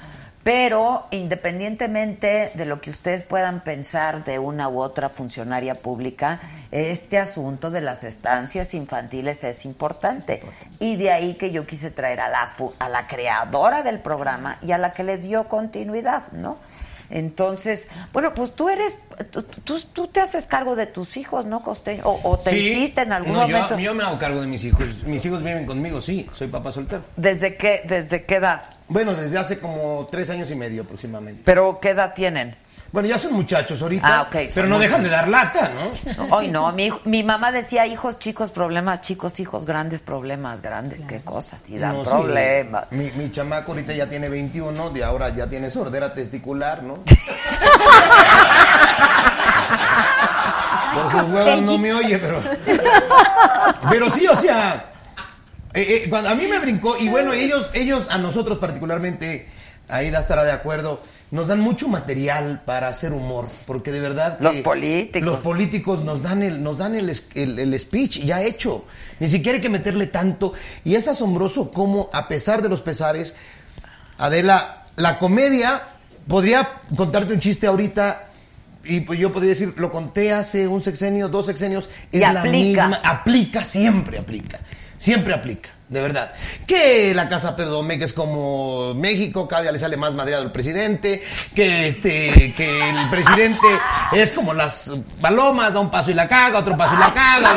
Pero 0.44 1.06
independientemente 1.12 2.52
de 2.56 2.66
lo 2.66 2.80
que 2.80 2.90
ustedes 2.90 3.24
puedan 3.24 3.62
pensar 3.62 4.24
de 4.24 4.40
una 4.40 4.70
u 4.70 4.80
otra 4.82 5.10
funcionaria 5.10 5.76
pública, 5.82 6.40
este 6.72 7.18
asunto 7.18 7.70
de 7.72 7.82
las 7.82 8.04
estancias 8.06 8.74
infantiles 8.74 9.44
es 9.44 9.66
importante. 9.66 10.42
Y 10.80 10.96
de 10.96 11.12
ahí 11.12 11.34
que 11.34 11.52
yo 11.52 11.68
quise 11.68 11.92
traer 11.92 12.22
a 12.22 12.30
la, 12.30 12.50
a 12.80 12.90
la 12.90 13.08
creadora 13.08 13.84
del 13.84 14.00
programa 14.00 14.58
y 14.62 14.72
a 14.72 14.78
la 14.78 14.94
que 14.94 15.04
le 15.04 15.18
dio 15.18 15.48
continuidad, 15.48 16.32
¿no? 16.32 16.58
Entonces, 17.12 17.88
bueno, 18.14 18.34
pues 18.36 18.54
tú 18.54 18.70
eres, 18.70 18.98
tú, 19.32 19.42
tú, 19.44 19.80
tú 19.82 20.08
te 20.08 20.20
haces 20.22 20.46
cargo 20.46 20.76
de 20.76 20.86
tus 20.86 21.18
hijos, 21.18 21.46
¿no, 21.46 21.64
Costeño? 21.64 22.04
O, 22.06 22.20
o 22.32 22.38
te 22.38 22.52
Sí. 22.52 22.58
hiciste 22.58 23.02
en 23.02 23.12
algún 23.14 23.34
No, 23.34 23.48
yo- 23.48 23.56
momento. 23.56 23.80
Yo, 23.80 23.94
me 23.96 24.04
hago 24.04 24.18
cargo 24.20 24.40
de 24.42 24.48
mis 24.48 24.64
hijos. 24.64 25.04
Mis 25.06 25.26
hijos 25.26 25.44
viven 25.44 25.66
conmigo, 25.66 26.02
sí, 26.02 26.30
soy 26.34 26.48
papá 26.48 26.72
soltero. 26.72 27.04
¿Desde 27.18 27.58
qué, 27.58 27.82
¿Desde 27.86 28.26
qué 28.26 28.36
edad? 28.36 28.62
Bueno, 28.90 29.14
desde 29.14 29.38
hace 29.38 29.60
como 29.60 30.08
tres 30.12 30.30
años 30.32 30.50
y 30.52 30.56
medio 30.56 30.82
aproximadamente. 30.82 31.42
¿Pero 31.46 31.80
qué 31.80 31.90
edad 31.92 32.14
tienen? 32.14 32.56
Bueno, 32.92 33.08
ya 33.08 33.20
son 33.20 33.34
muchachos 33.34 33.80
ahorita, 33.84 34.02
Ah, 34.04 34.22
ok, 34.24 34.36
pero 34.56 34.68
no 34.68 34.80
dejan 34.80 35.04
de 35.04 35.10
dar 35.10 35.28
lata, 35.28 35.70
¿no? 35.76 35.92
Hoy 36.36 36.48
no, 36.48 36.72
mi, 36.72 36.86
hijo- 36.86 37.02
mi 37.06 37.22
mamá 37.22 37.52
decía 37.52 37.86
hijos 37.86 38.18
chicos, 38.18 38.50
problemas 38.50 39.02
chicos, 39.02 39.40
hijos 39.40 39.68
grandes, 39.68 40.02
problemas 40.02 40.64
grandes, 40.64 41.06
qué 41.06 41.22
cosas, 41.22 41.70
y 41.70 41.78
dan 41.78 41.94
No, 41.98 42.04
sí. 42.04 42.10
problemas. 42.10 42.92
Mi, 42.92 43.12
mi 43.12 43.32
chamaco 43.32 43.74
ahorita 43.74 43.94
ya 43.94 44.10
tiene 44.10 44.28
21, 44.28 44.90
de 44.90 45.04
ahora 45.04 45.30
ya 45.30 45.46
tiene 45.46 45.70
sordera 45.70 46.16
testicular, 46.16 46.82
¿no? 46.82 46.96
Por 50.96 51.12
sus 51.12 51.30
huevos 51.30 51.62
no 51.62 51.78
me 51.78 51.94
oye, 51.94 52.18
pero. 52.18 52.42
Pero 53.92 54.10
sí, 54.12 54.28
o 54.28 54.36
sea. 54.36 54.89
Eh, 55.74 56.04
eh, 56.06 56.10
cuando 56.10 56.30
a 56.30 56.36
mí 56.36 56.46
me 56.48 56.60
brincó, 56.60 56.98
y 56.98 57.10
bueno, 57.10 57.34
ellos, 57.34 57.70
ellos 57.74 58.08
a 58.10 58.18
nosotros 58.18 58.58
particularmente, 58.58 59.48
Aida 59.88 60.20
estará 60.20 60.44
de 60.44 60.52
acuerdo, 60.52 61.02
nos 61.32 61.48
dan 61.48 61.60
mucho 61.60 61.88
material 61.88 62.62
para 62.66 62.88
hacer 62.88 63.14
humor, 63.14 63.46
porque 63.68 63.92
de 63.92 64.00
verdad. 64.00 64.38
Los 64.42 64.58
políticos. 64.60 65.22
Los 65.30 65.40
políticos 65.42 66.04
nos 66.04 66.24
dan 66.24 66.42
el, 66.42 66.64
nos 66.64 66.80
dan 66.80 66.96
el, 66.96 67.10
el- 67.36 67.60
el 67.60 67.80
speech 67.80 68.20
ya 68.26 68.42
hecho. 68.42 68.86
Ni 69.20 69.30
siquiera 69.30 69.58
hay 69.58 69.62
que 69.62 69.70
meterle 69.70 70.08
tanto. 70.08 70.54
Y 70.84 70.96
es 70.96 71.08
asombroso 71.08 71.72
cómo, 71.72 72.10
a 72.14 72.28
pesar 72.28 72.62
de 72.64 72.70
los 72.70 72.82
pesares, 72.82 73.36
Adela, 74.18 74.86
la 74.96 75.20
comedia, 75.20 75.82
podría 76.28 76.68
contarte 76.96 77.34
un 77.34 77.40
chiste 77.40 77.68
ahorita. 77.68 78.24
Y 78.84 79.02
pues 79.02 79.20
yo 79.20 79.32
podría 79.32 79.50
decir, 79.50 79.74
lo 79.78 79.92
conté 79.92 80.34
hace 80.34 80.68
un 80.68 80.82
sexenio, 80.82 81.28
dos 81.30 81.46
sexenios, 81.46 81.90
es 82.12 82.18
Y 82.18 82.20
la 82.22 82.30
aplica. 82.42 82.88
misma, 82.88 83.02
aplica, 83.04 83.64
siempre 83.64 84.18
aplica, 84.18 84.60
siempre 85.00 85.34
aplica, 85.34 85.70
de 85.88 86.02
verdad. 86.02 86.34
Que 86.68 87.14
la 87.16 87.28
casa 87.30 87.56
Perdomex 87.56 88.04
es 88.04 88.14
como 88.14 88.94
México, 88.94 89.48
cada 89.48 89.64
día 89.64 89.72
le 89.72 89.80
sale 89.80 89.98
más 89.98 90.14
madreado 90.14 90.44
al 90.44 90.52
presidente, 90.52 91.24
que 91.56 91.88
este, 91.88 92.54
que 92.56 92.90
el 92.90 93.10
presidente 93.10 93.68
es 94.12 94.32
como 94.32 94.54
las 94.54 94.92
palomas, 95.22 95.74
da 95.74 95.80
un 95.80 95.90
paso 95.90 96.12
y 96.12 96.14
la 96.14 96.28
caga, 96.28 96.60
otro 96.60 96.78
paso 96.78 96.94
y 96.96 97.00
la 97.00 97.14
caga, 97.14 97.56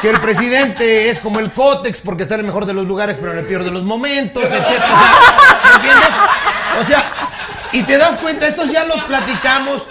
que 0.00 0.10
el 0.10 0.18
presidente 0.20 1.10
es 1.10 1.20
como 1.20 1.38
el 1.38 1.52
cótex 1.52 2.00
porque 2.00 2.24
está 2.24 2.34
en 2.34 2.40
el 2.40 2.46
mejor 2.46 2.66
de 2.66 2.72
los 2.72 2.86
lugares 2.86 3.18
pero 3.20 3.32
en 3.32 3.38
el 3.38 3.44
peor 3.44 3.62
de 3.62 3.70
los 3.70 3.84
momentos, 3.84 4.42
etcétera. 4.42 4.84
O 4.84 4.98
sea, 4.98 5.68
¿me 5.68 5.76
entiendes? 5.76 6.08
O 6.80 6.84
sea, 6.84 7.04
y 7.72 7.82
te 7.82 7.98
das 7.98 8.16
cuenta, 8.18 8.48
estos 8.48 8.72
ya 8.72 8.84
los 8.84 9.02
platicamos 9.04 9.82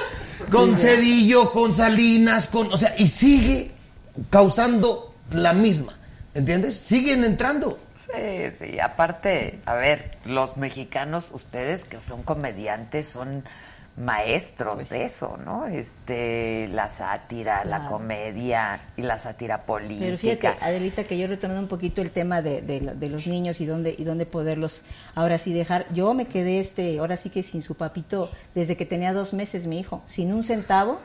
con 0.51 0.77
Cedillo, 0.77 1.51
con 1.51 1.73
Salinas, 1.73 2.47
con, 2.47 2.73
o 2.73 2.77
sea, 2.77 2.93
y 2.97 3.07
sigue 3.07 3.71
causando 4.29 5.13
la 5.31 5.53
misma, 5.53 5.93
¿Entiendes? 6.33 6.77
Siguen 6.77 7.23
entrando. 7.23 7.77
Sí, 7.97 8.49
sí, 8.51 8.79
aparte, 8.79 9.59
a 9.65 9.75
ver, 9.75 10.11
los 10.25 10.57
mexicanos, 10.57 11.29
ustedes 11.31 11.85
que 11.85 11.99
son 11.99 12.23
comediantes, 12.23 13.07
son 13.07 13.43
maestros 13.97 14.75
Pues 14.75 14.89
de 14.89 15.03
eso, 15.03 15.37
¿no? 15.43 15.67
Este, 15.67 16.69
la 16.69 16.87
sátira, 16.87 17.65
la 17.65 17.85
comedia 17.85 18.81
y 18.95 19.01
la 19.01 19.17
sátira 19.17 19.65
política. 19.65 20.05
Pero 20.05 20.17
fíjate, 20.17 20.47
Adelita, 20.61 21.03
que 21.03 21.17
yo 21.17 21.27
retomando 21.27 21.61
un 21.61 21.67
poquito 21.67 22.01
el 22.01 22.11
tema 22.11 22.41
de, 22.41 22.61
de 22.61 22.79
de 22.79 23.09
los 23.09 23.27
niños 23.27 23.59
y 23.59 23.65
dónde, 23.65 23.93
y 23.97 24.03
dónde 24.03 24.25
poderlos 24.25 24.83
ahora 25.13 25.37
sí 25.37 25.53
dejar. 25.53 25.85
Yo 25.93 26.13
me 26.13 26.25
quedé, 26.25 26.59
este, 26.59 26.99
ahora 26.99 27.17
sí 27.17 27.29
que 27.29 27.43
sin 27.43 27.61
su 27.61 27.75
papito, 27.75 28.31
desde 28.55 28.77
que 28.77 28.85
tenía 28.85 29.13
dos 29.13 29.33
meses 29.33 29.67
mi 29.67 29.79
hijo, 29.79 30.01
sin 30.05 30.33
un 30.33 30.43
centavo 30.43 30.97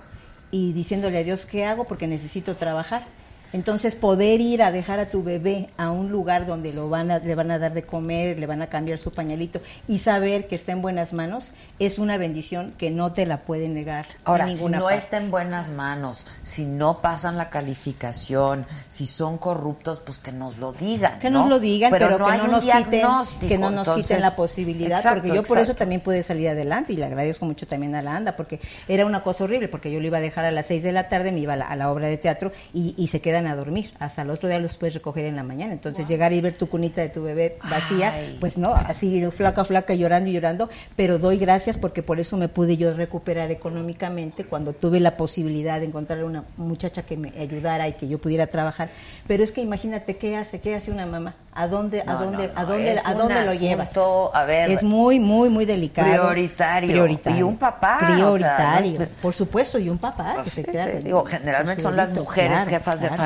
y 0.50 0.72
diciéndole 0.72 1.18
a 1.18 1.24
Dios 1.24 1.44
qué 1.44 1.64
hago 1.64 1.86
porque 1.86 2.06
necesito 2.06 2.56
trabajar. 2.56 3.06
Entonces 3.52 3.94
poder 3.94 4.40
ir 4.40 4.62
a 4.62 4.70
dejar 4.70 4.98
a 4.98 5.08
tu 5.08 5.22
bebé 5.22 5.68
a 5.76 5.90
un 5.90 6.10
lugar 6.10 6.46
donde 6.46 6.72
lo 6.72 6.88
van 6.88 7.10
a, 7.10 7.18
le 7.18 7.34
van 7.34 7.50
a 7.50 7.58
dar 7.58 7.72
de 7.74 7.84
comer, 7.84 8.38
le 8.38 8.46
van 8.46 8.62
a 8.62 8.68
cambiar 8.68 8.98
su 8.98 9.12
pañalito 9.12 9.60
y 9.88 9.98
saber 9.98 10.46
que 10.46 10.56
está 10.56 10.72
en 10.72 10.82
buenas 10.82 11.12
manos 11.12 11.52
es 11.78 11.98
una 11.98 12.16
bendición 12.16 12.74
que 12.78 12.90
no 12.90 13.12
te 13.12 13.26
la 13.26 13.42
puede 13.42 13.68
negar 13.68 14.06
Ahora, 14.24 14.48
si 14.50 14.64
no 14.64 14.80
parte. 14.80 14.96
está 14.96 15.18
en 15.18 15.30
buenas 15.30 15.70
manos, 15.70 16.26
si 16.42 16.64
no 16.64 17.00
pasan 17.00 17.36
la 17.36 17.50
calificación, 17.50 18.66
si 18.88 19.06
son 19.06 19.38
corruptos, 19.38 20.00
pues 20.00 20.18
que 20.18 20.32
nos 20.32 20.58
lo 20.58 20.72
digan. 20.72 21.18
Que 21.18 21.30
¿no? 21.30 21.40
nos 21.40 21.48
lo 21.48 21.60
digan, 21.60 21.90
pero, 21.90 22.10
no 22.18 22.26
que 22.26 22.32
hay 22.32 22.38
no 22.38 22.44
un 22.44 22.50
nos 22.52 22.64
quiten, 22.64 23.00
que 23.48 23.58
no 23.58 23.70
nos 23.70 23.86
Entonces, 23.88 24.06
quiten 24.06 24.20
la 24.20 24.36
posibilidad, 24.36 24.98
exacto, 24.98 25.22
porque 25.22 25.36
yo 25.36 25.42
por 25.42 25.58
eso 25.58 25.74
también 25.74 26.00
pude 26.00 26.22
salir 26.22 26.48
adelante 26.48 26.92
y 26.92 26.96
le 26.96 27.04
agradezco 27.04 27.44
mucho 27.44 27.66
también 27.66 27.94
a 27.94 28.02
la 28.02 28.16
ANDA, 28.16 28.36
porque 28.36 28.60
era 28.88 29.06
una 29.06 29.22
cosa 29.22 29.44
horrible, 29.44 29.68
porque 29.68 29.90
yo 29.90 30.00
lo 30.00 30.06
iba 30.06 30.18
a 30.18 30.22
dejar 30.22 30.44
a 30.44 30.50
las 30.50 30.66
6 30.66 30.82
de 30.82 30.92
la 30.92 31.08
tarde, 31.08 31.32
me 31.32 31.40
iba 31.40 31.52
a 31.52 31.56
la, 31.56 31.66
a 31.66 31.76
la 31.76 31.90
obra 31.90 32.06
de 32.08 32.16
teatro 32.16 32.52
y, 32.72 32.94
y 32.96 33.08
se 33.08 33.20
quedan 33.36 33.46
a 33.52 33.56
dormir, 33.56 33.90
hasta 33.98 34.22
el 34.22 34.30
otro 34.30 34.48
día 34.48 34.58
los 34.60 34.78
puedes 34.78 34.94
recoger 34.94 35.26
en 35.26 35.36
la 35.36 35.42
mañana, 35.42 35.74
entonces 35.74 36.08
llegar 36.08 36.32
y 36.32 36.40
ver 36.40 36.56
tu 36.56 36.68
cunita 36.68 37.02
de 37.02 37.10
tu 37.10 37.22
bebé 37.22 37.58
vacía, 37.68 38.12
Ay. 38.14 38.38
pues 38.40 38.56
no, 38.56 38.72
así 38.74 39.22
flaca, 39.30 39.62
flaca, 39.64 39.92
llorando 39.94 40.30
y 40.30 40.32
llorando, 40.32 40.70
pero 40.96 41.18
doy 41.18 41.36
gracias 41.36 41.76
porque 41.76 42.02
por 42.02 42.18
eso 42.18 42.36
me 42.38 42.48
pude 42.48 42.76
yo 42.78 42.94
recuperar 42.94 43.50
económicamente 43.50 44.44
cuando 44.44 44.72
tuve 44.72 45.00
la 45.00 45.16
posibilidad 45.18 45.80
de 45.80 45.86
encontrar 45.86 46.24
una 46.24 46.44
muchacha 46.56 47.02
que 47.02 47.16
me 47.18 47.28
ayudara 47.38 47.88
y 47.88 47.92
que 47.92 48.08
yo 48.08 48.18
pudiera 48.18 48.46
trabajar, 48.46 48.88
pero 49.26 49.44
es 49.44 49.52
que 49.52 49.60
imagínate 49.60 50.16
qué 50.16 50.36
hace, 50.36 50.60
qué 50.60 50.74
hace 50.74 50.90
una 50.90 51.04
mamá, 51.04 51.34
a 51.52 51.68
dónde, 51.68 52.02
a 52.06 52.14
dónde, 52.14 52.48
no, 52.48 52.54
no, 52.54 52.60
a 52.60 52.64
dónde, 52.64 53.00
a 53.04 53.14
dónde 53.14 53.44
lo 53.44 53.52
llevas. 53.54 53.90
asunto, 53.90 54.30
a 54.34 54.44
ver, 54.44 54.70
es 54.70 54.82
muy, 54.82 55.20
muy, 55.20 55.48
muy 55.50 55.64
delicado. 55.66 56.08
Prioritario. 56.30 56.88
Prioritario. 56.90 57.38
Y 57.40 57.42
un 57.42 57.56
papá, 57.58 57.96
o 57.96 58.06
sea, 58.06 58.56
Prioritario. 58.56 59.08
por 59.20 59.34
supuesto, 59.34 59.78
y 59.78 59.88
un 59.90 59.98
papá 59.98 60.42
que 60.44 60.50
se 60.50 60.62
sí, 60.62 60.70
queda 60.70 60.86
sí. 60.86 60.92
con- 60.92 61.04
Digo, 61.04 61.24
generalmente 61.26 61.82
son 61.82 61.96
las 61.96 62.12
mujeres 62.12 62.46
Claro, 62.46 62.70
jefas 62.70 63.00
de 63.00 63.08
claro. 63.08 63.22
familia 63.22 63.25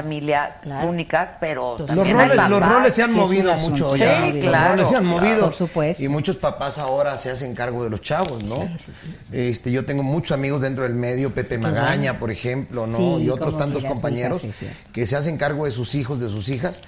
claro. 0.63 0.89
únicas, 0.89 1.33
pero 1.41 1.77
Los 1.79 1.87
también 1.87 2.17
roles, 2.17 2.37
los 2.37 2.61
papás. 2.61 2.73
roles 2.73 2.95
se 2.95 3.03
han 3.03 3.11
Sí, 3.11 3.17
movido 3.17 3.55
mucho 3.57 3.95
Sí, 3.95 4.01
ya. 4.01 4.21
Los 4.27 4.35
claro, 4.45 4.71
roles 4.73 4.89
se 4.89 4.97
han 4.97 5.05
claro. 5.05 5.19
movido. 5.21 5.41
Por 5.47 5.55
supuesto. 5.55 6.03
Y 6.03 6.09
muchos 6.09 6.37
papás 6.37 6.79
ahora 6.79 7.17
se 7.17 7.31
hacen 7.31 7.55
cargo 7.55 7.85
de 7.85 7.91
los 7.91 8.01
chavos, 8.03 8.43
¿no? 8.45 8.63
Sí, 8.63 8.69
sí, 8.79 8.93
sí. 9.03 9.15
Este, 9.33 9.71
yo 9.73 9.85
tengo 9.85 10.03
muchos 10.03 10.33
amigos 10.33 10.61
dentro 10.63 10.85
del 10.85 10.95
medio, 10.95 11.35
Pepe 11.35 11.59
Magaña, 11.59 12.19
por 12.19 12.31
ejemplo, 12.31 12.87
¿no? 12.87 12.97
Sí, 12.97 13.25
y 13.25 13.31
otros 13.31 13.57
tantos 13.59 13.85
compañeros 13.85 14.45
hija, 14.45 14.53
sí, 14.53 14.67
sí. 14.67 14.73
que 14.93 15.07
se 15.07 15.17
hacen 15.17 15.37
cargo 15.37 15.65
de 15.67 15.73
sus 15.73 15.95
hijos, 15.95 16.21
de 16.21 16.29
sus 16.29 16.49
hijas. 16.49 16.81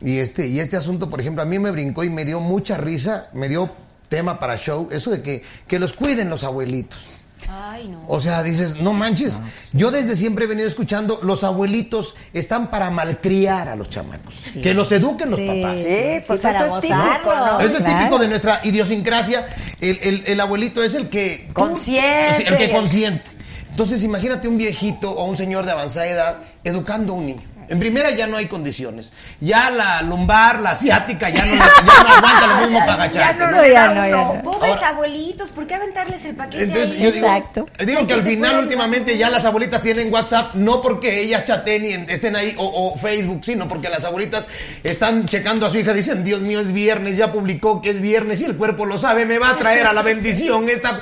Y 0.00 0.18
este, 0.18 0.46
y 0.48 0.60
este 0.60 0.76
asunto, 0.76 1.08
por 1.08 1.20
ejemplo, 1.20 1.42
a 1.42 1.46
mí 1.46 1.58
me 1.58 1.70
brincó 1.70 2.04
y 2.04 2.10
me 2.10 2.24
dio 2.24 2.40
mucha 2.40 2.76
risa, 2.76 3.28
me 3.32 3.48
dio 3.48 3.70
tema 4.08 4.38
para 4.38 4.56
show, 4.58 4.88
eso 4.90 5.10
de 5.10 5.22
que, 5.22 5.42
que 5.66 5.78
los 5.78 5.92
cuiden 5.94 6.28
los 6.28 6.44
abuelitos. 6.44 7.23
Ay, 7.48 7.88
no. 7.88 8.02
O 8.08 8.20
sea, 8.20 8.42
dices, 8.42 8.76
no 8.80 8.92
manches. 8.92 9.40
Yo 9.72 9.90
desde 9.90 10.16
siempre 10.16 10.44
he 10.44 10.48
venido 10.48 10.66
escuchando, 10.66 11.20
los 11.22 11.44
abuelitos 11.44 12.14
están 12.32 12.70
para 12.70 12.90
malcriar 12.90 13.68
a 13.68 13.76
los 13.76 13.88
chamacos. 13.90 14.34
Que 14.62 14.72
los 14.72 14.90
eduquen 14.92 15.30
los 15.30 15.38
Sí, 15.40 15.46
papás. 15.62 15.80
Sí, 15.80 15.96
pues 16.26 16.40
para 16.40 16.64
eso 16.66 16.76
es 16.76 16.80
típico. 16.80 17.60
Eso 17.60 17.76
es 17.76 17.82
Claro. 17.82 17.98
típico 17.98 18.18
de 18.18 18.28
nuestra 18.28 18.60
idiosincrasia. 18.64 19.46
El, 19.80 19.98
el- 20.02 20.22
el 20.26 20.40
abuelito 20.40 20.82
es 20.82 20.94
el 20.94 21.08
que... 21.10 21.48
Consiente. 21.52 22.48
El 22.48 22.56
que 22.56 22.70
consiente. 22.70 23.24
Entonces, 23.70 24.02
imagínate 24.04 24.46
un 24.48 24.56
viejito 24.56 25.10
o 25.10 25.24
un 25.24 25.36
señor 25.36 25.66
de 25.66 25.72
avanzada 25.72 26.06
edad 26.06 26.36
educando 26.62 27.12
a 27.12 27.16
un 27.16 27.26
niño. 27.26 27.42
En 27.68 27.78
primera 27.78 28.10
ya 28.10 28.26
no 28.26 28.36
hay 28.36 28.46
condiciones. 28.46 29.12
Ya 29.40 29.70
la 29.70 30.02
lumbar, 30.02 30.60
la 30.60 30.70
asiática, 30.70 31.28
ya 31.30 31.44
no, 31.44 31.54
ya 31.54 31.64
no 32.04 32.14
aguanta 32.14 32.46
lo 32.46 32.56
mismo 32.62 32.78
para 32.80 32.92
agacharte. 32.94 33.38
Ya 33.40 33.46
no, 33.50 33.66
ya 33.66 33.86
no, 33.88 33.94
ya 34.08 34.16
uno. 34.20 34.34
no. 34.34 34.42
Pobres 34.42 34.72
Ahora- 34.74 34.88
abuelitos, 34.88 35.50
¿por 35.50 35.66
qué 35.66 35.74
aventarles 35.74 36.24
el 36.24 36.36
paquete 36.36 36.64
Entonces, 36.64 36.90
ahí? 36.92 37.02
yo 37.02 37.12
digo, 37.12 37.26
Exacto. 37.26 37.66
digo 37.84 38.00
Sí, 38.00 38.06
que 38.06 38.12
al 38.14 38.22
final 38.22 38.58
últimamente 38.60 39.16
ya 39.18 39.30
las 39.30 39.44
abuelitas 39.44 39.82
tienen 39.82 40.12
WhatsApp, 40.12 40.54
no 40.54 40.80
porque 40.82 41.20
ellas 41.20 41.44
chateen 41.44 41.84
y 41.84 42.12
estén 42.12 42.36
ahí, 42.36 42.54
o, 42.58 42.64
o 42.94 42.98
Facebook, 42.98 43.44
sino 43.44 43.68
porque 43.68 43.88
las 43.88 44.04
abuelitas 44.04 44.46
están 44.82 45.26
checando 45.26 45.66
a 45.66 45.70
su 45.70 45.78
hija, 45.78 45.92
dicen, 45.92 46.24
Dios 46.24 46.40
mío, 46.40 46.60
es 46.60 46.72
viernes, 46.72 47.16
ya 47.16 47.32
publicó 47.32 47.80
que 47.82 47.90
es 47.90 48.00
viernes 48.00 48.40
y 48.40 48.44
el 48.44 48.56
cuerpo 48.56 48.86
lo 48.86 48.98
sabe, 48.98 49.26
me 49.26 49.38
va 49.38 49.50
a 49.50 49.56
traer 49.56 49.86
a 49.86 49.92
la 49.92 50.02
bendición, 50.02 50.68
esta, 50.68 51.00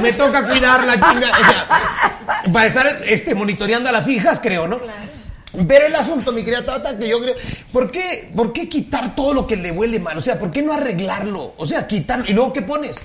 me 0.00 0.12
toca 0.12 0.46
cuidar 0.46 0.84
la 0.86 0.94
chinga, 0.94 1.30
o 1.30 1.36
sea, 1.36 2.50
para 2.52 2.66
estar 2.66 3.00
este, 3.06 3.34
monitoreando 3.34 3.88
a 3.88 3.92
las 3.92 4.08
hijas, 4.08 4.40
creo, 4.42 4.66
¿no? 4.68 4.78
Pero 5.66 5.86
el 5.86 5.96
asunto, 5.96 6.32
mi 6.32 6.44
querida 6.44 6.64
Tata, 6.64 6.96
que 6.96 7.08
yo 7.08 7.20
creo, 7.20 7.34
¿por 7.72 7.90
qué, 7.90 8.30
¿por 8.36 8.52
qué 8.52 8.68
quitar 8.68 9.14
todo 9.14 9.34
lo 9.34 9.46
que 9.46 9.56
le 9.56 9.72
huele 9.72 9.98
mal? 9.98 10.16
O 10.16 10.22
sea, 10.22 10.38
¿por 10.38 10.50
qué 10.50 10.62
no 10.62 10.72
arreglarlo? 10.72 11.54
O 11.56 11.66
sea, 11.66 11.86
quitarlo. 11.86 12.26
¿Y 12.28 12.32
luego 12.32 12.52
qué 12.52 12.62
pones? 12.62 13.04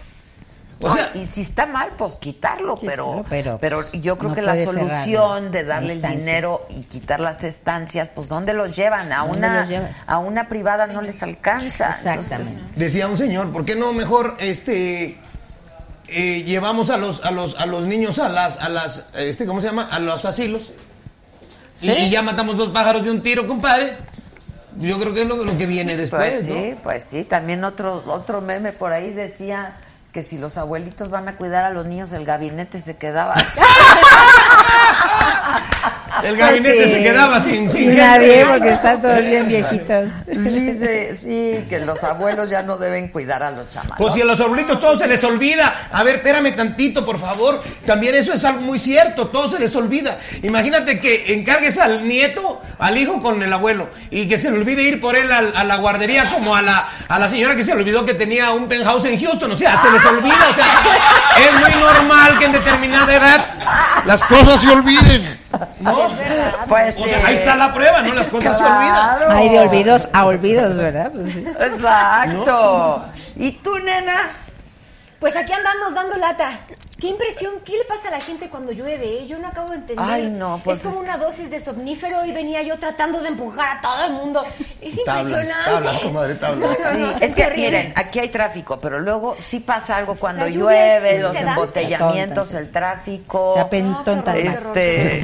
O 0.82 0.94
sea, 0.94 1.12
y 1.16 1.26
si 1.26 1.42
está 1.42 1.66
mal, 1.66 1.94
pues 1.98 2.18
quitarlo, 2.18 2.78
pero, 2.86 3.24
pero, 3.30 3.58
pero 3.60 3.82
yo 3.94 4.18
creo 4.18 4.30
no 4.30 4.36
que 4.36 4.42
la 4.42 4.58
solución 4.58 5.50
de 5.52 5.64
darle 5.64 5.94
el 5.94 6.02
dinero 6.02 6.68
y 6.70 6.82
quitar 6.82 7.20
las 7.20 7.44
estancias, 7.44 8.10
pues 8.10 8.28
¿dónde 8.28 8.54
los 8.54 8.76
llevan? 8.76 9.12
A 9.12 9.24
¿Dónde 9.24 9.38
una 9.38 9.96
a 10.06 10.18
una 10.18 10.50
privada 10.50 10.88
no 10.88 11.02
les 11.02 11.24
alcanza. 11.24 11.90
Exactamente. 11.92 12.36
Entonces, 12.36 12.64
Decía 12.76 13.08
un 13.08 13.18
señor, 13.18 13.52
¿por 13.52 13.66
qué 13.66 13.76
no 13.76 13.94
mejor 13.94 14.36
este 14.40 15.18
eh, 16.10 16.44
llevamos 16.44 16.90
a 16.90 16.98
los 16.98 17.24
a 17.26 17.32
los 17.32 17.60
a 17.60 17.66
los 17.66 17.88
niños 17.88 18.20
a 18.20 18.30
las 18.30 18.60
a 18.60 18.70
las 18.70 19.08
este 19.16 19.46
cómo 19.46 19.62
se 19.62 19.68
llama 19.68 19.88
a 19.90 20.00
los 20.00 20.26
asilos 20.26 20.74
Sí. 21.76 21.92
y 21.92 22.10
ya 22.10 22.22
matamos 22.22 22.58
dos 22.58 22.70
pájaros 22.70 23.04
de 23.04 23.12
un 23.12 23.22
tiro, 23.22 23.48
compadre? 23.48 23.98
Yo 24.80 25.00
creo 25.00 25.14
que 25.14 25.22
es 25.22 25.28
lo, 25.28 25.36
lo 25.44 25.58
que 25.58 25.66
viene 25.66 25.96
después, 25.96 26.32
pues 26.32 26.46
sí, 26.46 26.72
¿no? 26.72 26.78
pues 26.82 27.04
sí. 27.06 27.24
También 27.24 27.64
otro 27.64 28.04
otro 28.08 28.42
meme 28.42 28.72
por 28.74 28.92
ahí 28.92 29.12
decía 29.12 29.76
que 30.12 30.24
si 30.24 30.38
los 30.38 30.58
abuelitos 30.58 31.10
van 31.10 31.28
a 31.28 31.36
cuidar 31.36 31.66
a 31.66 31.70
los 31.70 31.86
niños, 31.86 32.12
el 32.14 32.26
gabinete 32.26 32.80
se 32.80 32.98
quedaba. 32.98 33.36
El 36.24 36.38
gabinete 36.38 36.76
Pues 36.76 36.86
sí. 36.88 36.92
se 36.94 37.04
quedaba 37.04 37.40
sin, 37.40 37.70
sin 37.70 37.88
Sin 37.88 37.98
nadie, 37.98 38.46
porque 38.46 38.70
están 38.70 39.02
todos 39.02 39.24
bien 39.24 39.48
viejitos. 39.48 40.10
Dice, 40.28 41.16
sí, 41.16 41.66
que 41.70 41.80
los 41.82 42.04
abuelos 42.04 42.50
ya 42.50 42.62
no 42.62 42.78
deben 42.78 43.10
cuidar 43.10 43.44
a 43.44 43.52
los 43.52 43.70
chamacos. 43.70 43.98
Pues 43.98 44.14
si 44.14 44.22
a 44.22 44.26
los 44.26 44.40
abuelitos 44.40 44.80
todo 44.80 44.98
se 44.98 45.08
les 45.08 45.24
olvida. 45.24 45.90
A 45.92 46.04
ver, 46.04 46.18
espérame 46.18 46.56
tantito, 46.56 47.06
por 47.06 47.20
favor. 47.20 47.62
También 47.86 48.16
eso 48.16 48.34
es 48.34 48.44
algo 48.46 48.62
muy 48.62 48.80
cierto, 48.80 49.28
todo 49.28 49.50
se 49.50 49.60
les 49.60 49.76
olvida. 49.76 50.18
Imagínate 50.44 51.00
que 51.00 51.34
encargues 51.34 51.78
al 51.78 52.08
nieto, 52.08 52.62
al 52.80 52.98
hijo 52.98 53.22
con 53.22 53.42
el 53.42 53.52
abuelo, 53.52 53.90
y 54.10 54.28
que 54.28 54.38
se 54.38 54.52
le 54.52 54.58
olvide 54.58 54.84
ir 54.84 55.02
por 55.02 55.16
él 55.16 55.32
a, 55.32 55.64
la 55.64 55.76
guardería 55.78 56.32
como 56.32 56.56
a 56.56 56.62
la, 56.62 56.88
a 57.08 57.20
la 57.20 57.30
señora 57.30 57.56
que 57.56 57.64
se 57.64 57.74
le 57.74 57.82
olvidó 57.82 58.06
que 58.06 58.14
tenía 58.14 58.52
un 58.52 58.68
penthouse 58.68 59.06
en 59.06 59.20
Houston. 59.20 59.52
O 59.52 59.58
sea, 59.58 59.82
se 59.82 59.92
les 59.92 60.06
olvida. 60.06 60.50
O 60.52 60.56
sea, 60.56 60.68
es 61.38 61.54
muy 61.60 61.82
normal 61.82 62.40
que 62.40 62.46
en 62.46 62.52
determinada 62.52 63.16
edad 63.16 63.46
las 64.06 64.22
cosas 64.24 64.62
se 64.62 64.70
olviden. 64.70 65.45
¿No? 65.80 65.96
Pues 66.68 67.00
O 67.00 67.04
sí. 67.04 67.10
sea, 67.10 67.26
ahí 67.28 67.36
está 67.36 67.56
la 67.56 67.74
prueba, 67.74 68.02
¿no? 68.02 68.14
Las 68.14 68.28
cosas 68.28 68.58
se 68.58 68.64
olvidan. 68.64 69.32
Hay 69.32 69.50
de 69.50 69.60
olvidos 69.60 70.10
a 70.14 70.26
olvidos, 70.26 70.78
¿verdad? 70.78 71.12
Pues 71.14 71.32
sí. 71.34 71.46
Exacto. 71.48 73.06
¿Y 73.36 73.52
tú, 73.54 73.78
nena? 73.80 74.32
Pues 75.20 75.36
aquí 75.36 75.52
andamos 75.54 75.94
dando 75.96 76.16
lata. 76.18 76.50
Qué 77.06 77.12
impresión, 77.12 77.54
¿qué 77.64 77.74
le 77.74 77.84
pasa 77.86 78.08
a 78.08 78.12
la 78.12 78.20
gente 78.20 78.50
cuando 78.50 78.72
llueve? 78.72 79.20
eh? 79.20 79.28
Yo 79.28 79.38
no 79.38 79.48
acabo 79.48 79.70
de 79.70 79.76
entender. 79.76 80.04
Ay, 80.08 80.28
no, 80.28 80.60
pues 80.64 80.80
es 80.80 80.84
como 80.84 81.04
es- 81.04 81.08
una 81.08 81.18
dosis 81.20 81.52
de 81.52 81.60
somnífero 81.60 82.26
y 82.26 82.32
venía 82.32 82.64
yo 82.64 82.80
tratando 82.80 83.22
de 83.22 83.28
empujar 83.28 83.78
a 83.78 83.82
todo 83.82 84.06
el 84.08 84.14
mundo. 84.14 84.44
Es 84.82 84.96
Tablas, 85.06 85.28
impresionante. 85.28 85.70
tablas, 85.72 86.00
comadre, 86.00 86.36
tablas. 86.42 86.78
No, 86.94 86.98
no, 86.98 87.14
Sí, 87.14 87.20
es 87.24 87.36
que 87.36 87.44
terrible. 87.44 87.70
miren, 87.70 87.94
aquí 87.96 88.18
hay 88.20 88.30
tráfico, 88.30 88.80
pero 88.80 89.00
luego 89.00 89.36
sí 89.40 89.60
pasa 89.60 89.98
algo 89.98 90.16
cuando 90.16 90.48
llueve, 90.48 91.12
sí 91.16 91.18
los 91.20 91.36
embotellamientos, 91.36 92.54
el 92.56 92.72
tráfico. 92.72 93.54
Se 93.72 93.84
más. 93.84 94.08
horror. 94.08 94.38
Este, 94.38 95.22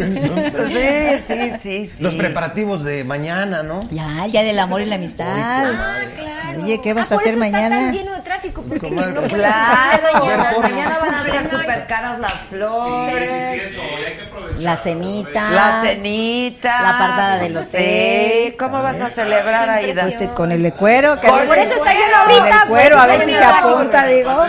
sí, 0.68 1.24
sí, 1.26 1.52
sí, 1.60 1.86
sí. 1.86 2.04
Los 2.04 2.14
preparativos 2.14 2.84
de 2.84 3.04
mañana, 3.04 3.64
¿no? 3.64 3.80
Ya, 3.90 4.26
el 4.26 4.32
día 4.32 4.44
del 4.44 4.60
amor 4.60 4.82
y 4.82 4.86
la 4.86 4.96
amistad. 4.96 5.26
Ah, 5.36 6.00
claro. 6.16 6.64
Oye, 6.64 6.80
¿qué 6.82 6.94
vas 6.94 7.12
Ah, 7.12 7.16
a 7.16 7.18
por 7.18 7.22
hacer 7.28 7.34
eso 7.36 7.44
Está 7.44 7.58
mañana? 7.60 7.80
tan 7.86 7.94
lleno 7.94 8.14
de 8.14 8.22
tráfico 8.22 8.62
porque 8.62 8.90
Comadre. 8.90 9.14
no 9.14 9.22
pueden 9.22 9.38
Claro, 9.38 10.20
mañana. 10.20 10.58
mañana 10.62 11.00
van 11.00 11.16
a 11.16 11.24
ver 11.24 11.36
súper 11.74 11.88
caras 11.88 12.20
las 12.20 12.34
flores, 12.34 13.64
Eso, 13.66 13.82
y 13.82 14.04
hay 14.04 14.14
que 14.16 14.24
aprovechar. 14.24 14.62
La 14.62 14.78
cenita. 14.78 15.50
la 15.52 15.82
cenita, 15.82 16.82
La 16.82 16.98
partada 16.98 17.38
del 17.38 17.52
Sí, 17.58 17.78
hotel. 17.78 18.56
¿cómo 18.60 18.82
vas 18.84 19.02
a 19.02 19.10
celebrar, 19.10 19.70
Aida? 19.70 20.08
Este, 20.08 20.30
con 20.30 20.52
el 20.52 20.64
de 20.64 20.72
cuero. 20.74 21.20
que 21.20 21.28
Con 21.28 21.46
Por 21.46 21.56
si- 21.56 21.62
eso 21.62 21.76
está 21.76 21.94
lleno 21.94 22.06
Con 22.26 22.32
ahorita. 22.36 22.62
el 22.64 22.68
cuero, 22.70 22.96
pues, 22.98 23.04
a 23.04 23.08
ver 23.08 23.22
si 23.26 23.34
se 23.34 23.44
apunta, 23.44 24.06
digo. 24.06 24.46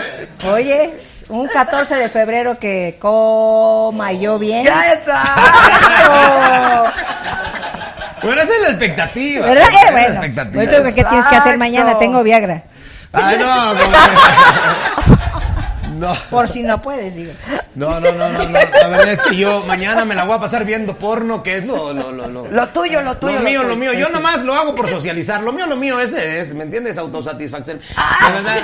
Oye, 0.51 0.95
un 1.29 1.47
14 1.47 1.95
de 1.95 2.09
febrero 2.09 2.59
que 2.59 2.97
coma 2.99 4.11
yo 4.13 4.37
bien. 4.39 4.65
¡Ya 4.65 4.93
está! 4.93 5.23
Bueno, 8.21 8.41
esa 8.41 8.53
es 8.55 8.61
la 8.61 8.69
expectativa. 8.69 9.45
¿Verdad? 9.47 9.67
Esa 9.67 9.77
Eh, 9.77 9.79
es 9.79 9.85
la 9.85 9.91
bueno, 9.91 10.07
expectativa. 10.13 10.53
pues 10.81 10.93
¿qué 10.95 11.03
tienes 11.03 11.27
que 11.27 11.35
hacer 11.35 11.57
mañana? 11.57 11.97
Tengo 11.97 12.23
Viagra. 12.23 12.63
Ay, 13.11 13.37
no, 13.37 13.75
como- 13.77 15.12
no. 15.93 16.13
Por 16.29 16.47
si 16.49 16.63
no 16.63 16.81
puedes, 16.81 17.15
digo. 17.15 17.31
No, 17.75 17.99
no, 17.99 18.11
no, 18.11 18.29
no, 18.29 18.39
no. 18.43 18.51
La 18.51 18.87
verdad 18.87 19.09
es 19.13 19.21
que 19.21 19.35
yo 19.35 19.63
mañana 19.65 20.05
me 20.05 20.13
la 20.15 20.25
voy 20.25 20.35
a 20.37 20.39
pasar 20.39 20.63
viendo 20.65 20.95
porno, 20.95 21.41
que 21.41 21.57
es 21.57 21.65
lo, 21.65 21.91
lo, 21.93 22.11
lo, 22.11 22.27
lo, 22.27 22.47
Lo 22.47 22.69
tuyo, 22.69 23.01
lo 23.01 23.17
tuyo. 23.17 23.35
lo 23.35 23.41
mío, 23.41 23.61
tuyo. 23.61 23.69
lo 23.69 23.75
mío. 23.77 23.93
Yo 23.93 24.09
nomás 24.09 24.43
lo 24.43 24.53
hago 24.53 24.75
por 24.75 24.89
socializar. 24.89 25.41
Lo 25.41 25.51
mío, 25.53 25.65
lo 25.65 25.75
mío, 25.75 25.99
ese 25.99 26.39
es, 26.39 26.53
¿me 26.53 26.63
entiendes? 26.65 26.97
Autosatisfacción. 26.97 27.79
Ah. 27.95 28.17
La 28.21 28.29
verdad. 28.31 28.57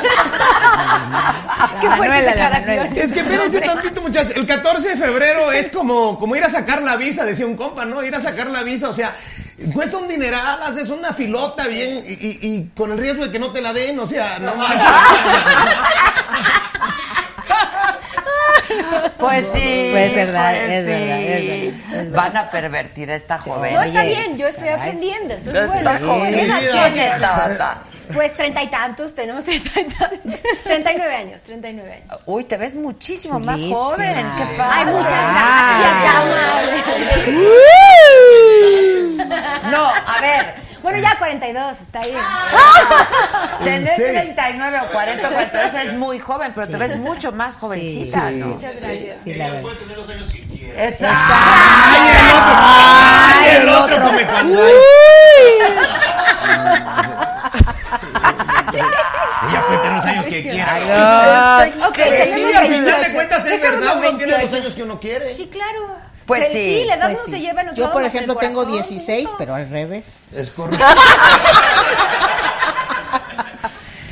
¿Qué 1.82 1.88
fue 1.88 2.08
Manuela, 2.08 2.32
declaración? 2.32 2.98
Es 2.98 3.12
que 3.12 3.20
espérense 3.22 3.62
tantito, 3.62 4.02
muchachos. 4.02 4.36
El 4.36 4.46
14 4.46 4.90
de 4.90 4.98
febrero 4.98 5.52
es 5.52 5.70
como, 5.70 6.20
como 6.20 6.36
ir 6.36 6.44
a 6.44 6.50
sacar 6.50 6.82
la 6.84 6.96
visa, 6.96 7.26
decía 7.26 7.46
un 7.46 7.56
compa, 7.56 7.86
¿no? 7.86 8.04
Ir 8.04 8.14
a 8.16 8.20
sacar 8.22 8.48
la 8.48 8.64
visa, 8.64 8.90
o 8.90 8.94
sea, 8.94 9.16
cuesta 9.74 9.98
un 9.98 10.08
dineral, 10.08 10.62
haces 10.64 10.90
una 10.90 11.14
filota 11.14 11.68
bien 11.68 12.04
y, 12.06 12.12
y- 12.14 12.40
y 12.42 12.70
con 12.76 12.92
el 12.92 12.98
riesgo 12.98 13.26
de 13.26 13.32
que 13.32 13.40
no 13.40 13.52
te 13.52 13.62
la 13.62 13.74
den, 13.74 13.98
o 14.00 14.06
sea, 14.08 14.40
no 14.40 14.56
manches. 14.56 14.84
Pues 19.18 19.49
sí. 19.52 19.90
Pues 19.91 20.10
es 20.11 20.16
verdad, 20.16 20.53
pues 20.66 20.72
es 20.76 20.86
sí. 20.86 20.91
verdad, 20.91 21.20
es 21.20 21.45
verdad, 21.45 21.70
es 21.70 21.91
verdad. 21.91 22.11
Van 22.24 22.38
a 22.38 22.49
pervertir 22.49 23.11
a 23.11 23.16
esta 23.16 23.40
joven. 23.40 23.74
No 23.74 23.82
está 23.84 24.03
bien, 24.03 24.38
yo 24.38 24.48
estoy 24.48 24.70
aprendiendo. 24.70 25.34
Eso 25.36 25.49
es 25.49 25.56
Esta 25.56 25.68
bueno. 25.99 26.07
joven. 26.07 26.34
¿Qué 26.34 26.41
edad 26.45 26.60
Vida. 26.60 26.72
tienes, 26.86 27.22
Tabata? 27.22 27.78
Pues 28.14 28.36
treinta 28.36 28.64
y 28.64 28.68
tantos, 28.70 29.14
tenemos 29.14 29.45
treinta 29.45 29.82
y 29.82 29.84
tantos. 29.86 30.40
Treinta 30.64 30.91
y 30.94 30.98
nueve 30.98 31.16
años, 31.16 31.44
treinta 31.44 31.70
y 31.70 31.74
nueve 31.74 31.94
años. 31.94 32.20
Uy, 32.26 32.44
te 32.44 32.57
ves 32.57 32.74
muchísimo 32.74 33.40
más 33.40 33.61
joven. 33.61 34.16
Qué 34.16 34.45
padre. 34.57 34.72
Ay, 34.72 34.86
muchas 34.86 35.32
gracias, 35.32 36.16
amable. 36.16 36.84
No, 39.72 39.86
a 39.86 40.22
ver. 40.22 40.69
Bueno, 40.82 41.00
ya 41.00 41.18
42, 41.18 41.82
está 41.82 42.00
bien. 42.02 42.16
Tener 43.64 43.96
serio? 43.96 44.22
39 44.22 44.80
o 44.88 44.92
40 44.92 45.28
o 45.28 45.32
42 45.32 45.74
es 45.74 45.94
muy 45.96 46.20
joven, 46.20 46.54
pero 46.56 46.68
te 46.68 46.78
ves 46.78 46.96
mucho 46.98 47.32
más 47.32 47.56
jovencita, 47.56 48.30
Sí, 48.30 48.36
¿no? 48.36 48.48
Muchas 48.48 48.80
gracias. 48.80 49.18
Sí, 49.24 49.34
la 49.34 49.46
verdad. 49.48 49.62
Puede 49.62 49.76
tener 49.76 49.98
los 49.98 50.10
años 50.10 50.32
que 50.32 50.44
quiera. 50.48 50.88
Exacto. 50.88 51.34
Ay, 52.42 53.56
el 53.62 53.70
otro 53.70 54.02
come 54.04 54.26
cuando 54.26 54.62
hay. 54.64 54.74
Ella 59.50 59.62
puede 59.68 59.80
tener 59.80 59.94
los 59.96 60.06
años 60.06 60.26
que 60.26 60.42
quiera. 60.42 61.68
Ok, 61.88 61.98
sí, 61.98 62.54
al 62.54 62.68
final 62.68 62.86
de 62.86 62.92
28. 62.92 63.16
cuentas 63.16 63.46
es 63.46 63.62
verdad, 63.62 63.98
uno 63.98 64.18
tiene 64.18 64.32
los 64.34 64.40
28. 64.42 64.58
años 64.58 64.76
que 64.76 64.84
uno 64.84 65.00
quiere. 65.00 65.30
Sí, 65.34 65.48
claro. 65.52 65.98
Pues 66.30 66.52
sí, 66.52 66.84
la 66.86 66.96
edad 66.96 67.08
Pues 67.10 67.20
no 67.20 67.26
sí. 67.26 67.32
se 67.32 67.40
lleva 67.40 67.62
en 67.62 67.70
otro 67.70 67.84
Yo, 67.86 67.92
por 67.92 68.04
ejemplo, 68.04 68.36
tengo 68.36 68.64
corazón, 68.64 68.74
16, 68.74 69.24
punto. 69.24 69.38
pero 69.40 69.56
al 69.56 69.70
revés. 69.70 70.24
Es 70.34 70.52
correcto. 70.52 70.86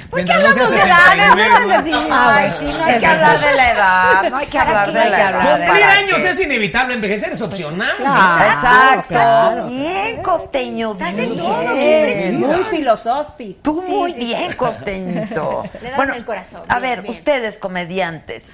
¿Por 0.10 0.20
qué 0.20 0.26
no 0.26 0.34
hablamos 0.36 0.70
de 0.72 0.78
edad? 0.78 0.98
69, 1.12 1.44
Hablamos 1.44 1.76
así. 1.78 1.92
Ay, 2.12 2.54
sí, 2.58 2.66
no 2.78 2.86
hay 2.86 3.00
que 3.00 3.06
hablar 3.08 3.40
de 3.42 3.56
la 3.56 3.72
edad. 3.72 4.30
No 4.30 4.38
hay 4.38 4.48
que 4.48 4.58
hablar 4.60 4.88
de 4.88 4.94
la 4.94 5.08
edad. 5.08 5.50
Cumplir 5.50 5.68
¿Para 5.68 5.92
años 5.92 6.20
es 6.20 6.40
inevitable, 6.40 6.94
envejecer 6.96 7.34
es 7.34 7.42
opcional. 7.42 7.92
Exacto. 8.00 9.08
claro. 9.10 9.68
Bien, 9.68 10.24
costeño. 10.24 10.94
Bien. 10.94 12.40
muy 12.40 12.64
filosófico. 12.64 13.60
Tú 13.62 13.82
muy 13.82 14.14
bien, 14.14 14.54
costeñito. 14.54 15.64
Le 15.82 15.92
dan 15.92 16.14
el 16.14 16.26
corazón, 16.26 16.62
A 16.68 16.80
ver, 16.80 17.04
ustedes 17.08 17.58
comediantes, 17.58 18.54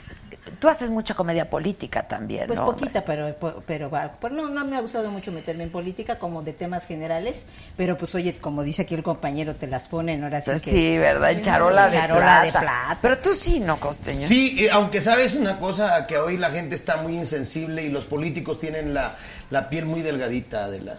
tú 0.63 0.69
haces 0.69 0.89
mucha 0.89 1.13
comedia 1.13 1.49
política 1.49 2.07
también, 2.07 2.47
Pues 2.47 2.57
¿no? 2.57 2.65
poquita, 2.67 3.03
pero, 3.03 3.35
pero 3.67 3.89
va. 3.89 4.13
Pues 4.21 4.31
no, 4.31 4.47
no 4.49 4.63
me 4.63 4.77
ha 4.77 4.79
gustado 4.79 5.11
mucho 5.11 5.29
meterme 5.33 5.65
en 5.65 5.71
política 5.71 6.17
como 6.17 6.41
de 6.41 6.53
temas 6.53 6.85
generales, 6.85 7.43
pero 7.75 7.97
pues 7.97 8.15
oye, 8.15 8.33
como 8.35 8.63
dice 8.63 8.83
aquí 8.83 8.95
el 8.95 9.03
compañero, 9.03 9.55
te 9.55 9.67
las 9.67 9.89
ponen 9.89 10.23
ahora 10.23 10.39
sí 10.39 10.51
Pues 10.51 10.63
que- 10.63 10.69
sí, 10.71 10.97
¿verdad? 10.97 11.31
En 11.31 11.41
charola 11.41 11.89
de 11.89 11.97
Charola 11.97 12.21
plata. 12.21 12.43
de 12.45 12.51
plata. 12.53 12.97
Pero 13.01 13.17
tú 13.17 13.33
sí, 13.33 13.59
¿no, 13.59 13.77
costeño? 13.77 14.25
Sí, 14.25 14.55
eh, 14.63 14.69
aunque 14.71 15.01
sabes 15.01 15.35
una 15.35 15.59
cosa, 15.59 16.07
que 16.07 16.17
hoy 16.17 16.37
la 16.37 16.49
gente 16.49 16.75
está 16.75 16.95
muy 16.95 17.17
insensible 17.17 17.83
y 17.83 17.89
los 17.89 18.05
políticos 18.05 18.61
tienen 18.61 18.93
la, 18.93 19.11
la 19.49 19.67
piel 19.69 19.85
muy 19.85 20.01
delgadita 20.01 20.69
de 20.71 20.79
la... 20.79 20.97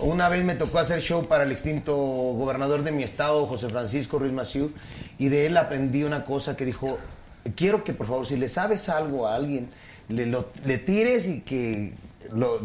Una 0.00 0.28
vez 0.28 0.42
me 0.44 0.56
tocó 0.56 0.80
hacer 0.80 1.00
show 1.00 1.28
para 1.28 1.44
el 1.44 1.52
extinto 1.52 1.94
gobernador 1.96 2.82
de 2.82 2.90
mi 2.90 3.04
estado, 3.04 3.46
José 3.46 3.68
Francisco 3.68 4.18
Ruiz 4.18 4.32
Massieu, 4.32 4.72
y 5.16 5.28
de 5.28 5.46
él 5.46 5.56
aprendí 5.56 6.02
una 6.02 6.24
cosa 6.24 6.56
que 6.56 6.64
dijo, 6.64 6.98
quiero 7.56 7.84
que 7.84 7.92
por 7.94 8.06
favor, 8.06 8.26
si 8.26 8.36
le 8.36 8.48
sabes 8.48 8.88
algo 8.88 9.26
a 9.26 9.34
alguien, 9.36 9.68
le, 10.08 10.26
lo- 10.26 10.48
le 10.64 10.78
tires 10.78 11.26
y 11.28 11.40
que 11.40 11.94
lo, 12.32 12.60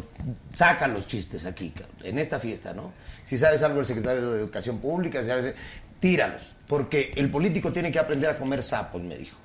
saca 0.54 0.88
los 0.88 1.08
chistes 1.08 1.46
aquí, 1.46 1.74
en 2.04 2.20
esta 2.20 2.40
fiesta, 2.40 2.74
¿no? 2.74 2.92
Si 3.24 3.38
sabes 3.38 3.64
algo 3.64 3.78
del 3.78 3.86
secretario 3.86 4.32
de 4.32 4.40
Educación 4.40 4.80
Pública, 4.80 5.22
si 5.22 5.28
sabes, 5.28 5.54
tíralos, 6.00 6.42
porque 6.68 7.14
el 7.16 7.30
político 7.32 7.72
tiene 7.72 7.92
que 7.92 8.00
aprender 8.00 8.30
a 8.30 8.38
comer 8.38 8.62
sapos, 8.64 9.02
me 9.02 9.18
dijo. 9.18 9.38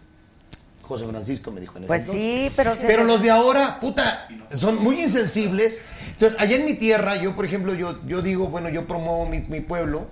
José 0.83 1.07
Francisco 1.07 1.53
me 1.53 1.61
dijo 1.61 1.77
en 1.79 1.85
ese 1.85 1.89
Pues 1.89 2.03
entonces. 2.07 2.23
sí, 2.25 2.53
pero... 2.57 2.75
se- 2.75 2.87
Pero 2.89 3.05
los 3.05 3.23
de 3.23 3.31
ahora, 3.31 3.79
puta, 3.81 4.27
son 4.53 4.83
muy 4.83 5.01
insensibles. 5.01 5.81
Entonces, 6.15 6.39
allá 6.41 6.57
en 6.57 6.65
mi 6.67 6.75
tierra, 6.75 7.15
yo, 7.17 7.37
por 7.37 7.45
ejemplo, 7.45 7.75
yo, 7.75 8.05
yo 8.07 8.21
digo, 8.23 8.49
bueno, 8.49 8.69
yo 8.71 8.87
promuevo 8.89 9.25
mi, 9.27 9.41
mi 9.43 9.61
pueblo 9.61 10.09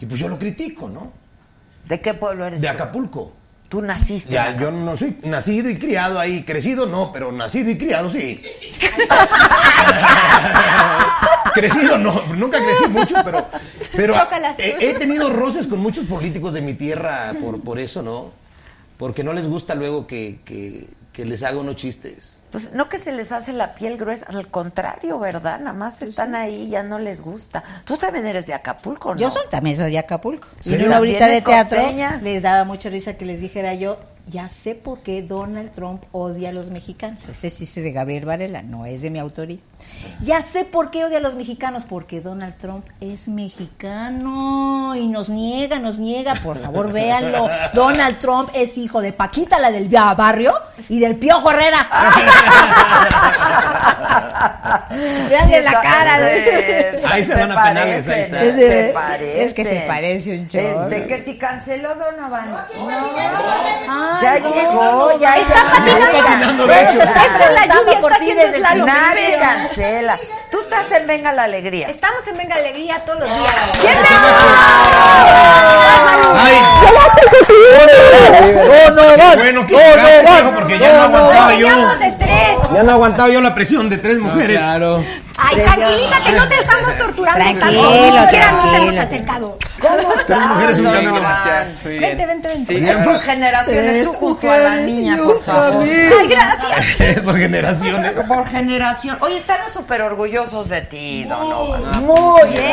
y 0.00 0.06
pues 0.06 0.20
yo 0.20 0.28
lo 0.28 0.38
critico, 0.38 0.88
¿no? 0.88 1.12
¿De 1.88 2.00
qué 2.00 2.14
pueblo 2.14 2.46
eres 2.46 2.60
De? 2.60 2.68
Acapulco. 2.68 3.32
Tú 3.70 3.80
naciste 3.82 4.34
Ya, 4.34 4.56
yo 4.56 4.72
no 4.72 4.96
soy 4.96 5.16
nacido 5.22 5.70
y 5.70 5.78
criado 5.78 6.18
ahí, 6.18 6.42
crecido 6.42 6.86
no, 6.86 7.12
pero 7.12 7.30
nacido 7.30 7.70
y 7.70 7.78
criado 7.78 8.10
sí. 8.10 8.42
crecido 11.54 11.96
no, 11.96 12.20
nunca 12.34 12.58
crecí 12.58 12.90
mucho, 12.90 13.14
pero, 13.24 13.46
pero 13.94 14.14
he, 14.58 14.90
he 14.90 14.94
tenido 14.94 15.30
roces 15.30 15.68
con 15.68 15.78
muchos 15.78 16.06
políticos 16.06 16.52
de 16.52 16.62
mi 16.62 16.74
tierra 16.74 17.32
por, 17.40 17.60
por 17.60 17.78
eso, 17.78 18.02
¿no? 18.02 18.32
Porque 18.98 19.22
no 19.22 19.32
les 19.32 19.48
gusta 19.48 19.76
luego 19.76 20.08
que, 20.08 20.40
que, 20.44 20.88
que 21.12 21.24
les 21.24 21.44
haga 21.44 21.58
unos 21.58 21.76
chistes. 21.76 22.39
Pues 22.50 22.72
no 22.72 22.88
que 22.88 22.98
se 22.98 23.12
les 23.12 23.32
hace 23.32 23.52
la 23.52 23.74
piel 23.74 23.96
gruesa, 23.96 24.26
al 24.28 24.48
contrario, 24.48 25.18
¿verdad? 25.18 25.60
Nada 25.60 25.72
más 25.72 26.02
están 26.02 26.34
ahí, 26.34 26.68
ya 26.68 26.82
no 26.82 26.98
les 26.98 27.20
gusta. 27.20 27.62
Tú 27.84 27.96
también 27.96 28.26
eres 28.26 28.46
de 28.46 28.54
Acapulco, 28.54 29.14
¿no? 29.14 29.20
Yo 29.20 29.30
soy, 29.30 29.42
también 29.50 29.76
soy 29.76 29.92
de 29.92 29.98
Acapulco. 29.98 30.48
Y 30.64 30.74
en 30.74 30.86
una 30.86 30.98
horita 30.98 31.28
de 31.28 31.40
¿También 31.40 31.60
es 31.60 31.68
teatro 31.68 31.78
costeña? 31.78 32.20
les 32.22 32.42
daba 32.42 32.64
mucha 32.64 32.90
risa 32.90 33.14
que 33.14 33.24
les 33.24 33.40
dijera 33.40 33.74
yo, 33.74 33.98
ya 34.26 34.48
sé 34.48 34.74
por 34.74 35.00
qué 35.00 35.22
Donald 35.22 35.72
Trump 35.72 36.04
odia 36.12 36.50
a 36.50 36.52
los 36.52 36.70
mexicanos. 36.70 37.28
Ese 37.28 37.50
sí 37.50 37.64
es 37.64 37.74
de 37.74 37.92
Gabriel 37.92 38.24
Varela, 38.24 38.62
no 38.62 38.86
es 38.86 39.02
de 39.02 39.10
mi 39.10 39.18
autoría. 39.18 39.58
Ya 40.22 40.42
sé 40.42 40.64
por 40.64 40.90
qué 40.90 41.04
odia 41.04 41.18
a 41.18 41.20
los 41.20 41.34
mexicanos, 41.34 41.84
porque 41.88 42.20
Donald 42.20 42.56
Trump 42.56 42.86
es 43.00 43.28
mexicano 43.28 44.94
y 44.94 45.06
nos 45.08 45.30
niega, 45.30 45.78
nos 45.78 45.98
niega, 45.98 46.34
por 46.42 46.58
favor 46.58 46.92
véanlo. 46.92 47.48
Donald 47.72 48.18
Trump 48.18 48.50
es 48.54 48.76
hijo 48.78 49.00
de 49.00 49.12
Paquita, 49.12 49.58
la 49.58 49.70
del 49.70 49.88
barrio, 49.88 50.52
y 50.88 51.00
del 51.00 51.16
Piojo 51.16 51.50
Herrera. 51.50 51.88
Veanle 55.28 55.62
la 55.62 55.80
cara. 55.80 56.20
de- 56.20 57.00
Ahí 57.10 57.24
se 57.24 57.34
van 57.34 57.52
a 57.52 57.62
penales, 57.62 58.06
está. 58.08 58.40
Se 58.40 58.90
parecen. 58.94 59.46
es 59.46 59.54
que 59.54 59.64
se 59.64 59.80
parece 59.86 60.38
un 60.38 60.48
chorro. 60.48 60.88
Este, 60.90 61.06
que 61.06 61.22
si 61.24 61.38
canceló 61.38 61.94
Donovan. 61.94 62.54
Ay, 63.88 64.18
ya 64.20 64.38
no, 64.40 64.54
llegó, 64.54 65.18
ya 65.18 65.36
Está 65.36 65.62
patinando. 65.64 66.12
ya 66.12 66.22
patinando, 66.22 66.66
canceló. 66.66 67.02
Está 67.04 67.46
en 67.48 67.54
la 67.54 67.66
lluvia, 67.74 68.00
por 68.00 68.12
está 68.12 68.24
ti 68.24 68.30
haciendo. 68.32 68.86
Nadie 68.86 69.26
Pero- 69.26 69.38
cancela. 69.90 70.18
Tú 70.50 70.58
estás 70.60 70.90
en 70.92 71.06
Venga 71.06 71.32
la 71.32 71.44
Alegría. 71.44 71.88
Estamos 71.88 72.26
en 72.28 72.36
Venga 72.36 72.56
Alegría 72.56 73.04
todos 73.04 73.20
los 73.20 73.28
días. 73.28 73.54
¡Ay! 76.36 76.54
Qué 78.36 79.36
bueno 79.36 79.66
que 79.66 79.74
llegaste, 79.74 80.32
viejo, 80.32 80.52
porque 80.54 80.78
ya 80.78 80.92
no 80.92 81.02
aguantaba 81.02 81.54
yo. 81.54 81.68
Ya 82.74 82.82
no 82.82 82.92
aguantaba 82.92 83.28
yo 83.28 83.40
la 83.40 83.54
presión 83.54 83.88
de 83.90 83.98
tres 83.98 84.18
mujeres. 84.18 84.58
Claro. 84.58 85.04
Ay, 85.42 85.56
tranquilízate, 85.56 86.32
no 86.32 86.48
te 86.48 86.54
estamos 86.54 86.96
torturando 86.98 87.44
Tranquilo, 87.44 87.90
tranquilo. 88.30 88.76
hemos 88.76 88.96
acercado. 88.98 89.58
Tres 90.26 90.46
mujeres, 90.46 90.78
un 90.78 91.14
gracias. 91.14 91.84
Muy. 91.84 91.98
Vente, 91.98 92.26
vente, 92.26 92.48
vente. 92.48 92.90
Es 92.90 92.98
por 92.98 93.18
generaciones, 93.20 94.06
tú 94.06 94.12
junto 94.12 94.50
a 94.50 94.56
la 94.58 94.76
niña, 94.76 95.16
por 95.16 95.42
favor. 95.42 95.82
Ay, 95.82 96.28
gracias. 96.28 97.20
Por 97.22 97.38
generaciones. 97.38 98.12
Por 98.12 98.46
generación. 98.46 99.16
Oye, 99.20 99.36
estamos 99.38 99.72
súper 99.72 100.02
orgullosos 100.02 100.68
de 100.68 100.82
ti, 100.82 101.24
Donovan. 101.24 102.04
Muy 102.04 102.50
bien. 102.50 102.70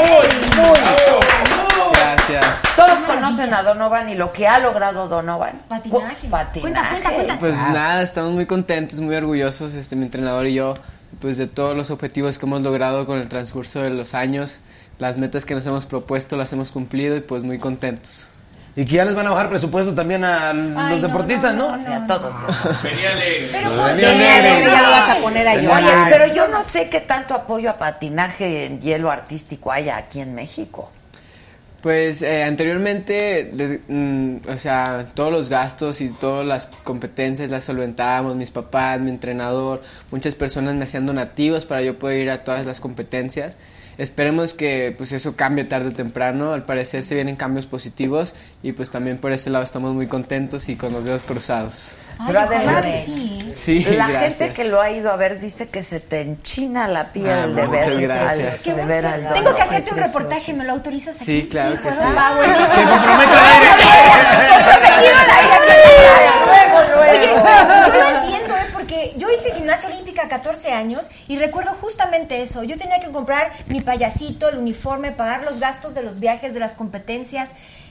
Gracias. 1.94 2.45
Todos 2.76 2.99
conocen 3.06 3.53
a 3.53 3.64
Donovan 3.64 4.10
y 4.10 4.15
lo 4.15 4.34
que 4.34 4.48
ha 4.48 4.60
logrado 4.60 5.07
Donovan. 5.07 5.61
Patinaje. 5.69 6.27
Patinaje. 6.27 7.38
Pues 7.39 7.57
nada, 7.69 8.02
estamos 8.02 8.31
muy 8.31 8.45
contentos, 8.45 8.99
muy 8.99 9.15
orgullosos, 9.15 9.73
este, 9.73 9.95
mi 9.95 10.03
entrenador 10.03 10.45
y 10.48 10.56
yo, 10.56 10.73
pues 11.19 11.38
de 11.38 11.47
todos 11.47 11.75
los 11.75 11.91
objetivos 11.91 12.38
que 12.38 12.45
hemos 12.45 12.61
logrado 12.61 13.05
con 13.05 13.17
el 13.17 13.27
transcurso 13.29 13.81
de 13.81 13.89
los 13.89 14.13
años, 14.13 14.59
las 14.99 15.17
metas 15.17 15.45
que 15.45 15.55
nos 15.55 15.65
hemos 15.65 15.85
propuesto 15.85 16.38
las 16.38 16.53
hemos 16.53 16.71
cumplido 16.71 17.15
y 17.15 17.21
pues 17.21 17.43
muy 17.43 17.59
contentos. 17.59 18.29
Y 18.77 18.85
que 18.85 18.97
ya 18.97 19.05
les 19.05 19.15
van 19.15 19.25
a 19.25 19.31
bajar 19.31 19.49
presupuesto 19.49 19.95
también 19.95 20.23
a 20.23 20.53
los 20.53 21.01
deportistas, 21.01 21.55
¿no? 21.55 21.73
O 21.73 21.79
sea, 21.79 21.97
a 21.97 22.05
todos. 22.05 22.31
Venía 22.84 23.11
alegre. 23.11 23.47
Pero. 23.51 23.97
Ya 23.97 24.81
lo 24.84 24.91
vas 24.91 25.09
a 25.09 25.17
poner 25.17 25.47
a 25.47 25.55
Venía 25.55 25.69
llorar. 25.69 25.84
Oye, 25.84 25.93
alegre. 25.93 26.19
pero 26.19 26.35
yo 26.35 26.47
no 26.47 26.61
sé 26.61 26.88
qué 26.88 26.99
tanto 27.01 27.34
apoyo 27.34 27.71
a 27.71 27.79
patinaje 27.79 28.65
en 28.65 28.79
hielo 28.79 29.09
artístico 29.09 29.71
haya 29.71 29.97
aquí 29.97 30.21
en 30.21 30.35
México. 30.35 30.91
Pues 31.81 32.21
eh, 32.23 32.43
anteriormente, 32.43 33.51
les- 33.53 33.79
mm, 33.87 34.37
o 34.51 34.57
sea, 34.57 35.05
todos 35.13 35.31
los 35.31 35.49
gastos 35.49 36.01
y 36.01 36.09
todas 36.09 36.45
las 36.45 36.67
competencias 36.83 37.49
las 37.51 37.65
solventábamos, 37.65 38.35
mis 38.35 38.51
papás, 38.51 38.99
mi 38.99 39.09
entrenador, 39.11 39.81
muchas 40.11 40.35
personas 40.35 40.73
me 40.75 40.83
hacían 40.85 41.05
donativos 41.05 41.65
para 41.65 41.81
yo 41.81 41.99
poder 41.99 42.17
ir 42.17 42.31
a 42.31 42.43
todas 42.43 42.65
las 42.65 42.79
competencias. 42.79 43.57
Esperemos 43.99 44.53
que 44.53 44.93
pues 44.95 45.11
eso 45.11 45.35
cambie 45.35 45.63
tarde 45.63 45.89
o 45.89 45.91
temprano, 45.91 46.53
al 46.53 46.65
parecer 46.65 47.03
se 47.03 47.15
vienen 47.15 47.35
cambios 47.35 47.65
positivos 47.65 48.35
y 48.61 48.71
pues 48.73 48.91
también 48.91 49.17
por 49.17 49.31
ese 49.31 49.49
lado 49.49 49.63
estamos 49.63 49.95
muy 49.95 50.05
contentos 50.05 50.69
y 50.69 50.75
con 50.75 50.93
los 50.93 51.05
dedos 51.05 51.25
cruzados. 51.25 51.95
Pero 52.27 52.39
además, 52.41 52.85
sí. 53.05 53.51
Sí, 53.55 53.83
la 53.85 54.07
gracias. 54.07 54.37
gente 54.37 54.53
que 54.53 54.69
lo 54.69 54.79
ha 54.81 54.91
ido 54.91 55.09
a 55.09 55.15
ver 55.15 55.39
dice 55.39 55.69
que 55.69 55.81
se 55.81 55.99
te 55.99 56.21
enchina 56.21 56.87
la 56.87 57.11
piel 57.11 57.27
Ah, 57.27 57.47
de 57.47 57.53
muchas 57.65 57.71
ver 57.87 58.01
gracias. 58.01 58.51
al- 58.53 58.59
Qué 58.63 58.73
de 58.79 58.85
ver 58.85 59.05
al 59.07 59.33
Tengo 59.33 59.55
que 59.55 59.61
hacerte 59.63 59.91
un 59.91 59.97
reportaje, 59.97 60.53
¿me 60.53 60.63
lo 60.63 60.73
autorizas 60.73 61.15
aquí? 61.19 61.41
Sí, 61.41 61.47
claro 61.49 61.66
que 61.76 61.89
al 61.89 62.18
aire. 62.18 62.57
Oye, 66.98 67.30
yo 67.88 67.94
lo 67.94 68.22
entiendo, 68.22 68.56
¿eh? 68.56 68.65
porque 68.73 69.14
yo 69.18 69.27
hice 69.30 69.52
gimnasia 69.53 69.89
olímpica 69.89 70.23
a 70.23 70.27
14 70.27 70.72
años 70.72 71.10
y 71.27 71.38
recuerdo 71.38 71.72
justamente 71.80 72.41
eso. 72.41 72.64
Yo 72.64 72.77
tenía 72.77 72.99
que 72.99 73.11
comprar 73.11 73.52
mi 73.68 73.81
payasito, 73.81 74.49
el 74.49 74.57
uniforme, 74.57 75.11
pagar 75.11 75.44
los 75.44 75.60
gastos 75.60 75.95
de 75.95 76.03
los 76.03 76.19
viajes, 76.19 76.53
de 76.53 76.60
las 76.60 76.76
competencias. 76.76 77.49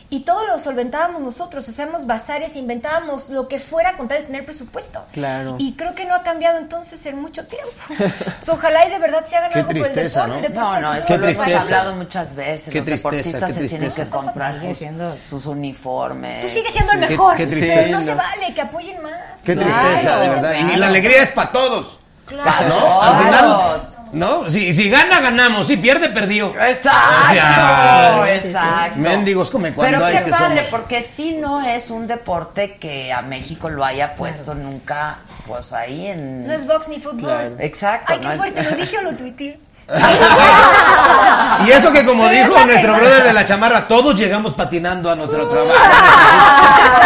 Y 0.09 0.21
todo 0.21 0.47
lo 0.47 0.59
solventábamos 0.61 1.21
nosotros, 1.21 1.69
hacíamos 1.69 2.07
bazares, 2.07 2.55
e 2.55 2.61
inventábamos 2.61 3.29
lo 3.29 3.49
que 3.49 3.59
fuera 3.59 3.97
con 3.97 4.07
tal 4.07 4.19
de 4.21 4.25
tener 4.27 4.45
presupuesto. 4.45 5.05
Claro. 5.13 5.57
Y 5.59 5.73
creo 5.75 5.95
que 5.97 6.05
no 6.05 6.15
ha 6.15 6.23
cambiado 6.23 6.59
entonces 6.59 7.05
en 7.07 7.21
mucho 7.21 7.45
tiempo. 7.47 7.71
Entonces, 7.91 8.49
ojalá 8.49 8.87
y 8.87 8.91
de 8.91 8.99
verdad 8.99 9.25
se 9.25 9.37
hagan 9.37 9.51
Qué 9.53 9.59
algo 9.59 9.69
por 9.69 9.77
el 9.79 9.83
tristeza, 9.83 10.27
deporte. 10.27 10.49
¿no? 10.49 10.55
deporte 10.55 10.81
No, 10.81 10.95
no, 10.95 11.07
Qué 11.07 11.19
lo 11.19 11.25
hemos 11.25 11.37
tristeza. 11.39 11.61
hablado 11.61 11.97
muchas 11.97 12.35
veces. 12.37 12.73
Qué 12.73 12.79
Los 12.79 12.85
tristeza, 12.87 13.11
deportistas 13.11 13.43
qué 13.43 13.53
se 13.53 13.59
tienen 13.69 13.89
que 13.89 13.95
tristeza. 13.95 14.11
comprar 14.17 14.55
Sigue 14.55 14.69
sus, 14.69 14.79
siendo- 14.79 15.19
sus 15.29 15.47
uniformes. 15.47 16.43
Tú 16.43 16.49
sigues 16.49 16.73
siendo 16.73 16.93
el 16.93 17.01
Qué- 17.01 17.09
mejor, 17.09 17.35
qué 17.37 17.47
pero 17.47 17.59
tristeza. 17.61 17.97
no 17.99 18.03
se 18.03 18.15
vale 18.15 18.55
que 18.55 18.61
apoyen 18.61 19.03
más. 19.03 19.43
Qué 19.45 19.55
Claro. 19.55 19.71
tristeza, 19.71 20.17
de 20.19 20.29
verdad. 20.29 20.55
Y 20.73 20.77
la 20.77 20.87
alegría 20.87 21.23
es 21.25 21.31
para 21.31 21.51
todos. 21.53 21.99
Claro. 22.27 22.69
¿No? 22.69 23.03
Al 23.03 23.25
final. 23.25 23.77
¿no? 24.13 24.51
Si, 24.51 24.73
si 24.73 24.91
gana, 24.91 25.21
ganamos. 25.21 25.67
Si 25.69 25.77
pierde, 25.77 26.09
perdió. 26.09 26.49
Exacto, 26.61 27.31
O 27.31 27.35
sea, 27.35 28.35
exacto. 28.35 28.99
Mendigos 28.99 29.51
come 29.51 29.73
cuando 29.73 29.97
Pero 29.99 30.07
hay 30.07 30.17
qué 30.19 30.25
que 30.25 30.31
padre, 30.31 30.57
somos. 30.65 30.71
porque 30.71 31.03
sí 31.03 31.37
no 31.41 31.65
es 31.65 31.91
un 31.91 32.07
deporte 32.07 32.77
que 32.79 33.13
a 33.13 33.23
México 33.23 33.69
lo 33.69 33.85
haya 33.85 34.15
puesto 34.17 34.55
nunca, 34.55 35.19
pues 35.47 35.73
ahí 35.73 36.09
en... 36.09 36.47
No 36.47 36.53
es 36.53 36.67
box 36.67 36.89
ni 36.89 36.99
fútbol. 36.99 37.21
Claro. 37.21 37.57
Exacto. 37.61 38.13
Ay, 38.13 38.21
qué 38.21 38.29
¿no? 38.29 38.35
fuerte, 38.35 38.63
lo 38.63 38.71
dije 38.77 38.99
o 38.99 39.03
lo 39.03 39.15
tuiteé. 39.17 39.61
Y 41.67 41.71
eso 41.73 41.91
que 41.91 42.05
como 42.05 42.29
dijo 42.29 42.53
nuestro 42.67 42.93
que- 42.95 43.01
brother 43.01 43.25
de 43.25 43.33
la 43.33 43.45
chamarra, 43.47 43.89
todos 43.89 44.15
llegamos 44.15 44.53
patinando 44.53 45.11
a 45.11 45.17
nuestro 45.17 45.49
trabajo. 45.49 45.73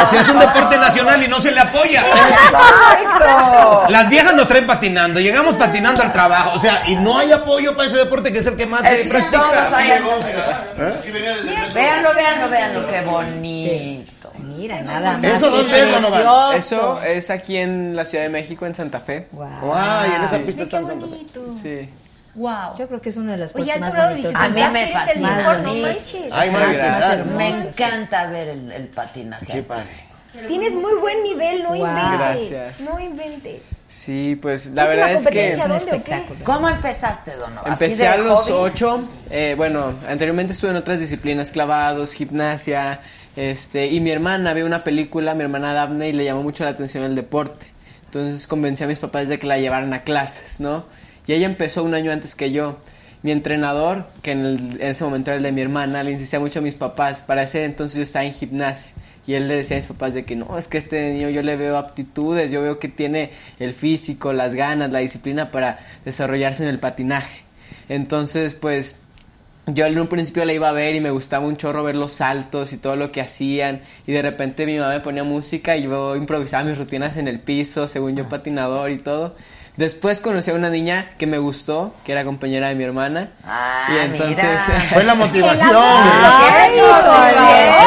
O 0.06 0.10
sea, 0.10 0.20
es 0.22 0.28
un 0.28 0.38
deporte 0.40 0.76
nacional 0.76 1.22
y 1.22 1.28
no 1.28 1.40
se 1.40 1.52
le 1.52 1.60
apoya. 1.60 2.04
Exacto. 2.04 3.84
Las 3.88 4.08
viejas 4.10 4.34
nos 4.34 4.48
traen 4.48 4.66
patinando, 4.66 5.20
llegamos 5.20 5.54
patinando 5.54 6.02
al 6.02 6.12
trabajo, 6.12 6.52
o 6.56 6.58
sea, 6.60 6.82
y 6.88 6.96
no 6.96 7.16
hay 7.18 7.30
apoyo 7.32 7.76
para 7.76 7.88
ese 7.88 7.98
deporte 7.98 8.32
que 8.32 8.38
es 8.40 8.46
el 8.46 8.56
que 8.56 8.66
más 8.66 8.82
se 8.82 9.02
Es- 9.02 9.08
practica. 9.08 9.38
todos 9.40 9.72
hay- 9.72 9.92
Sí. 11.02 11.10
Véanlo, 11.74 12.14
véanlo, 12.14 12.48
véanlo, 12.48 12.86
qué 12.88 13.00
bonito. 13.02 14.32
Mira, 14.38 14.80
nada 14.82 15.16
más. 15.16 15.24
Eso, 15.32 15.48
¿dónde 15.50 15.80
es, 15.80 15.92
Donovan? 16.02 16.56
Eso 16.56 17.00
es 17.02 17.30
aquí 17.30 17.56
en 17.56 17.94
la 17.94 18.04
Ciudad 18.04 18.24
de 18.24 18.30
México, 18.30 18.66
en 18.66 18.74
Santa 18.74 18.98
Fe. 19.00 19.28
Guau. 19.32 19.72
Ay, 19.74 20.12
en 20.16 20.22
esa 20.24 20.38
pista 20.38 20.64
está 20.64 20.78
en 20.78 20.86
Santa 20.86 21.06
Fe. 21.06 21.16
Sí. 21.62 21.88
Wow. 22.34 22.76
Yo 22.78 22.86
creo 22.86 23.00
que 23.00 23.08
es 23.08 23.16
una 23.16 23.32
de 23.32 23.38
las 23.38 23.54
Oye, 23.54 23.76
más 23.78 23.94
bonitas. 23.94 24.32
A 24.34 24.48
mí 24.48 24.62
me 24.72 24.86
fascina. 24.92 25.36
mejor, 25.36 25.60
no 25.60 25.74
manches. 25.74 26.32
Ay, 26.32 26.50
Más, 26.50 26.78
más. 26.80 27.26
Me 27.36 27.48
encanta 27.48 28.26
ver 28.30 28.48
el, 28.48 28.70
el 28.72 28.86
patinaje. 28.88 29.46
Qué 29.46 29.62
padre. 29.62 30.10
Tienes 30.46 30.76
muy 30.76 30.94
buen 31.00 31.24
nivel, 31.24 31.64
no 31.64 31.70
Wow. 31.70 31.78
inventes. 31.78 32.50
Gracias. 32.50 32.80
No 32.82 33.00
inventes. 33.00 33.62
Sí, 33.88 34.38
pues 34.40 34.66
la 34.66 34.84
¿Última 34.84 35.06
verdad 35.06 35.10
es 35.16 35.18
que... 35.18 35.24
competencia 35.24 35.64
un 35.64 35.72
espectáculo. 35.72 36.44
¿Cómo 36.44 36.68
empezaste, 36.68 37.32
Donovan? 37.34 37.72
¿Así 37.72 37.84
Empecé 37.84 38.06
a 38.06 38.16
los 38.16 38.40
hobby? 38.42 38.52
ocho. 38.52 39.08
eh, 39.28 39.54
bueno, 39.56 39.94
anteriormente 40.08 40.52
estuve 40.52 40.70
en 40.70 40.76
otras 40.76 41.00
disciplinas, 41.00 41.50
clavados, 41.50 42.12
gimnasia. 42.12 43.00
Este, 43.34 43.86
y 43.86 43.98
mi 44.00 44.12
hermana 44.12 44.54
vio 44.54 44.66
una 44.66 44.84
película, 44.84 45.34
mi 45.34 45.42
hermana 45.42 45.74
Daphne, 45.74 46.08
y 46.10 46.12
le 46.12 46.24
llamó 46.24 46.44
mucho 46.44 46.62
la 46.62 46.70
atención 46.70 47.02
el 47.02 47.16
deporte. 47.16 47.66
Entonces 48.04 48.46
convencí 48.46 48.84
a 48.84 48.86
mis 48.86 49.00
papás 49.00 49.28
de 49.28 49.38
que 49.40 49.46
la 49.48 49.58
llevaran 49.58 49.92
a 49.94 50.02
clases, 50.04 50.60
¿no? 50.60 50.84
Y 51.30 51.32
ella 51.32 51.46
empezó 51.46 51.84
un 51.84 51.94
año 51.94 52.10
antes 52.10 52.34
que 52.34 52.50
yo. 52.50 52.78
Mi 53.22 53.30
entrenador, 53.30 54.04
que 54.20 54.32
en, 54.32 54.44
el- 54.44 54.80
en 54.80 54.88
ese 54.88 55.04
momento 55.04 55.30
era 55.30 55.36
el 55.36 55.44
de 55.44 55.52
mi 55.52 55.60
hermana, 55.60 56.02
le 56.02 56.10
insistía 56.10 56.40
mucho 56.40 56.58
a 56.58 56.62
mis 56.62 56.74
papás. 56.74 57.22
Para 57.22 57.44
ese 57.44 57.64
entonces 57.64 57.98
yo 57.98 58.02
estaba 58.02 58.24
en 58.24 58.34
gimnasia. 58.34 58.90
Y 59.28 59.34
él 59.34 59.46
le 59.46 59.54
decía 59.54 59.76
a 59.76 59.78
mis 59.78 59.86
papás 59.86 60.12
de 60.12 60.24
que 60.24 60.34
no, 60.34 60.58
es 60.58 60.66
que 60.66 60.76
este 60.76 61.12
niño 61.12 61.28
yo 61.28 61.42
le 61.44 61.54
veo 61.54 61.76
aptitudes, 61.78 62.50
yo 62.50 62.62
veo 62.62 62.80
que 62.80 62.88
tiene 62.88 63.30
el 63.60 63.74
físico, 63.74 64.32
las 64.32 64.56
ganas, 64.56 64.90
la 64.90 64.98
disciplina 64.98 65.52
para 65.52 65.78
desarrollarse 66.04 66.64
en 66.64 66.68
el 66.70 66.80
patinaje. 66.80 67.42
Entonces, 67.88 68.54
pues 68.54 69.02
yo 69.66 69.86
en 69.86 70.00
un 70.00 70.08
principio 70.08 70.44
la 70.44 70.52
iba 70.52 70.68
a 70.68 70.72
ver 70.72 70.96
y 70.96 71.00
me 71.00 71.10
gustaba 71.10 71.46
un 71.46 71.56
chorro 71.56 71.84
ver 71.84 71.94
los 71.94 72.14
saltos 72.14 72.72
y 72.72 72.78
todo 72.78 72.96
lo 72.96 73.12
que 73.12 73.20
hacían. 73.20 73.82
Y 74.04 74.10
de 74.10 74.22
repente 74.22 74.66
mi 74.66 74.78
mamá 74.78 74.94
me 74.94 75.00
ponía 75.00 75.22
música 75.22 75.76
y 75.76 75.84
yo 75.84 76.16
improvisaba 76.16 76.64
mis 76.64 76.76
rutinas 76.76 77.16
en 77.18 77.28
el 77.28 77.38
piso, 77.38 77.86
según 77.86 78.16
yo 78.16 78.28
patinador 78.28 78.90
y 78.90 78.98
todo. 78.98 79.36
Después 79.76 80.20
conocí 80.20 80.50
a 80.50 80.54
una 80.54 80.68
niña 80.68 81.10
que 81.16 81.26
me 81.26 81.38
gustó, 81.38 81.94
que 82.04 82.12
era 82.12 82.24
compañera 82.24 82.68
de 82.68 82.74
mi 82.74 82.84
hermana. 82.84 83.30
Ah, 83.44 83.86
y 83.94 83.98
entonces 84.04 84.36
mira. 84.36 84.86
Fue 84.92 85.04
la 85.04 85.14
motivación. 85.16 85.70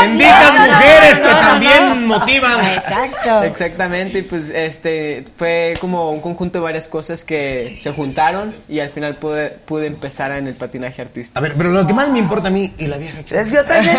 Benditas 0.01 0.53
mujeres 0.59 1.19
que 1.19 1.29
también 1.29 2.07
motivan. 2.07 2.65
Exacto. 2.65 3.43
Exactamente, 3.43 4.19
y 4.19 4.21
pues 4.23 4.49
este 4.49 5.25
fue 5.35 5.75
como 5.79 6.09
un 6.11 6.19
conjunto 6.21 6.59
de 6.59 6.63
varias 6.63 6.87
cosas 6.87 7.23
que 7.23 7.79
se 7.81 7.91
juntaron 7.91 8.55
y 8.67 8.79
al 8.79 8.89
final 8.89 9.15
pude, 9.15 9.49
pude 9.49 9.85
empezar 9.87 10.31
en 10.31 10.47
el 10.47 10.55
patinaje 10.55 11.01
artístico. 11.01 11.37
A 11.37 11.41
ver, 11.41 11.53
pero 11.55 11.69
lo 11.71 11.85
que 11.85 11.93
más 11.93 12.07
me 12.09 12.19
importa 12.19 12.47
a 12.47 12.51
mí, 12.51 12.73
¿y 12.77 12.87
la 12.87 12.97
vieja 12.97 13.23
que 13.23 13.39
Es- 13.39 13.51
Yo 13.53 13.63
también 13.65 13.97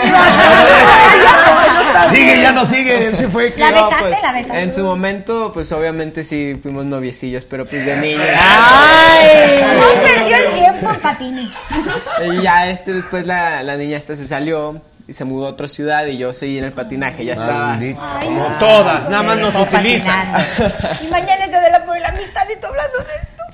Sigue, 2.10 2.40
ya 2.42 2.52
no 2.52 2.64
sigue, 2.66 3.14
se 3.16 3.28
fue. 3.28 3.52
que- 3.52 3.60
¿La 3.60 3.70
No, 3.70 3.84
besaste? 3.86 4.08
pues, 4.08 4.22
¿La 4.22 4.32
besaste? 4.32 4.60
En 4.62 4.72
su 4.72 4.82
momento, 4.84 5.50
pues 5.54 5.70
obviamente 5.72 6.22
sí 6.24 6.58
fuimos 6.62 6.84
noviecillos, 6.84 7.44
pero 7.44 7.66
pues 7.66 7.73
de 7.82 7.96
niños. 7.96 8.26
No 9.76 10.02
perdió 10.02 10.36
el 10.36 10.54
tiempo 10.54 10.90
en 10.90 11.00
patines. 11.00 11.52
Y 12.26 12.42
ya 12.42 12.68
este 12.68 12.92
después 12.92 13.26
la, 13.26 13.62
la 13.62 13.76
niña 13.76 13.96
esta 13.96 14.14
se 14.14 14.26
salió 14.26 14.80
y 15.06 15.12
se 15.12 15.24
mudó 15.24 15.46
a 15.46 15.50
otra 15.50 15.68
ciudad 15.68 16.06
y 16.06 16.16
yo 16.16 16.32
seguí 16.32 16.58
en 16.58 16.64
el 16.64 16.72
patinaje, 16.72 17.24
ya 17.24 17.34
estaba. 17.34 17.78
Como 18.22 18.46
todas, 18.58 19.08
nada 19.08 19.22
más 19.22 19.38
nos 19.38 19.54
utilizan. 19.54 20.32
patinando. 20.32 21.04
Y 21.04 21.08
mañana 21.08 21.44
es 21.44 21.52
de 21.52 21.70
la 21.70 21.84
por 21.84 21.98
la 22.00 22.08
amistad 22.08 22.42
y 22.54 22.60
tú 22.60 22.66
hablando 22.66 22.98
de 22.98 23.14
esto. 23.14 23.44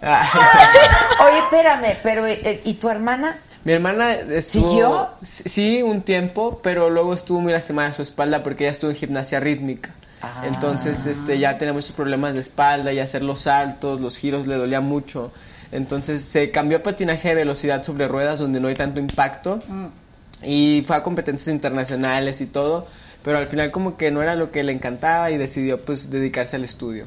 Oye, 1.25 1.39
espérame, 1.39 1.97
pero 2.03 2.27
eh, 2.27 2.61
¿y 2.65 2.75
tu 2.75 2.89
hermana? 2.89 3.39
Mi 3.65 3.73
hermana 3.73 4.13
estuvo, 4.13 4.71
¿Siguió? 4.71 5.11
Sí, 5.23 5.83
un 5.83 6.03
tiempo, 6.03 6.61
pero 6.63 6.89
luego 6.89 7.13
estuvo 7.13 7.41
muy 7.41 7.53
lastimada 7.53 7.89
de 7.89 7.95
su 7.95 8.03
espalda 8.03 8.43
porque 8.43 8.65
ella 8.65 8.71
estuvo 8.71 8.91
en 8.91 8.97
gimnasia 8.97 9.41
rítmica. 9.41 9.91
Ah. 10.23 10.45
Entonces, 10.47 11.07
este, 11.07 11.39
ya 11.39 11.57
tenía 11.59 11.73
muchos 11.73 11.93
problemas 11.93 12.35
de 12.35 12.41
espalda 12.41 12.93
y 12.93 12.99
hacer 12.99 13.23
los 13.23 13.41
saltos, 13.41 14.01
los 14.01 14.19
giros 14.19 14.47
le 14.47 14.57
dolía 14.57 14.81
mucho. 14.81 15.33
Entonces 15.73 16.23
se 16.25 16.51
cambió 16.51 16.79
a 16.79 16.83
patinaje 16.83 17.29
de 17.29 17.35
velocidad 17.37 17.83
sobre 17.83 18.09
ruedas 18.09 18.39
donde 18.39 18.61
no 18.61 18.69
hay 18.69 18.75
tanto 18.75 18.99
impacto 18.99 19.61
y 20.43 20.83
fue 20.87 20.97
a 20.97 21.03
competencias 21.03 21.55
internacionales 21.55 22.41
y 22.41 22.47
todo, 22.47 22.87
pero 23.23 23.39
al 23.39 23.47
final 23.49 23.71
como 23.71 23.97
que 23.97 24.11
no 24.11 24.23
era 24.23 24.35
lo 24.35 24.51
que 24.51 24.63
le 24.65 24.73
encantaba 24.73 25.31
y 25.31 25.39
decidió 25.39 25.81
pues 25.81 26.11
dedicarse 26.11 26.57
al 26.57 26.65
estudio. 26.65 27.07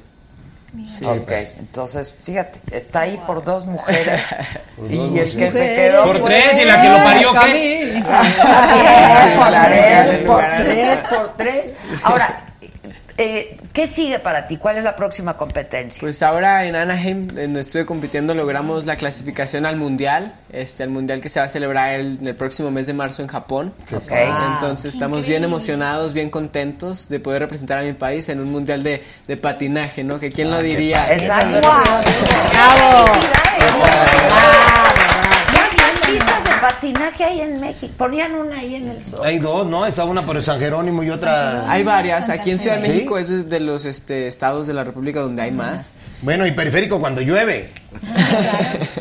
Sí. 0.90 1.06
Ok, 1.06 1.32
entonces, 1.60 2.12
fíjate, 2.12 2.60
está 2.72 3.02
ahí 3.02 3.22
por 3.28 3.44
dos 3.44 3.68
mujeres. 3.68 4.26
y 4.90 4.96
dos 4.96 5.34
el 5.34 5.38
que 5.38 5.52
se 5.52 5.76
quedó. 5.76 6.06
Por 6.06 6.24
tres 6.24 6.60
y 6.60 6.66
la 6.66 6.82
que 6.82 6.90
lo 6.90 6.96
parió, 6.96 7.32
¿qué? 7.46 8.04
Por 9.38 9.52
tres, 9.66 10.20
por 10.22 10.44
tres, 10.58 11.02
por 11.04 11.28
tres. 11.38 11.76
Ahora, 12.02 12.53
eh, 13.18 13.58
¿qué 13.74 13.88
sigue 13.88 14.20
para 14.20 14.48
ti? 14.48 14.58
¿Cuál 14.58 14.78
es 14.78 14.84
la 14.84 14.96
próxima 14.96 15.36
competencia? 15.38 16.00
Pues 16.02 16.22
ahora 16.24 16.66
en 16.66 16.76
Anaheim, 16.76 17.28
donde 17.28 17.62
estuve 17.62 17.86
compitiendo, 17.86 18.34
logramos 18.34 18.86
la 18.86 18.96
clasificación 18.96 19.66
al 19.66 19.78
mundial, 19.78 20.34
este, 20.52 20.84
al 20.84 20.90
mundial 20.90 21.22
que 21.22 21.30
se 21.30 21.40
va 21.40 21.46
a 21.46 21.50
celebrar 21.50 21.96
el, 21.96 22.18
en 22.20 22.28
el 22.28 22.36
próximo 22.36 22.72
mes 22.72 22.88
de 22.88 22.94
marzo 22.94 23.22
en 23.22 23.28
Japón. 23.28 23.74
Ok. 23.96 24.12
Entonces 24.56 24.94
estamos 24.94 25.26
bien 25.28 25.44
emocionados, 25.44 26.14
bien 26.14 26.30
contentos 26.30 27.10
de 27.10 27.20
poder 27.20 27.42
representar 27.42 27.80
a 27.80 27.84
mi 27.84 27.94
país 27.94 28.30
en 28.30 28.40
un 28.40 28.52
mundial 28.52 28.84
de, 28.84 29.04
de 29.28 29.38
patinaje, 29.38 30.04
¿no? 30.04 30.20
Que 30.20 30.32
quién 30.32 30.50
lo 30.50 30.62
diría. 30.62 31.14
Exacto. 31.14 31.60
Bravo. 31.60 32.04
¿Ya 32.52 32.68
habías 32.68 33.10
pistas 33.10 34.88
de 34.88 34.93
patinaje? 36.64 37.24
hay 37.24 37.42
en 37.42 37.60
México. 37.60 37.94
Ponían 37.98 38.34
una 38.36 38.58
ahí 38.60 38.76
en 38.76 38.90
el 38.90 39.06
sol. 39.06 39.22
Hay 39.24 39.40
dos, 39.40 39.66
¿no? 39.68 39.86
Estaba 39.86 40.10
una 40.10 40.26
por 40.26 40.38
el 40.38 40.44
San 40.44 40.60
Jerónimo 40.60 41.04
y 41.04 41.10
otra. 41.10 41.70
Hay 41.70 41.84
varias. 41.84 42.28
Santa 42.28 42.42
Aquí 42.42 42.52
en 42.52 42.60
Ciudad 42.60 42.78
de. 42.78 42.88
México 42.88 43.18
es 43.18 43.50
de 43.50 43.60
los 43.60 43.86
este, 43.86 44.28
estados 44.28 44.68
de 44.68 44.74
la 44.74 44.84
República 44.84 45.20
donde 45.20 45.42
hay 45.42 45.52
más. 45.52 45.96
Bueno, 46.22 46.46
y 46.48 46.52
periférico 46.52 47.00
cuando 47.00 47.22
llueve. 47.22 47.70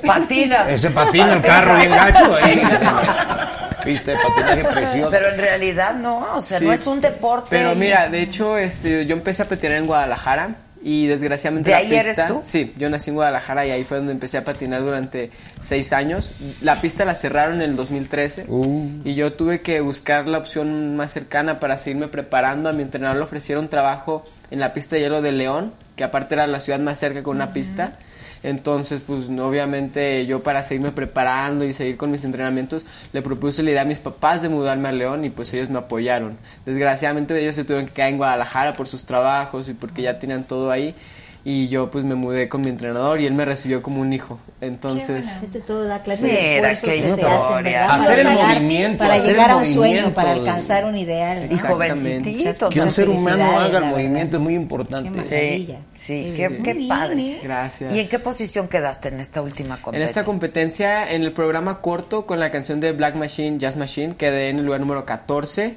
Patina. 0.07 0.69
Ese 0.69 0.91
patina 0.91 1.35
el 1.35 1.43
carro 1.43 1.77
bien 1.77 1.91
gacho. 1.91 2.37
Ahí. 2.43 2.63
Viste, 3.85 4.15
patinaje 4.17 4.65
precioso. 4.65 5.11
Pero 5.11 5.29
en 5.31 5.39
realidad 5.39 5.95
no, 5.95 6.35
o 6.37 6.41
sea, 6.41 6.59
Sí. 6.59 6.65
no 6.65 6.73
es 6.73 6.87
un 6.87 7.01
deporte. 7.01 7.49
Pero 7.51 7.75
mira, 7.75 8.09
de 8.09 8.23
hecho, 8.23 8.57
este, 8.57 9.07
yo 9.07 9.15
empecé 9.15 9.43
a 9.43 9.49
patinar 9.49 9.79
en 9.79 9.87
Guadalajara 9.87 10.57
y 10.83 11.07
desgraciadamente 11.07 11.71
¿De 11.71 11.75
la 11.75 11.79
ahí 11.81 11.87
eres 11.87 12.09
pista. 12.09 12.29
tú? 12.29 12.41
Sí, 12.43 12.73
yo 12.77 12.91
nací 12.91 13.11
en 13.11 13.17
Guadalajara 13.17 13.67
y 13.67 13.71
ahí 13.71 13.85
fue 13.85 13.99
donde 13.99 14.13
empecé 14.13 14.39
a 14.39 14.45
patinar 14.45 14.83
durante 14.83 15.31
seis 15.59 15.93
años. 15.93 16.33
La 16.61 16.81
pista 16.81 17.05
la 17.05 17.15
cerraron 17.15 17.57
en 17.57 17.71
el 17.71 17.77
2013 17.77 18.47
y 19.05 19.15
yo 19.15 19.33
tuve 19.33 19.61
que 19.61 19.81
buscar 19.81 20.29
la 20.29 20.39
opción 20.39 20.97
más 20.97 21.13
cercana 21.13 21.61
para 21.61 21.79
seguirme 21.79 22.09
preparando. 22.09 22.69
A 22.69 22.73
mi 22.73 22.83
entrenador 22.83 23.17
le 23.17 23.23
ofrecieron 23.23 23.69
trabajo 23.69 24.25
en 24.51 24.61
la 24.61 24.73
pista 24.73 24.97
de 24.97 25.03
hielo 25.03 25.23
de 25.23 25.33
León, 25.33 25.73
que 25.97 26.05
aparte 26.05 26.35
era 26.35 26.47
la 26.47 26.61
ciudad 26.61 26.81
más 26.81 26.99
cerca 26.99 27.23
con 27.23 27.37
una 27.37 27.53
pista. 27.53 27.99
Entonces, 28.43 29.03
pues 29.07 29.29
obviamente 29.31 30.27
yo 30.27 30.43
para 30.43 30.63
seguirme 30.63 30.93
preparando 30.93 31.65
y 31.65 31.73
seguir 31.73 31.97
con 31.97 32.11
mis 32.11 32.25
entrenamientos, 32.25 32.87
le 33.13 33.23
propuse 33.23 33.63
la 33.63 33.71
idea 33.71 33.83
a 33.83 33.87
mis 33.87 34.01
papás 34.01 34.43
de 34.43 34.49
mudarme 34.49 34.89
a 34.89 34.93
León 34.93 35.25
y 35.25 35.31
pues 35.31 35.53
ellos 35.55 35.71
me 35.71 35.79
apoyaron. 35.79 36.37
Desgraciadamente 36.67 37.41
ellos 37.41 37.55
se 37.55 37.65
tuvieron 37.65 37.87
que 37.87 37.93
quedar 37.93 38.11
en 38.11 38.19
Guadalajara 38.19 38.73
por 38.73 38.89
sus 38.89 39.05
trabajos 39.05 39.69
y 39.69 39.75
porque 39.75 40.03
ya 40.03 40.19
tenían 40.19 40.45
todo 40.45 40.71
ahí. 40.71 40.95
Y 41.45 41.67
yo 41.67 41.91
pues 41.91 42.05
me 42.05 42.15
mudé 42.15 42.49
con 42.49 42.61
mi 42.61 42.69
entrenador 42.69 43.21
y 43.21 43.27
él 43.27 43.35
me 43.35 43.45
recibió 43.45 43.83
como 43.83 44.01
un 44.01 44.13
hijo. 44.13 44.39
Entonces... 44.61 45.29
Fíjate 45.41 45.59
toda 45.61 45.89
la 45.89 46.01
clase 46.01 46.25
Mira, 46.25 46.37
de 46.39 46.55
esfuerzos 46.73 46.85
qué 46.85 46.97
que 46.97 47.03
se 47.03 47.09
historia. 47.09 47.37
hacen, 47.37 47.65
¿verdad? 47.65 47.91
Hacer 47.91 48.19
el 48.21 48.33
movimiento, 48.33 48.99
Para 48.99 49.15
hacer 49.15 49.27
llegar 49.29 49.47
el 49.47 49.51
a 49.51 49.57
un 49.57 49.67
sueño, 49.67 50.11
para 50.15 50.31
alcanzar 50.33 50.85
un 50.85 50.97
ideal. 50.97 51.49
¿no? 51.49 51.53
Y 51.53 51.59
jovencitos. 51.59 52.73
Que 52.73 52.81
un 52.81 52.93
ser 52.93 53.09
humano 53.09 53.59
haga 53.59 53.79
el 53.79 53.85
movimiento 53.87 54.37
es 54.37 54.43
muy 54.43 54.55
importante. 54.55 55.21
Sí, 55.21 55.31
maravilla. 55.35 55.79
sí, 55.95 56.25
Sí, 56.25 56.37
qué, 56.37 56.49
muy 56.49 56.63
qué 56.63 56.75
bien, 56.75 56.89
padre. 56.89 57.23
¿eh? 57.33 57.41
Gracias. 57.43 57.93
¿Y 57.93 57.99
en 57.99 58.09
qué 58.09 58.19
posición 58.21 58.69
quedaste 58.69 59.09
en 59.09 59.19
esta 59.19 59.43
última 59.43 59.75
En 59.77 59.83
competencia? 59.83 60.05
esta 60.05 60.25
competencia, 60.25 61.11
en 61.13 61.23
el 61.23 61.33
programa 61.33 61.81
corto 61.81 62.25
con 62.25 62.39
la 62.39 62.53
canción 62.53 62.79
de 62.79 62.93
Black 62.93 63.17
Machine, 63.17 63.59
Jazz 63.59 63.77
Machine, 63.77 64.15
quedé 64.17 64.49
en 64.51 64.61
el 64.61 64.65
lugar 64.67 64.79
número 64.81 65.05
14. 65.05 65.75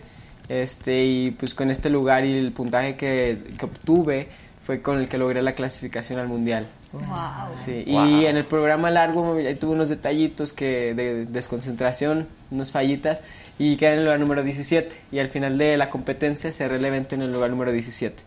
Este, 0.48 1.04
y 1.04 1.32
pues 1.32 1.56
con 1.56 1.72
este 1.72 1.90
lugar 1.90 2.24
y 2.24 2.38
el 2.38 2.52
puntaje 2.52 2.96
que, 2.96 3.36
que 3.58 3.66
obtuve 3.66 4.28
fue 4.66 4.82
con 4.82 4.98
el 4.98 5.08
que 5.08 5.20
logré 5.20 5.44
la 5.44 5.54
clasificación 5.54 6.18
al 6.18 6.28
mundial. 6.28 6.66
Sí, 7.52 7.84
y 7.86 8.26
en 8.26 8.36
el 8.36 8.46
programa 8.46 8.90
largo 8.90 9.38
tuve 9.60 9.74
unos 9.74 9.90
detallitos 9.90 10.54
que 10.54 10.96
de 10.96 11.28
desconcentración, 11.28 12.28
unas 12.50 12.72
fallitas 12.72 13.22
y 13.60 13.76
quedé 13.78 13.94
en 13.94 14.00
el 14.00 14.06
lugar 14.06 14.20
número 14.20 14.42
17 14.42 14.96
y 15.12 15.20
al 15.20 15.28
final 15.28 15.60
de 15.60 15.78
la 15.78 15.92
competencia 15.92 16.52
cerré 16.52 16.78
el 16.78 16.86
evento 16.86 17.14
en 17.14 17.22
el 17.22 17.32
lugar 17.32 17.52
número 17.52 17.72
17. 17.72 18.24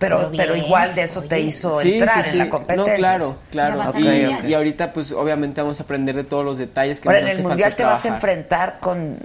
Pero, 0.00 0.30
Pero 0.34 0.56
igual 0.56 0.94
de 0.94 1.02
eso 1.02 1.22
te 1.22 1.38
hizo 1.40 1.78
entrar 1.80 2.26
en 2.26 2.38
la 2.38 2.48
competencia. 2.50 2.92
No, 2.94 2.96
claro, 2.96 3.36
claro. 3.50 3.92
Y, 4.00 4.48
y 4.48 4.54
ahorita 4.54 4.92
pues 4.92 5.12
obviamente 5.12 5.60
vamos 5.60 5.78
a 5.78 5.82
aprender 5.84 6.16
de 6.16 6.24
todos 6.24 6.44
los 6.44 6.58
detalles 6.58 7.00
que 7.00 7.08
Pero 7.08 7.20
nos 7.20 7.26
en 7.26 7.32
hace 7.32 7.40
el 7.42 7.46
mundial 7.46 7.70
falta 7.70 7.76
te 7.76 7.84
vas 7.84 8.04
a 8.06 8.08
enfrentar 8.08 8.78
con 8.80 9.18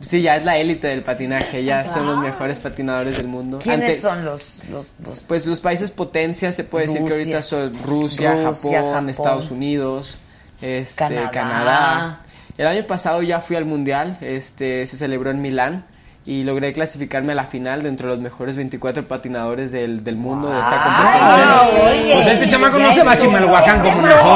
Sí, 0.00 0.22
ya 0.22 0.36
es 0.36 0.44
la 0.44 0.56
élite 0.58 0.86
del 0.86 1.02
patinaje, 1.02 1.64
ya 1.64 1.82
son 1.84 2.06
los 2.06 2.18
mejores 2.22 2.60
patinadores 2.60 3.16
del 3.16 3.26
mundo. 3.26 3.58
quiénes 3.60 3.88
Ante- 3.88 4.00
son 4.00 4.24
los, 4.24 4.62
los, 4.70 4.86
los- 5.04 5.20
Pues 5.24 5.44
los 5.46 5.60
países 5.60 5.90
potencias 5.90 6.54
se 6.54 6.62
puede 6.62 6.86
decir 6.86 7.02
que 7.04 7.12
ahorita 7.14 7.42
son 7.42 7.76
Rusia, 7.82 8.34
Rusia, 8.34 8.52
Japón, 8.52 8.74
Japón. 8.92 9.10
Estados 9.10 9.50
Unidos, 9.50 10.18
este, 10.62 10.98
Canadá. 11.04 11.30
Canadá. 11.32 12.20
El 12.58 12.66
año 12.68 12.86
pasado 12.86 13.22
ya 13.22 13.40
fui 13.40 13.56
al 13.56 13.64
mundial, 13.64 14.18
este, 14.20 14.86
se 14.86 14.96
celebró 14.96 15.30
en 15.30 15.40
Milán 15.40 15.84
y 16.28 16.42
logré 16.42 16.74
clasificarme 16.74 17.32
a 17.32 17.34
la 17.34 17.44
final 17.44 17.82
dentro 17.82 18.06
de 18.06 18.12
los 18.12 18.22
mejores 18.22 18.54
24 18.54 19.08
patinadores 19.08 19.72
del, 19.72 20.04
del 20.04 20.16
mundo 20.16 20.50
de 20.50 20.60
esta 20.60 20.82
competencia. 20.84 21.62
Oye, 21.88 22.12
Pues 22.16 22.26
este 22.26 22.48
chamaco 22.48 22.78
no 22.78 22.92
se 22.92 23.02
va 23.02 23.12
a 23.12 23.16
Chimalhuacán 23.16 23.80
como 23.80 24.02
nosotros. 24.02 24.28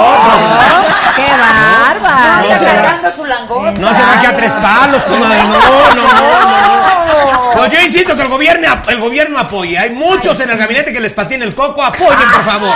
¡Qué 1.17 1.23
bárbaro! 1.39 3.13
Su 3.15 3.27
langosta. 3.27 3.79
No 3.79 3.95
se 3.95 4.03
va 4.05 4.13
aquí 4.17 4.25
a 4.25 4.35
tres 4.35 4.53
palos, 4.55 5.03
comadre. 5.03 5.43
No, 5.43 5.95
no, 5.95 6.03
no. 7.35 7.42
No. 7.57 7.67
yo 7.69 7.81
insisto 7.81 8.17
que 8.17 8.23
el 8.23 8.29
gobierno, 8.29 8.67
el 8.89 9.01
gobierno 9.01 9.39
apoye. 9.39 9.79
Hay 9.79 9.91
muchos 9.91 10.39
en 10.41 10.51
el 10.51 10.59
gabinete 10.59 10.93
que 10.93 11.01
les 11.01 11.13
patina 11.13 11.45
el 11.45 11.55
coco. 11.55 11.83
Apoyen, 11.83 12.31
por 12.33 12.45
favor. 12.45 12.75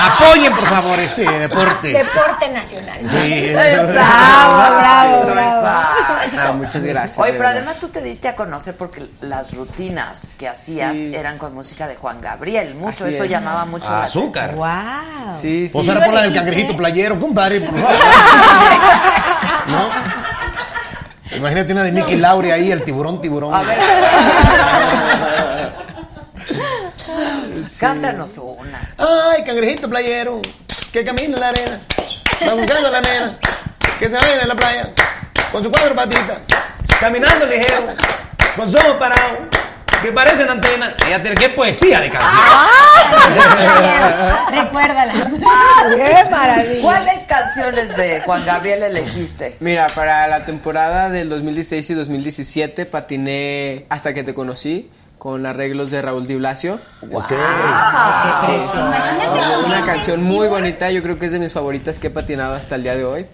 Apoyen, 0.00 0.54
por 0.54 0.66
favor, 0.66 0.98
este 0.98 1.22
deporte. 1.38 1.88
Deporte 1.88 2.48
nacional. 2.48 2.98
Sí. 3.10 3.50
Bravo, 3.52 4.78
bravo, 4.78 5.22
bravo. 5.26 6.54
Muchas 6.54 6.82
gracias. 6.84 7.18
Oye, 7.18 7.32
pero 7.32 7.48
además 7.48 7.78
tú 7.78 7.88
te 7.88 8.00
diste 8.02 8.28
a 8.28 8.34
conocer 8.36 8.76
porque 8.76 9.08
las 9.20 9.52
rutinas 9.54 10.32
que 10.38 10.48
hacías 10.48 10.96
Sí. 10.96 11.12
eran 11.14 11.38
con 11.38 11.54
música 11.54 11.86
de 11.88 11.96
Juan 11.96 12.20
Gabriel. 12.20 12.74
Mucho, 12.74 13.04
Así 13.06 13.14
eso 13.14 13.24
es. 13.24 13.30
llamaba 13.30 13.64
mucho 13.64 13.90
la 13.90 14.04
Azúcar. 14.04 14.54
¡Wow! 14.54 14.68
Sí, 15.34 15.66
sí. 15.68 15.72
Pues 15.74 15.88
ahora 15.88 16.04
por 16.04 16.14
la 16.14 16.22
del 16.22 16.34
cangrejito 16.34 16.76
playero, 16.76 17.18
compadre. 17.20 17.60
¿No? 19.66 19.88
Imagínate 21.40 21.72
una 21.72 21.82
de 21.84 21.92
Mickey 21.92 22.16
Laure 22.16 22.52
ahí, 22.52 22.70
el 22.70 22.82
tiburón, 22.82 23.22
tiburón. 23.22 23.54
A 23.54 23.62
ver. 23.62 23.78
Cántanos 27.78 28.36
una. 28.36 28.78
Ay, 28.98 29.42
cangrejito 29.44 29.88
playero, 29.88 30.42
que 30.92 31.02
camina 31.02 31.34
en 31.34 31.40
la 31.40 31.48
arena, 31.48 31.80
va 32.46 32.52
buscando 32.52 32.90
la 32.90 33.00
nena, 33.00 33.38
que 33.98 34.10
se 34.10 34.16
baña 34.18 34.42
en 34.42 34.48
la 34.48 34.54
playa, 34.54 34.90
con 35.50 35.62
sus 35.62 35.72
cuatro 35.72 35.94
patitas, 35.94 36.40
caminando 37.00 37.46
ligero, 37.46 37.86
con 38.54 38.70
sus 38.70 38.78
ojos 38.78 38.96
parados, 38.98 39.38
que 40.02 40.12
parecen 40.12 40.48
antenas. 40.48 40.94
Ella 41.06 41.22
tiene, 41.22 41.36
qué 41.36 41.48
poesía 41.50 42.00
de 42.00 42.10
canción. 42.10 42.32
Recuérdala. 44.50 45.12
¡Qué 45.96 46.30
maravilla! 46.30 46.82
¿Cuáles 46.82 47.24
canciones 47.24 47.96
de 47.96 48.20
Juan 48.22 48.44
Gabriel 48.44 48.82
elegiste? 48.82 49.56
Mira, 49.60 49.88
para 49.88 50.26
la 50.28 50.44
temporada 50.44 51.08
del 51.08 51.28
2016 51.28 51.90
y 51.90 51.94
2017 51.94 52.86
patiné 52.86 53.86
Hasta 53.88 54.14
que 54.14 54.22
te 54.22 54.34
conocí 54.34 54.90
con 55.18 55.44
arreglos 55.44 55.90
de 55.90 56.00
Raúl 56.00 56.26
Di 56.26 56.36
Blasio. 56.36 56.80
Ah, 57.14 58.42
Sí. 58.46 58.76
Imagínate 58.78 59.66
Una 59.66 59.84
canción 59.84 60.22
muy 60.22 60.48
bonita, 60.48 60.90
yo 60.90 61.02
creo 61.02 61.18
que 61.18 61.26
es 61.26 61.32
de 61.32 61.38
mis 61.38 61.52
favoritas 61.52 61.98
que 61.98 62.06
he 62.06 62.10
patinado 62.10 62.54
hasta 62.54 62.76
el 62.76 62.84
día 62.84 62.96
de 62.96 63.04
hoy. 63.04 63.26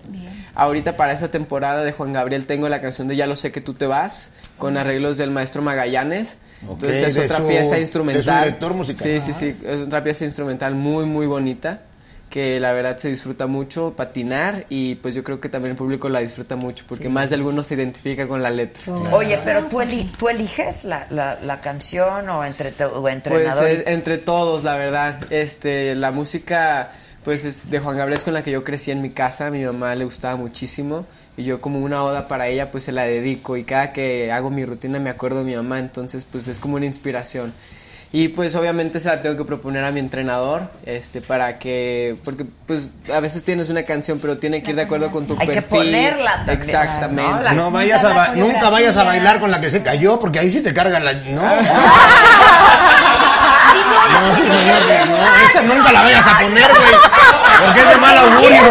Ahorita 0.56 0.96
para 0.96 1.12
esta 1.12 1.28
temporada 1.30 1.84
de 1.84 1.92
Juan 1.92 2.12
Gabriel 2.12 2.46
tengo 2.46 2.68
la 2.68 2.80
canción 2.80 3.06
de 3.08 3.14
Ya 3.16 3.26
lo 3.26 3.36
sé 3.36 3.52
que 3.52 3.60
tú 3.60 3.74
te 3.74 3.86
vas, 3.86 4.32
con 4.58 4.76
arreglos 4.76 5.18
del 5.18 5.30
maestro 5.30 5.60
Magallanes. 5.62 6.38
Ok, 6.64 6.72
Entonces 6.82 7.02
es 7.02 7.14
de 7.14 7.24
otra 7.26 7.38
su- 7.38 7.46
pieza 7.46 7.74
de 7.74 7.80
instrumental. 7.82 8.44
director 8.44 8.72
musical. 8.74 9.02
Sí, 9.02 9.20
sí, 9.20 9.32
sí, 9.34 9.56
es 9.64 9.82
otra 9.82 10.02
pieza 10.02 10.24
instrumental 10.24 10.74
muy, 10.74 11.04
muy 11.04 11.26
bonita 11.26 11.82
que 12.30 12.58
la 12.58 12.72
verdad 12.72 12.96
se 12.96 13.08
disfruta 13.08 13.46
mucho 13.46 13.94
patinar 13.96 14.66
y 14.68 14.96
pues 14.96 15.14
yo 15.14 15.22
creo 15.22 15.40
que 15.40 15.48
también 15.48 15.70
el 15.72 15.76
público 15.76 16.08
la 16.08 16.18
disfruta 16.18 16.56
mucho 16.56 16.84
porque 16.88 17.08
más 17.08 17.30
de 17.30 17.36
algunos 17.36 17.68
se 17.68 17.74
identifica 17.74 18.26
con 18.26 18.42
la 18.42 18.50
letra. 18.50 18.82
Oye, 19.12 19.38
pero 19.44 19.64
tú, 19.64 19.80
eli- 19.80 20.10
tú 20.18 20.28
eliges 20.28 20.84
la, 20.84 21.06
la, 21.10 21.38
la 21.40 21.60
canción 21.60 22.28
o 22.28 22.44
entre 22.44 22.72
tu 22.72 22.84
o 22.84 23.00
Pues 23.02 23.14
entrenador. 23.14 23.66
eh, 23.68 23.84
entre 23.86 24.18
todos, 24.18 24.64
la 24.64 24.74
verdad. 24.76 25.20
Este, 25.30 25.94
la 25.94 26.10
música, 26.10 26.90
pues 27.26 27.44
es 27.44 27.68
de 27.70 27.80
Juan 27.80 27.96
Gabriel 27.98 28.16
es 28.16 28.22
con 28.24 28.32
la 28.34 28.42
que 28.44 28.52
yo 28.52 28.62
crecí 28.62 28.92
en 28.92 29.02
mi 29.02 29.10
casa. 29.10 29.48
A 29.48 29.50
mi 29.50 29.64
mamá 29.64 29.94
le 29.96 30.04
gustaba 30.04 30.36
muchísimo 30.36 31.04
y 31.36 31.42
yo 31.42 31.60
como 31.60 31.80
una 31.80 32.02
oda 32.04 32.28
para 32.28 32.46
ella, 32.46 32.70
pues 32.70 32.84
se 32.84 32.92
la 32.92 33.02
dedico 33.02 33.56
y 33.56 33.64
cada 33.64 33.92
que 33.92 34.30
hago 34.30 34.48
mi 34.50 34.64
rutina 34.64 34.98
me 35.00 35.10
acuerdo 35.10 35.40
de 35.40 35.44
mi 35.44 35.56
mamá. 35.56 35.80
Entonces, 35.80 36.24
pues 36.30 36.46
es 36.46 36.60
como 36.60 36.76
una 36.76 36.86
inspiración. 36.86 37.52
Y 38.12 38.28
pues 38.28 38.54
obviamente 38.54 39.00
se 39.00 39.08
la 39.08 39.20
tengo 39.20 39.36
que 39.36 39.44
proponer 39.44 39.82
a 39.84 39.90
mi 39.90 39.98
entrenador, 39.98 40.70
este, 40.86 41.20
para 41.20 41.58
que, 41.58 42.16
porque 42.24 42.46
pues 42.66 42.88
a 43.12 43.18
veces 43.18 43.42
tienes 43.42 43.68
una 43.70 43.82
canción, 43.82 44.20
pero 44.20 44.38
tiene 44.38 44.62
que 44.62 44.70
ir 44.70 44.76
de 44.76 44.82
acuerdo 44.82 45.10
con 45.10 45.26
tu 45.26 45.34
Hay 45.38 45.48
que 45.48 45.54
perfil. 45.54 45.78
ponerla 45.80 46.36
también, 46.36 46.60
Exactamente. 46.60 47.30
¿no? 47.32 47.42
La- 47.42 47.52
No 47.54 47.70
vayas 47.72 48.04
a 48.04 48.34
nunca 48.36 48.70
vayas 48.70 48.96
a 48.96 49.02
bailar 49.02 49.40
con 49.40 49.50
la 49.50 49.60
que 49.60 49.68
se 49.68 49.82
cayó, 49.82 50.20
porque 50.20 50.38
ahí 50.38 50.50
sí 50.52 50.62
te 50.62 50.72
cargan 50.72 51.04
la. 51.04 51.12
No. 51.14 51.42
No, 54.12 54.34
sí, 54.34 54.42
imagínate, 54.42 55.06
no, 55.06 55.16
esa 55.48 55.62
nunca 55.62 55.92
la 55.92 56.02
vayas 56.02 56.26
a 56.26 56.38
poner, 56.38 56.68
güey. 56.70 56.94
Porque 57.64 57.80
es 57.80 57.88
de 57.88 57.96
mal 57.96 58.18
augurio. 58.18 58.62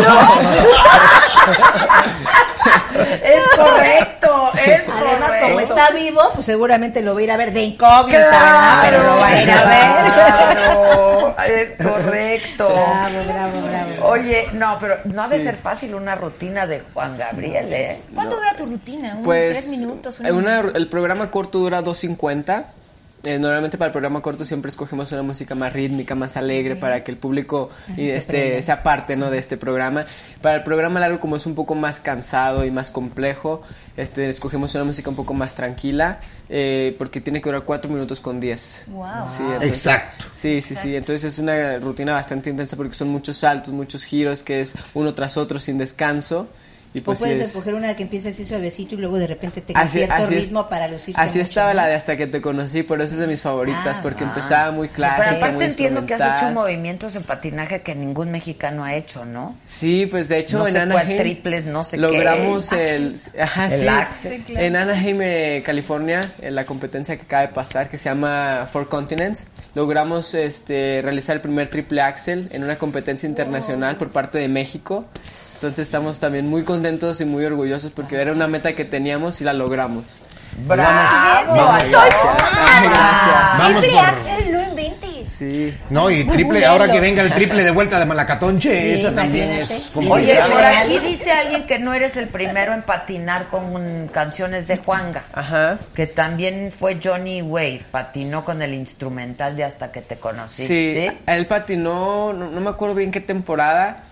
Es 3.23 3.43
correcto, 3.57 4.51
es 4.55 4.83
Además, 4.89 5.35
como 5.41 5.53
correcto. 5.53 5.59
está 5.75 5.89
vivo, 5.93 6.21
pues 6.33 6.45
seguramente 6.45 7.01
lo 7.01 7.13
va 7.13 7.19
a 7.19 7.23
ir 7.23 7.31
a 7.31 7.37
ver 7.37 7.51
de 7.53 7.61
incógnita, 7.63 8.29
Claro. 8.29 8.81
Pero 8.83 9.03
lo 9.03 9.17
va 9.17 9.27
a 9.27 9.41
ir 9.41 9.51
a 9.51 9.65
ver. 9.65 10.13
Claro, 10.13 11.35
es 11.47 11.69
correcto. 11.83 12.67
Bravo, 12.69 13.23
bravo, 13.27 13.61
bravo. 13.67 14.07
Oye, 14.09 14.47
no, 14.53 14.77
pero 14.79 14.97
no 15.05 15.23
ha 15.23 15.27
de 15.27 15.37
Sí. 15.39 15.43
ser 15.45 15.55
fácil 15.57 15.93
una 15.95 16.15
rutina 16.15 16.65
de 16.65 16.81
Juan 16.93 17.17
Gabriel, 17.17 17.71
¿eh? 17.73 18.01
¿Cuánto 18.13 18.35
dura 18.37 18.55
tu 18.55 18.65
rutina? 18.65 19.15
¿Un 19.15 19.23
Pues 19.23 19.65
tres 19.65 19.79
minutos? 19.79 20.19
eh, 20.23 20.31
una- 20.31 20.59
el 20.59 20.87
programa 20.87 21.29
corto 21.29 21.59
dura 21.59 21.81
2.50. 21.83 22.63
eh, 23.25 23.39
normalmente 23.39 23.77
para 23.77 23.87
el 23.87 23.91
programa 23.91 24.21
corto 24.21 24.45
siempre 24.45 24.69
escogemos 24.69 25.11
una 25.11 25.23
música 25.23 25.55
más 25.55 25.73
rítmica, 25.73 26.15
más 26.15 26.37
alegre, 26.37 26.75
para 26.75 27.03
que 27.03 27.11
el 27.11 27.17
público 27.17 27.69
y 27.97 28.07
Se 28.09 28.15
este, 28.17 28.61
sea 28.61 28.83
parte 28.83 29.15
¿no? 29.15 29.29
de 29.31 29.39
este 29.39 29.57
programa. 29.57 30.05
Para 30.41 30.57
el 30.57 30.63
programa 30.63 30.99
largo, 30.99 31.19
como 31.19 31.35
es 31.35 31.45
un 31.45 31.55
poco 31.55 31.75
más 31.75 31.99
cansado 31.99 32.63
y 32.65 32.71
más 32.71 32.91
complejo, 32.91 33.61
este, 33.97 34.29
escogemos 34.29 34.73
una 34.75 34.83
música 34.83 35.09
un 35.09 35.15
poco 35.15 35.33
más 35.33 35.55
tranquila, 35.55 36.19
eh, 36.49 36.95
porque 36.97 37.19
tiene 37.19 37.41
que 37.41 37.49
durar 37.49 37.63
4 37.63 37.89
minutos 37.91 38.19
con 38.19 38.39
10. 38.39 38.85
Wow. 38.87 39.05
Sí, 39.27 39.43
entonces- 39.43 39.69
Exacto. 39.69 40.25
Sí, 40.31 40.61
sí, 40.61 40.75
sí. 40.75 40.95
Entonces 40.95 41.23
es 41.23 41.39
una 41.39 41.77
rutina 41.79 42.13
bastante 42.13 42.49
intensa 42.49 42.75
porque 42.77 42.93
son 42.93 43.07
muchos 43.09 43.37
saltos, 43.37 43.73
muchos 43.73 44.03
giros, 44.03 44.43
que 44.43 44.61
es 44.61 44.75
uno 44.93 45.13
tras 45.15 45.35
otro 45.37 45.59
sin 45.59 45.77
descanso. 45.77 46.47
Y 46.95 47.01
pues 47.01 47.19
puedes 47.19 47.41
es- 47.41 47.47
escoger 47.49 47.73
una 47.75 47.93
que 47.95 48.03
empiece 48.03 48.29
así 48.29 48.45
suavecito 48.45 48.95
y 48.95 48.97
luego 48.97 49.17
de 49.17 49.27
repente 49.27 49.59
tenga 49.61 49.81
Así- 49.81 49.97
cierto 49.99 50.13
así 50.15 50.33
es- 50.35 50.43
ritmo 50.45 50.67
para 50.69 50.87
lucirte 50.87 51.19
Así 51.19 51.39
mucho, 51.39 51.49
estaba 51.49 51.69
¿no? 51.71 51.81
la 51.81 51.87
de 51.87 51.95
hasta 51.95 52.15
que 52.15 52.25
te 52.25 52.39
conocí, 52.41 52.83
por 52.83 53.01
eso 53.01 53.15
es 53.15 53.19
de 53.19 53.27
mis 53.27 53.41
favoritas, 53.41 53.97
Ah, 53.97 54.01
porque 54.01 54.23
ah. 54.23 54.27
empezaba 54.29 54.71
muy 54.71 54.87
clásica, 54.87 55.23
Pero 55.25 55.37
aparte 55.37 55.55
muy 55.57 55.65
entiendo 55.65 56.05
que 56.05 56.13
has 56.13 56.41
hecho 56.41 56.51
movimientos 56.51 57.15
en 57.17 57.23
patinaje 57.23 57.81
que 57.81 57.93
ningún 57.95 58.31
mexicano 58.31 58.85
ha 58.85 58.95
hecho, 58.95 59.25
¿no? 59.25 59.57
Sí, 59.65 60.07
pues 60.09 60.29
de 60.29 60.39
hecho 60.39 60.59
No 60.59 60.67
en 60.67 60.73
sé 60.73 60.79
cuál 60.79 60.91
Anaheim 60.93 61.17
triples, 61.17 61.65
no 61.65 61.83
sé 61.83 61.97
qué. 61.97 62.01
logramos 62.01 62.71
El 62.71 62.79
el, 62.79 63.41
ajá, 63.41 63.65
El 63.65 63.71
sí, 63.73 63.85
claro. 63.85 64.07
en 64.65 64.75
Anaheim, 64.77 65.19
eh, 65.21 65.63
California, 65.65 66.33
en 66.41 66.55
la 66.55 66.65
competencia 66.65 67.17
que 67.17 67.23
acaba 67.23 67.41
de 67.41 67.49
pasar 67.49 67.89
que 67.89 67.97
se 67.97 68.07
llama 68.07 68.69
Four 68.71 68.87
Continents, 68.87 69.47
logramos 69.75 70.33
este 70.33 71.01
realizar 71.03 71.35
el 71.35 71.41
primer 71.41 71.69
triple 71.69 72.01
axel 72.01 72.47
en 72.53 72.63
una 72.63 72.77
competencia 72.77 73.27
internacional 73.27 73.97
por 73.97 74.11
parte 74.11 74.37
de 74.37 74.47
México. 74.47 75.03
Entonces 75.55 75.79
estamos 75.79 76.19
también 76.19 76.47
muy 76.47 76.63
contentos 76.63 77.19
y 77.21 77.25
muy 77.25 77.43
orgullosos 77.45 77.91
porque 77.91 78.15
era 78.21 78.31
una 78.31 78.47
meta 78.47 78.73
que 78.75 78.85
teníamos 78.85 79.41
y 79.41 79.43
la 79.45 79.53
logramos. 79.53 80.19
¡Bravo! 80.67 81.55
Vamos, 81.55 81.81
Soy 81.83 81.89
gracias. 81.89 83.79
Triple 83.81 83.89
por- 83.97 84.05
Axel, 84.05 84.51
no 84.53 84.61
inventes. 84.69 85.29
Sí. 85.29 85.75
No, 85.89 86.09
y 86.11 86.23
triple, 86.23 86.65
ahora 86.65 86.89
que 86.89 86.99
venga 86.99 87.21
el 87.23 87.33
triple 87.33 87.63
de 87.63 87.71
vuelta 87.71 87.99
de 87.99 88.05
Malacatonche, 88.05 88.69
Sí, 88.95 89.01
esa 89.01 89.13
también 89.13 89.49
es 89.51 89.91
Oye, 90.07 90.35
por 90.49 90.61
aquí 90.61 90.99
dice 90.99 91.31
alguien 91.31 91.65
que 91.65 91.79
no 91.79 91.93
eres 91.93 92.15
el 92.15 92.27
primero 92.27 92.73
en 92.73 92.83
patinar 92.83 93.47
con 93.47 94.07
canciones 94.13 94.67
de 94.67 94.77
Juanga. 94.77 95.23
Ajá. 95.33 95.79
Que 95.93 96.07
también 96.07 96.71
fue 96.77 96.99
Johnny 97.03 97.41
Wade, 97.41 97.81
patinó 97.91 98.45
con 98.45 98.61
el 98.61 98.73
instrumental 98.75 99.57
de 99.57 99.63
Hasta 99.65 99.91
que 99.91 100.01
te 100.01 100.15
conocí. 100.17 100.65
Sí, 100.67 101.07
él 101.25 101.47
patinó, 101.47 102.31
no, 102.31 102.49
no 102.51 102.61
me 102.61 102.69
acuerdo 102.69 102.95
bien 102.95 103.11
qué 103.11 103.19
temporada, 103.19 104.03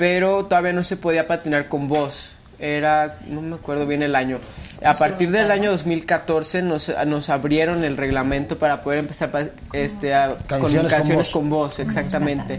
pero 0.00 0.46
todavía 0.46 0.72
no 0.72 0.82
se 0.82 0.96
podía 0.96 1.26
patinar 1.28 1.68
con 1.68 1.86
voz. 1.86 2.30
Era, 2.58 3.16
no 3.28 3.40
me 3.40 3.54
acuerdo 3.56 3.86
bien 3.86 4.02
el 4.02 4.14
año. 4.14 4.38
A 4.84 4.92
partir 4.94 5.30
del 5.30 5.50
año 5.50 5.70
2014 5.70 6.60
nos, 6.62 6.92
nos 7.06 7.28
abrieron 7.30 7.84
el 7.84 7.96
reglamento 7.96 8.58
para 8.58 8.80
poder 8.82 8.98
empezar 9.00 9.30
pa- 9.30 9.44
este, 9.74 10.12
a- 10.14 10.36
Canciones 10.46 10.48
con 10.48 10.80
con 10.82 10.88
canciones 10.90 11.26
voz. 11.28 11.32
con 11.32 11.50
voz, 11.50 11.78
exactamente. 11.80 12.56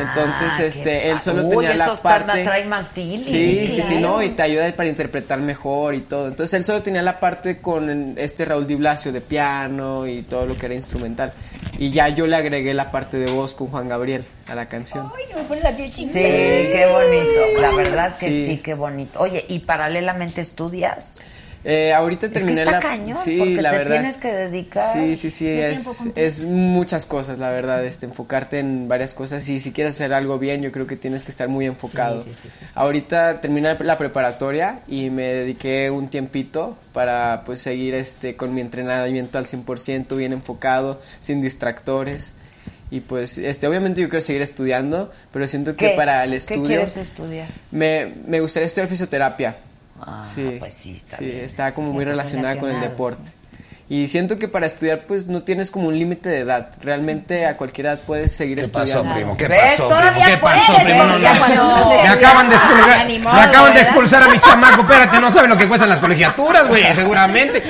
Entonces, 0.00 0.48
Ah, 0.52 0.54
qué 0.58 0.66
este, 0.66 1.10
él 1.10 1.20
solo 1.20 1.44
Uy, 1.44 1.50
tenía 1.66 1.74
la 1.74 1.94
parte. 1.94 2.42
traen 2.44 2.68
más 2.68 2.88
feeling. 2.88 3.18
Sí, 3.18 3.66
sí, 3.68 3.82
sí, 3.82 3.94
claro. 3.94 4.00
no, 4.00 4.22
y 4.22 4.30
te 4.30 4.42
ayuda 4.42 4.72
para 4.76 4.88
interpretar 4.88 5.40
mejor 5.40 5.94
y 5.94 6.00
todo. 6.00 6.26
Entonces 6.28 6.54
él 6.54 6.64
solo 6.64 6.82
tenía 6.82 7.02
la 7.02 7.18
parte 7.20 7.58
con 7.58 8.14
este 8.18 8.44
Raúl 8.44 8.66
Di 8.66 8.74
Blasio 8.76 9.12
de 9.12 9.20
piano 9.20 10.06
y 10.08 10.22
todo 10.22 10.46
lo 10.46 10.56
que 10.58 10.66
era 10.66 10.74
instrumental. 10.74 11.32
Y 11.78 11.90
ya 11.90 12.08
yo 12.08 12.26
le 12.26 12.36
agregué 12.36 12.74
la 12.74 12.90
parte 12.90 13.18
de 13.18 13.30
voz 13.30 13.54
con 13.54 13.68
Juan 13.68 13.88
Gabriel 13.88 14.24
a 14.48 14.54
la 14.54 14.66
canción. 14.66 15.12
Ay, 15.16 15.24
se 15.26 15.34
me 15.34 15.42
pone 15.42 15.60
la 15.60 15.72
piel 15.72 15.92
Sí, 15.92 16.06
qué 16.12 16.86
bonito. 16.90 17.60
La 17.60 17.74
verdad 17.74 18.16
que 18.18 18.30
sí. 18.30 18.46
Sí. 18.46 18.58
qué 18.58 18.74
bonito. 18.74 19.20
Oye, 19.20 19.44
¿y 19.48 19.60
paralelamente 19.60 20.40
estudias? 20.40 21.18
Eh, 21.68 21.92
ahorita 21.92 22.26
Es 22.26 22.32
que 22.32 22.38
terminé 22.38 22.60
está 22.62 22.70
la 22.70 22.78
cañón, 22.78 23.18
sí, 23.18 23.38
porque 23.38 23.60
la 23.60 23.72
te 23.72 23.78
verdad. 23.78 23.94
tienes 23.96 24.18
que 24.18 24.32
dedicar. 24.32 24.92
Sí, 24.92 25.16
sí, 25.16 25.30
sí, 25.30 25.48
es, 25.48 26.06
es 26.14 26.44
muchas 26.44 27.06
cosas, 27.06 27.38
la 27.40 27.50
verdad, 27.50 27.84
este 27.84 28.06
enfocarte 28.06 28.60
en 28.60 28.86
varias 28.86 29.14
cosas 29.14 29.48
y 29.48 29.58
si 29.58 29.72
quieres 29.72 29.96
hacer 29.96 30.12
algo 30.12 30.38
bien, 30.38 30.62
yo 30.62 30.70
creo 30.70 30.86
que 30.86 30.94
tienes 30.94 31.24
que 31.24 31.32
estar 31.32 31.48
muy 31.48 31.66
enfocado. 31.66 32.22
Sí, 32.22 32.30
sí, 32.40 32.48
sí. 32.56 32.64
Ahorita 32.76 33.40
terminé 33.40 33.76
la 33.80 33.98
preparatoria 33.98 34.78
y 34.86 35.10
me 35.10 35.24
dediqué 35.24 35.90
un 35.90 36.06
tiempito 36.06 36.78
para 36.92 37.42
pues 37.44 37.62
seguir 37.62 37.94
este 37.94 38.36
con 38.36 38.54
mi 38.54 38.60
entrenamiento 38.60 39.36
al 39.36 39.46
100%, 39.46 40.16
bien 40.16 40.32
enfocado, 40.32 41.02
sin 41.18 41.40
distractores. 41.40 42.34
Y 42.92 43.00
pues 43.00 43.38
este 43.38 43.66
obviamente 43.66 44.00
yo 44.00 44.08
quiero 44.08 44.22
seguir 44.24 44.42
estudiando, 44.42 45.10
pero 45.32 45.48
siento 45.48 45.74
que 45.74 45.90
¿Qué? 45.90 45.96
para 45.96 46.22
el 46.22 46.30
¿Qué 46.30 46.36
estudio 46.36 46.64
quieres 46.66 46.96
estudiar? 46.96 47.48
me, 47.72 48.12
me 48.28 48.38
gustaría 48.38 48.68
estudiar 48.68 48.86
fisioterapia. 48.86 49.56
Ah, 50.00 50.24
sí, 50.34 50.56
pues 50.58 50.74
sí, 50.74 50.94
está 50.96 51.16
sí, 51.18 51.24
bien. 51.26 51.44
está 51.44 51.72
como 51.72 51.92
muy 51.92 52.04
relacionada 52.04 52.56
con 52.58 52.70
el 52.70 52.80
deporte. 52.80 53.32
Y 53.88 54.08
siento 54.08 54.36
que 54.36 54.48
para 54.48 54.66
estudiar 54.66 55.02
pues 55.06 55.28
no 55.28 55.44
tienes 55.44 55.70
como 55.70 55.86
un 55.86 55.96
límite 55.96 56.28
de 56.28 56.40
edad. 56.40 56.70
Realmente 56.82 57.46
a 57.46 57.56
cualquier 57.56 57.86
edad 57.86 58.00
puedes 58.04 58.32
seguir 58.34 58.60
¿Qué 58.60 58.66
pasó, 58.66 58.84
estudiando. 58.84 59.14
primo? 59.14 59.36
¿Qué 59.36 59.46
¿Ves? 59.46 59.60
pasó, 59.78 59.88
primo? 59.88 60.26
¿Qué 60.26 60.36
pasó, 60.38 60.74
primo? 60.82 61.04
No, 61.04 61.18
no. 61.18 61.18
no 61.18 62.02
Me 62.02 62.08
acaban 62.08 62.48
de 62.48 62.56
expulsar, 62.56 63.06
ni 63.06 63.18
me 63.20 63.30
acaban 63.30 63.74
de 63.74 63.80
expulsar 63.82 64.22
a 64.24 64.28
mi 64.28 64.40
chamaco. 64.40 64.80
Espérate, 64.82 65.20
no 65.20 65.30
sabe 65.30 65.46
lo 65.46 65.56
que 65.56 65.68
cuestan 65.68 65.88
las 65.88 66.00
colegiaturas, 66.00 66.66
güey, 66.66 66.92
seguramente. 66.94 67.62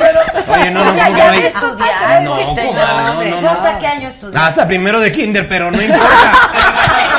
Oye, 0.48 0.70
no, 0.70 0.84
no, 0.86 0.96
Ya, 0.96 1.04
¿cómo 1.08 1.18
ya 1.18 1.30
que 1.32 1.50
sé 1.50 1.58
no? 1.58 1.60
No, 1.60 2.20
no, 2.22 3.10
hombre. 3.12 3.30
no, 3.30 3.36
¿Tú 3.36 3.42
no. 3.42 3.50
hasta 3.50 3.78
qué 3.78 3.86
año 3.86 4.08
estudiaste? 4.08 4.38
Hasta 4.48 4.66
primero 4.66 5.00
de 5.00 5.12
kinder, 5.12 5.46
pero 5.46 5.70
no 5.70 5.82
importa. 5.82 6.32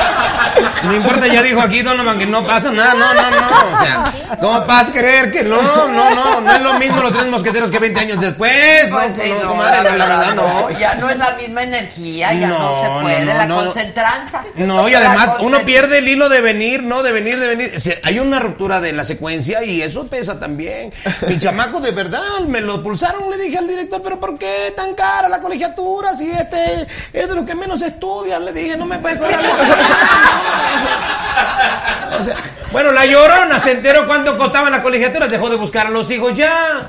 No 0.82 0.94
importa, 0.94 1.26
ya 1.26 1.42
dijo 1.42 1.60
aquí 1.60 1.82
Donovan 1.82 2.18
que 2.18 2.26
no 2.26 2.44
pasa 2.44 2.70
nada, 2.70 2.94
no, 2.94 3.14
no, 3.14 3.30
no. 3.30 3.76
O 3.76 3.80
sea, 3.80 4.04
¿cómo 4.40 4.64
vas 4.66 4.88
a 4.88 4.92
creer 4.92 5.32
que 5.32 5.42
no? 5.42 5.60
No, 5.60 5.88
no, 6.14 6.40
no 6.40 6.52
es 6.52 6.62
lo 6.62 6.74
mismo 6.74 7.02
los 7.02 7.12
tres 7.12 7.26
mosqueteros 7.26 7.70
que 7.70 7.78
20 7.78 8.00
años 8.00 8.20
después. 8.20 8.90
No, 8.90 8.96
Pues 8.96 9.12
sí, 9.20 9.30
no, 9.30 9.42
no, 9.42 9.48
comadre, 9.50 9.90
no, 9.90 9.96
la 9.96 10.06
verdad 10.06 10.34
no. 10.34 10.70
Ya 10.78 10.94
no 10.96 11.10
es 11.10 11.16
la 11.18 11.32
misma 11.32 11.62
energía, 11.62 12.32
ya 12.32 12.48
no, 12.48 12.58
No, 12.58 12.80
se 12.80 12.88
no, 12.88 13.00
puede. 13.02 13.24
no, 13.24 13.34
la 13.34 13.46
no. 13.46 13.56
concentranza. 13.64 14.42
No, 14.56 14.88
y 14.88 14.92
La 14.92 14.98
además 14.98 15.36
uno 15.40 15.60
pierde 15.60 15.98
el 15.98 16.08
hilo 16.08 16.28
de 16.28 16.40
venir, 16.40 16.82
¿no? 16.82 17.02
De 17.02 17.12
venir, 17.12 17.38
de 17.38 17.46
venir. 17.46 17.72
O 17.76 17.80
sea, 17.80 17.96
hay 18.04 18.18
una 18.18 18.38
ruptura 18.38 18.80
de 18.80 18.92
la 18.92 19.04
secuencia 19.04 19.64
y 19.64 19.82
eso 19.82 20.06
pesa 20.08 20.38
también. 20.38 20.92
Mi 21.26 21.38
chamaco, 21.40 21.80
de 21.80 21.90
verdad, 21.90 22.20
me 22.46 22.60
lo 22.60 22.82
pulsaron. 22.82 23.30
Le 23.30 23.36
dije 23.38 23.58
al 23.58 23.66
director, 23.68 24.02
¿pero 24.02 24.20
por 24.20 24.38
qué 24.38 24.72
tan 24.76 24.94
cara 24.94 25.28
la 25.28 25.40
colegiatura? 25.40 26.14
Si 26.14 26.30
este 26.30 26.86
es 27.12 27.28
de 27.28 27.34
lo 27.34 27.44
que 27.44 27.54
menos 27.54 27.82
estudian. 27.82 28.44
Le 28.44 28.52
dije, 28.52 28.76
no 28.76 28.86
me 28.86 28.98
puedes 28.98 29.18
cobrar 29.18 29.42
la 29.42 29.48
O 32.20 32.24
sea, 32.24 32.36
bueno, 32.72 32.92
la 32.92 33.06
llorona 33.06 33.58
se 33.58 33.72
enteró 33.72 34.06
cuánto 34.22 34.38
costaban 34.38 34.72
las 34.72 34.80
colegiaturas. 34.82 35.30
Dejó 35.30 35.48
de 35.50 35.56
buscar 35.56 35.86
a 35.86 35.90
los 35.90 36.10
hijos 36.10 36.34
ya. 36.34 36.86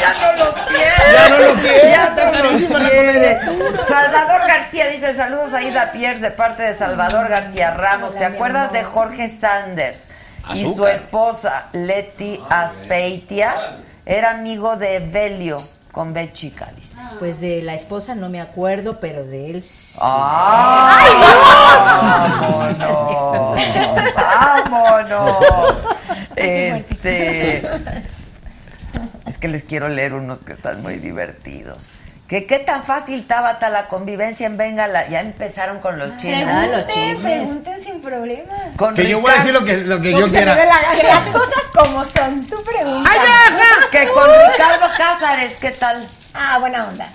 ya 0.00 0.14
no 0.20 0.44
los 0.44 0.54
quiere. 0.54 1.12
Ya 1.12 1.28
no 1.28 1.38
lo 1.38 1.54
quiere, 1.60 1.90
Ya 1.90 2.04
está 2.04 2.24
no 2.30 2.42
los 2.42 2.60
la 2.62 2.78
quiere. 2.78 3.38
colegiatura. 3.40 3.80
Salvador 3.82 4.40
García 4.46 4.86
dice 4.88 5.12
saludos 5.14 5.54
a 5.54 5.62
Ida 5.62 5.92
Pierce 5.92 6.20
de 6.20 6.30
parte 6.30 6.62
de 6.62 6.74
Salvador 6.74 7.28
García 7.28 7.72
Ramos. 7.72 8.16
¿Te 8.16 8.24
acuerdas 8.24 8.72
de 8.72 8.84
Jorge 8.84 9.28
Sanders? 9.28 10.10
Y 10.54 10.64
su 10.64 10.86
esposa, 10.86 11.66
Leti 11.72 12.40
Aspeitia, 12.50 13.78
era 14.04 14.32
amigo 14.32 14.76
de 14.76 14.96
Evelio 14.96 15.58
con 15.92 16.12
Bechi 16.14 16.50
Cáliz. 16.50 16.96
Pues 17.18 17.40
de 17.40 17.62
la 17.62 17.74
esposa 17.74 18.14
no 18.14 18.28
me 18.30 18.40
acuerdo, 18.40 18.98
pero 18.98 19.24
de 19.24 19.50
él 19.50 19.62
sí. 19.62 19.98
¡Ay, 20.02 21.12
¡Vámonos! 22.80 23.58
¡Vámonos! 24.16 25.84
Este. 26.34 27.62
Es 29.26 29.38
que 29.38 29.48
les 29.48 29.62
quiero 29.64 29.88
leer 29.88 30.14
unos 30.14 30.42
que 30.42 30.54
están 30.54 30.82
muy 30.82 30.96
divertidos. 30.96 31.78
¿Que 32.28 32.46
¿Qué 32.46 32.58
tan 32.60 32.82
fácil, 32.82 33.26
Tabata, 33.26 33.68
la 33.68 33.88
convivencia 33.88 34.46
en 34.46 34.56
Bengala? 34.56 35.06
Ya 35.08 35.20
empezaron 35.20 35.80
con 35.80 35.98
los 35.98 36.16
chismes. 36.16 36.46
Ah, 36.48 36.66
los 36.66 36.82
Pregunten, 36.84 37.10
chismes. 37.16 37.20
pregunten 37.40 37.84
sin 37.84 38.00
problema. 38.00 38.54
Con 38.78 38.94
Que 38.94 39.06
yo 39.06 39.20
voy 39.20 39.30
a 39.32 39.34
decir 39.34 39.52
lo 39.52 39.62
que, 39.64 39.78
lo 39.78 40.00
que 40.00 40.12
yo 40.12 40.26
quiera. 40.28 40.54
la- 40.54 40.96
que 40.96 41.02
las 41.02 41.24
cosas 41.24 41.62
como 41.74 42.02
son. 42.04 42.46
Tu 42.46 42.62
pregunta. 42.64 43.10
¡Ay, 43.12 43.18
ya, 43.18 43.56
ya! 43.58 43.90
Que 43.90 44.08
con 44.08 44.24
Ricardo 44.30 44.86
Cázares, 44.96 45.56
¿qué 45.60 45.72
tal? 45.72 46.08
Ah, 46.34 46.58
buena 46.58 46.88
onda. 46.88 47.08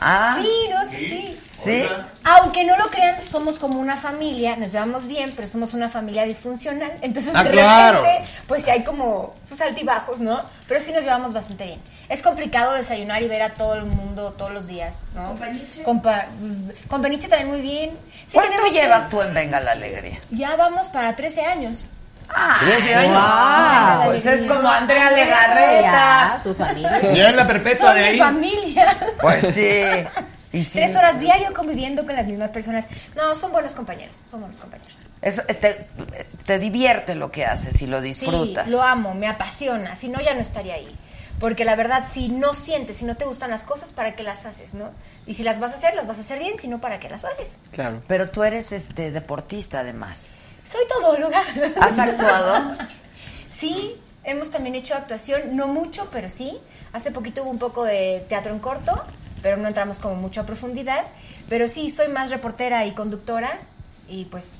Ah, 0.00 0.38
Sí, 0.40 0.48
no, 0.70 0.86
sí, 0.88 0.96
sí. 0.96 1.38
¿sí? 1.50 1.84
Aunque 2.24 2.64
no 2.64 2.76
lo 2.76 2.86
crean, 2.88 3.22
somos 3.24 3.58
como 3.58 3.78
una 3.78 3.96
familia, 3.96 4.56
nos 4.56 4.72
llevamos 4.72 5.06
bien, 5.06 5.32
pero 5.36 5.46
somos 5.48 5.74
una 5.74 5.88
familia 5.88 6.24
disfuncional. 6.24 6.92
Entonces, 7.02 7.32
Ah, 7.34 7.44
de 7.44 7.50
claro. 7.50 8.02
repente, 8.02 8.30
pues 8.46 8.64
sí 8.64 8.70
hay 8.70 8.84
como 8.84 9.34
pues, 9.48 9.60
altibajos, 9.60 10.20
¿no? 10.20 10.40
Pero 10.68 10.80
sí 10.80 10.92
nos 10.92 11.04
llevamos 11.04 11.32
bastante 11.32 11.64
bien. 11.64 11.80
Es 12.08 12.20
complicado 12.22 12.72
desayunar 12.74 13.22
y 13.22 13.28
ver 13.28 13.42
a 13.42 13.50
todo 13.54 13.74
el 13.74 13.84
mundo 13.84 14.32
todos 14.32 14.50
los 14.52 14.66
días, 14.66 14.98
¿no? 15.14 15.28
¿Con 15.28 15.38
Peniche? 15.38 15.82
Con, 15.82 16.02
pa- 16.02 16.26
pues, 16.40 16.78
con 16.88 17.00
Peniche 17.02 17.28
también 17.28 17.48
muy 17.50 17.60
bien. 17.60 17.90
Sí, 18.26 18.34
¿Cuánto 18.34 18.66
llevas 18.68 19.00
tres- 19.00 19.10
tú 19.10 19.22
en 19.22 19.34
Venga 19.34 19.60
la 19.60 19.72
Alegría? 19.72 20.18
Ya 20.30 20.56
vamos 20.56 20.86
para 20.88 21.16
13 21.16 21.44
años. 21.44 21.84
Ah, 22.28 22.58
13 22.60 22.94
años. 22.94 23.16
Ah, 23.18 24.02
pues 24.06 24.24
es 24.26 24.42
como 24.42 24.68
Andrea 24.68 25.10
Legarreta. 25.10 26.40
Su 26.42 26.54
familia. 26.54 27.00
Ya 27.14 27.28
es 27.30 27.36
la 27.36 27.46
perpetua 27.46 27.88
Son 27.88 27.94
de 27.96 28.02
mi 28.02 28.08
ahí. 28.08 28.18
familia. 28.18 28.96
Pues 29.20 29.46
sí. 29.54 29.80
Y 30.54 30.62
sí. 30.64 30.72
Tres 30.80 30.94
horas 30.94 31.18
diario 31.18 31.54
conviviendo 31.54 32.04
con 32.04 32.14
las 32.14 32.26
mismas 32.26 32.50
personas. 32.50 32.84
No, 33.16 33.34
son 33.34 33.52
buenos 33.52 33.72
compañeros, 33.72 34.18
son 34.30 34.40
buenos 34.40 34.58
compañeros. 34.58 35.02
Eso, 35.22 35.40
eh, 35.48 35.54
te, 35.54 35.88
te 36.44 36.58
divierte 36.58 37.14
lo 37.14 37.30
que 37.30 37.46
haces 37.46 37.80
y 37.80 37.86
lo 37.86 38.02
disfrutas. 38.02 38.66
Sí, 38.66 38.70
lo 38.70 38.82
amo, 38.82 39.14
me 39.14 39.28
apasiona. 39.28 39.96
Si 39.96 40.10
no, 40.10 40.20
ya 40.20 40.34
no 40.34 40.40
estaría 40.40 40.74
ahí. 40.74 40.94
Porque 41.40 41.64
la 41.64 41.74
verdad, 41.74 42.04
si 42.10 42.28
no 42.28 42.52
sientes, 42.52 42.98
si 42.98 43.06
no 43.06 43.16
te 43.16 43.24
gustan 43.24 43.50
las 43.50 43.64
cosas, 43.64 43.92
¿para 43.92 44.12
qué 44.12 44.22
las 44.22 44.44
haces, 44.44 44.74
no? 44.74 44.90
Y 45.26 45.32
si 45.32 45.42
las 45.42 45.58
vas 45.58 45.72
a 45.72 45.76
hacer, 45.76 45.94
las 45.94 46.06
vas 46.06 46.18
a 46.18 46.20
hacer 46.20 46.38
bien, 46.38 46.58
si 46.58 46.68
no, 46.68 46.82
¿para 46.82 47.00
qué 47.00 47.08
las 47.08 47.24
haces? 47.24 47.56
Claro. 47.70 48.02
Pero 48.06 48.28
tú 48.28 48.44
eres 48.44 48.72
este 48.72 49.10
deportista 49.10 49.80
además. 49.80 50.36
Soy 50.64 50.82
todo, 50.88 51.18
lugar. 51.18 51.44
¿Has 51.80 51.98
actuado? 51.98 52.76
sí, 53.50 53.96
hemos 54.24 54.50
también 54.50 54.74
hecho 54.74 54.94
actuación, 54.94 55.56
no 55.56 55.66
mucho, 55.68 56.08
pero 56.12 56.28
sí. 56.28 56.58
Hace 56.92 57.10
poquito 57.10 57.42
hubo 57.42 57.50
un 57.50 57.58
poco 57.58 57.84
de 57.84 58.24
teatro 58.28 58.52
en 58.52 58.58
corto, 58.58 59.02
pero 59.42 59.56
no 59.56 59.68
entramos 59.68 59.98
como 59.98 60.14
mucho 60.14 60.40
a 60.40 60.46
profundidad. 60.46 61.04
Pero 61.48 61.68
sí, 61.68 61.90
soy 61.90 62.08
más 62.08 62.30
reportera 62.30 62.86
y 62.86 62.92
conductora 62.92 63.58
y 64.08 64.26
pues 64.26 64.52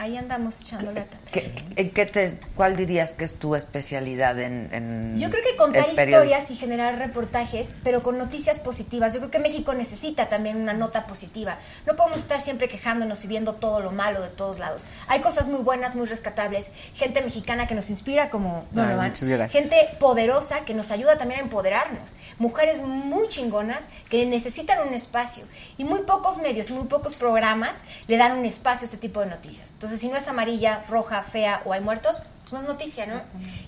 ahí 0.00 0.16
andamos 0.16 0.62
echando 0.62 0.92
lata. 0.92 1.18
¿Qué, 1.30 1.52
en 1.76 1.90
qué 1.90 2.06
te, 2.06 2.40
¿Cuál 2.56 2.74
dirías 2.74 3.12
que 3.12 3.24
es 3.24 3.34
tu 3.34 3.54
especialidad 3.54 4.38
en, 4.40 4.70
en 4.72 5.18
Yo 5.18 5.28
creo 5.28 5.42
que 5.42 5.56
contar 5.56 5.86
historias 5.90 6.50
y 6.50 6.56
generar 6.56 6.98
reportajes, 6.98 7.74
pero 7.84 8.02
con 8.02 8.16
noticias 8.16 8.60
positivas. 8.60 9.12
Yo 9.12 9.20
creo 9.20 9.30
que 9.30 9.38
México 9.38 9.74
necesita 9.74 10.30
también 10.30 10.56
una 10.56 10.72
nota 10.72 11.06
positiva. 11.06 11.58
No 11.86 11.96
podemos 11.96 12.18
estar 12.18 12.40
siempre 12.40 12.66
quejándonos 12.66 13.22
y 13.24 13.28
viendo 13.28 13.56
todo 13.56 13.80
lo 13.80 13.92
malo 13.92 14.22
de 14.22 14.30
todos 14.30 14.58
lados. 14.58 14.86
Hay 15.06 15.20
cosas 15.20 15.48
muy 15.48 15.60
buenas, 15.60 15.94
muy 15.94 16.06
rescatables. 16.06 16.70
Gente 16.94 17.20
mexicana 17.20 17.66
que 17.66 17.74
nos 17.74 17.90
inspira 17.90 18.30
como 18.30 18.64
Donovan. 18.72 19.12
gracias. 19.20 19.52
Gente 19.52 19.76
poderosa 19.98 20.64
que 20.64 20.72
nos 20.72 20.90
ayuda 20.92 21.18
también 21.18 21.40
a 21.40 21.42
empoderarnos. 21.42 22.14
Mujeres 22.38 22.80
muy 22.80 23.28
chingonas 23.28 23.88
que 24.08 24.24
necesitan 24.24 24.88
un 24.88 24.94
espacio. 24.94 25.44
Y 25.76 25.84
muy 25.84 26.00
pocos 26.00 26.38
medios 26.38 26.70
y 26.70 26.72
muy 26.72 26.86
pocos 26.86 27.16
programas 27.16 27.82
le 28.08 28.16
dan 28.16 28.38
un 28.38 28.46
espacio 28.46 28.84
a 28.84 28.86
este 28.86 28.96
tipo 28.96 29.20
de 29.20 29.26
noticias. 29.26 29.72
Entonces, 29.72 29.89
si 29.96 30.08
no 30.08 30.16
es 30.16 30.28
amarilla, 30.28 30.82
roja, 30.88 31.22
fea 31.22 31.62
o 31.64 31.72
hay 31.72 31.80
muertos, 31.80 32.22
pues 32.42 32.52
no 32.52 32.60
es 32.60 32.66
noticia, 32.66 33.06
¿no? 33.06 33.20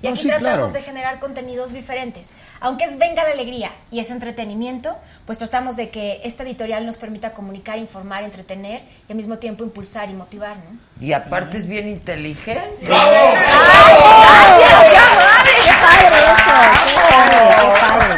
Y 0.03 0.07
No, 0.07 0.11
aquí 0.13 0.23
sí, 0.23 0.29
tratamos 0.29 0.43
claro. 0.57 0.69
de 0.73 0.83
generar 0.83 1.21
contenidos 1.21 1.73
diferentes. 1.73 2.31
Aunque 2.61 2.85
es 2.85 2.99
venga 2.99 3.23
la 3.23 3.31
alegría 3.31 3.71
y 3.93 4.01
es 4.01 4.11
entretenimiento, 4.11 4.97
pues 5.25 5.39
tratamos 5.39 5.77
de 5.77 5.91
que 5.91 6.21
esta 6.25 6.43
editorial 6.43 6.85
nos 6.85 6.97
permita 6.97 7.33
comunicar, 7.33 7.79
informar, 7.79 8.25
entretener 8.25 8.83
y 9.09 9.13
al 9.13 9.17
mismo 9.17 9.39
tiempo 9.39 9.63
impulsar 9.63 10.11
y 10.11 10.15
motivar, 10.15 10.57
¿no? 10.57 10.79
Y 11.05 11.13
aparte 11.13 11.59
es 11.59 11.67
bien 11.67 11.87
inteligente. 11.89 12.89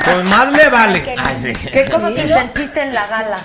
Pues 0.05 0.25
más 0.25 0.53
le 0.53 0.69
vale. 0.69 1.15
Ay, 1.19 1.37
sí. 1.39 1.53
¿Qué, 1.71 1.87
¿Cómo 1.91 2.11
te 2.11 2.27
sentiste 2.29 2.83
en 2.83 2.95
la 2.95 3.07
gala? 3.07 3.39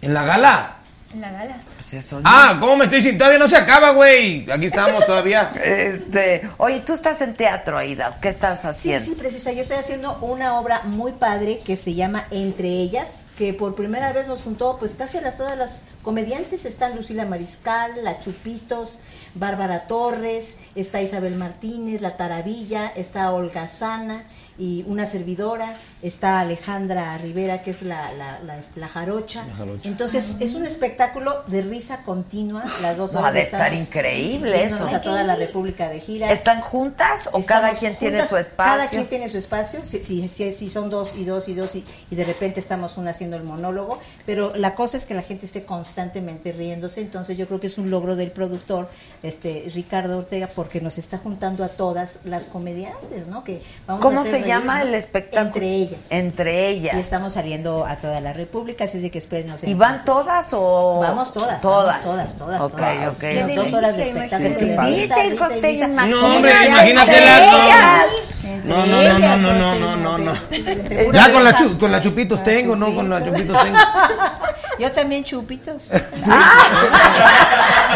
¿En 0.00 0.14
la 0.14 0.22
gala? 0.24 0.76
En 1.14 1.20
la 1.20 1.30
gala. 1.30 1.56
Pues 1.76 1.94
eso 1.94 2.20
Ah, 2.24 2.56
¿cómo 2.58 2.76
me 2.76 2.84
estoy 2.84 3.00
sintiendo? 3.00 3.24
Todavía 3.24 3.38
no 3.38 3.48
se 3.48 3.56
acaba, 3.56 3.90
güey. 3.90 4.50
Aquí 4.50 4.66
estamos 4.66 5.04
todavía. 5.06 5.52
Este, 5.62 6.48
oye, 6.58 6.80
tú 6.80 6.94
estás 6.94 7.20
en 7.22 7.34
teatro, 7.36 7.76
Aida. 7.78 8.18
¿Qué 8.20 8.28
estás 8.28 8.60
Sí, 8.62 8.66
haciendo? 8.68 9.04
sí, 9.04 9.14
precisa. 9.14 9.52
Yo 9.52 9.62
estoy 9.62 9.76
haciendo 9.78 10.16
una 10.22 10.58
obra 10.58 10.82
muy 10.84 11.12
padre 11.12 11.60
que 11.64 11.76
se 11.76 11.94
llama 11.94 12.26
Entre 12.30 12.68
ellas, 12.68 13.24
que 13.36 13.52
por 13.52 13.74
primera 13.74 14.12
vez 14.12 14.26
nos 14.26 14.42
juntó, 14.42 14.76
pues 14.78 14.94
casi 14.94 15.18
a 15.18 15.20
las, 15.20 15.36
todas 15.36 15.58
las 15.58 15.82
comediantes. 16.02 16.64
Están 16.64 16.96
Lucila 16.96 17.24
Mariscal, 17.26 17.92
La 18.02 18.18
Chupitos, 18.20 19.00
Bárbara 19.34 19.86
Torres, 19.86 20.56
está 20.74 21.02
Isabel 21.02 21.36
Martínez, 21.36 22.00
La 22.00 22.16
Taravilla, 22.16 22.92
está 22.96 23.30
Olga 23.32 23.66
Sana 23.68 24.24
y 24.58 24.84
una 24.86 25.06
servidora, 25.06 25.74
está 26.02 26.40
Alejandra 26.40 27.16
Rivera, 27.18 27.62
que 27.62 27.70
es 27.70 27.82
la, 27.82 28.12
la, 28.12 28.38
la, 28.40 28.60
la 28.76 28.88
jarocha. 28.88 29.44
La 29.46 29.54
jarocha. 29.54 29.88
Entonces, 29.88 30.36
es 30.40 30.54
un 30.54 30.66
espectáculo 30.66 31.42
de 31.46 31.62
risa 31.62 32.02
continua, 32.02 32.64
las 32.82 32.96
dos 32.96 33.12
No, 33.12 33.20
horas. 33.20 33.30
ha 33.30 33.34
de 33.34 33.42
estar 33.42 33.74
increíble 33.74 34.64
eso. 34.64 34.86
a 34.86 35.00
toda 35.00 35.22
la 35.22 35.36
República 35.36 35.88
de 35.88 36.00
gira. 36.00 36.30
¿Están 36.30 36.60
juntas 36.60 37.30
o 37.32 37.42
cada 37.44 37.72
quien 37.72 37.96
tiene 37.96 38.26
su 38.26 38.36
espacio? 38.36 38.72
Cada 38.78 38.88
quien 38.88 39.06
tiene 39.06 39.28
su 39.28 39.38
espacio. 39.38 39.80
Si, 39.84 40.04
si, 40.04 40.28
si- 40.28 40.52
si 40.52 40.68
son 40.70 40.90
dos 40.90 41.14
y 41.16 41.24
dos 41.24 41.48
y 41.48 41.54
dos 41.54 41.74
y, 41.74 41.84
y 42.10 42.14
de 42.14 42.24
repente 42.24 42.60
estamos 42.60 42.96
una 42.96 43.10
haciendo 43.12 43.36
el 43.36 43.42
monólogo. 43.44 43.98
Pero 44.26 44.54
la 44.56 44.74
cosa 44.74 44.96
es 44.96 45.06
que 45.06 45.14
la 45.14 45.22
gente 45.22 45.46
esté 45.46 45.64
constantemente 45.64 46.52
riéndose. 46.52 47.00
Entonces 47.00 47.36
yo 47.38 47.46
creo 47.46 47.60
que 47.60 47.66
es 47.68 47.78
un 47.78 47.90
logro 47.90 48.16
del 48.16 48.30
productor, 48.30 48.88
este 49.22 49.70
Ricardo 49.74 50.18
Ortega, 50.18 50.48
porque 50.54 50.80
nos 50.80 50.98
está 50.98 51.18
juntando 51.18 51.64
a 51.64 51.68
todas 51.68 52.18
las 52.24 52.44
comediantes, 52.44 53.26
¿no? 53.28 53.44
Que 53.44 53.62
vamos 53.86 54.04
a 54.04 54.08
¿Cómo 54.08 54.20
hacer 54.20 54.41
se 54.41 54.41
llama 54.46 54.78
¿no? 54.78 54.82
el 54.88 54.94
espectáculo? 54.94 55.46
Entre 55.64 55.66
ellas. 55.74 56.00
Entre 56.10 56.68
ellas. 56.68 56.94
Y 56.96 57.00
estamos 57.00 57.32
saliendo 57.32 57.84
a 57.86 57.96
toda 57.96 58.20
la 58.20 58.32
República, 58.32 58.84
así 58.84 58.96
es 58.98 59.02
de 59.02 59.10
que 59.10 59.18
esperen. 59.18 59.54
¿Y 59.62 59.74
van 59.74 60.04
todas 60.04 60.50
o...? 60.52 61.00
Vamos 61.00 61.32
todas. 61.32 61.60
Todas. 61.60 62.06
vamos 62.06 62.36
todas, 62.36 62.36
todas. 62.38 62.60
Ok, 62.60 62.76
todas. 62.76 63.14
ok. 63.16 63.24
Son 63.40 63.54
Dos 63.54 63.72
horas 63.72 63.96
de 63.96 64.08
espectáculo. 64.10 64.82
risa 64.82 65.24
y 65.26 65.36
costeño. 65.36 65.88
No, 66.06 66.26
hombre, 66.36 66.52
imagínate 66.68 67.18
ellas. 67.18 68.04
la- 68.42 68.48
Entre 68.50 68.68
No, 68.68 68.86
no, 68.86 69.02
no, 69.02 69.18
no, 69.18 69.36
no, 69.36 69.52
no, 69.52 69.74
no, 69.76 69.96
no, 69.96 70.18
no. 70.18 70.32
entre- 70.50 70.72
entre 70.72 71.12
Ya 71.12 71.32
con 71.32 71.44
la, 71.44 71.54
chu- 71.54 71.78
con 71.78 71.92
la 71.92 72.00
chupitos 72.00 72.42
tengo, 72.44 72.74
¿no? 72.76 72.94
Con 72.94 73.08
la 73.08 73.24
chupitos 73.24 73.62
tengo. 73.62 73.78
Yo 74.78 74.90
también 74.90 75.22
chupitos. 75.24 75.90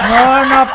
No, 0.08 0.44
no, 0.44 0.66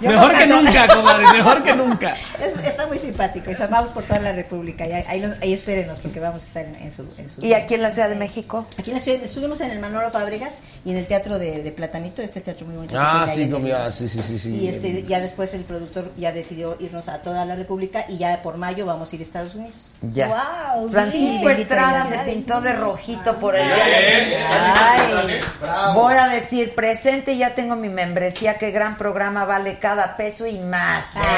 Yo 0.00 0.10
Mejor 0.10 0.32
que 0.36 0.46
nunca, 0.46 0.88
comadre, 0.88 1.26
mejor 1.32 1.62
que 1.62 1.74
nunca. 1.74 2.14
Es- 2.40 2.64
está 2.66 2.86
muy 2.86 2.98
simpático. 2.98 3.50
y 3.50 3.54
vamos 3.70 3.90
por 3.92 4.04
toda 4.04 4.20
la 4.20 4.32
República. 4.32 4.86
Y 4.92 5.08
ahí, 5.08 5.32
ahí, 5.40 5.52
espérenos 5.52 5.98
porque 5.98 6.20
vamos 6.20 6.42
a 6.42 6.46
estar 6.46 6.64
en, 6.66 6.74
en 6.76 6.92
su, 6.92 7.06
en 7.18 7.28
su- 7.28 7.44
¿Y 7.44 7.54
aquí 7.54 7.74
en 7.74 7.82
la 7.82 7.90
Ciudad 7.90 8.08
de 8.08 8.14
México? 8.14 8.66
Aquí 8.78 8.90
en 8.90 8.96
la 8.96 9.02
ciudad, 9.02 9.22
estuvimos 9.22 9.60
en 9.60 9.70
el 9.70 9.78
Manolo 9.80 10.10
Fábregas 10.10 10.58
y 10.84 10.90
en 10.90 10.96
el 10.98 11.06
Teatro 11.06 11.38
de, 11.38 11.62
de 11.62 11.72
Platanito, 11.72 12.22
este 12.22 12.40
teatro 12.40 12.66
muy 12.66 12.76
bonito. 12.76 12.96
Ah, 12.98 13.26
sí, 13.32 13.50
ya, 13.66 13.90
sí, 13.90 14.08
sí, 14.08 14.22
sí, 14.22 14.38
sí. 14.38 14.56
Y 14.56 14.68
este, 14.68 15.02
ya 15.04 15.20
después 15.20 15.52
el 15.54 15.64
productor 15.64 16.10
ya 16.16 16.32
decidió 16.32 16.76
irnos 16.80 17.08
a 17.08 17.22
toda 17.22 17.44
la 17.44 17.56
República 17.56 18.04
y 18.08 18.18
ya 18.18 18.40
por 18.42 18.56
mayo 18.56 18.86
vamos 18.86 19.12
a 19.12 19.16
ir 19.16 19.22
a 19.22 19.24
Estados 19.24 19.54
Unidos. 19.54 19.74
Ya. 20.02 20.28
Wow, 20.28 20.88
Francisco 20.90 21.46
bien. 21.46 21.58
Estrada 21.60 22.06
se 22.06 22.18
pintó 22.18 22.60
de 22.60 22.72
rojito 22.74 23.36
por 23.38 23.56
el 23.56 23.64
día 23.64 23.84
de- 23.84 24.36
Ay, 24.44 25.40
voy 25.94 26.14
a 26.14 26.28
decir, 26.28 26.74
presente, 26.74 27.36
ya 27.36 27.54
tengo 27.54 27.76
mi 27.76 27.88
membresía, 27.88 28.58
qué 28.58 28.70
gran 28.70 28.96
programa, 28.96 29.44
vale 29.44 29.78
cada 29.78 30.16
peso 30.16 30.46
y 30.46 30.58
más. 30.58 31.14
Estrella 31.16 31.32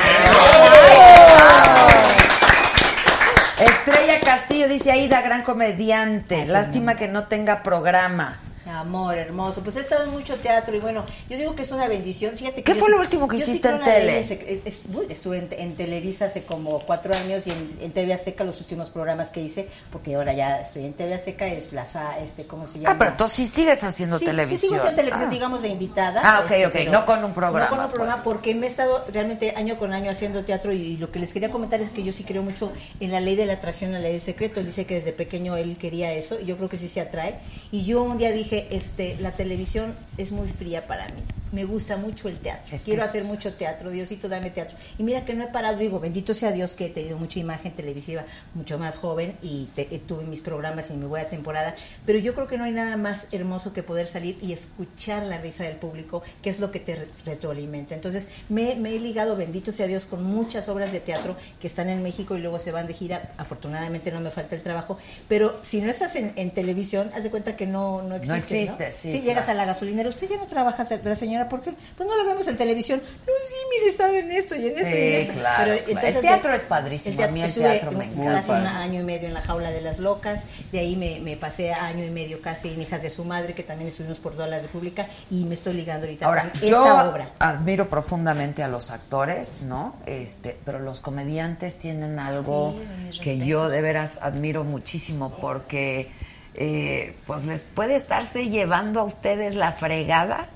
Castillo 4.24 4.68
dice 4.68 4.90
Aida, 4.90 5.20
gran 5.20 5.42
comediante. 5.42 6.46
Lástima 6.46 6.96
que 6.96 7.08
no 7.08 7.24
tenga 7.24 7.62
programa. 7.62 8.38
Amor, 8.66 9.16
hermoso. 9.18 9.62
Pues 9.62 9.76
he 9.76 9.80
estado 9.80 10.04
en 10.04 10.10
mucho 10.10 10.36
teatro 10.36 10.74
y 10.74 10.80
bueno, 10.80 11.04
yo 11.28 11.36
digo 11.36 11.54
que 11.54 11.62
es 11.62 11.70
una 11.72 11.86
bendición. 11.88 12.36
Fíjate 12.36 12.62
que 12.62 12.72
¿Qué 12.72 12.74
fue 12.78 12.90
lo 12.90 12.98
último 12.98 13.28
que 13.28 13.36
hiciste 13.36 13.68
en 13.68 13.78
la 13.80 13.84
tele? 13.84 14.12
de 14.12 14.24
sec- 14.26 14.44
es- 14.46 14.62
es- 14.64 14.82
uy, 14.92 15.06
estuve 15.10 15.38
en, 15.38 15.48
en 15.50 15.74
Televisa 15.74 16.26
hace 16.26 16.44
como 16.44 16.78
cuatro 16.80 17.14
años 17.14 17.46
y 17.46 17.50
en, 17.50 17.76
en 17.82 17.92
TV 17.92 18.14
Azteca 18.14 18.42
los 18.44 18.60
últimos 18.60 18.90
programas 18.90 19.30
que 19.30 19.40
hice, 19.42 19.68
porque 19.92 20.14
ahora 20.14 20.32
ya 20.32 20.60
estoy 20.62 20.84
en 20.86 20.94
TV 20.94 21.14
Azteca, 21.14 21.46
es 21.46 21.64
Plaza, 21.66 22.18
este, 22.24 22.44
¿cómo 22.46 22.66
se 22.66 22.78
llama? 22.78 22.94
Ah, 22.94 22.98
pero 22.98 23.10
entonces 23.10 23.36
sí 23.36 23.46
sigues 23.46 23.84
haciendo 23.84 24.18
Sí, 24.18 24.24
televisión. 24.24 24.58
Sí, 24.60 24.66
sigo 24.68 24.76
haciendo 24.76 24.96
televisión, 24.96 25.28
Ah. 25.28 25.34
digamos, 25.34 25.62
de 25.62 25.68
invitada. 25.68 26.20
Ah, 26.24 26.40
ok, 26.44 26.50
este, 26.52 26.66
ok, 26.66 26.72
pero 26.72 26.92
no 26.92 27.04
con 27.04 27.24
un 27.24 27.34
programa, 27.34 27.64
No 27.66 27.70
con 27.76 27.84
un 27.84 27.90
programa, 27.92 28.22
pues. 28.22 28.34
porque 28.34 28.54
me 28.54 28.66
he 28.66 28.70
estado 28.70 29.04
realmente 29.12 29.52
año 29.56 29.76
con 29.78 29.92
año 29.92 30.10
haciendo 30.10 30.44
teatro 30.44 30.72
y, 30.72 30.76
y 30.80 30.96
lo 30.96 31.10
que 31.10 31.18
les 31.18 31.32
quería 31.32 31.50
comentar 31.50 31.80
es 31.80 31.90
que 31.90 32.02
yo 32.02 32.12
sí 32.12 32.24
creo 32.24 32.42
mucho 32.42 32.72
en 33.00 33.12
la 33.12 33.20
ley 33.20 33.36
de 33.36 33.44
la 33.46 33.54
atracción, 33.54 33.92
la 33.92 33.98
ley 33.98 34.12
del 34.12 34.22
secreto. 34.22 34.60
Él 34.60 34.66
dice 34.66 34.86
que 34.86 34.94
desde 34.96 35.12
pequeño 35.12 35.56
él 35.56 35.76
quería 35.78 36.12
eso 36.12 36.38
y 36.40 36.46
yo 36.46 36.56
creo 36.56 36.68
que 36.68 36.76
sí 36.78 36.88
se 36.88 37.00
atrae. 37.02 37.34
Y 37.70 37.84
yo 37.84 38.02
un 38.02 38.16
día 38.18 38.30
dije, 38.32 38.53
este, 38.70 39.16
la 39.20 39.32
televisión 39.32 39.94
es 40.18 40.32
muy 40.32 40.48
fría 40.48 40.86
para 40.86 41.06
mí. 41.08 41.20
Me 41.52 41.64
gusta 41.64 41.96
mucho 41.96 42.28
el 42.28 42.36
teatro. 42.38 42.74
Es 42.74 42.82
Quiero 42.84 43.02
es- 43.02 43.08
hacer 43.08 43.22
mucho 43.24 43.48
teatro. 43.56 43.90
Diosito, 43.90 44.28
dame 44.28 44.50
teatro. 44.50 44.76
Y 44.98 45.04
mira 45.04 45.24
que 45.24 45.34
no 45.34 45.44
he 45.44 45.46
parado. 45.46 45.78
Digo, 45.78 46.00
bendito 46.00 46.34
sea 46.34 46.50
Dios 46.50 46.74
que 46.74 46.86
he 46.86 46.90
tenido 46.90 47.16
mucha 47.16 47.38
imagen 47.38 47.70
televisiva, 47.72 48.24
mucho 48.54 48.76
más 48.76 48.96
joven 48.96 49.36
y 49.40 49.66
te- 49.66 49.94
eh, 49.94 50.00
tuve 50.04 50.24
mis 50.24 50.40
programas 50.40 50.90
y 50.90 50.94
mi 50.94 51.06
buena 51.06 51.28
temporada. 51.28 51.76
Pero 52.06 52.18
yo 52.18 52.34
creo 52.34 52.48
que 52.48 52.58
no 52.58 52.64
hay 52.64 52.72
nada 52.72 52.96
más 52.96 53.28
hermoso 53.30 53.72
que 53.72 53.84
poder 53.84 54.08
salir 54.08 54.36
y 54.42 54.52
escuchar 54.52 55.22
la 55.26 55.38
risa 55.38 55.62
del 55.62 55.76
público, 55.76 56.24
que 56.42 56.50
es 56.50 56.58
lo 56.58 56.72
que 56.72 56.80
te 56.80 56.96
re- 56.96 57.08
retroalimenta. 57.24 57.94
Entonces, 57.94 58.26
me, 58.48 58.74
me 58.74 58.96
he 58.96 58.98
ligado, 58.98 59.36
bendito 59.36 59.70
sea 59.70 59.86
Dios, 59.86 60.06
con 60.06 60.24
muchas 60.24 60.68
obras 60.68 60.90
de 60.90 60.98
teatro 60.98 61.36
que 61.60 61.68
están 61.68 61.88
en 61.88 62.02
México 62.02 62.36
y 62.36 62.40
luego 62.40 62.58
se 62.58 62.72
van 62.72 62.88
de 62.88 62.94
gira. 62.94 63.30
Afortunadamente 63.36 64.10
no 64.10 64.20
me 64.20 64.30
falta 64.32 64.56
el 64.56 64.62
trabajo. 64.62 64.98
Pero 65.28 65.60
si 65.62 65.80
no 65.80 65.88
estás 65.88 66.16
en, 66.16 66.32
en 66.34 66.50
televisión, 66.50 67.12
haz 67.14 67.22
de 67.22 67.30
cuenta 67.30 67.54
que 67.56 67.68
no, 67.68 68.02
no 68.02 68.16
existe. 68.16 68.32
Existe, 68.44 68.92
sí, 68.92 69.12
Sí, 69.12 69.20
llegas 69.20 69.44
claro. 69.44 69.60
a 69.60 69.64
la 69.64 69.72
gasolinera. 69.72 70.08
Usted 70.08 70.28
ya 70.28 70.36
no 70.36 70.46
trabaja, 70.46 70.86
la 71.02 71.16
señora, 71.16 71.48
¿por 71.48 71.60
qué? 71.60 71.72
Pues 71.96 72.08
no 72.08 72.16
lo 72.16 72.24
vemos 72.24 72.46
en 72.48 72.56
televisión. 72.56 73.00
No, 73.26 73.32
sí, 73.46 73.54
mire, 73.70 73.90
estaba 73.90 74.16
en 74.16 74.30
esto 74.32 74.54
y 74.56 74.66
en 74.68 74.72
eso 74.78 74.80
y 74.80 74.82
en 74.82 74.86
Sí, 74.86 75.30
eso. 75.30 75.32
claro. 75.38 75.72
El 75.72 76.20
teatro 76.20 76.52
es 76.54 76.62
padrísimo, 76.62 77.22
a 77.22 77.28
mí 77.28 77.40
el 77.42 77.48
estuve 77.48 77.64
teatro 77.64 77.92
me 77.92 78.04
encanta. 78.04 78.34
Casi 78.40 78.50
un 78.52 78.66
año 78.66 79.00
y 79.00 79.04
medio 79.04 79.28
en 79.28 79.34
la 79.34 79.40
jaula 79.40 79.70
de 79.70 79.80
las 79.80 79.98
locas. 79.98 80.44
De 80.72 80.78
ahí 80.80 80.96
me, 80.96 81.20
me 81.20 81.36
pasé 81.36 81.72
a 81.72 81.86
año 81.86 82.04
y 82.04 82.10
medio 82.10 82.40
casi 82.40 82.68
en 82.72 82.80
Hijas 82.82 83.02
de 83.02 83.10
su 83.10 83.24
madre, 83.24 83.54
que 83.54 83.62
también 83.62 83.88
estuvimos 83.88 84.18
por 84.20 84.32
toda 84.34 84.46
la 84.46 84.58
República. 84.58 85.06
Y 85.30 85.44
me 85.44 85.54
estoy 85.54 85.74
ligando 85.74 86.06
ahorita 86.06 86.26
Ahora, 86.26 86.42
con 86.42 86.50
esta 86.52 86.66
yo 86.66 86.82
obra. 87.10 87.32
admiro 87.38 87.88
profundamente 87.88 88.62
a 88.62 88.68
los 88.68 88.90
actores, 88.90 89.58
¿no? 89.62 89.94
Este, 90.06 90.56
pero 90.64 90.78
los 90.78 91.00
comediantes 91.00 91.78
tienen 91.78 92.18
algo 92.18 92.74
Sí, 93.12 93.20
que 93.20 93.38
yo 93.38 93.68
de 93.68 93.80
veras 93.82 94.18
admiro 94.22 94.64
muchísimo 94.64 95.36
porque 95.40 96.10
eh, 96.54 97.14
pues 97.26 97.44
les 97.44 97.62
puede 97.62 97.96
estarse 97.96 98.48
llevando 98.48 99.00
a 99.00 99.04
ustedes 99.04 99.54
la 99.54 99.72
fregada 99.72 100.48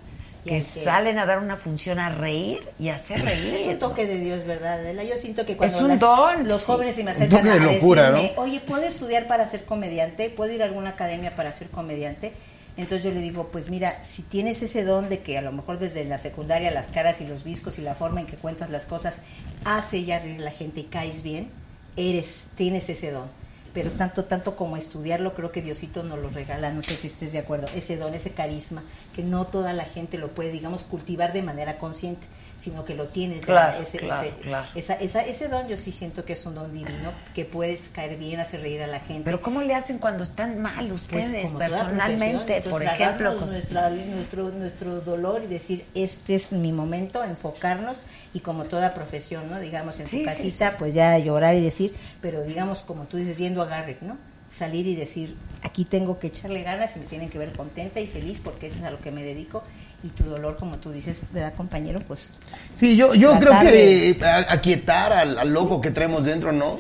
que 0.45 0.61
salen 0.63 1.19
a 1.19 1.27
dar 1.27 1.41
una 1.41 1.57
función 1.57 1.99
a 1.99 2.09
reír 2.09 2.67
y 2.79 2.89
a 2.89 2.95
hacer 2.95 3.23
reír. 3.23 3.55
Es 3.57 3.67
un 3.67 3.79
toque 3.79 4.07
de 4.07 4.19
Dios, 4.19 4.47
¿verdad, 4.47 4.75
Adela? 4.81 5.05
Yo 5.05 5.19
siento 5.19 5.45
que 5.45 5.57
cuando 5.59 5.77
Es 5.77 5.83
un 5.83 5.89
las- 5.91 6.01
don, 6.01 6.49
los 6.49 6.61
sí. 6.61 6.67
jóvenes 6.69 6.95
se 6.97 7.03
me 7.05 7.11
Un 7.11 7.17
acercan 7.17 7.39
toque 7.45 7.51
de 7.51 7.69
a 7.69 7.73
locura, 7.73 8.11
decirme, 8.13 8.33
oye, 8.39 8.61
¿puedo 8.61 8.83
estudiar 8.85 9.27
para 9.27 9.47
ser 9.47 9.65
comediante? 9.67 10.31
¿Puedo 10.31 10.53
ir 10.53 10.63
a 10.63 10.67
alguna 10.67 10.91
academia 10.91 11.37
para 11.37 11.53
ser 11.53 11.69
comediante? 11.69 12.33
Entonces 12.79 13.03
yo 13.03 13.11
le 13.11 13.21
digo, 13.21 13.49
pues 13.53 13.69
mira, 13.69 14.03
si 14.05 14.23
tienes 14.23 14.63
ese 14.63 14.85
don 14.85 15.09
de 15.11 15.19
que 15.21 15.37
a 15.37 15.43
lo 15.43 15.53
mejor 15.53 15.79
desde 15.81 16.05
la 16.05 16.17
secundaria 16.17 16.71
las 16.71 16.87
caras 16.87 17.21
y 17.21 17.27
los 17.27 17.43
viscos 17.45 17.79
y 17.79 17.83
la 17.83 17.95
forma 17.95 18.21
en 18.21 18.27
que 18.27 18.37
cuentas 18.37 18.71
las 18.71 18.87
cosas 18.87 19.21
hace 19.65 20.05
ya 20.05 20.21
reír 20.21 20.41
a 20.41 20.45
la 20.45 20.51
gente 20.53 20.81
y 20.81 20.85
caes 20.85 21.23
bien, 21.25 21.51
eres, 21.97 22.47
tienes 22.55 22.89
ese 22.89 23.11
don. 23.11 23.29
Pero 23.75 23.91
tanto, 23.91 24.25
tanto 24.25 24.57
como 24.57 24.77
estudiarlo, 24.77 25.35
creo 25.35 25.51
que 25.51 25.63
Diosito 25.63 26.03
nos 26.03 26.19
lo 26.19 26.31
regala, 26.31 26.73
no 26.73 26.83
sé 26.83 26.95
si 26.95 27.07
estés 27.07 27.33
de 27.33 27.39
acuerdo, 27.39 27.67
ese 27.75 27.97
don, 27.97 28.15
ese 28.15 28.31
carisma, 28.31 28.83
que 29.15 29.23
no 29.23 29.47
toda 29.47 29.73
la 29.73 29.85
gente 29.85 30.19
lo 30.19 30.29
puede, 30.29 30.53
digamos, 30.53 30.85
cultivar 30.85 31.33
de 31.33 31.43
manera 31.43 31.79
consciente, 31.79 32.27
sino 32.59 32.85
que 32.85 32.95
lo 32.95 33.05
tienes 33.07 33.41
ya, 33.43 33.47
Claro, 33.47 33.83
ese, 33.83 33.99
claro, 33.99 34.27
ese- 34.29 34.37
claro. 34.39 34.69
esa- 34.75 34.95
esa- 34.95 35.23
ese 35.25 35.47
don 35.49 35.69
yo 35.69 35.77
sí 35.77 35.93
siento 35.93 36.25
que 36.25 36.33
es 36.33 36.45
un 36.45 36.55
don 36.57 36.73
divino, 36.73 37.13
que 37.35 37.45
puedes 37.45 37.89
caer 37.91 38.17
bien, 38.17 38.41
hacer 38.41 38.61
reír 38.63 38.83
a 38.83 38.87
la 38.89 38.99
gente. 39.01 39.23
Pero 39.25 39.41
¿cómo 39.41 39.63
le 39.63 39.75
hacen 39.75 39.99
cuando 39.99 40.25
están 40.25 40.59
mal 40.61 40.89
Pues, 40.89 41.03
ustedes 41.03 41.53
personalmente? 41.53 42.61
Por 42.63 42.83
ejemplo, 42.83 43.37
con- 43.39 43.51
nuestra- 43.51 43.91
nuestro, 43.91 44.49
nuestro 44.51 45.01
dolor 45.01 45.43
y 45.45 45.47
decir, 45.47 45.85
este 45.95 46.35
es 46.35 46.53
mi 46.53 46.73
momento, 46.73 47.23
enfocarnos 47.25 48.05
y 48.35 48.41
como 48.41 48.65
toda 48.65 48.95
profesión, 48.95 49.49
¿no? 49.51 49.61
Digamos, 49.61 50.01
en 50.01 50.07
Sí, 50.07 50.19
sí, 50.21 50.25
casita, 50.25 50.71
sí. 50.71 50.77
pues 50.79 50.95
ya 50.95 51.17
llorar 51.19 51.55
y 51.55 51.61
decir, 51.63 51.95
pero 52.21 52.43
digamos, 52.43 52.83
como 52.83 53.05
tú 53.05 53.17
dices, 53.19 53.37
viendo 53.37 53.63
a 53.63 53.67
Garrett, 53.67 54.03
¿no? 54.03 54.17
Salir 54.51 54.87
y 54.87 54.97
decir, 54.97 55.37
aquí 55.63 55.85
tengo 55.85 56.19
que 56.19 56.29
echarle 56.29 56.63
ganas 56.63 56.97
y 56.97 57.01
me 57.01 57.07
tienen 57.07 57.29
que 57.29 57.39
ver 57.39 57.53
contenta 57.53 58.01
y 58.01 58.07
feliz 58.07 58.41
porque 58.43 58.67
eso 58.69 58.79
es 58.79 58.83
a 58.85 58.91
lo 58.91 58.99
que 58.99 59.11
me 59.11 59.23
dedico. 59.23 59.63
Y 60.05 60.09
tu 60.11 60.23
dolor, 60.25 60.57
como 60.57 60.79
tú 60.79 60.93
dices, 60.93 61.21
¿verdad, 61.33 61.55
compañero? 61.57 61.99
Pues 62.07 62.41
Sí, 62.77 62.97
yo, 62.97 63.15
yo 63.15 63.37
creo 63.41 63.59
que 63.61 64.17
aquietar 64.49 65.13
al, 65.13 65.37
al 65.37 65.53
loco 65.53 65.81
que 65.81 65.91
traemos 65.91 66.25
dentro, 66.25 66.53
¿no? 66.53 66.77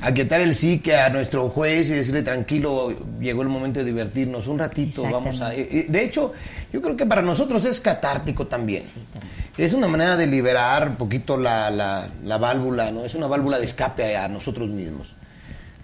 Aquietar 0.00 0.40
el 0.40 0.54
psique 0.54 0.96
a 0.96 1.10
nuestro 1.10 1.50
juez 1.50 1.90
y 1.90 1.94
decirle 1.94 2.22
tranquilo, 2.22 2.94
llegó 3.20 3.42
el 3.42 3.48
momento 3.48 3.80
de 3.80 3.84
divertirnos 3.84 4.46
un 4.46 4.58
ratito, 4.58 5.02
vamos 5.02 5.42
a... 5.42 5.50
De 5.50 6.02
hecho, 6.02 6.32
yo 6.72 6.80
creo 6.80 6.96
que 6.96 7.04
para 7.04 7.20
nosotros 7.20 7.62
es 7.66 7.78
catártico 7.80 8.46
también. 8.46 8.82
Es 9.58 9.74
una 9.74 9.86
manera 9.86 10.16
de 10.16 10.26
liberar 10.26 10.88
un 10.88 10.96
poquito 10.96 11.36
la, 11.36 11.70
la, 11.70 12.08
la 12.24 12.38
válvula, 12.38 12.90
¿no? 12.90 13.04
Es 13.04 13.14
una 13.14 13.26
válvula 13.26 13.58
de 13.58 13.66
escape 13.66 14.16
a, 14.16 14.24
a 14.24 14.28
nosotros 14.28 14.70
mismos. 14.70 15.14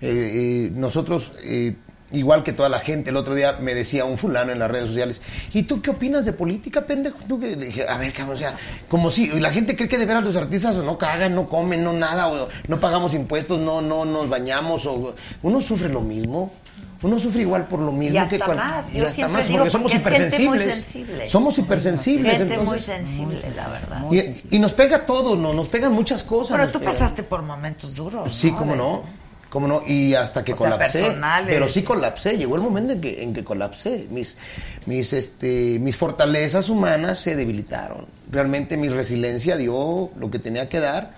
Eh, 0.01 0.09
eh, 0.11 0.71
nosotros, 0.75 1.33
eh, 1.43 1.75
igual 2.11 2.43
que 2.43 2.53
toda 2.53 2.69
la 2.69 2.79
gente, 2.79 3.11
el 3.11 3.17
otro 3.17 3.35
día 3.35 3.59
me 3.61 3.75
decía 3.75 4.05
un 4.05 4.17
fulano 4.19 4.51
en 4.53 4.59
las 4.59 4.71
redes 4.71 4.89
sociales, 4.89 5.21
¿y 5.53 5.65
tú 5.65 5.83
qué 5.83 5.91
opinas 5.91 6.25
de 6.25 6.33
política, 6.33 6.83
pendejo? 6.87 7.19
¿Tú 7.29 7.39
qué? 7.39 7.55
Le 7.57 7.67
dije, 7.67 7.87
a 7.89 7.97
ver, 7.99 8.13
cabrón, 8.13 8.37
o 8.37 8.39
sea, 8.39 8.55
como 8.89 9.11
si 9.11 9.29
la 9.41 9.51
gente 9.51 9.77
cree 9.77 9.89
que 9.89 9.99
de 9.99 10.07
veras 10.07 10.25
los 10.25 10.37
artistas 10.37 10.77
no 10.77 10.97
cagan, 10.99 11.35
no 11.35 11.49
comen, 11.49 11.85
no 11.85 11.93
nada, 11.93 12.29
o 12.29 12.49
no 12.67 12.81
pagamos 12.81 13.15
impuestos, 13.15 13.59
no, 13.61 13.83
no 13.83 14.05
nos 14.05 14.29
bañamos, 14.29 14.87
o 14.87 15.15
uno 15.43 15.61
sufre 15.61 15.89
lo 15.89 16.01
mismo. 16.01 16.53
Uno 17.01 17.21
sufre 17.21 17.43
igual 17.43 17.67
por 17.67 17.79
lo 17.79 17.93
mismo 17.93 18.17
Y 18.17 18.19
hasta 18.19 18.39
que 18.39 18.43
cual- 18.45 18.57
más, 18.57 18.93
y 18.93 18.97
yo 18.99 19.03
hasta 19.05 19.13
siempre 19.15 19.37
más, 19.37 19.47
digo, 19.47 19.59
porque 19.59 19.71
somos 19.71 19.93
gente 19.93 20.09
muy 20.11 20.19
hipersensibles. 20.19 20.75
sensible. 20.75 21.27
Somos 21.29 21.59
hipersensibles, 21.59 22.39
Gente 22.39 22.55
muy 22.55 22.59
entonces. 22.65 22.85
sensible, 22.85 23.41
la 23.55 23.69
verdad. 23.69 24.05
Y, 24.11 24.57
y 24.57 24.59
nos 24.59 24.73
pega 24.73 25.07
todo, 25.07 25.37
¿no? 25.37 25.53
Nos 25.53 25.69
pegan 25.69 25.93
muchas 25.93 26.25
cosas. 26.25 26.57
Pero 26.59 26.73
tú 26.73 26.81
pegan. 26.81 26.95
pasaste 26.95 27.23
por 27.23 27.43
momentos 27.43 27.95
duros. 27.95 28.35
Sí, 28.35 28.51
¿no? 28.51 28.59
cómo 28.59 28.75
no. 28.75 29.05
Cómo 29.51 29.67
no. 29.67 29.83
Y 29.87 30.15
hasta 30.15 30.45
que 30.45 30.53
O 30.53 30.57
sea, 30.57 30.71
colapsé. 30.73 31.01
personales. 31.01 31.49
Pero 31.55 31.69
sí 31.69 31.83
colapsé. 31.83 32.37
Llegó 32.37 32.57
el 32.57 32.63
momento 32.63 32.93
en 32.93 33.01
que, 33.01 33.23
en 33.23 33.33
que 33.33 33.45
colapsé. 33.45 34.07
Mis, 34.11 34.37
mis, 34.87 35.13
este, 35.15 35.79
mis 35.81 35.97
fortalezas 35.97 36.69
humanas 36.69 37.19
se 37.19 37.35
debilitaron. 37.35 38.07
Realmente 38.31 38.77
mi 38.77 38.89
resiliencia 38.91 39.57
dio 39.57 40.11
lo 40.19 40.31
que 40.31 40.39
tenía 40.39 40.69
que 40.69 40.81
dar. 40.81 41.13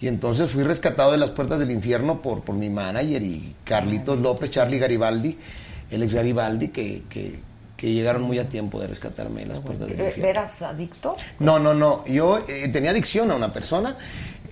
Y 0.00 0.08
entonces 0.08 0.50
fui 0.50 0.62
rescatado 0.62 1.12
de 1.12 1.18
las 1.18 1.30
puertas 1.30 1.58
del 1.60 1.70
infierno 1.70 2.20
por, 2.22 2.42
por 2.42 2.54
mi 2.54 2.68
manager 2.70 3.22
y 3.22 3.54
Carlitos 3.64 4.18
López, 4.18 4.50
Charlie 4.50 4.78
Garibaldi, 4.78 5.38
el 5.90 6.02
ex 6.02 6.14
Garibaldi, 6.14 6.68
que, 6.68 7.02
que, 7.08 7.38
que 7.78 7.92
llegaron 7.92 8.22
muy 8.22 8.38
a 8.38 8.46
tiempo 8.46 8.78
de 8.78 8.88
rescatarme 8.88 9.40
de 9.42 9.46
las 9.46 9.60
puertas 9.60 9.88
del 9.88 9.98
Eh, 10.00 10.06
infierno. 10.08 10.30
¿Eras 10.30 10.60
adicto? 10.62 11.16
No, 11.38 11.58
no, 11.58 11.72
no. 11.72 12.04
Yo 12.06 12.44
eh, 12.46 12.68
tenía 12.68 12.90
adicción 12.90 13.30
a 13.30 13.36
una 13.36 13.52
persona. 13.52 13.96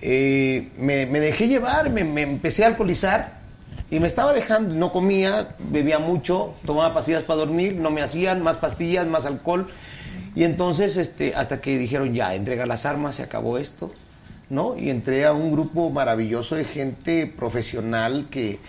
Eh, 0.07 0.69
me, 0.77 1.07
dejé 1.19 1.47
llevar, 1.47 1.89
me, 1.89 2.21
empecé 2.21 2.63
a 2.63 2.67
alcoholizar 2.67 3.39
y 3.89 3.99
me 3.99 4.05
estaba 4.05 4.33
dejando. 4.33 4.75
No 4.75 4.91
comía, 4.91 5.55
bebía 5.57 5.97
mucho, 5.97 6.53
tomaba 6.63 6.93
pastillas 6.93 7.23
para 7.23 7.39
dormir, 7.39 7.73
no 7.73 7.89
me 7.89 8.03
hacían 8.03 8.43
más 8.43 8.57
pastillas, 8.57 9.07
más 9.07 9.25
alcohol. 9.25 9.67
Y 10.35 10.43
entonces, 10.43 10.97
este, 10.97 11.33
hasta 11.33 11.59
que 11.59 11.79
dijeron 11.79 12.13
ya, 12.13 12.35
entrega 12.35 12.67
las 12.67 12.85
armas, 12.85 13.15
se 13.15 13.23
acabó 13.23 13.57
esto. 13.57 13.91
¿no? 14.47 14.77
Y 14.77 14.91
entré 14.91 15.25
a 15.25 15.33
un 15.33 15.51
grupo 15.51 15.89
maravilloso 15.89 16.55
de 16.55 16.65
gente 16.65 17.25
profesional 17.25 18.27
que, 18.29 18.59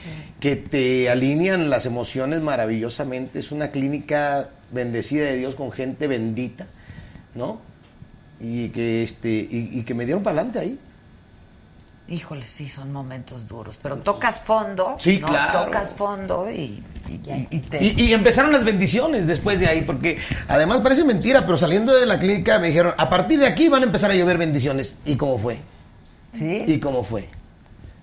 que 0.40 0.56
te 0.56 1.10
alinean 1.10 1.68
las 1.68 1.84
emociones 1.84 2.40
maravillosamente. 2.40 3.40
Es 3.40 3.52
una 3.52 3.70
clínica 3.72 4.48
bendecida 4.72 5.26
de 5.26 5.36
Dios 5.36 5.54
con 5.54 5.70
gente 5.70 6.06
bendita, 6.06 6.66
¿no? 7.34 7.60
Y 8.40 8.70
que, 8.70 9.02
este, 9.02 9.46
y 9.50 9.82
que 9.82 9.92
me 9.92 10.06
dieron 10.06 10.22
para 10.22 10.40
adelante 10.40 10.60
ahí. 10.60 10.78
Híjole, 12.08 12.46
sí, 12.46 12.68
son 12.68 12.92
momentos 12.92 13.48
duros. 13.48 13.78
Pero 13.82 13.96
tocas 13.98 14.40
fondo. 14.40 14.94
Sí, 14.98 15.18
¿no? 15.18 15.26
claro. 15.26 15.64
Tocas 15.64 15.92
fondo 15.92 16.48
y, 16.50 16.82
y- 17.08 17.20
y- 17.30 17.48
y 17.50 17.58
te... 17.60 17.82
Y, 17.84 17.94
y 18.00 18.14
empezaron 18.14 18.52
las 18.52 18.64
bendiciones 18.64 19.26
después 19.26 19.58
de 19.58 19.66
ahí, 19.66 19.82
porque 19.82 20.18
además 20.46 20.78
parece 20.82 21.04
mentira, 21.04 21.44
pero 21.44 21.56
saliendo 21.58 21.92
de 21.94 22.06
la 22.06 22.18
clínica 22.18 22.58
me 22.60 22.68
dijeron, 22.68 22.94
a 22.96 23.10
partir 23.10 23.40
de 23.40 23.46
aquí 23.46 23.68
van 23.68 23.82
a 23.82 23.86
empezar 23.86 24.10
a 24.10 24.14
llover 24.14 24.38
bendiciones. 24.38 24.96
¿Y 25.04 25.16
cómo 25.16 25.36
fue? 25.38 25.58
¿Sí? 26.32 26.62
¿Y 26.66 26.78
cómo 26.78 27.02
fue? 27.02 27.28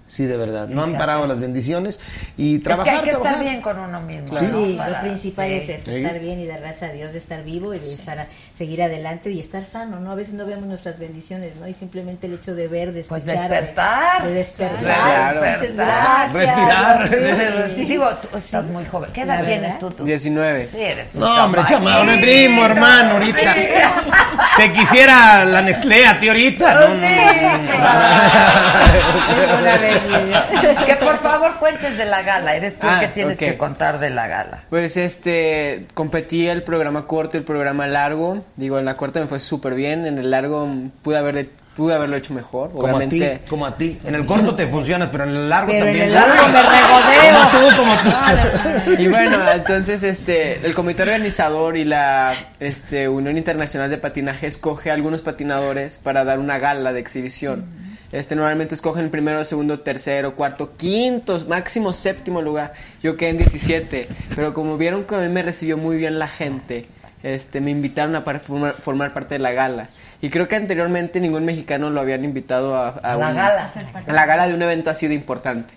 Sí, 0.05 0.25
de 0.25 0.35
verdad. 0.37 0.67
No 0.67 0.83
han 0.83 0.95
parado 0.97 1.25
las 1.25 1.39
bendiciones 1.39 1.99
y 2.37 2.55
es 2.55 2.59
que 2.59 2.63
trabajar. 2.65 2.95
hay 2.97 3.01
que 3.01 3.09
estar 3.09 3.21
trabajar. 3.23 3.43
bien 3.45 3.61
con 3.61 3.79
uno 3.79 3.99
mismo. 4.01 4.25
Claro. 4.25 4.47
¿no? 4.49 4.65
Sí, 4.65 4.75
Para- 4.77 4.89
lo 4.91 4.99
principal 4.99 5.47
sí. 5.47 5.53
es 5.55 5.69
eso, 5.69 5.85
Sí. 5.91 5.97
estar 6.03 6.19
bien 6.19 6.39
y 6.39 6.45
dar 6.45 6.59
gracias 6.59 6.91
a 6.91 6.93
Dios 6.93 7.13
de 7.13 7.17
estar 7.17 7.41
vivo 7.43 7.73
y 7.73 7.79
de 7.79 7.91
estar 7.91 8.19
a- 8.19 8.27
seguir 8.53 8.83
adelante 8.83 9.31
y 9.31 9.39
estar 9.39 9.65
sano, 9.65 9.99
¿no? 9.99 10.11
A 10.11 10.15
veces 10.15 10.35
no 10.35 10.45
vemos 10.45 10.67
nuestras 10.67 10.99
bendiciones, 10.99 11.55
¿no? 11.55 11.67
Y 11.67 11.73
simplemente 11.73 12.27
el 12.27 12.33
hecho 12.33 12.53
de 12.53 12.67
ver, 12.67 12.91
de 12.93 13.03
Pues 13.05 13.23
escuchar, 13.25 13.49
de- 13.49 13.55
despertar. 13.55 14.23
de, 14.27 14.33
despertar, 14.33 14.79
Claro. 14.83 15.41
dices, 15.45 15.75
gracias. 15.75 16.33
Respirar. 16.33 17.69
Sí, 17.69 17.85
digo, 17.85 18.07
tú 18.21 18.37
estás 18.37 18.67
muy 18.67 18.85
joven. 18.85 19.09
¿Qué 19.13 19.21
edad 19.21 19.39
La 19.39 19.45
tienes 19.45 19.79
tú? 19.79 19.89
tú? 19.89 20.03
19. 20.03 20.65
Sí, 20.67 20.79
eres 20.81 21.15
un 21.15 21.21
No, 21.21 21.45
hombre, 21.45 21.63
chamado, 21.67 22.03
no 22.03 22.19
primo, 22.21 22.63
hermano, 22.65 23.13
ahorita. 23.13 23.55
Te 24.57 24.71
quisiera 24.73 25.43
la 25.45 25.61
Nestlé 25.63 26.05
a 26.05 26.19
ti 26.19 26.27
ahorita. 26.27 26.73
No, 26.73 26.79
no, 26.81 26.87
no, 26.89 26.95
no. 26.99 27.03
Es 29.43 29.49
una 29.59 29.77
belleza. 29.77 29.92
Que 30.85 30.95
por 30.95 31.17
favor 31.19 31.55
cuentes 31.59 31.97
de 31.97 32.05
la 32.05 32.21
gala. 32.21 32.55
Eres 32.55 32.77
tú 32.79 32.87
el 32.87 32.93
Ah, 32.95 32.99
que 32.99 33.07
tienes 33.09 33.37
ok. 33.37 33.43
que 33.43 33.57
contar 33.57 33.99
de 33.99 34.09
la 34.09 34.27
gala. 34.27 34.63
Pues 34.69 34.97
este, 34.97 35.87
competí 35.93 36.47
el 36.47 36.63
programa 36.63 37.05
corto 37.07 37.37
y 37.37 37.39
el 37.39 37.43
programa 37.45 37.87
largo. 37.87 38.43
Digo, 38.55 38.77
en 38.79 38.85
la 38.85 38.97
corta 38.97 39.19
me 39.19 39.27
fue 39.27 39.39
súper 39.39 39.73
bien. 39.75 40.05
En 40.05 40.17
el 40.17 40.31
largo 40.31 40.67
pude, 41.01 41.17
haber, 41.17 41.49
pude 41.75 41.93
haberlo 41.93 42.15
hecho 42.15 42.33
mejor. 42.33 42.71
Como 42.71 42.87
a 42.87 42.99
ti, 42.99 43.05
Obviamente. 43.05 43.41
como 43.49 43.65
a 43.65 43.77
ti. 43.77 43.99
En 44.03 44.15
el 44.15 44.25
corto 44.25 44.55
te 44.55 44.67
funcionas, 44.67 45.09
pero 45.09 45.23
en 45.23 45.31
el 45.31 45.49
largo 45.49 45.71
Pero 45.71 45.85
en 45.85 45.91
también. 45.91 46.07
el 46.07 46.13
largo 46.13 46.47
me 46.47 46.63
regodeo. 46.63 47.49
Como 47.51 47.69
tú, 47.69 47.77
como 47.77 48.95
tú. 48.95 49.01
Y 49.01 49.07
bueno, 49.07 49.51
entonces 49.51 50.03
este, 50.03 50.65
el 50.65 50.73
comité 50.73 51.03
organizador 51.03 51.77
y 51.77 51.85
la 51.85 52.33
este, 52.59 53.07
Unión 53.09 53.37
Internacional 53.37 53.89
de 53.89 53.97
Patinaje 53.97 54.47
escoge 54.47 54.91
a 54.91 54.93
algunos 54.93 55.21
patinadores 55.21 55.97
para 55.99 56.23
dar 56.25 56.39
una 56.39 56.57
gala 56.59 56.93
de 56.93 56.99
exhibición. 56.99 57.82
Este, 58.13 58.35
normalmente 58.35 58.75
escogen 58.75 59.03
el 59.05 59.09
primero, 59.09 59.43
segundo, 59.43 59.79
tercero, 59.79 60.35
cuarto, 60.35 60.71
quinto, 60.77 61.37
máximo 61.49 61.91
séptimo 61.91 62.41
lugar. 62.41 62.73
Yo 63.01 63.17
quedé 63.17 63.31
en 63.31 63.37
17, 63.39 64.07
pero 64.35 64.53
como 64.53 64.77
vieron 64.77 65.03
que 65.03 65.15
a 65.15 65.17
mí 65.19 65.27
me 65.29 65.41
recibió 65.41 65.77
muy 65.77 65.97
bien 65.97 66.19
la 66.19 66.27
gente, 66.29 66.85
este, 67.23 67.59
me 67.59 67.71
invitaron 67.71 68.15
a 68.15 68.21
formar, 68.39 68.73
formar 68.75 69.13
parte 69.13 69.33
de 69.35 69.39
la 69.39 69.51
gala. 69.51 69.89
Y 70.21 70.29
creo 70.29 70.47
que 70.47 70.55
anteriormente 70.55 71.19
ningún 71.19 71.43
mexicano 71.43 71.89
lo 71.89 71.99
habían 71.99 72.23
invitado 72.23 72.77
a, 72.77 72.89
a 72.89 73.17
la 73.17 73.29
un- 73.29 73.35
gala. 73.35 73.69
a 74.07 74.13
la 74.13 74.25
gala 74.25 74.47
de 74.47 74.53
un 74.53 74.61
evento 74.61 74.89
así 74.91 75.07
de 75.07 75.15
importante. 75.15 75.73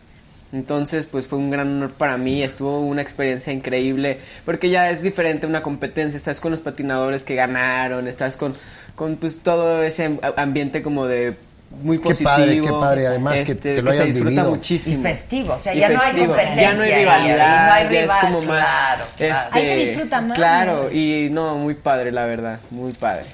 Entonces, 0.52 1.06
pues 1.06 1.26
fue 1.26 1.38
un 1.38 1.50
gran 1.50 1.68
honor 1.68 1.92
para 1.92 2.16
mí, 2.18 2.42
estuvo 2.42 2.80
una 2.80 3.02
experiencia 3.02 3.52
increíble, 3.52 4.20
porque 4.44 4.70
ya 4.70 4.90
es 4.90 5.02
diferente 5.02 5.46
una 5.46 5.62
competencia, 5.62 6.16
estás 6.16 6.40
con 6.40 6.52
los 6.52 6.60
patinadores 6.60 7.24
que 7.24 7.34
ganaron, 7.34 8.06
estás 8.06 8.36
con, 8.36 8.54
con 8.94 9.16
pues 9.16 9.40
todo 9.40 9.82
ese 9.82 10.04
am- 10.04 10.20
ambiente 10.36 10.82
como 10.82 11.06
de 11.06 11.34
muy 11.82 11.98
Qué 11.98 12.04
positivo. 12.04 12.30
padre, 12.30 12.60
qué 12.62 12.68
padre, 12.70 13.06
además, 13.06 13.42
que- 13.42 13.52
este, 13.52 13.74
que 13.74 13.82
lo 13.82 13.92
se 13.92 14.02
hayas 14.02 14.14
disfruta 14.14 14.30
vivido. 14.30 14.50
muchísimo. 14.50 15.00
Y 15.00 15.02
festivo, 15.02 15.52
o 15.54 15.58
sea, 15.58 15.74
Y 15.74 15.78
ya 15.80 15.88
no 15.90 16.00
hay 16.00 16.12
competencia. 16.18 16.54
Ya 16.62 16.72
no 16.74 16.82
hay 16.82 16.94
rivalidad, 16.94 17.66
no 17.66 17.72
hay 17.72 17.82
ya 17.84 17.90
es 17.90 18.02
rival, 18.02 18.18
como 18.20 18.42
más... 18.42 18.64
Claro, 18.64 19.04
claro. 19.16 19.34
este, 19.40 19.58
Ahí 19.58 19.66
se 19.66 19.76
disfruta 19.76 20.20
más, 20.22 20.36
Claro, 20.36 20.90
y 20.92 21.28
no, 21.30 21.56
muy 21.56 21.74
padre, 21.74 22.12
la 22.12 22.24
verdad, 22.24 22.60
muy 22.70 22.92
padre. 22.92 23.24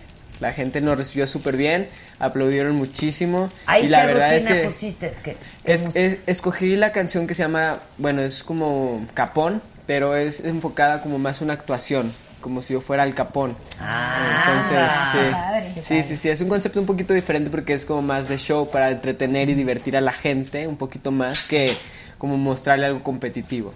La 0.40 0.52
gente 0.52 0.80
nos 0.80 0.98
recibió 0.98 1.26
súper 1.28 1.56
bien, 1.56 1.88
aplaudieron 2.18 2.74
muchísimo. 2.74 3.48
Ahí 3.66 3.84
y 3.84 3.88
la 3.88 4.00
qué 4.00 4.06
verdad 4.08 4.34
es 4.34 4.46
que... 4.48 4.54
pusiste. 4.64 5.14
¿Qué- 5.22 5.36
qué 5.64 5.72
Es- 5.74 5.94
es- 5.94 6.18
escogí 6.26 6.74
la 6.74 6.90
canción 6.90 7.26
que 7.28 7.34
se 7.34 7.42
llama, 7.44 7.78
bueno, 7.98 8.22
es 8.22 8.42
como 8.42 9.06
Capón, 9.14 9.62
pero 9.86 10.16
es 10.16 10.40
enfocada 10.40 11.00
como 11.00 11.18
más 11.18 11.42
una 11.42 11.52
actuación. 11.52 12.12
Como 12.42 12.60
si 12.60 12.74
yo 12.74 12.82
fuera 12.82 13.04
el 13.04 13.14
capón. 13.14 13.56
Ah, 13.80 14.42
Entonces, 14.46 15.80
sí. 15.80 15.80
Sí, 15.80 16.02
sí, 16.02 16.16
sí, 16.16 16.28
es 16.28 16.40
un 16.42 16.48
concepto 16.48 16.78
un 16.78 16.86
poquito 16.86 17.14
diferente 17.14 17.48
porque 17.48 17.72
es 17.72 17.86
como 17.86 18.02
más 18.02 18.28
de 18.28 18.36
show 18.36 18.70
para 18.70 18.90
entretener 18.90 19.48
y 19.48 19.54
divertir 19.54 19.96
a 19.96 20.02
la 20.02 20.12
gente 20.12 20.66
un 20.66 20.76
poquito 20.76 21.10
más 21.10 21.44
que 21.44 21.74
como 22.22 22.38
mostrarle 22.38 22.86
algo 22.86 23.02
competitivo. 23.02 23.74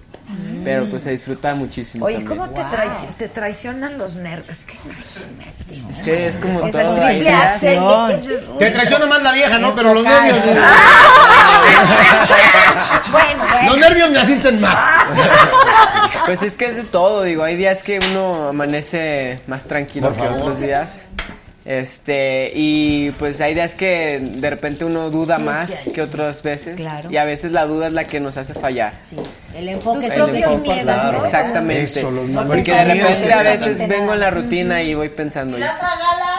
Pero 0.63 0.89
pues 0.89 1.03
se 1.03 1.11
disfruta 1.11 1.53
muchísimo 1.57 2.07
Oye, 2.07 2.19
también. 2.19 2.39
¿cómo 2.39 2.49
te, 2.53 2.61
traici- 2.63 3.09
te 3.17 3.29
traicionan 3.29 3.99
los 3.99 4.15
nervios? 4.15 4.49
Es 4.51 4.65
que 4.65 4.79
imagínate. 4.85 5.93
Es 5.93 6.03
que 6.05 6.29
es 6.29 6.37
como 6.37 6.65
Es 6.65 6.71
todo. 6.71 6.97
el 6.97 7.03
hay 7.03 7.17
triple. 7.25 8.57
Te 8.61 8.71
traiciona 8.71 9.07
más 9.07 9.21
la 9.25 9.33
vieja, 9.33 9.59
¿no? 9.59 9.75
Pero 9.75 9.95
los 9.95 10.05
nervios. 10.05 10.39
Bueno, 13.11 13.45
bueno. 13.51 13.69
Los 13.71 13.79
nervios 13.79 14.11
me 14.11 14.19
asisten 14.19 14.61
más. 14.61 14.79
Pues 16.27 16.43
es 16.43 16.55
que 16.57 16.67
es 16.67 16.77
de 16.77 16.85
todo, 16.85 17.23
digo, 17.23 17.43
hay 17.43 17.57
días 17.57 17.83
que 17.83 17.99
uno 18.13 18.49
amanece 18.49 19.41
más 19.49 19.65
tranquilo 19.67 20.09
Por 20.09 20.17
que 20.17 20.23
favor. 20.25 20.39
otros 20.43 20.61
días. 20.61 21.03
Este, 21.67 22.53
y 22.55 23.11
pues 23.19 23.41
hay 23.41 23.53
días 23.55 23.75
que 23.75 24.21
de 24.21 24.51
repente 24.51 24.85
uno 24.85 25.11
duda 25.11 25.39
Sí, 25.39 25.43
más 25.43 25.71
sí, 25.71 25.77
sí. 25.85 25.93
que 25.93 26.01
otras 26.03 26.45
veces. 26.45 26.77
Claro. 26.77 27.11
Y 27.11 27.17
a 27.17 27.25
veces 27.25 27.51
la 27.51 27.67
duda 27.67 27.89
es 27.89 27.93
la 27.93 28.05
que 28.05 28.21
nos 28.21 28.37
hace 28.37 28.55
fallar. 28.55 28.95
Sí, 29.03 29.17
el 29.53 29.69
enfoque 29.69 30.07
es 30.07 30.17
miedos. 30.61 31.13
¿no? 31.13 31.25
Exactamente. 31.25 31.83
Eso, 31.99 32.11
los 32.13 32.47
Porque 32.47 32.73
de 32.73 32.85
repente 32.85 33.33
a 33.33 33.43
veces 33.43 33.89
vengo 33.89 34.13
en 34.15 34.21
la 34.21 34.31
rutina 34.31 34.81
y 34.83 34.95
voy 34.95 35.09
pensando, 35.09 35.59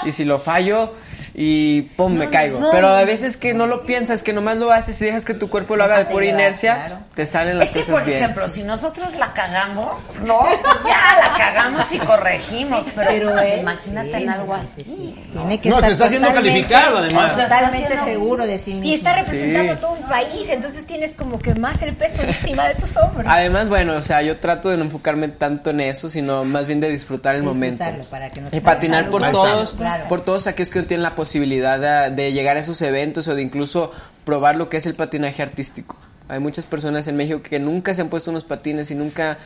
y 0.05 0.11
si 0.13 0.23
lo 0.23 0.39
fallo 0.39 0.95
y 1.39 1.83
pum, 1.83 2.13
me 2.13 2.31
caigo. 2.31 2.71
Pero 2.71 2.87
a 2.87 3.03
veces 3.03 3.37
que 3.37 3.53
no 3.53 3.67
lo 3.67 3.83
piensas, 3.83 4.23
que 4.23 4.33
nomás 4.33 4.57
lo 4.57 4.71
haces 4.71 4.99
y 5.03 5.05
dejas 5.05 5.23
que 5.23 5.35
tu 5.35 5.51
cuerpo 5.51 5.75
lo 5.75 5.83
haga 5.83 5.99
de 5.99 6.05
pura 6.05 6.25
llevar, 6.25 6.39
inercia, 6.41 6.85
claro. 6.87 7.03
te 7.13 7.27
salen 7.27 7.59
las 7.59 7.67
Es 7.67 7.73
que, 7.75 7.79
cosas 7.81 7.95
por 7.97 8.05
bien. 8.05 8.17
ejemplo, 8.17 8.49
si 8.49 8.63
nosotros 8.63 9.13
la 9.19 9.33
cagamos, 9.33 10.01
no, 10.23 10.39
pues 10.39 10.83
ya 10.83 11.19
la 11.21 11.37
cagamos 11.37 11.91
y 11.91 11.99
corregimos, 11.99 12.85
pero, 12.95 13.07
Pero 13.11 13.31
pues, 13.33 13.45
él- 13.45 13.59
imagínate 13.59 14.09
sí, 14.17 14.23
en 14.23 14.29
algo 14.31 14.55
sí, 14.55 14.61
así. 14.61 14.83
sí. 14.83 15.15
Tiene 15.31 15.61
que 15.61 15.69
No, 15.69 15.75
estar 15.75 15.89
te 15.89 15.93
está 15.93 16.05
haciendo 16.05 16.27
totalmente- 16.29 16.61
calificado, 16.73 16.97
además. 16.97 17.31
Totalmente 17.37 17.77
haciendo- 17.85 18.03
seguro 18.03 18.47
de 18.47 18.57
sí 18.57 18.71
mismo. 18.73 18.85
Y 18.89 18.93
está 18.95 19.13
representando 19.13 19.73
Sí. 19.73 19.79
todo 19.79 19.91
un 19.91 20.03
país, 20.09 20.49
entonces 20.49 20.87
tienes 20.87 21.13
como 21.13 21.37
que 21.37 21.53
más 21.53 21.83
el 21.83 21.95
peso 21.95 22.23
encima 22.23 22.67
de 22.67 22.73
tus 22.73 22.97
hombros. 22.97 23.27
Además, 23.29 23.69
bueno, 23.69 23.93
o 23.93 24.01
sea, 24.01 24.23
yo 24.23 24.37
trato 24.37 24.69
de 24.69 24.77
no 24.77 24.85
enfocarme 24.85 25.27
tanto 25.27 25.69
en 25.69 25.81
eso, 25.81 26.09
sino 26.09 26.43
más 26.45 26.65
bien 26.65 26.79
de 26.79 26.89
disfrutar 26.89 27.35
el 27.35 27.43
momento. 27.43 27.83
Disfrutarlo 27.83 28.09
para 28.09 28.31
que 28.31 28.41
no 28.41 28.49
te 28.49 28.57
Y 28.57 28.59
patinar 28.61 29.11
por 29.11 29.21
todos. 29.31 29.75
Claro. 29.77 30.07
por 30.09 30.21
todos 30.21 30.47
aquellos 30.47 30.71
que 30.71 30.79
no 30.79 30.85
tienen 30.87 31.03
la 31.03 31.09
posibilidad 31.11 31.26
de, 31.33 32.11
de 32.15 32.33
llegar 32.33 32.57
a 32.57 32.59
esos 32.59 32.81
eventos 32.81 33.27
o 33.27 33.35
de 33.35 33.41
incluso 33.41 33.91
probar 34.25 34.55
lo 34.55 34.69
que 34.69 34.77
es 34.77 34.85
el 34.85 34.95
patinaje 34.95 35.41
artístico. 35.41 35.95
Hay 36.29 36.39
muchas 36.39 36.65
personas 36.65 37.07
en 37.07 37.15
México 37.15 37.41
que 37.41 37.57
nunca 37.57 37.93
se 37.93 38.01
han 38.01 38.09
puesto 38.09 38.31
unos 38.31 38.43
patines 38.43 38.91
y 38.91 38.95
nunca 38.95 39.37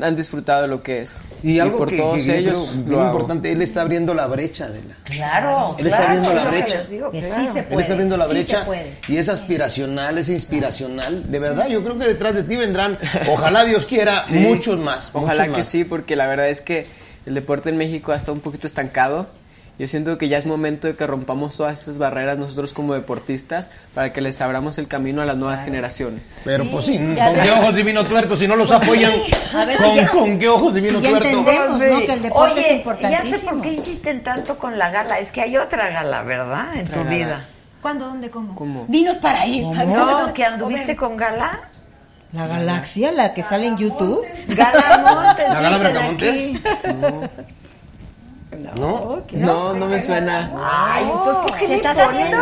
han 0.00 0.16
disfrutado 0.16 0.62
de 0.62 0.68
lo 0.68 0.80
que 0.80 1.02
es. 1.02 1.18
Y 1.42 1.58
algo 1.58 1.76
por 1.76 1.90
que, 1.90 1.98
todos 1.98 2.16
que 2.16 2.24
yo 2.24 2.32
ellos 2.32 2.76
creo 2.86 2.98
lo 2.98 3.04
importante, 3.04 3.52
él 3.52 3.60
está 3.60 3.82
abriendo 3.82 4.14
la 4.14 4.26
brecha 4.26 4.70
de 4.70 4.82
la. 4.84 4.94
Claro, 5.04 5.76
Él 5.78 5.86
está 5.86 5.98
claro, 5.98 6.12
abriendo 6.14 6.32
la 6.32 6.50
brecha. 6.50 6.80
digo, 6.88 7.10
claro. 7.10 7.26
sí 7.34 7.46
se 7.48 7.58
Él 7.58 7.78
está 7.80 7.92
abriendo 7.92 8.16
la 8.16 8.26
brecha 8.26 8.64
puede. 8.64 8.96
y 9.06 9.18
es 9.18 9.28
aspiracional, 9.28 10.16
es 10.16 10.30
inspiracional. 10.30 11.30
De 11.30 11.38
verdad, 11.38 11.68
yo 11.68 11.82
creo 11.84 11.98
que 11.98 12.06
detrás 12.06 12.34
de 12.34 12.42
ti 12.44 12.56
vendrán, 12.56 12.98
ojalá 13.28 13.64
Dios 13.64 13.84
quiera, 13.84 14.22
Sí. 14.22 14.36
muchos 14.38 14.78
más. 14.78 15.10
Ojalá 15.12 15.42
muchos 15.42 15.52
que 15.56 15.58
más. 15.60 15.68
sí, 15.68 15.84
porque 15.84 16.16
la 16.16 16.26
verdad 16.26 16.48
es 16.48 16.62
que 16.62 16.86
el 17.26 17.34
deporte 17.34 17.68
en 17.68 17.76
México 17.76 18.12
ha 18.12 18.16
estado 18.16 18.32
un 18.32 18.40
poquito 18.40 18.66
estancado. 18.66 19.26
Yo 19.76 19.88
siento 19.88 20.18
que 20.18 20.28
ya 20.28 20.38
es 20.38 20.46
momento 20.46 20.86
de 20.86 20.94
que 20.94 21.04
rompamos 21.04 21.56
todas 21.56 21.82
esas 21.82 21.98
barreras 21.98 22.38
nosotros 22.38 22.72
como 22.72 22.94
deportistas 22.94 23.72
para 23.92 24.12
que 24.12 24.20
les 24.20 24.40
abramos 24.40 24.78
el 24.78 24.86
camino 24.86 25.20
a 25.20 25.24
las 25.24 25.36
nuevas 25.36 25.64
generaciones. 25.64 26.42
Pero 26.44 26.64
pues 26.70 26.84
sí, 26.84 26.96
ya 27.16 27.32
¿con 27.32 27.42
qué 27.42 27.50
ojos 27.50 27.74
divino 27.74 28.04
tuerto? 28.04 28.36
Si 28.36 28.46
no 28.46 28.54
los 28.54 28.70
apoyan, 28.70 29.10
A 29.52 29.64
ver 29.64 29.76
si 29.78 29.82
¿con, 29.84 29.94
ya- 29.96 30.08
con 30.08 30.38
qué 30.38 30.48
ojos 30.48 30.74
divino 30.74 30.98
si 30.98 31.04
ya 31.04 31.10
tuerto? 31.10 31.28
entendemos, 31.28 31.78
¿no? 31.80 32.06
Que 32.06 32.12
el 32.12 32.22
deporte 32.22 32.52
Oye, 32.52 32.60
es 32.60 32.68
ya 32.68 32.74
importantísimo. 32.74 33.36
sé 33.36 33.44
por 33.46 33.60
qué 33.62 33.72
insisten 33.72 34.22
tanto 34.22 34.58
con 34.58 34.78
la 34.78 34.90
gala. 34.90 35.18
Es 35.18 35.32
que 35.32 35.40
hay 35.40 35.56
otra 35.56 35.90
gala, 35.90 36.22
¿verdad? 36.22 36.76
En 36.76 36.86
tu 36.86 37.00
gala. 37.00 37.10
vida. 37.10 37.44
¿Cuándo, 37.82 38.04
dónde, 38.06 38.30
cómo? 38.30 38.54
¿Cómo? 38.54 38.84
Dinos 38.86 39.18
para 39.18 39.44
ir. 39.44 39.64
No, 39.64 40.32
que 40.32 40.44
anduviste 40.44 40.94
con 40.94 41.16
gala. 41.16 41.62
La 42.32 42.46
galaxia, 42.46 43.10
la 43.12 43.34
que 43.34 43.42
sale 43.42 43.66
en 43.66 43.76
YouTube. 43.76 44.24
Gala 44.48 44.98
Montes. 45.26 45.48
¿La 45.48 45.60
gala 45.60 45.78
Bracamontes? 45.78 46.52
¿No? 48.76 49.20
No, 49.32 49.74
no 49.74 49.86
me 49.86 50.00
suena. 50.02 50.50
Ay, 50.64 51.04
entonces, 51.04 51.34
¿por 51.42 51.52
qué 51.56 51.58
¿Te 51.66 51.68
le 51.68 51.76
estás 51.76 51.98
haciendo? 51.98 52.36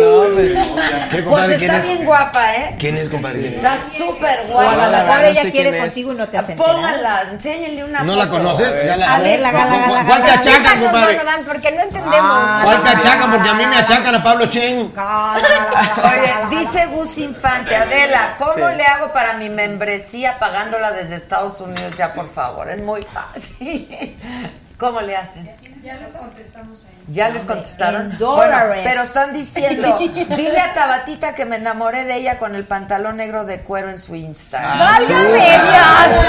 No, 0.00 0.24
pues, 0.28 0.76
¿Qué, 1.10 1.22
Pues 1.22 1.48
está 1.48 1.76
es? 1.78 1.82
bien 1.84 2.04
guapa, 2.04 2.54
¿eh? 2.54 2.76
¿Quién 2.78 2.96
es, 2.96 3.08
compadre? 3.08 3.40
¿Quién 3.40 3.52
es? 3.54 3.58
Está 3.58 3.78
súper 3.78 4.38
guapa. 4.48 4.88
la 4.88 5.02
no 5.04 5.18
ella 5.22 5.50
quiere 5.50 5.78
contigo 5.78 6.12
y 6.12 6.16
no 6.16 6.26
te 6.26 6.36
enterado. 6.36 6.64
Póngala, 6.72 7.22
enséñenle 7.30 7.84
una 7.84 8.02
¿No 8.02 8.14
la 8.14 8.28
conoces? 8.28 8.66
A 8.68 9.18
ver, 9.20 9.40
la 9.40 9.50
gala, 9.52 9.66
¿Cuál- 9.68 9.80
gala, 9.80 10.04
¿Cuál 10.06 10.24
te 10.24 10.30
achacan, 10.30 10.80
compadre? 10.80 11.20
Porque 11.46 11.70
no 11.72 11.82
entendemos. 11.82 12.30
Ah, 12.30 12.60
¿Cuál 12.64 12.82
te 12.82 12.88
achacan? 12.90 13.30
Porque 13.32 13.48
a 13.48 13.54
mí 13.54 13.66
me 13.66 13.76
achacan 13.76 14.14
a 14.14 14.22
Pablo 14.22 14.46
Chen. 14.46 14.92
Oye, 14.96 16.56
dice 16.60 16.86
Gus 16.86 17.18
Infante, 17.18 17.74
Adela, 17.74 18.34
¿cómo 18.38 18.68
le 18.68 18.84
hago 18.84 19.12
para 19.12 19.34
mi 19.34 19.48
membresía 19.48 20.38
pagándola 20.38 20.92
desde 20.92 21.16
Estados 21.16 21.60
Unidos? 21.60 21.94
Ya, 21.96 22.12
por 22.12 22.28
favor, 22.28 22.68
es 22.70 22.80
muy 22.80 22.97
fácil. 23.04 24.16
¿Cómo 24.78 25.00
le 25.00 25.16
hacen? 25.16 25.50
Ya 25.82 25.96
les 25.96 26.12
contestamos 26.12 26.84
ahí. 26.84 26.94
¿Ya 27.08 27.28
les 27.30 27.44
contestaron? 27.44 28.12
en 28.12 28.18
dólares. 28.18 28.82
pero 28.84 29.02
están 29.02 29.32
diciendo, 29.32 29.98
dile 30.36 30.60
a 30.60 30.72
Tabatita 30.72 31.34
que 31.34 31.44
me 31.46 31.56
enamoré 31.56 32.04
de 32.04 32.14
ella 32.16 32.38
con 32.38 32.54
el 32.54 32.64
pantalón 32.64 33.16
negro 33.16 33.44
de 33.44 33.60
cuero 33.60 33.90
en 33.90 33.98
su 33.98 34.14
Instagram. 34.14 34.78
¡Válgame 34.78 35.28
Dios! 35.32 36.24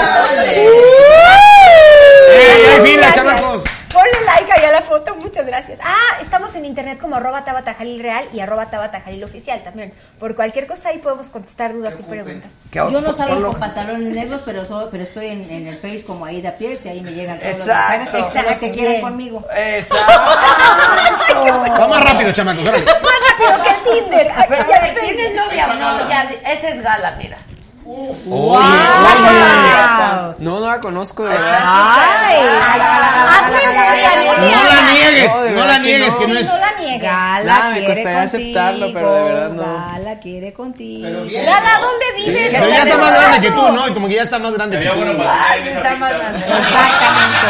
¡Ey, 2.32 2.66
hay 2.66 2.80
fila, 2.86 3.12
Gracias. 3.14 3.79
La 4.70 4.82
foto, 4.82 5.14
muchas 5.16 5.46
gracias. 5.46 5.80
Ah, 5.82 6.18
estamos 6.20 6.54
en 6.56 6.64
internet 6.64 6.98
como 7.00 7.16
arroba 7.16 7.44
Real 7.44 8.24
y 8.32 8.40
arroba 8.40 8.68
Oficial 9.24 9.62
también. 9.62 9.92
Por 10.18 10.34
cualquier 10.34 10.66
cosa 10.66 10.90
ahí 10.90 10.98
podemos 10.98 11.30
contestar 11.30 11.72
dudas 11.72 11.98
y 12.00 12.02
preguntas. 12.04 12.50
Yo 12.72 12.90
no 13.00 13.12
salgo 13.12 13.50
con 13.50 13.60
pantalones 13.60 14.14
negros, 14.14 14.42
pero 14.44 14.64
so- 14.64 14.88
pero 14.90 15.02
estoy 15.02 15.26
en, 15.28 15.50
en 15.50 15.66
el 15.66 15.76
Face 15.76 16.04
como 16.04 16.24
Aida 16.24 16.56
Pierce 16.56 16.88
y 16.88 16.92
ahí 16.92 17.00
me 17.00 17.12
llegan 17.12 17.38
todos 17.38 17.56
Exacto. 17.56 18.04
los 18.04 18.12
mensajes 18.12 18.34
de 18.34 18.42
los 18.50 18.58
que 18.58 18.70
quieren 18.70 18.92
Bien. 18.92 19.02
conmigo. 19.02 19.44
Exacto. 19.56 20.12
Va 21.80 21.88
más 21.88 22.04
rápido, 22.12 22.32
chamacos. 22.32 22.64
Más 22.64 22.72
rápido 22.72 23.62
que 23.62 23.70
el 23.70 24.02
Tinder. 24.04 24.32
Pero. 24.48 24.64
¿tienes 25.00 25.34
novia 25.34 25.66
o 25.70 25.74
no? 25.74 26.08
Ya, 26.08 26.22
esa 26.52 26.68
es 26.68 26.82
Gala, 26.82 27.12
mira. 27.16 27.36
¡Wow! 28.26 28.60
no, 30.38 30.60
no 30.60 30.66
la 30.66 30.80
conozco, 30.80 31.24
de 31.24 31.30
verdad. 31.30 31.58
No 34.40 34.64
la 34.64 34.80
niegues, 34.92 35.30
No, 35.52 35.64
la 35.66 35.74
que 35.74 35.80
niegues, 35.82 36.08
no. 36.12 36.18
que 36.18 36.26
no 36.28 36.38
es. 36.38 36.46
no 36.46 36.58
la 36.58 36.72
niegues. 36.78 37.02
Gala 37.02 37.62
me 37.70 37.78
quiere 37.80 37.94
costaría 37.94 38.20
contigo. 38.20 38.38
aceptarlo, 38.44 38.92
pero 38.92 39.14
de 39.14 39.22
verdad 39.24 39.50
no. 39.50 39.62
Gala 39.62 40.18
quiere 40.20 40.52
contigo. 40.52 41.08
Gala, 41.08 41.80
¿dónde 41.80 42.04
vives? 42.16 42.50
Pero 42.52 42.68
ya 42.68 42.82
está 42.84 42.98
más 42.98 43.10
grande 43.12 43.40
que 43.40 43.50
tú, 43.50 43.72
¿no? 43.72 43.88
Y 43.88 43.92
como 43.92 44.08
que 44.08 44.14
ya 44.14 44.22
está 44.22 44.38
más 44.38 44.52
grande 44.52 44.78
que 44.78 44.86
tú. 44.86 44.94
bueno 44.94 45.16
para 45.16 45.50
Ay, 45.50 45.58
tener 45.60 45.76
está 45.76 45.96
más 45.96 46.10
grande. 46.12 46.38
Exactamente. 46.38 47.46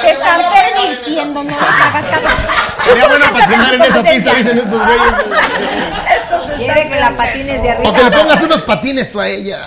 Te 0.00 0.10
están 0.12 0.40
pervirtiendo, 0.52 1.42
no 1.42 1.50
les 1.50 1.58
hagas 1.58 2.04
caso. 2.04 2.28
Sería 2.84 3.08
bueno 3.08 3.26
patinar 3.32 3.74
en 3.74 3.82
esa 3.82 4.02
pista, 4.02 4.34
dicen 4.34 4.58
estos 4.58 4.82
güeyes. 4.84 5.14
Quiere 6.56 6.88
que 6.88 7.00
la 7.00 7.10
patines 7.16 7.62
de 7.62 7.70
arriba. 7.70 7.90
O 7.90 7.94
que 7.94 8.04
le 8.04 8.10
pongas 8.10 8.42
unos 8.42 8.62
patines 8.62 9.12
tú 9.12 9.20
a 9.20 9.28
ella. 9.28 9.60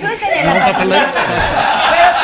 Tú 0.00 0.06
enséñala. 0.06 0.54
Pero 0.54 0.76
¿tienes 0.76 0.88
novia 0.88 2.17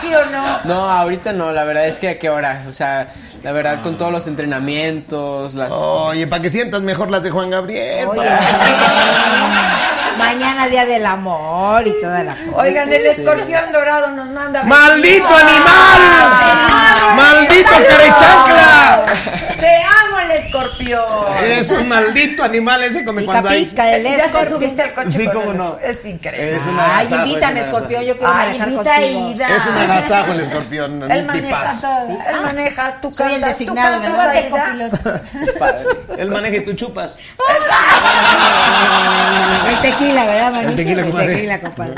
sí 0.00 0.14
o 0.14 0.26
no? 0.26 0.60
No, 0.64 0.90
ahorita 0.90 1.32
no, 1.32 1.52
la 1.52 1.64
verdad 1.64 1.86
es 1.86 1.98
que 1.98 2.08
a 2.08 2.18
qué 2.18 2.30
hora, 2.30 2.64
o 2.68 2.72
sea, 2.72 3.08
la 3.42 3.52
verdad 3.52 3.82
con 3.82 3.96
todos 3.96 4.12
los 4.12 4.26
entrenamientos, 4.26 5.54
las... 5.54 5.72
Oye, 5.72 6.26
para 6.26 6.42
que 6.42 6.50
sientas 6.50 6.82
mejor 6.82 7.10
las 7.10 7.22
de 7.22 7.30
Juan 7.30 7.50
Gabriel. 7.50 8.08
Oye, 8.08 8.28
pa. 8.28 8.36
sí. 8.36 8.54
Mañana 10.18 10.68
día 10.68 10.84
del 10.84 11.06
amor 11.06 11.86
y 11.86 11.92
toda 12.00 12.22
la 12.22 12.34
cosa. 12.34 12.58
Oigan, 12.58 12.92
el 12.92 13.06
escorpión 13.06 13.72
dorado 13.72 14.10
nos 14.10 14.28
manda. 14.28 14.62
¡Maldito 14.64 15.26
animal! 15.26 16.00
¡Maldito 17.16 17.70
carechancla! 17.88 19.04
Te 19.58 19.76
amo 19.76 19.99
escorpión. 20.60 21.02
Es 21.44 21.70
un 21.70 21.88
maldito 21.88 22.42
animal 22.44 22.82
ese 22.84 23.04
come 23.04 23.22
Pica, 23.22 23.32
cuando 23.32 23.48
hay. 23.50 23.66
pica, 23.66 23.96
el 23.96 24.02
Ya 24.04 24.10
te 24.16 24.24
escorpión. 24.26 24.48
subiste 24.52 24.82
al 24.82 24.94
coche 24.94 25.10
Sí, 25.10 25.24
con 25.26 25.34
cómo 25.34 25.50
el 25.52 25.56
no. 25.58 25.78
Es 25.82 26.04
increíble. 26.04 26.56
Es 26.56 26.66
una 26.66 26.82
Ay, 26.98 27.06
agasajo, 27.06 27.26
invítame, 27.26 27.60
es 27.60 27.66
escorpión, 27.66 28.04
yo 28.04 28.16
quiero 28.18 28.32
Ay, 28.32 28.46
manejar 28.46 28.68
invita 28.68 28.94
contigo. 28.94 29.26
a 29.26 29.30
Ida. 29.30 29.56
Es 29.56 29.66
un 29.66 29.76
agasajo 29.76 30.32
el 30.32 30.40
escorpión, 30.40 31.10
Él 31.10 31.20
un 31.20 31.26
maneja 31.26 31.58
tipazo. 31.58 31.80
todo. 31.80 32.18
Él 32.28 32.40
maneja. 32.42 33.00
Tú 33.00 33.12
Soy 33.12 33.34
el 33.34 33.40
designado, 33.42 33.96
tú 33.96 34.02
cantas, 34.02 34.48
Tú 34.50 35.58
vas 35.60 35.74
de. 36.16 36.22
Él 36.22 36.30
maneja 36.30 36.56
y 36.56 36.64
tú 36.64 36.72
chupas. 36.74 37.18
El 39.68 39.80
tequila, 39.80 40.24
¿verdad, 40.26 40.52
Manito? 40.52 40.70
El 40.70 40.76
tequila, 40.76 41.02
compadre. 41.02 41.34
tequila, 41.34 41.60
compadre. 41.60 41.94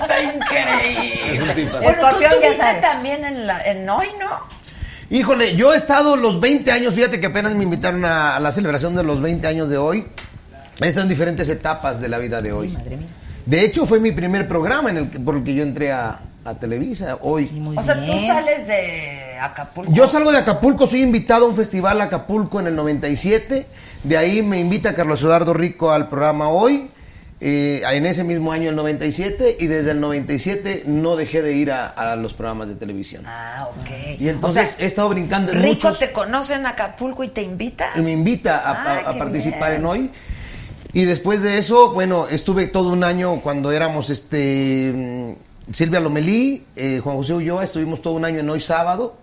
Está 0.00 0.20
increíble. 0.22 1.32
Es 1.32 1.40
un 1.40 1.54
tipazo. 1.54 1.88
Escorpión, 1.90 2.32
ya 2.42 2.54
sabes. 2.54 2.80
también 2.82 3.24
en, 3.24 3.46
la, 3.46 3.60
en 3.62 3.88
hoy, 3.88 4.08
¿no? 4.18 4.55
Híjole, 5.08 5.54
yo 5.54 5.72
he 5.72 5.76
estado 5.76 6.16
los 6.16 6.40
20 6.40 6.70
años, 6.72 6.94
fíjate 6.94 7.20
que 7.20 7.26
apenas 7.26 7.54
me 7.54 7.62
invitaron 7.62 8.04
a, 8.04 8.36
a 8.36 8.40
la 8.40 8.50
celebración 8.50 8.94
de 8.96 9.04
los 9.04 9.20
20 9.20 9.46
años 9.46 9.70
de 9.70 9.78
hoy. 9.78 10.06
He 10.80 10.88
estado 10.88 11.04
en 11.04 11.08
diferentes 11.08 11.48
etapas 11.48 12.00
de 12.00 12.08
la 12.08 12.18
vida 12.18 12.42
de 12.42 12.52
hoy. 12.52 12.76
De 13.46 13.64
hecho, 13.64 13.86
fue 13.86 14.00
mi 14.00 14.10
primer 14.12 14.48
programa 14.48 14.90
en 14.90 14.96
el 14.98 15.10
que, 15.10 15.20
por 15.20 15.36
el 15.36 15.44
que 15.44 15.54
yo 15.54 15.62
entré 15.62 15.92
a, 15.92 16.18
a 16.44 16.54
Televisa 16.54 17.18
hoy. 17.22 17.50
O 17.76 17.82
sea, 17.82 18.04
tú 18.04 18.12
sales 18.26 18.66
de 18.66 19.38
Acapulco. 19.40 19.92
Yo 19.92 20.08
salgo 20.08 20.32
de 20.32 20.38
Acapulco, 20.38 20.86
soy 20.86 21.02
invitado 21.02 21.46
a 21.46 21.48
un 21.48 21.56
festival 21.56 22.00
Acapulco 22.00 22.58
en 22.58 22.66
el 22.66 22.74
97. 22.76 23.66
De 24.02 24.16
ahí 24.16 24.42
me 24.42 24.58
invita 24.58 24.94
Carlos 24.94 25.22
Eduardo 25.22 25.54
Rico 25.54 25.92
al 25.92 26.08
programa 26.08 26.48
hoy. 26.48 26.90
Eh, 27.40 27.82
en 27.92 28.06
ese 28.06 28.24
mismo 28.24 28.50
año, 28.52 28.70
el 28.70 28.76
97, 28.76 29.56
y 29.60 29.66
desde 29.66 29.90
el 29.90 30.00
97 30.00 30.84
no 30.86 31.16
dejé 31.16 31.42
de 31.42 31.52
ir 31.54 31.70
a, 31.70 31.86
a 31.88 32.16
los 32.16 32.32
programas 32.34 32.68
de 32.68 32.76
televisión. 32.76 33.24
Ah, 33.26 33.68
ok. 33.70 34.20
Y 34.20 34.28
entonces 34.28 34.68
O 34.74 34.76
sea, 34.76 34.84
he 34.84 34.86
estado 34.86 35.08
brincando 35.10 35.52
en 35.52 35.58
Rico 35.62 35.74
muchos. 35.88 35.98
te 35.98 36.12
conoce 36.12 36.54
en 36.54 36.64
Acapulco 36.66 37.22
y 37.24 37.28
te 37.28 37.42
invita. 37.42 37.90
y 37.94 38.00
me 38.00 38.12
invita 38.12 38.58
a, 38.58 38.72
Ah, 38.72 39.10
a 39.10 39.18
participar 39.18 39.70
bien. 39.72 39.80
en 39.82 39.86
hoy. 39.86 40.10
Y 40.92 41.04
después 41.04 41.42
de 41.42 41.58
eso, 41.58 41.92
bueno, 41.92 42.26
estuve 42.30 42.68
todo 42.68 42.88
un 42.90 43.04
año 43.04 43.40
cuando 43.42 43.70
éramos 43.70 44.08
este 44.08 44.92
mm, 44.94 45.72
Silvia 45.74 46.00
Lomelí, 46.00 46.64
eh, 46.74 47.00
Juan 47.04 47.16
José 47.16 47.34
Ulloa, 47.34 47.64
estuvimos 47.64 48.00
todo 48.00 48.14
un 48.14 48.24
año 48.24 48.38
en 48.40 48.48
Hoy 48.48 48.60
Sábado. 48.60 49.16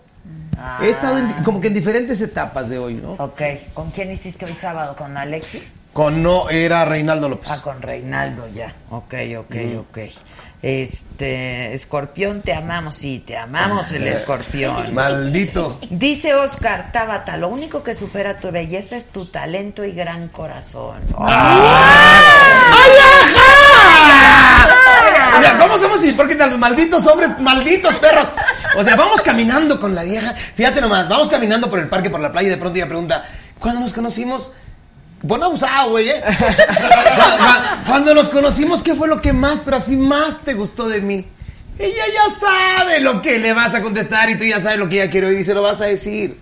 He 0.82 0.90
estado 0.90 1.18
en- 1.18 1.32
como 1.44 1.60
que 1.60 1.68
en 1.68 1.74
diferentes 1.74 2.22
etapas 2.22 2.70
de 2.70 2.80
hoy, 2.80 2.94
¿no? 2.96 3.16
Ah. 3.20 3.24
Ok. 3.26 3.42
¿Con 3.74 3.92
quién 3.92 4.12
hiciste 4.12 4.46
hoy 4.46 4.54
sábado? 4.54 4.96
¿Con 4.96 5.18
Alexis? 5.18 5.76
Con 5.92 6.24
no, 6.24 6.50
era 6.50 6.86
Reinaldo 6.86 7.28
López. 7.30 7.52
Ah, 7.52 7.60
con 7.62 7.82
Reinaldo 7.82 8.48
ya. 8.54 8.74
Ok, 8.90 9.14
ok, 9.40 9.56
Mm. 9.56 9.78
ok. 9.80 9.98
Este, 10.62 11.74
Escorpión, 11.74 12.42
te 12.42 12.54
amamos, 12.54 12.96
sí, 12.96 13.22
te 13.28 13.38
amamos 13.38 13.92
el 13.92 14.08
escorpión. 14.08 14.94
Maldito. 14.94 15.78
Dice 15.90 16.34
Oscar 16.36 16.92
Tabata, 16.94 17.36
lo 17.36 17.50
único 17.50 17.84
que 17.84 17.94
supera 17.94 18.40
tu 18.40 18.50
belleza 18.50 18.96
es 18.96 19.08
tu 19.08 19.26
talento 19.26 19.84
y 19.84 19.92
gran 19.92 20.30
corazón. 20.30 20.96
O 25.38 25.42
sea, 25.42 25.58
¿cómo 25.60 25.78
somos 25.78 26.04
hipócritas 26.06 26.50
los 26.50 26.60
malditos 26.60 27.06
hombres, 27.08 27.38
malditos 27.40 27.94
perros? 27.96 28.28
O 28.76 28.84
sea, 28.84 28.96
vamos 28.96 29.22
caminando 29.22 29.80
con 29.80 29.94
la 29.96 30.04
vieja. 30.04 30.34
Fíjate 30.56 30.82
nomás, 30.82 31.08
vamos 31.10 31.30
caminando 31.30 31.70
por 31.70 31.80
el 31.80 31.88
parque, 31.88 32.10
por 32.10 32.20
la 32.20 32.32
playa 32.32 32.48
y 32.48 32.52
de 32.52 32.58
pronto 32.58 32.78
ella 32.78 32.88
pregunta, 32.88 33.26
¿cuándo 33.60 33.80
nos 33.82 33.94
conocimos? 33.94 34.52
Buen 35.22 35.42
abusado, 35.42 35.92
güey, 35.92 36.10
¿eh? 36.10 36.22
Cu- 36.28 36.34
cu- 36.36 37.86
Cuando 37.88 38.14
nos 38.14 38.30
conocimos, 38.30 38.84
¿qué 38.84 38.94
fue 38.96 39.08
lo 39.08 39.22
que 39.22 39.32
más, 39.32 39.60
pero 39.64 39.78
así 39.78 39.96
más 39.96 40.40
te 40.40 40.54
gustó 40.54 40.90
de 40.90 41.00
mí? 41.02 41.26
Ella 41.80 42.04
ya 42.14 42.36
sabe 42.80 43.00
lo 43.00 43.22
que 43.22 43.40
le 43.40 43.54
vas 43.54 43.74
a 43.74 43.82
contestar 43.82 44.30
y 44.30 44.38
tú 44.38 44.44
ya 44.44 44.60
sabes 44.60 44.78
lo 44.80 44.90
que 44.90 45.02
ella 45.02 45.10
quiere 45.12 45.34
y 45.40 45.44
se 45.44 45.54
lo 45.54 45.62
vas 45.62 45.82
a 45.82 45.86
decir. 45.86 46.40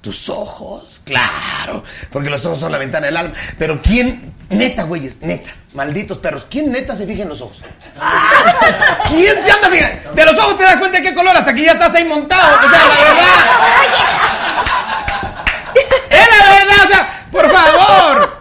¿Tus 0.00 0.28
ojos? 0.28 1.00
Claro, 1.04 1.82
porque 2.12 2.30
los 2.30 2.44
ojos 2.46 2.60
son 2.60 2.70
la 2.70 2.78
ventana 2.78 3.06
del 3.06 3.16
alma. 3.16 3.34
Pero 3.58 3.82
¿quién, 3.82 4.32
neta, 4.48 4.84
güeyes, 4.84 5.22
neta, 5.22 5.50
malditos 5.74 6.18
perros, 6.18 6.46
¿quién 6.48 6.70
neta 6.70 6.94
se 6.94 7.04
fija 7.04 7.24
en 7.24 7.28
los 7.28 7.40
ojos? 7.40 7.62
¿Quién 9.08 9.34
se 9.44 9.50
anda 9.50 9.68
fijando? 9.68 10.12
De 10.12 10.24
los 10.24 10.38
ojos 10.38 10.56
te 10.56 10.62
das 10.64 10.76
cuenta 10.76 10.98
de 10.98 11.04
qué 11.04 11.14
color 11.14 11.36
hasta 11.36 11.52
que 11.52 11.64
ya 11.64 11.72
estás 11.72 11.94
ahí 11.96 12.04
montado. 12.04 12.56
O 12.56 12.70
sea, 12.70 12.88
la 12.88 13.00
verdad. 13.00 13.24
Es 16.10 16.26
la 16.38 16.54
verdad, 16.54 16.84
o 16.84 16.88
sea, 16.88 17.26
por 17.30 17.50
favor. 17.50 18.38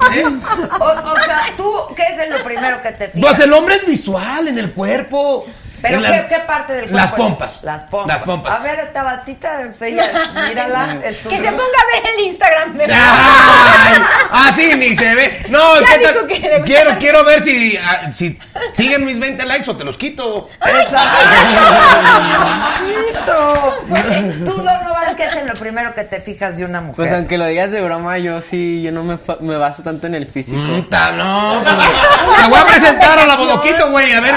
O, 0.79 0.85
o 0.85 1.19
sea, 1.23 1.43
tú, 1.57 1.73
¿qué 1.95 2.03
es 2.03 2.29
lo 2.29 2.43
primero 2.43 2.81
que 2.81 2.91
te 2.93 3.09
fijas? 3.09 3.21
Pues 3.21 3.39
el 3.41 3.51
hombre 3.53 3.75
es 3.75 3.85
visual 3.85 4.47
en 4.47 4.57
el 4.57 4.71
cuerpo. 4.73 5.45
¿Pero 5.81 6.01
qué, 6.01 6.09
la- 6.09 6.27
qué 6.27 6.39
parte 6.39 6.73
del 6.73 6.81
cuerpo? 6.89 6.97
Las 6.97 7.11
pompas. 7.11 7.63
Las 7.63 7.83
pompas. 7.83 8.17
Las 8.17 8.25
pompas. 8.25 8.53
A 8.53 8.59
ver, 8.59 8.91
Tabatita, 8.93 9.61
ella, 9.81 10.05
mírala. 10.47 10.97
Que 11.01 11.37
se 11.37 11.51
ponga 11.51 11.53
a 11.53 12.01
ver 12.01 12.11
el 12.15 12.19
Instagram. 12.25 12.73
mejor. 12.75 12.93
Ay, 12.95 14.01
así 14.49 14.75
ni 14.75 14.95
se 14.95 15.15
ve. 15.15 15.45
No, 15.49 15.79
Ya 15.81 15.87
¿qué 15.87 15.97
tal? 16.03 16.27
que. 16.27 16.61
Quiero, 16.65 16.97
quiero 16.99 17.23
ver 17.23 17.41
si, 17.41 17.77
ah, 17.77 18.11
si 18.13 18.37
siguen 18.73 19.05
mis 19.05 19.19
20 19.19 19.45
likes 19.45 19.69
o 19.69 19.75
te 19.77 19.83
los 19.83 19.97
quito. 19.97 20.49
Exacto. 20.61 20.97
Tú, 23.25 24.53
Donovan, 24.53 25.15
¿qué 25.15 25.23
es 25.23 25.35
en 25.35 25.47
lo 25.47 25.53
primero 25.53 25.93
que 25.93 26.03
te 26.03 26.21
fijas 26.21 26.57
de 26.57 26.65
una 26.65 26.81
mujer? 26.81 26.95
Pues 26.95 27.13
aunque 27.13 27.37
lo 27.37 27.45
digas 27.47 27.71
de 27.71 27.81
broma, 27.81 28.17
yo 28.17 28.41
sí, 28.41 28.81
yo 28.81 28.91
no 28.91 29.03
me, 29.03 29.17
me 29.39 29.57
baso 29.57 29.83
tanto 29.83 30.07
en 30.07 30.15
el 30.15 30.25
físico. 30.27 30.59
Mm, 30.61 30.89
ta- 30.89 31.11
no, 31.11 31.61
pues, 31.63 32.37
te 32.43 32.49
voy 32.49 32.59
a 32.59 32.65
presentar 32.65 33.19
a 33.19 33.25
la 33.25 33.35
bodoquito, 33.35 33.89
güey. 33.91 34.13
A 34.13 34.19
ver. 34.21 34.33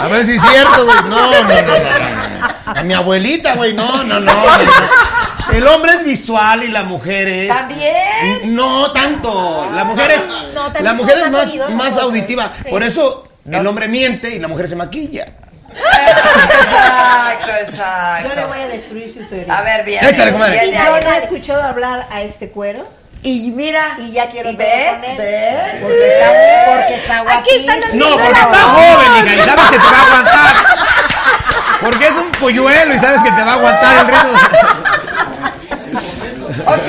A 0.00 0.08
ver 0.08 0.26
si 0.26 0.36
es 0.36 0.42
cierto, 0.42 0.84
güey. 0.84 0.96
No, 1.04 1.30
no, 1.30 1.42
no, 1.42 1.62
no, 1.62 2.38
no. 2.38 2.54
A 2.66 2.82
mi 2.82 2.94
abuelita, 2.94 3.54
güey. 3.54 3.74
No, 3.74 4.02
no, 4.04 4.20
no, 4.20 4.34
no. 4.34 4.44
El 5.52 5.66
hombre 5.68 5.92
es 5.94 6.04
visual 6.04 6.64
y 6.64 6.68
la 6.68 6.82
mujer 6.82 7.28
es. 7.28 7.48
¿También? 7.48 8.54
No 8.54 8.90
tanto. 8.92 9.70
La 9.74 9.84
mujer 9.84 10.10
es. 10.12 10.22
La 10.82 10.94
mujer 10.94 11.18
es 11.18 11.32
más 11.32 11.54
más, 11.70 11.96
auditiva. 11.98 12.50
Sí. 12.62 12.70
Por 12.70 12.82
eso 12.82 13.28
el 13.50 13.66
hombre 13.66 13.88
miente 13.88 14.30
y 14.34 14.38
la 14.38 14.48
mujer 14.48 14.68
se 14.68 14.76
maquilla. 14.76 15.26
Exacto, 15.74 17.50
exacto. 17.68 18.28
Yo 18.28 18.34
le 18.36 18.46
voy 18.46 18.58
a 18.60 18.68
destruir 18.68 19.10
su 19.10 19.24
teoría. 19.24 19.58
A 19.58 19.62
ver, 19.62 19.84
bien. 19.84 20.04
Échale, 20.04 20.32
comadre. 20.32 20.60
Viene 20.60 20.76
Yo 20.78 20.94
ahí. 20.94 21.02
no 21.04 21.12
he 21.12 21.18
escuchado 21.18 21.62
hablar 21.62 22.06
a 22.10 22.22
este 22.22 22.50
cuero. 22.50 22.88
Y 23.22 23.50
mira. 23.52 23.96
Y 23.98 24.12
ya 24.12 24.26
quiero 24.26 24.50
¿Y 24.50 24.56
ves? 24.56 24.98
con 25.00 25.10
él. 25.10 25.16
¿Ves? 25.16 25.80
Porque 25.80 26.08
está, 26.08 26.26
porque 26.66 26.94
está 26.94 27.22
guapísimo. 27.22 28.04
No, 28.04 28.10
porque 28.16 28.40
está 28.40 28.58
joven, 28.62 29.24
hija, 29.24 29.34
y 29.34 29.40
sabes 29.40 29.64
que 29.70 29.78
te 29.78 29.82
va 29.84 29.98
a 29.98 30.06
aguantar. 30.06 30.54
Porque 31.80 32.06
es 32.06 32.14
un 32.14 32.30
polluelo 32.32 32.94
y 32.94 32.98
sabes 32.98 33.22
que 33.22 33.30
te 33.32 33.42
va 33.42 33.50
a 33.50 33.54
aguantar 33.54 33.94
el 33.98 34.06
ritmo. 34.06 34.38
Ok. 36.66 36.88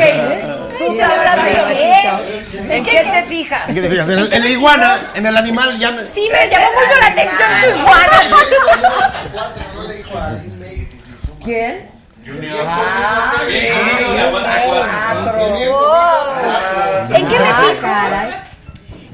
Tú 0.78 1.02
habla 1.02 1.36
pero 1.44 1.66
bien. 1.68 2.45
¿En 2.70 2.84
qué 2.84 3.04
te 3.12 3.24
fijas? 3.24 3.62
¿Qué 3.68 3.82
te 3.82 3.90
fijas? 3.90 4.10
En, 4.10 4.20
el- 4.20 4.34
en 4.34 4.42
la 4.44 4.50
iguana, 4.50 4.98
en 5.16 5.26
el 5.26 5.38
animal, 5.38 5.78
ya 5.80 5.92
me... 5.92 6.04
Sí, 6.06 6.30
me 6.32 6.48
llamó 6.50 6.66
mucho 6.74 7.00
la 7.00 7.08
atención 7.08 7.50
su 7.62 7.70
iguana. 7.80 8.22
¿Quién? 11.44 11.90
Junior. 12.26 12.66
Ah. 12.68 13.34
¿En 17.10 17.28
qué 17.28 17.40
me 17.40 17.46
fijo? 17.54 17.88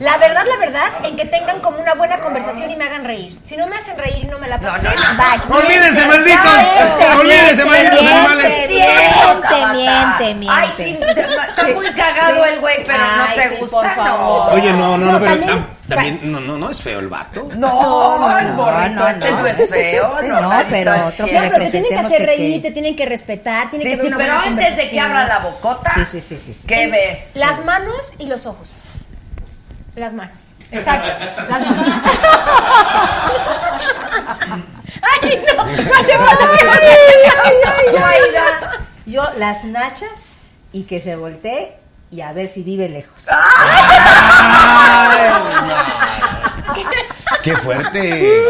La 0.01 0.17
verdad, 0.17 0.43
la 0.49 0.57
verdad, 0.57 0.87
en 1.03 1.15
que 1.15 1.25
tengan 1.25 1.59
como 1.59 1.77
una 1.79 1.93
buena 1.93 2.17
conversación 2.17 2.71
y 2.71 2.75
me 2.75 2.85
hagan 2.85 3.05
reír. 3.05 3.37
Si 3.43 3.55
no 3.55 3.67
me 3.67 3.75
hacen 3.75 3.95
reír 3.99 4.23
y 4.23 4.25
no 4.25 4.39
me 4.39 4.47
la 4.47 4.59
pasan 4.59 4.81
bien, 4.81 4.93
bye. 5.15 5.57
¡Olvídense, 5.57 6.05
malditos! 6.07 7.19
¡Olvídense, 7.19 7.65
malditos 7.65 7.99
animales! 8.07 8.67
Miente, 8.67 9.65
miente, 9.75 10.35
miente. 10.35 10.47
Ay, 10.49 10.69
sí, 10.75 10.99
está 11.01 11.67
muy 11.75 11.85
cagado 11.93 12.43
el 12.45 12.59
güey, 12.59 12.83
pero 12.83 12.97
no 12.97 13.25
te 13.35 13.49
sí, 13.49 13.55
gusta, 13.59 13.95
no. 13.95 14.45
Oye, 14.45 14.73
no, 14.73 14.97
no, 14.97 15.05
no, 15.05 15.11
No, 15.13 15.19
pero 15.19 15.31
también- 15.35 15.49
tam- 15.51 15.67
también, 15.87 16.19
no, 16.31 16.39
no, 16.39 16.57
no 16.57 16.69
es 16.71 16.81
feo 16.81 16.99
el 16.99 17.07
vato. 17.07 17.47
No, 17.57 18.39
el 18.39 18.47
no, 18.47 18.53
borrito 18.55 18.93
no, 18.95 19.07
este 19.07 19.29
no, 19.31 19.39
no. 19.39 19.45
es 19.45 19.69
feo, 19.69 20.21
no, 20.23 20.41
No, 20.41 20.63
pero 20.69 20.93
otro 21.05 21.25
que 21.25 21.33
No, 21.33 21.41
pero 21.51 21.65
te 21.65 21.71
tienen 21.71 21.89
que 21.91 21.99
hacer 21.99 22.17
que- 22.19 22.25
reír, 22.25 22.55
que- 22.61 22.67
te 22.69 22.73
tienen 22.73 22.95
que 22.95 23.05
respetar, 23.05 23.69
tiene 23.69 23.85
Sí, 23.85 23.91
que 23.91 23.97
sí, 24.01 24.07
una 24.07 24.17
pero 24.17 24.33
antes 24.33 24.77
de 24.77 24.89
que 24.89 24.99
abra 24.99 25.27
la 25.27 25.39
bocota, 25.39 25.91
Sí, 25.93 26.05
sí, 26.05 26.21
sí, 26.21 26.39
sí. 26.39 26.53
sí. 26.55 26.65
¿qué 26.65 26.87
ves? 26.87 27.35
Las 27.35 27.63
manos 27.65 28.13
y 28.17 28.25
los 28.27 28.45
ojos. 28.47 28.69
Las 29.95 30.13
manos. 30.13 30.55
Exacto. 30.71 31.07
Las 31.49 31.49
manos. 31.49 31.77
Ay, 35.01 35.43
no, 35.47 35.53
no 35.63 35.71
hace 35.71 36.17
falta 36.17 36.45
que 36.57 36.65
lo 36.65 36.71
diga. 36.73 37.33
Yo, 37.91 38.05
Aida, 38.05 38.79
yo 39.05 39.23
las 39.37 39.63
nachas 39.65 40.57
y 40.71 40.83
que 40.83 41.01
se 41.01 41.15
voltee 41.15 41.77
y 42.09 42.21
a 42.21 42.31
ver 42.33 42.47
si 42.47 42.63
vive 42.63 42.87
lejos. 42.89 43.25
¡Qué 47.43 47.55
fuerte! 47.57 48.43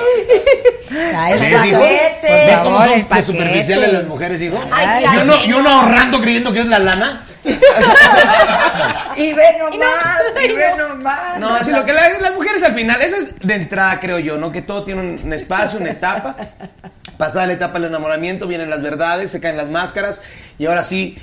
Ay, 1.16 1.40
¿Ves, 1.40 1.66
hijo? 1.66 1.80
¿Ves 1.80 2.60
cómo 2.64 2.84
son 2.84 3.08
de 3.10 3.22
superficiales 3.24 3.94
las 3.94 4.04
mujeres, 4.06 4.42
hijo? 4.42 4.60
Ay, 4.72 5.06
Y 5.06 5.18
uno, 5.18 5.36
y 5.46 5.54
uno 5.54 5.70
ahorrando 5.70 6.20
creyendo 6.22 6.52
que 6.52 6.60
es 6.60 6.66
la 6.66 6.80
lana. 6.80 7.26
Y 9.18 9.34
ve 9.34 9.44
nomás, 9.60 10.22
y 10.44 10.52
ve 10.54 10.72
nomás. 10.78 11.40
No, 11.40 11.64
sí, 11.64 11.72
lo 11.72 11.86
que 11.86 11.94
la- 11.94 12.20
las 12.20 12.34
mujeres 12.36 12.64
al 12.64 12.74
final, 12.74 13.02
eso 13.02 13.16
es 13.18 13.40
de 13.40 13.56
entrada, 13.56 14.00
creo 14.00 14.20
yo, 14.20 14.38
¿no? 14.38 14.52
Que 14.52 14.62
todo 14.62 14.84
tiene 14.84 15.02
un 15.02 15.34
espacio, 15.34 15.80
una 15.80 15.92
etapa. 15.92 16.36
Pasada 17.18 17.48
la 17.48 17.54
etapa 17.54 17.74
del 17.80 17.86
enamoramiento, 17.90 18.48
vienen 18.48 18.70
las 18.70 18.82
verdades, 18.82 19.30
se 19.32 19.40
caen 19.40 19.58
las 19.58 19.70
máscaras 19.70 20.22
y 20.58 20.66
ahora 20.66 20.82
sí 20.84 21.18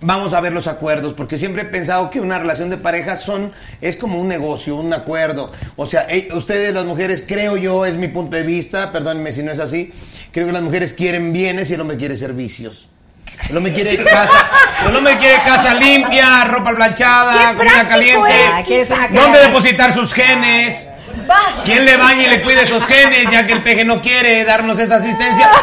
vamos 0.00 0.34
a 0.34 0.40
ver 0.40 0.52
los 0.52 0.66
acuerdos, 0.68 1.14
porque 1.14 1.38
siempre 1.38 1.62
he 1.62 1.64
pensado 1.64 2.10
que 2.10 2.20
una 2.20 2.38
relación 2.38 2.70
de 2.70 2.76
pareja 2.76 3.16
son 3.16 3.52
es 3.80 3.96
como 3.96 4.20
un 4.20 4.28
negocio, 4.28 4.76
un 4.76 4.92
acuerdo. 4.92 5.50
O 5.76 5.86
sea, 5.86 6.06
eh, 6.08 6.28
ustedes 6.34 6.72
las 6.74 6.84
mujeres, 6.84 7.24
creo 7.26 7.56
yo, 7.56 7.86
es 7.86 7.96
mi 7.96 8.08
punto 8.08 8.36
de 8.36 8.42
vista, 8.42 8.92
perdónenme 8.92 9.32
si 9.32 9.42
no 9.42 9.50
es 9.52 9.58
así, 9.58 9.92
creo 10.32 10.46
que 10.46 10.52
las 10.52 10.62
mujeres 10.62 10.92
quieren 10.92 11.32
bienes 11.32 11.70
y 11.70 11.74
el 11.74 11.80
hombre 11.80 11.96
quiere 11.96 12.16
servicios. 12.16 12.88
El 13.50 13.56
hombre 13.56 13.72
quiere 13.72 13.96
casa, 14.04 14.50
el 14.88 14.96
hombre 14.96 15.16
quiere 15.18 15.36
casa 15.44 15.74
limpia, 15.74 16.44
ropa 16.44 16.74
planchada, 16.74 17.54
comida 17.54 17.88
caliente, 17.88 18.30
es, 18.30 18.50
Ah, 18.52 18.62
¿quieres 18.64 18.90
una 18.90 19.08
dónde 19.08 19.40
depositar 19.40 19.92
sus 19.92 20.12
genes. 20.12 20.88
¿Quién 21.64 21.84
le 21.84 21.96
baña 21.96 22.22
y 22.24 22.30
le 22.30 22.42
cuide 22.42 22.62
esos 22.62 22.84
genes 22.84 23.30
ya 23.30 23.46
que 23.46 23.52
el 23.52 23.62
peje 23.62 23.84
no 23.84 24.00
quiere 24.00 24.44
darnos 24.44 24.78
esa 24.78 24.96
asistencia? 24.96 25.50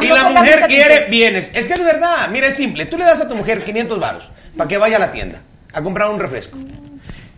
Y 0.00 0.08
no 0.08 0.14
la 0.14 0.30
mujer 0.30 0.64
quiere 0.66 1.06
bienes. 1.10 1.50
Es 1.54 1.66
que 1.66 1.74
es 1.74 1.84
verdad, 1.84 2.28
mira, 2.30 2.48
es 2.48 2.56
simple. 2.56 2.86
Tú 2.86 2.96
le 2.98 3.04
das 3.04 3.20
a 3.20 3.28
tu 3.28 3.36
mujer 3.36 3.64
500 3.64 3.98
varos 3.98 4.30
para 4.56 4.68
que 4.68 4.78
vaya 4.78 4.96
a 4.96 5.00
la 5.00 5.12
tienda 5.12 5.40
a 5.72 5.82
comprar 5.82 6.10
un 6.10 6.20
refresco. 6.20 6.58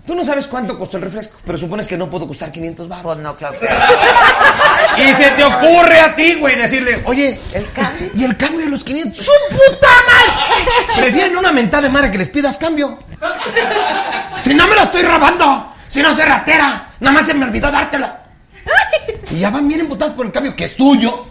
Tú 0.07 0.17
no 0.17 0.25
sabes 0.25 0.49
cuánto 0.49 0.77
costó 0.77 0.97
el 0.97 1.05
refresco, 1.05 1.39
pero 1.45 1.57
supones 1.57 1.87
que 1.87 1.97
no 1.97 2.11
puedo 2.11 2.27
costar 2.27 2.51
500 2.51 2.89
baros. 2.89 3.05
Pues 3.05 3.19
no, 3.19 3.37
claro. 3.37 3.57
Y 4.99 5.15
se 5.15 5.31
te 5.31 5.45
ocurre 5.45 6.01
a 6.01 6.15
ti, 6.17 6.35
güey, 6.35 6.57
decirle, 6.57 7.03
oye, 7.05 7.39
el 7.55 7.71
cambio. 7.73 8.11
¿Y 8.15 8.25
el 8.25 8.37
cambio 8.37 8.65
de 8.65 8.71
los 8.71 8.83
500? 8.83 9.25
¡Su 9.25 9.31
puta 9.51 9.89
madre! 10.07 11.03
Prefieren 11.03 11.37
una 11.37 11.53
mentada 11.53 11.85
de 11.85 11.91
madre 11.91 12.11
que 12.11 12.19
les 12.19 12.29
pidas 12.29 12.59
cambio. 12.59 12.99
Si 14.43 14.55
no 14.55 14.67
me 14.67 14.75
lo 14.75 14.83
estoy 14.83 15.03
robando, 15.03 15.73
si 15.89 16.03
no 16.03 16.15
soy 16.17 16.25
ratera, 16.25 16.91
nada 16.99 17.15
más 17.15 17.27
se 17.27 17.35
me 17.35 17.45
olvidó 17.45 17.71
dártela. 17.71 18.25
Y 19.31 19.39
ya 19.39 19.51
van 19.51 19.69
bien 19.69 19.81
emputados 19.81 20.15
por 20.15 20.27
el 20.27 20.33
cambio 20.33 20.57
que 20.57 20.65
es 20.65 20.77
tuyo. 20.77 21.27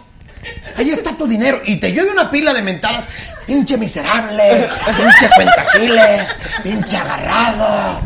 Ahí 0.76 0.90
está 0.90 1.12
tu 1.12 1.26
dinero. 1.26 1.60
Y 1.64 1.76
te 1.76 1.92
llueve 1.92 2.10
una 2.10 2.30
pila 2.30 2.54
de 2.54 2.62
mentadas. 2.62 3.06
Pinche 3.46 3.76
miserable, 3.76 4.68
pinche 4.96 5.28
cuentachiles, 5.34 6.36
pinche 6.62 6.96
agarrado. 6.96 8.00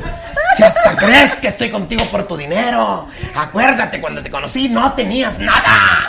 Si 0.57 0.63
hasta 0.63 0.97
crees 0.97 1.35
que 1.35 1.49
estoy 1.49 1.71
contigo 1.71 2.05
por 2.07 2.27
tu 2.27 2.37
dinero. 2.37 3.09
Acuérdate, 3.35 4.01
cuando 4.01 4.23
te 4.23 4.31
conocí 4.31 4.69
no 4.71 4.93
tenías 4.95 5.39
nada. 5.39 6.09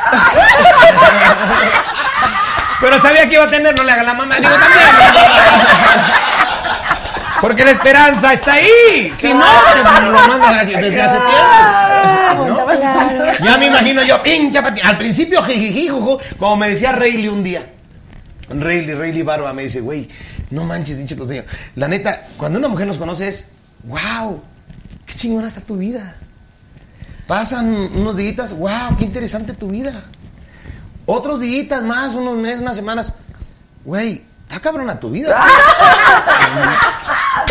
Pero 2.80 3.02
sabía 3.02 3.28
que 3.28 3.34
iba 3.36 3.44
a 3.44 3.48
tener, 3.48 3.76
no 3.76 3.84
le 3.84 3.92
haga 3.92 4.04
la 4.04 4.14
mamá. 4.14 4.36
Digo, 4.38 4.50
también. 4.50 4.82
Porque 7.42 7.66
la 7.66 7.72
esperanza 7.72 8.34
está 8.34 8.54
ahí. 8.54 9.14
Si 9.18 9.34
no, 9.34 9.46
se 9.74 10.06
lo 10.06 10.12
manda 10.12 10.54
gracias 10.54 10.82
desde 10.82 11.02
hace 11.02 11.18
tiempo. 11.18 12.48
¿no? 12.48 13.46
Ya 13.46 13.58
me 13.58 13.66
imagino 13.68 14.04
yo, 14.04 14.22
pincha 14.24 14.62
pati- 14.64 14.82
Al 14.84 14.98
principio, 14.98 15.44
jijiji, 15.44 15.90
juju, 15.90 16.18
como 16.40 16.56
me 16.58 16.70
decía 16.70 16.92
Rayleigh 16.94 17.30
un 17.30 17.44
día. 17.44 17.62
Rayleigh, 18.50 18.96
Rayleigh 18.96 19.24
Barba 19.24 19.54
me 19.54 19.64
dice, 19.64 19.82
güey, 19.82 20.08
no 20.52 20.64
manches, 20.64 20.98
pinche 20.98 21.18
costeño. 21.18 21.44
La 21.76 21.88
neta, 21.88 22.22
cuando 22.38 22.60
una 22.60 22.68
mujer 22.68 22.88
nos 22.88 22.98
conoce 22.98 23.28
es, 23.28 23.50
wow, 23.84 24.42
qué 25.06 25.14
chingona 25.14 25.48
está 25.48 25.62
tu 25.62 25.78
vida. 25.78 26.16
Pasan 27.28 27.68
unos 27.94 28.16
días, 28.16 28.58
wow, 28.58 28.96
qué 28.98 29.04
interesante 29.04 29.54
tu 29.54 29.68
vida. 29.68 30.04
Otros 31.06 31.42
días 31.42 31.84
más, 31.84 32.14
unos 32.16 32.38
meses, 32.38 32.62
unas 32.62 32.76
semanas, 32.76 33.14
güey, 33.84 34.24
está 34.48 34.60
cabrona 34.60 35.00
tu 35.00 35.10
vida. 35.10 35.36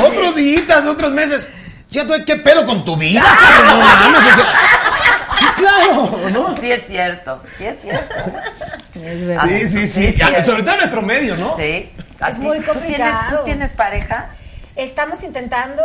Otros 0.02 0.34
días, 0.34 0.84
otros 0.86 1.12
meses. 1.12 1.46
Ya 1.90 2.06
tú, 2.06 2.12
¿qué 2.26 2.36
pedo 2.36 2.66
con 2.66 2.84
tu 2.84 2.96
vida? 2.96 3.22
cabrón? 3.22 4.12
No 4.12 4.18
claro, 5.56 6.10
¿no? 6.32 6.56
Sí 6.56 6.70
es 6.70 6.86
cierto, 6.86 7.42
sí 7.46 7.66
es 7.66 7.80
cierto. 7.80 8.14
Es 8.94 9.38
Ah, 9.38 9.46
Sí, 9.48 9.68
sí, 9.68 9.88
sí. 9.88 10.06
es 10.06 10.14
cierto. 10.16 10.44
Sobre 10.44 10.62
todo 10.62 10.72
en 10.74 10.78
nuestro 10.80 11.02
medio, 11.02 11.36
¿no? 11.36 11.54
Sí. 11.56 11.90
Es 12.28 12.38
muy 12.38 12.58
¿Tú 12.58 12.64
tienes, 12.64 12.76
complicado. 12.78 13.38
¿Tú 13.38 13.44
tienes 13.44 13.72
pareja? 13.72 14.26
Estamos 14.74 15.22
intentando 15.22 15.82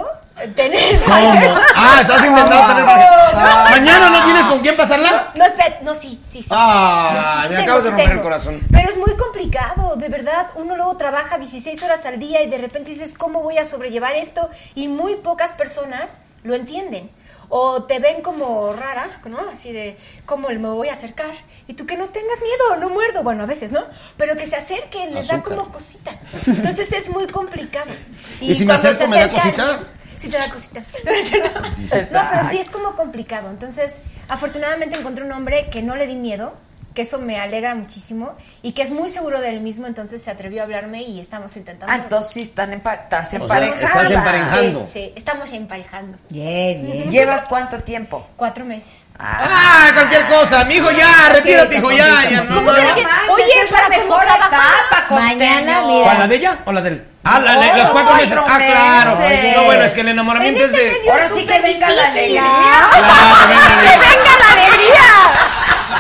tener 0.53 0.99
¿Cómo? 1.06 1.15
Ah, 1.76 1.99
estás 2.02 2.26
intentando 2.26 2.68
tener 2.68 2.85
pareja. 2.85 3.68
¿Mañana 3.69 4.10
no 4.10 4.26
tienes 4.26 4.43
con 4.48 4.60
quién 4.60 4.76
pasarla? 4.76 5.31
No, 5.35 5.45
espera, 5.45 5.77
no, 5.81 5.95
sí, 5.95 6.22
sí, 6.30 6.41
sí. 6.41 6.49
Ah, 6.52 7.11
No, 7.38 7.41
sí, 7.43 7.48
sí 7.48 7.53
me 7.53 7.64
acabas 7.64 7.84
de 7.85 7.89
sí 7.89 7.95
romper 7.95 8.11
el 8.18 8.22
corazón. 8.22 8.60
Pero 8.69 8.89
es 8.89 8.98
muy 8.98 9.14
complicado, 9.15 9.95
de 9.95 10.10
verdad. 10.10 10.48
Uno 10.56 10.76
luego 10.76 10.98
trabaja 10.98 11.38
16 11.38 11.81
horas 11.84 12.06
al 12.06 12.19
día 12.19 12.41
y 12.43 12.49
de 12.49 12.57
repente 12.57 12.91
dices, 12.91 13.14
¿cómo 13.18 13.41
voy 13.41 13.57
a 13.57 13.64
sobrellevar 13.65 14.15
esto? 14.15 14.49
Y 14.76 14.89
muy 14.89 15.15
pocas 15.15 15.53
personas 15.53 16.18
lo 16.43 16.53
entienden. 16.56 17.10
O 17.53 17.83
te 17.83 17.99
ven 17.99 18.21
como 18.21 18.71
rara, 18.71 19.19
¿no? 19.25 19.37
Así 19.51 19.73
de, 19.73 19.97
¿cómo 20.25 20.47
me 20.47 20.69
voy 20.69 20.87
a 20.87 20.93
acercar? 20.93 21.31
Y 21.67 21.73
tú 21.73 21.85
que 21.85 21.97
no 21.97 22.07
tengas 22.07 22.39
miedo, 22.41 22.77
no 22.79 22.87
muerdo. 22.87 23.23
Bueno, 23.23 23.43
a 23.43 23.45
veces, 23.45 23.73
¿no? 23.73 23.83
Pero 24.15 24.37
que 24.37 24.47
se 24.47 24.55
acerquen, 24.55 25.13
les 25.13 25.27
da 25.27 25.43
como 25.43 25.69
cosita. 25.69 26.17
Entonces 26.47 26.91
es 26.93 27.09
muy 27.09 27.27
complicado. 27.27 27.91
¿Y 28.41 28.55
si 28.55 28.61
me 28.65 28.73
cuando 28.73 28.89
acerco, 28.89 29.03
se 29.03 29.07
me 29.09 29.27
da 29.27 29.29
cosita? 29.29 29.79
Sí 30.17 30.29
te 30.29 30.37
da 30.37 30.49
cosita. 30.49 30.81
No, 32.11 32.21
pero 32.31 32.43
sí 32.43 32.57
es 32.57 32.69
como 32.69 32.95
complicado. 32.95 33.49
Entonces, 33.49 33.97
afortunadamente 34.29 34.97
encontré 34.97 35.25
un 35.25 35.31
hombre 35.33 35.69
que 35.69 35.81
no 35.81 35.97
le 35.97 36.07
di 36.07 36.15
miedo, 36.15 36.53
que 36.93 37.03
eso 37.03 37.19
me 37.19 37.39
alegra 37.39 37.73
muchísimo 37.76 38.35
y 38.61 38.73
que 38.73 38.81
es 38.81 38.89
muy 38.91 39.07
seguro 39.09 39.39
de 39.39 39.49
él 39.49 39.61
mismo, 39.61 39.88
entonces 39.88 40.22
se 40.22 40.30
atrevió 40.31 40.61
a 40.61 40.63
hablarme 40.65 41.03
y 41.03 41.19
estamos 41.22 41.55
intentando. 41.55 41.91
Ah, 41.93 41.95
entonces 41.97 42.31
sí 42.34 42.41
están 42.41 42.72
empa- 42.72 42.99
estás 43.03 43.30
sea, 43.30 43.39
emparejada. 43.39 43.88
estás 43.88 44.11
emparejando. 44.11 44.81
Sí, 44.85 44.89
sí, 44.93 45.13
estamos 45.15 45.51
emparejando. 45.53 46.18
Bien, 46.30 46.84
bien. 46.85 47.09
¿Llevas 47.09 47.45
cuánto 47.45 47.80
tiempo? 47.81 48.27
Cuatro 48.35 48.65
meses. 48.65 49.03
Ah, 49.18 49.89
cualquier 49.93 50.27
cosa. 50.27 50.63
Mi 50.65 50.76
hijo 50.76 50.91
ya, 50.91 51.30
retírate, 51.31 51.77
hijo, 51.77 51.91
ya. 51.91 52.30
ya 52.30 52.43
no, 52.43 52.55
¿Cómo 52.55 52.72
no, 52.72 52.77
que 52.77 53.05
Oye, 53.31 53.61
es 53.63 53.72
la 53.72 53.88
mejor 53.89 54.23
etapa, 54.23 55.05
Mañana, 55.11 55.81
mira. 55.88 56.03
¿Cuál, 56.03 56.19
la 56.19 56.27
de 56.27 56.35
ella 56.35 56.59
o 56.65 56.72
la 56.72 56.81
de 56.81 56.89
él? 56.89 57.07
Ah, 57.23 57.39
la, 57.39 57.55
la- 57.55 57.68
No, 57.68 57.77
los 57.77 57.89
cuatro 57.91 58.11
los 58.13 58.22
meses. 58.22 58.34
cuatro 58.35 58.53
Ah, 58.53 58.57
claro. 58.57 59.15
meses. 59.19 59.55
No, 59.55 59.63
bueno, 59.65 59.84
es 59.84 59.93
que 59.93 60.01
el 60.01 60.07
enamoramiento 60.09 60.59
En 60.61 60.65
es 60.65 60.72
de. 60.72 60.88
este 60.91 61.11
Ahora 61.11 61.27
sí 61.30 61.34
que 61.35 61.41
súper 61.41 61.61
venga 61.61 61.89
la 61.91 62.07
alegría. 62.07 62.41
Claro, 62.41 62.88
venga. 62.95 63.61
¡Venga 64.01 64.38
la 64.39 64.51
alegría! 64.53 65.03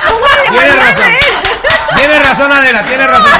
¡Póngale 0.09 0.41
Tienes 0.49 0.75
mañana, 0.75 0.91
razón. 0.91 1.11
Tienes 1.95 2.27
razón, 2.27 2.51
Adela, 2.51 2.83
tienes 2.83 3.07
razón. 3.07 3.31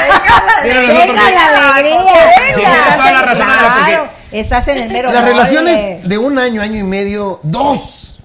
Tienes 0.64 0.88
razón 0.88 0.98
Venga 0.98 1.22
porque 1.22 1.36
la 1.36 1.76
alegría. 1.76 2.54
Sí, 2.54 2.56
tienes 2.56 2.98
toda 2.98 3.12
la 3.12 3.22
razón, 3.22 3.50
Adela, 3.50 3.74
porque 3.74 3.98
Estás 4.40 4.68
en 4.70 4.78
el 4.78 4.90
mero 4.90 5.12
las 5.12 5.26
relaciones 5.26 6.08
de 6.08 6.18
un 6.18 6.40
año, 6.40 6.62
año 6.62 6.80
y 6.80 6.84
medio, 6.84 7.42
dos, 7.44 8.20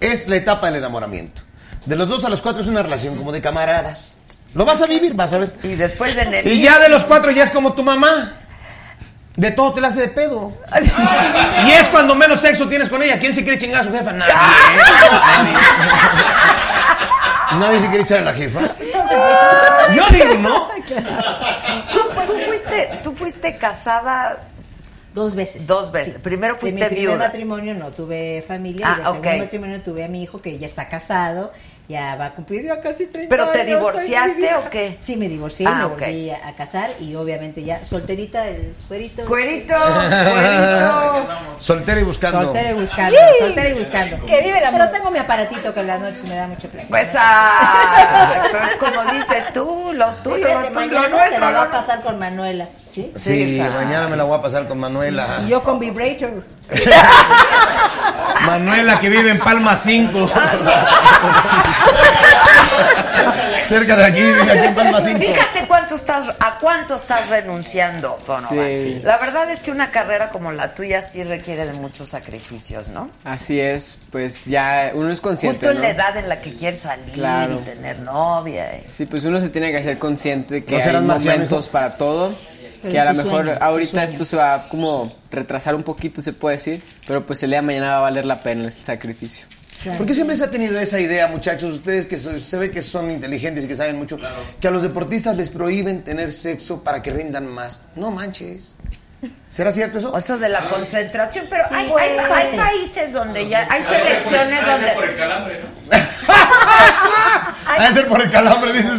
es 0.00 0.26
la 0.28 0.36
etapa 0.36 0.66
del 0.66 0.76
enamoramiento. 0.76 1.42
De 1.86 1.96
los 1.96 2.08
dos 2.08 2.24
a 2.24 2.30
los 2.30 2.40
cuatro 2.40 2.62
es 2.62 2.68
una 2.68 2.82
relación 2.82 3.16
como 3.16 3.30
de 3.30 3.40
camaradas. 3.40 4.14
Lo 4.54 4.64
vas 4.64 4.80
a 4.82 4.86
vivir, 4.86 5.14
vas 5.14 5.32
a 5.32 5.38
ver. 5.38 5.54
Y 5.62 5.74
después 5.74 6.16
de 6.16 6.22
enero. 6.22 6.48
Y 6.48 6.62
ya 6.62 6.78
de 6.78 6.88
los 6.88 7.04
cuatro 7.04 7.30
ya 7.30 7.44
es 7.44 7.50
como 7.50 7.74
tu 7.74 7.82
mamá. 7.82 8.32
De 9.36 9.50
todo 9.50 9.74
te 9.74 9.80
la 9.80 9.88
hace 9.88 10.02
de 10.02 10.08
pedo. 10.08 10.52
Y 11.66 11.70
es 11.72 11.88
cuando 11.88 12.14
menos 12.14 12.40
sexo 12.40 12.68
tienes 12.68 12.88
con 12.88 13.02
ella. 13.02 13.18
¿Quién 13.18 13.34
se 13.34 13.42
quiere 13.42 13.58
chingar 13.58 13.82
a 13.82 13.84
su 13.84 13.92
jefa? 13.92 14.12
Nadie. 14.12 14.32
Nadie. 17.58 17.80
Se 17.80 17.86
quiere 17.88 18.02
echar 18.02 18.18
a 18.18 18.22
la 18.22 18.32
jefa. 18.32 18.60
Yo 19.94 20.02
digo, 20.12 20.34
¿no? 20.40 20.68
¿Tú, 21.92 22.00
tú 22.26 22.32
fuiste, 22.46 23.00
tú 23.02 23.12
fuiste 23.14 23.56
casada 23.56 24.38
Dos 25.14 25.34
veces. 25.36 25.66
dos 25.66 25.92
veces. 25.92 26.16
Primero 26.16 26.54
De 26.54 26.60
fuiste 26.60 26.80
mi 26.80 26.86
primer 26.86 27.00
viuda. 27.12 27.18
matrimonio 27.26 27.74
no 27.74 27.90
tuve 27.90 28.42
familia. 28.46 28.86
Ah, 28.88 28.98
y 29.00 29.04
segundo 29.04 29.38
matrimonio 29.44 29.80
tuve 29.82 30.04
a 30.04 30.08
mi 30.08 30.22
hijo 30.22 30.40
que 30.42 30.58
ya 30.58 30.66
está 30.66 30.88
casado. 30.88 31.52
Ya 31.86 32.16
va 32.16 32.26
a 32.26 32.30
cumplir 32.34 32.64
ya 32.64 32.80
casi 32.80 33.04
30 33.06 33.28
¿Pero 33.28 33.48
te 33.50 33.60
años, 33.60 33.76
divorciaste 33.76 34.54
o 34.54 34.70
qué? 34.70 34.96
Sí, 35.02 35.16
me 35.16 35.28
divorcié, 35.28 35.66
Ah, 35.68 35.74
me 35.74 35.84
volví 35.84 36.30
a, 36.30 36.48
a 36.48 36.54
casar 36.54 36.88
y 36.98 37.14
obviamente 37.14 37.62
ya 37.62 37.84
solterita, 37.84 38.48
el 38.48 38.74
cuerito. 38.88 39.24
Cuerito, 39.26 39.74
cuerito. 40.32 41.26
Soltera 41.58 42.00
y 42.00 42.04
buscando. 42.04 42.42
Soltera 42.42 42.70
y 42.70 42.74
buscando, 42.74 43.18
soltera 43.38 43.68
y 43.68 43.74
buscando. 43.74 44.26
Que 44.26 44.40
vive 44.42 44.60
la 44.62 44.70
Pero 44.70 44.90
tengo 44.90 45.10
mi 45.10 45.18
aparatito 45.18 45.74
que 45.74 45.80
en 45.80 45.86
la 45.86 45.98
noche 45.98 46.22
me 46.28 46.36
da 46.36 46.46
mucho 46.46 46.68
placer. 46.68 46.88
Pues 46.88 47.12
ah, 47.18 48.42
entonces, 48.46 48.76
como 48.76 49.12
dices 49.12 49.52
tú, 49.52 49.90
lo 49.92 50.08
tuyo, 50.16 50.36
Fíjate, 50.36 50.70
lo 50.70 50.80
tuyo, 50.80 50.86
mañana 50.86 51.08
lo 51.08 51.14
se 51.16 51.20
nuestro. 51.20 51.40
la 51.40 51.50
va 51.50 51.62
a 51.64 51.70
pasar 51.70 52.00
con 52.02 52.18
Manuela, 52.18 52.66
¿sí? 53.16 53.60
Mañana 53.76 54.08
me 54.08 54.16
la 54.16 54.24
voy 54.24 54.38
a 54.38 54.42
pasar 54.42 54.66
con 54.68 54.78
Manuela. 54.78 55.40
Y 55.44 55.48
yo 55.48 55.62
con 55.62 55.78
Vibrator. 55.78 56.44
Manuela 58.46 59.00
que 59.00 59.08
vive 59.10 59.30
en 59.30 59.38
Palma 59.38 59.76
5. 59.76 60.30
Cerca 63.68 63.96
de 63.96 64.04
aquí, 64.04 64.20
vive 64.20 64.42
aquí 64.42 64.66
en 64.66 64.74
Palma 64.74 65.00
5. 65.00 65.18
Fíjate 65.18 65.64
cuánto 65.66 65.94
estás, 65.94 66.28
a 66.38 66.58
cuánto 66.60 66.94
estás 66.96 67.28
renunciando, 67.30 68.18
Donovan. 68.26 68.66
Sí. 68.78 69.00
La 69.02 69.16
verdad 69.18 69.50
es 69.50 69.60
que 69.60 69.70
una 69.70 69.90
carrera 69.90 70.28
como 70.30 70.52
la 70.52 70.74
tuya 70.74 71.00
sí 71.00 71.24
requiere 71.24 71.64
de 71.64 71.72
muchos 71.72 72.10
sacrificios, 72.10 72.88
¿no? 72.88 73.10
Así 73.24 73.58
es, 73.60 73.98
pues 74.10 74.44
ya 74.44 74.90
uno 74.94 75.10
es 75.10 75.20
consciente. 75.22 75.56
Justo 75.58 75.70
en 75.70 75.76
¿no? 75.76 75.82
la 75.82 75.90
edad 75.90 76.16
en 76.18 76.28
la 76.28 76.40
que 76.40 76.54
quieres 76.54 76.80
salir 76.80 77.14
Claro. 77.14 77.54
y 77.54 77.64
tener 77.64 78.00
novia. 78.00 78.76
y- 78.76 78.84
Sí, 78.90 79.06
pues 79.06 79.24
uno 79.24 79.40
se 79.40 79.48
tiene 79.48 79.70
que 79.72 79.78
hacer 79.78 79.98
consciente 79.98 80.54
de 80.54 80.64
que 80.64 80.76
¿No 80.76 80.98
hay 80.98 81.02
momentos 81.02 81.68
para 81.68 81.94
todo. 81.96 82.32
Pero 82.84 82.92
que 82.92 83.00
a 83.00 83.04
lo 83.12 83.14
mejor 83.24 83.44
sueño, 83.46 83.58
ahorita 83.60 84.04
esto 84.04 84.24
se 84.24 84.36
va 84.36 84.68
como 84.68 85.10
retrasar 85.30 85.74
un 85.74 85.82
poquito, 85.82 86.20
se 86.22 86.32
puede 86.34 86.56
decir, 86.56 86.82
pero 87.06 87.24
pues 87.24 87.42
el 87.42 87.50
día 87.50 87.60
de 87.60 87.66
mañana 87.66 87.88
va 87.92 87.96
a 87.96 88.00
valer 88.00 88.26
la 88.26 88.40
pena 88.40 88.64
el 88.64 88.72
sacrificio. 88.72 89.46
¿Por 89.98 90.06
qué 90.06 90.14
siempre 90.14 90.36
se 90.36 90.44
ha 90.44 90.50
tenido 90.50 90.78
esa 90.78 91.00
idea, 91.00 91.26
muchachos? 91.28 91.72
Ustedes 91.74 92.06
que 92.06 92.16
so- 92.18 92.38
se 92.38 92.56
ve 92.58 92.70
que 92.70 92.80
son 92.82 93.10
inteligentes 93.10 93.64
y 93.64 93.68
que 93.68 93.76
saben 93.76 93.96
mucho, 93.96 94.18
que 94.60 94.68
a 94.68 94.70
los 94.70 94.82
deportistas 94.82 95.36
les 95.36 95.50
prohíben 95.50 96.02
tener 96.04 96.32
sexo 96.32 96.82
para 96.82 97.02
que 97.02 97.10
rindan 97.10 97.46
más. 97.46 97.82
No 97.96 98.10
manches. 98.10 98.76
¿Será 99.54 99.70
cierto 99.70 99.98
eso? 99.98 100.10
O 100.10 100.18
eso 100.18 100.36
de 100.36 100.48
la 100.48 100.62
concentración, 100.64 101.46
pero 101.48 101.62
hay, 101.70 101.88
pues. 101.88 102.02
hay- 102.02 102.18
hay 102.48 102.56
países 102.56 103.12
donde 103.12 103.46
ya, 103.46 103.64
hay 103.70 103.84
selecciones 103.84 104.66
donde... 104.66 104.88
por 104.88 105.04
el 105.04 105.16
calambre, 105.16 105.60
¿no? 105.90 105.96
Ha 107.66 107.88
de 107.88 107.94
ser 107.94 108.08
por 108.08 108.20
el 108.20 108.30
calambre, 108.30 108.72
dices. 108.72 108.92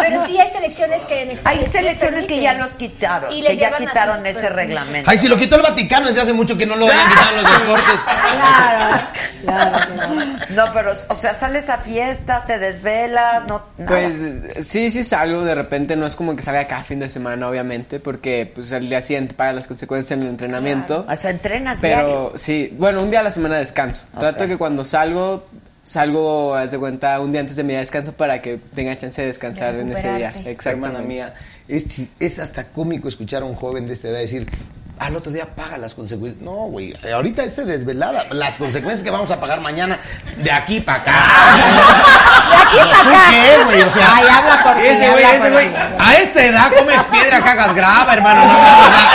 Pero 0.00 0.24
sí 0.24 0.38
hay 0.38 0.48
selecciones 0.48 1.04
que 1.04 1.22
en 1.22 1.30
Hay 1.44 1.64
sí 1.64 1.70
selecciones 1.70 2.26
que 2.26 2.40
ya 2.40 2.54
los 2.54 2.72
quitaron, 2.72 3.32
Y 3.32 3.42
que 3.42 3.48
les 3.50 3.58
ya 3.58 3.76
quitaron 3.76 4.24
ese 4.26 4.48
reglamento. 4.48 5.10
Ay, 5.10 5.18
si 5.18 5.26
lo 5.28 5.36
quitó 5.36 5.56
el 5.56 5.62
Vaticano 5.62 6.08
desde 6.08 6.20
hace 6.20 6.32
mucho 6.32 6.56
que 6.56 6.66
no 6.66 6.76
lo 6.76 6.86
hayan 6.86 7.08
quitado 7.08 7.30
en 7.30 7.42
los 7.42 7.60
deportes. 7.60 8.00
Claro, 8.04 9.06
claro. 9.42 9.94
No, 10.50 10.72
pero, 10.74 10.92
o 11.08 11.14
sea, 11.14 11.34
sales 11.34 11.70
a 11.70 11.78
fiestas, 11.78 12.46
te 12.46 12.58
desvelas, 12.58 13.46
no. 13.46 13.62
nada. 13.78 13.88
Pues 13.88 14.66
sí, 14.66 14.90
sí 14.90 15.02
salgo, 15.02 15.42
de 15.44 15.54
repente 15.54 15.96
no 15.96 16.06
es 16.06 16.16
como 16.16 16.36
que 16.36 16.42
salga 16.42 16.64
cada 16.66 16.84
fin 16.84 17.00
de 17.00 17.08
semana, 17.08 17.48
obviamente, 17.48 18.00
porque 18.00 18.50
pues 18.54 18.72
al 18.72 18.88
día 18.88 19.00
siguiente 19.02 19.19
paga 19.28 19.52
las 19.52 19.66
consecuencias 19.66 20.16
en 20.18 20.24
el 20.24 20.30
entrenamiento. 20.30 21.06
O 21.08 21.16
sea, 21.16 21.30
entrenas 21.30 21.80
diario. 21.80 22.06
Pero 22.06 22.38
sí, 22.38 22.74
bueno, 22.78 23.02
un 23.02 23.10
día 23.10 23.20
a 23.20 23.22
la 23.22 23.30
semana 23.30 23.58
descanso. 23.58 24.06
Trato 24.18 24.46
que 24.46 24.56
cuando 24.56 24.84
salgo, 24.84 25.46
salgo, 25.82 26.54
haz 26.54 26.70
de 26.70 26.78
cuenta, 26.78 27.20
un 27.20 27.32
día 27.32 27.40
antes 27.40 27.56
de 27.56 27.62
mi 27.62 27.68
día 27.68 27.78
de 27.78 27.82
descanso 27.82 28.12
para 28.12 28.40
que 28.40 28.58
tenga 28.58 28.96
chance 28.96 29.20
de 29.20 29.28
descansar 29.28 29.74
en 29.74 29.92
ese 29.92 30.14
día. 30.14 30.28
Hermana 30.28 30.50
Exactamente. 30.50 31.02
mía, 31.02 31.34
es, 31.68 31.86
es 32.18 32.38
hasta 32.38 32.68
cómico 32.68 33.08
escuchar 33.08 33.42
a 33.42 33.46
un 33.46 33.54
joven 33.54 33.86
de 33.86 33.92
esta 33.92 34.08
edad 34.08 34.18
decir, 34.18 34.48
al 35.00 35.16
otro 35.16 35.32
día 35.32 35.46
paga 35.56 35.78
las 35.78 35.94
consecuencias. 35.94 36.42
No, 36.42 36.68
güey, 36.68 36.94
ahorita 37.10 37.42
este 37.42 37.64
desvelada, 37.64 38.24
las 38.30 38.58
consecuencias 38.58 39.02
que 39.02 39.10
vamos 39.10 39.30
a 39.30 39.40
pagar 39.40 39.60
mañana, 39.62 39.98
de 40.36 40.52
aquí 40.52 40.80
para 40.80 40.98
acá. 40.98 41.12
De 42.50 42.56
aquí 42.56 42.76
¿Tú 42.76 42.90
para 42.90 43.00
acá. 43.00 43.30
qué, 43.30 43.64
güey? 43.64 43.82
O 43.82 43.90
sea, 43.90 44.06
Ay, 44.14 44.26
habla 44.28 44.62
por 44.62 44.74
ti, 44.74 44.86
ese 44.86 45.10
güey, 45.10 45.50
güey, 45.50 45.70
a 45.98 46.14
esta 46.16 46.44
edad 46.44 46.72
comes 46.72 47.02
piedra, 47.04 47.40
cagas 47.40 47.74
grava, 47.74 48.12
hermano. 48.12 48.40
No, 48.44 48.52
mames, 48.52 48.78
o 48.78 48.90
sea, 48.90 49.10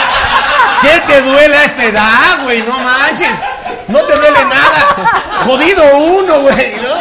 ¿Qué 0.82 1.02
te 1.08 1.22
duele 1.22 1.56
a 1.56 1.66
esta 1.66 1.84
edad, 1.86 2.44
güey? 2.44 2.62
No 2.64 2.80
manches. 2.80 3.36
No 3.88 4.02
te 4.02 4.16
duele 4.16 4.40
nada. 4.46 5.22
Jodido 5.46 5.98
uno, 5.98 6.42
güey, 6.42 6.76
¿no? 6.78 6.96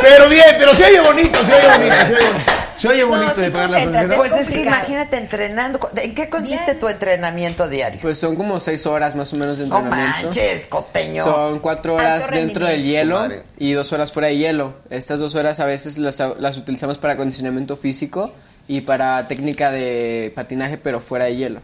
Pero 0.00 0.28
bien, 0.28 0.56
pero 0.58 0.74
se 0.74 0.84
oye 0.84 1.00
bonito, 1.00 1.38
se 1.44 1.54
oye 1.54 1.68
bonito, 1.68 1.96
se 2.06 2.14
oye 2.14 2.26
bonito. 2.26 2.52
Se 2.78 2.88
oye 2.88 3.04
bonito 3.04 3.34
sí, 3.34 3.40
de 3.42 3.50
pagar 3.50 3.70
las 3.70 3.82
concéntrate, 3.84 4.06
consecuencias. 4.16 4.46
Pues 4.46 4.48
es 4.48 4.54
que 4.54 4.68
imagínate 4.68 5.16
entrenando. 5.16 5.78
¿En 5.96 6.14
qué 6.14 6.28
consiste 6.28 6.74
tu 6.74 6.88
entrenamiento 6.88 7.68
diario? 7.68 7.98
Pues 8.02 8.18
son 8.18 8.36
como 8.36 8.60
seis 8.60 8.86
horas 8.86 9.14
más 9.14 9.32
o 9.32 9.36
menos 9.36 9.58
de 9.58 9.66
No 9.66 9.78
entrenamiento. 9.78 10.22
manches, 10.24 10.68
costeño. 10.68 11.22
Son 11.24 11.58
cuatro 11.60 11.94
horas 11.94 12.30
dentro 12.30 12.66
del 12.66 12.82
hielo 12.82 13.18
Madre. 13.18 13.42
y 13.58 13.72
dos 13.72 13.92
horas 13.92 14.12
fuera 14.12 14.28
de 14.28 14.36
hielo. 14.36 14.74
Estas 14.90 15.20
dos 15.20 15.34
horas 15.34 15.60
a 15.60 15.64
veces 15.66 15.98
las, 15.98 16.22
las 16.38 16.56
utilizamos 16.58 16.98
para 16.98 17.14
acondicionamiento 17.14 17.76
físico 17.76 18.32
y 18.68 18.80
para 18.82 19.26
técnica 19.28 19.70
de 19.70 20.32
patinaje, 20.34 20.76
pero 20.76 21.00
fuera 21.00 21.26
de 21.26 21.36
hielo. 21.36 21.60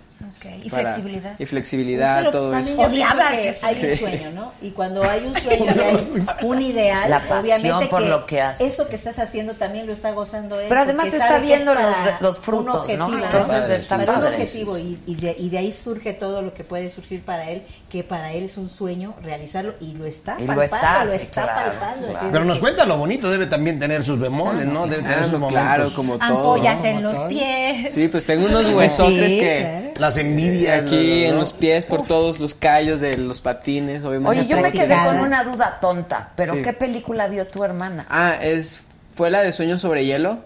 Y 0.63 0.69
Para- 0.71 0.83
flexibilidad. 0.91 1.35
Y 1.39 1.47
flexibilidad, 1.47 2.19
Pero 2.21 2.31
todo 2.31 2.57
eso. 2.57 2.81
hay 2.83 3.91
un 3.91 3.99
sueño, 3.99 4.31
¿no? 4.35 4.53
Y 4.61 4.71
cuando 4.71 5.03
hay 5.09 5.25
un 5.25 5.37
sueño 5.37 5.67
y 5.75 5.79
hay 5.79 6.23
un 6.43 6.63
ideal, 6.63 7.11
La 7.11 7.21
pasión 7.21 7.59
obviamente 7.61 7.87
por 7.89 8.03
que 8.03 8.09
lo 8.09 8.27
que 8.27 8.41
haces. 8.41 8.67
eso 8.75 8.89
que 8.89 8.97
estás 8.97 9.19
haciendo 9.19 9.55
también 9.55 9.87
lo 9.87 9.93
está 9.93 10.11
gozando 10.13 10.59
él. 10.61 10.67
Pero 10.69 10.81
además 10.81 11.13
está 11.13 11.39
viendo 11.39 11.75
los 12.21 12.41
frutos, 12.41 12.89
¿no? 12.97 13.23
Entonces 13.23 13.71
está 13.71 13.99
Para 13.99 14.19
un 14.19 14.25
objetivo 14.25 14.79
y, 14.79 14.99
y 15.07 15.15
de, 15.17 15.35
y 15.39 15.49
de 15.51 15.59
ahí 15.59 15.73
surge 15.73 16.13
todo 16.13 16.43
lo 16.43 16.55
que 16.55 16.65
puede 16.65 16.91
surgir 16.91 17.25
para 17.25 17.51
él, 17.51 17.63
que 17.91 18.03
para 18.05 18.33
él 18.33 18.45
es 18.45 18.57
un 18.57 18.69
sueño 18.69 19.15
realizarlo 19.23 19.75
y 19.81 19.93
lo 19.93 20.07
está 20.07 20.37
Y 20.39 20.47
lo 20.47 20.55
palpando, 20.57 20.67
está, 20.77 21.05
lo 21.05 21.13
está 21.13 21.43
claro, 21.43 21.73
palpando. 21.79 22.09
Pero 22.33 22.45
nos 22.45 22.55
que- 22.57 22.61
cuenta 22.61 22.85
lo 22.87 22.97
bonito, 22.97 23.31
debe 23.31 23.47
también 23.47 23.79
tener 23.79 24.03
sus 24.03 24.19
bemoles, 24.19 24.67
¿no? 24.67 24.83
Debe 24.87 25.03
tener 25.03 25.19
Claro, 25.19 25.31
sus 25.31 25.39
momentos. 25.41 25.63
claro, 25.65 25.91
como 25.95 26.19
todo. 26.19 26.27
Ampollas 26.55 26.85
en 26.85 27.03
los 27.03 27.19
pies. 27.29 27.93
Sí, 27.93 28.09
pues 28.09 28.25
tengo 28.25 28.47
unos 28.47 28.69
huesotes 28.69 29.29
que... 29.29 29.93
Las 30.15 30.25
envidias. 30.25 30.83
Aquí 30.83 31.23
¿no? 31.25 31.29
en 31.31 31.39
los 31.39 31.53
pies, 31.53 31.87
por 31.87 32.03
todos 32.03 32.41
los 32.41 32.55
callos 32.55 33.01
de 33.01 33.17
los 33.17 33.41
patines, 33.41 34.05
obviamente. 34.05 34.41
Oye, 34.41 34.47
yo 34.49 34.61
me 34.61 34.73
quedé 34.73 34.97
con 34.97 35.21
una 35.21 35.45
duda 35.45 35.79
tonta, 35.81 36.31
pero 36.37 36.55
Sí. 36.55 36.63
¿qué 36.63 36.73
película 36.73 37.27
vio 37.29 37.47
tu 37.47 37.63
hermana? 37.65 38.07
Ah, 38.11 38.35
es... 38.41 38.83
Fue 39.15 39.31
la 39.31 39.43
de 39.43 39.53
Sueños 39.53 39.81
sobre 39.83 40.05
Hielo, 40.07 40.39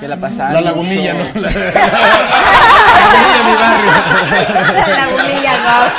que 0.00 0.08
la 0.08 0.16
pasaba 0.16 0.50
La 0.52 0.60
lagunilla, 0.62 1.12
mucho. 1.14 1.30
¿no? 1.34 1.40
La- 1.42 1.50
La 4.72 4.88
lagunilla 4.88 5.52
2, 5.84 5.92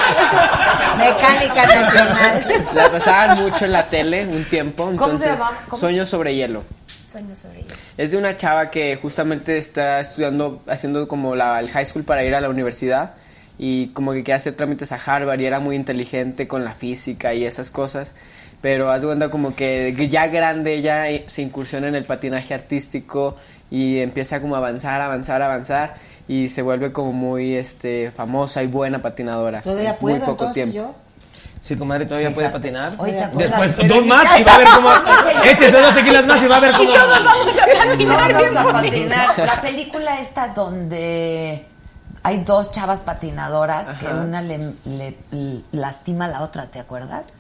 mecánica 0.97 1.65
nacional. 1.65 2.65
La 2.73 2.89
pasaban 2.91 3.41
mucho 3.43 3.65
en 3.65 3.71
la 3.71 3.87
tele 3.87 4.25
un 4.25 4.43
tiempo, 4.45 4.85
¿Cómo 4.95 5.17
se 5.17 5.29
entonces... 5.29 5.39
¿Cómo? 5.67 5.79
Sueños 5.79 6.09
sobre 6.09 6.35
Hielo. 6.35 6.63
Sueño 7.09 7.35
sobre 7.35 7.59
ello. 7.59 7.75
Es 7.97 8.11
de 8.11 8.17
una 8.17 8.37
chava 8.37 8.69
que 8.69 8.95
justamente 8.95 9.57
está 9.57 9.99
estudiando, 9.99 10.61
haciendo 10.67 11.07
como 11.07 11.35
la, 11.35 11.59
el 11.59 11.69
high 11.69 11.85
school 11.85 12.03
para 12.03 12.23
ir 12.23 12.35
a 12.35 12.41
la 12.41 12.49
universidad 12.49 13.13
y 13.57 13.87
como 13.87 14.13
que 14.13 14.23
quiere 14.23 14.37
hacer 14.37 14.53
trámites 14.53 14.91
a 14.91 14.95
Harvard 14.95 15.39
y 15.39 15.45
era 15.45 15.59
muy 15.59 15.75
inteligente 15.75 16.47
con 16.47 16.63
la 16.63 16.73
física 16.73 17.33
y 17.33 17.45
esas 17.45 17.71
cosas. 17.71 18.13
Pero 18.61 18.91
haz 18.91 19.01
de 19.01 19.07
cuenta 19.07 19.29
como 19.29 19.55
que 19.55 20.07
ya 20.09 20.27
grande 20.27 20.75
ella 20.75 21.05
se 21.27 21.41
incursiona 21.41 21.87
en 21.87 21.95
el 21.95 22.05
patinaje 22.05 22.53
artístico 22.53 23.37
y 23.71 23.99
empieza 23.99 24.41
como 24.41 24.55
a 24.55 24.59
avanzar, 24.59 25.01
avanzar, 25.01 25.41
avanzar 25.41 25.95
y 26.27 26.49
se 26.49 26.61
vuelve 26.61 26.91
como 26.91 27.11
muy 27.11 27.55
este 27.55 28.11
famosa 28.11 28.63
y 28.63 28.67
buena 28.67 29.01
patinadora. 29.01 29.61
Todavía 29.61 29.91
en 29.91 29.97
puedo, 29.97 30.17
muy 30.17 30.25
poco 30.25 30.45
entonces, 30.45 30.71
tiempo. 30.71 30.75
yo. 30.75 31.08
Sí, 31.61 31.75
comadre, 31.75 32.05
todavía 32.05 32.33
puede 32.33 32.49
patinar. 32.49 32.93
Oye, 32.97 33.13
¿te 33.13 33.23
acuerdas? 33.23 33.61
Después 33.67 33.87
dos 33.89 34.05
más 34.05 34.39
y 34.39 34.43
va 34.43 34.55
a 34.55 34.57
ver 34.57 34.67
cómo. 34.75 34.89
Échese 35.45 35.79
dos 35.81 35.93
tequilas 35.93 36.25
más 36.25 36.41
y 36.41 36.47
va 36.47 36.55
a 36.57 36.59
ver 36.61 36.71
Y 36.71 36.77
cómo. 36.77 36.93
todos 36.93 37.23
vamos 37.25 37.57
a 37.59 37.65
patinar 37.85 38.33
No, 38.33 38.53
vamos 38.53 38.55
a 38.55 38.73
patinar. 38.81 39.39
La 39.39 39.61
película 39.61 40.19
esta 40.19 40.47
donde 40.47 41.65
hay 42.23 42.37
dos 42.43 42.71
chavas 42.71 43.01
patinadoras 43.01 43.93
que 43.95 44.07
una 44.07 44.41
le, 44.41 44.57
le- 44.85 45.17
le 45.31 45.61
lastima 45.73 46.25
a 46.25 46.27
la 46.29 46.41
otra, 46.41 46.67
¿te 46.67 46.79
acuerdas? 46.79 47.39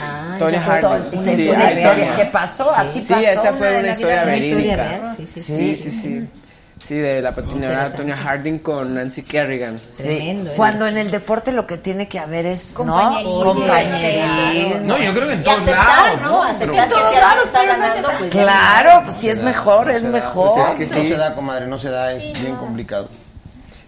Ah, 0.00 0.36
Tonya 0.38 0.60
Harding. 0.62 1.18
una 1.18 1.30
Es 1.32 1.36
Sí, 1.36 1.48
una 1.48 1.64
historia 1.72 2.14
que 2.14 2.24
pasó, 2.26 2.70
así 2.74 3.00
Sí, 3.02 3.14
pasó. 3.14 3.26
esa 3.28 3.52
fue 3.54 3.78
una 3.78 3.88
historia 3.90 4.24
verídica. 4.24 5.14
sí, 5.16 5.26
sí, 5.26 5.42
Sí, 5.42 5.90
sí, 5.90 6.28
sí. 6.78 6.86
Sí, 6.88 6.94
de 6.96 7.20
la 7.22 7.34
patinadora. 7.34 7.92
Tonya 7.92 8.16
Harding 8.16 8.58
con 8.60 8.94
Nancy 8.94 9.22
Kerrigan. 9.22 9.78
Sí, 9.90 10.04
Tremendo, 10.04 10.50
¿eh? 10.50 10.54
cuando 10.56 10.86
en 10.86 10.96
el 10.98 11.10
deporte 11.10 11.52
lo 11.52 11.66
que 11.66 11.76
tiene 11.76 12.08
que 12.08 12.18
haber 12.18 12.46
es 12.46 12.70
¿no? 12.72 12.76
Compañerismo, 12.76 13.44
compañerismo. 13.44 14.80
No, 14.84 14.98
yo 14.98 15.12
creo 15.14 15.26
que 15.28 15.32
en 15.34 15.44
todos 15.44 15.58
aceptar, 15.58 15.86
lados. 15.86 16.20
¿no? 16.22 16.42
Aceptar 16.42 16.88
todos 16.88 17.02
que 17.02 17.08
si 17.08 17.14
está 17.14 17.28
pero 17.30 17.36
no 17.36 17.50
se 17.50 17.66
ganando, 17.66 18.08
pues 18.18 18.30
Claro, 18.30 19.00
pues 19.04 19.16
sí 19.16 19.28
es 19.28 19.42
mejor, 19.42 19.90
es 19.90 20.02
No 20.02 20.10
mejor. 20.10 20.48
Pues 20.54 20.68
es 20.68 20.74
que 20.74 20.98
No 20.98 21.04
sí. 21.04 21.08
se 21.08 21.16
da, 21.16 21.34
comadre, 21.34 21.66
no 21.66 21.78
se 21.78 21.90
da, 21.90 22.12
es 22.12 22.42
bien 22.42 22.56
complicado. 22.56 23.08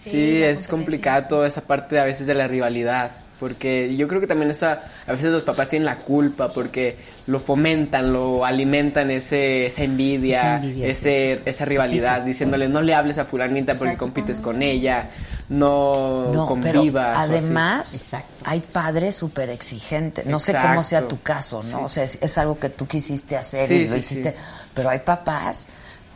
Sí, 0.02 0.42
es 0.42 0.66
complicado 0.68 1.26
toda 1.28 1.46
esa 1.46 1.60
parte 1.60 2.00
a 2.00 2.04
veces 2.04 2.26
de 2.26 2.34
la 2.34 2.48
rivalidad. 2.48 3.10
Porque 3.38 3.96
yo 3.96 4.06
creo 4.06 4.20
que 4.20 4.26
también 4.26 4.50
esa, 4.50 4.82
a 5.06 5.12
veces 5.12 5.30
los 5.30 5.44
papás 5.44 5.68
tienen 5.70 5.86
la 5.86 5.96
culpa 5.96 6.48
porque 6.48 6.98
lo 7.26 7.38
fomentan, 7.40 8.12
lo 8.12 8.44
alimentan 8.44 9.10
ese, 9.10 9.66
esa 9.66 9.82
envidia, 9.84 10.40
Esa 10.40 10.56
envidia. 10.64 10.86
ese, 10.88 11.42
esa 11.44 11.64
rivalidad, 11.64 12.22
diciéndole 12.22 12.68
no 12.68 12.80
le 12.82 12.94
hables 12.94 13.18
a 13.18 13.24
fulanita 13.24 13.74
porque 13.74 13.97
compites 13.97 14.40
con 14.40 14.62
ella, 14.62 15.09
no, 15.48 16.32
No, 16.32 16.46
convivas. 16.46 17.19
además 17.19 17.95
Exacto. 17.95 18.45
hay 18.45 18.61
padres 18.61 19.14
súper 19.16 19.51
exigentes. 19.51 20.27
No 20.27 20.38
sé 20.38 20.54
cómo 20.61 20.82
sea 20.82 21.06
tu 21.09 21.20
caso, 21.20 21.62
¿no? 21.64 21.78
Sí. 21.78 21.85
O 21.85 21.88
sea, 21.88 22.04
es, 22.04 22.19
es 22.22 22.38
algo 22.38 22.59
que 22.59 22.69
tú 22.69 22.86
quisiste 22.86 23.36
hacer 23.36 23.66
Sí, 23.69 23.74
y 23.74 23.86
lo 23.86 23.93
sí, 23.95 23.98
hiciste. 23.98 24.30
sí. 24.30 24.36
Pero 24.74 24.88
hay 24.90 25.01
papás 25.01 25.69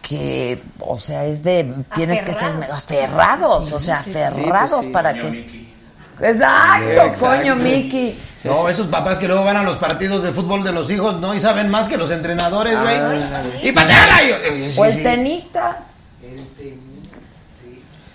que, 0.02 0.62
o 0.80 0.98
sea, 0.98 1.24
es 1.24 1.42
de 1.42 1.72
tienes 1.94 2.20
que 2.22 2.34
ser 2.34 2.48
Aferrados. 2.48 2.70
aferrados, 2.72 3.72
o 3.72 3.80
sea, 3.80 3.98
aferrados 4.00 4.70
pues 4.72 4.84
sí. 4.86 4.90
para 4.90 5.14
que 5.14 5.63
Exacto, 6.20 6.90
Exacto. 6.90 7.26
coño 7.26 7.56
Miki. 7.56 8.18
No, 8.44 8.68
esos 8.68 8.88
papás 8.88 9.18
que 9.18 9.26
luego 9.26 9.42
van 9.44 9.56
a 9.56 9.62
los 9.62 9.78
partidos 9.78 10.22
de 10.22 10.30
fútbol 10.32 10.62
de 10.62 10.72
los 10.72 10.90
hijos, 10.90 11.18
¿no? 11.18 11.34
Y 11.34 11.40
saben 11.40 11.70
más 11.70 11.88
que 11.88 11.96
los 11.96 12.10
entrenadores, 12.10 12.78
güey. 12.78 12.98
Y 13.62 13.72
pateala. 13.72 14.22
y 14.22 14.64
y- 14.66 14.70
sí, 14.70 14.78
O 14.78 14.84
el 14.84 15.02
tenista, 15.02 15.78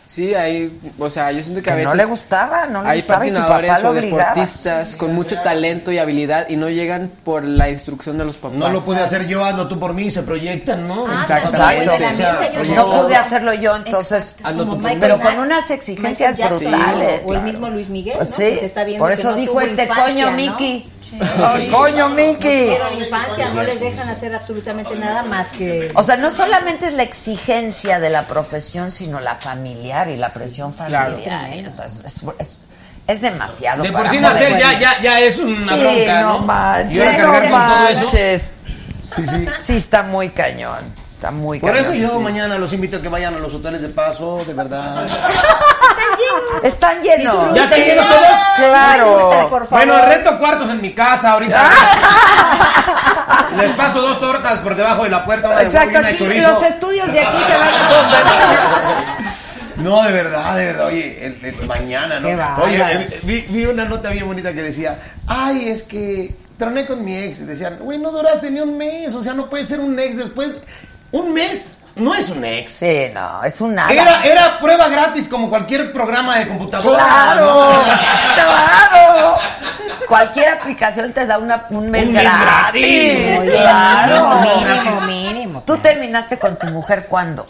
Sí, 0.09 0.33
hay, 0.33 0.75
o 0.97 1.07
sea, 1.07 1.31
yo 1.31 1.39
siento 1.43 1.61
que, 1.61 1.65
que 1.65 1.71
a 1.71 1.75
veces 1.75 1.91
no 1.91 1.95
le 1.95 2.05
gustaba, 2.05 2.65
no 2.65 2.81
le 2.81 2.89
hay 2.89 2.97
gustaba 2.97 3.27
y 3.27 3.29
su 3.29 3.37
patinadores 3.37 3.69
papá 3.69 3.81
lo 3.83 3.89
o 3.89 3.93
deportistas 3.93 4.95
con 4.95 5.13
mucho 5.13 5.39
talento 5.43 5.91
y 5.91 5.99
habilidad 5.99 6.49
y 6.49 6.55
no 6.55 6.67
llegan 6.67 7.11
por 7.23 7.45
la 7.45 7.69
instrucción 7.69 8.17
de 8.17 8.25
los 8.25 8.35
papás. 8.35 8.57
No 8.57 8.69
lo 8.69 8.83
pude 8.83 9.01
hacer 9.01 9.27
yo, 9.27 9.45
hazlo 9.45 9.67
tú 9.67 9.79
por 9.79 9.93
mí, 9.93 10.05
y 10.05 10.09
se 10.09 10.23
proyectan, 10.23 10.87
¿no? 10.87 11.05
Ah, 11.07 11.19
Exactamente. 11.21 11.89
O 11.91 11.97
sea, 11.97 12.13
yo 12.13 12.59
oye, 12.59 12.75
No 12.75 12.91
pude 12.91 13.15
hacerlo 13.15 13.53
yo, 13.53 13.75
entonces. 13.75 14.37
Pero 14.99 15.19
con 15.19 15.37
unas 15.37 15.69
exigencias 15.69 16.37
brutales. 16.37 17.27
O 17.27 17.35
el 17.35 17.43
mismo 17.43 17.69
Luis 17.69 17.91
Miguel, 17.91 18.17
¿no? 18.17 18.25
Sí, 18.25 18.45
Que 18.45 18.57
se 18.57 18.65
está 18.65 18.85
viendo 18.85 19.03
por 19.03 19.13
que 19.13 19.21
eso 19.21 19.29
no 19.29 19.37
dijo 19.37 19.61
este 19.61 19.83
infancia, 19.83 20.05
coño 20.05 20.31
¿no? 20.31 20.37
Miki. 20.37 20.89
Ay, 21.43 21.67
coño 21.69 22.09
Miki. 22.09 22.37
Pero 22.69 22.87
en 22.89 22.99
la 22.99 23.05
infancia 23.05 23.49
no 23.53 23.63
les 23.63 23.79
dejan 23.79 24.09
hacer 24.09 24.33
absolutamente 24.35 24.95
nada 24.95 25.23
más 25.23 25.49
que... 25.49 25.87
O 25.95 26.03
sea, 26.03 26.17
no 26.17 26.29
solamente 26.31 26.85
es 26.87 26.93
la 26.93 27.03
exigencia 27.03 27.99
de 27.99 28.09
la 28.09 28.27
profesión, 28.27 28.91
sino 28.91 29.19
la 29.19 29.35
familiar 29.35 30.09
y 30.09 30.17
la 30.17 30.29
presión 30.29 30.73
familiar. 30.73 31.11
Esto 31.51 31.83
Es, 31.83 32.01
es- 32.05 32.21
es- 32.39 32.57
es 33.07 33.21
demasiado. 33.21 33.81
De 33.81 33.91
por 33.91 34.07
sí 34.07 34.19
nacer 34.19 34.53
ya, 34.55 34.79
ya, 34.79 35.01
ya 35.01 35.19
es 35.19 35.39
una 35.39 35.55
Sí, 35.73 35.79
bronca, 35.81 36.21
no 36.21 36.39
¿no? 36.39 36.39
Manches, 36.45 37.17
no 37.17 37.41
manches. 37.49 38.53
Sí, 39.15 39.25
sí. 39.25 39.47
Sí, 39.57 39.75
está 39.77 40.03
muy 40.03 40.29
cañón. 40.29 40.93
Está 41.19 41.31
muy 41.31 41.59
Por 41.59 41.71
cañón. 41.73 41.83
eso 41.83 41.93
yo 41.95 42.17
mañana 42.21 42.57
los 42.57 42.71
invito 42.71 42.95
a 42.95 43.01
que 43.01 43.09
vayan 43.09 43.35
a 43.35 43.39
los 43.39 43.53
hoteles 43.53 43.81
de 43.81 43.89
paso, 43.89 44.41
de 44.47 44.53
verdad. 44.53 45.05
Están 46.63 47.01
llenos. 47.01 47.53
¿Ya 47.53 47.65
están 47.65 47.79
llenos 47.81 48.07
todos? 48.07 48.37
Claro. 48.55 49.49
Por 49.49 49.67
favor. 49.67 49.85
Bueno, 49.85 50.05
reto 50.05 50.39
cuartos 50.39 50.69
en 50.69 50.79
mi 50.79 50.93
casa 50.93 51.33
ahorita. 51.33 51.61
Les 53.57 53.71
paso 53.73 54.01
dos 54.01 54.21
tortas 54.21 54.59
por 54.59 54.77
debajo 54.77 55.03
de 55.03 55.09
la 55.09 55.25
puerta, 55.25 55.49
una 55.49 55.61
Exacto, 55.61 55.99
de 56.01 56.07
aquí 56.07 56.23
los 56.23 56.63
estudios 56.63 57.11
de 57.11 57.19
aquí 57.19 57.37
se 57.45 57.51
van 57.51 57.67
a 57.67 59.25
No, 59.75 60.01
de 60.03 60.13
verdad, 60.13 60.55
de 60.55 60.65
verdad. 60.67 60.85
Oye, 60.85 61.25
el, 61.25 61.43
el 61.43 61.67
mañana, 61.67 62.21
¿no? 62.21 62.29
Qué 62.29 62.63
Oye, 62.63 62.77
eh, 62.93 63.19
vi, 63.23 63.41
vi 63.49 63.65
una 63.65 63.83
nota 63.83 64.09
bien 64.09 64.25
bonita 64.25 64.53
que 64.53 64.61
decía, 64.61 64.97
ay, 65.27 65.67
es 65.67 65.83
que 65.83 66.33
troné 66.57 66.85
con 66.85 67.03
mi 67.03 67.17
ex. 67.17 67.41
Y 67.41 67.43
decían, 67.43 67.77
güey, 67.79 67.97
no 67.97 68.09
duraste 68.11 68.49
ni 68.51 68.61
un 68.61 68.77
mes. 68.77 69.13
O 69.15 69.21
sea, 69.21 69.33
no 69.33 69.49
puede 69.49 69.65
ser 69.65 69.81
un 69.81 69.99
ex 69.99 70.15
después. 70.15 70.55
Un 71.11 71.33
mes 71.33 71.71
no 71.95 72.13
es 72.15 72.29
un 72.29 72.43
ex. 72.45 72.71
Sí, 72.71 73.07
no, 73.13 73.43
es 73.43 73.59
un 73.61 73.75
nada. 73.75 73.91
Era, 73.91 74.23
era 74.23 74.59
prueba 74.59 74.87
gratis 74.87 75.27
como 75.27 75.49
cualquier 75.49 75.91
programa 75.91 76.37
de 76.37 76.47
computadora. 76.47 77.03
¡Claro! 77.03 77.45
¿no? 77.73 77.83
¡Claro! 78.35 79.37
Cualquier 80.07 80.49
aplicación 80.49 81.11
te 81.13 81.25
da 81.25 81.37
una, 81.37 81.65
un 81.69 81.89
mes 81.91 82.07
Un 82.07 82.13
mes 82.13 82.23
gratis. 82.23 83.35
gratis. 83.35 83.51
Claro. 83.53 84.41
Mínimo, 84.41 85.01
mínimo. 85.01 85.63
¿Tú 85.63 85.77
terminaste 85.77 86.37
con 86.39 86.57
tu 86.57 86.67
mujer 86.67 87.05
cuándo? 87.07 87.45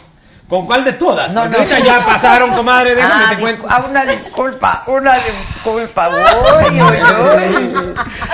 ¿Con 0.48 0.66
cuál 0.66 0.84
de 0.84 0.94
todas? 0.94 1.32
No, 1.32 1.46
no. 1.48 1.58
ya 1.62 2.04
pasaron, 2.04 2.50
comadre, 2.52 2.96
déjame 2.96 3.24
Ah, 3.24 3.30
te 3.30 3.36
cuento. 3.40 3.66
ah, 3.70 3.84
una 3.88 4.04
disculpa, 4.04 4.82
una 4.88 5.14
disculpa. 5.14 6.08
Uy, 6.08 6.80
uy, 6.80 6.80
uy. 6.80 7.84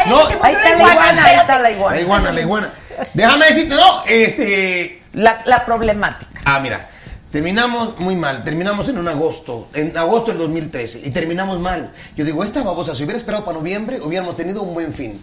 No, 0.07 0.21
Ahí 0.43 0.55
está 0.55 0.71
la 0.71 0.93
iguana, 0.93 1.25
ahí 1.25 1.37
está 1.37 1.59
la 1.59 1.71
iguana. 1.71 1.97
La 1.97 2.01
iguana, 2.03 2.33
la 2.33 2.41
iguana. 2.41 2.71
Déjame 3.13 3.47
decirte, 3.49 3.75
no, 3.75 4.03
este... 4.07 5.03
La, 5.17 5.41
la 5.47 5.65
problemática. 5.65 6.43
Ah, 6.45 6.61
mira, 6.61 6.89
terminamos 7.33 7.99
muy 7.99 8.17
mal. 8.17 8.45
Terminamos 8.45 8.89
en 8.91 8.99
un 8.99 9.09
agosto, 9.09 9.69
en 9.75 9.97
agosto 9.97 10.31
del 10.31 10.39
2013, 10.39 11.01
y 11.05 11.11
terminamos 11.11 11.59
mal. 11.59 11.91
Yo 12.17 12.25
digo, 12.25 12.45
esta 12.45 12.63
babosa, 12.63 12.95
si 12.95 13.03
hubiera 13.05 13.19
esperado 13.19 13.45
para 13.45 13.59
noviembre, 13.59 14.01
hubiéramos 14.01 14.37
tenido 14.37 14.63
un 14.63 14.75
buen 14.75 14.95
fin. 14.95 15.23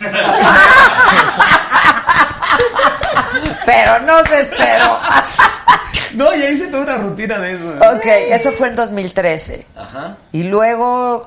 Pero 3.64 4.00
no 4.00 4.24
se 4.26 4.40
esperó. 4.42 4.98
No, 6.14 6.34
ya 6.34 6.50
hice 6.50 6.66
toda 6.66 6.82
una 6.82 6.96
rutina 6.98 7.38
de 7.38 7.54
eso. 7.54 7.70
Ok, 7.94 8.04
eso 8.04 8.52
fue 8.52 8.68
en 8.68 8.74
2013. 8.74 9.66
Ajá. 9.74 10.18
Y 10.32 10.42
luego 10.42 11.26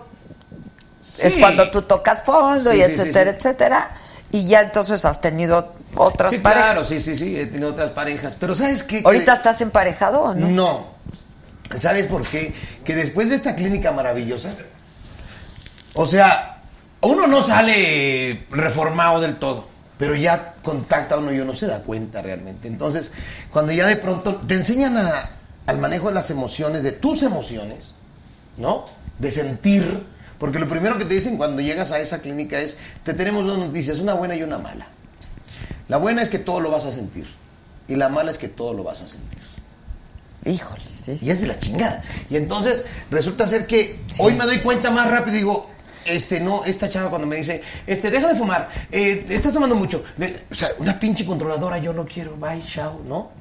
es 1.18 1.38
cuando 1.38 1.72
tú 1.72 1.82
tocas 1.82 2.22
fondo 2.22 2.72
Sí, 2.72 2.78
y 2.78 2.84
sí, 2.84 2.92
etcétera, 2.92 3.32
etcétera. 3.32 3.92
Y 4.32 4.46
ya 4.46 4.62
entonces 4.62 5.04
has 5.06 5.22
tenido 5.22 5.74
otras 5.96 6.32
Sí, 6.32 6.38
parejas. 6.40 6.72
claro, 6.74 6.82
sí, 6.88 7.00
sí, 7.02 7.16
sí, 7.16 7.38
he 7.38 7.46
tenido 7.48 7.70
otras 7.72 7.92
parejas. 7.92 8.36
Pero 8.40 8.56
¿sabes 8.56 8.84
qué? 8.84 9.02
¿Ahorita 9.04 9.34
estás 9.34 9.62
emparejado 9.62 10.22
o 10.22 10.34
no? 10.36 10.48
No. 10.50 10.96
¿Sabes 11.80 12.06
por 12.08 12.22
qué? 12.28 12.54
Que 12.84 12.96
después 12.96 13.30
de 13.30 13.36
esta 13.36 13.56
clínica 13.56 13.92
maravillosa, 13.92 14.52
o 15.94 16.06
sea, 16.06 16.62
uno 17.02 17.28
no 17.28 17.42
sale 17.42 18.46
reformado 18.52 19.22
del 19.22 19.36
todo, 19.38 19.68
pero 19.98 20.16
ya 20.16 20.54
contacta 20.64 21.16
a 21.16 21.18
uno 21.20 21.32
y 21.34 21.40
uno 21.40 21.54
se 21.54 21.68
da 21.68 21.80
cuenta 21.80 22.22
realmente. 22.22 22.68
Entonces, 22.68 23.12
cuando 23.52 23.72
ya 23.72 23.88
de 23.88 23.96
pronto 23.96 24.36
te 24.36 24.56
enseñan 24.56 24.98
a- 24.98 25.30
al 25.68 25.78
manejo 25.80 26.10
de 26.10 26.14
las 26.14 26.30
emociones, 26.32 26.84
de 26.84 26.92
tus 26.92 27.24
emociones, 27.24 27.96
¿no? 28.58 28.86
De 29.18 29.32
sentir, 29.32 30.04
porque 30.38 30.60
lo 30.60 30.68
primero 30.68 30.98
que 30.98 31.06
te 31.06 31.14
dicen 31.16 31.38
cuando 31.38 31.62
llegas 31.62 31.92
a 31.92 32.00
esa 32.00 32.20
clínica 32.22 32.60
es, 32.60 32.78
te 33.04 33.14
tenemos 33.14 33.46
dos 33.46 33.58
noticias, 33.58 34.00
una 34.00 34.14
buena 34.14 34.36
y 34.36 34.44
una 34.44 34.58
mala. 34.60 34.88
La 35.88 35.98
buena 35.98 36.22
es 36.22 36.30
que 36.30 36.40
todo 36.40 36.60
lo 36.60 36.72
vas 36.72 36.86
a 36.86 36.92
sentir 36.92 37.26
y 37.88 37.96
la 37.96 38.10
mala 38.10 38.32
es 38.32 38.38
que 38.38 38.48
todo 38.48 38.74
lo 38.74 38.84
vas 38.84 39.02
a 39.02 39.08
sentir. 39.08 39.40
Híjole, 40.46 40.82
sí. 40.84 41.18
Y 41.22 41.32
es 41.32 41.42
de 41.42 41.48
la 41.48 41.60
chingada. 41.60 42.04
Y 42.30 42.38
entonces 42.38 42.84
resulta 43.10 43.48
ser 43.48 43.66
que 43.66 44.00
hoy 44.20 44.34
me 44.34 44.46
doy 44.46 44.60
cuenta 44.60 44.92
más 44.92 45.10
rápido 45.10 45.36
y 45.36 45.40
digo, 45.40 45.70
este, 46.06 46.40
no, 46.40 46.64
esta 46.66 46.88
chava 46.88 47.10
cuando 47.10 47.28
me 47.28 47.38
dice, 47.38 47.64
este, 47.88 48.12
deja 48.12 48.28
de 48.28 48.36
fumar, 48.36 48.70
eh, 48.92 49.26
estás 49.30 49.54
tomando 49.54 49.76
mucho. 49.76 50.04
O 50.52 50.56
sea, 50.56 50.70
una 50.78 51.00
pinche 51.00 51.26
controladora, 51.26 51.80
yo 51.80 51.94
no 51.94 52.06
quiero, 52.06 52.36
bye, 52.38 52.62
chao, 52.64 53.02
¿no? 53.08 53.32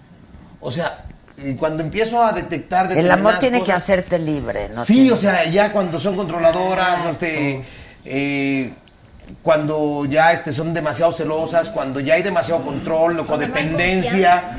O 0.60 0.72
sea, 0.72 1.04
y 1.36 1.54
cuando 1.54 1.82
empiezo 1.82 2.24
a 2.24 2.32
detectar 2.32 2.90
El 2.96 3.10
amor 3.10 3.38
tiene 3.38 3.62
que 3.62 3.72
hacerte 3.72 4.18
libre, 4.18 4.70
¿no? 4.74 4.84
sí, 4.84 5.10
o 5.10 5.16
sea, 5.16 5.44
ya 5.50 5.72
cuando 5.72 6.00
son 6.00 6.16
controladoras, 6.16 7.06
este, 7.06 7.62
eh, 8.04 8.72
cuando 9.42 10.04
ya 10.06 10.32
este, 10.32 10.52
son 10.52 10.74
demasiado 10.74 11.12
celosas, 11.12 11.68
cuando 11.70 12.00
ya 12.00 12.14
hay 12.14 12.22
demasiado 12.22 12.62
control 12.64 13.20
o 13.20 13.26
codependencia. 13.26 14.56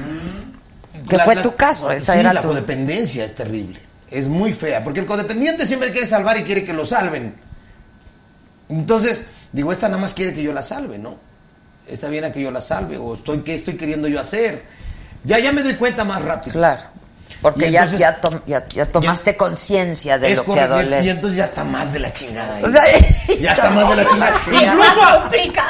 Que 1.09 1.17
La- 1.17 1.23
fue 1.25 1.35
las- 1.35 1.43
tu 1.43 1.55
caso, 1.55 1.91
esa 1.91 2.13
sí, 2.13 2.19
era 2.19 2.33
la 2.33 2.41
tu... 2.41 2.47
codependencia 2.49 3.23
es 3.23 3.35
terrible. 3.35 3.79
Es 4.09 4.27
muy 4.27 4.53
fea, 4.53 4.83
porque 4.83 4.99
el 4.99 5.05
codependiente 5.05 5.65
siempre 5.67 5.91
quiere 5.91 6.07
salvar 6.07 6.37
y 6.37 6.43
quiere 6.43 6.63
que 6.63 6.73
lo 6.73 6.85
salven. 6.85 7.33
Entonces, 8.69 9.25
digo, 9.51 9.71
esta 9.71 9.87
nada 9.87 10.01
más 10.01 10.13
quiere 10.13 10.33
que 10.33 10.41
yo 10.43 10.53
la 10.53 10.61
salve, 10.61 10.97
¿no? 10.97 11.17
Esta 11.87 12.07
viene 12.09 12.27
a 12.27 12.31
que 12.31 12.41
yo 12.41 12.49
la 12.51 12.61
salve, 12.61 12.97
o 12.97 13.13
estoy, 13.15 13.39
¿qué 13.41 13.53
estoy 13.53 13.75
queriendo 13.75 14.07
yo 14.07 14.19
hacer? 14.19 14.63
Ya, 15.23 15.37
ya 15.39 15.51
me 15.51 15.61
doy 15.63 15.75
cuenta 15.75 16.03
más 16.03 16.23
rápido. 16.23 16.53
Claro. 16.53 16.81
Porque 17.41 17.69
ya, 17.69 17.81
entonces- 17.83 17.99
ya, 17.99 18.15
tom- 18.21 18.41
ya, 18.47 18.65
ya 18.69 18.85
tomaste 18.87 19.35
conciencia 19.37 20.17
de 20.17 20.35
lo 20.35 20.45
que 20.45 20.59
adolece. 20.59 21.05
Y 21.05 21.09
entonces 21.09 21.37
ya 21.37 21.43
está 21.43 21.63
más 21.63 21.93
de 21.93 21.99
la 21.99 22.11
chingada. 22.11 22.55
ahí. 22.55 22.63
O 22.63 22.69
sea, 22.71 22.81
ya 23.39 23.51
está 23.51 23.69
más 23.69 23.87
de 23.89 23.95
la 23.97 24.07
chingada. 24.07 24.33
Incluso, 24.51 25.23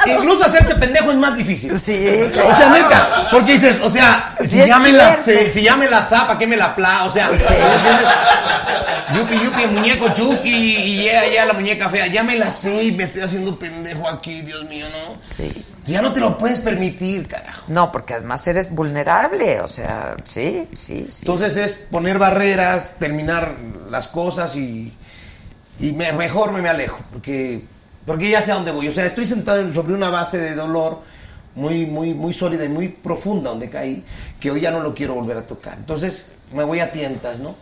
incluso 0.06 0.44
hacerse 0.44 0.74
pendejo 0.76 1.10
es 1.10 1.16
más 1.18 1.36
difícil. 1.36 1.76
Sí, 1.78 2.08
O 2.30 2.32
sea, 2.56 2.68
neta, 2.70 3.26
porque 3.30 3.52
dices, 3.52 3.76
o 3.82 3.90
sea, 3.90 4.34
Sí, 4.40 4.48
si 4.62 4.66
ya 4.66 4.78
me 4.78 4.92
la 4.92 5.16
si 5.52 5.62
ya 5.62 5.76
me 5.76 5.88
la 5.88 6.00
zapa, 6.02 6.38
¿qué 6.38 6.46
me 6.46 6.56
la 6.56 6.74
pla? 6.74 7.04
O 7.04 7.10
sea, 7.10 7.28
Sí. 7.34 7.54
Yupi, 9.14 9.34
yupi, 9.34 9.66
muñeco 9.72 10.06
chuki 10.14 10.48
y 10.76 11.04
ya, 11.04 11.26
ya 11.32 11.44
la 11.44 11.52
muñeca 11.52 11.88
fea, 11.88 12.08
ya 12.08 12.22
me 12.24 12.36
la 12.36 12.50
sé 12.50 12.84
y 12.84 12.92
me 12.92 13.04
estoy 13.04 13.22
haciendo 13.22 13.56
pendejo 13.58 14.08
aquí, 14.08 14.42
Dios 14.42 14.64
mío, 14.68 14.84
¿no? 14.90 15.16
Sí. 15.20 15.64
Ya 15.86 16.02
no 16.02 16.12
te 16.12 16.18
lo 16.20 16.36
puedes 16.36 16.58
permitir, 16.60 17.28
carajo. 17.28 17.62
No, 17.68 17.92
porque 17.92 18.14
además 18.14 18.46
eres 18.48 18.74
vulnerable, 18.74 19.60
o 19.60 19.68
sea, 19.68 20.16
sí, 20.24 20.66
sí, 20.72 21.06
sí. 21.08 21.26
Entonces 21.26 21.56
es 21.56 21.74
poner 21.90 22.18
barreras, 22.18 22.96
terminar 22.98 23.54
las 23.90 24.08
cosas 24.08 24.56
y, 24.56 24.92
y 25.78 25.92
me- 25.92 26.12
mejor 26.12 26.50
me, 26.50 26.60
me 26.60 26.68
alejo, 26.68 26.98
porque, 27.12 27.62
porque 28.04 28.28
ya 28.28 28.42
sé 28.42 28.50
a 28.50 28.56
dónde 28.56 28.72
voy. 28.72 28.88
O 28.88 28.92
sea, 28.92 29.04
estoy 29.06 29.26
sentado 29.26 29.60
en- 29.60 29.72
sobre 29.72 29.94
una 29.94 30.10
base 30.10 30.38
de 30.38 30.56
dolor 30.56 31.02
muy, 31.54 31.86
muy, 31.86 32.12
muy 32.12 32.32
sólida 32.34 32.64
y 32.64 32.68
muy 32.68 32.88
profunda 32.88 33.50
donde 33.50 33.70
caí, 33.70 34.04
que 34.40 34.50
hoy 34.50 34.62
ya 34.62 34.72
no 34.72 34.80
lo 34.80 34.94
quiero 34.96 35.14
volver 35.14 35.36
a 35.36 35.46
tocar. 35.46 35.74
Entonces 35.78 36.32
me 36.52 36.64
voy 36.64 36.80
a 36.80 36.90
tientas, 36.90 37.38
¿no? 37.38 37.54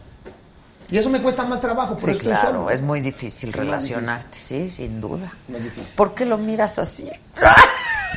Y 0.90 0.98
eso 0.98 1.10
me 1.10 1.20
cuesta 1.22 1.44
más 1.44 1.60
trabajo, 1.60 1.96
por 1.96 2.12
Sí, 2.12 2.18
claro, 2.18 2.70
es 2.70 2.82
muy 2.82 3.00
difícil 3.00 3.50
Es 3.50 3.56
relacionarte, 3.56 4.36
sí, 4.36 4.68
sin 4.68 5.00
duda. 5.00 5.30
Difícil. 5.48 5.84
¿Por 5.96 6.14
qué 6.14 6.26
lo 6.26 6.38
miras 6.38 6.78
así? 6.78 7.10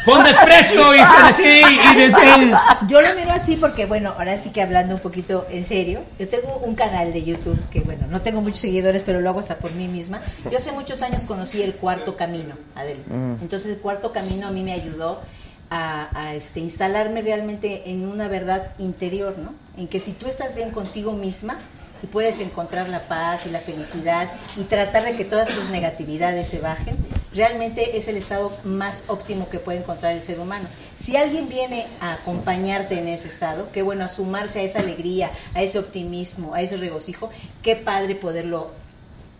Con 0.06 0.24
desprecio 0.24 0.96
y 0.96 1.00
y 1.44 1.96
desdén. 1.96 2.54
Yo 2.88 3.02
lo 3.02 3.16
miro 3.16 3.32
así 3.32 3.58
porque, 3.58 3.86
bueno, 3.86 4.14
ahora 4.18 4.38
sí 4.38 4.52
que 4.52 4.62
hablando 4.62 4.96
un 4.96 5.02
poquito 5.02 5.46
en 5.50 5.66
serio, 5.66 6.02
yo 6.18 6.28
tengo 6.28 6.58
un 6.64 6.76
canal 6.76 7.12
de 7.12 7.24
YouTube 7.24 7.60
que, 7.70 7.82
bueno, 7.82 8.08
no 8.10 8.22
tengo 8.22 8.42
muchos 8.42 8.60
seguidores, 8.60 9.04
pero 9.04 9.22
lo 9.22 9.30
hago 9.30 9.40
hasta 9.40 9.58
por 9.58 9.74
mí 9.74 9.88
misma. 9.88 10.22
Yo 10.50 10.58
hace 10.58 10.72
muchos 10.72 11.02
años 11.02 11.24
conocí 11.24 11.62
el 11.62 11.76
cuarto 11.76 12.16
camino, 12.16 12.56
Adel. 12.76 13.04
Mm. 13.08 13.42
Entonces 13.42 13.72
el 13.74 13.80
cuarto 13.80 14.12
camino 14.12 14.48
a 14.48 14.52
mí 14.52 14.64
me 14.64 14.74
ayudó 14.74 15.22
a, 15.70 16.10
a, 16.18 16.36
este, 16.36 16.60
instalarme 16.62 17.22
realmente 17.22 17.90
en 17.90 18.08
una 18.08 18.28
verdad 18.28 18.76
interior, 18.78 19.36
¿no? 19.38 19.54
En 19.76 19.88
que 19.88 20.00
si 20.00 20.14
tú 20.14 20.28
estás 20.28 20.56
bien 20.56 20.72
contigo 20.72 21.14
misma 21.14 21.58
y 22.04 22.08
puedes 22.08 22.40
encontrar 22.40 22.90
la 22.90 23.00
paz 23.00 23.46
y 23.46 23.50
la 23.50 23.60
felicidad 23.60 24.30
y 24.56 24.64
tratar 24.64 25.04
de 25.06 25.16
que 25.16 25.26
todas 25.26 25.50
tus 25.50 25.70
negatividades 25.70 26.48
se 26.48 26.60
bajen, 26.60 26.96
realmente 27.34 27.98
es 27.98 28.08
el 28.08 28.18
estado 28.18 28.52
más 28.64 29.04
óptimo 29.08 29.50
que 29.50 29.60
puede 29.60 29.80
encontrar 29.80 30.14
el 30.14 30.22
ser 30.22 30.40
humano. 30.40 30.68
Si 30.98 31.16
alguien 31.18 31.48
viene 31.50 31.88
a 32.02 32.14
acompañarte 32.14 33.00
en 33.00 33.08
ese 33.08 33.28
estado, 33.28 33.68
qué 33.72 33.82
bueno, 33.82 34.06
a 34.06 34.10
sumarse 34.10 34.60
a 34.60 34.64
esa 34.64 34.80
alegría, 34.80 35.32
a 35.54 35.62
ese 35.62 35.80
optimismo, 35.80 36.54
a 36.54 36.62
ese 36.62 36.78
regocijo, 36.78 37.30
qué 37.62 37.76
padre 37.76 38.16
poderlo 38.16 38.72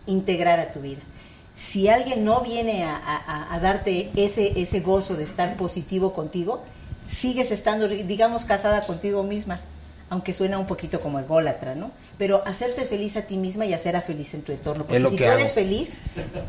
integrar 0.06 0.58
a 0.60 0.70
tu 0.70 0.80
vida. 0.80 1.00
Si 1.54 1.88
alguien 1.88 2.24
no 2.24 2.40
viene 2.42 2.84
a, 2.84 2.96
a- 2.96 3.54
a 3.54 3.60
darte 3.60 4.10
ese, 4.16 4.60
ese 4.60 4.80
gozo 4.80 5.14
de 5.16 5.24
estar 5.24 5.56
positivo 5.56 6.12
contigo, 6.12 6.62
sigues 7.08 7.50
estando, 7.50 7.88
digamos, 7.88 8.44
casada 8.44 8.82
contigo 8.82 9.22
misma, 9.24 9.60
aunque 10.10 10.32
suena 10.34 10.58
un 10.58 10.66
poquito 10.66 11.00
como 11.00 11.18
ególatra, 11.18 11.74
¿no? 11.74 11.90
Pero 12.16 12.42
hacerte 12.46 12.82
feliz 12.86 13.16
a 13.16 13.22
ti 13.22 13.36
misma 13.36 13.66
y 13.66 13.72
hacer 13.74 13.94
a 13.96 14.00
feliz 14.00 14.32
en 14.34 14.42
tu 14.42 14.52
entorno. 14.52 14.84
Porque 14.84 14.96
Es 14.96 15.02
lo 15.02 15.10
si 15.10 15.16
que 15.16 15.24
tú 15.24 15.30
hago. 15.30 15.38
eres 15.40 15.52
feliz, 15.54 15.98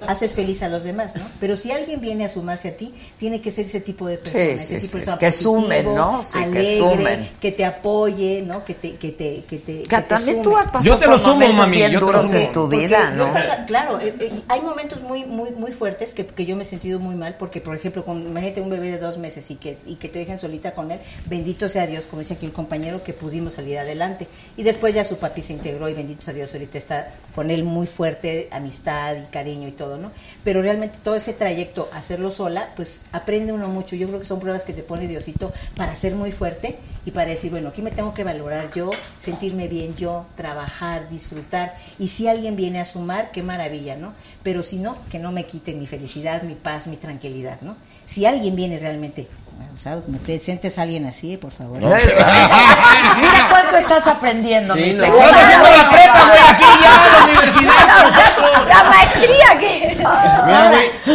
haces 0.08 0.34
feliz 0.36 0.64
a 0.64 0.70
los 0.70 0.84
demás, 0.84 1.16
¿no? 1.16 1.24
Pero 1.40 1.56
si 1.58 1.72
alguien 1.72 2.00
viene 2.02 2.26
a 2.26 2.30
sumarse 2.30 2.70
a 2.70 2.78
ti, 2.78 2.94
tiene 3.20 3.42
que 3.42 3.52
ser 3.52 3.66
ese 3.66 3.82
tipo 3.82 4.08
de 4.08 4.18
persona. 4.18 4.44
sí, 4.44 4.50
ese 4.52 4.66
sí, 4.66 4.74
tipo 4.74 4.80
de 4.80 4.82
sí, 4.82 4.98
persona 4.98 5.18
que 5.20 5.32
sumen, 5.32 5.96
¿no? 5.96 6.24
Sí, 6.24 6.40
que 6.40 6.46
alegre, 6.46 6.78
sumen. 6.78 7.30
que 7.42 7.52
te 7.52 7.66
apoye, 7.66 8.44
¿no? 8.46 8.64
Que 8.66 8.74
te, 8.76 8.96
que 8.96 9.12
te, 9.12 9.44
que 9.48 9.58
te, 9.60 9.82
Que 9.84 9.88
que 9.88 9.96
te 9.98 10.02
también 10.04 10.38
sume. 10.38 10.44
tú 10.44 10.58
has 10.58 10.68
pasado 10.68 10.84
Yo 10.86 10.98
te 11.00 11.06
lo 11.06 11.12
por 11.14 11.20
sumo, 11.22 11.34
momentos 11.36 11.56
mami, 11.58 11.76
bien 11.78 11.92
yo 11.92 12.00
te 12.00 12.06
lo 12.06 12.12
duros 12.12 12.28
sumo. 12.28 12.40
en 12.40 12.52
tu 12.52 12.68
vida, 12.68 13.12
¿no? 13.12 13.34
pasa- 13.34 13.66
claro, 13.66 14.00
eh, 14.00 14.14
eh, 14.20 14.32
hay 14.48 14.62
momentos 14.62 15.02
muy 15.02 15.26
muy 15.26 15.52
muy 15.52 15.72
fuertes 15.72 16.14
que, 16.14 16.26
que 16.26 16.46
yo 16.46 16.56
me 16.56 16.64
he 16.64 16.66
sentido 16.66 17.00
muy 17.00 17.16
mal 17.16 17.36
porque, 17.38 17.62
por 17.62 17.76
ejemplo, 17.76 18.06
con, 18.06 18.22
imagínate 18.22 18.62
un 18.62 18.70
bebé 18.70 18.92
de 18.92 18.98
dos 19.00 19.18
meses 19.18 19.50
y 19.52 19.56
que, 19.56 19.78
y 19.86 19.96
que 19.96 20.08
te 20.10 20.20
dejen 20.20 20.40
solita 20.40 20.74
con 20.74 20.92
él, 20.92 21.00
bendito 21.26 21.68
sea 21.70 21.88
Dios, 21.88 22.06
como 22.06 22.20
dice 22.22 22.34
aquí 22.36 22.46
el 22.46 22.52
compañero, 22.54 23.04
que 23.04 23.14
pudimos 23.14 23.49
salir 23.50 23.78
adelante. 23.78 24.28
Y 24.58 24.64
después 24.64 24.94
ya 24.94 25.04
su 25.04 25.18
papi 25.18 25.42
se 25.42 25.54
integró 25.54 25.90
y 25.90 25.94
bendito 25.94 26.22
sea 26.22 26.34
Dios, 26.34 26.54
ahorita 26.54 26.78
está 26.78 27.14
con 27.36 27.52
él 27.52 27.64
muy 27.64 27.88
fuerte, 27.88 28.50
amistad 28.52 29.16
y 29.16 29.28
cariño 29.28 29.68
y 29.68 29.72
todo, 29.72 29.98
¿no? 29.98 30.12
Pero 30.44 30.62
realmente 30.62 31.00
todo 31.04 31.16
ese 31.16 31.34
trayecto, 31.34 31.90
hacerlo 31.94 32.32
sola, 32.32 32.70
pues 32.76 33.04
aprende 33.12 33.54
uno 33.54 33.68
mucho. 33.70 33.96
Yo 33.96 34.08
creo 34.08 34.20
que 34.20 34.26
son 34.26 34.40
pruebas 34.40 34.66
que 34.66 34.74
te 34.74 34.84
pone 34.84 35.08
Diosito 35.08 35.54
para 35.76 35.96
ser 35.96 36.16
muy 36.16 36.32
fuerte 36.32 36.78
y 37.06 37.12
para 37.12 37.32
decir, 37.32 37.52
bueno, 37.52 37.70
aquí 37.70 37.82
me 37.82 37.92
tengo 37.92 38.14
que 38.14 38.24
valorar 38.24 38.72
yo, 38.74 38.90
sentirme 39.20 39.68
bien 39.68 39.96
yo, 39.96 40.26
trabajar, 40.36 41.10
disfrutar. 41.10 41.78
Y 41.98 42.10
si 42.10 42.28
alguien 42.28 42.56
viene 42.56 42.80
a 42.80 42.86
sumar, 42.86 43.32
qué 43.32 43.44
maravilla, 43.44 43.96
¿no? 43.96 44.14
Pero 44.44 44.64
si 44.64 44.78
no, 44.78 44.98
que 45.10 45.20
no 45.20 45.32
me 45.32 45.46
quiten 45.46 45.80
mi 45.80 45.88
felicidad, 45.88 46.44
mi 46.44 46.56
paz, 46.56 46.88
mi 46.88 46.98
tranquilidad, 46.98 47.62
¿no? 47.62 47.76
Si 48.06 48.26
alguien 48.26 48.56
viene 48.56 48.80
realmente, 48.80 49.28
o 49.74 49.78
sea, 49.80 50.00
me 50.08 50.18
presentes 50.18 50.78
a 50.78 50.82
alguien 50.84 51.06
así, 51.06 51.38
por 51.38 51.52
favor. 51.52 51.80
Mira 51.80 53.48
cuánto 53.50 53.78
estás 53.78 54.08
aprendiendo, 54.08 54.74
Sí, 54.76 54.82
mi 54.82 54.94
no. 54.94 55.04
Estás 55.04 55.34
haciendo 55.34 55.70
la 55.70 55.90
prepa, 55.90 56.26
güey, 56.28 56.40
aquí 56.50 56.66
ya, 56.84 57.18
la 57.18 57.24
universidad. 57.26 58.68
La 58.68 58.84
maestría 58.90 59.58
que... 59.60 59.98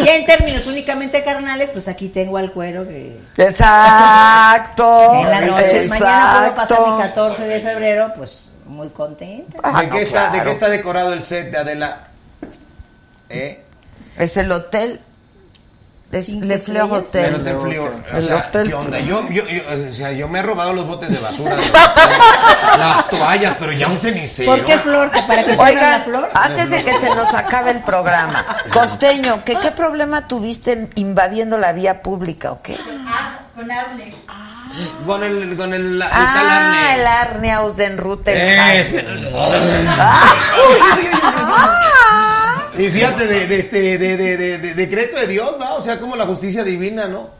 Ya 0.05 0.17
en 0.17 0.27
términos 0.27 0.67
únicamente 0.67 1.23
carnales, 1.23 1.71
pues 1.71 1.89
aquí 1.89 2.09
tengo 2.09 2.39
al 2.39 2.53
cuero 2.53 2.87
que 2.89 3.21
Exacto. 3.37 5.15
en 5.21 5.31
la 5.31 5.41
noche, 5.43 5.87
mañana 5.89 6.39
puedo 6.39 6.55
pasar 6.55 6.79
mi 6.81 6.85
Exacto. 6.87 6.99
14 6.99 7.43
de 7.47 7.61
febrero, 7.61 8.13
pues 8.17 8.53
muy 8.67 8.89
contenta. 8.89 9.59
Ah, 9.63 9.83
¿De, 9.83 9.87
no, 9.89 9.95
qué 9.95 10.03
está, 10.03 10.31
¿De 10.31 10.43
qué 10.43 10.51
está 10.51 10.69
decorado 10.69 11.13
el 11.13 11.23
set 11.23 11.51
de 11.51 11.59
Adela? 11.59 12.09
¿Eh? 13.29 13.63
Es 14.17 14.37
el 14.37 14.51
hotel. 14.53 15.01
Es 16.15 16.29
Le. 16.29 16.83
Hotel. 16.83 17.25
El 17.25 17.35
Hotel 17.41 17.57
Fleur. 17.61 17.93
O 18.13 18.17
El 18.17 18.25
sea, 18.25 18.37
Hotel 18.49 18.69
¿qué 18.69 18.75
onda? 18.75 18.99
Fleur. 18.99 19.29
Yo, 19.33 19.43
yo, 19.43 19.49
yo- 19.49 19.89
o 19.91 19.93
sea, 19.93 20.13
yo 20.13 20.29
me 20.29 20.39
he 20.39 20.43
robado 20.43 20.73
los 20.73 20.87
botes 20.87 21.11
de 21.11 21.19
basura, 21.19 21.57
las 22.79 23.09
toallas, 23.09 23.57
pero 23.59 23.73
ya 23.73 23.89
un 23.89 23.99
cenicero. 23.99 24.53
¿Por 24.53 24.65
qué 24.65 24.79
flor? 24.79 25.11
¿Que 25.11 25.23
¿Para 25.23 25.45
que 25.45 25.55
te 25.57 25.63
hagan 25.63 25.75
la 25.75 25.81
Oigan, 25.81 26.03
flor? 26.05 26.31
antes 26.35 26.71
de 26.71 26.85
que 26.85 26.95
se 26.95 27.15
nos 27.15 27.35
acabe 27.35 27.71
el 27.73 27.83
programa, 27.83 28.45
Costeño, 28.73 29.43
¿qué, 29.45 29.57
¿qué 29.59 29.71
problema 29.73 30.29
tuviste 30.29 30.89
invadiendo 30.97 31.59
la 31.59 31.73
vía 31.73 32.03
pública 32.03 32.53
o 32.53 32.63
qué? 32.63 32.77
Ah, 33.07 33.39
con 33.55 33.71
Arne. 33.71 34.15
Con 35.07 35.23
el, 35.23 35.57
con 35.57 35.73
el, 35.73 35.93
el 35.95 35.99
tal 36.01 36.11
Ah, 36.13 36.57
Arne. 36.57 36.95
el 37.01 37.07
Arne 37.07 37.53
aus 37.53 37.77
den 37.77 37.97
Rute. 37.97 38.33
Y 42.79 42.89
fíjate, 42.91 43.27
de, 43.27 43.47
de 43.47 43.59
este, 43.61 43.99
de, 43.99 44.17
de- 44.17 44.37
de- 44.37 44.59
de- 44.59 44.75
decreto 44.75 45.19
de 45.19 45.27
Dios, 45.27 45.55
¿va? 45.61 45.75
O 45.75 45.83
sea, 45.85 46.01
como 46.01 46.17
la 46.17 46.27
justicia 46.27 46.65
divina, 46.65 47.07
¿no? 47.07 47.31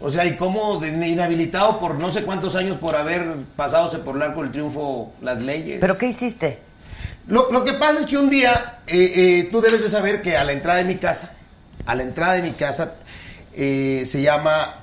O 0.00 0.10
sea, 0.10 0.24
y 0.24 0.36
como 0.36 0.82
inhabilitado 0.84 1.78
por 1.78 1.94
no 1.96 2.08
sé 2.10 2.22
cuántos 2.24 2.56
años 2.56 2.78
por 2.78 2.96
haber 2.96 3.34
pasado 3.54 4.02
por 4.02 4.16
el 4.16 4.22
arco 4.22 4.42
del 4.42 4.50
triunfo 4.50 5.12
las 5.20 5.40
leyes. 5.42 5.78
¿Pero 5.80 5.98
qué 5.98 6.06
hiciste? 6.06 6.58
Lo, 7.26 7.52
lo 7.52 7.64
que 7.64 7.74
pasa 7.74 8.00
es 8.00 8.06
que 8.06 8.16
un 8.16 8.30
día 8.30 8.78
eh, 8.86 9.12
eh, 9.14 9.48
tú 9.52 9.60
debes 9.60 9.82
de 9.82 9.90
saber 9.90 10.22
que 10.22 10.36
a 10.36 10.44
la 10.44 10.52
entrada 10.52 10.78
de 10.78 10.86
mi 10.86 10.96
casa, 10.96 11.32
a 11.84 11.94
la 11.94 12.02
entrada 12.02 12.32
de 12.34 12.42
mi 12.42 12.50
casa 12.52 12.94
eh, 13.54 14.04
se 14.06 14.22
llama 14.22 14.74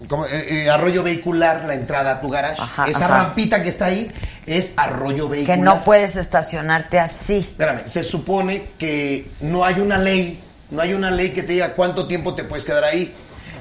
eh. 0.00 0.06
Eh, 0.30 0.46
eh, 0.64 0.70
arroyo 0.70 1.02
vehicular, 1.02 1.64
la 1.66 1.74
entrada 1.74 2.12
a 2.12 2.20
tu 2.20 2.28
garage. 2.30 2.60
Ajá, 2.60 2.88
Esa 2.88 3.06
ajá. 3.06 3.24
rampita 3.24 3.62
que 3.62 3.68
está 3.68 3.86
ahí 3.86 4.10
es 4.46 4.74
arroyo 4.76 5.24
Que 5.28 5.36
vehicular. 5.36 5.58
no 5.58 5.84
puedes 5.84 6.16
estacionarte 6.16 6.98
así. 6.98 7.38
Espérame, 7.38 7.80
se 7.86 8.04
supone 8.04 8.68
que 8.78 9.30
no 9.40 9.64
hay 9.64 9.80
una 9.80 9.98
ley, 9.98 10.40
no 10.70 10.80
hay 10.82 10.92
una 10.94 11.10
ley 11.10 11.30
que 11.30 11.42
te 11.42 11.52
diga 11.54 11.74
cuánto 11.74 12.06
tiempo 12.06 12.34
te 12.34 12.44
puedes 12.44 12.64
quedar 12.64 12.84
ahí. 12.84 13.14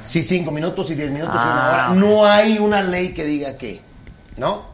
Si 0.05 0.23
cinco 0.23 0.51
minutos, 0.51 0.87
si 0.87 0.95
diez 0.95 1.11
minutos, 1.11 1.41
si 1.41 1.47
una 1.47 1.67
Ah, 1.87 1.91
hora. 1.91 1.99
No 1.99 2.25
hay 2.25 2.59
una 2.59 2.81
ley 2.81 3.13
que 3.13 3.25
diga 3.25 3.57
que, 3.57 3.81
¿no? 4.37 4.65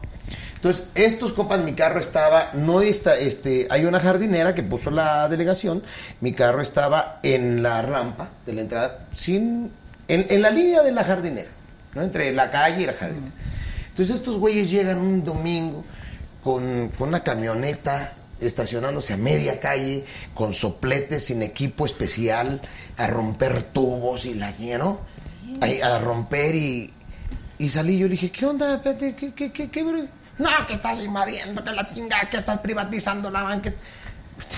Entonces, 0.56 0.86
estos 0.94 1.32
copas, 1.34 1.60
mi 1.60 1.74
carro 1.74 2.00
estaba, 2.00 2.50
no 2.54 2.80
está, 2.80 3.16
este, 3.18 3.66
hay 3.68 3.84
una 3.84 4.00
jardinera 4.00 4.54
que 4.54 4.62
puso 4.62 4.90
la 4.90 5.28
delegación, 5.28 5.82
mi 6.20 6.32
carro 6.32 6.62
estaba 6.62 7.18
en 7.22 7.62
la 7.62 7.82
rampa 7.82 8.28
de 8.46 8.52
la 8.54 8.60
entrada, 8.62 8.98
sin, 9.12 9.70
en, 10.08 10.24
en 10.30 10.40
la 10.40 10.48
línea 10.50 10.82
de 10.82 10.92
la 10.92 11.04
jardinera, 11.04 11.50
¿no? 11.94 12.02
Entre 12.02 12.32
la 12.32 12.50
calle 12.50 12.82
y 12.82 12.86
la 12.86 12.92
jardinera. 12.92 13.32
Entonces, 13.88 14.16
estos 14.16 14.38
güeyes 14.38 14.70
llegan 14.70 14.98
un 14.98 15.24
domingo 15.24 15.84
con, 16.42 16.90
con 16.98 17.08
una 17.08 17.22
camioneta 17.22 18.14
estacionándose 18.40 19.14
a 19.14 19.16
media 19.16 19.60
calle, 19.60 20.04
con 20.34 20.52
sopletes, 20.52 21.26
sin 21.26 21.42
equipo 21.42 21.86
especial, 21.86 22.60
a 22.96 23.06
romper 23.06 23.62
tubos 23.62 24.26
y 24.26 24.34
la 24.34 24.50
lleno, 24.50 25.00
a, 25.60 25.98
romper 25.98 26.54
y, 26.54 26.92
y 27.58 27.68
salí. 27.68 27.98
Yo 27.98 28.06
le 28.06 28.12
dije, 28.12 28.30
¿qué 28.30 28.46
onda? 28.46 28.82
¿Qué, 28.82 29.14
qué, 29.14 29.50
qué, 29.52 29.70
qué, 29.70 29.82
bro? 29.82 30.04
No, 30.38 30.50
que 30.66 30.72
estás 30.72 31.00
invadiendo, 31.00 31.62
que 31.62 31.70
la 31.70 31.88
chingada, 31.92 32.28
que 32.28 32.36
estás 32.36 32.58
privatizando 32.58 33.30
la 33.30 33.42
banca. 33.42 33.72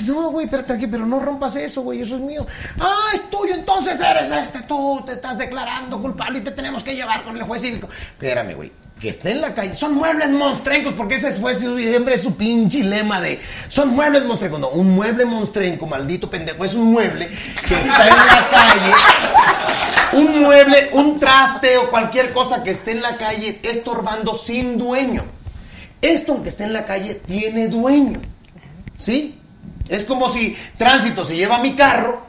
No, 0.06 0.30
güey, 0.30 0.46
pero 0.46 0.64
tranqui, 0.64 0.86
pero 0.86 1.06
no 1.06 1.20
rompas 1.20 1.56
eso, 1.56 1.82
güey, 1.82 2.02
eso 2.02 2.16
es 2.16 2.20
mío. 2.20 2.46
Ah, 2.78 3.08
es 3.14 3.30
tuyo, 3.30 3.54
entonces 3.54 4.00
eres 4.00 4.30
este, 4.30 4.62
tú 4.62 5.02
te 5.06 5.12
estás 5.12 5.38
declarando 5.38 6.00
culpable 6.00 6.40
y 6.40 6.42
te 6.42 6.50
tenemos 6.50 6.84
que 6.84 6.94
llevar 6.94 7.24
con 7.24 7.36
el 7.36 7.42
juez 7.44 7.62
cívico. 7.62 7.88
Espérame, 7.90 8.54
güey, 8.54 8.72
que 9.00 9.08
esté 9.08 9.30
en 9.30 9.40
la 9.40 9.54
calle. 9.54 9.74
Son 9.74 9.94
muebles 9.94 10.30
monstrencos, 10.30 10.92
porque 10.92 11.16
ese 11.16 11.32
fue 11.32 11.54
siempre 11.54 12.18
su 12.18 12.36
pinche 12.36 12.82
lema 12.82 13.20
de. 13.20 13.40
Son 13.68 13.90
muebles 13.90 14.24
monstrencos. 14.24 14.60
No, 14.60 14.68
un 14.68 14.94
mueble 14.94 15.24
monstrenco, 15.24 15.86
maldito 15.86 16.28
pendejo, 16.28 16.64
es 16.64 16.74
un 16.74 16.90
mueble 16.92 17.28
que 17.66 17.74
está 17.74 18.08
en 18.08 18.16
la 18.16 18.48
calle. 18.50 18.92
Un 20.12 20.40
mueble, 20.40 20.90
un 20.92 21.18
traste 21.18 21.76
o 21.78 21.90
cualquier 21.90 22.32
cosa 22.32 22.62
que 22.62 22.70
esté 22.70 22.92
en 22.92 23.02
la 23.02 23.16
calle 23.16 23.60
estorbando 23.62 24.34
sin 24.34 24.78
dueño. 24.78 25.24
Esto, 26.00 26.32
aunque 26.32 26.50
esté 26.50 26.64
en 26.64 26.72
la 26.72 26.84
calle, 26.84 27.14
tiene 27.14 27.68
dueño. 27.68 28.20
¿Sí? 28.98 29.40
Es 29.88 30.04
como 30.04 30.32
si 30.32 30.56
tránsito 30.76 31.24
se 31.24 31.36
lleva 31.36 31.58
mi 31.58 31.74
carro, 31.74 32.22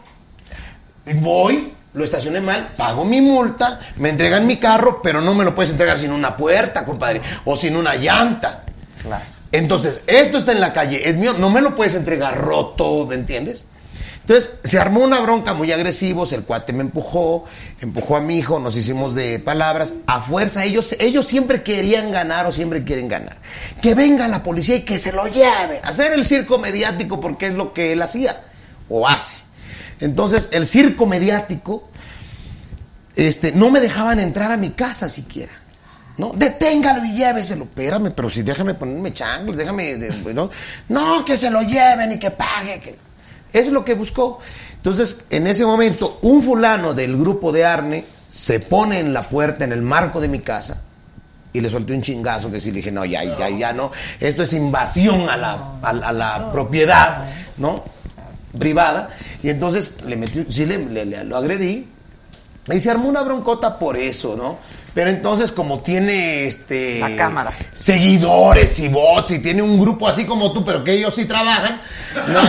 voy, 1.15 1.73
lo 1.93 2.03
estacioné 2.03 2.41
mal, 2.41 2.73
pago 2.77 3.05
mi 3.05 3.21
multa, 3.21 3.79
me 3.97 4.09
entregan 4.09 4.45
mi 4.45 4.57
carro, 4.57 5.01
pero 5.01 5.21
no 5.21 5.33
me 5.33 5.45
lo 5.45 5.55
puedes 5.55 5.71
entregar 5.71 5.97
sin 5.97 6.11
una 6.11 6.35
puerta, 6.35 6.85
compadre, 6.85 7.21
o 7.45 7.57
sin 7.57 7.75
una 7.75 7.95
llanta. 7.95 8.63
Entonces, 9.51 10.03
esto 10.07 10.37
está 10.37 10.51
en 10.51 10.59
la 10.59 10.73
calle, 10.73 11.09
es 11.09 11.15
mío, 11.15 11.33
no 11.37 11.49
me 11.49 11.61
lo 11.61 11.75
puedes 11.75 11.95
entregar 11.95 12.37
roto, 12.37 13.05
¿me 13.07 13.15
entiendes? 13.15 13.65
Entonces, 14.27 14.55
se 14.65 14.77
armó 14.77 15.05
una 15.05 15.21
bronca 15.21 15.53
muy 15.53 15.71
agresivos, 15.71 16.33
el 16.33 16.43
cuate 16.43 16.73
me 16.73 16.81
empujó, 16.81 17.45
empujó 17.79 18.17
a 18.17 18.19
mi 18.19 18.37
hijo, 18.37 18.59
nos 18.59 18.75
hicimos 18.75 19.15
de 19.15 19.39
palabras, 19.39 19.93
a 20.05 20.19
fuerza, 20.19 20.65
ellos, 20.65 20.97
ellos 20.99 21.25
siempre 21.25 21.63
querían 21.63 22.11
ganar 22.11 22.45
o 22.45 22.51
siempre 22.51 22.83
quieren 22.83 23.07
ganar. 23.07 23.37
Que 23.81 23.95
venga 23.95 24.27
la 24.27 24.43
policía 24.43 24.75
y 24.75 24.81
que 24.81 24.99
se 24.99 25.13
lo 25.13 25.27
lleve, 25.27 25.79
hacer 25.81 26.11
el 26.11 26.25
circo 26.25 26.57
mediático 26.57 27.21
porque 27.21 27.47
es 27.47 27.53
lo 27.53 27.73
que 27.73 27.93
él 27.93 28.01
hacía 28.01 28.43
o 28.89 29.07
hace. 29.07 29.37
Entonces, 30.01 30.49
el 30.51 30.67
circo 30.67 31.05
mediático, 31.05 31.87
este, 33.15 33.53
no 33.53 33.71
me 33.71 33.79
dejaban 33.79 34.19
entrar 34.19 34.51
a 34.51 34.57
mi 34.57 34.71
casa 34.71 35.07
siquiera. 35.07 35.53
¿no? 36.17 36.33
Deténgalo 36.35 37.05
y 37.05 37.13
lléveselo. 37.13 37.63
Espérame, 37.63 38.11
pero 38.11 38.29
si 38.29 38.41
déjame 38.41 38.73
ponerme 38.73 39.13
changos, 39.13 39.55
déjame. 39.55 39.97
¿no? 40.33 40.49
no, 40.89 41.23
que 41.23 41.37
se 41.37 41.49
lo 41.49 41.61
lleven 41.61 42.11
y 42.11 42.19
que 42.19 42.31
pague. 42.31 42.97
Es 43.53 43.69
lo 43.71 43.83
que 43.85 43.93
buscó. 43.93 44.39
Entonces, 44.75 45.21
en 45.29 45.47
ese 45.47 45.65
momento, 45.65 46.19
un 46.21 46.41
fulano 46.43 46.93
del 46.93 47.17
grupo 47.17 47.51
de 47.51 47.65
Arne 47.65 48.05
se 48.27 48.59
pone 48.59 48.99
en 48.99 49.13
la 49.13 49.23
puerta, 49.23 49.63
en 49.65 49.71
el 49.71 49.81
marco 49.81 50.19
de 50.21 50.27
mi 50.27 50.39
casa, 50.39 50.81
y 51.53 51.61
le 51.61 51.69
solté 51.69 51.93
un 51.93 52.01
chingazo 52.01 52.51
que 52.51 52.59
sí 52.59 52.71
le 52.71 52.77
dije, 52.77 52.91
no, 52.91 53.03
ya, 53.05 53.23
ya, 53.23 53.49
ya, 53.49 53.73
no. 53.73 53.91
Esto 54.19 54.43
es 54.43 54.53
invasión 54.53 55.29
a 55.29 55.37
la, 55.37 55.71
a, 55.81 56.11
la 56.13 56.51
propiedad, 56.51 57.25
¿no? 57.57 57.83
Privada. 58.57 59.09
Y 59.43 59.49
entonces 59.49 59.95
le 60.05 60.15
metí, 60.17 60.45
sí 60.49 60.65
le, 60.65 60.77
le- 60.85 61.05
le- 61.05 61.23
lo 61.23 61.37
agredí. 61.37 61.87
Y 62.71 62.79
se 62.79 62.91
armó 62.91 63.07
una 63.09 63.21
broncota 63.23 63.79
por 63.79 63.95
eso, 63.97 64.35
¿no? 64.35 64.57
Pero 64.97 65.11
entonces, 65.11 65.51
como 65.51 65.81
tiene 65.81 66.47
este. 66.47 66.97
La 66.97 67.15
cámara. 67.15 67.51
Seguidores 67.71 68.79
y 68.79 68.87
bots, 68.87 69.29
y 69.29 69.37
tiene 69.37 69.61
un 69.61 69.79
grupo 69.79 70.07
así 70.07 70.25
como 70.25 70.51
tú, 70.53 70.65
pero 70.65 70.83
que 70.83 70.93
ellos 70.93 71.13
sí 71.13 71.25
trabajan. 71.25 71.79
¿no? 72.27 72.39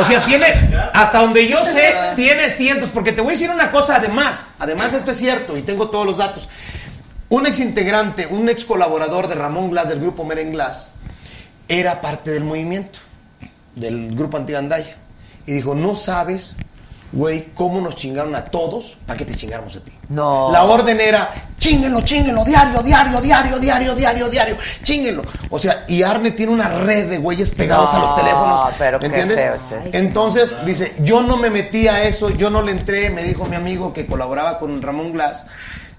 O 0.00 0.04
sea, 0.06 0.24
tiene, 0.24 0.46
hasta 0.94 1.18
donde 1.20 1.48
yo 1.48 1.62
sé, 1.66 1.92
tiene 2.16 2.48
cientos, 2.48 2.88
porque 2.88 3.12
te 3.12 3.20
voy 3.20 3.30
a 3.30 3.32
decir 3.32 3.50
una 3.50 3.70
cosa 3.70 3.96
además, 3.96 4.46
además 4.58 4.94
esto 4.94 5.10
es 5.10 5.18
cierto 5.18 5.54
y 5.54 5.62
tengo 5.62 5.90
todos 5.90 6.06
los 6.06 6.16
datos. 6.16 6.48
Un 7.28 7.46
ex 7.46 7.60
integrante, 7.60 8.26
un 8.26 8.48
ex 8.48 8.64
colaborador 8.64 9.28
de 9.28 9.34
Ramón 9.34 9.68
Glass 9.68 9.90
del 9.90 10.00
grupo 10.00 10.24
Meren 10.24 10.52
Glass, 10.52 10.90
era 11.68 12.00
parte 12.00 12.30
del 12.30 12.44
movimiento, 12.44 13.00
del 13.74 14.14
grupo 14.14 14.38
Antigandaya. 14.38 14.96
Y 15.46 15.52
dijo, 15.52 15.74
no 15.74 15.94
sabes, 15.94 16.56
güey, 17.12 17.50
cómo 17.54 17.80
nos 17.80 17.94
chingaron 17.96 18.34
a 18.34 18.44
todos 18.44 18.96
para 19.06 19.16
que 19.16 19.24
te 19.24 19.34
chingáramos 19.34 19.76
a 19.76 19.80
ti. 19.80 19.92
No. 20.08 20.50
La 20.52 20.64
orden 20.64 21.00
era, 21.00 21.32
chinguenlo, 21.58 22.02
chinguenlo, 22.02 22.44
diario, 22.44 22.82
diario, 22.82 23.20
diario, 23.20 23.58
diario, 23.58 23.94
diario, 23.94 24.28
diario, 24.28 24.56
chinguenlo. 24.82 25.22
O 25.50 25.58
sea, 25.58 25.84
y 25.88 26.02
Arne 26.02 26.30
tiene 26.32 26.52
una 26.52 26.68
red 26.68 27.08
de 27.08 27.18
güeyes 27.18 27.52
pegados 27.52 27.92
a 27.94 27.98
los 27.98 28.10
No, 28.10 28.16
teléfonos. 28.16 28.60
pero 28.78 28.98
¿me 28.98 29.08
qué 29.08 29.20
entiendes? 29.20 29.36
feo 29.38 29.54
es 29.54 29.86
eso. 29.86 29.96
Entonces, 29.96 30.56
dice, 30.66 30.94
yo 31.00 31.22
no 31.22 31.36
me 31.36 31.50
metí 31.50 31.88
a 31.88 32.04
eso, 32.04 32.30
yo 32.30 32.50
no 32.50 32.62
le 32.62 32.72
entré, 32.72 33.10
me 33.10 33.22
dijo 33.22 33.44
mi 33.46 33.56
amigo 33.56 33.92
que 33.92 34.06
colaboraba 34.06 34.58
con 34.58 34.80
Ramón 34.82 35.12
Glass. 35.12 35.44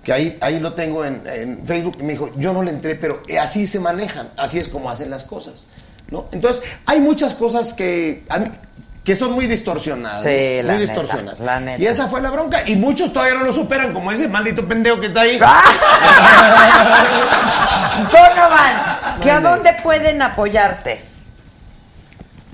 que 0.03 0.13
ahí, 0.13 0.37
ahí 0.41 0.59
lo 0.59 0.73
tengo 0.73 1.03
en, 1.05 1.21
en 1.25 1.65
Facebook, 1.67 1.97
y 1.99 2.03
me 2.03 2.13
dijo, 2.13 2.29
yo 2.37 2.53
no 2.53 2.63
le 2.63 2.71
entré, 2.71 2.95
pero 2.95 3.21
así 3.39 3.67
se 3.67 3.79
manejan, 3.79 4.29
así 4.37 4.57
es 4.57 4.69
como 4.69 4.89
hacen 4.89 5.09
las 5.09 5.23
cosas. 5.25 5.65
¿no? 6.09 6.25
Entonces, 6.31 6.63
hay 6.87 6.99
muchas 7.01 7.33
cosas 7.35 7.73
que, 7.73 8.23
a 8.29 8.39
mí- 8.39 8.49
que 9.09 9.15
son 9.15 9.31
muy 9.31 9.47
distorsionadas. 9.47 10.21
Sí, 10.21 10.59
¿no? 10.61 10.67
la 10.67 10.73
muy 10.73 10.81
neta, 10.81 10.93
distorsionadas. 10.93 11.39
la 11.39 11.59
neta. 11.59 11.81
Y 11.81 11.87
esa 11.87 12.07
fue 12.09 12.21
la 12.21 12.29
bronca. 12.29 12.61
Y 12.67 12.75
muchos 12.75 13.11
todavía 13.11 13.39
no 13.39 13.43
lo 13.43 13.51
superan, 13.51 13.91
como 13.91 14.11
ese 14.11 14.27
maldito 14.27 14.67
pendejo 14.67 14.99
que 14.99 15.07
está 15.07 15.21
ahí. 15.21 15.39
Donovan, 18.11 19.19
¿que 19.19 19.31
a 19.31 19.39
dónde 19.39 19.73
pueden 19.81 20.21
apoyarte? 20.21 21.03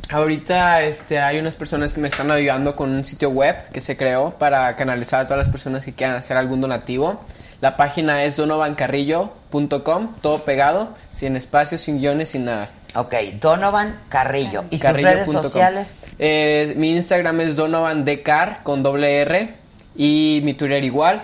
Ahorita 0.10 0.84
este, 0.84 1.20
hay 1.20 1.40
unas 1.40 1.58
personas 1.58 1.94
que 1.94 2.00
me 2.00 2.08
están 2.08 2.32
ayudando 2.32 2.78
con 2.78 2.92
un 2.92 3.04
sitio 3.04 3.32
web 3.32 3.70
que 3.74 3.82
se 3.82 3.98
creó 3.98 4.32
para 4.40 4.74
canalizar 4.78 5.20
a 5.20 5.26
todas 5.26 5.40
las 5.40 5.50
personas 5.50 5.84
que 5.84 5.92
quieran 5.92 6.16
hacer 6.16 6.38
algún 6.38 6.62
donativo. 6.62 7.20
La 7.60 7.76
página 7.76 8.24
es 8.24 8.38
donovancarrillo.com, 8.38 10.16
todo 10.22 10.46
pegado, 10.46 10.94
sin 11.12 11.36
espacios, 11.36 11.82
sin 11.82 12.00
guiones, 12.00 12.30
sin 12.30 12.46
nada. 12.46 12.70
Ok, 12.96 13.14
Donovan 13.40 14.02
Carrillo. 14.10 14.64
¿Y 14.70 14.78
tus 14.78 14.80
Carrillo 14.80 15.10
redes 15.10 15.26
punto 15.26 15.42
com. 15.42 15.50
sociales? 15.50 16.00
Eh, 16.18 16.74
mi 16.78 16.92
Instagram 16.96 17.42
es 17.42 17.56
Donovan 17.56 18.06
Decar 18.06 18.64
con 18.64 18.82
doble 18.84 19.22
R 19.22 19.54
y 19.96 20.42
mi 20.44 20.54
Twitter 20.54 20.84
igual. 20.84 21.22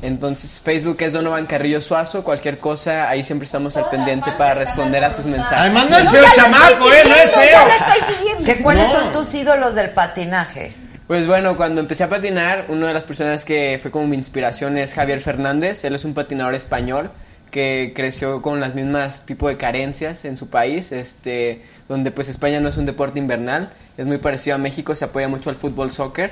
Entonces 0.00 0.60
Facebook 0.60 0.96
es 1.00 1.12
Donovan 1.12 1.46
Carrillo 1.46 1.80
Suazo, 1.80 2.24
cualquier 2.24 2.58
cosa, 2.58 3.08
ahí 3.08 3.22
siempre 3.22 3.46
estamos 3.46 3.76
al 3.76 3.88
pendiente 3.88 4.32
para 4.36 4.54
responder 4.54 5.04
a 5.04 5.12
sus 5.12 5.26
mensajes. 5.26 5.58
Además 5.58 5.90
no 5.90 5.96
es 5.98 6.10
feo 6.10 6.24
chamaco, 6.34 6.92
¿eh? 6.92 7.02
No 7.06 7.14
es 7.14 7.30
feo. 7.30 8.44
¿Que 8.44 8.62
¿Cuáles 8.62 8.92
No. 8.92 8.98
son 9.00 9.12
tus 9.12 9.32
ídolos 9.34 9.76
del 9.76 9.90
patinaje? 9.90 10.72
Pues 11.06 11.28
bueno, 11.28 11.56
cuando 11.56 11.80
empecé 11.80 12.02
a 12.04 12.08
patinar, 12.08 12.66
una 12.68 12.88
de 12.88 12.94
las 12.94 13.04
personas 13.04 13.44
que 13.44 13.78
fue 13.80 13.90
como 13.92 14.06
mi 14.08 14.16
inspiración 14.16 14.76
es 14.78 14.94
Javier 14.94 15.20
Fernández. 15.20 15.84
Él 15.84 15.94
es 15.94 16.04
un 16.04 16.14
patinador 16.14 16.54
español 16.56 17.10
que 17.52 17.92
creció 17.94 18.40
con 18.42 18.58
las 18.60 18.74
mismas 18.74 19.26
tipo 19.26 19.46
de 19.46 19.58
carencias 19.58 20.24
en 20.24 20.36
su 20.36 20.48
país, 20.48 20.90
este, 20.90 21.62
donde 21.86 22.10
pues 22.10 22.28
España 22.28 22.58
no 22.60 22.68
es 22.68 22.78
un 22.78 22.86
deporte 22.86 23.18
invernal, 23.20 23.70
es 23.98 24.06
muy 24.06 24.18
parecido 24.18 24.56
a 24.56 24.58
México, 24.58 24.94
se 24.94 25.04
apoya 25.04 25.28
mucho 25.28 25.50
al 25.50 25.56
fútbol 25.56 25.92
soccer. 25.92 26.30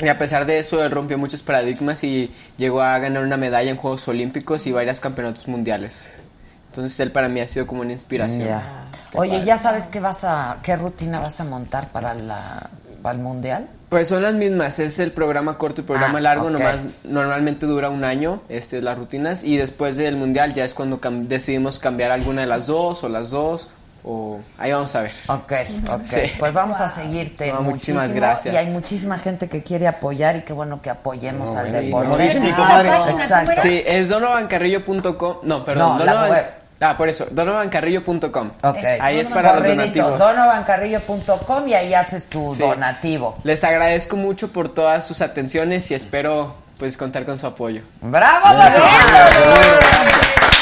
Y 0.00 0.08
a 0.08 0.18
pesar 0.18 0.44
de 0.44 0.58
eso, 0.58 0.84
él 0.84 0.90
rompió 0.90 1.16
muchos 1.18 1.42
paradigmas 1.44 2.02
y 2.02 2.32
llegó 2.58 2.82
a 2.82 2.98
ganar 2.98 3.22
una 3.22 3.36
medalla 3.36 3.70
en 3.70 3.76
Juegos 3.76 4.06
Olímpicos 4.08 4.66
y 4.66 4.72
varios 4.72 5.00
campeonatos 5.00 5.46
mundiales. 5.46 6.22
Entonces 6.66 6.98
él 6.98 7.12
para 7.12 7.28
mí 7.28 7.40
ha 7.40 7.46
sido 7.46 7.68
como 7.68 7.82
una 7.82 7.92
inspiración. 7.92 8.48
Ya. 8.48 8.88
Oye, 9.14 9.44
¿ya 9.44 9.56
sabes 9.56 9.86
qué 9.86 10.00
vas 10.00 10.24
a, 10.24 10.58
qué 10.64 10.76
rutina 10.76 11.20
vas 11.20 11.40
a 11.40 11.44
montar 11.44 11.92
para 11.92 12.12
la, 12.14 12.70
para 13.02 13.16
el 13.16 13.22
mundial? 13.22 13.68
Pues 13.94 14.08
son 14.08 14.22
las 14.24 14.34
mismas, 14.34 14.80
es 14.80 14.98
el 14.98 15.12
programa 15.12 15.56
corto 15.56 15.82
y 15.82 15.84
programa 15.84 16.18
Ah, 16.18 16.22
largo, 16.22 16.46
ok. 16.46 16.50
nomás 16.54 16.84
normalmente 17.04 17.64
dura 17.64 17.90
un 17.90 18.02
año, 18.02 18.42
este, 18.48 18.82
las 18.82 18.98
rutinas, 18.98 19.44
y 19.44 19.56
después 19.56 19.96
del 19.96 20.16
mundial 20.16 20.52
ya 20.52 20.64
es 20.64 20.74
cuando 20.74 21.00
cam- 21.00 21.28
decidimos 21.28 21.78
cambiar 21.78 22.10
alguna 22.10 22.40
de 22.40 22.48
las 22.48 22.66
dos 22.66 23.04
o 23.04 23.08
las 23.08 23.30
dos, 23.30 23.68
o 24.02 24.40
ahí 24.58 24.72
vamos 24.72 24.92
a 24.96 25.02
ver. 25.02 25.12
Ok, 25.28 25.52
ok. 25.90 26.02
Sí. 26.02 26.18
Pues 26.40 26.52
vamos 26.52 26.80
a 26.80 26.88
seguirte 26.88 27.52
No, 27.52 27.60
muchísimas 27.62 28.12
gracias. 28.12 28.52
Y 28.52 28.56
hay 28.58 28.66
muchísima 28.70 29.16
gente 29.16 29.48
que 29.48 29.62
quiere 29.62 29.86
apoyar 29.86 30.34
y 30.34 30.40
qué 30.42 30.52
bueno 30.52 30.82
que 30.82 30.90
apoyemos 30.90 31.54
No, 31.54 31.60
al 31.60 31.66
sí, 31.66 31.72
deporte. 31.72 32.40
mi 32.40 32.50
comadre. 32.50 32.90
Exacto. 33.10 33.52
Sí, 33.62 33.80
es 33.86 34.08
donovancarrillo.com, 34.08 35.36
no, 35.44 35.64
perdón, 35.64 35.98
No, 35.98 36.04
la 36.04 36.12
Donovan- 36.14 36.30
web. 36.30 36.44
Ah, 36.84 36.96
por 36.96 37.08
eso, 37.08 37.26
donovancarrillo.com. 37.30 38.50
Ok. 38.62 38.78
Ahí 39.00 39.18
es 39.20 39.28
para 39.28 39.54
los 39.56 39.66
donativos. 39.66 40.18
donovancarrillo.com 40.18 41.68
y 41.68 41.74
ahí 41.74 41.94
haces 41.94 42.26
tu 42.26 42.54
Sí. 42.54 42.60
donativo. 42.60 43.38
Les 43.42 43.64
agradezco 43.64 44.16
mucho 44.16 44.48
por 44.48 44.68
todas 44.72 45.06
sus 45.06 45.20
atenciones 45.22 45.90
y 45.90 45.94
espero 45.94 46.54
pues 46.78 46.96
contar 46.96 47.24
con 47.24 47.38
su 47.38 47.46
apoyo. 47.46 47.82
¡Bravo, 48.02 48.48
Donovan! 48.48 48.74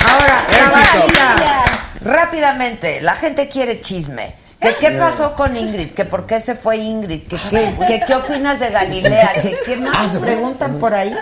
Ahora, 0.08 1.64
rápidamente, 2.02 3.00
la 3.00 3.14
gente 3.14 3.48
quiere 3.48 3.80
chisme. 3.80 4.34
¿Qué, 4.60 4.74
¿Qué 4.78 4.90
pasó 4.92 5.34
con 5.34 5.56
Ingrid? 5.56 5.90
¿Que 5.90 6.04
¿Por 6.04 6.24
qué 6.26 6.38
se 6.38 6.54
fue 6.54 6.76
Ingrid? 6.76 7.26
¿Qué, 7.26 7.36
qué, 7.50 7.74
qué, 7.86 8.02
qué 8.06 8.14
opinas 8.14 8.60
de 8.60 8.70
Galilea? 8.70 9.32
¿Qué, 9.42 9.56
qué 9.64 9.76
más 9.76 10.10
preguntan 10.18 10.78
por 10.78 10.94
ahí? 10.94 11.12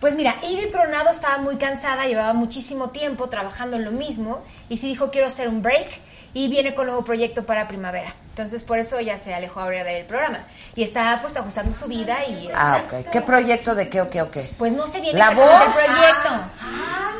Pues 0.00 0.14
mira, 0.14 0.36
Ingrid 0.42 0.70
Coronado 0.72 1.10
estaba 1.10 1.38
muy 1.38 1.56
cansada, 1.56 2.06
llevaba 2.06 2.34
muchísimo 2.34 2.90
tiempo 2.90 3.28
trabajando 3.28 3.76
en 3.76 3.84
lo 3.84 3.92
mismo 3.92 4.42
y 4.68 4.76
sí 4.76 4.88
dijo 4.88 5.10
quiero 5.10 5.26
hacer 5.26 5.48
un 5.48 5.62
break 5.62 5.88
y 6.34 6.48
viene 6.48 6.74
con 6.74 6.86
nuevo 6.86 7.02
proyecto 7.02 7.46
para 7.46 7.66
primavera. 7.66 8.14
Entonces 8.36 8.64
por 8.64 8.78
eso 8.78 8.98
ella 8.98 9.16
se 9.16 9.32
alejó 9.34 9.60
ahora 9.60 9.82
del 9.82 10.04
programa 10.04 10.40
y 10.74 10.82
está 10.82 11.20
pues 11.22 11.34
ajustando 11.38 11.72
su 11.74 11.86
vida 11.86 12.18
y... 12.28 12.50
Ah, 12.54 12.82
ok. 12.84 13.08
¿Qué 13.10 13.22
proyecto 13.22 13.74
de 13.74 13.88
qué 13.88 14.02
o 14.02 14.10
qué 14.10 14.20
o 14.20 14.30
qué? 14.30 14.46
Pues 14.58 14.74
no 14.74 14.86
sé 14.86 15.00
bien 15.00 15.18
¿La 15.18 15.30
voz? 15.30 15.48
el 15.48 15.72
proyecto. 15.72 16.30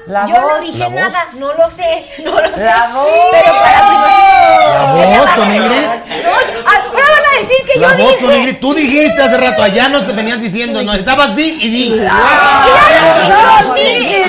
¿La 0.09 0.27
Yo 0.27 0.35
voz? 0.35 0.43
no 0.53 0.61
dije 0.61 0.79
¿La 0.79 0.89
voz? 0.89 0.95
nada, 1.01 1.27
no 1.39 1.55
lo 1.55 1.71
sé, 1.71 2.05
no 2.23 2.39
lo 2.39 2.49
sé. 2.55 2.63
La 2.63 2.89
voz. 2.93 3.29
Pero 3.33 3.53
para 3.55 3.89
primavera. 3.89 5.09
La 5.09 5.19
voz 5.19 5.31
con 5.37 5.55
Ingrid. 5.55 5.87
No, 6.23 6.31
ah, 6.67 6.83
ahora 6.85 7.07
van 7.11 7.27
a 7.35 7.41
decir 7.41 7.57
que 7.73 7.81
La 7.81 7.97
yo 7.97 8.05
voz 8.05 8.13
dije. 8.13 8.27
con 8.27 8.35
Ingrid. 8.37 8.57
Tú 8.61 8.75
dijiste 8.75 9.23
hace 9.23 9.37
rato, 9.39 9.63
allá 9.63 9.89
nos 9.89 10.07
te 10.07 10.13
venías 10.13 10.39
diciendo, 10.41 10.83
nos 10.83 10.97
estabas 10.97 11.35
di 11.35 11.59
y 11.63 11.71
di. 11.71 12.01
No, 12.01 13.75
dije. 13.75 14.25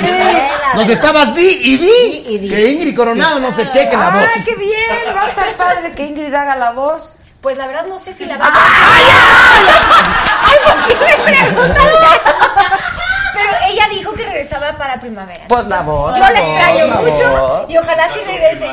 Nos 0.75 0.89
estabas 0.89 1.35
di 1.35 1.47
y 1.63 1.77
di. 2.39 2.47
Que 2.49 2.69
Ingrid 2.71 2.95
Coronado 2.95 3.39
no 3.41 3.51
sé 3.51 3.69
qué, 3.71 3.89
que 3.89 3.97
la 3.97 4.09
voz. 4.09 4.23
¡Ay, 4.35 4.41
qué 4.43 4.55
bien! 4.55 5.15
Va 5.15 5.23
a 5.25 5.29
estar 5.29 5.55
padre 5.57 5.93
que 5.93 6.05
Ingrid 6.05 6.33
haga 6.33 6.55
la 6.55 6.71
voz. 6.71 6.76
Pues 7.41 7.57
la 7.57 7.65
verdad 7.65 7.85
no 7.87 7.97
sé 7.97 8.13
si 8.13 8.25
la 8.25 8.37
va 8.37 8.45
a 8.45 8.51
¡Ay, 10.43 10.55
¿por 10.63 10.87
qué 10.87 10.95
me 11.05 11.23
preguntan? 11.23 11.87
Pero 13.33 13.49
ella 13.67 13.87
dijo 13.91 14.13
que 14.13 14.23
regresaba 14.25 14.73
para 14.73 14.99
primavera. 14.99 15.45
Pues 15.47 15.67
la 15.67 15.81
voz. 15.81 16.15
Yo 16.15 16.21
la 16.21 16.29
voz, 16.29 16.39
extraño 16.39 16.87
mucho 17.01 17.29
voz. 17.29 17.69
y 17.69 17.77
ojalá 17.77 18.09
sí 18.09 18.19
regrese. 18.27 18.67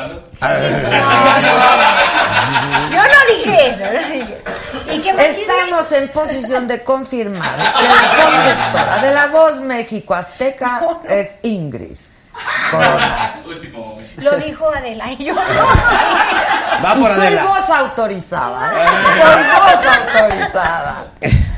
Yo 2.91 3.01
no 3.03 3.35
dije 3.35 3.69
eso, 3.69 3.85
no 3.85 3.99
dije 3.99 4.41
eso. 4.41 4.91
¿Y 4.91 4.99
qué? 5.01 5.09
Estamos 5.09 5.91
en 5.91 6.09
posición 6.09 6.67
de 6.67 6.83
confirmar 6.83 7.55
que 7.55 7.87
la 7.87 8.23
conductora 8.23 8.97
de 9.01 9.11
la 9.11 9.27
voz 9.27 9.59
México 9.59 10.13
Azteca 10.13 10.81
es 11.07 11.39
Ingrid. 11.43 11.97
Lo 14.17 14.37
dijo 14.37 14.69
Adela 14.73 15.11
y 15.11 15.25
yo 15.25 15.33
y 15.33 17.03
soy 17.05 17.25
Adela. 17.27 17.43
voz 17.45 17.69
autorizada. 17.69 18.71
¿eh? 18.73 18.87
Soy 19.17 19.43
voz 19.59 19.85
autorizada. 19.97 21.05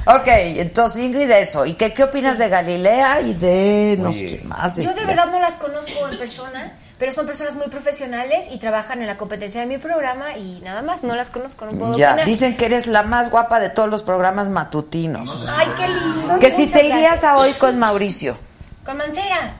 Ok, 0.05 0.27
entonces 0.27 1.01
Ingrid, 1.03 1.29
eso. 1.29 1.65
¿Y 1.65 1.73
qué, 1.75 1.93
qué 1.93 2.03
opinas 2.03 2.37
de 2.37 2.49
Galilea 2.49 3.21
y 3.21 3.33
de 3.35 3.95
no 3.99 4.11
sé 4.13 4.25
quién 4.27 4.47
más? 4.47 4.75
Yo 4.77 4.91
de 4.93 5.05
verdad 5.05 5.27
no 5.31 5.39
las 5.39 5.57
conozco 5.57 6.07
en 6.11 6.17
persona, 6.17 6.73
pero 6.97 7.13
son 7.13 7.25
personas 7.27 7.55
muy 7.55 7.67
profesionales 7.67 8.47
y 8.51 8.57
trabajan 8.57 9.01
en 9.01 9.07
la 9.07 9.17
competencia 9.17 9.59
de 9.61 9.67
mi 9.67 9.77
programa 9.77 10.35
y 10.37 10.59
nada 10.61 10.81
más, 10.81 11.03
no 11.03 11.15
las 11.15 11.29
conozco, 11.29 11.65
no 11.65 11.71
puedo 11.71 11.95
Ya, 11.95 12.09
opinar. 12.11 12.25
dicen 12.25 12.57
que 12.57 12.65
eres 12.65 12.87
la 12.87 13.03
más 13.03 13.29
guapa 13.29 13.59
de 13.59 13.69
todos 13.69 13.89
los 13.89 14.01
programas 14.03 14.49
matutinos. 14.49 15.47
Ay, 15.55 15.67
qué 15.77 15.87
lindo. 15.89 16.39
Que 16.39 16.51
si 16.51 16.63
Muchas 16.63 16.79
te 16.79 16.85
irías 16.87 17.01
gracias. 17.21 17.23
a 17.25 17.37
hoy 17.37 17.53
con 17.53 17.77
Mauricio. 17.77 18.37
¿Con 18.85 18.97
Mancera? 18.97 19.51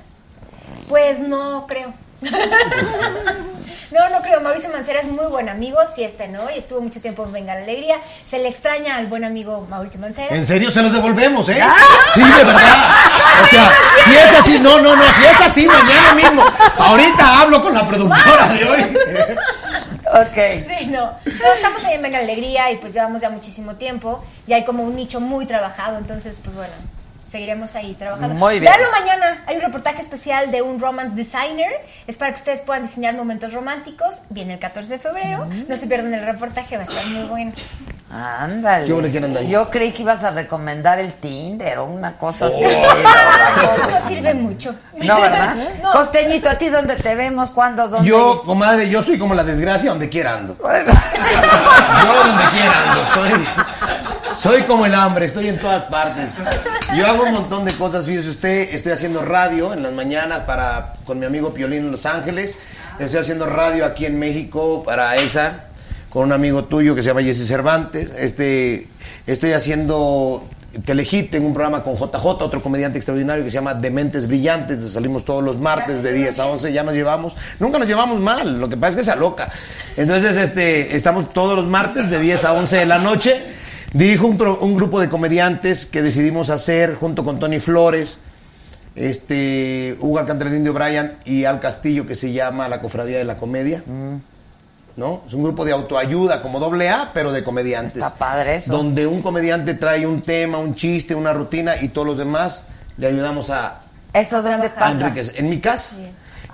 Pues 0.88 1.20
no 1.20 1.66
creo. 1.68 1.94
no, 3.92 4.10
no 4.10 4.22
creo. 4.22 4.42
Mauricio 4.42 4.70
Mancera 4.70 5.02
es 5.02 5.08
muy 5.08 5.26
buen 5.26 5.50
amigo, 5.50 5.80
sí 5.94 6.04
está, 6.04 6.28
¿no? 6.28 6.50
Y 6.50 6.58
estuvo 6.58 6.82
mucho 6.82 7.02
tiempo 7.02 7.26
en 7.26 7.34
Venga 7.34 7.56
la 7.56 7.62
Alegría. 7.62 7.98
Se 8.26 8.40
le 8.40 8.48
extraña 8.48 8.96
al 8.96 9.08
buen 9.08 9.24
amigo 9.24 9.68
Mauricio 9.70 10.00
Mancera. 10.00 10.36
En 10.36 10.46
serio, 10.46 10.72
se 10.72 10.82
los 10.82 10.94
devolvemos, 10.94 11.48
¿eh? 11.50 11.60
Ah. 11.62 11.74
Sí, 12.14 12.24
de 12.24 12.44
verdad. 12.44 12.96
O 13.44 13.48
sea, 13.48 13.72
si 14.04 14.16
es 14.16 14.40
así, 14.40 14.60
no, 14.60 14.80
no, 14.80 14.96
no, 14.96 15.04
si 15.04 15.26
es 15.26 15.42
así, 15.42 15.68
mañana 15.68 16.16
mismo. 16.16 16.44
Ahorita 16.78 17.42
hablo 17.42 17.62
con 17.62 17.74
la 17.74 17.88
productora 17.88 18.50
de 18.50 18.66
hoy. 18.66 18.82
Ok. 20.08 20.38
Sí, 20.80 20.86
no. 20.88 21.04
No, 21.04 21.54
estamos 21.54 21.84
ahí 21.84 21.96
en 21.96 22.02
Venga 22.02 22.18
la 22.18 22.24
Alegría 22.24 22.72
y 22.72 22.78
pues 22.78 22.94
llevamos 22.94 23.22
ya 23.22 23.30
muchísimo 23.30 23.76
tiempo 23.76 24.24
y 24.48 24.54
hay 24.54 24.64
como 24.64 24.84
un 24.84 24.96
nicho 24.96 25.20
muy 25.20 25.46
trabajado, 25.46 25.98
entonces 25.98 26.40
pues 26.44 26.56
bueno, 26.56 26.74
seguiremos 27.28 27.76
ahí 27.76 27.94
trabajando. 27.94 28.36
Muy 28.36 28.60
bien. 28.60 28.72
Veanlo 28.72 28.92
mañana, 28.92 29.44
hay 29.46 29.58
un 29.58 29.62
reportaje 29.62 30.02
especial 30.02 30.52
de 30.52 30.62
un 30.62 30.80
romance 30.80 31.16
designer, 31.16 31.72
es 32.08 32.18
para 32.18 32.32
que 32.32 32.40
ustedes 32.40 32.62
puedan 32.62 32.84
diseñar 32.84 33.16
momentos 33.16 33.54
románticos, 33.54 34.22
viene 34.30 34.54
el 34.54 34.60
14 34.60 34.94
de 34.94 35.00
febrero, 35.00 35.46
no 35.68 35.78
se 35.78 35.88
pierdan 35.88 36.14
el 36.14 36.26
reportaje, 36.26 36.78
va 36.78 36.84
a 36.84 36.86
estar 36.86 37.06
muy 37.08 37.24
bueno. 37.26 37.54
Ándale. 38.10 38.88
Yo 39.48 39.70
creí 39.70 39.92
que 39.92 40.02
ibas 40.02 40.24
a 40.24 40.32
recomendar 40.32 40.98
el 40.98 41.14
Tinder 41.16 41.80
o 41.80 41.86
una 41.86 42.18
cosa 42.18 42.46
así. 42.48 42.64
Eso 42.64 43.90
no 43.90 44.00
sirve 44.00 44.34
mucho. 44.34 44.74
No, 44.96 45.22
¿verdad? 45.22 45.56
No. 45.84 45.92
Costeñito, 45.92 46.50
¿a 46.50 46.56
ti 46.56 46.70
dónde 46.70 46.96
te 46.96 47.16
vemos? 47.16 47.52
¿Cuándo? 47.52 47.88
¿Dónde? 47.88 48.10
Yo, 48.10 48.42
comadre, 48.44 48.90
yo 48.90 49.04
soy 49.04 49.18
como 49.18 49.36
la 49.36 49.44
desgracia 49.44 49.90
donde 49.90 50.10
quiera 50.10 50.36
ando. 50.36 50.58
Yo 50.58 50.64
donde 50.64 52.44
quiera 52.52 52.84
ando. 52.84 53.14
Soy, 53.14 53.48
soy 54.38 54.62
como 54.64 54.86
el 54.86 54.94
hambre, 54.94 55.26
estoy 55.26 55.48
en 55.48 55.58
todas 55.58 55.84
partes. 55.84 56.34
Yo 56.96 57.06
hago 57.06 57.24
un 57.24 57.34
montón 57.34 57.66
de 57.66 57.74
cosas, 57.74 58.06
fíjese 58.06 58.30
usted, 58.30 58.74
estoy 58.74 58.92
haciendo 58.92 59.22
radio 59.22 59.74
en 59.74 59.84
las 59.84 59.94
mañanas 59.94 60.42
para 60.42 60.94
con 61.06 61.20
mi 61.20 61.26
amigo 61.26 61.54
Piolín 61.54 61.86
en 61.86 61.92
Los 61.92 62.06
Ángeles. 62.06 62.58
Estoy 63.00 63.20
haciendo 63.20 63.46
radio 63.46 63.86
aquí 63.86 64.06
en 64.06 64.20
México 64.20 64.84
para 64.84 65.16
EXA 65.16 65.66
con 66.10 66.24
un 66.24 66.32
amigo 66.32 66.66
tuyo 66.66 66.96
que 66.96 67.02
se 67.02 67.08
llama 67.08 67.22
Jesse 67.22 67.48
Cervantes. 67.48 68.12
Este, 68.18 68.88
estoy 69.26 69.54
haciendo 69.54 70.44
Telehit, 70.86 71.32
tengo 71.32 71.48
un 71.48 71.54
programa 71.54 71.84
con 71.84 71.96
JJ, 71.96 72.26
otro 72.26 72.62
comediante 72.62 72.98
extraordinario 72.98 73.44
que 73.44 73.52
se 73.52 73.56
llama 73.56 73.74
Dementes 73.74 74.28
Brillantes, 74.28 74.80
salimos 74.92 75.26
todos 75.26 75.44
los 75.44 75.58
martes 75.58 76.04
de 76.04 76.14
10 76.14 76.40
a 76.40 76.46
11, 76.48 76.74
ya 76.74 76.84
nos 76.84 76.94
llevamos, 76.94 77.36
nunca 77.60 77.80
nos 77.80 77.88
llevamos 77.88 78.20
mal, 78.20 78.60
lo 78.60 78.70
que 78.70 78.78
pasa 78.78 78.92
es 78.92 78.96
que 78.98 79.04
se 79.04 79.12
aloca. 79.12 79.50
Entonces, 79.96 80.38
este, 80.38 80.96
estamos 80.96 81.34
todos 81.34 81.56
los 81.56 81.66
martes 81.66 82.10
de 82.10 82.20
10 82.20 82.46
a 82.46 82.54
11 82.54 82.78
de 82.78 82.86
la 82.86 83.00
noche. 83.00 83.57
Dirijo 83.94 84.28
un, 84.28 84.38
pro- 84.38 84.60
un 84.60 84.76
grupo 84.76 85.00
de 85.00 85.10
comediantes 85.10 85.86
que 85.86 86.02
decidimos 86.02 86.50
hacer 86.50 86.96
junto 86.96 87.24
con 87.24 87.40
Tony 87.40 87.60
Flores, 87.60 88.20
este, 88.96 89.96
Hugo 90.00 90.20
Alcántara, 90.20 90.54
Indio 90.56 90.74
Bryan 90.74 91.18
y 91.26 91.46
Al 91.46 91.60
Castillo, 91.60 92.06
que 92.06 92.16
se 92.16 92.32
llama 92.34 92.68
La 92.68 92.82
Cofradía 92.82 93.18
de 93.18 93.24
la 93.26 93.38
Comedia. 93.38 93.84
¿No? 94.98 95.22
Es 95.28 95.34
un 95.36 95.44
grupo 95.44 95.64
de 95.64 95.72
autoayuda, 95.74 96.42
como 96.42 96.60
doble 96.60 96.90
A, 96.90 97.12
pero 97.14 97.32
de 97.32 97.44
comediantes. 97.44 97.96
Está 97.98 98.16
padre 98.16 98.56
eso. 98.56 98.74
Donde 98.74 99.06
un 99.06 99.22
comediante 99.22 99.76
trae 99.76 100.08
un 100.08 100.22
tema, 100.22 100.58
un 100.58 100.74
chiste, 100.74 101.14
una 101.14 101.34
rutina 101.34 101.80
y 101.80 101.90
todos 101.90 102.08
los 102.08 102.18
demás 102.18 102.64
le 102.98 103.08
ayudamos 103.08 103.52
a 103.52 103.82
¿Eso 104.14 104.42
dónde 104.42 104.72
pasa? 104.72 105.06
enriquecer. 105.08 105.36
En 105.38 105.50
mi 105.50 105.60
casa. 105.60 105.96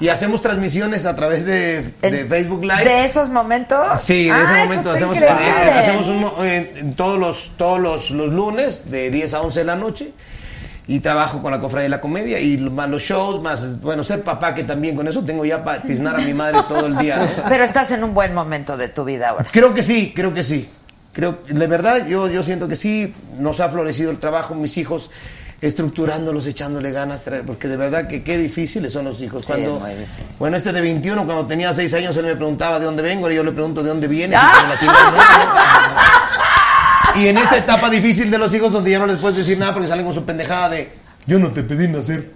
Y 0.03 0.09
hacemos 0.09 0.41
transmisiones 0.41 1.06
a 1.06 1.15
través 1.15 1.45
de, 1.45 1.82
de 2.01 2.25
Facebook 2.25 2.61
Live. 2.61 2.83
¿De 2.83 3.06
esos 3.06 3.30
momentos? 3.30 4.01
Sí, 4.01 4.25
de 4.25 4.32
Ah, 4.32 4.43
ese 4.43 4.64
eso 4.64 4.90
momento 4.90 5.15
está 5.15 5.80
hacemos, 5.80 6.07
eh, 6.07 6.11
un 6.11 6.45
eh, 6.45 6.93
todos 6.98 7.17
los 7.17 7.53
todos 7.56 7.80
los, 7.80 8.11
los 8.11 8.33
lunes 8.33 8.91
de 8.91 9.09
10 9.09 9.33
a 9.33 9.41
11 9.43 9.59
de 9.61 9.64
la 9.65 9.77
noche 9.77 10.11
y 10.88 10.99
trabajo 10.99 11.41
con 11.41 11.53
la 11.53 11.59
cofradía 11.61 11.83
de 11.83 11.90
la 11.90 12.01
comedia 12.01 12.41
y 12.41 12.57
más 12.57 12.90
los 12.90 13.01
shows, 13.01 13.41
más 13.41 13.80
bueno, 13.80 14.03
ser 14.03 14.23
papá 14.23 14.53
que 14.53 14.65
también 14.65 14.98
con 14.98 15.07
eso 15.07 15.23
tengo 15.23 15.45
ya 15.45 15.64
para 15.64 15.82
tiznar 15.82 16.17
a 16.17 16.19
mi 16.19 16.33
madre 16.33 16.59
todo 16.67 16.88
el 16.88 16.98
día. 16.98 17.15
¿no? 17.15 17.43
Pero 17.48 17.64
estás 17.64 17.90
en 17.91 18.03
un 18.03 18.14
buen 18.14 18.33
momento 18.33 18.75
de 18.75 18.90
tu 18.90 19.06
vida 19.06 19.30
ahora. 19.30 19.45
Creo 19.53 19.73
que 19.73 19.83
sí, 19.83 20.11
creo 20.14 20.33
que 20.33 20.43
sí. 20.43 20.69
Creo, 21.14 21.40
de 21.48 21.67
verdad, 21.67 22.07
yo, 22.07 22.27
yo 22.27 22.43
siento 22.43 22.67
que 22.67 22.75
sí, 22.75 23.14
nos 23.40 23.61
ha 23.61 23.69
florecido 23.69 24.11
el 24.11 24.19
trabajo, 24.19 24.53
mis 24.53 24.75
hijos 24.75 25.11
estructurándolos, 25.64 26.45
echándole 26.45 26.92
ganas, 26.92 27.25
porque 27.48 27.69
de 27.69 27.77
verdad 27.77 28.08
que 28.08 28.22
qué 28.22 28.38
difíciles 28.38 28.92
son 28.92 29.06
los 29.06 29.22
hijos. 29.22 29.43
Sí, 29.43 29.48
Cuando, 29.48 29.80
difícil. 29.80 30.38
bueno, 30.40 30.58
este 30.58 30.74
de 30.74 30.82
21, 30.82 31.25
cuando 31.25 31.48
tenía 31.48 31.74
6 31.74 31.93
años, 31.93 32.17
él 32.17 32.25
me 32.25 32.35
preguntaba 32.35 32.80
de 32.80 32.85
dónde 32.85 33.01
vengo, 33.01 33.32
y 33.32 33.35
yo 33.35 33.43
le 33.43 33.53
pregunto 33.53 33.82
de 33.82 33.90
dónde 33.90 34.08
vienes. 34.08 34.38
Ah. 34.42 34.75
y 37.16 37.27
en 37.27 37.38
esta 37.38 37.58
etapa 37.58 37.90
difícil 37.90 38.30
de 38.30 38.38
los 38.38 38.53
hijos, 38.53 38.74
donde 38.74 38.92
ya 38.92 39.00
no 39.00 39.06
les 39.06 39.19
puedes 39.19 39.38
decir 39.38 39.58
nada 39.58 39.74
porque 39.74 39.88
salen 39.88 40.03
con 40.06 40.14
su 40.14 40.25
pendejada 40.25 40.69
de 40.69 41.03
yo 41.25 41.40
no 41.40 41.51
te 41.51 41.64
pedí 41.64 41.88
nacer. 41.88 42.30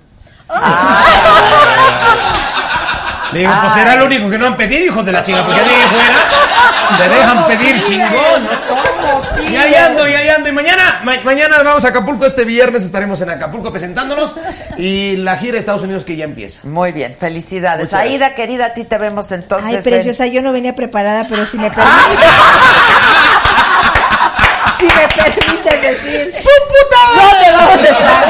Le 3.34 3.40
digo, 3.40 3.52
pues 3.62 3.74
será 3.74 3.98
lo 3.98 4.06
único 4.06 4.30
que 4.30 4.38
no 4.38 4.48
han 4.48 4.56
pedido, 4.56 4.86
hijos 4.86 5.06
de 5.06 5.12
la 5.12 5.22
chinga, 5.22 5.44
porque 5.44 5.60
de 5.60 5.66
ahí 5.66 5.82
fuera 5.92 6.48
se 6.96 7.10
dejan 7.10 7.48
pedir 7.48 7.84
chingón, 7.84 8.44
¿no? 8.46 9.44
Y 9.44 9.56
ahí 9.56 9.76
ando, 9.76 10.08
y 10.08 10.14
Y 10.46 10.52
mañana, 10.52 11.02
ma- 11.04 11.20
mañana 11.24 11.62
vamos 11.64 11.84
a 11.86 11.90
Acapulco, 11.90 12.26
este 12.26 12.44
viernes 12.46 12.84
estaremos 12.84 13.22
en 13.22 13.30
Acapulco 13.30 13.72
presentándonos 13.72 14.36
y 14.78 15.18
la 15.18 15.36
gira 15.38 15.54
de 15.54 15.60
Estados 15.60 15.84
Unidos 15.84 16.04
que 16.06 16.16
ya 16.16 16.26
empieza. 16.26 16.62
Muy 16.68 16.92
bien, 16.92 17.16
felicidades. 17.18 17.92
Muchas 17.92 18.02
Aida, 18.08 18.36
querida, 18.36 18.68
a 18.68 18.74
ti 18.74 18.84
te 18.84 18.98
vemos 18.98 19.32
Ay, 19.32 19.40
entonces. 19.42 19.86
en- 19.86 19.94
preciosa, 19.94 20.26
yo 20.28 20.42
no 20.42 20.52
venía 20.54 20.76
preparada, 20.76 21.26
pero 21.30 21.46
si 21.46 21.58
me 21.58 21.70
permites. 21.72 21.98
si 24.80 24.86
me 24.86 25.08
permites 25.08 25.82
decir. 25.82 26.32
¡Su 26.34 26.50
puta 26.68 26.98
madre! 27.16 27.52
¿Dónde 27.52 27.58
vamos 27.58 27.80
a 27.80 27.90
estar? 27.90 28.26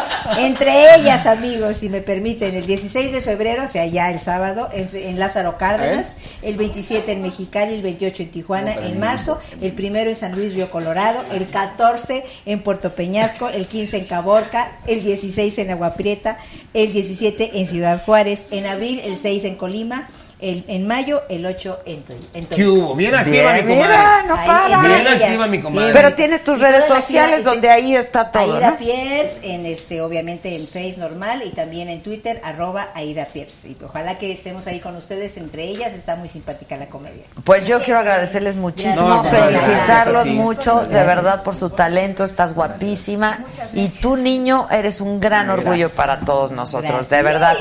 Entre 0.39 0.95
ellas, 0.95 1.25
amigos, 1.25 1.77
si 1.77 1.89
me 1.89 2.01
permiten, 2.01 2.55
el 2.55 2.65
16 2.65 3.11
de 3.11 3.21
febrero, 3.21 3.65
o 3.65 3.67
sea, 3.67 3.85
ya 3.85 4.11
el 4.11 4.19
sábado, 4.19 4.69
en, 4.73 5.19
Lázaro 5.19 5.57
Cárdenas, 5.57 6.15
el 6.41 6.57
27 6.57 7.11
en 7.11 7.21
Mexicali, 7.21 7.75
el 7.75 7.81
28 7.81 8.23
en 8.23 8.31
Tijuana, 8.31 8.73
en 8.73 8.99
marzo, 8.99 9.39
el 9.61 9.73
primero 9.73 10.09
en 10.09 10.15
San 10.15 10.33
Luis 10.33 10.53
Río 10.53 10.69
Colorado, 10.71 11.23
el 11.31 11.49
14 11.49 12.23
en 12.45 12.63
Puerto 12.63 12.93
Peñasco, 12.93 13.49
el 13.49 13.67
15 13.67 13.97
en 13.97 14.05
Caborca, 14.05 14.79
el 14.87 15.03
16 15.03 15.57
en 15.59 15.71
Agua 15.71 15.93
Prieta, 15.95 16.37
el 16.73 16.93
17 16.93 17.59
en 17.59 17.67
Ciudad 17.67 18.03
Juárez, 18.03 18.47
en 18.51 18.65
abril 18.65 19.01
el 19.03 19.17
6 19.17 19.43
en 19.45 19.55
Colima, 19.55 20.07
el, 20.41 20.65
en 20.67 20.87
mayo 20.87 21.21
el 21.29 21.45
8 21.45 21.79
en, 21.85 22.03
en 22.33 22.45
¿Qué 22.47 22.65
hubo? 22.67 22.95
Bien 22.95 23.15
activa 23.15 23.53
Bien, 23.53 23.67
mi 23.67 23.75
comadre. 23.75 23.97
mira, 23.97 24.23
no 24.27 24.35
para. 24.35 24.81
Bien 24.81 25.07
activa 25.07 25.47
mi 25.47 25.59
comadre. 25.59 25.93
Pero 25.93 26.13
tienes 26.13 26.43
tus 26.43 26.59
redes 26.59 26.85
sociales 26.85 27.43
donde 27.43 27.69
ahí 27.69 27.95
está 27.95 28.31
todo, 28.31 28.55
Aida 28.55 28.71
¿no? 28.71 28.77
Pierce, 28.77 29.39
en 29.43 29.65
este, 29.65 30.01
obviamente 30.01 30.55
en 30.55 30.65
Face 30.65 30.95
normal 30.97 31.43
y 31.45 31.51
también 31.51 31.89
en 31.89 32.01
Twitter, 32.01 32.41
arroba 32.43 32.89
Aida 32.95 33.25
Pierce. 33.25 33.69
Y 33.69 33.75
ojalá 33.83 34.17
que 34.17 34.31
estemos 34.31 34.67
ahí 34.67 34.79
con 34.79 34.95
ustedes, 34.95 35.37
entre 35.37 35.63
ellas, 35.63 35.93
está 35.93 36.15
muy 36.15 36.27
simpática 36.27 36.77
la 36.77 36.87
comedia. 36.87 37.23
Pues 37.43 37.67
yo 37.67 37.81
quiero 37.81 37.99
agradecerles 37.99 38.55
muchísimo, 38.55 39.07
No, 39.07 39.23
felicitarlos 39.23 40.27
mucho, 40.27 40.81
de 40.81 41.03
verdad, 41.03 41.43
por 41.43 41.55
su 41.55 41.69
talento, 41.69 42.23
estás 42.23 42.53
guapísima. 42.53 43.39
Y 43.73 43.89
tú, 43.89 44.17
niño, 44.17 44.67
eres 44.71 45.01
un 45.01 45.19
gran 45.19 45.49
orgullo 45.49 45.89
para 45.89 46.19
todos 46.21 46.51
nosotros, 46.51 47.09
de 47.09 47.21
verdad. 47.23 47.57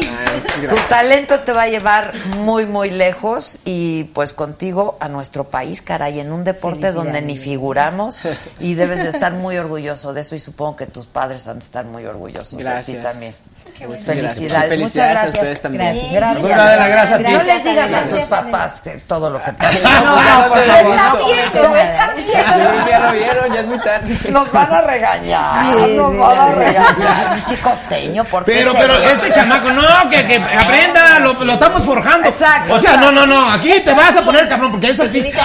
Tu 0.69 0.77
talento 0.89 1.41
te 1.41 1.53
va 1.53 1.63
a 1.63 1.69
llevar 1.69 2.13
muy, 2.39 2.67
muy 2.71 2.91
lejos 2.91 3.59
y 3.65 4.05
pues 4.05 4.33
contigo 4.33 4.97
a 5.01 5.09
nuestro 5.09 5.51
país, 5.51 5.83
caray, 5.83 6.21
en 6.21 6.33
un 6.33 6.45
deporte 6.45 6.93
donde 6.93 7.21
ni 7.21 7.37
figuramos 7.37 8.23
y 8.61 8.75
debes 8.75 9.03
de 9.03 9.11
estar 9.11 9.35
muy 9.35 9.59
orgulloso 9.59 10.15
de 10.15 10.23
eso 10.23 10.35
y 10.35 10.39
supongo 10.39 10.77
que 10.77 10.87
tus 10.87 11.07
padres 11.07 11.47
han 11.47 11.59
de 11.59 11.65
estar 11.65 11.85
muy 11.85 12.07
orgullosos 12.07 12.65
de 12.65 12.83
ti 12.85 12.95
también. 12.95 13.35
Muchas 13.81 14.05
Felicidades, 14.05 14.51
gracias. 14.51 14.51
muchas 14.51 14.69
Felicidades 14.69 15.11
a 15.11 15.21
gracias. 15.21 15.35
ustedes 15.35 15.61
también. 15.63 15.83
Gracias. 16.13 16.45
Gracias. 16.45 16.89
Gracias. 16.91 17.21
No 17.21 17.43
les 17.43 17.65
digas 17.65 17.85
a 17.87 17.89
Gracias, 17.89 18.11
tus 18.11 18.29
papás 18.29 18.81
que 18.83 18.91
todo 19.07 19.31
lo 19.31 19.43
que 19.43 19.53
pasa. 19.55 19.89
No, 19.89 20.01
No, 20.05 20.23
no, 20.23 20.49
por 20.49 20.59
favor, 20.67 21.39
Está 21.39 21.61
no. 21.63 22.87
Ya 22.91 22.99
lo 23.01 23.13
vieron, 23.13 23.53
ya 23.55 23.61
es 23.61 23.67
muy 23.67 23.79
tarde. 23.79 24.19
Nos 24.31 24.53
van 24.53 24.75
a 24.75 24.81
regañar, 24.83 25.65
Sí, 25.65 25.95
nos 25.97 26.13
sí, 26.13 26.19
van 26.19 26.39
a 26.39 26.51
regañar. 26.51 27.37
Un 27.37 27.45
chicosteño, 27.47 28.25
¿por 28.25 28.45
qué 28.45 28.53
Pero, 28.53 28.73
pero 28.75 28.95
este 28.95 29.33
chamaco, 29.33 29.71
no, 29.71 29.83
que, 30.11 30.27
que 30.27 30.37
aprenda, 30.37 31.19
lo, 31.21 31.33
lo 31.45 31.53
estamos 31.55 31.83
forjando. 31.85 32.29
Exacto, 32.29 32.75
O 32.75 32.81
sea, 32.81 32.91
exacto. 32.95 33.13
no, 33.13 33.27
no, 33.27 33.35
no, 33.47 33.51
aquí 33.53 33.73
te 33.83 33.95
vas 33.95 34.15
a 34.15 34.23
poner 34.23 34.47
cabrón, 34.49 34.73
porque 34.73 34.91
esas 34.91 35.09
que, 35.09 35.23
que 35.23 35.41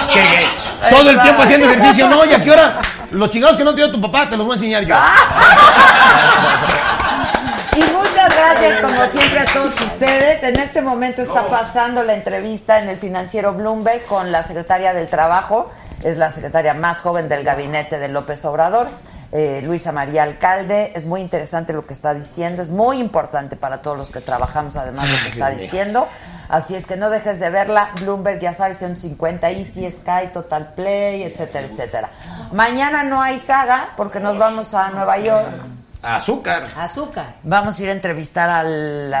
todo 0.90 1.08
el 1.10 1.20
tiempo 1.22 1.42
haciendo 1.42 1.70
ejercicio, 1.70 2.06
no, 2.08 2.22
y 2.26 2.34
a 2.34 2.42
qué 2.44 2.50
hora, 2.50 2.74
los 3.12 3.30
chingados 3.30 3.56
que 3.56 3.64
no 3.64 3.70
te 3.74 3.76
dio 3.78 3.90
tu 3.90 4.00
papá, 4.00 4.28
te 4.28 4.36
los 4.36 4.44
voy 4.46 4.52
a 4.54 4.56
enseñar 4.56 4.84
yo. 4.84 4.94
Gracias, 8.36 8.80
como 8.82 9.06
siempre, 9.06 9.40
a 9.40 9.44
todos 9.46 9.80
ustedes. 9.80 10.42
En 10.42 10.58
este 10.60 10.82
momento 10.82 11.22
está 11.22 11.46
pasando 11.48 12.02
la 12.02 12.12
entrevista 12.12 12.78
en 12.78 12.90
el 12.90 12.98
financiero 12.98 13.54
Bloomberg 13.54 14.04
con 14.04 14.30
la 14.30 14.42
secretaria 14.42 14.92
del 14.92 15.08
Trabajo. 15.08 15.70
Es 16.02 16.18
la 16.18 16.30
secretaria 16.30 16.74
más 16.74 17.00
joven 17.00 17.28
del 17.28 17.44
gabinete 17.44 17.98
de 17.98 18.08
López 18.08 18.44
Obrador, 18.44 18.88
eh, 19.32 19.62
Luisa 19.64 19.90
María 19.90 20.22
Alcalde. 20.24 20.92
Es 20.94 21.06
muy 21.06 21.22
interesante 21.22 21.72
lo 21.72 21.86
que 21.86 21.94
está 21.94 22.12
diciendo. 22.12 22.60
Es 22.60 22.68
muy 22.68 22.98
importante 22.98 23.56
para 23.56 23.80
todos 23.80 23.96
los 23.96 24.10
que 24.10 24.20
trabajamos, 24.20 24.76
además, 24.76 25.08
lo 25.08 25.16
que 25.22 25.28
está 25.28 25.48
diciendo. 25.48 26.06
Así 26.50 26.74
es 26.74 26.86
que 26.86 26.96
no 26.96 27.08
dejes 27.08 27.40
de 27.40 27.48
verla. 27.48 27.92
Bloomberg, 28.00 28.38
ya 28.38 28.52
sabes, 28.52 28.78
son 28.78 28.96
50 28.96 29.50
Easy, 29.50 29.90
Sky, 29.90 30.28
Total 30.32 30.74
Play, 30.74 31.22
etcétera, 31.22 31.66
etcétera. 31.66 32.10
Mañana 32.52 33.02
no 33.02 33.22
hay 33.22 33.38
saga 33.38 33.94
porque 33.96 34.20
nos 34.20 34.36
vamos 34.36 34.74
a 34.74 34.90
Nueva 34.90 35.16
York. 35.18 35.85
Azúcar. 36.06 36.62
Azúcar. 36.76 37.34
Vamos 37.42 37.78
a 37.78 37.82
ir 37.82 37.88
a 37.88 37.92
entrevistar 37.92 38.48
al, 38.48 39.12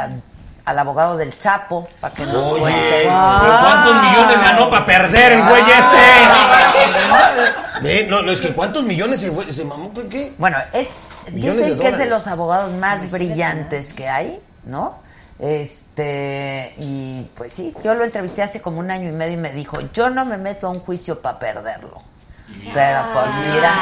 al 0.64 0.78
abogado 0.78 1.16
del 1.16 1.36
Chapo 1.36 1.88
para 2.00 2.14
que 2.14 2.24
nos 2.26 2.46
Oye, 2.46 2.60
cuente. 2.60 2.80
¿pero 3.02 3.58
¿cuántos 3.60 4.02
millones 4.02 4.40
ganó 4.40 4.70
para 4.70 4.86
perder 4.86 5.32
el 5.32 5.42
güey 5.42 5.62
este? 5.62 6.06
Ve, 7.82 8.06
no, 8.08 8.22
no, 8.22 8.32
es 8.32 8.40
que 8.40 8.52
¿cuántos 8.52 8.84
millones 8.84 9.20
se, 9.20 9.52
se 9.52 9.64
mamó? 9.64 9.92
¿Qué? 9.92 10.08
qué? 10.08 10.32
Bueno, 10.38 10.58
es 10.72 11.02
dicen 11.30 11.76
de 11.76 11.78
que 11.78 11.88
es 11.88 11.98
de 11.98 12.06
los 12.06 12.26
abogados 12.26 12.72
más 12.72 13.10
brillantes 13.10 13.92
que 13.92 14.08
hay, 14.08 14.40
¿no? 14.64 15.04
Este, 15.38 16.74
y 16.78 17.26
pues 17.34 17.52
sí, 17.52 17.74
yo 17.84 17.94
lo 17.94 18.04
entrevisté 18.04 18.42
hace 18.42 18.62
como 18.62 18.80
un 18.80 18.90
año 18.90 19.08
y 19.08 19.12
medio 19.12 19.34
y 19.34 19.36
me 19.40 19.50
dijo, 19.50 19.78
yo 19.92 20.08
no 20.08 20.24
me 20.24 20.38
meto 20.38 20.68
a 20.68 20.70
un 20.70 20.80
juicio 20.80 21.20
para 21.20 21.38
perderlo. 21.38 22.00
Pero 22.72 23.00
pues 23.12 23.26
mira, 23.52 23.74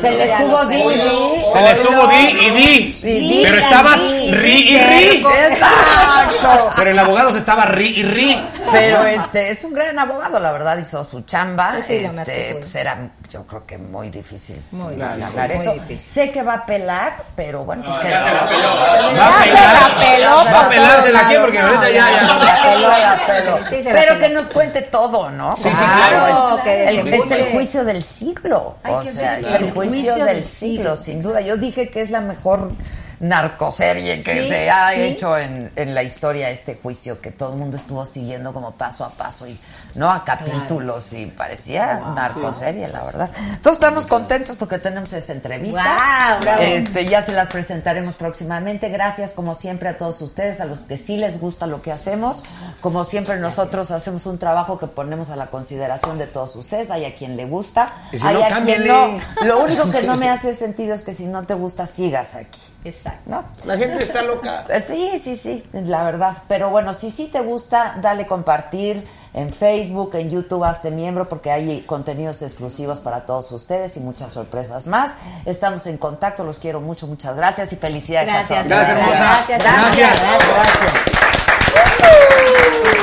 se 0.00 0.10
le 0.10 0.24
estuvo 0.32 0.64
di 0.64 0.76
y 0.76 0.98
di. 0.98 1.44
Se 1.52 1.60
le 1.60 1.70
estuvo 1.72 2.06
di 2.06 2.28
y 2.40 2.50
di. 2.50 2.90
Sí, 2.90 3.42
Pero 3.44 3.58
estabas 3.58 4.00
di, 4.00 4.32
ri 4.32 4.68
y 4.70 4.78
ri. 4.78 5.24
Exacto. 5.50 6.70
Pero 6.76 6.90
el 6.90 6.98
abogado 6.98 7.32
se 7.32 7.38
estaba 7.38 7.66
ri 7.66 7.94
y 7.96 8.02
ri. 8.02 8.40
Pero 8.72 9.04
este 9.04 9.50
es 9.50 9.62
un 9.64 9.72
gran 9.72 9.98
abogado, 9.98 10.40
la 10.40 10.50
verdad, 10.50 10.78
hizo 10.78 11.04
su 11.04 11.20
chamba. 11.22 11.82
Sí, 11.82 11.94
este, 11.94 12.56
pues 12.58 12.74
era, 12.74 13.10
yo 13.30 13.46
creo 13.46 13.64
que 13.64 13.78
muy 13.78 14.10
difícil 14.10 14.60
Muy 14.72 14.96
ganar 14.96 15.16
difícil, 15.18 15.40
muy 15.46 15.56
eso. 15.56 15.72
difícil. 15.74 15.98
Sé 15.98 16.30
que 16.32 16.42
va 16.42 16.54
a 16.54 16.66
pelar, 16.66 17.12
pero 17.36 17.64
bueno, 17.64 17.84
pues 17.86 17.98
que 17.98 18.10
Va 18.10 18.18
a 18.18 18.24
Ya 18.32 18.46
pelar. 18.48 19.42
se 19.44 19.52
la 19.54 20.00
peló 20.00 20.30
Va 20.52 20.66
a 20.66 20.68
pelársela 20.68 21.20
aquí 21.26 21.34
porque 21.40 21.58
ahorita 21.58 21.90
ya- 21.90 22.10
ya- 22.10 22.34
La 22.44 22.62
peló, 22.72 22.88
la 22.88 23.26
peló. 23.26 23.64
Sí, 23.64 23.82
se 23.82 23.92
la 23.92 24.00
Pero 24.00 24.14
peló. 24.14 24.26
que 24.26 24.34
nos 24.34 24.48
cuente 24.48 24.82
todo, 24.82 25.30
¿no? 25.30 25.54
Sí, 25.56 25.68
sí, 25.70 25.70
Claro, 25.76 26.26
claro. 26.26 26.56
es, 26.58 26.62
Que 26.64 26.88
el, 27.00 27.14
es 27.14 27.30
el 27.30 27.44
juicio 27.52 27.84
del 27.84 28.02
siglo. 28.02 28.76
O 28.88 29.00
que 29.00 29.06
sea, 29.10 29.38
es 29.38 29.46
eso. 29.46 29.56
el 29.56 29.70
juicio 29.72 30.16
del 30.24 30.44
siglo, 30.44 30.96
sin 30.96 31.22
duda. 31.22 31.40
Yo 31.40 31.56
dije 31.56 31.88
que 31.90 32.00
es 32.00 32.10
la 32.10 32.20
mejor 32.20 32.72
narcoserie 33.20 34.22
que 34.22 34.42
Sí, 34.42 34.48
se 34.48 34.70
ha 34.70 34.90
sí. 34.92 35.02
hecho 35.02 35.36
en, 35.36 35.70
en 35.76 35.94
la 35.94 36.02
historia 36.02 36.50
este 36.50 36.78
juicio 36.82 37.20
que 37.20 37.30
todo 37.30 37.52
el 37.52 37.58
mundo 37.58 37.76
estuvo 37.76 38.04
siguiendo 38.04 38.52
como 38.52 38.72
paso 38.72 39.04
a 39.04 39.10
paso 39.10 39.46
y 39.46 39.58
no 39.94 40.10
a 40.10 40.24
capítulos 40.24 41.12
y 41.12 41.26
parecía 41.26 42.00
narcoserie, 42.14 42.88
la 42.88 43.02
verdad. 43.04 43.30
Entonces 43.36 43.72
estamos 43.74 44.06
contentos 44.06 44.56
porque 44.56 44.78
tenemos 44.78 45.12
esa 45.12 45.32
entrevista. 45.32 46.38
Bravo. 46.40 46.62
Este, 46.62 47.04
ya 47.06 47.22
se 47.22 47.32
las 47.32 47.48
presentaremos 47.48 48.14
próximamente. 48.16 48.88
Gracias 48.88 49.32
como 49.34 49.54
siempre 49.54 49.88
a 49.88 49.96
todos 49.96 50.20
ustedes, 50.22 50.60
a 50.60 50.64
los 50.64 50.80
que 50.80 50.96
sí 50.96 51.16
les 51.16 51.40
gusta 51.40 51.66
lo 51.66 51.82
que 51.82 51.92
hacemos. 51.92 52.42
Como 52.80 53.04
siempre 53.04 53.38
nosotros 53.38 53.90
hacemos 53.90 54.26
un 54.26 54.38
trabajo 54.38 54.78
que 54.78 54.86
ponemos 54.86 55.30
a 55.30 55.36
la 55.36 55.48
consideración 55.48 56.16
de 56.18 56.26
todos 56.26 56.56
ustedes. 56.56 56.90
Hay 56.90 57.04
a 57.04 57.14
quien 57.14 57.36
le 57.36 57.44
gusta, 57.44 57.92
si 58.10 58.26
hay 58.26 58.34
no, 58.34 58.44
a 58.44 58.64
quien 58.64 58.86
no. 58.86 59.20
Lo 59.42 59.62
único 59.62 59.90
que 59.90 60.02
no 60.02 60.16
me 60.16 60.30
hace 60.30 60.54
sentido 60.54 60.94
es 60.94 61.02
que 61.02 61.12
si 61.12 61.26
no 61.26 61.44
te 61.44 61.54
gusta 61.54 61.84
sigas 61.84 62.34
aquí. 62.34 62.60
Exacto. 62.84 63.09
¿No? 63.26 63.44
La 63.64 63.76
gente 63.76 64.02
está 64.02 64.22
loca. 64.22 64.66
Sí, 64.86 65.18
sí, 65.18 65.36
sí, 65.36 65.62
la 65.72 66.02
verdad. 66.04 66.36
Pero 66.48 66.70
bueno, 66.70 66.92
si 66.92 67.10
sí 67.10 67.26
te 67.28 67.40
gusta, 67.40 67.96
dale 68.00 68.26
compartir 68.26 69.06
en 69.34 69.52
Facebook, 69.52 70.14
en 70.14 70.30
YouTube, 70.30 70.64
hazte 70.64 70.90
miembro 70.90 71.28
porque 71.28 71.50
hay 71.50 71.82
contenidos 71.82 72.42
exclusivos 72.42 73.00
para 73.00 73.24
todos 73.26 73.52
ustedes 73.52 73.96
y 73.96 74.00
muchas 74.00 74.32
sorpresas 74.32 74.86
más. 74.86 75.18
Estamos 75.44 75.86
en 75.86 75.98
contacto, 75.98 76.44
los 76.44 76.58
quiero 76.58 76.80
mucho, 76.80 77.06
muchas 77.06 77.36
gracias 77.36 77.72
y 77.72 77.76
felicidades 77.76 78.28
Gracias, 78.30 78.70
a 78.70 78.76
todos. 78.76 78.88
Gracias, 79.08 79.62
gracias, 79.62 79.62
Gracias. 79.62 80.18
gracias. 80.48 81.20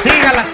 Sígala. 0.03 0.45